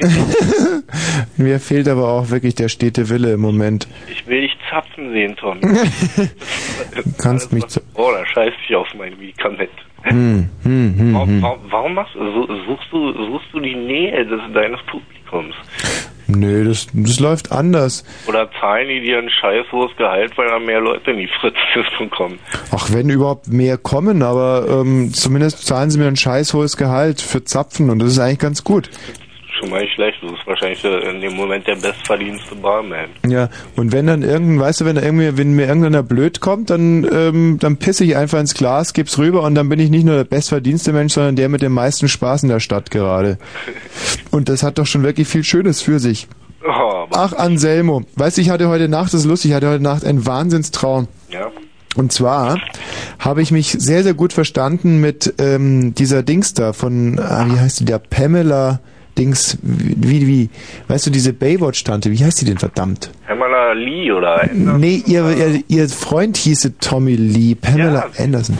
mir 1.36 1.58
fehlt 1.60 1.88
aber 1.88 2.08
auch 2.08 2.30
wirklich 2.30 2.54
der 2.54 2.68
stete 2.68 3.08
Wille 3.08 3.32
im 3.32 3.40
Moment. 3.40 3.86
Ich 4.10 4.26
will 4.26 4.42
dich 4.42 4.56
zapfen 4.70 5.12
sehen, 5.12 5.36
Tom. 5.36 5.60
Du 5.60 7.02
kannst 7.22 7.52
mich 7.52 7.66
zu 7.66 7.80
Oh, 7.94 8.10
da 8.12 8.26
scheiß 8.26 8.52
ich 8.68 8.76
auf 8.76 8.88
mein 8.96 9.16
Medikament. 9.18 9.70
hm, 10.02 10.48
hm, 10.62 10.94
hm, 10.98 11.14
Warum, 11.14 11.28
hm. 11.28 11.42
warum, 11.42 11.58
warum 11.70 11.94
machst 11.94 12.14
suchst 12.14 12.88
du, 12.92 13.12
suchst 13.12 13.48
du 13.52 13.60
die 13.60 13.74
Nähe 13.74 14.24
des, 14.26 14.40
deines 14.54 14.80
Publikums? 14.90 15.54
Nö, 16.28 16.64
das, 16.64 16.88
das 16.92 17.20
läuft 17.20 17.52
anders. 17.52 18.04
Oder 18.26 18.50
zahlen 18.60 18.88
die 18.88 19.00
dir 19.00 19.18
ein 19.18 19.30
scheiß 19.30 19.66
hohes 19.70 19.96
Gehalt, 19.96 20.36
weil 20.36 20.48
da 20.48 20.58
mehr 20.58 20.80
Leute 20.80 21.12
in 21.12 21.18
die 21.18 21.28
Fritz-Stiftung 21.40 22.10
kommen? 22.10 22.38
Ach, 22.72 22.92
wenn 22.92 23.08
überhaupt 23.10 23.46
mehr 23.46 23.78
kommen, 23.78 24.22
aber 24.22 24.66
ähm, 24.68 25.12
zumindest 25.12 25.64
zahlen 25.64 25.88
sie 25.90 25.98
mir 26.00 26.08
ein 26.08 26.16
scheiß 26.16 26.52
hohes 26.52 26.76
Gehalt 26.76 27.20
für 27.20 27.44
Zapfen 27.44 27.90
und 27.90 28.00
das 28.00 28.08
ist 28.10 28.18
eigentlich 28.18 28.40
ganz 28.40 28.64
gut. 28.64 28.90
Schon 29.58 29.70
mal 29.70 29.80
nicht 29.80 29.94
schlecht, 29.94 30.18
du 30.20 30.30
bist 30.32 30.46
wahrscheinlich 30.46 30.84
in 30.84 31.20
dem 31.20 31.34
Moment 31.34 31.66
der 31.66 31.76
bestverdienste 31.76 32.54
Barman. 32.56 33.08
Ja, 33.26 33.48
und 33.76 33.92
wenn 33.92 34.06
dann 34.06 34.22
irgendein, 34.22 34.60
weißt 34.60 34.82
du, 34.82 34.84
wenn 34.84 34.96
irgendwie, 34.96 35.36
wenn 35.38 35.54
mir 35.54 35.66
irgendeiner 35.66 36.02
blöd 36.02 36.40
kommt, 36.40 36.68
dann, 36.70 37.08
ähm, 37.10 37.56
dann 37.58 37.78
pisse 37.78 38.04
ich 38.04 38.16
einfach 38.16 38.38
ins 38.38 38.54
Glas, 38.54 38.92
geb's 38.92 39.18
rüber 39.18 39.42
und 39.42 39.54
dann 39.54 39.68
bin 39.68 39.80
ich 39.80 39.88
nicht 39.88 40.04
nur 40.04 40.16
der 40.16 40.24
bestverdienste 40.24 40.92
Mensch, 40.92 41.14
sondern 41.14 41.36
der 41.36 41.48
mit 41.48 41.62
dem 41.62 41.72
meisten 41.72 42.08
Spaß 42.08 42.42
in 42.42 42.50
der 42.50 42.60
Stadt 42.60 42.90
gerade. 42.90 43.38
Und 44.30 44.48
das 44.50 44.62
hat 44.62 44.76
doch 44.78 44.86
schon 44.86 45.02
wirklich 45.02 45.26
viel 45.28 45.44
Schönes 45.44 45.80
für 45.80 45.98
sich. 45.98 46.28
Oh, 46.66 47.06
Ach, 47.12 47.32
Anselmo, 47.32 48.02
weißt 48.16 48.36
du, 48.36 48.42
ich 48.42 48.50
hatte 48.50 48.68
heute 48.68 48.88
Nacht, 48.88 49.14
das 49.14 49.20
ist 49.20 49.26
lustig, 49.26 49.52
ich 49.52 49.54
hatte 49.56 49.70
heute 49.70 49.82
Nacht 49.82 50.04
einen 50.04 50.26
Wahnsinnstraum. 50.26 51.08
ja. 51.30 51.50
Und 51.96 52.12
zwar 52.12 52.58
habe 53.18 53.40
ich 53.40 53.50
mich 53.52 53.68
sehr, 53.70 54.02
sehr 54.02 54.12
gut 54.12 54.34
verstanden 54.34 55.00
mit 55.00 55.32
ähm, 55.38 55.94
dieser 55.94 56.22
Dings 56.22 56.52
da 56.52 56.74
von, 56.74 57.18
ah, 57.18 57.46
wie 57.48 57.58
heißt 57.58 57.80
die 57.80 57.86
da, 57.86 57.98
Pamela, 57.98 58.80
Dings, 59.18 59.58
wie, 59.62 60.26
wie, 60.26 60.50
weißt 60.88 61.06
du, 61.06 61.10
diese 61.10 61.32
Baywatch-Tante, 61.32 62.10
wie 62.10 62.24
heißt 62.24 62.40
die 62.40 62.44
denn 62.44 62.58
verdammt? 62.58 63.10
Pamela 63.26 63.72
Lee 63.72 64.12
oder 64.12 64.42
Anderson. 64.42 64.80
Nee, 64.80 65.02
ihr, 65.06 65.36
ihr, 65.36 65.62
ihr 65.68 65.88
Freund 65.88 66.36
hieße 66.36 66.78
Tommy 66.78 67.16
Lee, 67.16 67.54
Pamela 67.54 68.10
Anderson. 68.18 68.56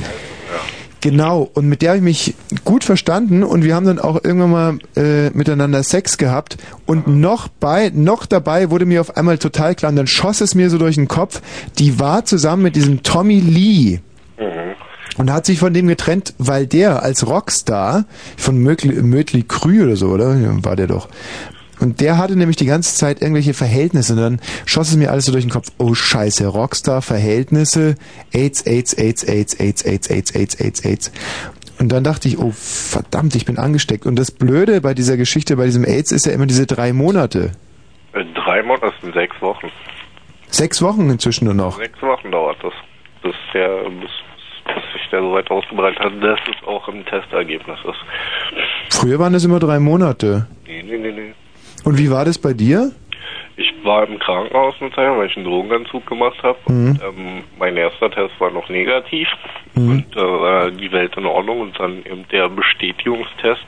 Genau, 1.03 1.49
und 1.55 1.69
mit 1.69 1.83
der 1.83 1.91
habe 1.91 1.99
ich 1.99 2.03
mich 2.03 2.35
gut 2.65 2.83
verstanden 2.83 3.45
und 3.45 3.63
wir 3.63 3.77
haben 3.77 3.87
dann 3.87 4.01
auch 4.01 4.25
irgendwann 4.25 4.51
mal 4.51 4.79
äh, 4.97 5.31
miteinander 5.31 5.83
Sex 5.85 6.19
gehabt 6.19 6.57
und 6.85 7.07
noch 7.07 7.47
bei 7.47 7.93
noch 7.95 8.27
dabei 8.27 8.71
wurde 8.71 8.87
mir 8.87 9.03
auf 9.03 9.17
einmal 9.17 9.39
total 9.39 9.75
klar, 9.77 9.91
und 9.91 9.97
dann 9.97 10.09
schoss 10.09 10.41
es 10.41 10.57
mir 10.57 10.69
so 10.69 10.79
durch 10.79 10.97
den 10.97 11.07
Kopf, 11.07 11.43
die 11.79 12.01
war 12.01 12.25
zusammen 12.25 12.63
mit 12.65 12.77
diesem 12.77 13.05
Tommy 13.05 13.39
Lee. 13.39 14.01
Und 15.17 15.33
hat 15.33 15.47
sich 15.47 15.59
von 15.59 15.73
dem 15.73 15.87
getrennt, 15.89 16.35
weil 16.39 16.67
der 16.67 17.03
als 17.03 17.27
Rockstar 17.27 18.05
von 18.37 18.59
Mötli, 18.59 19.03
Mötli 19.03 19.43
Krü 19.43 19.85
oder 19.85 19.97
so, 19.97 20.09
oder? 20.09 20.37
Ja, 20.37 20.65
War 20.65 20.77
der 20.77 20.87
doch. 20.87 21.09
Und 21.79 22.01
der 22.01 22.17
hatte 22.17 22.37
nämlich 22.37 22.57
die 22.57 22.67
ganze 22.67 22.95
Zeit 22.97 23.21
irgendwelche 23.21 23.53
Verhältnisse 23.53 24.15
und 24.15 24.21
dann 24.21 24.41
schoss 24.65 24.89
es 24.89 24.97
mir 24.97 25.11
alles 25.11 25.27
so 25.27 25.33
durch 25.33 25.45
den 25.45 25.51
Kopf, 25.51 25.69
oh 25.79 25.93
scheiße, 25.93 26.47
Rockstar, 26.47 27.03
Verhältnisse, 27.03 27.97
AIDS, 28.33 28.63
AIDS, 28.67 28.95
AIDS, 28.95 29.25
AIDS, 29.25 29.55
AIDS, 29.61 29.85
AIDS, 29.85 30.09
AIDS, 30.09 30.35
AIDS, 30.35 30.61
AIDS, 30.61 30.85
AIDS. 30.85 31.13
Und 31.79 31.93
dann 31.93 32.03
dachte 32.05 32.29
ich, 32.29 32.39
oh 32.39 32.51
verdammt, 32.55 33.35
ich 33.35 33.45
bin 33.45 33.59
angesteckt. 33.59 34.07
Und 34.07 34.17
das 34.17 34.31
Blöde 34.31 34.81
bei 34.81 34.95
dieser 34.95 35.19
Geschichte, 35.19 35.57
bei 35.57 35.67
diesem 35.67 35.85
AIDS 35.85 36.13
ist 36.13 36.25
ja 36.25 36.33
immer 36.33 36.47
diese 36.47 36.67
drei 36.67 36.95
Monate. 36.95 37.53
Äh, 38.15 38.25
Drei 38.35 38.63
Monate, 38.63 38.87
das 38.87 38.95
sind 39.03 39.13
sechs 39.13 39.37
Wochen. 39.43 39.67
Sechs 40.49 40.81
Wochen 40.81 41.11
inzwischen 41.11 41.45
nur 41.45 41.55
noch. 41.55 41.77
Sechs 41.77 42.01
Wochen 42.01 42.31
dauert 42.31 42.57
das. 42.63 42.73
Bis 43.23 43.35
der, 43.53 43.69
bis, 43.91 44.01
bis 44.01 44.11
sich 44.93 45.09
der 45.11 45.21
so 45.21 45.33
weit 45.33 45.51
ausgebreitet 45.51 46.01
hat, 46.01 46.13
dass 46.23 46.39
es 46.49 46.67
auch 46.67 46.89
im 46.89 47.05
Testergebnis 47.07 47.79
ist. 47.85 48.97
Früher 48.99 49.19
waren 49.19 49.35
es 49.35 49.45
immer 49.45 49.59
drei 49.59 49.79
Monate. 49.79 50.47
Nee, 50.67 50.83
nee, 50.83 50.99
nee, 50.99 51.13
nee. 51.13 51.33
Und 51.85 51.99
wie 51.99 52.11
war 52.11 52.25
das 52.25 52.39
bei 52.39 52.53
dir? 52.53 52.91
Ich 53.59 53.73
war 53.85 54.07
im 54.07 54.19
Krankenhaus 54.19 54.75
eine 54.81 54.91
Zeit, 54.93 55.17
weil 55.17 55.29
ich 55.29 55.37
einen 55.37 55.47
Drogenentzug 55.47 56.07
gemacht 56.07 56.43
habe. 56.43 56.59
Mhm. 56.69 56.91
Und, 56.91 57.01
ähm, 57.03 57.45
mein 57.59 57.77
erster 57.77 58.11
Test 58.11 58.39
war 58.39 58.51
noch 58.51 58.69
negativ 58.69 59.29
Mhm. 59.75 59.91
und 59.91 60.17
äh, 60.17 60.21
war 60.21 60.71
die 60.71 60.91
Welt 60.93 61.17
in 61.17 61.27
Ordnung. 61.27 61.61
Und 61.61 61.79
dann 61.81 61.99
eben 62.05 62.27
der 62.33 62.49
Bestätigungstest, 62.49 63.63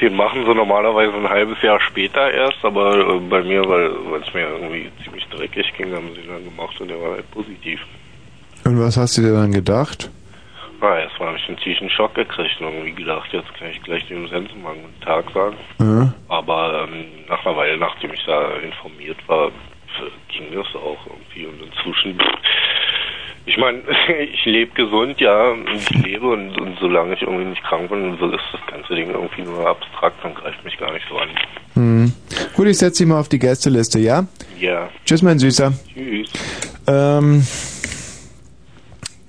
den 0.00 0.16
machen 0.16 0.44
sie 0.46 0.54
normalerweise 0.54 1.12
ein 1.14 1.28
halbes 1.28 1.60
Jahr 1.62 1.78
später 1.80 2.32
erst, 2.32 2.64
aber 2.64 2.96
äh, 3.16 3.18
bei 3.28 3.42
mir, 3.42 3.68
weil 3.68 3.90
weil 4.10 4.22
es 4.22 4.32
mir 4.32 4.48
irgendwie 4.48 4.88
ziemlich 5.04 5.26
dreckig 5.28 5.72
ging, 5.76 5.94
haben 5.94 6.08
sie 6.14 6.20
ihn 6.22 6.28
dann 6.28 6.44
gemacht 6.44 6.80
und 6.80 6.88
der 6.88 7.00
war 7.02 7.12
halt 7.12 7.30
positiv. 7.32 7.80
Und 8.64 8.78
was 8.78 8.96
hast 8.96 9.16
du 9.18 9.22
dir 9.22 9.32
dann 9.32 9.52
gedacht? 9.52 10.10
Na, 10.80 10.98
erstmal 10.98 11.28
habe 11.28 11.38
ich 11.38 11.48
einen 11.48 11.58
tiefen 11.58 11.90
Schock 11.90 12.14
gekriegt 12.14 12.60
und 12.60 12.68
irgendwie 12.68 12.92
gedacht, 12.92 13.30
jetzt 13.32 13.52
kann 13.54 13.68
ich 13.68 13.82
gleich 13.82 14.06
dem 14.08 14.26
Sensenmann 14.28 14.76
guten 14.80 15.00
Tag 15.02 15.24
sagen. 15.34 15.56
Ja. 15.78 16.12
Aber 16.28 16.88
ähm, 16.88 17.04
nach 17.28 17.44
einer 17.44 17.56
Weile, 17.56 17.76
nachdem 17.76 18.12
ich 18.14 18.24
da 18.24 18.56
informiert 18.56 19.18
war, 19.26 19.50
ging 20.28 20.46
das 20.54 20.66
auch 20.74 20.98
irgendwie. 21.06 21.46
Und 21.46 21.60
inzwischen, 21.62 22.18
ich 23.44 23.56
meine, 23.58 23.82
ich 24.32 24.44
lebe 24.46 24.72
gesund, 24.72 25.20
ja, 25.20 25.50
und 25.50 25.68
ich 25.70 25.90
lebe 26.02 26.26
und, 26.26 26.58
und 26.58 26.78
solange 26.80 27.14
ich 27.14 27.22
irgendwie 27.22 27.44
nicht 27.44 27.62
krank 27.62 27.90
bin, 27.90 28.16
so 28.18 28.30
ist 28.30 28.44
das 28.52 28.60
ganze 28.66 28.94
Ding 28.94 29.10
irgendwie 29.10 29.42
nur 29.42 29.66
abstrakt 29.66 30.24
und 30.24 30.34
greift 30.34 30.64
mich 30.64 30.78
gar 30.78 30.92
nicht 30.92 31.06
so 31.08 31.18
an. 31.18 31.28
Hm. 31.74 32.12
Gut, 32.54 32.66
ich 32.66 32.78
setze 32.78 33.02
dich 33.02 33.08
mal 33.08 33.20
auf 33.20 33.28
die 33.28 33.38
Gästeliste, 33.38 33.98
ja? 33.98 34.24
Ja. 34.58 34.88
Tschüss, 35.04 35.22
mein 35.22 35.38
Süßer. 35.38 35.72
Tschüss. 35.92 36.32
Ähm, 36.86 37.42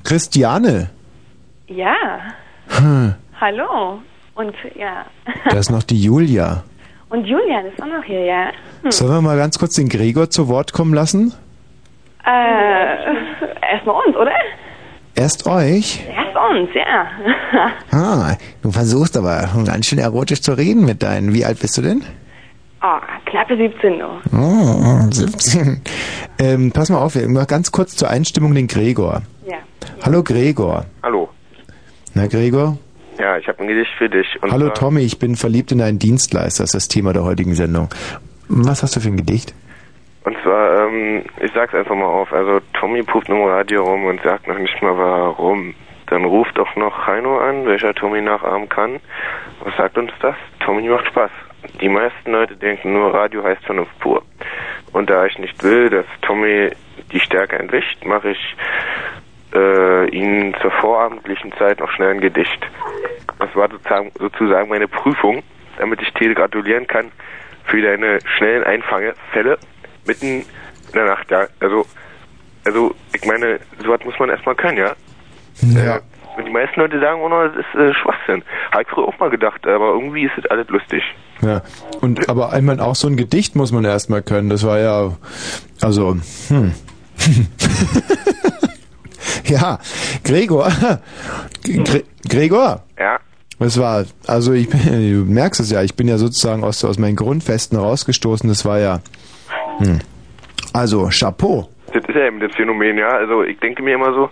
Christiane. 0.04 0.90
Ja, 1.68 1.96
Hm, 2.68 3.14
hallo. 3.40 4.00
Und 4.36 4.54
ja. 4.76 5.06
da 5.50 5.58
ist 5.58 5.72
noch 5.72 5.84
die 5.84 6.02
Julia. 6.02 6.64
Und 7.10 7.26
Julian 7.26 7.66
ist 7.66 7.82
auch 7.82 7.88
noch 7.88 8.04
hier, 8.04 8.24
ja? 8.24 8.52
Hm. 8.82 8.92
Sollen 8.92 9.12
wir 9.12 9.22
mal 9.22 9.38
ganz 9.38 9.60
kurz 9.60 9.76
den 9.76 9.90
Gregor 9.90 10.30
zu 10.30 10.48
Wort 10.48 10.72
kommen 10.72 10.94
lassen? 10.94 11.34
Äh, 12.26 13.74
erstmal 13.74 13.96
uns, 14.06 14.16
oder? 14.16 14.32
Erst 15.16 15.46
euch? 15.46 16.08
Erst 16.08 16.38
uns, 16.38 16.70
ja. 16.74 17.08
Ah, 17.92 18.38
du 18.62 18.72
versuchst 18.72 19.18
aber 19.18 19.50
ganz 19.66 19.88
schön 19.88 20.00
erotisch 20.00 20.42
zu 20.42 20.54
reden 20.54 20.86
mit 20.86 21.04
deinen. 21.04 21.34
Wie 21.34 21.44
alt 21.44 21.60
bist 21.60 21.78
du 21.78 21.82
denn? 21.82 22.04
oh, 22.84 23.00
knappe 23.26 23.58
17 23.58 23.98
nur. 23.98 24.22
Oh, 24.34 25.12
17. 25.12 25.82
Ähm, 26.40 26.72
pass 26.72 26.90
mal 26.90 27.00
auf, 27.00 27.16
wir 27.16 27.28
machen 27.28 27.48
ganz 27.48 27.72
kurz 27.72 27.96
zur 27.96 28.10
Einstimmung 28.10 28.56
den 28.56 28.68
Gregor. 28.68 29.22
Hallo 30.04 30.24
Gregor. 30.24 30.86
Hallo. 31.04 31.30
Na 32.14 32.28
Gregor? 32.28 32.78
Ja, 33.20 33.38
ich 33.38 33.48
habe 33.48 33.60
ein 33.60 33.68
Gedicht 33.68 33.92
für 33.98 34.10
dich. 34.10 34.42
Und 34.42 34.52
Hallo 34.52 34.70
Tommy, 34.70 35.02
ich 35.02 35.20
bin 35.20 35.36
verliebt 35.36 35.72
in 35.72 35.82
einen 35.82 36.00
Dienstleister, 36.00 36.64
das 36.64 36.74
ist 36.74 36.76
das 36.76 36.88
Thema 36.88 37.14
der 37.14 37.24
heutigen 37.24 37.54
Sendung. 37.54 37.90
Was 38.48 38.84
hast 38.84 38.96
du 38.96 39.00
für 39.00 39.10
ein 39.10 39.18
Gedicht? 39.18 39.54
Und 40.24 40.38
zwar, 40.44 40.88
ähm, 40.88 41.24
ich 41.42 41.52
sag's 41.54 41.74
einfach 41.74 41.96
mal 41.96 42.06
auf. 42.06 42.32
Also 42.34 42.60
Tommy 42.80 43.04
puft 43.04 43.30
im 43.30 43.44
Radio 43.44 43.84
rum 43.84 44.06
und 44.06 44.22
sagt 44.22 44.48
noch 44.48 44.58
nicht 44.58 44.82
mal 44.82 44.98
warum. 44.98 45.74
Dann 46.08 46.26
ruft 46.26 46.58
doch 46.58 46.76
noch 46.76 47.08
Heino 47.08 47.40
an, 47.40 47.66
welcher 47.66 47.94
Tommy 47.94 48.22
nachahmen 48.22 48.68
kann. 48.70 49.00
Was 49.64 49.76
sagt 49.78 49.98
uns 49.98 50.12
das? 50.22 50.36
Tommy 50.60 50.88
macht 50.90 51.08
Spaß. 51.08 51.32
Die 51.80 51.90
meisten 51.90 52.32
Leute 52.32 52.56
denken 52.56 52.94
nur, 52.94 53.14
Radio 53.14 53.44
heißt 53.44 53.64
Vernunft 53.64 53.98
pur. 54.00 54.24
Und 54.94 55.10
da 55.10 55.26
ich 55.26 55.38
nicht 55.40 55.64
will, 55.64 55.90
dass 55.90 56.06
Tommy 56.22 56.70
die 57.12 57.20
Stärke 57.20 57.58
entwischt, 57.58 58.04
mache 58.06 58.32
ich 58.32 58.56
äh, 59.54 60.10
Ihnen 60.10 60.56
zur 60.62 60.72
vorabendlichen 60.72 61.52
Zeit 61.54 61.80
noch 61.80 61.92
schnell 61.92 62.12
ein 62.12 62.22
Gedicht. 62.22 62.60
Das 63.40 63.56
war 63.56 63.70
sozusagen, 63.70 64.12
sozusagen 64.18 64.70
meine 64.70 64.88
Prüfung, 64.88 65.44
damit 65.78 66.02
ich 66.02 66.14
dir 66.14 66.34
gratulieren 66.34 66.88
kann 66.88 67.12
für 67.66 67.82
deine 67.82 68.20
schnellen 68.38 68.64
Einfangefälle 68.64 69.58
mitten 70.06 70.28
in 70.28 70.94
der 70.94 71.06
Nacht. 71.06 71.30
Ja, 71.32 71.48
also, 71.60 71.86
also 72.66 72.96
ich 73.14 73.26
meine, 73.26 73.60
sowas 73.84 74.02
muss 74.04 74.18
man 74.20 74.30
erstmal 74.30 74.56
können, 74.56 74.78
ja. 74.78 74.94
Ja. 75.62 76.00
Und 76.38 76.46
die 76.46 76.52
meisten 76.52 76.80
Leute 76.80 77.00
sagen, 77.00 77.22
oh, 77.22 77.30
das 77.30 77.56
ist 77.56 77.76
äh, 77.76 77.94
Schwachsinn. 77.94 78.44
Habe 78.72 78.84
ich 78.84 78.88
früher 78.88 79.08
auch 79.08 79.20
mal 79.20 79.30
gedacht, 79.30 79.68
aber 79.68 79.90
irgendwie 79.90 80.24
ist 80.24 80.38
es 80.38 80.46
alles 80.50 80.68
lustig. 80.70 81.04
Ja. 81.42 81.62
Und 82.00 82.30
aber 82.30 82.58
meine, 82.62 82.84
auch 82.84 82.96
so 82.96 83.08
ein 83.08 83.18
Gedicht 83.18 83.56
muss 83.56 83.72
man 83.72 83.84
erstmal 83.84 84.22
können. 84.22 84.50
Das 84.50 84.66
war 84.66 84.80
ja 84.80 85.12
also 85.82 86.16
hm. 86.48 86.74
ja, 89.46 89.80
Gregor. 90.24 90.70
Gre 91.64 92.04
Gregor. 92.28 92.84
Ja. 93.00 93.20
Es 93.60 93.80
war, 93.80 94.06
also 94.26 94.54
ich 94.54 94.70
bin, 94.70 94.80
du 94.82 95.32
merkst 95.32 95.60
es 95.60 95.72
ja, 95.72 95.84
ich 95.84 95.96
bin 95.96 96.08
ja 96.08 96.18
sozusagen 96.18 96.64
aus, 96.64 96.84
aus 96.84 96.98
meinen 96.98 97.16
Grundfesten 97.16 97.78
rausgestoßen. 97.78 98.50
Das 98.50 98.66
war 98.66 98.80
ja, 98.80 99.02
hm. 99.78 100.00
also 100.74 101.10
Chapeau. 101.12 101.70
Das 101.94 102.04
ist 102.06 102.16
ja 102.16 102.26
eben 102.26 102.40
das 102.40 102.52
Phänomen, 102.56 102.98
ja. 102.98 103.10
Also 103.10 103.44
ich 103.44 103.60
denke 103.60 103.84
mir 103.84 103.96
immer 103.96 104.14
so, 104.14 104.30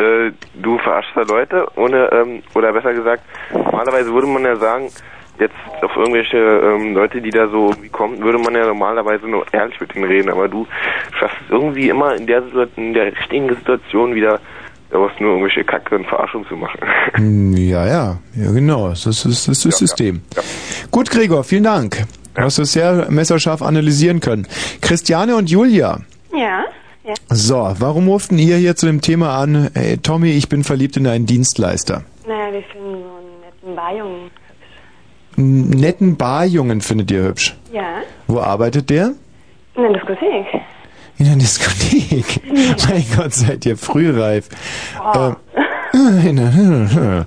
äh, 0.00 0.32
du 0.54 0.78
verarschst 0.78 1.12
da 1.14 1.22
Leute, 1.22 1.66
ohne, 1.76 2.10
ähm, 2.12 2.42
oder 2.54 2.72
besser 2.72 2.92
gesagt, 2.92 3.22
normalerweise 3.52 4.12
würde 4.12 4.26
man 4.26 4.44
ja 4.44 4.56
sagen, 4.56 4.88
jetzt 5.40 5.54
auf 5.82 5.96
irgendwelche 5.96 6.36
ähm, 6.38 6.94
Leute, 6.94 7.20
die 7.20 7.30
da 7.30 7.48
so 7.48 7.68
irgendwie 7.70 7.88
kommen, 7.88 8.20
würde 8.20 8.38
man 8.38 8.54
ja 8.54 8.66
normalerweise 8.66 9.26
nur 9.26 9.44
ehrlich 9.52 9.80
mit 9.80 9.94
denen 9.94 10.04
reden, 10.04 10.30
aber 10.30 10.48
du 10.48 10.66
schaffst 11.18 11.36
es 11.44 11.50
irgendwie 11.50 11.88
immer 11.88 12.14
in 12.14 12.26
der 12.26 12.42
Situation, 12.42 12.86
in 12.86 12.94
der 12.94 13.06
richtigen 13.06 13.48
Situation 13.48 14.14
wieder 14.14 14.40
daraus 14.90 15.10
nur 15.18 15.30
irgendwelche 15.30 15.64
Kacke 15.64 15.96
und 15.96 16.06
Verarschung 16.06 16.46
zu 16.46 16.56
machen. 16.56 16.80
Hm, 17.14 17.54
Ja, 17.56 17.86
ja, 17.86 18.18
ja 18.34 18.52
genau. 18.52 18.88
Das 18.88 19.06
ist 19.06 19.24
das, 19.24 19.48
ist 19.48 19.64
das 19.64 19.78
System. 19.78 20.22
Gut, 20.90 21.10
Gregor, 21.10 21.44
vielen 21.44 21.64
Dank. 21.64 22.04
Du 22.34 22.42
hast 22.42 22.58
es 22.58 22.72
sehr 22.72 23.06
messerscharf 23.10 23.62
analysieren 23.62 24.20
können. 24.20 24.46
Christiane 24.82 25.36
und 25.36 25.50
Julia. 25.50 26.00
Ja, 26.32 26.64
ja. 27.04 27.14
So, 27.30 27.72
warum 27.78 28.08
ruften 28.08 28.38
ihr 28.38 28.56
hier 28.56 28.76
zu 28.76 28.86
dem 28.86 29.00
Thema 29.00 29.38
an, 29.38 29.70
hey, 29.74 29.96
Tommy, 29.96 30.32
ich 30.32 30.48
bin 30.48 30.64
verliebt 30.64 30.96
in 30.96 31.06
einen 31.06 31.24
Dienstleister? 31.24 32.02
Naja, 32.26 32.52
wir 32.52 32.62
finden 32.62 33.02
so 33.02 33.16
einen 33.16 33.40
netten 33.40 33.76
Barjungen. 33.76 34.30
Netten 35.36 36.16
Barjungen 36.16 36.80
findet 36.80 37.10
ihr 37.10 37.22
hübsch. 37.24 37.56
Ja, 37.72 38.00
Wo 38.26 38.40
arbeitet 38.40 38.90
der? 38.90 39.12
in 39.74 39.82
der 39.82 39.92
Diskothek. 39.92 40.46
In 41.18 41.26
der 41.26 41.36
Diskothek. 41.36 42.40
mein 42.88 43.04
Gott, 43.16 43.34
seid 43.34 43.66
ihr 43.66 43.76
frühreif. 43.76 44.48
Oh. 45.14 45.32
Ähm, 45.94 47.24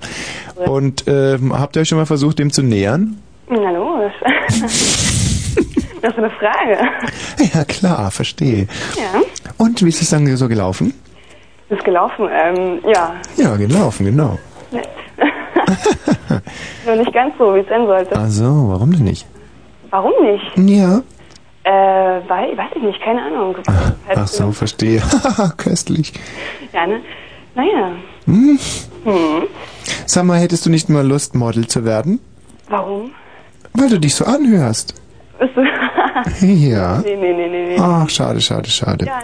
und 0.66 1.04
ähm, 1.06 1.58
habt 1.58 1.76
ihr 1.76 1.82
euch 1.82 1.88
schon 1.88 1.98
mal 1.98 2.06
versucht, 2.06 2.38
dem 2.40 2.50
zu 2.52 2.62
nähern? 2.62 3.16
Na 3.48 3.70
los. 3.70 4.12
das 4.50 6.12
ist 6.12 6.18
eine 6.18 6.30
Frage. 6.30 6.78
Ja, 7.54 7.64
klar, 7.64 8.10
verstehe. 8.10 8.66
Ja, 8.96 9.20
Und 9.58 9.82
wie 9.84 9.88
ist 9.88 10.02
es 10.02 10.10
dann 10.10 10.26
so 10.36 10.48
gelaufen? 10.48 10.92
ist 11.68 11.84
gelaufen. 11.84 12.28
Ähm, 12.32 12.80
ja, 12.92 13.14
Ja, 13.36 13.54
gelaufen, 13.56 14.06
genau. 14.06 14.38
nett. 14.72 14.88
Nur 16.86 16.96
nicht 16.96 17.12
ganz 17.12 17.34
so, 17.38 17.54
wie 17.54 17.60
es 17.60 17.68
sein 17.68 17.86
sollte. 17.86 18.16
Also, 18.16 18.44
warum 18.68 18.92
denn 18.92 19.04
nicht? 19.04 19.26
Warum 19.90 20.12
nicht? 20.22 20.70
Ja. 20.70 21.02
Äh, 21.62 22.20
weil, 22.28 22.56
weiß 22.56 22.70
ich 22.76 22.82
nicht, 22.82 23.00
keine 23.02 23.22
Ahnung. 23.22 23.56
Halt, 24.06 24.18
Ach 24.18 24.26
so, 24.26 24.50
verstehe. 24.52 25.02
Köstlich. 25.56 26.12
Ja, 26.72 26.86
ne? 26.86 27.00
Naja. 27.54 27.92
Hm. 28.26 28.58
Hm. 29.04 29.42
Sag 30.06 30.24
mal, 30.24 30.38
hättest 30.38 30.64
du 30.66 30.70
nicht 30.70 30.88
mal 30.88 31.06
Lust, 31.06 31.34
Model 31.34 31.66
zu 31.66 31.84
werden? 31.84 32.20
Warum? 32.68 33.10
Weil 33.74 33.88
du 33.88 33.98
dich 33.98 34.14
so 34.14 34.24
anhörst. 34.24 34.94
Bist 35.38 35.56
du? 35.56 35.62
Ja. 36.46 36.98
Nee, 37.04 37.16
nee, 37.16 37.32
nee, 37.32 37.48
nee, 37.48 37.66
nee. 37.68 37.76
Ach, 37.80 38.08
schade, 38.10 38.40
schade, 38.40 38.68
schade. 38.68 39.06
Ja, 39.06 39.20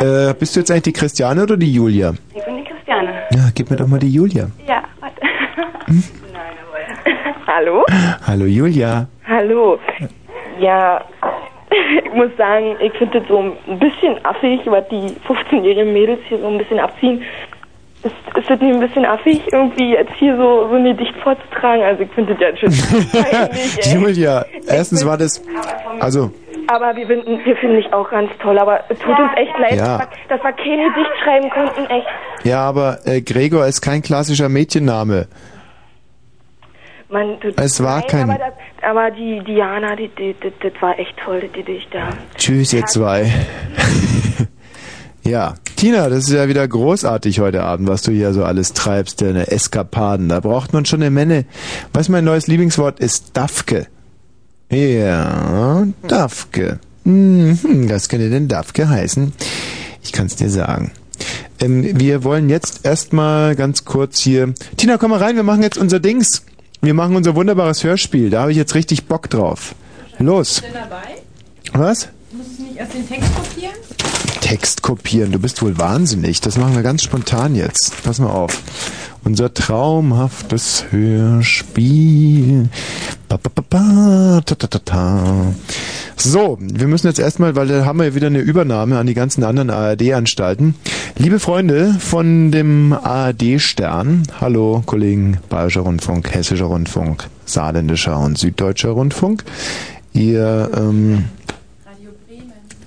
ne? 0.00 0.30
Äh, 0.30 0.34
bist 0.34 0.56
du 0.56 0.60
jetzt 0.60 0.70
eigentlich 0.70 0.82
die 0.84 0.92
Christiane 0.92 1.42
oder 1.42 1.56
die 1.56 1.72
Julia? 1.72 2.12
Ich 2.34 2.44
bin 2.44 2.56
die 2.56 2.64
Christiane. 2.64 3.10
Ja, 3.30 3.48
gib 3.54 3.70
mir 3.70 3.76
doch 3.76 3.86
mal 3.86 4.00
die 4.00 4.10
Julia. 4.10 4.48
Ja. 4.66 4.77
Nein, 5.88 6.54
aber. 6.66 7.46
Hallo? 7.52 7.84
Hallo 8.26 8.44
Julia. 8.44 9.06
Hallo. 9.26 9.78
Ja, 10.60 11.02
ich 12.04 12.12
muss 12.14 12.30
sagen, 12.36 12.76
ich 12.80 12.92
finde 12.94 13.20
das 13.20 13.28
so 13.28 13.38
ein 13.38 13.78
bisschen 13.78 14.24
affig, 14.24 14.60
was 14.66 14.86
die 14.88 15.06
15-jährigen 15.26 15.92
Mädels 15.92 16.20
hier 16.28 16.38
so 16.40 16.46
ein 16.48 16.58
bisschen 16.58 16.78
abziehen. 16.80 17.22
Ist, 18.02 18.14
ist 18.36 18.48
das 18.48 18.60
nicht 18.60 18.74
ein 18.74 18.80
bisschen 18.80 19.04
affig, 19.04 19.40
irgendwie 19.52 19.90
jetzt 19.92 20.12
hier 20.18 20.36
so, 20.36 20.68
so 20.68 20.74
eine 20.76 20.94
Dicht 20.94 21.14
vorzutragen? 21.22 21.82
Also 21.82 22.02
ich 22.04 22.10
finde 22.12 22.34
das 22.34 22.40
ja 22.40 22.56
schon. 22.56 24.00
Julia, 24.02 24.44
erstens 24.68 25.04
war 25.04 25.16
das, 25.18 25.42
also, 25.98 26.30
Aber 26.68 26.94
wir 26.94 27.06
finden, 27.08 27.40
wir 27.44 27.56
finden 27.56 27.76
dich 27.76 27.92
auch 27.92 28.08
ganz 28.10 28.30
toll, 28.40 28.56
aber 28.58 28.84
es 28.88 28.98
tut 29.00 29.18
uns 29.18 29.30
echt 29.36 29.58
leid, 29.58 29.74
Ja. 29.78 29.98
dass, 29.98 30.08
wir, 30.10 30.36
dass 30.36 30.44
wir 30.44 30.52
keine 30.52 30.94
Dicht 30.94 31.10
schreiben 31.24 31.50
konnten, 31.50 31.90
echt. 31.90 32.06
ja, 32.44 32.60
aber 32.60 32.98
äh, 33.04 33.20
Gregor 33.20 33.66
ist 33.66 33.80
kein 33.80 34.00
klassischer 34.02 34.48
Mädchenname. 34.48 35.26
Man, 37.10 37.38
das, 37.40 37.54
Es 37.56 37.82
war 37.82 38.00
nein, 38.00 38.08
kein- 38.08 38.30
Aber, 38.30 38.38
das, 38.38 38.52
aber 38.82 39.10
die 39.10 39.42
Diana, 39.44 39.96
die, 39.96 40.08
die, 40.08 40.34
das, 40.40 40.72
war 40.82 40.98
echt 40.98 41.14
toll, 41.24 41.48
die 41.56 41.62
Dicht 41.62 41.88
da. 41.92 42.10
Tschüss, 42.36 42.72
ihr 42.74 42.84
zwei. 42.84 43.32
ja, 45.24 45.54
Tina, 45.76 46.08
das 46.10 46.24
ist 46.24 46.32
ja 46.34 46.48
wieder 46.48 46.66
großartig 46.68 47.40
heute 47.40 47.62
Abend, 47.62 47.88
was 47.88 48.02
du 48.02 48.12
hier 48.12 48.32
so 48.34 48.44
alles 48.44 48.74
treibst, 48.74 49.22
deine 49.22 49.50
Eskapaden. 49.50 50.28
Da 50.28 50.40
braucht 50.40 50.72
man 50.74 50.84
schon 50.84 51.00
eine 51.00 51.10
Menge. 51.10 51.46
Was 51.94 52.08
mein 52.10 52.24
neues 52.24 52.46
Lieblingswort 52.46 53.00
ist? 53.00 53.36
Dafke. 53.36 53.86
Ja, 54.70 55.86
Dafke. 56.06 56.78
Mhm, 57.04 57.88
was 57.88 58.10
könnte 58.10 58.28
denn 58.28 58.48
Dafke 58.48 58.86
heißen? 58.88 59.32
Ich 60.02 60.12
kann 60.12 60.26
es 60.26 60.36
dir 60.36 60.50
sagen. 60.50 60.90
Ähm, 61.60 61.98
wir 61.98 62.22
wollen 62.22 62.50
jetzt 62.50 62.84
erstmal 62.84 63.56
ganz 63.56 63.86
kurz 63.86 64.20
hier. 64.20 64.52
Tina, 64.76 64.98
komm 64.98 65.10
mal 65.10 65.20
rein, 65.20 65.36
wir 65.36 65.42
machen 65.42 65.62
jetzt 65.62 65.78
unser 65.78 66.00
Dings. 66.00 66.44
Wir 66.80 66.94
machen 66.94 67.16
unser 67.16 67.34
wunderbares 67.34 67.82
Hörspiel. 67.82 68.30
Da 68.30 68.42
habe 68.42 68.52
ich 68.52 68.56
jetzt 68.56 68.74
richtig 68.74 69.06
Bock 69.06 69.28
drauf. 69.28 69.74
Los. 70.18 70.62
Was? 71.72 72.08
Musst 72.32 72.58
du 72.58 72.62
nicht 72.62 72.76
erst 72.76 72.94
den 72.94 73.08
Text 73.08 73.28
kopieren? 73.34 73.74
Text 74.40 74.82
kopieren. 74.82 75.32
Du 75.32 75.38
bist 75.38 75.62
wohl 75.62 75.78
wahnsinnig. 75.78 76.40
Das 76.40 76.56
machen 76.56 76.74
wir 76.74 76.82
ganz 76.82 77.02
spontan 77.02 77.54
jetzt. 77.54 78.02
Pass 78.02 78.18
mal 78.18 78.30
auf. 78.30 78.62
Unser 79.24 79.52
traumhaftes 79.52 80.86
Hörspiel. 80.90 82.68
Ba, 83.28 83.36
ba, 83.36 83.50
ba, 83.54 83.62
ba, 83.68 84.40
ta, 84.44 84.54
ta, 84.54 84.66
ta, 84.66 84.78
ta. 84.78 85.54
So, 86.16 86.56
wir 86.60 86.86
müssen 86.86 87.08
jetzt 87.08 87.18
erstmal, 87.18 87.54
weil 87.56 87.68
da 87.68 87.84
haben 87.84 87.98
wir 87.98 88.06
ja 88.06 88.14
wieder 88.14 88.28
eine 88.28 88.38
Übernahme 88.38 88.98
an 88.98 89.06
die 89.06 89.14
ganzen 89.14 89.44
anderen 89.44 89.70
ARD-Anstalten. 89.70 90.74
Liebe 91.16 91.40
Freunde 91.40 91.94
von 91.98 92.50
dem 92.50 92.92
ARD-Stern, 92.92 94.24
hallo 94.40 94.82
Kollegen 94.86 95.38
Bayerischer 95.48 95.82
Rundfunk, 95.82 96.32
Hessischer 96.34 96.66
Rundfunk, 96.66 97.28
Saarländischer 97.44 98.18
und 98.18 98.38
Süddeutscher 98.38 98.90
Rundfunk. 98.90 99.44
Ihr 100.12 100.70
ähm, 100.74 101.24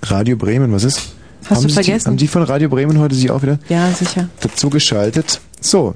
Radio 0.03 0.35
Bremen, 0.35 0.71
was 0.71 0.83
ist? 0.83 1.13
Hast 1.49 1.57
haben 1.57 1.67
du 1.67 1.73
vergessen? 1.73 2.07
Haben 2.07 2.17
die 2.17 2.27
von 2.27 2.43
Radio 2.43 2.69
Bremen 2.69 2.99
heute 2.99 3.15
sich 3.15 3.29
auch 3.31 3.41
wieder 3.41 3.59
Ja, 3.69 3.89
sicher. 3.91 4.29
dazu 4.41 4.69
geschaltet? 4.69 5.41
So, 5.59 5.95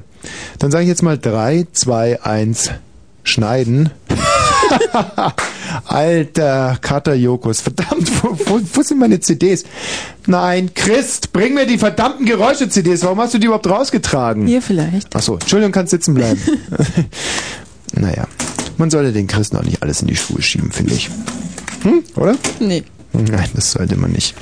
dann 0.59 0.71
sage 0.71 0.83
ich 0.83 0.89
jetzt 0.89 1.03
mal 1.03 1.17
3, 1.17 1.67
2, 1.71 2.21
1, 2.23 2.71
schneiden. 3.23 3.89
Alter 5.85 6.77
Kater 6.81 7.13
Jokos, 7.13 7.61
verdammt, 7.61 8.09
wo, 8.23 8.37
wo, 8.45 8.61
wo 8.73 8.81
sind 8.81 8.99
meine 8.99 9.19
CDs? 9.19 9.63
Nein, 10.25 10.73
Christ, 10.73 11.31
bring 11.33 11.53
mir 11.53 11.65
die 11.65 11.77
verdammten 11.77 12.25
Geräusche-CDs. 12.25 13.03
Warum 13.03 13.19
hast 13.19 13.33
du 13.33 13.37
die 13.37 13.45
überhaupt 13.45 13.67
rausgetragen? 13.67 14.47
Hier 14.47 14.61
vielleicht. 14.61 15.15
Achso, 15.15 15.33
Entschuldigung, 15.33 15.71
kannst 15.71 15.91
sitzen 15.91 16.13
bleiben. 16.13 16.41
naja, 17.93 18.27
man 18.77 18.89
sollte 18.89 19.11
den 19.11 19.27
Christen 19.27 19.57
auch 19.57 19.63
nicht 19.63 19.81
alles 19.83 20.01
in 20.01 20.07
die 20.07 20.15
Schuhe 20.15 20.41
schieben, 20.41 20.71
finde 20.71 20.93
ich. 20.93 21.09
Hm, 21.83 22.03
oder? 22.15 22.35
Nee. 22.59 22.83
Nein, 23.13 23.49
das 23.53 23.71
sollte 23.71 23.95
man 23.95 24.11
nicht. 24.11 24.35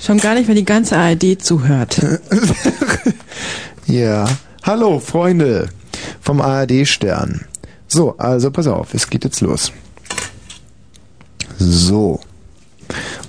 Schon 0.00 0.18
gar 0.18 0.34
nicht, 0.34 0.48
wenn 0.48 0.56
die 0.56 0.64
ganze 0.64 0.96
ARD 0.96 1.42
zuhört. 1.42 2.00
Ja. 3.90 4.28
Hallo, 4.62 5.00
Freunde 5.00 5.68
vom 6.20 6.40
ARD-Stern. 6.40 7.46
So, 7.88 8.16
also 8.18 8.52
pass 8.52 8.68
auf, 8.68 8.94
es 8.94 9.10
geht 9.10 9.24
jetzt 9.24 9.40
los. 9.40 9.72
So. 11.58 12.20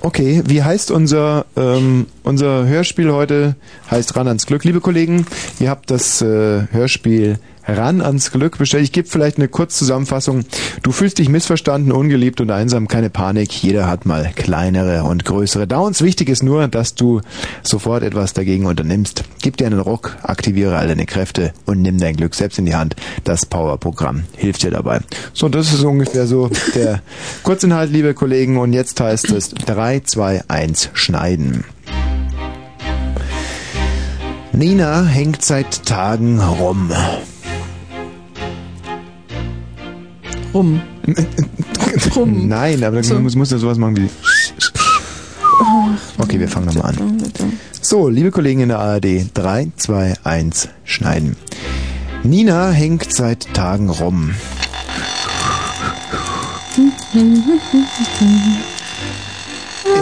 Okay, 0.01 0.43
wie 0.45 0.61
heißt 0.61 0.91
unser, 0.91 1.45
ähm, 1.55 2.05
unser 2.23 2.67
Hörspiel 2.67 3.11
heute? 3.11 3.55
Heißt 3.89 4.15
Ran 4.15 4.27
ans 4.27 4.45
Glück. 4.45 4.63
Liebe 4.63 4.81
Kollegen, 4.81 5.25
ihr 5.59 5.71
habt 5.71 5.89
das 5.89 6.21
äh, 6.21 6.67
Hörspiel 6.71 7.39
Ran 7.67 8.01
ans 8.01 8.31
Glück 8.31 8.57
bestellt. 8.57 8.83
Ich 8.83 8.91
gebe 8.91 9.07
vielleicht 9.07 9.37
eine 9.37 9.47
Kurzzusammenfassung. 9.47 10.45
Du 10.83 10.91
fühlst 10.91 11.19
dich 11.19 11.29
missverstanden, 11.29 11.91
ungeliebt 11.91 12.41
und 12.41 12.51
einsam. 12.51 12.87
Keine 12.87 13.09
Panik. 13.09 13.51
Jeder 13.63 13.87
hat 13.87 14.05
mal 14.05 14.31
kleinere 14.35 15.03
und 15.03 15.25
größere 15.25 15.67
Downs. 15.67 16.01
Wichtig 16.01 16.29
ist 16.29 16.43
nur, 16.43 16.67
dass 16.67 16.95
du 16.95 17.21
sofort 17.63 18.03
etwas 18.03 18.33
dagegen 18.33 18.65
unternimmst. 18.65 19.23
Gib 19.41 19.57
dir 19.57 19.67
einen 19.67 19.79
Ruck, 19.79 20.17
aktiviere 20.23 20.77
all 20.77 20.87
deine 20.87 21.05
Kräfte 21.05 21.53
und 21.65 21.81
nimm 21.81 21.99
dein 21.99 22.15
Glück 22.15 22.35
selbst 22.35 22.59
in 22.59 22.65
die 22.65 22.75
Hand. 22.75 22.95
Das 23.23 23.45
Power-Programm 23.45 24.23
hilft 24.35 24.63
dir 24.63 24.71
dabei. 24.71 24.99
So, 25.33 25.49
das 25.49 25.73
ist 25.73 25.83
ungefähr 25.83 26.27
so 26.27 26.49
der 26.75 27.01
Kurzinhalt, 27.43 27.91
liebe 27.91 28.13
Kollegen. 28.13 28.57
Und 28.57 28.73
jetzt 28.73 28.99
heißt 28.99 29.31
es 29.31 29.49
3, 29.49 30.01
2, 30.01 30.43
1, 30.47 30.89
schneiden. 30.93 31.63
Nina 34.53 35.05
hängt 35.05 35.43
seit 35.43 35.85
Tagen 35.85 36.39
rum. 36.39 36.91
Rum. 40.53 40.81
rum. 42.15 42.47
Nein, 42.47 42.83
aber 42.83 42.95
dann 42.97 43.03
So. 43.03 43.19
muss, 43.19 43.35
muss 43.35 43.51
er 43.51 43.59
sowas 43.59 43.77
machen 43.77 43.97
wie. 43.97 44.09
Okay, 46.17 46.39
wir 46.39 46.47
fangen 46.47 46.67
nochmal 46.67 46.95
an. 46.97 47.21
So, 47.81 48.09
liebe 48.09 48.31
Kollegen 48.31 48.61
in 48.61 48.69
der 48.69 48.79
ARD, 48.79 49.25
3, 49.33 49.71
2, 49.75 50.13
1, 50.23 50.69
schneiden. 50.83 51.35
Nina 52.23 52.71
hängt 52.71 53.13
seit 53.13 53.53
Tagen 53.53 53.89
rum. 53.89 54.33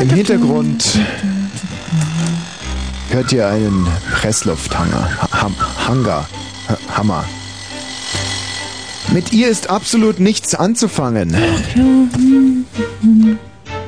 Im 0.01 0.09
Hintergrund 0.09 0.99
hört 3.09 3.31
ihr 3.31 3.47
einen 3.47 3.87
Presslufthanger. 4.13 5.09
Ham, 5.31 5.55
Hangar. 5.87 6.27
Hammer. 6.95 7.23
Mit 9.13 9.33
ihr 9.33 9.47
ist 9.49 9.69
absolut 9.69 10.19
nichts 10.19 10.53
anzufangen. 10.55 11.35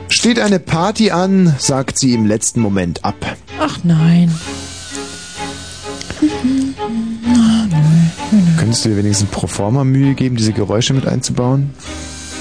Steht 0.10 0.39
eine 0.39 0.60
Party 0.60 1.11
an, 1.11 1.56
sagt 1.57 1.99
sie 1.99 2.14
im 2.14 2.26
letzten 2.26 2.60
Moment 2.60 3.06
ab. 3.06 3.15
Ach 3.60 3.80
nein. 3.84 4.34
Könntest 8.57 8.85
du 8.85 8.89
dir 8.89 8.98
wenigstens 8.98 9.30
pro 9.30 9.48
forma 9.48 9.84
Mühe 9.84 10.14
geben, 10.15 10.35
diese 10.35 10.53
Geräusche 10.53 10.93
mit 10.93 11.06
einzubauen? 11.07 11.72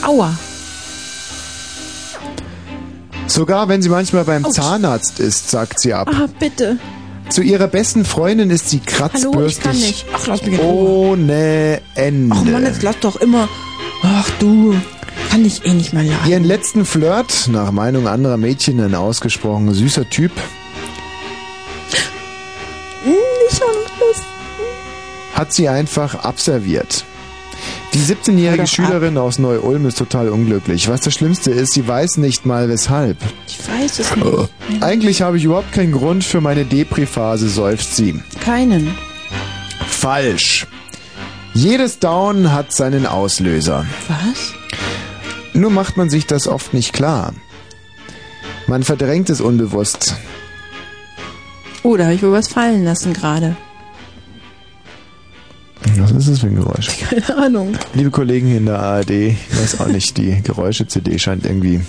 Aua. 0.03 0.39
Sogar 3.27 3.69
wenn 3.69 3.83
sie 3.83 3.89
manchmal 3.89 4.25
beim 4.25 4.51
Zahnarzt 4.51 5.21
ist, 5.21 5.51
sagt 5.51 5.81
sie 5.81 5.95
ab. 5.95 6.11
Ah, 6.13 6.29
bitte. 6.39 6.79
Zu 7.31 7.43
ihrer 7.43 7.69
besten 7.69 8.05
Freundin 8.05 8.51
ist 8.51 8.69
sie 8.71 8.81
Hallo, 8.87 9.09
kratzbürstig. 9.09 9.57
ich 9.59 9.63
kann 9.63 9.77
nicht. 9.77 10.07
Ach, 10.13 10.27
lass 10.27 10.43
mich 10.43 10.55
in 10.55 10.61
Ruhe. 10.61 11.11
Ohne 11.11 11.81
Ende. 11.95 12.37
Ach 12.37 12.45
Mann, 12.45 12.65
jetzt 12.65 12.83
lass 12.83 12.99
doch 13.01 13.17
immer. 13.17 13.49
Ach 14.03 14.29
du, 14.41 14.75
kann 15.31 15.45
ich 15.45 15.65
eh 15.65 15.73
nicht 15.73 15.93
mehr 15.93 16.03
leiden. 16.03 16.29
Ihren 16.29 16.45
letzten 16.45 16.85
Flirt, 16.85 17.49
nach 17.53 17.71
Meinung 17.71 18.09
anderer 18.09 18.37
Mädchen 18.37 18.81
ein 18.81 18.95
ausgesprochen 18.95 19.73
süßer 19.73 20.09
Typ, 20.11 20.33
hat 25.35 25.53
sie 25.53 25.69
einfach 25.69 26.17
abserviert. 26.17 27.05
Die 27.93 27.99
17-jährige 27.99 28.69
Schülerin 28.69 29.19
aus 29.19 29.39
Neu-Ulm 29.41 29.87
ist 29.87 29.99
total 29.99 30.29
unglücklich. 30.29 30.89
Was 30.89 31.01
das 31.01 31.15
Schlimmste 31.15 31.51
ist, 31.51 31.73
sie 31.73 31.87
weiß 31.87 32.19
nicht 32.19 32.47
mal 32.47 32.69
weshalb. 32.69 33.17
Ich 33.49 33.59
weiß 33.69 33.99
es 33.99 34.17
nicht. 34.17 34.83
Eigentlich 34.83 35.23
habe 35.23 35.39
ich 35.39 35.45
überhaupt 35.45 35.73
keinen 35.73 35.91
Grund 35.91 36.23
für 36.23 36.41
meine 36.41 36.65
Depri-Phase, 36.65 37.49
seufzt 37.49 37.97
sie. 37.97 38.23
Keinen. 38.45 38.95
Falsch. 39.89 40.69
Jedes 41.53 41.99
Down 41.99 42.53
hat 42.53 42.73
seinen 42.73 43.07
Auslöser. 43.07 43.85
Was? 44.07 44.55
Nur 45.53 45.71
macht 45.71 45.97
man 45.97 46.09
sich 46.09 46.27
das 46.27 46.47
oft 46.47 46.73
nicht 46.73 46.93
klar. 46.93 47.35
Man 48.69 48.85
verdrängt 48.85 49.31
es 49.31 49.41
unbewusst. 49.41 50.15
Oh, 51.83 51.97
da 51.97 52.05
habe 52.05 52.15
ich 52.15 52.23
wohl 52.23 52.33
was 52.33 52.47
fallen 52.47 52.85
lassen 52.85 53.13
gerade. 53.13 53.57
Was 55.99 56.11
ist 56.13 56.29
das 56.29 56.39
für 56.41 56.47
ein 56.47 56.57
Geräusch? 56.57 56.89
Keine 57.11 57.37
Ahnung. 57.37 57.79
Liebe 57.95 58.11
Kollegen 58.11 58.49
hier 58.49 58.59
in 58.59 58.67
der 58.67 58.79
ARD, 58.79 59.11
ich 59.11 59.37
weiß 59.51 59.81
auch 59.81 59.87
nicht, 59.87 60.17
die 60.17 60.43
Geräusche-CD 60.43 61.19
scheint 61.19 61.45
irgendwie. 61.45 61.81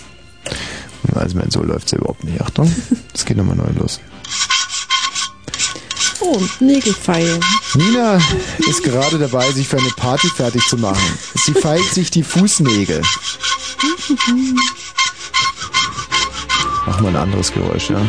Also, 1.13 1.37
wenn 1.37 1.51
so 1.51 1.63
läuft 1.63 1.89
sie 1.89 1.97
überhaupt 1.97 2.23
nicht. 2.23 2.41
Achtung, 2.41 2.73
es 3.13 3.25
geht 3.25 3.37
nochmal 3.37 3.55
neu 3.55 3.69
los. 3.77 3.99
Oh, 6.21 6.39
Nägelfeil. 6.59 7.39
Nina 7.73 8.19
ist 8.59 8.83
gerade 8.83 9.17
dabei, 9.17 9.51
sich 9.51 9.67
für 9.67 9.77
eine 9.77 9.89
Party 9.89 10.27
fertig 10.27 10.61
zu 10.67 10.77
machen. 10.77 11.01
Sie 11.43 11.53
feilt 11.53 11.83
sich 11.93 12.11
die 12.11 12.23
Fußnägel. 12.23 13.01
Mach 16.85 17.01
mal 17.01 17.09
ein 17.09 17.15
anderes 17.15 17.51
Geräusch, 17.51 17.89
ja. 17.89 18.01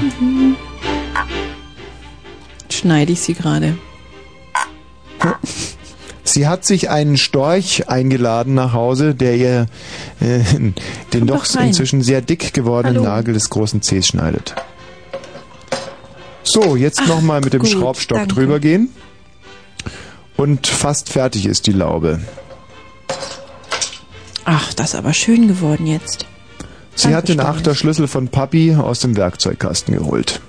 Schneide 2.71 3.13
ich 3.13 3.21
sie 3.21 3.35
gerade. 3.35 3.77
Sie 6.33 6.49
hat 6.49 6.65
sich 6.65 6.89
einen 6.89 7.19
Storch 7.19 7.91
eingeladen 7.91 8.55
nach 8.55 8.73
Hause, 8.73 9.15
der 9.15 9.37
ihr 9.37 9.67
äh, 10.21 10.41
den 11.13 11.27
doch 11.27 11.47
doch 11.47 11.61
inzwischen 11.61 12.01
sehr 12.01 12.23
dick 12.23 12.55
gewordenen 12.55 13.03
Hallo. 13.03 13.09
Nagel 13.09 13.35
des 13.35 13.51
großen 13.51 13.83
Zehs 13.83 14.07
schneidet. 14.07 14.55
So, 16.43 16.75
jetzt 16.75 17.07
nochmal 17.07 17.43
mit 17.43 17.53
dem 17.53 17.61
gut, 17.61 17.69
Schraubstock 17.69 18.17
danke. 18.17 18.35
drüber 18.35 18.61
gehen. 18.61 18.89
Und 20.39 20.67
fast 20.67 21.11
fertig 21.11 21.45
ist 21.45 21.67
die 21.67 21.73
Laube. 21.73 22.21
Ach, 24.47 24.73
das 24.73 24.95
ist 24.95 24.95
aber 24.95 25.13
schön 25.13 25.49
geworden 25.49 25.87
jetzt. 25.87 26.25
Sie 26.95 27.15
hat 27.15 27.29
den 27.29 27.41
Achterschlüssel 27.41 28.09
von 28.09 28.29
Papi 28.29 28.75
aus 28.75 29.01
dem 29.01 29.19
Werkzeugkasten 29.19 29.95
geholt. 29.95 30.41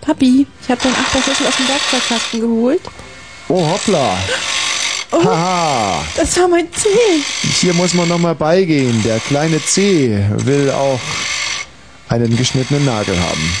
Papi, 0.00 0.46
ich 0.62 0.70
habe 0.70 0.80
deinen 0.80 0.94
Achterschlüssel 0.94 1.46
aus 1.48 1.56
dem 1.56 1.66
Werkzeugkasten 1.66 2.40
geholt. 2.40 2.82
Oh, 3.48 3.66
hoppla. 3.66 4.16
Oh, 5.16 5.24
Haha. 5.24 6.02
das 6.16 6.36
war 6.38 6.48
mein 6.48 6.66
Zeh. 6.72 6.88
Hier 7.60 7.72
muss 7.74 7.94
man 7.94 8.08
nochmal 8.08 8.34
beigehen. 8.34 9.02
Der 9.04 9.20
kleine 9.20 9.62
C 9.64 10.18
will 10.38 10.70
auch 10.70 10.98
einen 12.08 12.36
geschnittenen 12.36 12.84
Nagel 12.84 13.16
haben. 13.20 13.56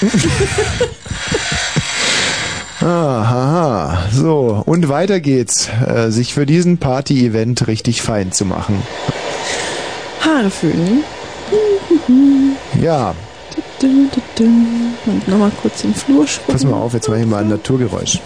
Aha, 2.80 4.04
so. 4.12 4.62
Und 4.64 4.88
weiter 4.88 5.20
geht's. 5.20 5.68
Äh, 5.86 6.10
sich 6.10 6.32
für 6.34 6.46
diesen 6.46 6.78
Party-Event 6.78 7.66
richtig 7.66 8.02
fein 8.02 8.30
zu 8.32 8.44
machen. 8.44 8.82
Haare 10.24 10.50
föhnen. 10.50 11.02
Ja, 12.80 13.14
Und 13.82 15.28
nochmal 15.28 15.50
kurz 15.60 15.82
den 15.82 15.94
Flur 15.94 16.26
schrubben. 16.26 16.52
pass 16.52 16.64
mal 16.64 16.76
auf, 16.76 16.94
jetzt 16.94 17.08
mache 17.08 17.20
ich 17.20 17.26
mal 17.26 17.42
ein 17.42 17.48
Naturgeräusch. 17.48 18.18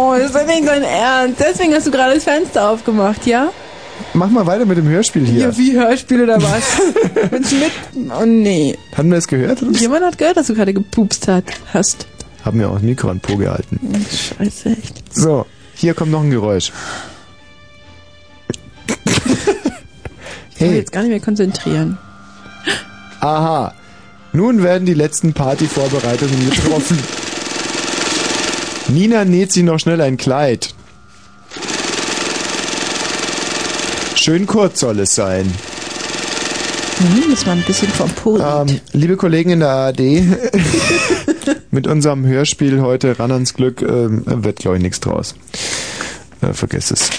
Oh, 0.00 0.14
ist 0.14 0.34
das 0.34 0.46
nicht 0.46 0.66
dein 0.66 0.82
Ernst? 0.82 1.40
Deswegen 1.40 1.74
hast 1.74 1.86
du 1.86 1.90
gerade 1.90 2.14
das 2.14 2.24
Fenster 2.24 2.70
aufgemacht, 2.70 3.26
ja? 3.26 3.50
Mach 4.14 4.30
mal 4.30 4.46
weiter 4.46 4.64
mit 4.64 4.78
dem 4.78 4.88
Hörspiel 4.88 5.26
hier. 5.26 5.40
Ja, 5.40 5.58
wie 5.58 5.72
Hörspiel 5.72 6.22
oder 6.22 6.40
was? 6.42 6.80
Mit 7.30 7.52
mit. 7.52 7.72
Oh 8.18 8.24
nee. 8.24 8.78
Haben 8.96 9.10
wir 9.10 9.18
es 9.18 9.28
gehört? 9.28 9.60
Jemand 9.72 10.04
hat 10.06 10.16
gehört, 10.16 10.38
dass 10.38 10.46
du 10.46 10.54
gerade 10.54 10.72
gepupst 10.72 11.28
hat, 11.28 11.44
hast. 11.74 12.06
Haben 12.42 12.60
wir 12.60 12.70
auch 12.70 12.74
das 12.74 12.82
Mikro 12.82 13.10
an 13.10 13.20
Po 13.20 13.36
gehalten. 13.36 13.78
Scheiße, 14.38 14.70
echt. 14.70 15.14
So, 15.14 15.44
hier 15.74 15.92
kommt 15.92 16.12
noch 16.12 16.22
ein 16.22 16.30
Geräusch. 16.30 16.72
Ich 20.50 20.56
kann 20.58 20.68
mich 20.68 20.76
jetzt 20.76 20.92
gar 20.92 21.02
nicht 21.02 21.10
mehr 21.10 21.20
konzentrieren. 21.20 21.98
Aha. 23.20 23.74
Nun 24.32 24.62
werden 24.62 24.86
die 24.86 24.94
letzten 24.94 25.34
Partyvorbereitungen 25.34 26.48
getroffen. 26.48 26.98
Nina 28.92 29.24
näht 29.24 29.52
sich 29.52 29.62
noch 29.62 29.78
schnell 29.78 30.00
ein 30.00 30.16
Kleid. 30.16 30.74
Schön 34.16 34.46
kurz 34.46 34.80
soll 34.80 34.98
es 35.00 35.14
sein. 35.14 35.46
Mhm, 36.98 37.30
das 37.30 37.46
war 37.46 37.54
ein 37.54 37.62
bisschen 37.62 37.88
vom 37.88 38.10
Po. 38.10 38.38
Ähm, 38.38 38.80
liebe 38.92 39.16
Kollegen 39.16 39.50
in 39.50 39.60
der 39.60 39.70
ARD, 39.70 40.00
mit 41.70 41.86
unserem 41.86 42.26
Hörspiel 42.26 42.82
heute 42.82 43.18
ran 43.18 43.32
ans 43.32 43.54
Glück 43.54 43.80
ähm, 43.80 44.24
wird, 44.26 44.58
glaube 44.58 44.76
ich, 44.76 44.82
nichts 44.82 45.00
draus. 45.00 45.34
Äh, 46.42 46.52
vergiss 46.52 46.90
es. 46.90 47.10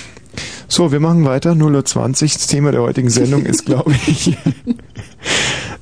So, 0.67 0.91
wir 0.91 0.99
machen 0.99 1.25
weiter. 1.25 1.51
0.20 1.51 1.97
Uhr. 1.97 2.29
Das 2.33 2.47
Thema 2.47 2.71
der 2.71 2.81
heutigen 2.81 3.09
Sendung 3.09 3.45
ist, 3.45 3.65
glaube 3.65 3.93
ich, 4.07 4.37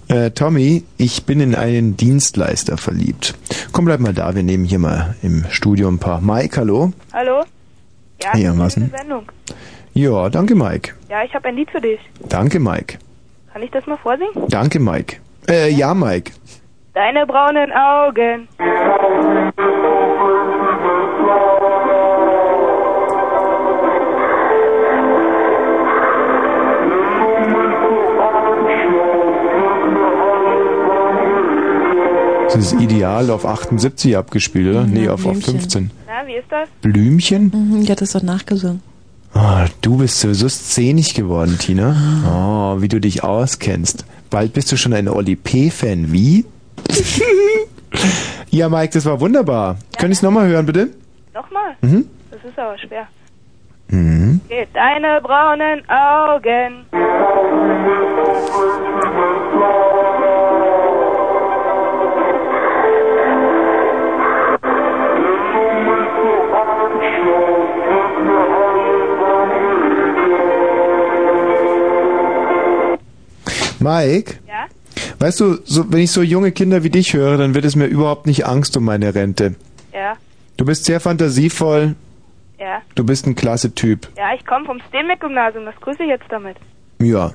äh, 0.09 0.31
Tommy, 0.31 0.83
ich 0.97 1.25
bin 1.25 1.39
in 1.39 1.55
einen 1.55 1.95
Dienstleister 1.97 2.77
verliebt. 2.77 3.35
Komm, 3.71 3.85
bleib 3.85 3.99
mal 3.99 4.13
da. 4.13 4.35
Wir 4.35 4.43
nehmen 4.43 4.65
hier 4.65 4.79
mal 4.79 5.15
im 5.21 5.45
Studio 5.49 5.87
ein 5.87 5.99
paar. 5.99 6.21
Mike, 6.21 6.57
hallo? 6.59 6.91
Hallo? 7.13 7.43
Ja, 8.21 8.35
Ja, 8.37 8.53
denn? 8.53 8.91
Sendung. 8.95 9.31
Ja, 9.93 10.29
danke, 10.29 10.55
Mike. 10.55 10.93
Ja, 11.09 11.23
ich 11.23 11.33
habe 11.33 11.47
ein 11.47 11.55
Lied 11.55 11.71
für 11.71 11.81
dich. 11.81 11.99
Danke, 12.27 12.59
Mike. 12.59 12.97
Kann 13.53 13.63
ich 13.63 13.71
das 13.71 13.85
mal 13.87 13.97
vorsingen? 13.97 14.31
Danke, 14.49 14.79
Mike. 14.79 15.17
Äh, 15.47 15.69
ja, 15.71 15.93
Mike. 15.93 16.31
Deine 16.93 17.25
braunen 17.25 17.71
Augen. 17.71 18.47
Das 32.53 32.73
ist 32.73 32.81
ideal 32.81 33.29
auf 33.29 33.45
78 33.45 34.17
abgespielt, 34.17 34.69
oder? 34.75 34.83
nee, 34.85 35.07
auf, 35.07 35.25
auf 35.25 35.33
Blümchen. 35.33 35.59
15. 35.59 35.91
Na, 36.07 36.27
wie 36.27 36.33
ist 36.33 36.51
das? 36.51 36.67
Blümchen? 36.81 37.51
Mhm, 37.53 37.85
die 37.85 37.91
hat 37.91 38.01
das 38.01 38.13
doch 38.13 38.23
nachgesungen. 38.23 38.81
Ah, 39.33 39.67
du 39.81 39.97
bist 39.97 40.19
sowieso 40.19 40.49
szenig 40.49 41.13
geworden, 41.13 41.57
Tina. 41.59 41.95
Oh, 42.27 42.81
wie 42.81 42.87
du 42.87 42.99
dich 42.99 43.23
auskennst. 43.23 44.03
Bald 44.31 44.53
bist 44.53 44.71
du 44.71 44.77
schon 44.77 44.93
ein 44.93 45.07
Oli 45.07 45.35
P-Fan. 45.35 46.11
Wie? 46.11 46.45
ja, 48.49 48.67
Mike, 48.69 48.93
das 48.93 49.05
war 49.05 49.19
wunderbar. 49.19 49.77
Könnte 49.97 50.13
ich 50.13 50.17
es 50.17 50.21
nochmal 50.23 50.47
hören, 50.47 50.65
bitte? 50.65 50.89
Nochmal? 51.33 51.75
Mhm. 51.81 52.05
Das 52.31 52.39
ist 52.43 52.57
aber 52.57 52.77
schwer. 52.79 53.07
Mhm. 53.89 54.41
Okay, 54.45 54.67
deine 54.73 55.21
braunen 55.21 55.81
Augen. 55.87 56.85
Mike? 73.79 74.35
Ja? 74.47 74.65
Weißt 75.19 75.39
du, 75.39 75.59
so, 75.63 75.91
wenn 75.91 75.99
ich 75.99 76.11
so 76.11 76.21
junge 76.21 76.51
Kinder 76.51 76.83
wie 76.83 76.89
dich 76.89 77.13
höre, 77.13 77.37
dann 77.37 77.53
wird 77.53 77.65
es 77.65 77.75
mir 77.75 77.85
überhaupt 77.85 78.25
nicht 78.25 78.45
Angst 78.45 78.75
um 78.77 78.85
meine 78.85 79.13
Rente. 79.15 79.55
Ja? 79.93 80.15
Du 80.57 80.65
bist 80.65 80.85
sehr 80.85 80.99
fantasievoll. 80.99 81.95
Ja? 82.59 82.81
Du 82.95 83.03
bist 83.03 83.25
ein 83.27 83.35
klasse 83.35 83.73
Typ. 83.73 84.09
Ja, 84.17 84.33
ich 84.35 84.45
komme 84.45 84.65
vom 84.65 84.79
Steenbeck-Gymnasium. 84.89 85.65
Was 85.65 85.75
grüße 85.79 86.03
ich 86.03 86.09
jetzt 86.09 86.25
damit? 86.29 86.57
Ja. 87.01 87.33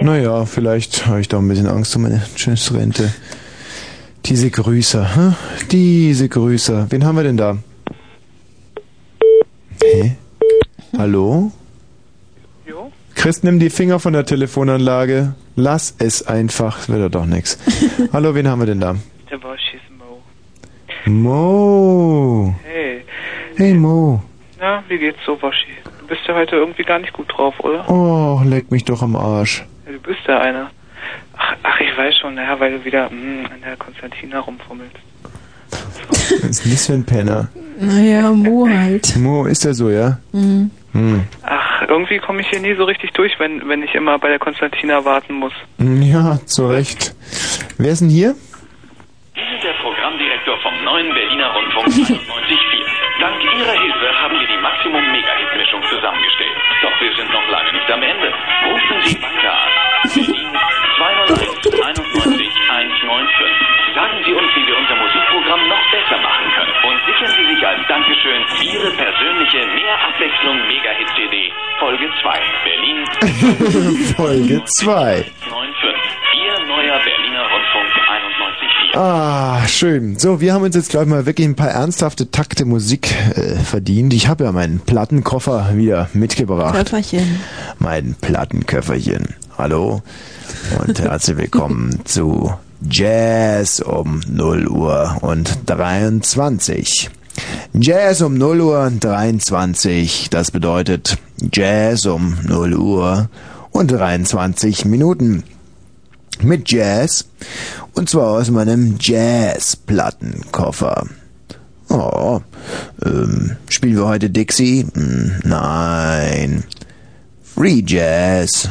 Naja, 0.00 0.46
vielleicht 0.46 1.06
habe 1.06 1.20
ich 1.20 1.28
doch 1.28 1.40
ein 1.40 1.48
bisschen 1.48 1.66
Angst 1.66 1.94
um 1.94 2.02
meine 2.02 2.22
schöne 2.36 2.56
Rente. 2.72 3.12
Diese 4.24 4.50
Grüßer, 4.50 5.14
hm? 5.16 5.34
diese 5.70 6.28
Grüßer. 6.28 6.86
Wen 6.90 7.04
haben 7.04 7.16
wir 7.16 7.24
denn 7.24 7.36
da? 7.36 7.58
Hä? 9.82 10.16
Hallo? 10.96 11.52
Jo? 12.66 12.92
Chris, 13.14 13.42
nimm 13.42 13.58
die 13.58 13.70
Finger 13.70 13.98
von 13.98 14.12
der 14.12 14.24
Telefonanlage. 14.24 15.34
Lass 15.60 15.94
es 15.98 16.26
einfach. 16.26 16.78
Das 16.78 16.88
wird 16.88 17.14
doch 17.14 17.26
nix. 17.26 17.58
Hallo, 18.14 18.34
wen 18.34 18.48
haben 18.48 18.60
wir 18.60 18.66
denn 18.66 18.80
da? 18.80 18.96
Der 19.30 19.42
Wasch 19.42 19.74
ist 19.74 19.82
Mo. 19.98 20.22
Mo. 21.04 22.54
Hey. 22.64 23.04
Hey 23.58 23.74
Mo. 23.74 24.22
Na, 24.58 24.82
wie 24.88 24.96
geht's 24.96 25.18
so, 25.26 25.36
Waschi? 25.42 25.76
Du 26.00 26.06
bist 26.06 26.22
ja 26.26 26.34
heute 26.34 26.56
irgendwie 26.56 26.82
gar 26.82 26.98
nicht 26.98 27.12
gut 27.12 27.30
drauf, 27.30 27.60
oder? 27.60 27.86
Oh, 27.90 28.40
leck 28.42 28.70
mich 28.70 28.86
doch 28.86 29.02
am 29.02 29.14
Arsch. 29.14 29.66
Ja, 29.84 29.92
du 29.92 29.98
bist 30.00 30.20
ja 30.26 30.40
einer. 30.40 30.70
Ach, 31.36 31.54
ach, 31.62 31.78
ich 31.78 31.94
weiß 31.94 32.16
schon, 32.16 32.36
naja, 32.36 32.58
weil 32.58 32.78
du 32.78 32.84
wieder 32.86 33.10
mm, 33.10 33.44
an 33.52 33.60
der 33.62 33.76
Konstantina 33.76 34.40
rumfummelst. 34.40 34.96
Was 35.70 36.60
ist 36.60 36.72
das 36.72 36.86
für 36.86 36.94
ein 36.94 37.04
Penner? 37.04 37.50
Naja, 37.78 38.30
Mo 38.30 38.66
halt. 38.66 39.14
Mo, 39.16 39.44
ist 39.44 39.66
er 39.66 39.74
so, 39.74 39.90
ja? 39.90 40.18
Mhm. 40.32 40.70
Hm. 40.92 41.26
Ach, 41.42 41.82
irgendwie 41.88 42.18
komme 42.18 42.40
ich 42.40 42.48
hier 42.48 42.60
nie 42.60 42.74
so 42.74 42.84
richtig 42.84 43.12
durch, 43.12 43.38
wenn, 43.38 43.68
wenn 43.68 43.82
ich 43.82 43.94
immer 43.94 44.18
bei 44.18 44.28
der 44.28 44.38
Konstantina 44.38 45.04
warten 45.04 45.34
muss. 45.34 45.52
Ja, 45.78 46.38
zu 46.46 46.66
Recht. 46.66 47.14
Wer 47.78 47.92
ist 47.92 48.00
denn 48.00 48.10
hier? 48.10 48.34
Sie 49.34 49.46
sind 49.50 49.62
der 49.62 49.74
Programmdirektor 49.80 50.58
vom 50.58 50.74
neuen 50.84 51.08
Berliner 51.14 51.54
Rundfunk 51.54 51.86
91.4. 51.86 52.20
Dank 53.20 53.36
Ihrer 53.44 53.76
Hilfe 53.76 54.08
haben 54.20 54.34
wir 54.40 54.48
die 54.48 54.60
Maximum 54.62 55.04
Mega-Hit-Mischung 55.12 55.82
zusammengestellt. 55.88 56.56
Doch 56.82 57.00
wir 57.00 57.12
sind 57.16 57.30
noch 57.30 57.46
lange 57.50 57.72
nicht 57.72 57.90
am 57.90 58.02
Ende. 58.02 58.32
Rufen 58.66 58.96
Sie 59.04 59.16
weiter 59.20 59.52
an. 59.52 59.70
Berlin 60.10 60.52
201 60.96 62.00
91 62.00 62.48
195. 62.70 63.94
Sagen 63.94 64.18
Sie 64.24 64.32
uns, 64.32 64.48
wie 64.56 64.66
wir 64.66 64.76
unser 64.78 64.96
Musikprogramm 64.96 65.68
noch 65.68 65.84
Dankeschön. 67.20 68.42
Ihre 68.64 68.90
persönliche 68.92 69.58
Mehr 69.58 69.94
Abwechslung 70.08 70.56
Mega-Hit-CD. 70.68 71.52
Folge 71.78 72.08
2. 72.22 72.40
Berlin 72.64 74.04
Folge 74.16 74.64
2. 74.64 75.24
95. 75.24 75.30
Ihr 76.32 76.66
neuer 76.66 76.98
Berliner 76.98 77.42
Rundfunk 77.42 77.90
91.4. 78.94 78.98
Ah, 78.98 79.68
schön. 79.68 80.18
So, 80.18 80.40
wir 80.40 80.54
haben 80.54 80.62
uns 80.62 80.74
jetzt, 80.74 80.88
glaube 80.88 81.04
ich, 81.04 81.10
mal 81.10 81.26
wirklich 81.26 81.46
ein 81.46 81.56
paar 81.56 81.68
ernsthafte 81.68 82.30
Takte 82.30 82.64
Musik 82.64 83.14
äh, 83.36 83.56
verdient. 83.56 84.14
Ich 84.14 84.26
habe 84.28 84.44
ja 84.44 84.52
meinen 84.52 84.80
Plattenkoffer 84.80 85.72
wieder 85.74 86.08
mitgebracht. 86.14 86.74
Köfferchen. 86.74 87.40
Mein 87.78 88.16
Plattenköfferchen. 88.18 89.34
Hallo 89.58 90.00
und 90.86 90.98
herzlich 90.98 91.36
willkommen 91.36 92.00
zu 92.06 92.54
Jazz 92.88 93.80
um 93.80 94.22
0 94.26 94.66
Uhr 94.68 95.18
und 95.20 95.58
23. 95.66 97.10
Jazz 97.74 98.22
um 98.22 98.38
0 98.38 98.60
Uhr 98.60 98.80
und 98.80 99.04
23, 99.04 100.30
das 100.30 100.50
bedeutet 100.50 101.18
Jazz 101.52 102.06
um 102.06 102.38
0 102.42 102.74
Uhr 102.74 103.28
und 103.70 103.92
23 103.92 104.86
Minuten. 104.86 105.44
Mit 106.42 106.72
Jazz 106.72 107.26
und 107.92 108.08
zwar 108.08 108.30
aus 108.30 108.50
meinem 108.50 108.96
Jazz-Plattenkoffer. 108.98 111.06
Oh, 111.90 112.40
ähm, 113.04 113.56
spielen 113.68 113.96
wir 113.96 114.06
heute 114.06 114.30
Dixie? 114.30 114.86
Hm, 114.94 115.34
Nein. 115.44 116.64
Free 117.42 117.82
Jazz? 117.86 118.70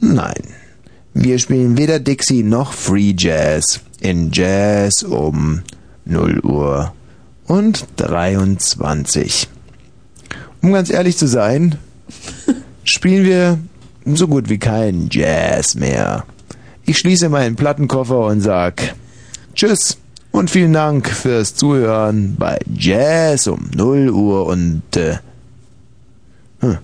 Nein. 0.00 0.59
Wir 1.12 1.40
spielen 1.40 1.76
weder 1.76 1.98
Dixie 1.98 2.44
noch 2.44 2.72
Free 2.72 3.14
Jazz 3.16 3.80
in 4.00 4.30
Jazz 4.30 5.02
um 5.02 5.62
0 6.04 6.40
Uhr 6.40 6.94
und 7.46 7.84
23. 7.96 9.48
Um 10.62 10.72
ganz 10.72 10.88
ehrlich 10.88 11.16
zu 11.16 11.26
sein, 11.26 11.78
spielen 12.84 13.24
wir 13.24 13.58
so 14.04 14.28
gut 14.28 14.48
wie 14.48 14.58
keinen 14.58 15.08
Jazz 15.10 15.74
mehr. 15.74 16.24
Ich 16.86 16.98
schließe 16.98 17.28
meinen 17.28 17.56
Plattenkoffer 17.56 18.26
und 18.26 18.40
sag 18.40 18.94
Tschüss 19.54 19.98
und 20.30 20.48
vielen 20.48 20.72
Dank 20.72 21.08
fürs 21.08 21.56
Zuhören 21.56 22.36
bei 22.38 22.58
Jazz 22.72 23.48
um 23.48 23.68
0 23.74 24.10
Uhr 24.10 24.46
und 24.46 24.82
äh, 24.96 25.18
hm. 26.60 26.78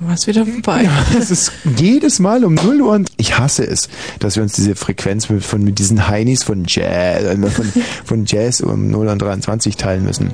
Du 0.00 0.06
warst 0.06 0.28
wieder 0.28 0.46
vorbei. 0.46 0.88
Es 1.18 1.30
ist 1.30 1.52
jedes 1.76 2.20
Mal 2.20 2.44
um 2.44 2.54
0 2.54 2.80
Uhr 2.82 3.02
ich 3.16 3.36
hasse 3.36 3.66
es, 3.66 3.88
dass 4.20 4.36
wir 4.36 4.44
uns 4.44 4.52
diese 4.52 4.76
Frequenz 4.76 5.28
mit, 5.28 5.44
von, 5.44 5.62
mit 5.62 5.78
diesen 5.80 6.08
Heinis 6.08 6.44
von 6.44 6.64
Jazz, 6.66 7.24
äh, 7.24 7.36
von, 7.36 7.72
von 8.04 8.24
Jazz 8.24 8.60
um 8.60 8.90
0 8.90 9.08
und 9.08 9.20
23 9.20 9.76
teilen 9.76 10.04
müssen. 10.04 10.32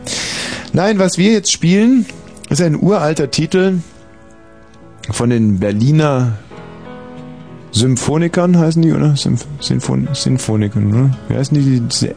Nein, 0.75 0.99
was 0.99 1.17
wir 1.17 1.33
jetzt 1.33 1.51
spielen, 1.51 2.05
ist 2.51 2.61
ein 2.61 2.77
uralter 2.77 3.31
Titel 3.31 3.79
von 5.11 5.31
den 5.31 5.59
Berliner 5.59 6.39
Symphonikern 7.73 8.57
heißen 8.57 8.83
die, 8.83 8.93
oder? 8.93 9.17
Symph 9.17 9.47
Symphon 9.61 10.09
Symphonikern, 10.13 10.89
oder? 10.93 11.19
Wie 11.29 11.37
heißen 11.37 11.59
die? 11.59 11.81
Diese, 11.81 12.15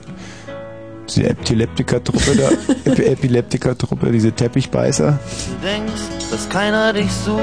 diese 1.08 1.30
Epileptiker-Truppe 1.30 2.36
da? 2.36 2.50
Epi 2.92 3.04
Epileptiker-Truppe, 3.04 4.12
diese 4.12 4.32
Teppichbeißer. 4.32 5.20
Du 5.62 5.68
denkst, 5.68 6.02
dass 6.32 6.50
keiner 6.50 6.94
dich 6.94 7.12
sucht. 7.12 7.42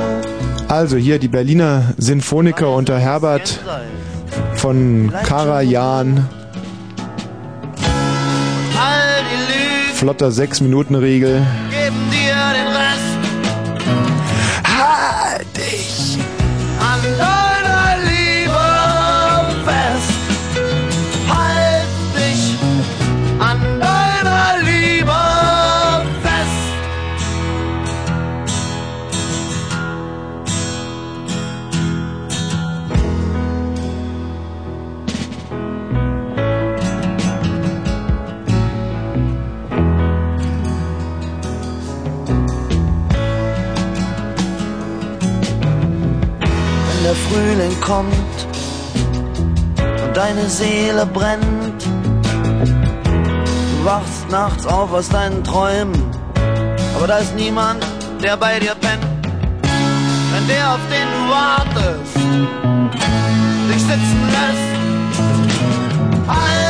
Also 0.69 0.97
hier 0.97 1.19
die 1.19 1.29
Berliner 1.29 1.95
Sinfoniker 1.97 2.75
unter 2.75 2.99
Herbert 2.99 3.61
von 4.57 5.13
Karajan. 5.25 6.29
Flotter 9.95 10.29
6-Minuten-Regel. 10.29 11.47
geben 11.71 12.11
dir 12.11 12.35
den 12.53 12.74
der 47.15 47.31
Frühling 47.31 47.81
kommt 47.81 48.47
und 50.05 50.17
deine 50.17 50.49
Seele 50.49 51.07
brennt, 51.07 51.85
du 53.35 53.85
wachst 53.85 54.31
nachts 54.31 54.67
auf 54.67 54.93
aus 54.93 55.09
deinen 55.09 55.45
Träumen, 55.45 56.03
aber 56.97 57.07
da 57.07 57.19
ist 57.19 57.35
niemand, 57.35 57.85
der 58.23 58.37
bei 58.37 58.59
dir 58.59 58.75
pennt. 58.75 59.05
Wenn 60.33 60.49
der, 60.49 60.75
auf 60.75 60.81
den 60.91 61.09
du 61.15 61.29
wartest, 61.31 62.17
dich 63.71 63.83
sitzen 63.83 64.29
lässt, 64.35 64.75
halt 66.27 66.64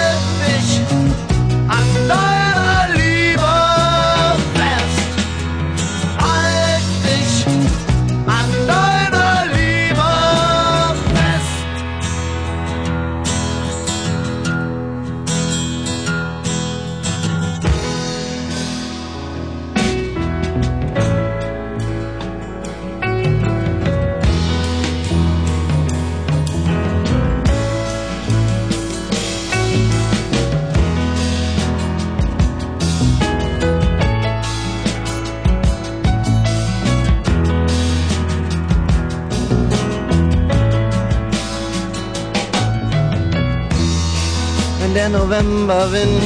der 44.95 45.09
Novemberwind 45.09 46.23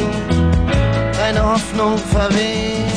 deine 1.16 1.42
Hoffnung 1.42 1.96
verweht 1.96 2.92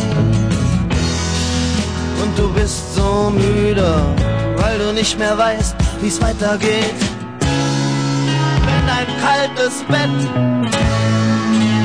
und 2.21 2.37
du 2.37 2.51
bist 2.53 2.93
so 2.95 3.31
müde, 3.31 3.95
weil 4.57 4.77
du 4.79 4.91
nicht 4.93 5.17
mehr 5.17 5.37
weißt, 5.37 5.75
wie's 6.01 6.21
weitergeht. 6.21 7.01
Wenn 8.65 8.87
dein 8.87 9.07
kaltes 9.23 9.83
Bett 9.87 10.09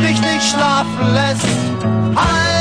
dich 0.02 0.20
nicht 0.20 0.50
schlafen 0.50 1.14
lässt, 1.14 1.46
halt 2.16 2.55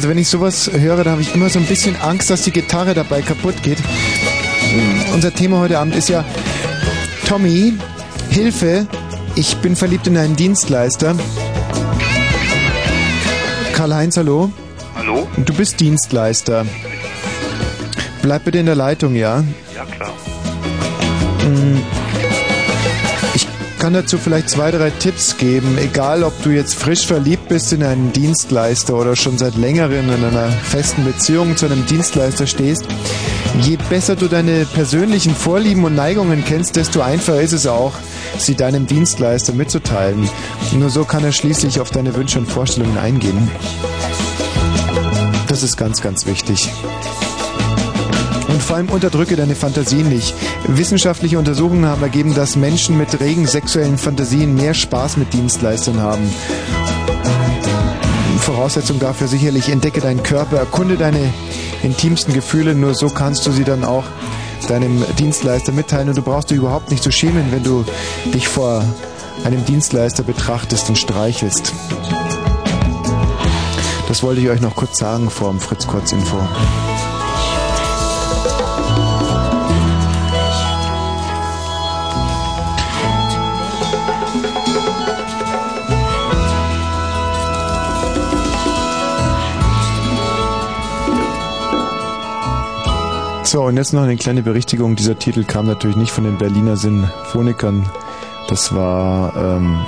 Also 0.00 0.08
wenn 0.08 0.16
ich 0.16 0.28
sowas 0.28 0.70
höre, 0.72 1.04
da 1.04 1.10
habe 1.10 1.20
ich 1.20 1.34
immer 1.34 1.50
so 1.50 1.58
ein 1.58 1.66
bisschen 1.66 1.94
Angst, 2.00 2.30
dass 2.30 2.40
die 2.40 2.52
Gitarre 2.52 2.94
dabei 2.94 3.20
kaputt 3.20 3.62
geht. 3.62 3.76
Unser 5.12 5.30
Thema 5.30 5.58
heute 5.58 5.78
Abend 5.78 5.94
ist 5.94 6.08
ja 6.08 6.24
Tommy, 7.26 7.74
Hilfe, 8.30 8.86
ich 9.34 9.58
bin 9.58 9.76
verliebt 9.76 10.06
in 10.06 10.16
einen 10.16 10.36
Dienstleister. 10.36 11.14
Karl-Heinz, 13.74 14.16
hallo? 14.16 14.50
Hallo? 14.94 15.28
Du 15.36 15.52
bist 15.52 15.78
Dienstleister. 15.80 16.64
Bleib 18.22 18.44
bitte 18.44 18.56
in 18.56 18.64
der 18.64 18.76
Leitung, 18.76 19.14
ja? 19.14 19.44
Ja, 19.76 19.84
klar. 19.84 20.14
Mm. 21.46 21.79
Ich 23.80 23.82
kann 23.82 23.94
dazu 23.94 24.18
vielleicht 24.18 24.50
zwei, 24.50 24.70
drei 24.70 24.90
Tipps 24.90 25.38
geben. 25.38 25.78
Egal, 25.78 26.22
ob 26.22 26.42
du 26.42 26.50
jetzt 26.50 26.74
frisch 26.74 27.06
verliebt 27.06 27.48
bist 27.48 27.72
in 27.72 27.82
einen 27.82 28.12
Dienstleister 28.12 28.94
oder 28.94 29.16
schon 29.16 29.38
seit 29.38 29.56
längerem 29.56 30.10
in 30.10 30.22
einer 30.22 30.50
festen 30.50 31.02
Beziehung 31.02 31.56
zu 31.56 31.64
einem 31.64 31.86
Dienstleister 31.86 32.46
stehst. 32.46 32.84
Je 33.62 33.78
besser 33.88 34.16
du 34.16 34.28
deine 34.28 34.66
persönlichen 34.66 35.34
Vorlieben 35.34 35.84
und 35.84 35.94
Neigungen 35.94 36.44
kennst, 36.44 36.76
desto 36.76 37.00
einfacher 37.00 37.40
ist 37.40 37.54
es 37.54 37.66
auch, 37.66 37.94
sie 38.36 38.54
deinem 38.54 38.86
Dienstleister 38.86 39.54
mitzuteilen. 39.54 40.28
Nur 40.72 40.90
so 40.90 41.06
kann 41.06 41.24
er 41.24 41.32
schließlich 41.32 41.80
auf 41.80 41.90
deine 41.90 42.14
Wünsche 42.14 42.38
und 42.38 42.52
Vorstellungen 42.52 42.98
eingehen. 42.98 43.50
Das 45.48 45.62
ist 45.62 45.78
ganz, 45.78 46.02
ganz 46.02 46.26
wichtig. 46.26 46.68
Und 48.60 48.66
vor 48.66 48.76
allem 48.76 48.90
unterdrücke 48.90 49.36
deine 49.36 49.54
Fantasien 49.54 50.10
nicht. 50.10 50.34
Wissenschaftliche 50.66 51.38
Untersuchungen 51.38 51.86
haben 51.86 52.02
ergeben, 52.02 52.34
dass 52.34 52.56
Menschen 52.56 52.98
mit 52.98 53.18
regen 53.18 53.46
sexuellen 53.46 53.96
Fantasien 53.96 54.54
mehr 54.54 54.74
Spaß 54.74 55.16
mit 55.16 55.32
Dienstleistern 55.32 55.98
haben. 55.98 56.30
Voraussetzung 58.38 58.98
dafür 58.98 59.28
sicherlich, 59.28 59.70
entdecke 59.70 60.02
deinen 60.02 60.22
Körper, 60.22 60.58
erkunde 60.58 60.98
deine 60.98 61.32
intimsten 61.82 62.34
Gefühle, 62.34 62.74
nur 62.74 62.94
so 62.94 63.08
kannst 63.08 63.46
du 63.46 63.50
sie 63.50 63.64
dann 63.64 63.82
auch 63.82 64.04
deinem 64.68 65.02
Dienstleister 65.18 65.72
mitteilen 65.72 66.10
und 66.10 66.18
du 66.18 66.22
brauchst 66.22 66.50
dich 66.50 66.58
überhaupt 66.58 66.90
nicht 66.90 67.02
zu 67.02 67.10
schämen, 67.10 67.52
wenn 67.52 67.62
du 67.62 67.86
dich 68.34 68.46
vor 68.46 68.84
einem 69.42 69.64
Dienstleister 69.64 70.22
betrachtest 70.22 70.90
und 70.90 70.98
streichelst. 70.98 71.72
Das 74.06 74.22
wollte 74.22 74.42
ich 74.42 74.50
euch 74.50 74.60
noch 74.60 74.76
kurz 74.76 74.98
sagen 74.98 75.30
vor 75.30 75.48
dem 75.48 75.60
Fritz 75.60 75.86
Kurzinfo. 75.86 76.36
So, 93.50 93.64
und 93.64 93.76
jetzt 93.76 93.92
noch 93.92 94.02
eine 94.02 94.16
kleine 94.16 94.44
Berichtigung. 94.44 94.94
Dieser 94.94 95.18
Titel 95.18 95.42
kam 95.42 95.66
natürlich 95.66 95.96
nicht 95.96 96.12
von 96.12 96.22
den 96.22 96.38
Berliner 96.38 96.76
Sinfonikern. 96.76 97.84
Das 98.46 98.72
war 98.72 99.34
ähm, 99.36 99.84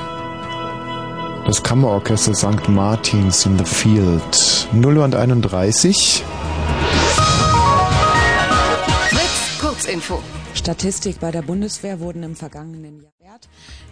das 1.47 1.63
Kammerorchester 1.63 2.35
St. 2.35 2.69
Martins 2.69 3.47
in 3.47 3.57
the 3.57 3.65
Field. 3.65 4.69
0 4.73 4.99
und 4.99 5.15
31. 5.15 6.25
Fritz, 9.11 9.61
Kurzinfo. 9.61 10.21
Statistik 10.55 11.21
bei 11.21 11.31
der 11.31 11.43
Bundeswehr 11.43 12.01
wurden 12.01 12.25
im 12.25 12.35
vergangenen 12.35 13.01
Jahr. 13.01 13.13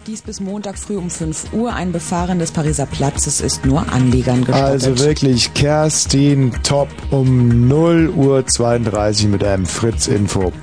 Dies 0.06 0.22
bis 0.22 0.40
Montag 0.40 0.78
früh 0.78 0.96
um 0.96 1.10
5 1.10 1.52
Uhr. 1.52 1.74
Ein 1.74 1.92
Befahren 1.92 2.38
des 2.38 2.52
Pariser 2.52 2.86
Platzes 2.86 3.42
ist 3.42 3.66
nur 3.66 3.92
Anlegern 3.92 4.46
gestattet. 4.46 4.86
Also 4.86 4.98
wirklich, 4.98 5.52
Kerstin 5.52 6.52
Top 6.62 6.88
um 7.10 7.68
0 7.68 8.08
Uhr 8.16 8.46
32 8.46 9.28
mit 9.28 9.44
einem 9.44 9.66
Fritz-Info. 9.66 10.54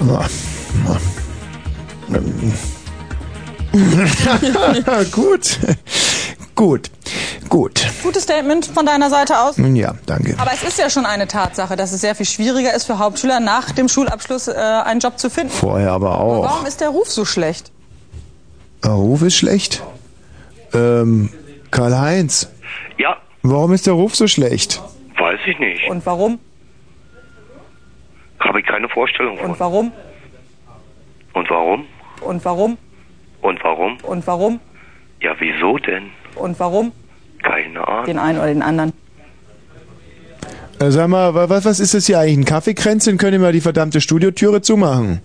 Gut. 5.12 5.58
Gut. 6.56 6.90
Gut. 7.48 7.86
Gutes 8.02 8.24
Statement 8.24 8.66
von 8.66 8.84
deiner 8.84 9.10
Seite 9.10 9.38
aus. 9.38 9.54
Ja, 9.58 9.94
danke. 10.06 10.34
Aber 10.38 10.50
es 10.52 10.64
ist 10.64 10.76
ja 10.78 10.90
schon 10.90 11.06
eine 11.06 11.28
Tatsache, 11.28 11.76
dass 11.76 11.92
es 11.92 12.00
sehr 12.00 12.16
viel 12.16 12.26
schwieriger 12.26 12.74
ist 12.74 12.84
für 12.84 12.98
Hauptschüler 12.98 13.38
nach 13.38 13.70
dem 13.70 13.88
Schulabschluss 13.88 14.48
äh, 14.48 14.54
einen 14.54 14.98
Job 14.98 15.20
zu 15.20 15.30
finden. 15.30 15.52
Vorher 15.52 15.92
aber 15.92 16.20
auch. 16.20 16.42
Warum 16.42 16.66
ist 16.66 16.80
der 16.80 16.88
Ruf 16.88 17.08
so 17.10 17.24
schlecht? 17.24 17.70
Der 18.84 18.92
Ruf 18.92 19.22
ist 19.22 19.36
schlecht. 19.36 19.82
Ähm, 20.74 21.30
Karl-Heinz. 21.70 22.50
Ja, 22.98 23.16
Warum 23.42 23.72
ist 23.72 23.86
der 23.86 23.94
Ruf 23.94 24.14
so 24.14 24.26
schlecht? 24.26 24.82
weiß 25.18 25.40
ich 25.46 25.58
nicht. 25.58 25.88
Und 25.88 26.04
warum? 26.06 26.38
Habe 28.40 28.60
ich 28.60 28.66
keine 28.66 28.88
Vorstellung 28.88 29.38
von. 29.38 29.50
Und 29.50 29.60
warum? 29.60 29.92
Und 31.32 31.50
warum? 31.50 31.84
Und 32.20 32.44
warum? 32.44 32.78
Und 33.42 33.62
warum? 33.64 33.96
Und 34.02 34.26
warum? 34.26 34.60
Ja, 35.20 35.34
wieso 35.38 35.78
denn? 35.78 36.10
Und 36.34 36.58
warum? 36.60 36.92
Keine 37.42 37.86
Ahnung. 37.86 38.04
Den 38.06 38.18
einen 38.18 38.38
oder 38.38 38.48
den 38.48 38.62
anderen. 38.62 38.92
Äh, 40.78 40.90
sag 40.90 41.08
mal, 41.08 41.34
wa- 41.34 41.48
was, 41.48 41.64
was 41.64 41.80
ist 41.80 41.94
das 41.94 42.06
hier 42.06 42.18
eigentlich? 42.18 42.38
Ein 42.38 42.44
Kaffeekränzchen? 42.44 43.18
Ihr 43.18 43.38
mal 43.38 43.52
die 43.52 43.60
verdammte 43.60 44.00
Studiotüre 44.00 44.60
zumachen? 44.60 45.20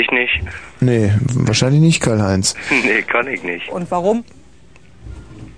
Ich 0.00 0.10
nicht. 0.10 0.40
Nee, 0.80 1.12
wahrscheinlich 1.34 1.80
nicht, 1.80 2.00
Karl-Heinz. 2.00 2.54
nee, 2.70 3.02
kann 3.02 3.28
ich 3.28 3.42
nicht. 3.42 3.68
Und 3.68 3.90
warum? 3.90 4.24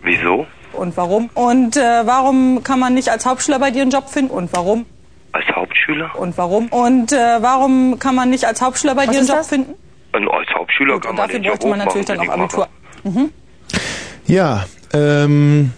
Wieso? 0.02 0.46
Und 0.72 0.96
warum? 0.96 1.30
Und 1.34 1.76
äh, 1.76 1.80
warum 2.04 2.62
kann 2.62 2.78
man 2.78 2.92
nicht 2.94 3.08
als 3.08 3.24
Hauptschüler 3.24 3.58
bei 3.58 3.70
dir 3.70 3.82
einen 3.82 3.90
Job 3.90 4.10
finden? 4.10 4.30
Und 4.30 4.52
warum? 4.52 4.84
Als 5.32 5.46
Hauptschüler? 5.48 6.14
Und 6.18 6.36
warum? 6.36 6.68
Und 6.68 7.12
äh, 7.12 7.16
warum 7.40 7.98
kann 7.98 8.14
man 8.14 8.30
nicht 8.30 8.44
als 8.44 8.60
Hauptschüler 8.60 8.94
bei 8.94 9.06
Was 9.06 9.10
dir 9.12 9.18
einen 9.20 9.28
Job 9.28 9.36
das? 9.38 9.48
finden? 9.48 9.74
Und 10.12 10.28
als 10.28 10.48
Hauptschüler 10.50 11.00
kann 11.00 11.10
Und 11.10 11.16
man 11.16 11.26
dafür 11.28 11.40
den 11.40 11.44
Job 11.44 11.60
bräuchte 11.60 11.68
man 11.68 11.78
natürlich 11.78 12.06
dann 12.06 12.20
auch 12.20 12.28
Abitur. 12.28 12.68
Mhm. 13.04 13.30
Ja, 14.26 14.66
ähm, 14.92 15.72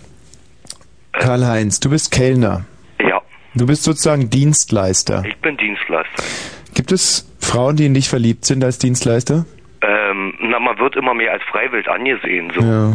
Karl-Heinz, 1.13 1.81
du 1.81 1.91
bist 1.91 2.11
Kellner. 2.11 2.65
Ja. 3.01 3.21
Du 3.55 3.67
bist 3.67 3.85
sozusagen 3.85 4.31
Dienstleister. 4.31 5.25
Ich 5.27 5.37
bin 5.41 5.57
Dienstleister. 5.57 6.23
Gibt 6.75 6.93
es 6.93 7.28
Frauen, 7.49 7.77
die 7.77 7.87
in 7.87 7.95
dich 7.95 8.09
verliebt 8.09 8.45
sind 8.45 8.63
als 8.63 8.79
Dienstleister? 8.79 9.47
Ähm, 9.81 10.35
na, 10.41 10.59
man 10.59 10.79
wird 10.79 10.97
immer 10.97 11.15
mehr 11.15 11.33
als 11.33 11.43
Freiwild 11.45 11.89
angesehen. 11.89 12.53
So. 12.55 12.61
Ja. 12.61 12.93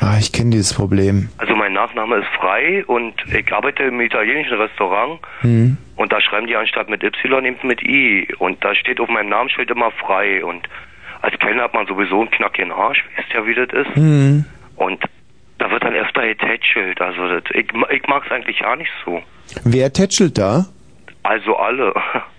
Ah, 0.00 0.18
ich 0.18 0.32
kenne 0.32 0.50
dieses 0.50 0.74
Problem. 0.74 1.28
Also 1.38 1.54
mein 1.54 1.72
Nachname 1.74 2.16
ist 2.16 2.26
Frei 2.36 2.84
und 2.86 3.14
ich 3.32 3.52
arbeite 3.52 3.84
im 3.84 4.00
italienischen 4.00 4.56
Restaurant 4.58 5.20
Hm. 5.42 5.76
und 5.94 6.12
da 6.12 6.20
schreiben 6.20 6.48
die 6.48 6.56
anstatt 6.56 6.90
mit 6.90 7.04
Y 7.04 7.44
eben 7.44 7.68
mit 7.68 7.82
I 7.84 8.26
und 8.38 8.64
da 8.64 8.74
steht 8.74 8.98
auf 8.98 9.08
meinem 9.08 9.28
Namensschild 9.28 9.70
immer 9.70 9.92
Frei 9.92 10.44
und 10.44 10.68
als 11.20 11.38
Kellner 11.38 11.62
hat 11.62 11.74
man 11.74 11.86
sowieso 11.86 12.20
einen 12.20 12.30
knackigen 12.32 12.72
Arsch, 12.72 13.04
wisst 13.16 13.32
ja 13.32 13.46
wie 13.46 13.54
das 13.54 13.68
ist. 13.68 13.94
Hm. 13.94 14.44
Und 14.74 15.04
da 15.58 15.70
wird 15.70 15.84
dann 15.84 15.94
öfter 15.94 16.26
getätschelt, 16.26 17.00
also 17.00 17.28
das, 17.28 17.44
ich, 17.54 17.66
ich 17.90 18.08
mag 18.08 18.24
es 18.26 18.32
eigentlich 18.32 18.58
gar 18.58 18.74
nicht 18.74 18.90
so. 19.04 19.22
Wer 19.62 19.92
tätschelt 19.92 20.36
da? 20.36 20.66
Also 21.22 21.56
alle. 21.56 21.94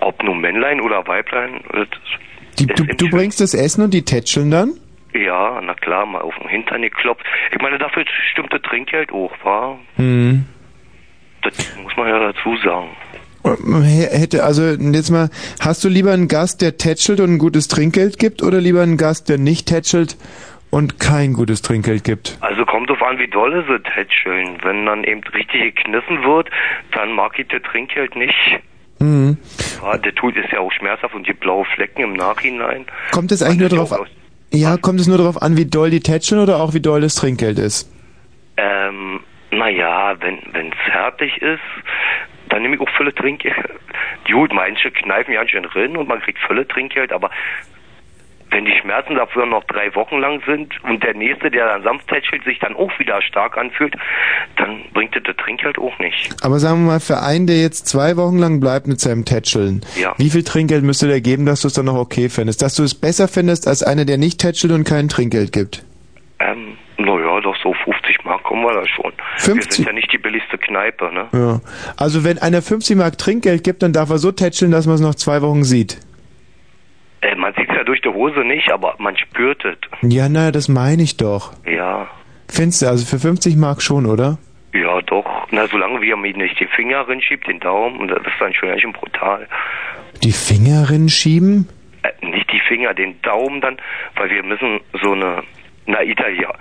Ob 0.00 0.22
nun 0.22 0.40
Männlein 0.40 0.80
oder 0.80 1.06
Weiblein, 1.06 1.60
Die, 2.58 2.66
du, 2.66 2.84
du 2.84 3.08
bringst 3.10 3.40
das 3.40 3.54
Essen 3.54 3.84
und 3.84 3.94
die 3.94 4.04
tätscheln 4.04 4.50
dann? 4.50 4.72
ja, 5.12 5.60
na 5.60 5.74
klar, 5.74 6.06
mal 6.06 6.20
auf 6.20 6.34
den 6.38 6.48
Hintern 6.48 6.82
geklopft. 6.82 7.24
Ich 7.52 7.60
meine, 7.60 7.78
dafür 7.78 8.04
stimmt 8.30 8.52
das 8.52 8.62
Trinkgeld 8.62 9.10
auch, 9.12 9.32
war? 9.42 9.78
Hm. 9.96 10.44
Das 11.42 11.54
muss 11.82 11.96
man 11.96 12.08
ja 12.08 12.18
dazu 12.32 12.56
sagen. 12.58 12.90
H- 13.44 14.16
Hätte, 14.16 14.44
also 14.44 14.62
jetzt 14.62 15.10
mal, 15.10 15.28
hast 15.60 15.82
du 15.82 15.88
lieber 15.88 16.12
einen 16.12 16.28
Gast, 16.28 16.62
der 16.62 16.76
tätschelt 16.76 17.18
und 17.20 17.32
ein 17.34 17.38
gutes 17.38 17.66
Trinkgeld 17.68 18.18
gibt 18.18 18.42
oder 18.42 18.60
lieber 18.60 18.82
einen 18.82 18.98
Gast, 18.98 19.28
der 19.28 19.38
nicht 19.38 19.66
tätschelt 19.66 20.16
und 20.70 21.00
kein 21.00 21.32
gutes 21.32 21.62
Trinkgeld 21.62 22.04
gibt? 22.04 22.36
Also 22.40 22.64
kommt 22.64 22.88
drauf 22.90 23.02
an, 23.02 23.18
wie 23.18 23.26
dolle 23.28 23.64
sie 23.66 23.80
tätscheln. 23.82 24.58
Wenn 24.62 24.86
dann 24.86 25.02
eben 25.04 25.22
richtig 25.34 25.74
gekniffen 25.74 26.22
wird, 26.22 26.50
dann 26.92 27.12
mag 27.14 27.36
ich 27.38 27.48
das 27.48 27.62
Trinkgeld 27.62 28.14
nicht. 28.14 28.34
Hm. 29.00 29.38
Ja, 29.82 29.96
der 29.96 30.14
tut 30.14 30.36
ist 30.36 30.52
ja 30.52 30.60
auch 30.60 30.72
schmerzhaft 30.72 31.14
und 31.14 31.26
die 31.26 31.32
blaue 31.32 31.64
Flecken 31.64 32.02
im 32.02 32.12
Nachhinein. 32.12 32.84
Kommt 33.12 33.32
es 33.32 33.42
eigentlich 33.42 33.60
nur 33.60 33.68
darauf 33.68 33.92
an? 33.92 34.06
Ja, 34.52 34.76
kommt 34.76 35.00
es 35.00 35.06
nur 35.06 35.18
darauf 35.18 35.40
an, 35.40 35.56
wie 35.56 35.64
doll 35.64 35.90
die 35.90 36.00
tätscheln 36.00 36.42
oder 36.42 36.60
auch 36.60 36.74
wie 36.74 36.80
doll 36.80 37.00
das 37.00 37.14
Trinkgeld 37.14 37.58
ist? 37.58 37.90
Ähm, 38.56 39.20
naja, 39.50 40.14
wenn 40.20 40.38
wenn's 40.52 40.76
fertig 40.90 41.40
ist, 41.40 41.60
dann 42.48 42.62
nehme 42.62 42.74
ich 42.74 42.80
auch 42.80 42.90
Fülle 42.90 43.14
Trinkgeld. 43.14 43.54
Gut, 44.30 44.52
manche 44.52 44.90
kneifen 44.90 45.32
ja 45.32 45.46
schön 45.48 45.62
drin 45.62 45.96
und 45.96 46.08
man 46.08 46.20
kriegt 46.20 46.38
Fülle 46.40 46.66
Trinkgeld, 46.66 47.12
aber 47.12 47.30
wenn 48.50 48.64
die 48.64 48.74
Schmerzen 48.82 49.14
dafür 49.14 49.46
noch 49.46 49.64
drei 49.64 49.94
Wochen 49.94 50.18
lang 50.18 50.42
sind 50.46 50.72
und 50.84 51.02
der 51.04 51.14
Nächste, 51.14 51.50
der 51.50 51.66
dann 51.68 51.82
sanft 51.82 52.08
tätschelt, 52.08 52.42
sich 52.44 52.58
dann 52.58 52.74
auch 52.74 52.90
wieder 52.98 53.20
stark 53.22 53.56
anfühlt, 53.56 53.94
dann 54.56 54.80
bringt 54.92 55.14
das, 55.14 55.22
das 55.24 55.36
Trinkgeld 55.36 55.78
auch 55.78 55.98
nicht. 55.98 56.34
Aber 56.42 56.58
sagen 56.58 56.82
wir 56.84 56.92
mal, 56.92 57.00
für 57.00 57.20
einen, 57.22 57.46
der 57.46 57.60
jetzt 57.60 57.86
zwei 57.86 58.16
Wochen 58.16 58.38
lang 58.38 58.60
bleibt 58.60 58.86
mit 58.88 59.00
seinem 59.00 59.24
Tätscheln, 59.24 59.82
Ja. 59.96 60.14
wie 60.18 60.30
viel 60.30 60.42
Trinkgeld 60.44 60.82
müsste 60.84 61.06
der 61.06 61.20
geben, 61.20 61.46
dass 61.46 61.62
du 61.62 61.68
es 61.68 61.74
dann 61.74 61.86
noch 61.86 61.96
okay 61.96 62.28
findest? 62.28 62.62
Dass 62.62 62.74
du 62.74 62.82
es 62.82 62.94
besser 62.94 63.28
findest 63.28 63.68
als 63.68 63.82
einer, 63.82 64.04
der 64.04 64.18
nicht 64.18 64.40
tätschelt 64.40 64.72
und 64.72 64.84
kein 64.84 65.08
Trinkgeld 65.08 65.52
gibt? 65.52 65.84
Ähm, 66.40 66.76
naja, 66.98 67.40
doch 67.40 67.56
so 67.62 67.72
50 67.84 68.24
Mark 68.24 68.42
kommen 68.44 68.62
wir 68.62 68.72
da 68.72 68.82
schon. 68.88 69.12
Wir 69.12 69.44
50? 69.54 69.72
sind 69.76 69.86
ja 69.86 69.92
nicht 69.92 70.12
die 70.12 70.18
billigste 70.18 70.58
Kneipe, 70.58 71.12
ne? 71.12 71.28
Ja. 71.32 71.60
Also 71.96 72.24
wenn 72.24 72.38
einer 72.38 72.62
50 72.62 72.96
Mark 72.96 73.18
Trinkgeld 73.18 73.62
gibt, 73.64 73.82
dann 73.82 73.92
darf 73.92 74.10
er 74.10 74.18
so 74.18 74.32
tätscheln, 74.32 74.70
dass 74.72 74.86
man 74.86 74.96
es 74.96 75.00
noch 75.00 75.14
zwei 75.14 75.40
Wochen 75.42 75.62
sieht. 75.64 75.98
Äh, 77.22 77.34
man 77.36 77.52
sieht's 77.54 77.72
ja 77.74 77.84
durch 77.84 78.00
die 78.00 78.08
Hose 78.08 78.40
nicht, 78.40 78.70
aber 78.72 78.94
man 78.98 79.16
spürt 79.16 79.64
es. 79.64 79.76
Ja, 80.02 80.28
naja, 80.28 80.52
das 80.52 80.68
meine 80.68 81.02
ich 81.02 81.16
doch. 81.16 81.52
Ja. 81.66 82.08
Findest 82.48 82.82
du, 82.82 82.86
also 82.86 83.04
für 83.04 83.18
50 83.20 83.56
Mark 83.56 83.82
schon, 83.82 84.06
oder? 84.06 84.38
Ja, 84.72 85.00
doch. 85.02 85.46
Na, 85.50 85.66
solange 85.66 86.00
wie 86.00 86.10
er 86.10 86.16
mir 86.16 86.36
nicht 86.36 86.58
die 86.60 86.66
Finger 86.66 87.06
rinschiebt, 87.08 87.46
den 87.46 87.60
Daumen, 87.60 87.98
und 87.98 88.08
das 88.08 88.20
ist 88.20 88.40
dann 88.40 88.54
schon 88.54 88.68
ganz 88.68 88.80
schön 88.80 88.92
brutal. 88.92 89.46
Die 90.22 90.32
Finger 90.32 90.88
rinschieben? 90.90 91.68
Äh, 92.02 92.26
nicht 92.26 92.50
die 92.52 92.60
Finger, 92.60 92.94
den 92.94 93.20
Daumen 93.22 93.60
dann, 93.60 93.76
weil 94.16 94.30
wir 94.30 94.42
müssen 94.42 94.80
so 95.02 95.12
eine, 95.12 95.42
na, 95.86 96.02
Italia, 96.02 96.54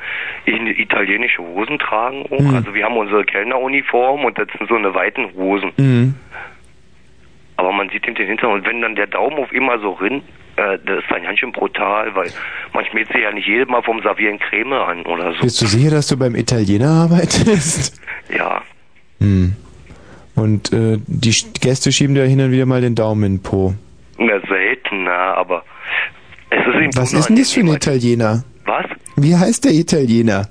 italienische 0.46 1.42
Hosen 1.42 1.78
tragen 1.80 2.26
auch. 2.32 2.40
Mhm. 2.40 2.56
Also 2.56 2.74
wir 2.74 2.86
haben 2.86 2.98
unsere 2.98 3.24
Kellneruniform 3.24 4.26
und 4.26 4.38
das 4.38 4.48
sind 4.58 4.68
so 4.68 4.76
eine 4.76 4.94
weiten 4.94 5.34
Hosen. 5.36 5.72
Mhm. 5.78 6.16
Aber 7.60 7.74
man 7.74 7.90
sieht 7.90 8.08
den 8.08 8.16
Hintergrund. 8.16 8.62
Und 8.62 8.66
wenn 8.66 8.82
dann 8.82 8.96
der 8.96 9.08
Daumen 9.08 9.38
auf 9.38 9.52
immer 9.52 9.78
so 9.80 9.92
rin, 9.92 10.22
äh, 10.56 10.80
das 10.86 11.00
ist 11.00 11.12
dann 11.12 11.24
ganz 11.24 11.40
schön 11.40 11.52
brutal, 11.52 12.16
weil 12.16 12.32
man 12.74 12.86
schmiert 12.86 13.10
sich 13.10 13.22
ja 13.22 13.34
nicht 13.34 13.50
jedes 13.50 13.68
Mal 13.68 13.84
vom 13.84 14.02
Servieren 14.02 14.40
Creme 14.40 14.72
an 14.72 15.02
oder 15.02 15.34
so. 15.34 15.42
Bist 15.42 15.62
du 15.62 15.66
sicher, 15.66 15.92
dass 15.92 16.08
du 16.08 16.18
beim 16.18 16.36
Italiener 16.36 16.90
arbeitest? 16.90 18.02
Ja. 18.34 18.62
Hm. 19.20 19.56
Und 20.36 20.72
äh, 20.72 21.00
die 21.08 21.34
Gäste 21.60 21.92
schieben 21.92 22.14
dir 22.14 22.26
hin 22.26 22.40
und 22.40 22.52
wieder 22.52 22.68
mal 22.68 22.80
den 22.80 22.94
Daumen 22.94 23.24
in 23.24 23.38
den 23.38 23.44
Po. 23.44 23.74
Na, 24.20 24.40
selten, 24.48 25.06
na, 25.06 25.34
aber 25.34 25.64
es 26.52 26.60
ist 26.60 26.76
eben 26.76 26.96
Was 26.96 27.14
ist 27.14 27.28
denn 27.28 27.36
das 27.36 27.52
für 27.52 27.62
ein 27.62 27.70
Italiener? 27.70 28.44
Was? 28.66 28.86
Wie 29.16 29.36
heißt 29.36 29.66
der 29.66 29.72
Italiener? 29.72 30.48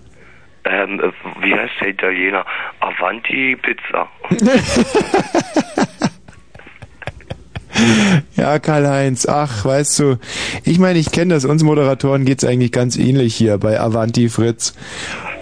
Ähm, 0.64 1.00
äh, 1.00 1.12
wie 1.40 1.54
heißt 1.54 1.74
der 1.80 1.88
Italiener? 1.90 2.44
Avanti 2.80 3.56
Pizza. 3.62 4.08
Ja, 8.36 8.58
Karl-Heinz, 8.58 9.26
ach, 9.26 9.64
weißt 9.64 9.98
du, 9.98 10.16
ich 10.64 10.78
meine, 10.78 10.98
ich 10.98 11.10
kenne 11.10 11.34
das, 11.34 11.44
uns 11.44 11.62
Moderatoren 11.62 12.24
geht's 12.24 12.44
eigentlich 12.44 12.72
ganz 12.72 12.96
ähnlich 12.96 13.34
hier 13.34 13.58
bei 13.58 13.80
Avanti 13.80 14.28
Fritz. 14.28 14.74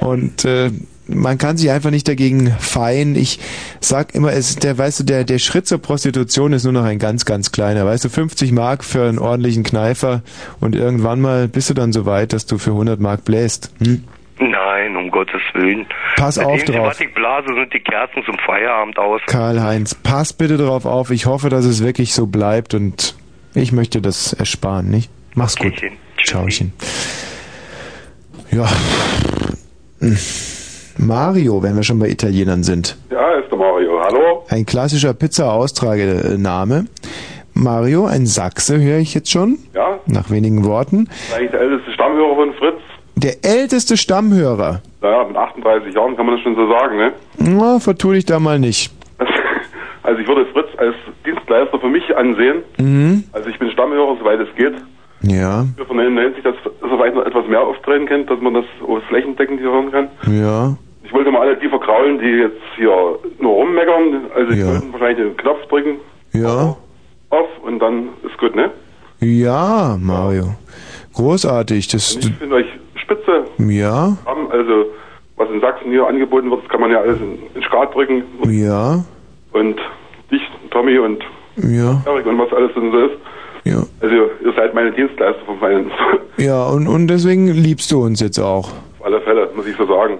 Und 0.01 0.45
äh, 0.45 0.71
man 1.09 1.39
kann 1.39 1.57
sich 1.57 1.71
einfach 1.71 1.91
nicht 1.91 2.09
dagegen 2.09 2.51
feiern. 2.59 3.15
Ich 3.15 3.39
sag 3.81 4.15
immer, 4.15 4.33
es 4.33 4.57
der, 4.57 4.77
weißt 4.77 5.01
du, 5.01 5.05
der, 5.05 5.25
der 5.25 5.39
Schritt 5.39 5.67
zur 5.67 5.79
Prostitution 5.79 6.53
ist 6.53 6.65
nur 6.65 6.73
noch 6.73 6.85
ein 6.85 6.99
ganz, 6.99 7.25
ganz 7.25 7.53
kleiner. 7.53 7.85
Weißt 7.85 8.05
du, 8.05 8.09
50 8.09 8.53
Mark 8.53 8.85
für 8.85 9.09
einen 9.09 9.19
ordentlichen 9.19 9.63
Kneifer 9.63 10.23
und 10.61 10.75
irgendwann 10.75 11.21
mal 11.21 11.49
bist 11.49 11.71
du 11.71 11.75
dann 11.75 11.93
so 11.93 12.07
weit, 12.07 12.33
dass 12.33 12.47
du 12.47 12.59
für 12.59 12.71
100 12.71 13.01
Mark 13.01 13.25
bläst. 13.25 13.71
Hm? 13.79 14.05
Nein, 14.39 14.97
um 14.97 15.11
Gottes 15.11 15.41
Willen. 15.55 15.87
Pass 16.17 16.37
Mit 16.37 16.47
auf 16.47 16.65
drauf. 16.65 17.01
Ich 17.01 17.15
blase, 17.15 17.47
sind 17.55 17.73
die 17.73 17.81
Kerzen 17.81 18.23
zum 18.25 18.37
Feierabend 18.39 18.99
aus. 18.99 19.21
Karl-Heinz, 19.27 19.95
pass 19.95 20.33
bitte 20.33 20.59
drauf 20.59 20.85
auf. 20.85 21.11
Ich 21.11 21.27
hoffe, 21.27 21.49
dass 21.49 21.65
es 21.65 21.83
wirklich 21.83 22.13
so 22.15 22.27
bleibt 22.27 22.75
und 22.75 23.17
ich 23.55 23.73
möchte 23.73 24.03
das 24.03 24.35
ersparen, 24.35 24.91
nicht? 24.91 25.11
Mach's 25.35 25.57
gut. 25.57 25.75
Tschauchen. 26.19 26.73
Ja. 28.51 28.67
Mario, 30.99 31.63
wenn 31.63 31.77
wir 31.77 31.83
schon 31.83 31.99
bei 31.99 32.09
Italienern 32.09 32.63
sind. 32.63 32.97
Ja, 33.11 33.33
ist 33.35 33.51
der 33.51 33.59
Mario. 33.59 34.01
Hallo? 34.03 34.45
Ein 34.49 34.67
klassischer 34.67 35.15
Pizza-Austragename. 35.15 36.87
Mario, 37.55 38.05
ein 38.05 38.27
Sachse, 38.27 38.79
höre 38.79 38.99
ich 38.99 39.15
jetzt 39.15 39.31
schon. 39.31 39.59
Ja? 39.75 39.99
Nach 40.07 40.31
wenigen 40.31 40.65
Worten. 40.65 41.09
Eigentlich 41.35 41.51
der 41.51 41.61
älteste 41.61 41.93
Stammhörer 41.93 42.35
von 42.35 42.53
Fritz. 42.55 42.76
Der 43.17 43.45
älteste 43.45 43.97
Stammhörer. 43.97 44.83
Naja, 45.01 45.25
mit 45.25 45.36
38 45.36 45.95
Jahren 45.95 46.17
kann 46.17 46.27
man 46.27 46.35
das 46.36 46.43
schon 46.43 46.55
so 46.55 46.69
sagen, 46.69 46.97
ne? 46.99 47.12
Na, 47.39 47.78
vertu 47.78 48.12
dich 48.12 48.25
da 48.27 48.39
mal 48.39 48.59
nicht. 48.59 48.93
Also 50.03 50.20
ich 50.20 50.28
würde 50.28 50.47
Fritz 50.53 50.69
als 50.77 50.95
Dienstleister 51.27 51.81
für 51.81 51.89
mich 51.89 52.17
ansehen. 52.17 52.62
Mhm. 52.78 53.25
Also 53.33 53.49
ich 53.51 53.59
bin 53.59 53.69
Stammhörer, 53.73 54.17
soweit 54.20 54.39
es 54.39 54.55
geht. 54.55 54.75
Ja, 55.23 55.65
Ich 55.77 55.85
von 55.85 55.97
der 55.97 56.07
Hinsicht, 56.09 56.47
dass, 56.47 56.55
vielleicht 56.81 57.17
noch 57.17 57.27
etwas 57.27 57.45
mehr 57.49 57.61
auftreten 57.61 58.07
kennt, 58.07 58.31
dass 58.31 58.41
man 58.41 58.55
das 58.55 58.65
flächendeckend 59.09 59.59
hier 59.59 59.73
hören 59.73 59.91
kann. 59.91 60.09
ja. 60.33 60.77
Ich 61.03 61.12
wollte 61.12 61.33
mal 61.33 61.41
alle 61.41 61.57
die 61.57 61.69
verkraulen, 61.69 62.20
die 62.20 62.25
jetzt 62.43 62.61
hier 62.77 62.91
nur 63.41 63.53
rummeckern. 63.55 64.27
Also 64.36 64.53
ich 64.53 64.59
Ja. 64.61 64.67
würde 64.67 64.93
wahrscheinlich 64.93 65.27
den 65.27 65.36
Knopf 65.36 65.67
drücken, 65.69 65.97
Ja. 66.33 66.77
auf 67.31 67.49
und 67.65 67.81
dann 67.81 68.11
ist 68.23 68.39
gut, 68.39 68.55
ne? 68.55 68.70
Ja, 69.20 69.97
Mario. 70.01 70.55
Großartig. 71.17 71.89
Das, 71.89 72.17
Ich 72.17 72.31
finde 72.35 72.57
euch 72.57 72.67
spitze. 72.95 73.45
ja, 73.59 74.17
Haben 74.25 74.51
also, 74.51 74.86
was 75.36 75.49
in 75.51 75.61
Sachsen 75.61 75.91
hier 75.91 76.07
angeboten 76.07 76.51
wird, 76.51 76.62
das 76.62 76.70
kann 76.70 76.81
man 76.81 76.91
ja 76.91 77.01
alles 77.01 77.19
in, 77.20 77.39
in 77.55 77.62
Skat 77.62 77.95
drücken. 77.95 78.23
ja, 78.49 79.05
Und 79.53 79.77
dich, 80.31 80.43
Tommy 80.70 80.99
und 80.99 81.23
ja, 81.57 82.03
Erik 82.07 82.27
und 82.27 82.39
was 82.39 82.53
alles 82.53 82.70
denn 82.75 82.91
so 82.93 82.99
ist. 82.99 83.15
ja. 83.65 83.83
Also 84.01 84.15
ihr 84.15 84.53
seid 84.57 84.75
meine 84.75 84.93
Dienstleister 84.93 85.41
von 85.47 85.59
meinen, 85.61 85.91
Ja, 86.36 86.67
und, 86.67 86.86
und 86.86 87.09
deswegen 87.09 87.49
liebst 87.49 87.91
du 87.91 88.03
uns 88.05 88.20
jetzt 88.20 88.39
auch. 88.39 88.69
auf 88.69 89.05
alle 89.07 89.20
Fälle, 89.23 89.49
muss 89.57 89.67
ich 89.67 89.77
so 89.77 89.86
sagen. 89.86 90.19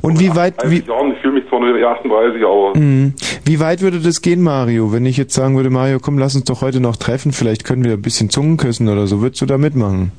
Und 0.00 0.18
wie 0.20 0.34
weit, 0.34 0.54
wie, 0.64 0.80
30 0.80 0.86
Jahren, 0.88 1.12
ich 1.12 1.18
fühle 1.18 1.34
mich 1.34 1.48
zwar 1.50 1.60
nur 1.60 1.76
38, 1.76 2.42
aber 2.44 2.72
Mhm. 2.78 3.12
Wie 3.44 3.60
weit 3.60 3.82
würde 3.82 3.98
das 4.00 4.22
gehen, 4.22 4.42
Mario? 4.42 4.92
Wenn 4.92 5.04
ich 5.06 5.16
jetzt 5.18 5.34
sagen 5.34 5.54
würde, 5.56 5.70
Mario, 5.70 5.98
komm, 6.00 6.18
lass 6.18 6.34
uns 6.34 6.44
doch 6.44 6.62
heute 6.62 6.80
noch 6.80 6.96
treffen, 6.96 7.32
vielleicht 7.32 7.64
können 7.64 7.84
wir 7.84 7.92
ein 7.92 8.02
bisschen 8.02 8.30
Zungen 8.30 8.56
küssen 8.56 8.88
oder 8.88 9.06
so. 9.06 9.20
Würdest 9.20 9.42
du 9.42 9.46
da 9.46 9.58
mitmachen? 9.58 10.12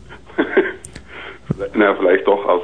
Naja, 1.75 1.95
vielleicht 1.99 2.27
doch 2.27 2.45
aus 2.45 2.61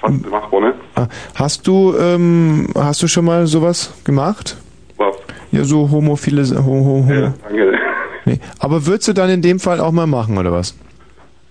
fast 0.00 0.30
machbar, 0.30 0.60
ne? 0.60 0.74
Ah, 0.94 1.06
Hast 1.34 1.66
du, 1.66 1.94
ähm, 1.98 2.68
hast 2.74 3.02
du 3.02 3.08
schon 3.08 3.24
mal 3.24 3.46
sowas 3.46 3.92
gemacht? 4.04 4.56
Was? 4.96 5.16
Ja, 5.52 5.64
so 5.64 5.90
homophile, 5.90 6.42
ho, 6.56 6.62
ho, 6.64 7.06
ho. 7.06 7.32
Danke. 7.48 7.78
Nee. 8.24 8.40
Aber 8.58 8.84
würdest 8.84 9.08
du 9.08 9.14
dann 9.14 9.30
in 9.30 9.40
dem 9.40 9.58
Fall 9.58 9.80
auch 9.80 9.92
mal 9.92 10.06
machen, 10.06 10.36
oder 10.36 10.52
was? 10.52 10.76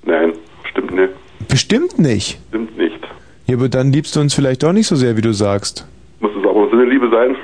Nein, 0.06 0.34
stimmt 0.70 0.94
nicht. 0.94 1.10
Bestimmt 1.48 1.98
nicht. 1.98 2.40
Stimmt 2.50 2.78
nicht. 2.78 3.00
Ja, 3.48 3.56
aber 3.56 3.68
dann 3.68 3.92
liebst 3.92 4.16
du 4.16 4.20
uns 4.20 4.36
vielleicht 4.36 4.62
doch 4.62 4.74
nicht 4.74 4.86
so 4.86 4.96
sehr, 4.96 5.18
wie 5.18 5.22
du 5.22 5.34
sagst. 5.34 5.88
Muss 6.20 6.30
es 6.40 6.46
aber 6.48 6.70
so 6.70 6.74
eine 6.74 6.86
Liebe 6.86 7.10
sein? 7.10 7.36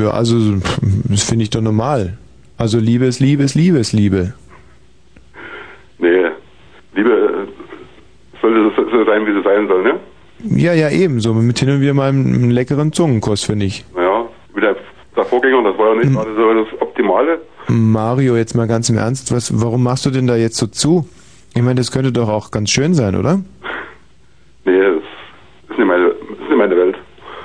Ja, 0.00 0.12
also, 0.12 0.36
das 1.10 1.24
finde 1.24 1.42
ich 1.42 1.50
doch 1.50 1.60
normal. 1.60 2.16
Also 2.56 2.78
Liebe 2.78 3.04
ist 3.04 3.20
Liebe 3.20 3.42
ist 3.42 3.54
Liebe 3.54 3.78
ist 3.78 3.92
Liebe. 3.92 4.32
Nee, 5.98 6.28
Liebe 6.94 7.27
sollte 8.48 8.90
so 8.90 8.98
so 8.98 9.04
sein, 9.04 9.26
wie 9.26 9.32
sie 9.32 9.42
sein 9.42 9.68
soll, 9.68 9.82
ne? 9.82 9.94
Ja, 10.44 10.72
ja, 10.72 10.90
eben. 10.90 11.20
So 11.20 11.34
mit 11.34 11.58
hin 11.58 11.70
und 11.70 11.80
wieder 11.80 11.94
mal 11.94 12.08
einem, 12.08 12.26
einem 12.26 12.50
leckeren 12.50 12.92
Zungenkuss, 12.92 13.44
finde 13.44 13.66
ich. 13.66 13.84
Naja, 13.94 14.26
wie 14.54 14.60
der, 14.60 14.76
der 15.16 15.24
Vorgänger, 15.24 15.62
das 15.64 15.78
war 15.78 15.88
ja 15.88 15.94
nicht 15.96 16.12
gerade 16.12 16.34
so 16.34 16.64
das 16.64 16.80
Optimale. 16.80 17.40
Mario, 17.68 18.36
jetzt 18.36 18.54
mal 18.54 18.66
ganz 18.66 18.88
im 18.88 18.96
Ernst, 18.96 19.32
was, 19.32 19.60
warum 19.60 19.82
machst 19.82 20.06
du 20.06 20.10
denn 20.10 20.26
da 20.26 20.36
jetzt 20.36 20.56
so 20.56 20.66
zu? 20.66 21.08
Ich 21.54 21.62
meine, 21.62 21.76
das 21.76 21.90
könnte 21.90 22.12
doch 22.12 22.28
auch 22.28 22.50
ganz 22.50 22.70
schön 22.70 22.94
sein, 22.94 23.14
oder? 23.16 23.40
Nee, 24.64 24.78
das 24.80 25.02
ist 25.70 25.78
nicht 25.78 25.86
meine, 25.88 26.08
das 26.08 26.38
ist 26.38 26.48
nicht 26.48 26.58
meine 26.58 26.76
Welt. 26.76 26.96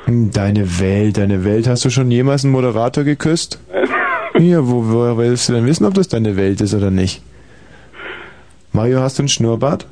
Deine 0.07 0.79
Welt, 0.81 1.17
deine 1.17 1.45
Welt. 1.45 1.67
Hast 1.67 1.85
du 1.85 1.89
schon 1.89 2.11
jemals 2.11 2.43
einen 2.43 2.51
Moderator 2.51 3.03
geküsst? 3.03 3.59
Nein. 3.71 3.87
Ja, 4.39 4.67
wo, 4.67 4.83
woher 4.87 5.15
willst 5.15 5.47
du 5.47 5.53
denn 5.53 5.67
wissen, 5.67 5.85
ob 5.85 5.93
das 5.93 6.07
deine 6.07 6.35
Welt 6.35 6.59
ist 6.59 6.73
oder 6.73 6.89
nicht? 6.89 7.21
Mario, 8.71 8.99
hast 9.01 9.19
du 9.19 9.21
einen 9.21 9.29
Schnurrbart? 9.29 9.85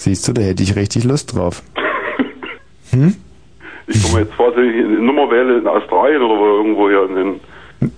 Ja. 0.00 0.04
Siehst 0.04 0.26
du, 0.28 0.32
da 0.32 0.42
hätte 0.42 0.62
ich 0.62 0.76
richtig 0.76 1.04
Lust 1.04 1.34
drauf. 1.36 1.62
Hm? 2.92 3.14
Ich 3.86 4.02
komme 4.02 4.22
jetzt 4.22 4.34
vor, 4.34 4.50
dass 4.50 4.64
ich 4.64 4.84
eine 4.84 4.98
Nummer 5.00 5.30
wähle 5.30 5.58
in 5.58 5.66
Australien 5.68 6.22
oder 6.22 6.40
wo 6.40 6.44
irgendwo 6.58 6.88
hier 6.88 7.04
in 7.08 7.14
den 7.14 7.40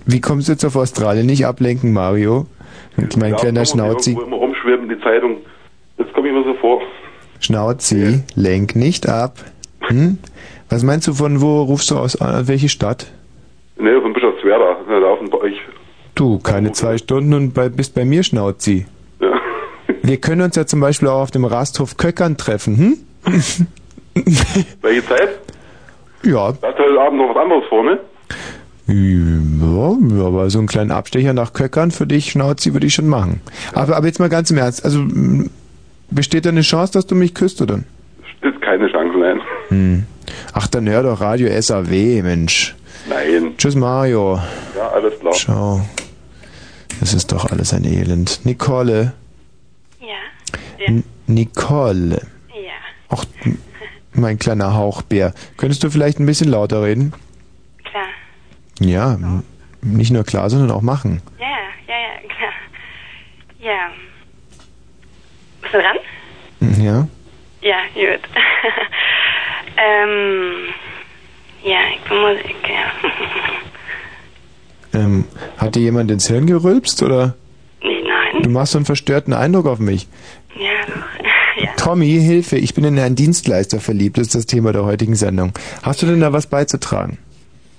Wie 0.05 0.21
kommst 0.21 0.47
du 0.47 0.51
jetzt 0.51 0.63
auf 0.65 0.75
Australien? 0.75 1.25
Nicht 1.25 1.47
ablenken, 1.47 1.93
Mario. 1.93 2.45
Mit 2.95 3.17
mein 3.17 3.31
Ja, 3.31 3.37
kleiner 3.37 3.65
Schnauzi. 3.65 4.11
irgendwo 4.11 4.27
immer 4.27 4.37
rumschweben, 4.37 4.87
die 4.89 4.99
Zeitung. 5.01 5.37
Jetzt 5.97 6.13
komme 6.13 6.27
ich 6.27 6.33
mir 6.35 6.43
so 6.43 6.53
vor. 6.61 6.81
Schnauzi, 7.39 8.23
lenk 8.35 8.75
nicht 8.75 9.09
ab. 9.09 9.37
Hm? 9.87 10.19
Was 10.69 10.83
meinst 10.83 11.07
du, 11.07 11.13
von 11.13 11.41
wo 11.41 11.63
rufst 11.63 11.89
du 11.89 11.97
aus? 11.97 12.13
Äh, 12.21 12.47
welche 12.47 12.69
Stadt? 12.69 13.07
Nee, 13.79 13.99
von 13.99 14.13
Bischofswerda. 14.13 14.77
Da 14.87 14.97
laufen 14.99 15.29
bei 15.31 15.39
euch. 15.39 15.55
Du, 16.13 16.37
keine 16.37 16.71
zwei 16.73 16.99
Stunden 16.99 17.33
und 17.33 17.53
bei, 17.55 17.69
bist 17.69 17.95
bei 17.95 18.05
mir, 18.05 18.21
Schnauzi. 18.21 18.85
Wir 20.03 20.17
können 20.17 20.41
uns 20.41 20.55
ja 20.57 20.65
zum 20.65 20.81
Beispiel 20.81 21.07
auch 21.07 21.21
auf 21.21 21.31
dem 21.31 21.45
Rasthof 21.45 21.95
Köckern 21.95 22.35
treffen, 22.35 22.77
hm? 22.77 22.97
Welche 24.81 25.07
Zeit? 25.07 25.29
Ja. 26.23 26.47
Hast 26.47 26.61
du 26.61 26.83
heute 26.83 27.01
Abend 27.01 27.19
noch 27.19 27.33
was 27.33 27.41
anderes 27.41 27.63
vor, 27.69 27.83
ne? 27.83 27.99
Ja, 28.85 30.25
aber 30.27 30.49
so 30.49 30.59
einen 30.59 30.67
kleinen 30.67 30.91
Abstecher 30.91 31.31
nach 31.31 31.53
Köckern 31.53 31.91
für 31.91 32.05
dich, 32.05 32.31
Schnauzi, 32.31 32.73
würde 32.73 32.85
ich 32.85 32.93
schon 32.93 33.07
machen. 33.07 33.39
Aber, 33.73 33.95
aber 33.95 34.07
jetzt 34.07 34.19
mal 34.19 34.27
ganz 34.27 34.51
im 34.51 34.57
Ernst. 34.57 34.83
Also, 34.83 34.99
m, 34.99 35.49
besteht 36.11 36.45
da 36.45 36.49
eine 36.49 36.61
Chance, 36.61 36.91
dass 36.93 37.07
du 37.07 37.15
mich 37.15 37.33
küsst, 37.33 37.61
oder? 37.61 37.79
Ist 38.41 38.61
keine 38.61 38.91
Chance, 38.91 39.17
nein. 39.17 39.41
Hm. 39.69 40.03
Ach, 40.51 40.67
dann 40.67 40.89
hör 40.89 41.03
doch 41.03 41.21
Radio 41.21 41.49
SAW, 41.61 41.83
Mensch. 42.23 42.75
Nein. 43.09 43.53
Tschüss, 43.57 43.75
Mario. 43.75 44.37
Ja, 44.77 44.89
alles 44.89 45.17
klar. 45.19 45.33
Ciao. 45.33 45.81
Das 46.99 47.13
ist 47.13 47.31
doch 47.31 47.49
alles 47.51 47.73
ein 47.73 47.85
Elend. 47.85 48.41
Nicole. 48.43 49.13
N 50.87 51.03
Nicole. 51.27 52.21
Ja. 52.49 52.73
Ach, 53.09 53.25
mein 54.13 54.39
kleiner 54.39 54.73
Hauchbär. 54.75 55.33
Könntest 55.57 55.83
du 55.83 55.89
vielleicht 55.89 56.19
ein 56.19 56.25
bisschen 56.25 56.49
lauter 56.49 56.83
reden? 56.83 57.13
Klar. 57.83 58.05
Ja, 58.79 59.17
nicht 59.81 60.11
nur 60.11 60.23
klar, 60.23 60.49
sondern 60.49 60.71
auch 60.71 60.81
machen. 60.81 61.21
Ja, 61.39 61.45
ja, 61.87 61.95
ja, 61.95 62.27
klar. 62.35 62.53
Ja. 63.59 63.91
Bist 65.61 65.73
du 65.73 65.79
dran? 65.79 65.97
Ja? 66.83 67.07
Ja, 67.61 67.77
gut. 67.93 68.21
ähm, 69.77 70.73
ja, 71.63 71.79
ich 71.95 72.09
bin 72.09 72.17
Musik, 72.19 72.55
ja. 72.69 73.09
Ähm, 74.95 75.25
hat 75.57 75.73
dir 75.73 75.81
jemand 75.81 76.11
ins 76.11 76.27
Hirn 76.27 76.45
gerülpst 76.45 77.01
oder? 77.01 77.33
Nein. 77.81 78.43
Du 78.43 78.49
machst 78.49 78.73
so 78.73 78.77
einen 78.77 78.85
verstörten 78.85 79.33
Eindruck 79.33 79.65
auf 79.65 79.79
mich. 79.79 80.07
Ja, 80.55 80.85
doch. 80.87 81.63
ja. 81.63 81.69
Tommy, 81.77 82.19
Hilfe, 82.19 82.57
ich 82.57 82.73
bin 82.73 82.83
in 82.83 82.99
einen 82.99 83.15
Dienstleister 83.15 83.79
verliebt, 83.79 84.17
ist 84.17 84.35
das 84.35 84.45
Thema 84.45 84.71
der 84.71 84.85
heutigen 84.85 85.15
Sendung. 85.15 85.53
Hast 85.81 86.01
du 86.01 86.05
denn 86.05 86.19
da 86.19 86.33
was 86.33 86.47
beizutragen? 86.47 87.17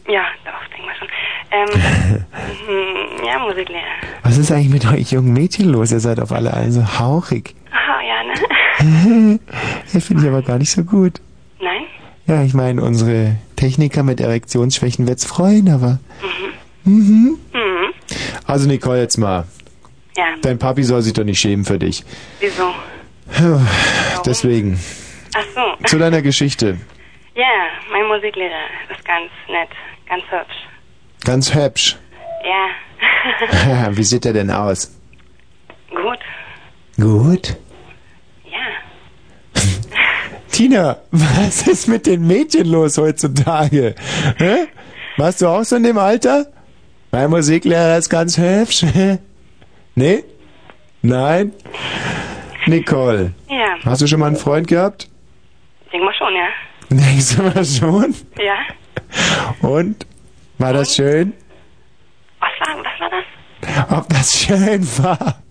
Ja, 0.09 0.25
doch, 0.45 0.77
denk 0.77 0.87
mal 0.87 0.95
schon. 0.97 1.09
Ähm, 1.51 2.25
mhm, 3.21 3.27
ja, 3.27 3.39
Musiklehrer. 3.39 3.85
Was 4.23 4.39
ist 4.39 4.51
eigentlich 4.53 4.71
mit 4.71 4.87
euch 4.87 5.13
jungen 5.13 5.33
Mädchen 5.33 5.69
los? 5.71 5.93
Ihr 5.93 6.01
seid 6.01 6.21
auf 6.21 6.33
alle 6.33 6.71
so 6.71 6.99
hauchig. 6.99 7.55
Aha, 7.71 8.01
ja, 8.03 8.25
ne? 8.25 9.39
das 9.93 10.05
finde 10.05 10.23
ich 10.23 10.29
aber 10.29 10.43
gar 10.43 10.59
nicht 10.59 10.71
so 10.71 10.85
gut. 10.85 11.21
Nein? 11.61 11.85
Ja, 12.27 12.43
ich 12.43 12.55
meine, 12.55 12.83
unsere 12.83 13.37
Techniker 13.57 14.03
mit 14.03 14.21
Erektionsschwächen 14.21 15.07
wird's 15.07 15.25
freuen, 15.25 15.69
aber... 15.71 15.99
Mhm. 16.85 17.39
Mhm. 17.53 17.95
Also 18.47 18.69
Nicole, 18.69 19.01
jetzt 19.01 19.17
mal. 19.17 19.47
Ja. 20.17 20.35
Dein 20.43 20.59
Papi 20.59 20.83
soll 20.85 21.03
sich 21.03 21.13
doch 21.13 21.25
nicht 21.25 21.41
schämen 21.41 21.65
für 21.65 21.79
dich. 21.79 22.05
Wieso? 22.41 22.73
Deswegen. 24.25 24.79
Ach 25.35 25.45
so. 25.55 25.87
Zu 25.87 25.99
deiner 25.99 26.23
Geschichte. 26.23 26.79
Ja, 27.35 27.45
mein 27.91 28.07
Musiklehrer 28.07 28.67
ist 28.91 29.05
ganz 29.05 29.31
nett, 29.49 29.71
ganz 30.09 30.23
hübsch. 30.31 30.69
Ganz 31.25 31.55
hübsch. 31.55 31.97
Ja. 32.45 33.91
Wie 33.97 34.05
sieht 34.05 34.25
er 34.27 34.33
denn 34.33 34.51
aus? 34.51 34.97
Gut. 35.91 36.19
Gut. 36.97 37.57
Ja. 38.45 39.61
Tina, 40.53 40.99
was 41.11 41.67
ist 41.67 41.89
mit 41.89 42.07
den 42.07 42.27
Mädchen 42.27 42.67
los 42.67 42.97
heutzutage? 42.99 43.97
Hä? 44.37 44.67
Warst 45.17 45.43
du 45.43 45.49
auch 45.49 45.65
so 45.65 45.75
in 45.75 45.83
dem 45.83 45.99
Alter? 45.99 46.47
Mein 47.11 47.31
Musiklehrer 47.31 47.99
ist 47.99 48.09
ganz 48.09 48.39
hübsch. 48.39 48.85
Nee? 49.95 50.25
Nein? 51.03 51.53
Nicole, 52.67 53.33
Ja. 53.49 53.77
hast 53.85 54.03
du 54.03 54.07
schon 54.07 54.21
mal 54.21 54.29
einen 54.29 54.37
Freund 54.37 54.67
gehabt? 54.69 55.09
Denk 55.93 56.03
mal 56.05 56.15
schon, 56.15 56.35
ja. 56.35 56.49
Denkst 56.91 57.37
du 57.37 57.43
mal 57.43 57.65
schon? 57.65 58.15
Ja. 58.39 59.69
Und? 59.69 60.07
War 60.59 60.73
das 60.73 60.95
schön? 60.95 61.33
Was 62.41 62.51
war, 62.61 62.77
was 62.85 63.01
war 63.01 63.11
das? 63.11 63.99
Ob 63.99 64.09
das 64.09 64.33
schön 64.45 64.87
war? 65.03 65.43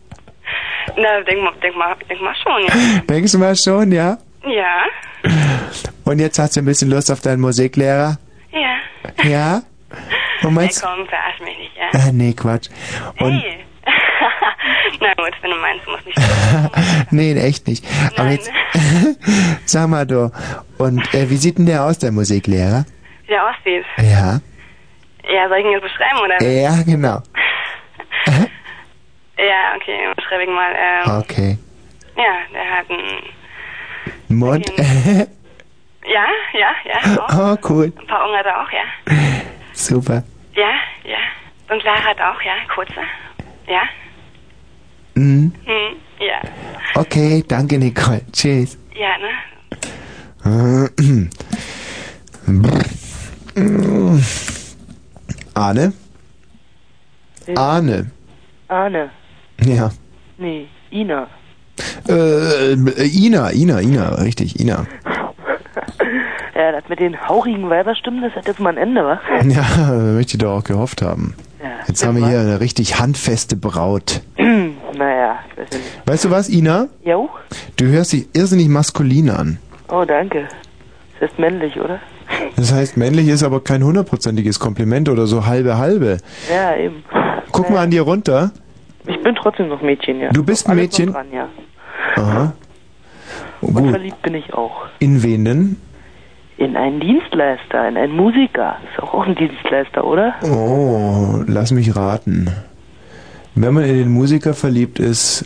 Na, 0.97 1.21
denk 1.21 1.41
mal, 1.43 1.53
denk 1.61 1.75
mal, 1.75 1.95
denk 2.09 2.21
mal 2.21 2.35
schon, 2.35 2.63
ja. 2.67 3.01
Denkst 3.09 3.31
du 3.31 3.37
mal 3.39 3.55
schon, 3.55 3.91
ja? 3.91 4.17
Ja. 4.45 5.31
Und 6.05 6.19
jetzt 6.19 6.37
hast 6.39 6.55
du 6.55 6.61
ein 6.61 6.65
bisschen 6.65 6.89
Lust 6.89 7.11
auf 7.11 7.21
deinen 7.21 7.41
Musiklehrer? 7.41 8.17
Ja. 8.51 9.23
Ja? 9.23 9.61
Und 10.43 10.53
meinst 10.55 10.81
komm, 10.83 11.05
verarsch 11.07 11.39
mich 11.41 11.57
nicht, 11.57 11.75
ja. 11.77 11.89
Ah, 11.99 12.11
nee, 12.11 12.33
Quatsch. 12.33 12.69
Und 13.19 13.31
Hey. 13.39 13.62
Na 14.99 15.13
gut, 15.15 15.33
wenn 15.41 15.51
du 15.51 15.57
meinst, 15.57 15.85
du 15.85 15.91
musst 15.91 16.05
nicht. 16.05 16.17
nee, 17.11 17.33
echt 17.33 17.67
nicht. 17.67 17.85
Aber 18.17 18.29
jetzt 18.29 18.51
sag 19.65 19.87
mal 19.89 20.05
du, 20.05 20.31
und 20.77 21.13
äh, 21.13 21.29
wie 21.29 21.37
sieht 21.37 21.57
denn 21.57 21.65
der 21.65 21.83
aus, 21.83 21.99
der 21.99 22.11
Musiklehrer? 22.11 22.85
Wie 23.23 23.27
der 23.27 23.43
aussieht. 23.49 23.85
Ja. 23.97 24.39
Ja, 25.29 25.47
soll 25.47 25.57
ich 25.59 25.65
ihn 25.65 25.71
jetzt 25.71 25.83
beschreiben, 25.83 26.19
oder? 26.23 26.41
Ja, 26.43 26.81
genau. 26.83 27.21
Ja, 29.35 29.75
okay, 29.75 30.13
beschreibe 30.15 30.43
ich 30.43 30.49
mal. 30.49 30.71
Ähm, 30.75 31.17
Okay. 31.21 31.57
Ja, 32.15 32.37
der 32.53 32.77
hat 32.77 32.89
ein. 32.89 33.23
Mund. 34.37 34.71
Ja, 36.05 36.25
ja, 36.53 36.71
ja. 36.85 37.19
Auch. 37.19 37.53
oh, 37.53 37.57
cool. 37.69 37.91
Ein 37.99 38.07
paar 38.07 38.23
Augen 38.23 38.37
hat 38.37 38.45
er 38.45 38.61
auch, 38.61 38.71
ja. 38.71 39.15
Super. 39.73 40.23
Ja, 40.53 40.69
ja. 41.03 41.17
Und 41.69 41.83
Lara 41.83 42.03
hat 42.03 42.21
auch, 42.21 42.41
ja. 42.43 42.53
Kurze. 42.73 43.01
Ja. 43.67 43.81
Mhm. 45.15 45.51
Hm, 45.65 45.95
ja. 46.19 46.41
Okay, 46.95 47.43
danke 47.47 47.77
Nicole. 47.77 48.21
Tschüss. 48.31 48.77
Ja, 48.95 49.17
ne? 49.17 49.29
Arne? 55.53 55.93
Arne. 57.55 58.11
Arne. 58.67 59.09
Ja. 59.63 59.91
Nee, 60.37 60.67
Ina. 60.91 61.27
Äh, 62.07 62.73
Ina, 62.73 63.51
Ina, 63.51 63.81
Ina, 63.81 64.15
richtig, 64.15 64.59
Ina. 64.59 64.85
Ja, 66.55 66.71
das 66.71 66.87
mit 66.87 66.99
den 66.99 67.19
hauchigen 67.27 67.67
Weiberstimmen, 67.69 68.21
das 68.21 68.33
hat 68.35 68.47
jetzt 68.47 68.59
mal 68.59 68.69
ein 68.69 68.77
Ende, 68.77 69.03
wa? 69.03 69.19
Ja, 69.43 69.91
möchte 69.91 70.33
ich 70.33 70.37
doch 70.37 70.59
auch 70.59 70.63
gehofft 70.63 71.01
haben. 71.01 71.33
Jetzt 71.87 72.05
haben 72.05 72.17
wir 72.19 72.27
hier 72.27 72.39
eine 72.39 72.59
richtig 72.59 72.99
handfeste 72.99 73.55
Braut. 73.55 74.21
naja, 74.37 75.39
ich 75.51 75.57
weiß 75.57 75.67
ja 75.71 75.77
nicht. 75.77 76.01
Weißt 76.07 76.25
du 76.25 76.31
was, 76.31 76.49
Ina? 76.49 76.87
Jo? 77.03 77.29
Du 77.77 77.85
hörst 77.85 78.13
dich 78.13 78.27
irrsinnig 78.33 78.67
maskulin 78.69 79.29
an. 79.29 79.57
Oh, 79.89 80.03
danke. 80.05 80.47
Das 81.19 81.29
heißt 81.29 81.39
männlich, 81.39 81.79
oder? 81.79 81.99
Das 82.55 82.71
heißt, 82.73 82.97
männlich 82.97 83.27
ist 83.27 83.43
aber 83.43 83.63
kein 83.63 83.83
hundertprozentiges 83.83 84.59
Kompliment 84.59 85.09
oder 85.09 85.27
so 85.27 85.45
halbe 85.45 85.77
halbe. 85.77 86.17
Ja, 86.51 86.75
eben. 86.75 87.03
Guck 87.51 87.69
mal 87.69 87.79
an 87.79 87.91
dir 87.91 88.01
runter. 88.03 88.51
Ich 89.05 89.21
bin 89.21 89.35
trotzdem 89.35 89.67
noch 89.67 89.81
Mädchen, 89.81 90.19
ja. 90.19 90.29
Du 90.31 90.43
bist 90.43 90.67
ein 90.67 90.71
Alles 90.71 90.83
Mädchen? 90.83 91.05
Noch 91.07 91.15
dran, 91.15 91.27
ja. 91.33 91.49
Aha. 92.15 92.53
Und 93.61 93.73
Gut. 93.75 93.89
verliebt 93.91 94.21
bin 94.21 94.35
ich 94.35 94.53
auch. 94.53 94.87
In 94.99 95.23
wen 95.23 95.45
denn? 95.45 95.75
In 96.57 96.77
einen 96.77 96.99
Dienstleister, 96.99 97.87
in 97.87 97.97
einen 97.97 98.15
Musiker. 98.15 98.77
Ist 98.91 99.01
auch, 99.01 99.13
auch 99.13 99.25
ein 99.25 99.35
Dienstleister, 99.35 100.03
oder? 100.05 100.35
Oh, 100.43 101.43
lass 101.47 101.71
mich 101.71 101.95
raten. 101.95 102.49
Wenn 103.55 103.73
man 103.73 103.83
in 103.85 103.97
den 103.97 104.11
Musiker 104.11 104.53
verliebt 104.53 104.99
ist, 104.99 105.45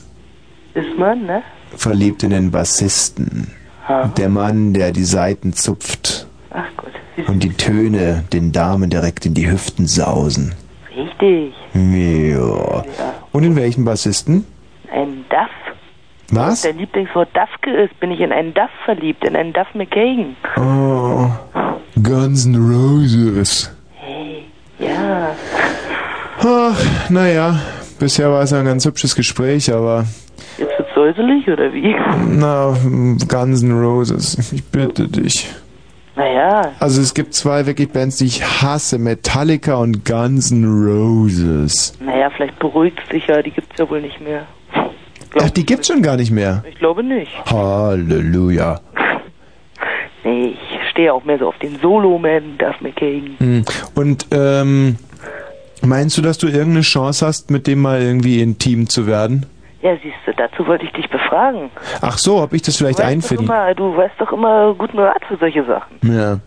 Ist 0.74 0.98
man, 0.98 1.26
ne? 1.26 1.42
verliebt 1.76 2.24
in 2.24 2.30
den 2.32 2.52
Bassisten. 2.52 3.52
Aha. 3.86 4.11
Der 4.18 4.30
Mann, 4.30 4.74
der 4.74 4.92
die 4.92 5.03
Saiten 5.06 5.53
zupft 5.53 6.27
Ach 6.52 6.66
Gott. 6.76 6.92
und 7.30 7.42
die 7.44 7.53
Töne 7.53 8.24
den 8.34 8.52
Damen 8.52 8.90
direkt 8.90 9.26
in 9.26 9.34
die 9.34 9.50
Hüften 9.50 9.88
sausen. 9.88 10.53
Richtig. 10.95 11.53
Ja. 11.74 12.84
Und 13.32 13.44
in 13.44 13.56
welchen 13.56 13.86
Bassisten? 13.86 14.45
Ein 14.92 15.26
Duff. 15.30 15.67
Was? 16.32 16.62
Der 16.64 16.74
Lieblingswort 16.74 17.30
Duffke 17.34 17.72
ist, 17.72 17.98
bin 18.00 18.12
ich 18.12 18.20
in 18.20 18.32
einen 18.34 18.54
Duff 18.54 18.70
verliebt, 18.86 19.24
in 19.26 19.36
einen 19.36 19.54
Duff 19.54 19.68
McKagan. 19.74 20.36
Oh, 20.58 21.30
Guns 22.02 22.46
N' 22.46 22.56
Roses. 22.56 23.72
Ja. 24.80 25.32
Ach, 26.40 27.10
naja, 27.10 27.60
bisher 28.00 28.30
war 28.32 28.42
es 28.44 28.54
ein 28.54 28.66
ganz 28.66 28.86
hübsches 28.86 29.16
Gespräch, 29.16 29.74
aber 29.74 30.06
Jetzt 30.58 30.78
wird's 30.78 30.94
säuselig, 30.94 31.48
oder 31.48 31.74
wie? 31.74 31.96
na, 32.30 32.76
Guns 33.28 33.64
N' 33.64 33.72
Roses, 33.82 34.52
ich 34.52 34.64
bitte 34.66 35.08
dich. 35.08 35.50
Naja, 36.16 36.72
Also 36.80 37.00
es 37.02 37.14
gibt 37.14 37.34
zwei 37.36 37.66
wirklich 37.68 37.90
Bands, 37.92 38.18
die 38.18 38.26
ich 38.26 38.44
hasse, 38.44 38.98
Metallica 38.98 39.76
und 39.76 40.04
Guns 40.04 40.52
N' 40.52 40.66
Roses. 40.66 41.94
naja, 42.00 42.30
vielleicht 42.36 42.60
beruhigt 42.60 43.00
sich 43.12 43.26
ja, 43.28 43.42
die 43.42 43.52
gibt's 43.52 43.78
ja 43.80 43.90
wohl 43.90 44.02
nicht 44.02 44.20
mehr. 44.22 44.46
Ach, 45.40 45.50
die 45.50 45.66
gibt's 45.66 45.88
schon 45.88 46.02
gar 46.02 46.16
nicht 46.16 46.32
mehr. 46.32 46.64
Ich 46.70 46.78
glaube 46.78 47.04
nicht. 47.04 47.32
Halleluja. 47.46 48.80
Nee, 50.24 50.58
ich 50.58 50.90
stehe 50.90 51.14
auch 51.14 51.24
mehr 51.24 51.40
so 51.40 51.48
auf 51.48 51.58
den 51.60 51.80
Solo-Man, 51.80 52.58
Duff 52.58 52.82
McKagan. 52.82 53.38
Hm. 53.40 53.66
Und 53.96 54.28
ähm, 54.32 54.98
meinst 55.82 56.18
du, 56.18 56.22
dass 56.22 56.38
du 56.38 56.48
irgendeine 56.48 56.82
Chance 56.82 57.26
hast, 57.26 57.50
mit 57.50 57.66
dem 57.66 57.82
mal 57.82 58.02
irgendwie 58.02 58.42
intim 58.42 58.90
zu 58.90 59.08
werden? 59.08 59.46
Ja, 59.82 59.96
siehst 60.04 60.18
du, 60.26 60.34
dazu 60.36 60.68
wollte 60.68 60.84
ich 60.86 60.92
dich 60.92 61.08
befragen. 61.10 61.70
Ach 62.02 62.18
so, 62.18 62.42
ob 62.42 62.52
ich 62.52 62.62
das 62.62 62.76
vielleicht 62.76 63.00
du, 63.00 63.06
einfinden? 63.06 63.46
immer, 63.46 63.74
du 63.74 63.96
weißt 63.96 64.16
doch 64.18 64.34
immer 64.34 64.74
guten 64.74 65.00
Rat 65.00 65.24
für 65.30 65.38
solche 65.38 65.64
Sachen. 65.64 65.96
Ja. 66.02 66.40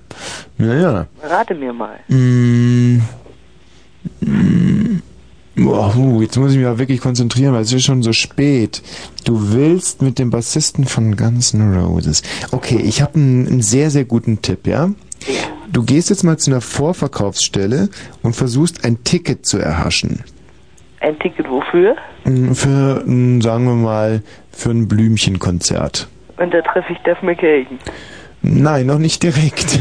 Ja, 0.59 0.75
ja. 0.75 1.07
Rate 1.23 1.55
mir 1.55 1.73
mal. 1.73 2.01
Mm. 2.09 2.99
Mm. 4.21 4.60
Uh, 5.67 6.23
jetzt 6.23 6.37
muss 6.39 6.53
ich 6.53 6.59
mich 6.59 6.67
auch 6.67 6.79
wirklich 6.79 7.01
konzentrieren, 7.01 7.53
weil 7.55 7.63
es 7.63 7.73
ist 7.73 7.85
schon 7.85 8.03
so 8.03 8.13
spät. 8.13 8.83
Du 9.25 9.53
willst 9.53 10.01
mit 10.03 10.19
dem 10.19 10.31
Bassisten 10.31 10.85
von 10.87 11.17
Guns 11.17 11.53
N' 11.55 11.75
Roses. 11.77 12.23
Okay, 12.51 12.81
ich 12.83 13.03
habe 13.03 13.15
einen, 13.17 13.47
einen 13.47 13.63
sehr, 13.63 13.91
sehr 13.91 14.05
guten 14.05 14.41
Tipp, 14.43 14.67
ja? 14.67 14.91
Du 15.71 15.85
gehst 15.85 16.11
jetzt 16.11 16.25
mal 16.25 16.39
zu 16.39 16.51
einer 16.51 16.61
Vorverkaufsstelle 16.61 17.91
und 18.23 18.35
versuchst 18.35 18.85
ein 18.85 19.05
Ticket 19.05 19.47
zu 19.47 19.59
erhaschen. 19.59 20.25
Ein 21.01 21.19
Ticket 21.19 21.49
wofür? 21.49 21.97
Mm, 22.25 22.53
Für, 22.53 23.03
mm, 23.07 23.41
sagen 23.41 23.65
wir 23.65 23.75
mal, 23.75 24.23
für 24.51 24.71
ein 24.71 24.89
Blümchenkonzert. 24.89 26.09
Und 26.39 26.53
da 26.55 26.61
treffe 26.63 26.93
ich 26.93 26.99
Duff 27.01 27.23
McKagan. 27.23 27.79
Nein, 28.43 28.87
noch 28.87 28.99
nicht 28.99 29.23
direkt. 29.23 29.79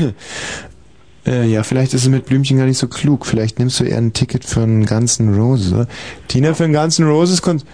Äh, 1.30 1.46
ja, 1.46 1.62
vielleicht 1.62 1.94
ist 1.94 2.04
es 2.04 2.10
mit 2.10 2.26
Blümchen 2.26 2.58
gar 2.58 2.66
nicht 2.66 2.80
so 2.80 2.88
klug. 2.88 3.26
Vielleicht 3.28 3.60
nimmst 3.60 3.80
du 3.80 3.84
eher 3.84 3.98
ein 3.98 4.14
Ticket 4.14 4.44
für 4.44 4.62
einen 4.62 4.86
ganzen 4.86 5.36
Roses. 5.40 5.88
Tina, 6.28 6.56
für 6.56 6.64
einen 6.64 6.74
ganzen 6.74 7.08
Roses 7.08 7.42
Konzert. 7.44 7.70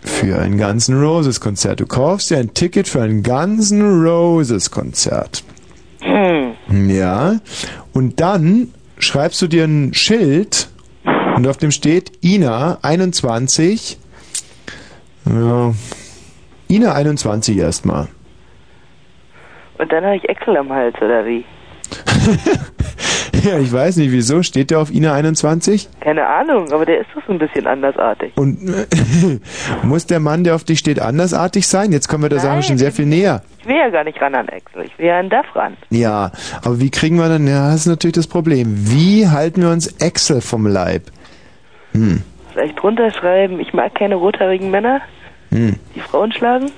Für 0.00 0.38
einen 0.38 0.56
ganzen 0.56 0.98
Roses 0.98 1.40
Konzert. 1.40 1.80
Du 1.80 1.86
kaufst 1.86 2.30
dir 2.30 2.38
ein 2.38 2.54
Ticket 2.54 2.88
für 2.88 3.02
einen 3.02 3.22
ganzen 3.22 4.04
Roses 4.06 4.70
Konzert. 4.70 5.44
Hm. 6.00 6.54
Ja. 6.88 7.36
Und 7.92 8.20
dann 8.20 8.72
schreibst 8.98 9.42
du 9.42 9.46
dir 9.46 9.64
ein 9.64 9.92
Schild 9.92 10.68
und 11.36 11.46
auf 11.46 11.58
dem 11.58 11.70
steht 11.70 12.12
Ina 12.24 12.78
21. 12.80 13.98
Ja. 15.26 15.74
Ina 16.68 16.94
21 16.94 17.58
erstmal. 17.58 18.08
Und 19.76 19.92
dann 19.92 20.04
habe 20.04 20.16
ich 20.16 20.28
Echsel 20.28 20.56
am 20.56 20.70
Hals, 20.70 20.96
oder 21.02 21.26
wie? 21.26 21.44
Ja, 23.44 23.58
ich 23.58 23.70
weiß 23.70 23.96
nicht, 23.96 24.10
wieso. 24.10 24.42
Steht 24.42 24.70
der 24.70 24.78
auf 24.78 24.90
Ina 24.90 25.12
21? 25.12 25.88
Keine 26.00 26.26
Ahnung, 26.26 26.72
aber 26.72 26.86
der 26.86 27.00
ist 27.00 27.08
doch 27.14 27.22
so 27.26 27.32
ein 27.32 27.38
bisschen 27.38 27.66
andersartig. 27.66 28.32
Und 28.36 28.58
muss 29.82 30.06
der 30.06 30.18
Mann, 30.20 30.44
der 30.44 30.54
auf 30.54 30.64
dich 30.64 30.78
steht, 30.78 30.98
andersartig 30.98 31.66
sein? 31.68 31.92
Jetzt 31.92 32.08
kommen 32.08 32.22
wir 32.22 32.30
der 32.30 32.40
Sache 32.40 32.62
schon 32.62 32.78
sehr 32.78 32.90
viel 32.90 33.04
näher. 33.04 33.42
Ich 33.60 33.66
will 33.66 33.76
ja 33.76 33.90
gar 33.90 34.04
nicht 34.04 34.20
ran 34.20 34.34
an 34.34 34.48
Echsel, 34.48 34.84
ich 34.84 34.98
will 34.98 35.06
ja 35.06 35.18
an 35.18 35.28
Duff 35.28 35.54
ran. 35.54 35.76
Ja, 35.90 36.32
aber 36.62 36.80
wie 36.80 36.90
kriegen 36.90 37.16
wir 37.16 37.28
dann, 37.28 37.46
ja, 37.46 37.70
das 37.70 37.80
ist 37.80 37.86
natürlich 37.86 38.14
das 38.14 38.26
Problem. 38.26 38.74
Wie 38.76 39.28
halten 39.28 39.62
wir 39.62 39.70
uns 39.70 39.88
Excel 40.00 40.40
vom 40.40 40.66
Leib? 40.66 41.04
Hm, 41.92 42.22
Vielleicht 42.52 42.82
runterschreiben, 42.82 43.60
ich 43.60 43.72
mag 43.74 43.94
keine 43.94 44.14
rothaarigen 44.14 44.70
Männer, 44.70 45.00
hm. 45.50 45.76
die 45.94 46.00
Frauen 46.00 46.32
schlagen? 46.32 46.70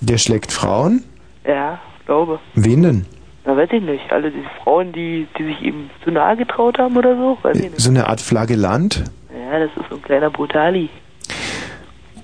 Der 0.00 0.18
schlägt 0.18 0.52
Frauen? 0.52 1.02
Ja, 1.46 1.80
glaube. 2.06 2.40
Wen 2.54 2.82
denn? 2.82 3.06
Na, 3.44 3.56
weiß 3.56 3.70
ich 3.72 3.82
nicht. 3.82 4.12
Alle 4.12 4.30
die 4.30 4.44
Frauen, 4.62 4.92
die, 4.92 5.26
die 5.38 5.44
sich 5.44 5.60
ihm 5.62 5.90
zu 6.04 6.10
nahe 6.10 6.36
getraut 6.36 6.78
haben 6.78 6.96
oder 6.96 7.16
so? 7.16 7.38
Weiß 7.42 7.56
ich 7.56 7.70
nicht. 7.70 7.80
So 7.80 7.90
eine 7.90 8.06
Art 8.08 8.20
Flagellant? 8.20 9.04
Ja, 9.34 9.58
das 9.58 9.70
ist 9.76 9.88
so 9.88 9.96
ein 9.96 10.02
kleiner 10.02 10.30
Brutali. 10.30 10.88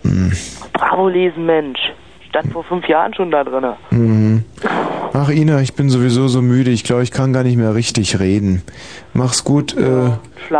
Hm. 0.03 0.33
Bravo 0.73 1.09
lesen, 1.09 1.45
Mensch. 1.45 1.81
Stand 2.29 2.53
vor 2.53 2.65
fünf 2.65 2.87
Jahren 2.89 3.15
schon 3.15 3.31
da 3.31 3.45
drin. 3.45 3.65
Mhm. 3.91 4.45
Ach 5.15 5.31
Ina, 5.31 5.61
ich 5.63 5.75
bin 5.75 5.89
sowieso 5.89 6.29
so 6.29 6.43
müde. 6.43 6.71
Ich 6.71 6.85
glaube, 6.85 7.03
ich 7.03 7.11
kann 7.11 7.33
gar 7.33 7.43
nicht 7.43 7.57
mehr 7.57 7.75
richtig 7.75 8.21
reden. 8.21 8.63
Mach's 9.15 9.43
gut 9.45 9.77
äh, 9.77 10.11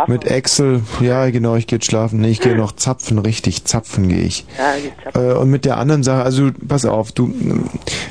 mit 0.07 0.25
Excel. 0.25 0.81
Ja, 0.99 1.29
genau, 1.29 1.55
ich 1.55 1.67
gehe 1.67 1.77
jetzt 1.77 1.85
schlafen. 1.85 2.21
Nee, 2.21 2.29
ich 2.29 2.41
gehe 2.41 2.55
noch 2.55 2.71
zapfen, 2.71 3.19
richtig 3.19 3.65
zapfen 3.65 4.09
gehe 4.09 4.21
ich. 4.21 4.45
Ja, 4.57 4.73
zapfen. 5.03 5.29
Äh, 5.29 5.33
und 5.33 5.49
mit 5.49 5.65
der 5.65 5.77
anderen 5.77 6.03
Sache, 6.03 6.23
also 6.23 6.49
pass 6.67 6.85
auf, 6.85 7.11
du 7.11 7.31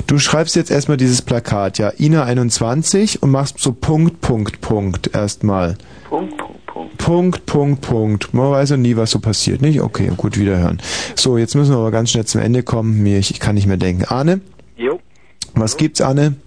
du 0.07 0.17
schreibst 0.17 0.55
jetzt 0.55 0.71
erstmal 0.71 0.97
dieses 0.97 1.21
Plakat, 1.21 1.77
ja, 1.77 1.91
Ina 1.99 2.23
21 2.23 3.21
und 3.21 3.31
machst 3.31 3.59
so 3.59 3.73
Punkt, 3.73 4.21
Punkt, 4.21 4.61
Punkt 4.61 5.13
erstmal. 5.13 5.77
Punkt, 6.09 6.37
Punkt, 6.37 6.48
Punkt. 6.99 7.45
Punkt, 7.47 7.81
Punkt. 7.81 8.33
Man 8.33 8.51
weiß 8.51 8.69
ja 8.71 8.77
nie, 8.77 8.95
was 8.95 9.09
so 9.11 9.19
passiert, 9.19 9.61
nicht? 9.61 9.81
Okay, 9.81 10.11
gut, 10.15 10.37
wiederhören. 10.37 10.79
So, 11.15 11.37
jetzt 11.37 11.55
müssen 11.55 11.73
wir 11.73 11.79
aber 11.79 11.91
ganz 11.91 12.11
schnell 12.11 12.25
zum 12.25 12.41
Ende 12.41 12.61
kommen. 12.61 13.01
Mir, 13.01 13.17
ich, 13.17 13.31
ich 13.31 13.39
kann 13.39 13.55
nicht 13.55 13.65
mehr 13.67 13.77
denken. 13.77 14.03
Arne, 14.05 14.41
Jo. 14.77 14.99
was 15.55 15.77
gibt's, 15.77 16.01
Arne? 16.01 16.35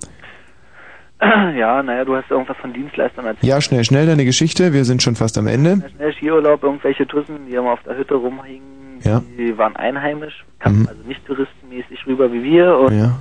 Ja, 1.57 1.83
naja, 1.85 2.05
du 2.05 2.17
hast 2.17 2.29
irgendwas 2.31 2.57
von 2.57 2.73
Dienstleistern 2.73 3.25
erzählt. 3.27 3.45
Ja, 3.45 3.61
schnell, 3.61 3.85
schnell 3.85 4.07
deine 4.07 4.25
Geschichte. 4.25 4.73
Wir 4.73 4.85
sind 4.85 5.03
schon 5.05 5.15
fast 5.15 5.39
am 5.39 5.47
Ende. 5.47 5.81
Schnell 5.97 6.13
Skiurlaub, 6.15 6.65
irgendwelche 6.65 7.07
Tussen, 7.07 7.47
die 7.49 7.55
immer 7.55 7.73
auf 7.75 7.83
der 7.87 7.97
Hütte 7.97 8.15
rumhingen, 8.15 8.99
Ja. 9.05 9.23
die 9.39 9.57
waren 9.57 9.77
einheimisch, 9.77 10.45
kamen 10.59 10.89
also 10.89 11.01
nicht 11.07 11.25
touristenmäßig 11.27 12.07
rüber 12.09 12.33
wie 12.33 12.43
wir 12.43 12.77
und 12.77 12.99
Ja. 12.99 13.21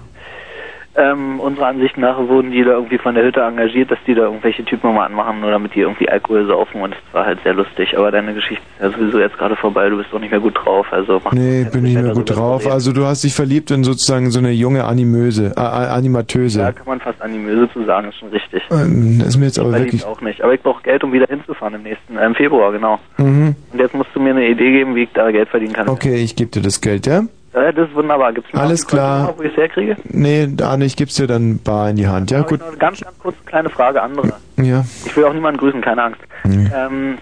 Ähm, 0.96 1.40
unserer 1.40 1.68
Ansicht 1.68 1.98
nach 1.98 2.18
wurden 2.18 2.52
die 2.52 2.64
da 2.64 2.72
irgendwie 2.72 2.98
von 2.98 3.16
der 3.16 3.24
Hütte 3.24 3.42
engagiert, 3.42 3.92
dass 3.92 4.00
die 4.06 4.14
da 4.14 4.24
irgendwelche 4.24 4.64
Typen 4.66 4.94
mal 4.94 5.06
anmachen, 5.06 5.40
nur 5.40 5.52
damit 5.52 5.74
die 5.74 5.80
irgendwie 5.80 6.10
Alkohol 6.10 6.48
saufen 6.48 6.82
und 6.82 6.94
es 6.94 7.14
war 7.14 7.26
halt 7.26 7.40
sehr 7.44 7.54
lustig. 7.54 7.98
Aber 7.98 8.12
deine 8.12 8.34
Geschichte 8.34 8.64
ist 8.78 8.82
ja 8.82 8.92
sowieso 8.92 9.20
jetzt 9.20 9.38
gerade 9.38 9.56
vorbei, 9.56 9.90
du 9.90 9.98
bist 9.98 10.10
doch 10.12 10.20
nicht 10.20 10.32
mehr 10.32 10.40
gut 10.40 10.58
drauf, 10.64 10.88
also 10.92 11.22
mach 11.24 11.32
Nee, 11.32 11.66
bin 11.72 11.84
nicht 11.84 12.02
mehr 12.02 12.14
gut 12.14 12.36
drauf. 12.36 12.68
Also 12.68 12.92
du 12.92 13.06
hast 13.06 13.24
dich 13.24 13.34
verliebt 13.34 13.72
in 13.72 13.84
sozusagen 13.84 14.32
so 14.32 14.40
eine 14.40 14.52
junge 14.52 14.84
Animöse, 14.84 15.48
äh, 15.48 15.56
da 15.56 15.94
Animatöse. 15.94 16.74
kann 16.76 16.86
man 16.86 17.00
fast 17.00 17.22
Animöse 17.22 17.70
zu 17.72 17.86
sagen, 17.86 18.10
ist 18.10 18.18
schon 18.18 18.30
richtig. 18.30 18.62
Ähm, 18.72 19.22
ist 19.26 19.38
mir 19.38 19.46
jetzt 19.46 19.60
aber 19.60 19.74
wirklich... 19.74 20.06
auch 20.06 20.22
nicht. 20.22 20.42
Aber 20.44 20.54
ich 20.54 20.62
brauche 20.62 20.84
Geld, 20.84 21.04
um 21.04 21.14
wieder 21.14 21.28
hinzufahren 21.28 21.76
im 21.76 21.84
nächsten, 21.84 22.18
äh, 22.18 22.26
im 22.26 22.36
Februar, 22.36 22.72
genau. 22.72 23.00
Mhm. 23.18 23.56
Und 23.72 23.80
jetzt 23.80 23.94
musst 23.96 24.10
du 24.14 24.20
mir 24.20 24.32
eine 24.32 24.48
Idee 24.48 24.72
geben, 24.72 24.96
wie 24.96 25.04
ich 25.04 25.10
da 25.14 25.32
Geld 25.32 25.50
verdienen 25.50 25.74
kann. 25.74 25.88
Okay, 25.88 26.16
ich 26.16 26.36
gebe 26.36 26.52
dir 26.52 26.62
das 26.62 26.82
Geld, 26.82 27.08
ja? 27.08 27.24
Ja, 27.54 27.72
das 27.72 27.90
ist 27.90 27.96
wunderbar. 27.96 28.32
Gibt's 28.34 28.52
mir 28.54 28.60
Alles 28.62 28.88
klar. 28.88 29.34
wo 29.38 29.44
ich 29.44 29.52
es 29.52 29.58
herkriege? 29.58 29.98
Nee, 30.06 30.48
Arne, 30.62 30.86
ich 30.86 30.96
geb's 30.96 31.16
dir 31.16 31.28
dann 31.28 31.60
bar 31.60 31.90
in 31.90 31.98
die 31.98 32.08
Hand. 32.08 32.32
Ja, 32.32 32.40
Habe 32.40 32.50
gut. 32.50 32.60
Noch 32.62 32.68
eine 32.68 32.78
ganz, 32.78 33.02
ganz 33.02 33.18
kurze 33.20 33.38
kleine 33.46 33.70
Frage, 33.70 34.02
andere. 34.02 34.34
Ja. 34.58 34.86
Ich 35.06 35.16
will 35.18 35.26
auch 35.26 35.34
niemanden 35.34 35.60
grüßen, 35.60 35.82
keine 35.82 36.04
Angst. 36.04 36.22
Ähm, 36.46 37.18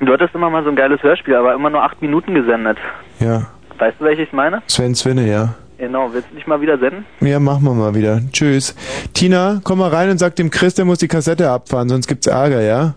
du 0.00 0.12
hattest 0.12 0.34
immer 0.34 0.50
mal 0.50 0.62
so 0.62 0.68
ein 0.70 0.76
geiles 0.76 1.02
Hörspiel, 1.02 1.34
aber 1.36 1.54
immer 1.54 1.70
nur 1.70 1.82
acht 1.82 2.02
Minuten 2.02 2.34
gesendet. 2.34 2.76
Ja. 3.18 3.46
Weißt 3.78 3.96
du, 3.98 4.04
welches 4.04 4.26
ich 4.28 4.32
meine? 4.32 4.62
Sven 4.66 4.94
Swinne, 4.94 5.26
ja. 5.26 5.54
Genau, 5.78 6.12
willst 6.12 6.30
du 6.30 6.36
dich 6.36 6.46
mal 6.46 6.60
wieder 6.60 6.78
senden? 6.78 7.04
Ja, 7.20 7.40
machen 7.40 7.64
wir 7.64 7.74
mal 7.74 7.94
wieder. 7.94 8.20
Tschüss. 8.30 8.76
Tina, 9.14 9.60
komm 9.64 9.80
mal 9.80 9.88
rein 9.90 10.10
und 10.10 10.18
sag 10.18 10.36
dem 10.36 10.50
Chris, 10.50 10.74
der 10.74 10.84
muss 10.84 10.98
die 10.98 11.08
Kassette 11.08 11.50
abfahren, 11.50 11.88
sonst 11.88 12.06
gibt's 12.06 12.26
Ärger, 12.28 12.60
ja? 12.60 12.94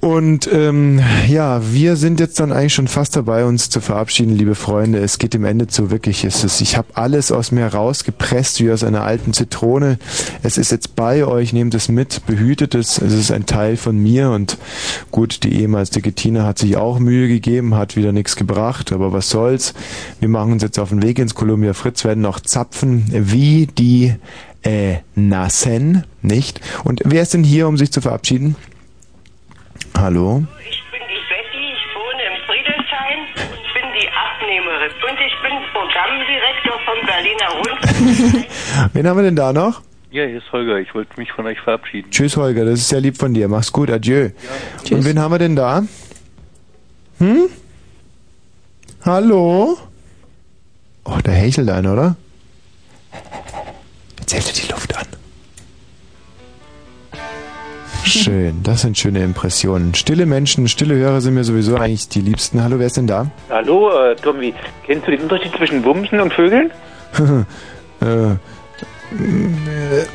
Und 0.00 0.48
ähm, 0.52 1.00
ja, 1.26 1.60
wir 1.72 1.96
sind 1.96 2.20
jetzt 2.20 2.38
dann 2.38 2.52
eigentlich 2.52 2.74
schon 2.74 2.86
fast 2.86 3.16
dabei, 3.16 3.44
uns 3.44 3.68
zu 3.68 3.80
verabschieden, 3.80 4.36
liebe 4.36 4.54
Freunde. 4.54 4.98
Es 5.00 5.18
geht 5.18 5.34
dem 5.34 5.44
Ende 5.44 5.66
zu, 5.66 5.90
wirklich. 5.90 6.24
Es 6.24 6.44
ist, 6.44 6.60
ich 6.60 6.76
habe 6.76 6.88
alles 6.94 7.32
aus 7.32 7.50
mir 7.50 7.66
rausgepresst, 7.66 8.60
wie 8.60 8.70
aus 8.70 8.84
einer 8.84 9.02
alten 9.02 9.32
Zitrone. 9.32 9.98
Es 10.44 10.56
ist 10.56 10.70
jetzt 10.70 10.94
bei 10.94 11.24
euch, 11.24 11.52
nehmt 11.52 11.74
es 11.74 11.88
mit, 11.88 12.24
behütet 12.26 12.76
es. 12.76 12.98
Es 12.98 13.12
ist 13.12 13.32
ein 13.32 13.46
Teil 13.46 13.76
von 13.76 13.98
mir 13.98 14.30
und 14.30 14.56
gut, 15.10 15.42
die 15.42 15.60
ehemals 15.60 15.90
dicke 15.90 16.12
Tina 16.12 16.44
hat 16.44 16.58
sich 16.58 16.76
auch 16.76 17.00
Mühe 17.00 17.26
gegeben, 17.26 17.74
hat 17.74 17.96
wieder 17.96 18.12
nichts 18.12 18.36
gebracht, 18.36 18.92
aber 18.92 19.12
was 19.12 19.30
soll's. 19.30 19.74
Wir 20.20 20.28
machen 20.28 20.52
uns 20.52 20.62
jetzt 20.62 20.78
auf 20.78 20.90
den 20.90 21.02
Weg 21.02 21.18
ins 21.18 21.34
Columbia 21.34 21.72
Fritz, 21.72 22.04
werden 22.04 22.20
noch 22.20 22.38
zapfen, 22.38 23.04
wie 23.10 23.66
die 23.66 24.14
äh, 24.62 24.96
Nassen, 25.14 26.04
nicht? 26.22 26.60
Und 26.84 27.00
wer 27.04 27.22
ist 27.22 27.34
denn 27.34 27.44
hier, 27.44 27.68
um 27.68 27.76
sich 27.76 27.90
zu 27.90 28.00
verabschieden? 28.00 28.56
Hallo? 29.96 30.44
Ich 30.68 30.82
bin 30.90 31.00
die 31.08 31.20
Betty, 31.28 31.72
ich 31.72 31.84
wohne 31.94 32.22
im 32.30 32.36
Friedrichshain 32.46 33.20
und 33.36 33.74
bin 33.74 33.86
die 34.00 34.08
Abnehmerin. 34.08 34.90
Und 35.08 35.18
ich 35.20 35.34
bin 35.42 35.54
Programmdirektor 35.72 36.78
vom 36.84 36.98
Berliner 37.06 37.50
Rundfunk. 37.56 38.46
Wen 38.94 39.06
haben 39.06 39.16
wir 39.16 39.24
denn 39.24 39.36
da 39.36 39.52
noch? 39.52 39.82
Ja, 40.10 40.24
hier 40.24 40.38
ist 40.38 40.50
Holger. 40.52 40.78
Ich 40.78 40.94
wollte 40.94 41.18
mich 41.18 41.30
von 41.32 41.46
euch 41.46 41.60
verabschieden. 41.60 42.10
Tschüss, 42.10 42.36
Holger, 42.36 42.64
das 42.64 42.80
ist 42.80 42.88
sehr 42.88 43.00
lieb 43.00 43.16
von 43.18 43.34
dir. 43.34 43.48
Mach's 43.48 43.72
gut, 43.72 43.90
adieu. 43.90 44.30
Und 44.90 45.04
wen 45.04 45.18
haben 45.18 45.32
wir 45.32 45.38
denn 45.38 45.54
da? 45.56 45.82
Hm? 47.18 47.48
Hallo? 49.04 49.76
Oh, 51.04 51.18
da 51.22 51.30
hechelt 51.32 51.68
einer, 51.68 51.92
oder? 51.92 52.16
Jetzt 54.20 54.34
hält 54.34 54.46
er 54.46 54.52
die 54.62 54.72
Luft 54.72 54.96
an. 54.96 55.06
Schön, 58.08 58.62
das 58.62 58.80
sind 58.82 58.96
schöne 58.96 59.22
Impressionen. 59.22 59.94
Stille 59.94 60.24
Menschen, 60.24 60.66
stille 60.66 60.94
Hörer 60.94 61.20
sind 61.20 61.34
mir 61.34 61.44
sowieso 61.44 61.76
eigentlich 61.76 62.08
die 62.08 62.20
liebsten. 62.20 62.64
Hallo, 62.64 62.78
wer 62.78 62.86
ist 62.86 62.96
denn 62.96 63.06
da? 63.06 63.26
Hallo, 63.50 63.90
äh, 63.90 64.16
Tommy. 64.16 64.54
Kennst 64.86 65.06
du 65.06 65.10
den 65.10 65.20
Unterschied 65.20 65.54
zwischen 65.54 65.82
Bumsen 65.82 66.18
und 66.18 66.32
Vögeln? 66.32 66.70
äh, 68.00 68.36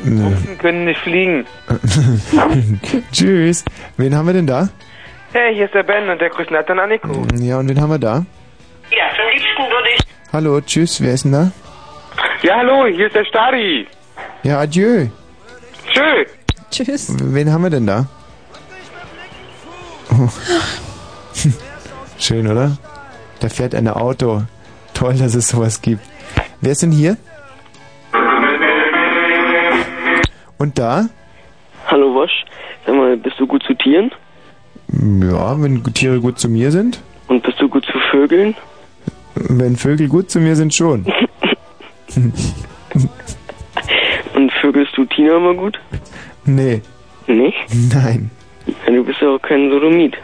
Bumsen 0.04 0.58
können 0.58 0.86
nicht 0.86 1.00
fliegen. 1.02 1.46
Tschüss. 3.12 3.64
Wen 3.96 4.16
haben 4.16 4.26
wir 4.26 4.34
denn 4.34 4.48
da? 4.48 4.68
Hey, 5.32 5.54
hier 5.54 5.66
ist 5.66 5.74
der 5.74 5.84
Ben 5.84 6.08
und 6.08 6.20
der 6.20 6.30
grüßt 6.30 6.50
Nathan 6.50 6.80
Anniko. 6.80 7.26
Ja, 7.40 7.58
und 7.58 7.68
wen 7.68 7.80
haben 7.80 7.90
wir 7.90 7.98
da? 7.98 8.24
Ja, 8.90 9.04
zum 9.16 9.28
liebsten 9.32 9.62
würde 9.62 9.88
ich. 9.96 10.02
Hallo, 10.32 10.60
tschüss, 10.60 11.00
wer 11.00 11.14
ist 11.14 11.24
denn 11.24 11.32
da? 11.32 11.52
Ja, 12.42 12.56
hallo, 12.56 12.86
hier 12.86 13.06
ist 13.06 13.14
der 13.14 13.24
Stari. 13.24 13.86
Ja, 14.42 14.58
adieu. 14.58 15.06
Tschö. 15.92 16.24
Tschüss. 16.74 17.14
Wen 17.22 17.52
haben 17.52 17.62
wir 17.62 17.70
denn 17.70 17.86
da? 17.86 18.06
Oh. 20.10 20.28
Schön, 22.18 22.48
oder? 22.48 22.76
Da 23.38 23.48
fährt 23.48 23.76
ein 23.76 23.86
Auto. 23.86 24.42
Toll, 24.92 25.14
dass 25.14 25.36
es 25.36 25.48
sowas 25.50 25.80
gibt. 25.80 26.02
Wer 26.60 26.72
ist 26.72 26.82
denn 26.82 26.90
hier? 26.90 27.16
Und 30.58 30.76
da? 30.76 31.06
Hallo 31.86 32.12
Wosch, 32.12 32.44
sag 32.86 32.96
mal, 32.96 33.16
bist 33.18 33.38
du 33.38 33.46
gut 33.46 33.62
zu 33.62 33.74
Tieren? 33.74 34.10
Ja, 34.88 35.62
wenn 35.62 35.84
Tiere 35.94 36.18
gut 36.18 36.40
zu 36.40 36.48
mir 36.48 36.72
sind. 36.72 37.00
Und 37.28 37.44
bist 37.44 37.60
du 37.60 37.68
gut 37.68 37.84
zu 37.86 37.96
Vögeln? 38.10 38.56
Wenn 39.36 39.76
Vögel 39.76 40.08
gut 40.08 40.28
zu 40.28 40.40
mir 40.40 40.56
sind, 40.56 40.74
schon. 40.74 41.06
Und 44.34 44.52
vögelst 44.60 44.96
du 44.96 45.04
Tina 45.04 45.36
immer 45.36 45.54
gut? 45.54 45.78
Nee, 46.46 46.80
Nicht? 47.26 47.56
nein. 47.92 48.30
Du 48.86 49.04
bist 49.04 49.22
auch 49.22 49.38
kein 49.42 49.70
Sodomit. 49.70 50.16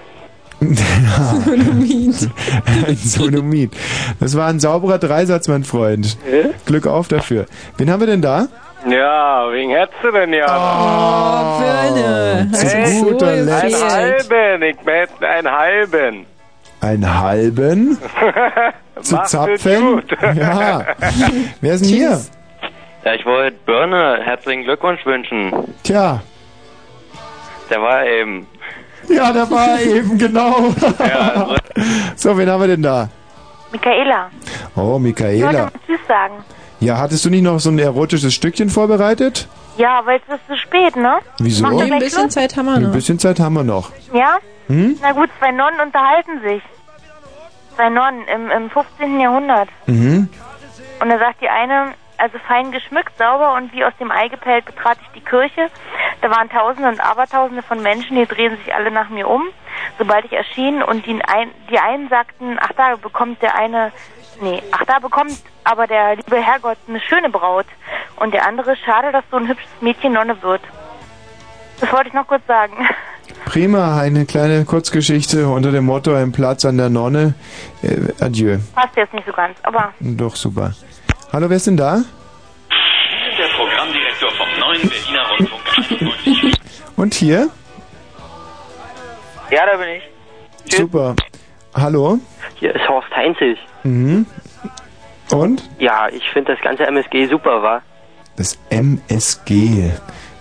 Sonomit. 0.60 2.28
ein 2.86 2.96
Sonomit. 2.96 3.72
Das 4.18 4.36
war 4.36 4.48
ein 4.48 4.60
sauberer 4.60 4.98
Dreisatz, 4.98 5.48
mein 5.48 5.64
Freund. 5.64 6.18
Ja? 6.30 6.50
Glück 6.66 6.86
auf 6.86 7.08
dafür. 7.08 7.46
Wen 7.78 7.90
haben 7.90 8.00
wir 8.00 8.06
denn 8.06 8.22
da? 8.22 8.48
Ja, 8.88 9.46
wen 9.50 9.70
hättest 9.70 10.02
du 10.02 10.10
denn 10.10 10.32
ja? 10.32 10.46
Oh, 10.46 11.60
Birne. 11.60 12.50
Hey, 12.54 13.02
guter 13.02 13.28
einen 13.28 13.46
Letzt. 13.46 13.90
halben, 13.90 14.62
ich 14.62 14.76
hätte 14.86 15.28
einen 15.28 15.50
halben. 15.50 16.26
Einen 16.80 17.20
halben 17.20 17.98
zu 19.02 19.22
zapfen. 19.24 19.82
gut. 19.96 20.16
Ja. 20.34 20.86
Wer 21.60 21.74
ist 21.74 21.84
denn 21.84 21.90
hier? 21.90 22.20
Ja, 23.04 23.14
ich 23.14 23.24
wollte 23.24 23.56
Birne 23.64 24.20
herzlichen 24.22 24.64
Glückwunsch 24.64 25.04
wünschen. 25.06 25.52
Tja. 25.82 26.20
Der 27.70 27.80
war 27.80 28.04
eben. 28.06 28.46
Ja, 29.08 29.32
da 29.32 29.50
war 29.50 29.68
er 29.70 29.80
eben, 29.96 30.18
genau. 30.18 30.74
so, 32.16 32.36
wen 32.36 32.50
haben 32.50 32.60
wir 32.60 32.68
denn 32.68 32.82
da? 32.82 33.08
Michaela. 33.72 34.30
Oh, 34.76 34.80
Ich 34.80 34.86
wollte 34.86 35.00
Michaela. 35.00 35.52
mal 35.64 35.70
Tschüss 35.86 36.00
sagen. 36.06 36.34
Ja, 36.80 36.98
hattest 36.98 37.24
du 37.24 37.30
nicht 37.30 37.42
noch 37.42 37.58
so 37.60 37.70
ein 37.70 37.78
erotisches 37.78 38.34
Stückchen 38.34 38.68
vorbereitet? 38.70 39.48
Ja, 39.76 39.98
aber 40.00 40.12
jetzt 40.12 40.28
ist 40.28 40.40
es 40.42 40.46
zu 40.54 40.56
spät, 40.60 40.96
ne? 40.96 41.18
Wieso? 41.38 41.64
Ihr 41.70 41.84
Ein 41.92 41.98
bisschen 42.00 42.20
Schluss? 42.22 42.34
Zeit 42.34 42.56
haben 42.56 42.66
wir 42.66 42.74
Ein 42.74 42.82
noch. 42.82 42.92
bisschen 42.92 43.18
Zeit 43.18 43.38
haben 43.40 43.54
wir 43.54 43.64
noch. 43.64 43.90
Ja? 44.12 44.36
Hm? 44.66 44.98
Na 45.00 45.12
gut, 45.12 45.30
zwei 45.38 45.52
Nonnen 45.52 45.80
unterhalten 45.80 46.40
sich. 46.42 46.62
Zwei 47.76 47.88
Nonnen 47.88 48.22
im, 48.34 48.50
im 48.50 48.70
15. 48.70 49.20
Jahrhundert. 49.20 49.68
Mhm. 49.86 50.28
Und 51.00 51.08
da 51.08 51.18
sagt 51.18 51.40
die 51.40 51.48
eine, 51.48 51.92
also 52.20 52.38
fein 52.46 52.70
geschmückt, 52.70 53.16
sauber 53.18 53.54
und 53.54 53.72
wie 53.72 53.84
aus 53.84 53.92
dem 53.98 54.10
Ei 54.10 54.28
gepellt 54.28 54.64
betrat 54.64 54.98
ich 55.02 55.08
die 55.20 55.24
Kirche. 55.24 55.68
Da 56.20 56.30
waren 56.30 56.48
Tausende 56.48 56.88
und 56.88 57.00
Abertausende 57.00 57.62
von 57.62 57.82
Menschen, 57.82 58.16
die 58.16 58.26
drehen 58.26 58.56
sich 58.58 58.74
alle 58.74 58.90
nach 58.90 59.08
mir 59.08 59.28
um, 59.28 59.48
sobald 59.98 60.24
ich 60.26 60.32
erschien. 60.32 60.82
Und 60.82 61.06
die, 61.06 61.18
ein, 61.24 61.50
die 61.70 61.78
einen 61.78 62.08
sagten, 62.08 62.58
ach 62.60 62.72
da 62.76 62.96
bekommt 62.96 63.42
der 63.42 63.56
eine, 63.56 63.92
nee, 64.40 64.62
ach 64.72 64.84
da 64.84 64.98
bekommt 64.98 65.32
aber 65.64 65.86
der 65.86 66.16
liebe 66.16 66.36
Herrgott 66.36 66.78
eine 66.88 67.00
schöne 67.00 67.30
Braut. 67.30 67.66
Und 68.16 68.34
der 68.34 68.46
andere, 68.46 68.76
schade, 68.76 69.12
dass 69.12 69.24
so 69.30 69.36
ein 69.36 69.48
hübsches 69.48 69.70
Mädchen 69.80 70.12
Nonne 70.12 70.42
wird. 70.42 70.62
Das 71.80 71.90
wollte 71.92 72.08
ich 72.08 72.14
noch 72.14 72.26
kurz 72.26 72.46
sagen. 72.46 72.74
Prima, 73.46 74.00
eine 74.00 74.26
kleine 74.26 74.64
Kurzgeschichte 74.64 75.48
unter 75.48 75.72
dem 75.72 75.84
Motto 75.86 76.14
Ein 76.14 76.32
Platz 76.32 76.64
an 76.64 76.76
der 76.76 76.90
Nonne. 76.90 77.34
Äh, 77.82 78.12
adieu. 78.22 78.58
Passt 78.74 78.96
jetzt 78.96 79.14
nicht 79.14 79.26
so 79.26 79.32
ganz, 79.32 79.56
aber 79.62 79.92
Doch, 80.00 80.36
super. 80.36 80.72
Hallo, 81.32 81.48
wer 81.48 81.58
ist 81.58 81.66
denn 81.68 81.76
da? 81.76 81.98
Sie 81.98 82.02
sind 82.02 83.38
der 83.38 83.46
Programmdirektor 83.56 84.30
vom 84.32 84.48
neuen 84.58 84.80
Berliner 84.88 85.28
Rundfunk 85.38 85.62
98. 85.78 86.60
Und 86.96 87.14
hier? 87.14 87.48
Ja, 89.52 89.60
da 89.70 89.76
bin 89.76 89.88
ich. 89.90 90.74
Super. 90.76 91.14
Hallo? 91.72 92.18
Hier 92.56 92.74
ist 92.74 92.88
Horst 92.88 93.14
Heinzig. 93.14 93.58
Mhm. 93.84 94.26
Und? 95.30 95.70
Ja, 95.78 96.08
ich 96.08 96.28
finde 96.30 96.54
das 96.54 96.62
ganze 96.62 96.84
MSG 96.86 97.28
super, 97.28 97.62
war. 97.62 97.82
Das 98.36 98.58
MSG. 98.70 99.92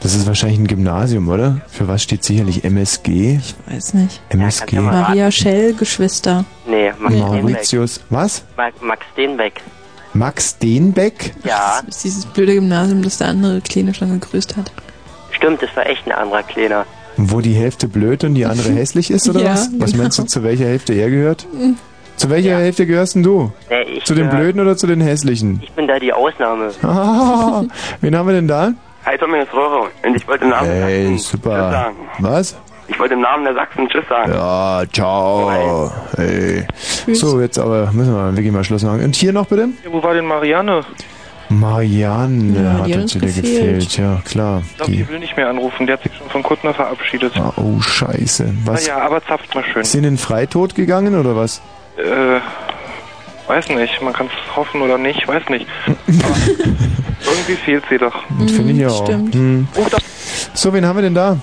Das 0.01 0.15
ist 0.15 0.25
wahrscheinlich 0.25 0.57
ein 0.57 0.65
Gymnasium, 0.67 1.29
oder? 1.29 1.61
Für 1.67 1.87
was 1.87 2.01
steht 2.01 2.23
sicherlich 2.23 2.63
MSG? 2.63 3.37
Ich 3.37 3.55
weiß 3.67 3.93
nicht. 3.93 4.21
MSG. 4.29 4.77
Ja, 4.77 4.81
Maria 4.81 5.29
Schell, 5.29 5.75
Geschwister. 5.75 6.45
Nee, 6.65 6.91
Max. 6.97 7.15
Mauritius. 7.15 8.03
Was? 8.09 8.43
Ma 8.57 8.69
Max 8.81 9.05
Steenbeck. 9.13 9.61
Max 10.19 10.57
Denbeck? 10.57 11.33
Ja, 11.45 11.79
Das 11.85 11.95
ist 11.95 12.03
dieses 12.03 12.25
blöde 12.25 12.55
Gymnasium, 12.55 13.01
das 13.03 13.19
der 13.19 13.29
andere 13.29 13.61
Kleine 13.61 13.93
schon 13.93 14.19
gegrüßt 14.19 14.57
hat. 14.57 14.69
stimmt, 15.31 15.61
das 15.63 15.73
war 15.77 15.85
echt 15.85 16.05
ein 16.07 16.11
anderer 16.11 16.43
Kleiner. 16.43 16.85
Wo 17.15 17.39
die 17.39 17.53
Hälfte 17.53 17.87
blöd 17.87 18.25
und 18.25 18.35
die 18.35 18.45
andere 18.45 18.69
hässlich 18.73 19.11
ist, 19.11 19.29
oder 19.29 19.41
Ja, 19.41 19.51
was? 19.53 19.69
Was 19.77 19.91
genau. 19.91 20.03
meinst 20.03 20.19
du, 20.19 20.23
zu 20.23 20.43
welcher 20.43 20.65
Hälfte 20.65 20.91
er 20.93 21.09
gehört? 21.09 21.47
Mhm. 21.53 21.77
Zu 22.17 22.29
welcher 22.29 22.57
Hälfte 22.57 22.85
gehörst 22.85 23.15
denn 23.15 23.23
du? 23.23 23.53
Nee, 23.69 23.81
ich 23.83 24.03
zu 24.03 24.13
den 24.13 24.29
Blöden 24.29 24.59
oder 24.59 24.75
zu 24.75 24.87
den 24.87 24.99
Hässlichen? 24.99 25.61
Ich 25.63 25.71
bin 25.71 25.87
da 25.87 25.97
die 25.99 26.11
Ausnahme. 26.11 26.71
Ah, 26.83 27.63
wen 28.01 28.13
haben 28.17 28.27
wir 28.27 28.33
denn 28.33 28.49
da? 28.49 28.73
Hi, 29.05 29.17
Tommy, 29.17 29.37
das 29.39 29.47
ist 29.47 29.53
Roro. 29.53 29.87
Und 30.05 30.15
ich 30.17 30.27
wollte 30.27 30.43
im 30.43 30.49
Namen 30.49 30.67
Hey, 30.69 31.17
super. 31.17 31.93
Was? 32.19 32.57
Ich 32.89 32.99
wollte 32.99 33.13
im 33.13 33.21
Namen 33.21 33.43
der 33.45 33.53
Sachsen 33.53 33.87
Tschüss 33.87 34.03
sagen. 34.09 34.31
Ja, 34.33 34.83
ciao. 34.91 35.91
Hey. 36.17 36.65
So, 37.13 37.39
jetzt 37.39 37.57
aber 37.59 37.91
müssen 37.93 38.13
wir 38.13 38.35
wirklich 38.35 38.51
mal 38.51 38.63
Schluss 38.63 38.83
machen. 38.83 39.03
Und 39.03 39.15
hier 39.15 39.31
noch 39.31 39.45
bitte? 39.47 39.69
Ja, 39.83 39.91
wo 39.91 40.01
war 40.03 40.13
denn 40.13 40.25
Marianne? 40.25 40.83
Marianne 41.49 42.61
Ja, 42.63 42.73
hat 42.79 42.87
die 42.87 42.93
hat 42.93 43.01
uns 43.01 43.15
uns 43.15 43.23
wieder 43.23 43.27
gefehlt. 43.27 43.75
gefehlt. 43.79 43.97
Ja, 43.97 44.21
klar. 44.25 44.61
Ich 44.69 44.75
glaube, 44.77 44.91
Die. 44.91 44.97
die 44.97 45.09
will 45.09 45.19
nicht 45.19 45.35
mehr 45.37 45.49
anrufen. 45.49 45.87
Der 45.87 45.97
hat 45.97 46.03
sich 46.03 46.11
schon 46.15 46.29
von 46.29 46.43
Kuttner 46.43 46.73
verabschiedet. 46.73 47.33
Ah, 47.37 47.53
Oh, 47.57 47.79
scheiße. 47.79 48.53
Was? 48.65 48.87
Naja, 48.87 49.01
aber 49.03 49.23
zapft 49.25 49.53
mal 49.55 49.63
schön. 49.63 49.81
Ist 49.81 49.91
sie 49.93 49.97
in 49.97 50.03
den 50.03 50.17
Freitod 50.17 50.75
gegangen 50.75 51.19
oder 51.19 51.35
was? 51.35 51.61
Äh, 51.97 52.39
weiß 53.47 53.69
nicht. 53.69 54.01
Man 54.01 54.13
kann 54.13 54.27
es 54.27 54.55
hoffen 54.55 54.81
oder 54.81 54.97
nicht. 54.97 55.27
Weiß 55.27 55.49
nicht. 55.49 55.65
Aber 55.87 55.95
irgendwie 57.31 57.55
fehlt 57.65 57.83
sie 57.89 57.97
doch. 57.97 58.15
Finde 58.47 58.73
ich 58.73 58.85
auch. 58.85 59.05
stimmt. 59.05 59.33
Hm. 59.33 59.67
So, 60.53 60.71
wen 60.73 60.85
haben 60.85 60.97
wir 60.97 61.03
denn 61.03 61.15
da? 61.15 61.37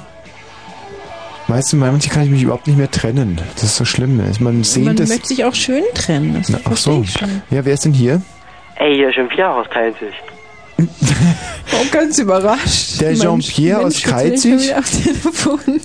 Weißt 1.49 1.73
du, 1.73 1.77
manchmal 1.77 2.01
kann 2.13 2.25
ich 2.25 2.31
mich 2.31 2.43
überhaupt 2.43 2.67
nicht 2.67 2.77
mehr 2.77 2.91
trennen. 2.91 3.41
Das 3.55 3.63
ist 3.63 3.77
so 3.77 3.85
schlimm. 3.85 4.21
Man 4.41 4.65
sehnt 4.65 4.87
Man 4.87 4.97
möchte 5.09 5.29
sich 5.29 5.45
auch 5.45 5.55
schön 5.55 5.85
trennen. 5.95 6.35
Das 6.35 6.49
Na, 6.49 6.59
ach 6.65 6.77
so. 6.77 7.05
Ja, 7.51 7.65
wer 7.65 7.75
ist 7.75 7.85
denn 7.85 7.93
hier? 7.93 8.21
Ey, 8.77 8.97
hier 8.97 9.09
ist 9.11 9.15
schon 9.15 9.31
wieder 9.31 9.55
Horst 9.55 9.75
Heinzig. 9.75 10.13
Oh, 10.79 11.85
ganz 11.93 12.19
überrascht. 12.19 13.01
Der 13.01 13.15
Jean-Pierre 13.15 13.85
aus 13.85 13.95
Telefon. 13.95 15.81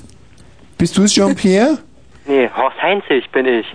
Bist 0.77 0.97
du 0.97 1.03
es, 1.03 1.13
Jean-Pierre? 1.13 1.77
Nee, 2.27 2.49
Horst 2.55 2.81
Heinzig 2.81 3.29
bin 3.31 3.45
ich. 3.45 3.65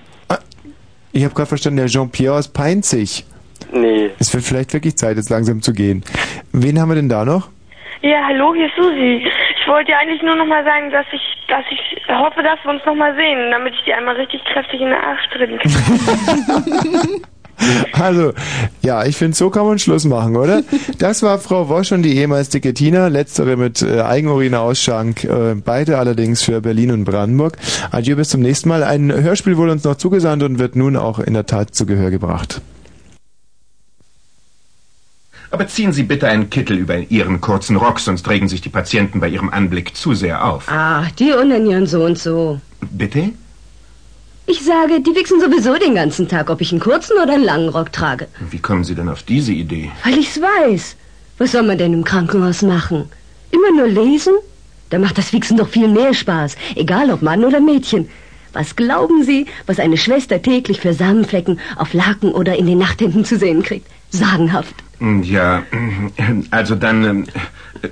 Ich 1.13 1.25
habe 1.25 1.35
gerade 1.35 1.47
verstanden, 1.47 1.79
der 1.79 1.87
Jean-Pierre 1.87 2.35
aus 2.35 2.49
Peinzig. 2.49 3.25
Nee. 3.73 4.11
Es 4.19 4.35
wird 4.35 4.45
vielleicht 4.45 4.73
wirklich 4.73 4.97
Zeit, 4.97 5.17
jetzt 5.17 5.31
langsam 5.31 5.63
zu 5.63 5.73
gehen. 5.73 6.05
Wen 6.53 6.79
haben 6.81 6.91
wir 6.91 6.97
denn 6.97 7.09
da 7.09 7.25
noch? 7.25 7.49
Ja, 8.03 8.27
hallo, 8.29 8.55
hier 8.55 8.67
ist 8.67 8.77
Susi. 8.77 9.27
Ich 9.61 9.69
wollte 9.69 9.93
dir 9.93 9.99
eigentlich 9.99 10.23
nur 10.23 10.37
noch 10.37 10.47
mal 10.47 10.65
sagen, 10.65 10.91
dass 10.91 11.07
ich, 11.13 11.23
dass 11.49 11.65
ich 11.71 11.81
hoffe, 12.09 12.43
dass 12.43 12.63
wir 12.65 12.71
uns 12.71 12.85
noch 12.85 12.95
mal 12.95 13.15
sehen, 13.17 13.51
damit 13.51 13.75
ich 13.75 13.85
dir 13.85 13.97
einmal 13.97 14.17
richtig 14.17 14.45
kräftig 14.45 14.81
in 14.81 14.89
den 14.89 14.99
Arsch 14.99 15.29
treten 15.33 15.59
kann. 15.59 17.23
Also, 17.93 18.35
ja, 18.83 19.07
ich 19.07 19.17
finde, 19.17 19.35
so 19.35 19.49
kann 19.49 19.67
man 19.67 19.79
Schluss 19.79 20.05
machen, 20.05 20.37
oder? 20.37 20.63
Das 20.99 21.23
war 21.23 21.39
Frau 21.39 21.71
Wosch 21.71 21.91
und 21.91 22.03
die 22.03 22.19
ehemals 22.19 22.51
dicke 22.51 22.75
Tina, 22.75 23.09
letztere 23.09 23.57
mit 23.57 23.81
äh, 23.81 24.03
Eigenurinausschank, 24.03 25.25
äh, 25.25 25.55
beide 25.55 25.97
allerdings 25.97 26.43
für 26.43 26.61
Berlin 26.61 26.91
und 26.91 27.05
Brandenburg. 27.05 27.57
Adieu, 27.91 28.17
bis 28.17 28.29
zum 28.29 28.43
nächsten 28.43 28.69
Mal. 28.69 28.85
Ein 28.85 29.11
Hörspiel 29.11 29.57
wurde 29.57 29.73
uns 29.73 29.85
noch 29.85 29.97
zugesandt 29.97 30.43
und 30.43 30.59
wird 30.59 30.77
nun 30.77 30.97
auch 30.97 31.19
in 31.19 31.33
der 31.33 31.47
Tat 31.47 31.75
zu 31.75 31.87
Gehör 31.87 32.11
gebracht. 32.11 32.61
Aber 35.57 35.69
ziehen 35.69 35.95
Sie 35.95 36.03
bitte 36.03 36.29
einen 36.29 36.51
Kittel 36.51 36.77
über 36.77 36.99
Ihren 36.99 37.41
kurzen 37.41 37.77
Rock, 37.77 37.99
sonst 37.99 38.29
regen 38.29 38.47
sich 38.47 38.61
die 38.61 38.69
Patienten 38.69 39.21
bei 39.21 39.29
Ihrem 39.31 39.49
Anblick 39.49 39.97
zu 39.97 40.13
sehr 40.13 40.45
auf. 40.45 40.69
Ah, 40.71 41.07
die 41.19 41.33
unanieren 41.33 41.87
so 41.87 42.05
und 42.05 42.19
so. 42.19 42.61
Bitte? 42.91 43.31
Ich 44.45 44.63
sage, 44.63 45.01
die 45.01 45.15
wichsen 45.15 45.41
sowieso 45.41 45.79
den 45.79 45.95
ganzen 45.95 46.29
Tag, 46.29 46.51
ob 46.51 46.61
ich 46.61 46.73
einen 46.73 46.83
kurzen 46.83 47.17
oder 47.23 47.33
einen 47.33 47.45
langen 47.45 47.71
Rock 47.71 47.91
trage. 47.91 48.29
Wie 48.51 48.59
kommen 48.59 48.85
Sie 48.85 48.95
denn 48.95 49.09
auf 49.09 49.23
diese 49.23 49.55
Idee? 49.55 49.91
Weil 50.05 50.19
ich's 50.19 50.39
weiß. 50.39 50.95
Was 51.39 51.53
soll 51.53 51.63
man 51.63 51.79
denn 51.79 51.95
im 51.95 52.05
Krankenhaus 52.05 52.61
machen? 52.61 53.09
Immer 53.51 53.73
nur 53.73 53.89
lesen? 53.89 54.35
Da 54.91 54.99
macht 54.99 55.17
das 55.17 55.33
Wichsen 55.33 55.57
doch 55.57 55.71
viel 55.71 55.89
mehr 55.89 56.13
Spaß, 56.13 56.55
egal 56.75 57.11
ob 57.11 57.23
Mann 57.23 57.47
oder 57.47 57.61
Mädchen. 57.61 58.11
Was 58.53 58.77
glauben 58.77 59.25
Sie, 59.25 59.47
was 59.65 59.81
eine 59.81 59.97
Schwester 59.97 60.43
täglich 60.43 60.83
für 60.83 60.93
Samenflecken 60.93 61.61
auf 61.77 61.95
Laken 61.95 62.33
oder 62.33 62.57
in 62.59 62.67
den 62.67 62.77
Nachthemden 62.77 63.25
zu 63.25 63.39
sehen 63.39 63.63
kriegt? 63.63 63.87
Sagenhaft. 64.11 64.75
Ja, 65.01 65.63
also 66.51 66.75
dann 66.75 67.27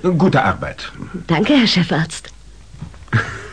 ähm, 0.01 0.17
gute 0.17 0.43
Arbeit. 0.43 0.91
Danke, 1.27 1.53
Herr 1.53 1.67
Chefarzt. 1.67 2.31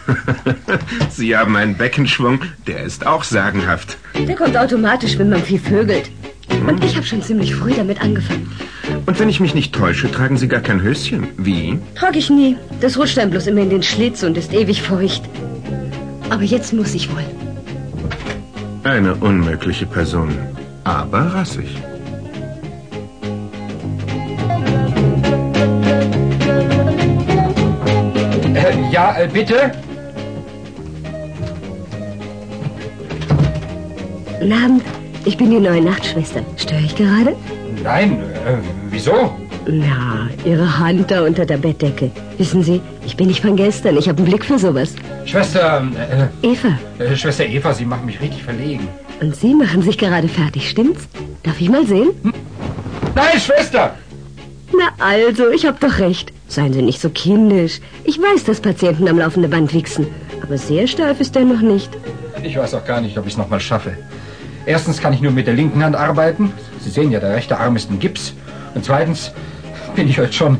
Sie 1.11 1.37
haben 1.37 1.57
einen 1.57 1.77
Beckenschwung, 1.77 2.41
der 2.67 2.83
ist 2.83 3.07
auch 3.07 3.25
sagenhaft. 3.25 3.99
Der 4.27 4.35
kommt 4.35 4.57
automatisch, 4.57 5.19
wenn 5.19 5.29
man 5.29 5.43
viel 5.43 5.61
vögelt. 5.61 6.11
Und 6.67 6.85
ich 6.85 6.97
habe 6.97 7.07
schon 7.07 7.23
ziemlich 7.23 7.55
früh 7.55 7.73
damit 7.73 8.01
angefangen. 8.03 8.51
Und 9.07 9.19
wenn 9.19 9.29
ich 9.29 9.41
mich 9.41 9.55
nicht 9.55 9.75
täusche, 9.75 10.11
tragen 10.11 10.37
Sie 10.37 10.49
gar 10.49 10.61
kein 10.61 10.83
Höschen. 10.83 11.29
Wie? 11.37 11.79
Trage 11.95 12.19
ich 12.19 12.31
nie. 12.31 12.57
Das 12.81 12.99
rutscht 12.99 13.17
dann 13.17 13.31
bloß 13.31 13.47
immer 13.47 13.63
in 13.63 13.71
den 13.71 13.83
Schlitz 13.83 14.23
und 14.23 14.37
ist 14.37 14.53
ewig 14.53 14.83
feucht. 14.83 15.23
Aber 16.31 16.43
jetzt 16.43 16.73
muss 16.73 16.95
ich 16.95 17.11
wohl. 17.13 17.25
Eine 18.85 19.15
unmögliche 19.15 19.87
Person, 19.87 20.31
aber 20.85 21.35
rassig. 21.35 21.77
Ja, 28.91 29.17
äh, 29.19 29.29
bitte? 29.29 29.73
Guten 34.41 34.53
Abend. 34.53 34.83
Ich 35.25 35.37
bin 35.37 35.51
die 35.51 35.61
neue 35.61 35.81
Nachtschwester. 35.83 36.41
Störe 36.57 36.81
ich 36.81 36.97
gerade? 36.97 37.37
Nein, 37.83 38.19
äh, 38.45 38.57
wieso? 38.91 39.33
Na, 39.67 40.29
Ihre 40.45 40.79
Hand 40.81 41.11
da 41.11 41.23
unter 41.25 41.47
der 41.47 41.57
Bettdecke. 41.59 42.11
Wissen 42.39 42.65
Sie, 42.65 42.81
ich 43.07 43.17
bin 43.17 43.29
nicht 43.29 43.41
von 43.43 43.55
gestern. 43.55 43.97
Ich 43.97 44.09
habe 44.09 44.19
einen 44.19 44.27
Blick 44.27 44.45
für 44.45 44.59
sowas. 44.59 44.95
Schwester, 45.25 45.87
äh, 46.43 46.47
Eva, 46.47 46.77
äh, 46.99 47.15
Schwester 47.15 47.47
Eva, 47.47 47.73
Sie 47.73 47.85
machen 47.85 48.07
mich 48.07 48.21
richtig 48.21 48.43
verlegen. 48.43 48.89
und 49.21 49.37
Sie 49.37 49.55
machen 49.55 49.83
sich 49.83 49.97
gerade 49.97 50.27
fertig, 50.27 50.69
stimmt's? 50.69 51.07
Darf 51.45 51.61
ich 51.61 51.69
mal 51.69 51.87
sehen? 51.87 52.09
Nein, 53.15 53.39
Schwester! 53.39 53.95
Na 54.73 54.89
also, 54.99 55.51
ich 55.51 55.65
hab 55.65 55.79
doch 55.79 55.99
recht. 56.01 56.33
Seien 56.53 56.75
Sie 56.75 56.83
nicht 56.83 57.01
so 57.01 57.09
kindisch. 57.09 57.81
Ich 58.05 58.19
weiß, 58.19 58.45
dass 58.45 58.61
Patienten 58.61 59.09
am 59.09 59.19
laufenden 59.19 59.51
Band 59.51 59.73
wichsen. 59.73 60.07
Aber 60.43 60.59
sehr 60.59 60.87
steif 60.87 61.19
ist 61.19 61.35
er 61.35 61.47
noch 61.47 61.63
nicht. 61.63 61.89
Ich 62.43 62.59
weiß 62.59 62.75
auch 62.75 62.85
gar 62.85 63.01
nicht, 63.01 63.17
ob 63.17 63.27
ich 63.27 63.33
es 63.33 63.39
nochmal 63.39 63.59
schaffe. 63.59 63.97
Erstens 64.67 65.01
kann 65.01 65.15
ich 65.15 65.23
nur 65.23 65.33
mit 65.33 65.47
der 65.47 65.55
linken 65.55 65.83
Hand 65.83 65.97
arbeiten. 65.97 66.53
Sie 66.81 66.91
sehen 66.91 67.11
ja, 67.11 67.21
der 67.21 67.31
rechte 67.35 67.59
Arm 67.59 67.75
ist 67.75 67.91
ein 67.91 67.99
Gips. 67.99 68.35
Und 68.75 68.85
zweitens 68.85 69.33
bin 69.97 70.07
ich 70.11 70.19
heute 70.19 70.35
schon 70.35 70.59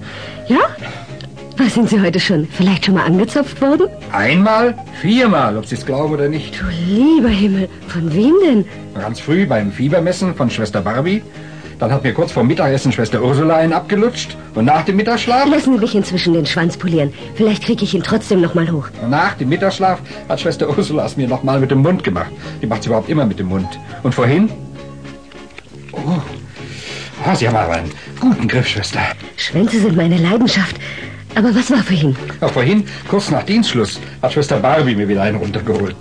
Ja? 0.49 0.61
Was 1.59 1.75
sind 1.75 1.91
Sie 1.91 2.01
heute 2.01 2.19
schon? 2.19 2.49
Vielleicht 2.51 2.87
schon 2.87 2.95
mal 2.95 3.05
angezopft 3.05 3.61
worden? 3.61 3.89
einmal, 4.13 4.75
viermal, 5.03 5.59
ob 5.59 5.67
Sie 5.67 5.75
es 5.75 5.85
glauben 5.85 6.15
oder 6.15 6.31
nicht. 6.31 6.59
Du 6.59 6.65
lieber 6.91 7.29
Himmel, 7.29 7.69
von 7.89 8.15
wem 8.15 8.33
denn? 8.43 8.65
Ganz 8.95 9.21
früh 9.21 9.45
beim 9.45 9.71
Fiebermessen 9.71 10.35
von 10.37 10.49
Schwester 10.49 10.81
Barbie. 10.81 11.23
Dann 11.83 11.91
hat 11.91 12.05
mir 12.05 12.15
kurz 12.15 12.31
vor 12.31 12.45
Mittagessen 12.45 12.93
Schwester 12.93 13.21
Ursula 13.21 13.57
einen 13.57 13.73
abgelutscht. 13.73 14.37
Und 14.55 14.67
nach 14.67 14.85
dem 14.85 14.95
Mittagsschlaf, 14.95 15.49
Lassen 15.49 15.75
Sie 15.75 15.81
mich 15.81 15.97
inzwischen 15.97 16.33
den 16.33 16.47
Schwanz 16.47 16.77
polieren. 16.77 17.13
Vielleicht 17.35 17.65
kriege 17.65 17.83
ich 17.83 17.93
ihn 17.93 18.05
trotzdem 18.05 18.41
noch 18.41 18.55
mal 18.55 18.71
hoch. 18.71 18.87
nach 19.11 19.35
dem 19.35 19.49
Mittagsschlaf 19.49 19.99
hat 20.29 20.41
Schwester 20.41 20.69
Ursula 20.69 21.07
es 21.07 21.17
mir 21.17 21.27
nochmal 21.27 21.59
mit 21.59 21.73
dem 21.73 21.83
Mund 21.83 22.05
gemacht. 22.05 22.31
Die 22.63 22.69
macht 22.69 22.83
es 22.83 22.87
überhaupt 22.87 23.09
immer 23.09 23.27
mit 23.27 23.41
dem 23.41 23.49
Mund. 23.49 23.67
Und 24.05 24.15
vorhin? 24.15 24.49
Oh, 25.91 25.99
ah, 27.27 27.35
Sie 27.35 27.49
haben 27.49 27.57
aber 27.57 27.73
einen 27.73 27.91
guten 28.21 28.47
Griff, 28.47 28.69
Schwester. 28.69 29.01
Schwänze 29.37 29.81
sind 29.81 29.97
meine 29.97 30.19
Leidenschaft. 30.19 30.77
Aber 31.35 31.53
was 31.53 31.69
war 31.69 31.79
vorhin? 31.79 32.15
Ja, 32.41 32.47
vorhin, 32.47 32.85
kurz 33.09 33.33
nach 33.33 33.43
Dienstschluss, 33.43 33.99
hat 34.23 34.33
Schwester 34.33 34.61
Barbie 34.61 34.95
mir 34.95 35.09
wieder 35.09 35.23
einen 35.23 35.39
runtergeholt. 35.39 35.97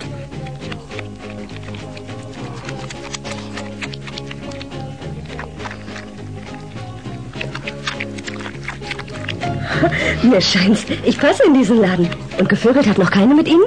Mir 10.32 10.40
scheint's, 10.40 10.86
ich 11.04 11.18
passe 11.18 11.42
in 11.46 11.52
diesen 11.52 11.78
Laden. 11.82 12.08
Und 12.38 12.48
gevögelt 12.48 12.86
hat 12.86 12.96
noch 12.96 13.10
keine 13.10 13.34
mit 13.34 13.46
Ihnen? 13.46 13.64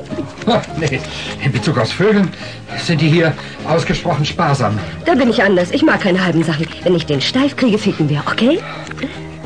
Ha, 0.48 0.64
nee, 0.80 1.00
in 1.44 1.52
Bezug 1.52 1.78
auf 1.78 1.92
Vögeln 1.92 2.28
sind 2.84 3.02
die 3.02 3.08
hier 3.08 3.36
ausgesprochen 3.68 4.26
sparsam. 4.26 4.80
Da 5.06 5.14
bin 5.14 5.30
ich 5.30 5.44
anders. 5.44 5.70
Ich 5.70 5.84
mag 5.84 6.02
keine 6.02 6.26
halben 6.26 6.44
Sachen. 6.44 6.66
Wenn 6.82 6.96
ich 6.96 7.06
den 7.06 7.22
steif 7.22 7.56
kriege, 7.56 7.78
ficken 7.78 8.10
wir, 8.10 8.24
okay? 8.26 8.60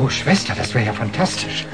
Oh, 0.01 0.07
Schwester, 0.07 0.53
das 0.57 0.73
wäre 0.73 0.85
ja 0.85 0.93
fantastisch. 0.93 1.65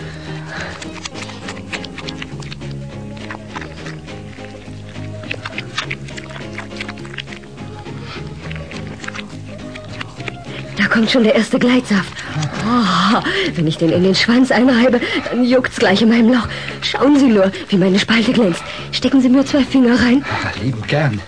Da 10.75 10.87
kommt 10.87 11.11
schon 11.11 11.23
der 11.23 11.35
erste 11.35 11.59
Gleitsaft. 11.59 12.24
Oh, 12.67 13.21
wenn 13.53 13.67
ich 13.67 13.77
den 13.77 13.91
in 13.91 14.03
den 14.03 14.15
Schwanz 14.15 14.51
einreibe, 14.51 14.99
dann 15.29 15.43
juckt's 15.43 15.77
gleich 15.77 16.01
in 16.01 16.09
meinem 16.09 16.33
Loch. 16.33 16.47
Schauen 16.81 17.17
Sie 17.17 17.27
nur, 17.27 17.51
wie 17.69 17.77
meine 17.77 17.99
Spalte 17.99 18.33
glänzt. 18.33 18.63
Stecken 18.91 19.21
Sie 19.21 19.29
mir 19.29 19.45
zwei 19.45 19.63
Finger 19.63 19.99
rein. 19.99 20.23
Ah, 20.29 20.51
liebend 20.61 20.87
gern. 20.87 21.21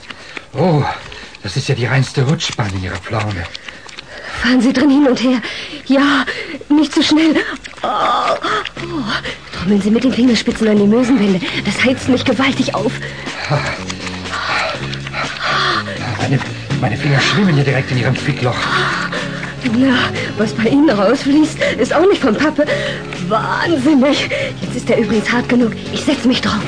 Oh, 0.54 0.84
das 1.44 1.56
ist 1.56 1.70
ja 1.70 1.76
die 1.76 1.86
reinste 1.86 2.24
Rutschbahn 2.24 2.72
in 2.76 2.84
Ihrer 2.84 2.98
Pflaume. 2.98 3.44
Fahren 4.42 4.62
Sie 4.62 4.74
drin 4.74 4.90
hin 4.90 5.08
und 5.08 5.22
her. 5.22 5.42
Ja, 5.86 6.26
nicht 6.70 6.94
zu 6.94 7.02
schnell. 7.02 7.36
Oh, 7.82 7.88
oh. 7.88 9.04
Trommeln 9.54 9.82
Sie 9.82 9.90
mit 9.90 10.04
den 10.04 10.14
Fingerspitzen 10.14 10.68
an 10.68 10.78
die 10.78 10.88
Mösenwände. 10.88 11.40
Das 11.66 11.84
heizt 11.84 12.10
mich 12.10 12.24
gewaltig 12.26 12.76
auf. 12.76 12.92
Meine, 16.20 16.40
meine 16.82 16.98
Finger 16.98 17.20
schwimmen 17.20 17.56
hier 17.56 17.64
direkt 17.64 17.92
in 17.92 18.00
Ihrem 18.00 18.16
Fickloch. 18.16 18.58
Na, 19.78 19.96
was 20.38 20.54
bei 20.54 20.70
Ihnen 20.70 20.90
rausfließt, 20.90 21.58
ist 21.80 21.94
auch 21.94 22.08
nicht 22.08 22.22
von 22.22 22.36
Pappe. 22.36 22.66
Wahnsinnig. 23.28 24.30
Jetzt 24.62 24.76
ist 24.76 24.90
er 24.90 25.00
übrigens 25.00 25.32
hart 25.32 25.50
genug. 25.50 25.72
Ich 25.94 26.02
setze 26.02 26.28
mich 26.28 26.42
drauf. 26.42 26.62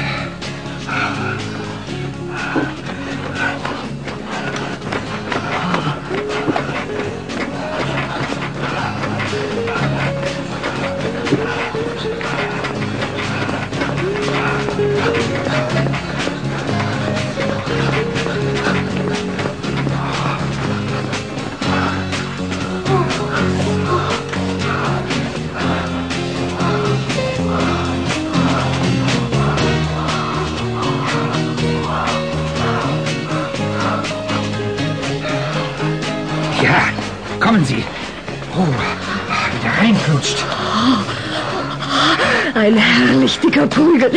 Ein 42.60 42.76
herrlich 42.76 43.40
dicker 43.40 43.66
Prügel. 43.68 44.12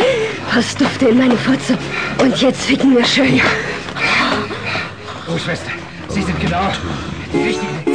Passt 0.51 0.81
Dufte 0.81 1.07
in 1.07 1.17
meine 1.17 1.37
Fotze. 1.37 1.77
Und 2.17 2.35
jetzt 2.41 2.63
ficken 2.63 2.93
wir 2.93 3.05
schön. 3.05 3.39
Oh, 5.33 5.37
Schwester, 5.37 5.71
Sie 6.09 6.21
sind 6.23 6.37
genau 6.41 6.69
die 7.33 7.41
richtige. 7.41 7.92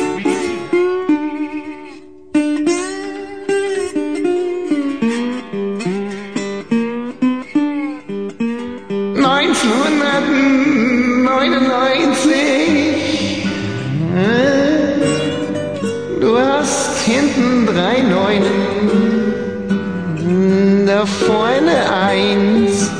Da 20.99 21.07
vorne 21.07 21.78
eins. 21.93 22.91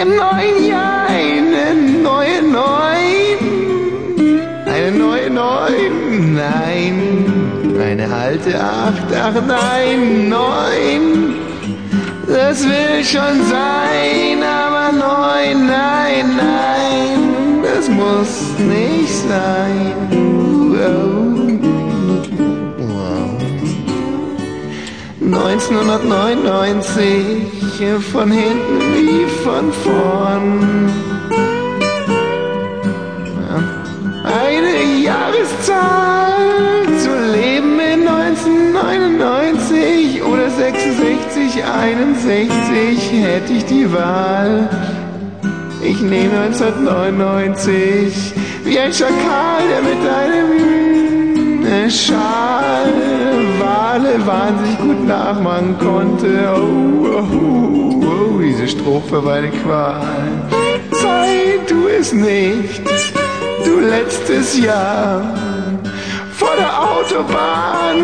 Im 0.00 0.08
neuen 0.16 0.66
Jahr 0.66 1.06
eine 1.08 1.66
neue 2.02 2.42
Neun, 2.42 3.38
eine 4.66 4.90
neue 4.98 5.30
Neun, 5.30 6.34
nein, 6.34 6.96
eine 7.80 8.12
alte 8.12 8.60
Acht, 8.60 9.08
ach 9.14 9.40
nein, 9.46 10.28
Neun. 10.28 11.36
Das 12.26 12.64
will 12.64 13.04
schon 13.04 13.36
sein, 13.56 14.38
aber 14.42 14.92
neun, 14.92 15.66
nein, 15.66 16.26
nein, 16.36 17.18
das 17.62 17.88
muss 17.88 18.32
nicht 18.58 19.14
sein. 19.28 20.19
1999, 25.68 28.00
von 28.12 28.30
hinten 28.30 28.80
wie 28.94 29.26
von 29.44 29.72
vorn. 29.72 30.90
Eine 34.24 34.84
Jahreszahl 35.04 36.86
zu 36.98 37.10
leben 37.32 37.78
in 37.78 38.08
1999 38.08 40.22
oder 40.22 40.48
66, 40.50 41.64
61 41.64 43.12
hätte 43.12 43.52
ich 43.52 43.66
die 43.66 43.92
Wahl. 43.92 44.68
Ich 45.82 46.00
nehme 46.00 46.40
1999 46.40 48.32
wie 48.64 48.78
ein 48.78 48.92
Schakal, 48.92 49.62
der 49.68 49.82
mit 49.82 49.98
einem 50.08 50.52
äh, 50.52 50.79
Schal 51.90 52.92
Wale 53.58 54.24
wahnsinnig 54.24 54.78
gut 54.78 55.06
nachmachen 55.06 55.76
konnte. 55.78 56.48
Oh, 56.54 57.18
oh, 57.18 58.04
oh, 58.04 58.38
diese 58.40 58.68
Strophe 58.68 59.24
war 59.24 59.34
eine 59.34 59.50
Qual. 59.50 60.00
Sei 60.92 61.58
du 61.68 61.88
es 61.88 62.12
nicht, 62.12 62.82
du 63.64 63.80
letztes 63.80 64.58
Jahr. 64.58 65.22
Vor 66.32 66.54
der 66.56 66.72
Autobahn 66.80 67.98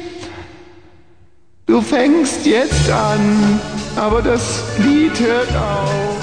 Du 1.68 1.82
fängst 1.82 2.46
jetzt 2.46 2.92
an, 2.92 3.60
aber 3.96 4.22
das 4.22 4.64
Lied 4.80 5.20
hört 5.20 5.50
auf. 5.50 6.15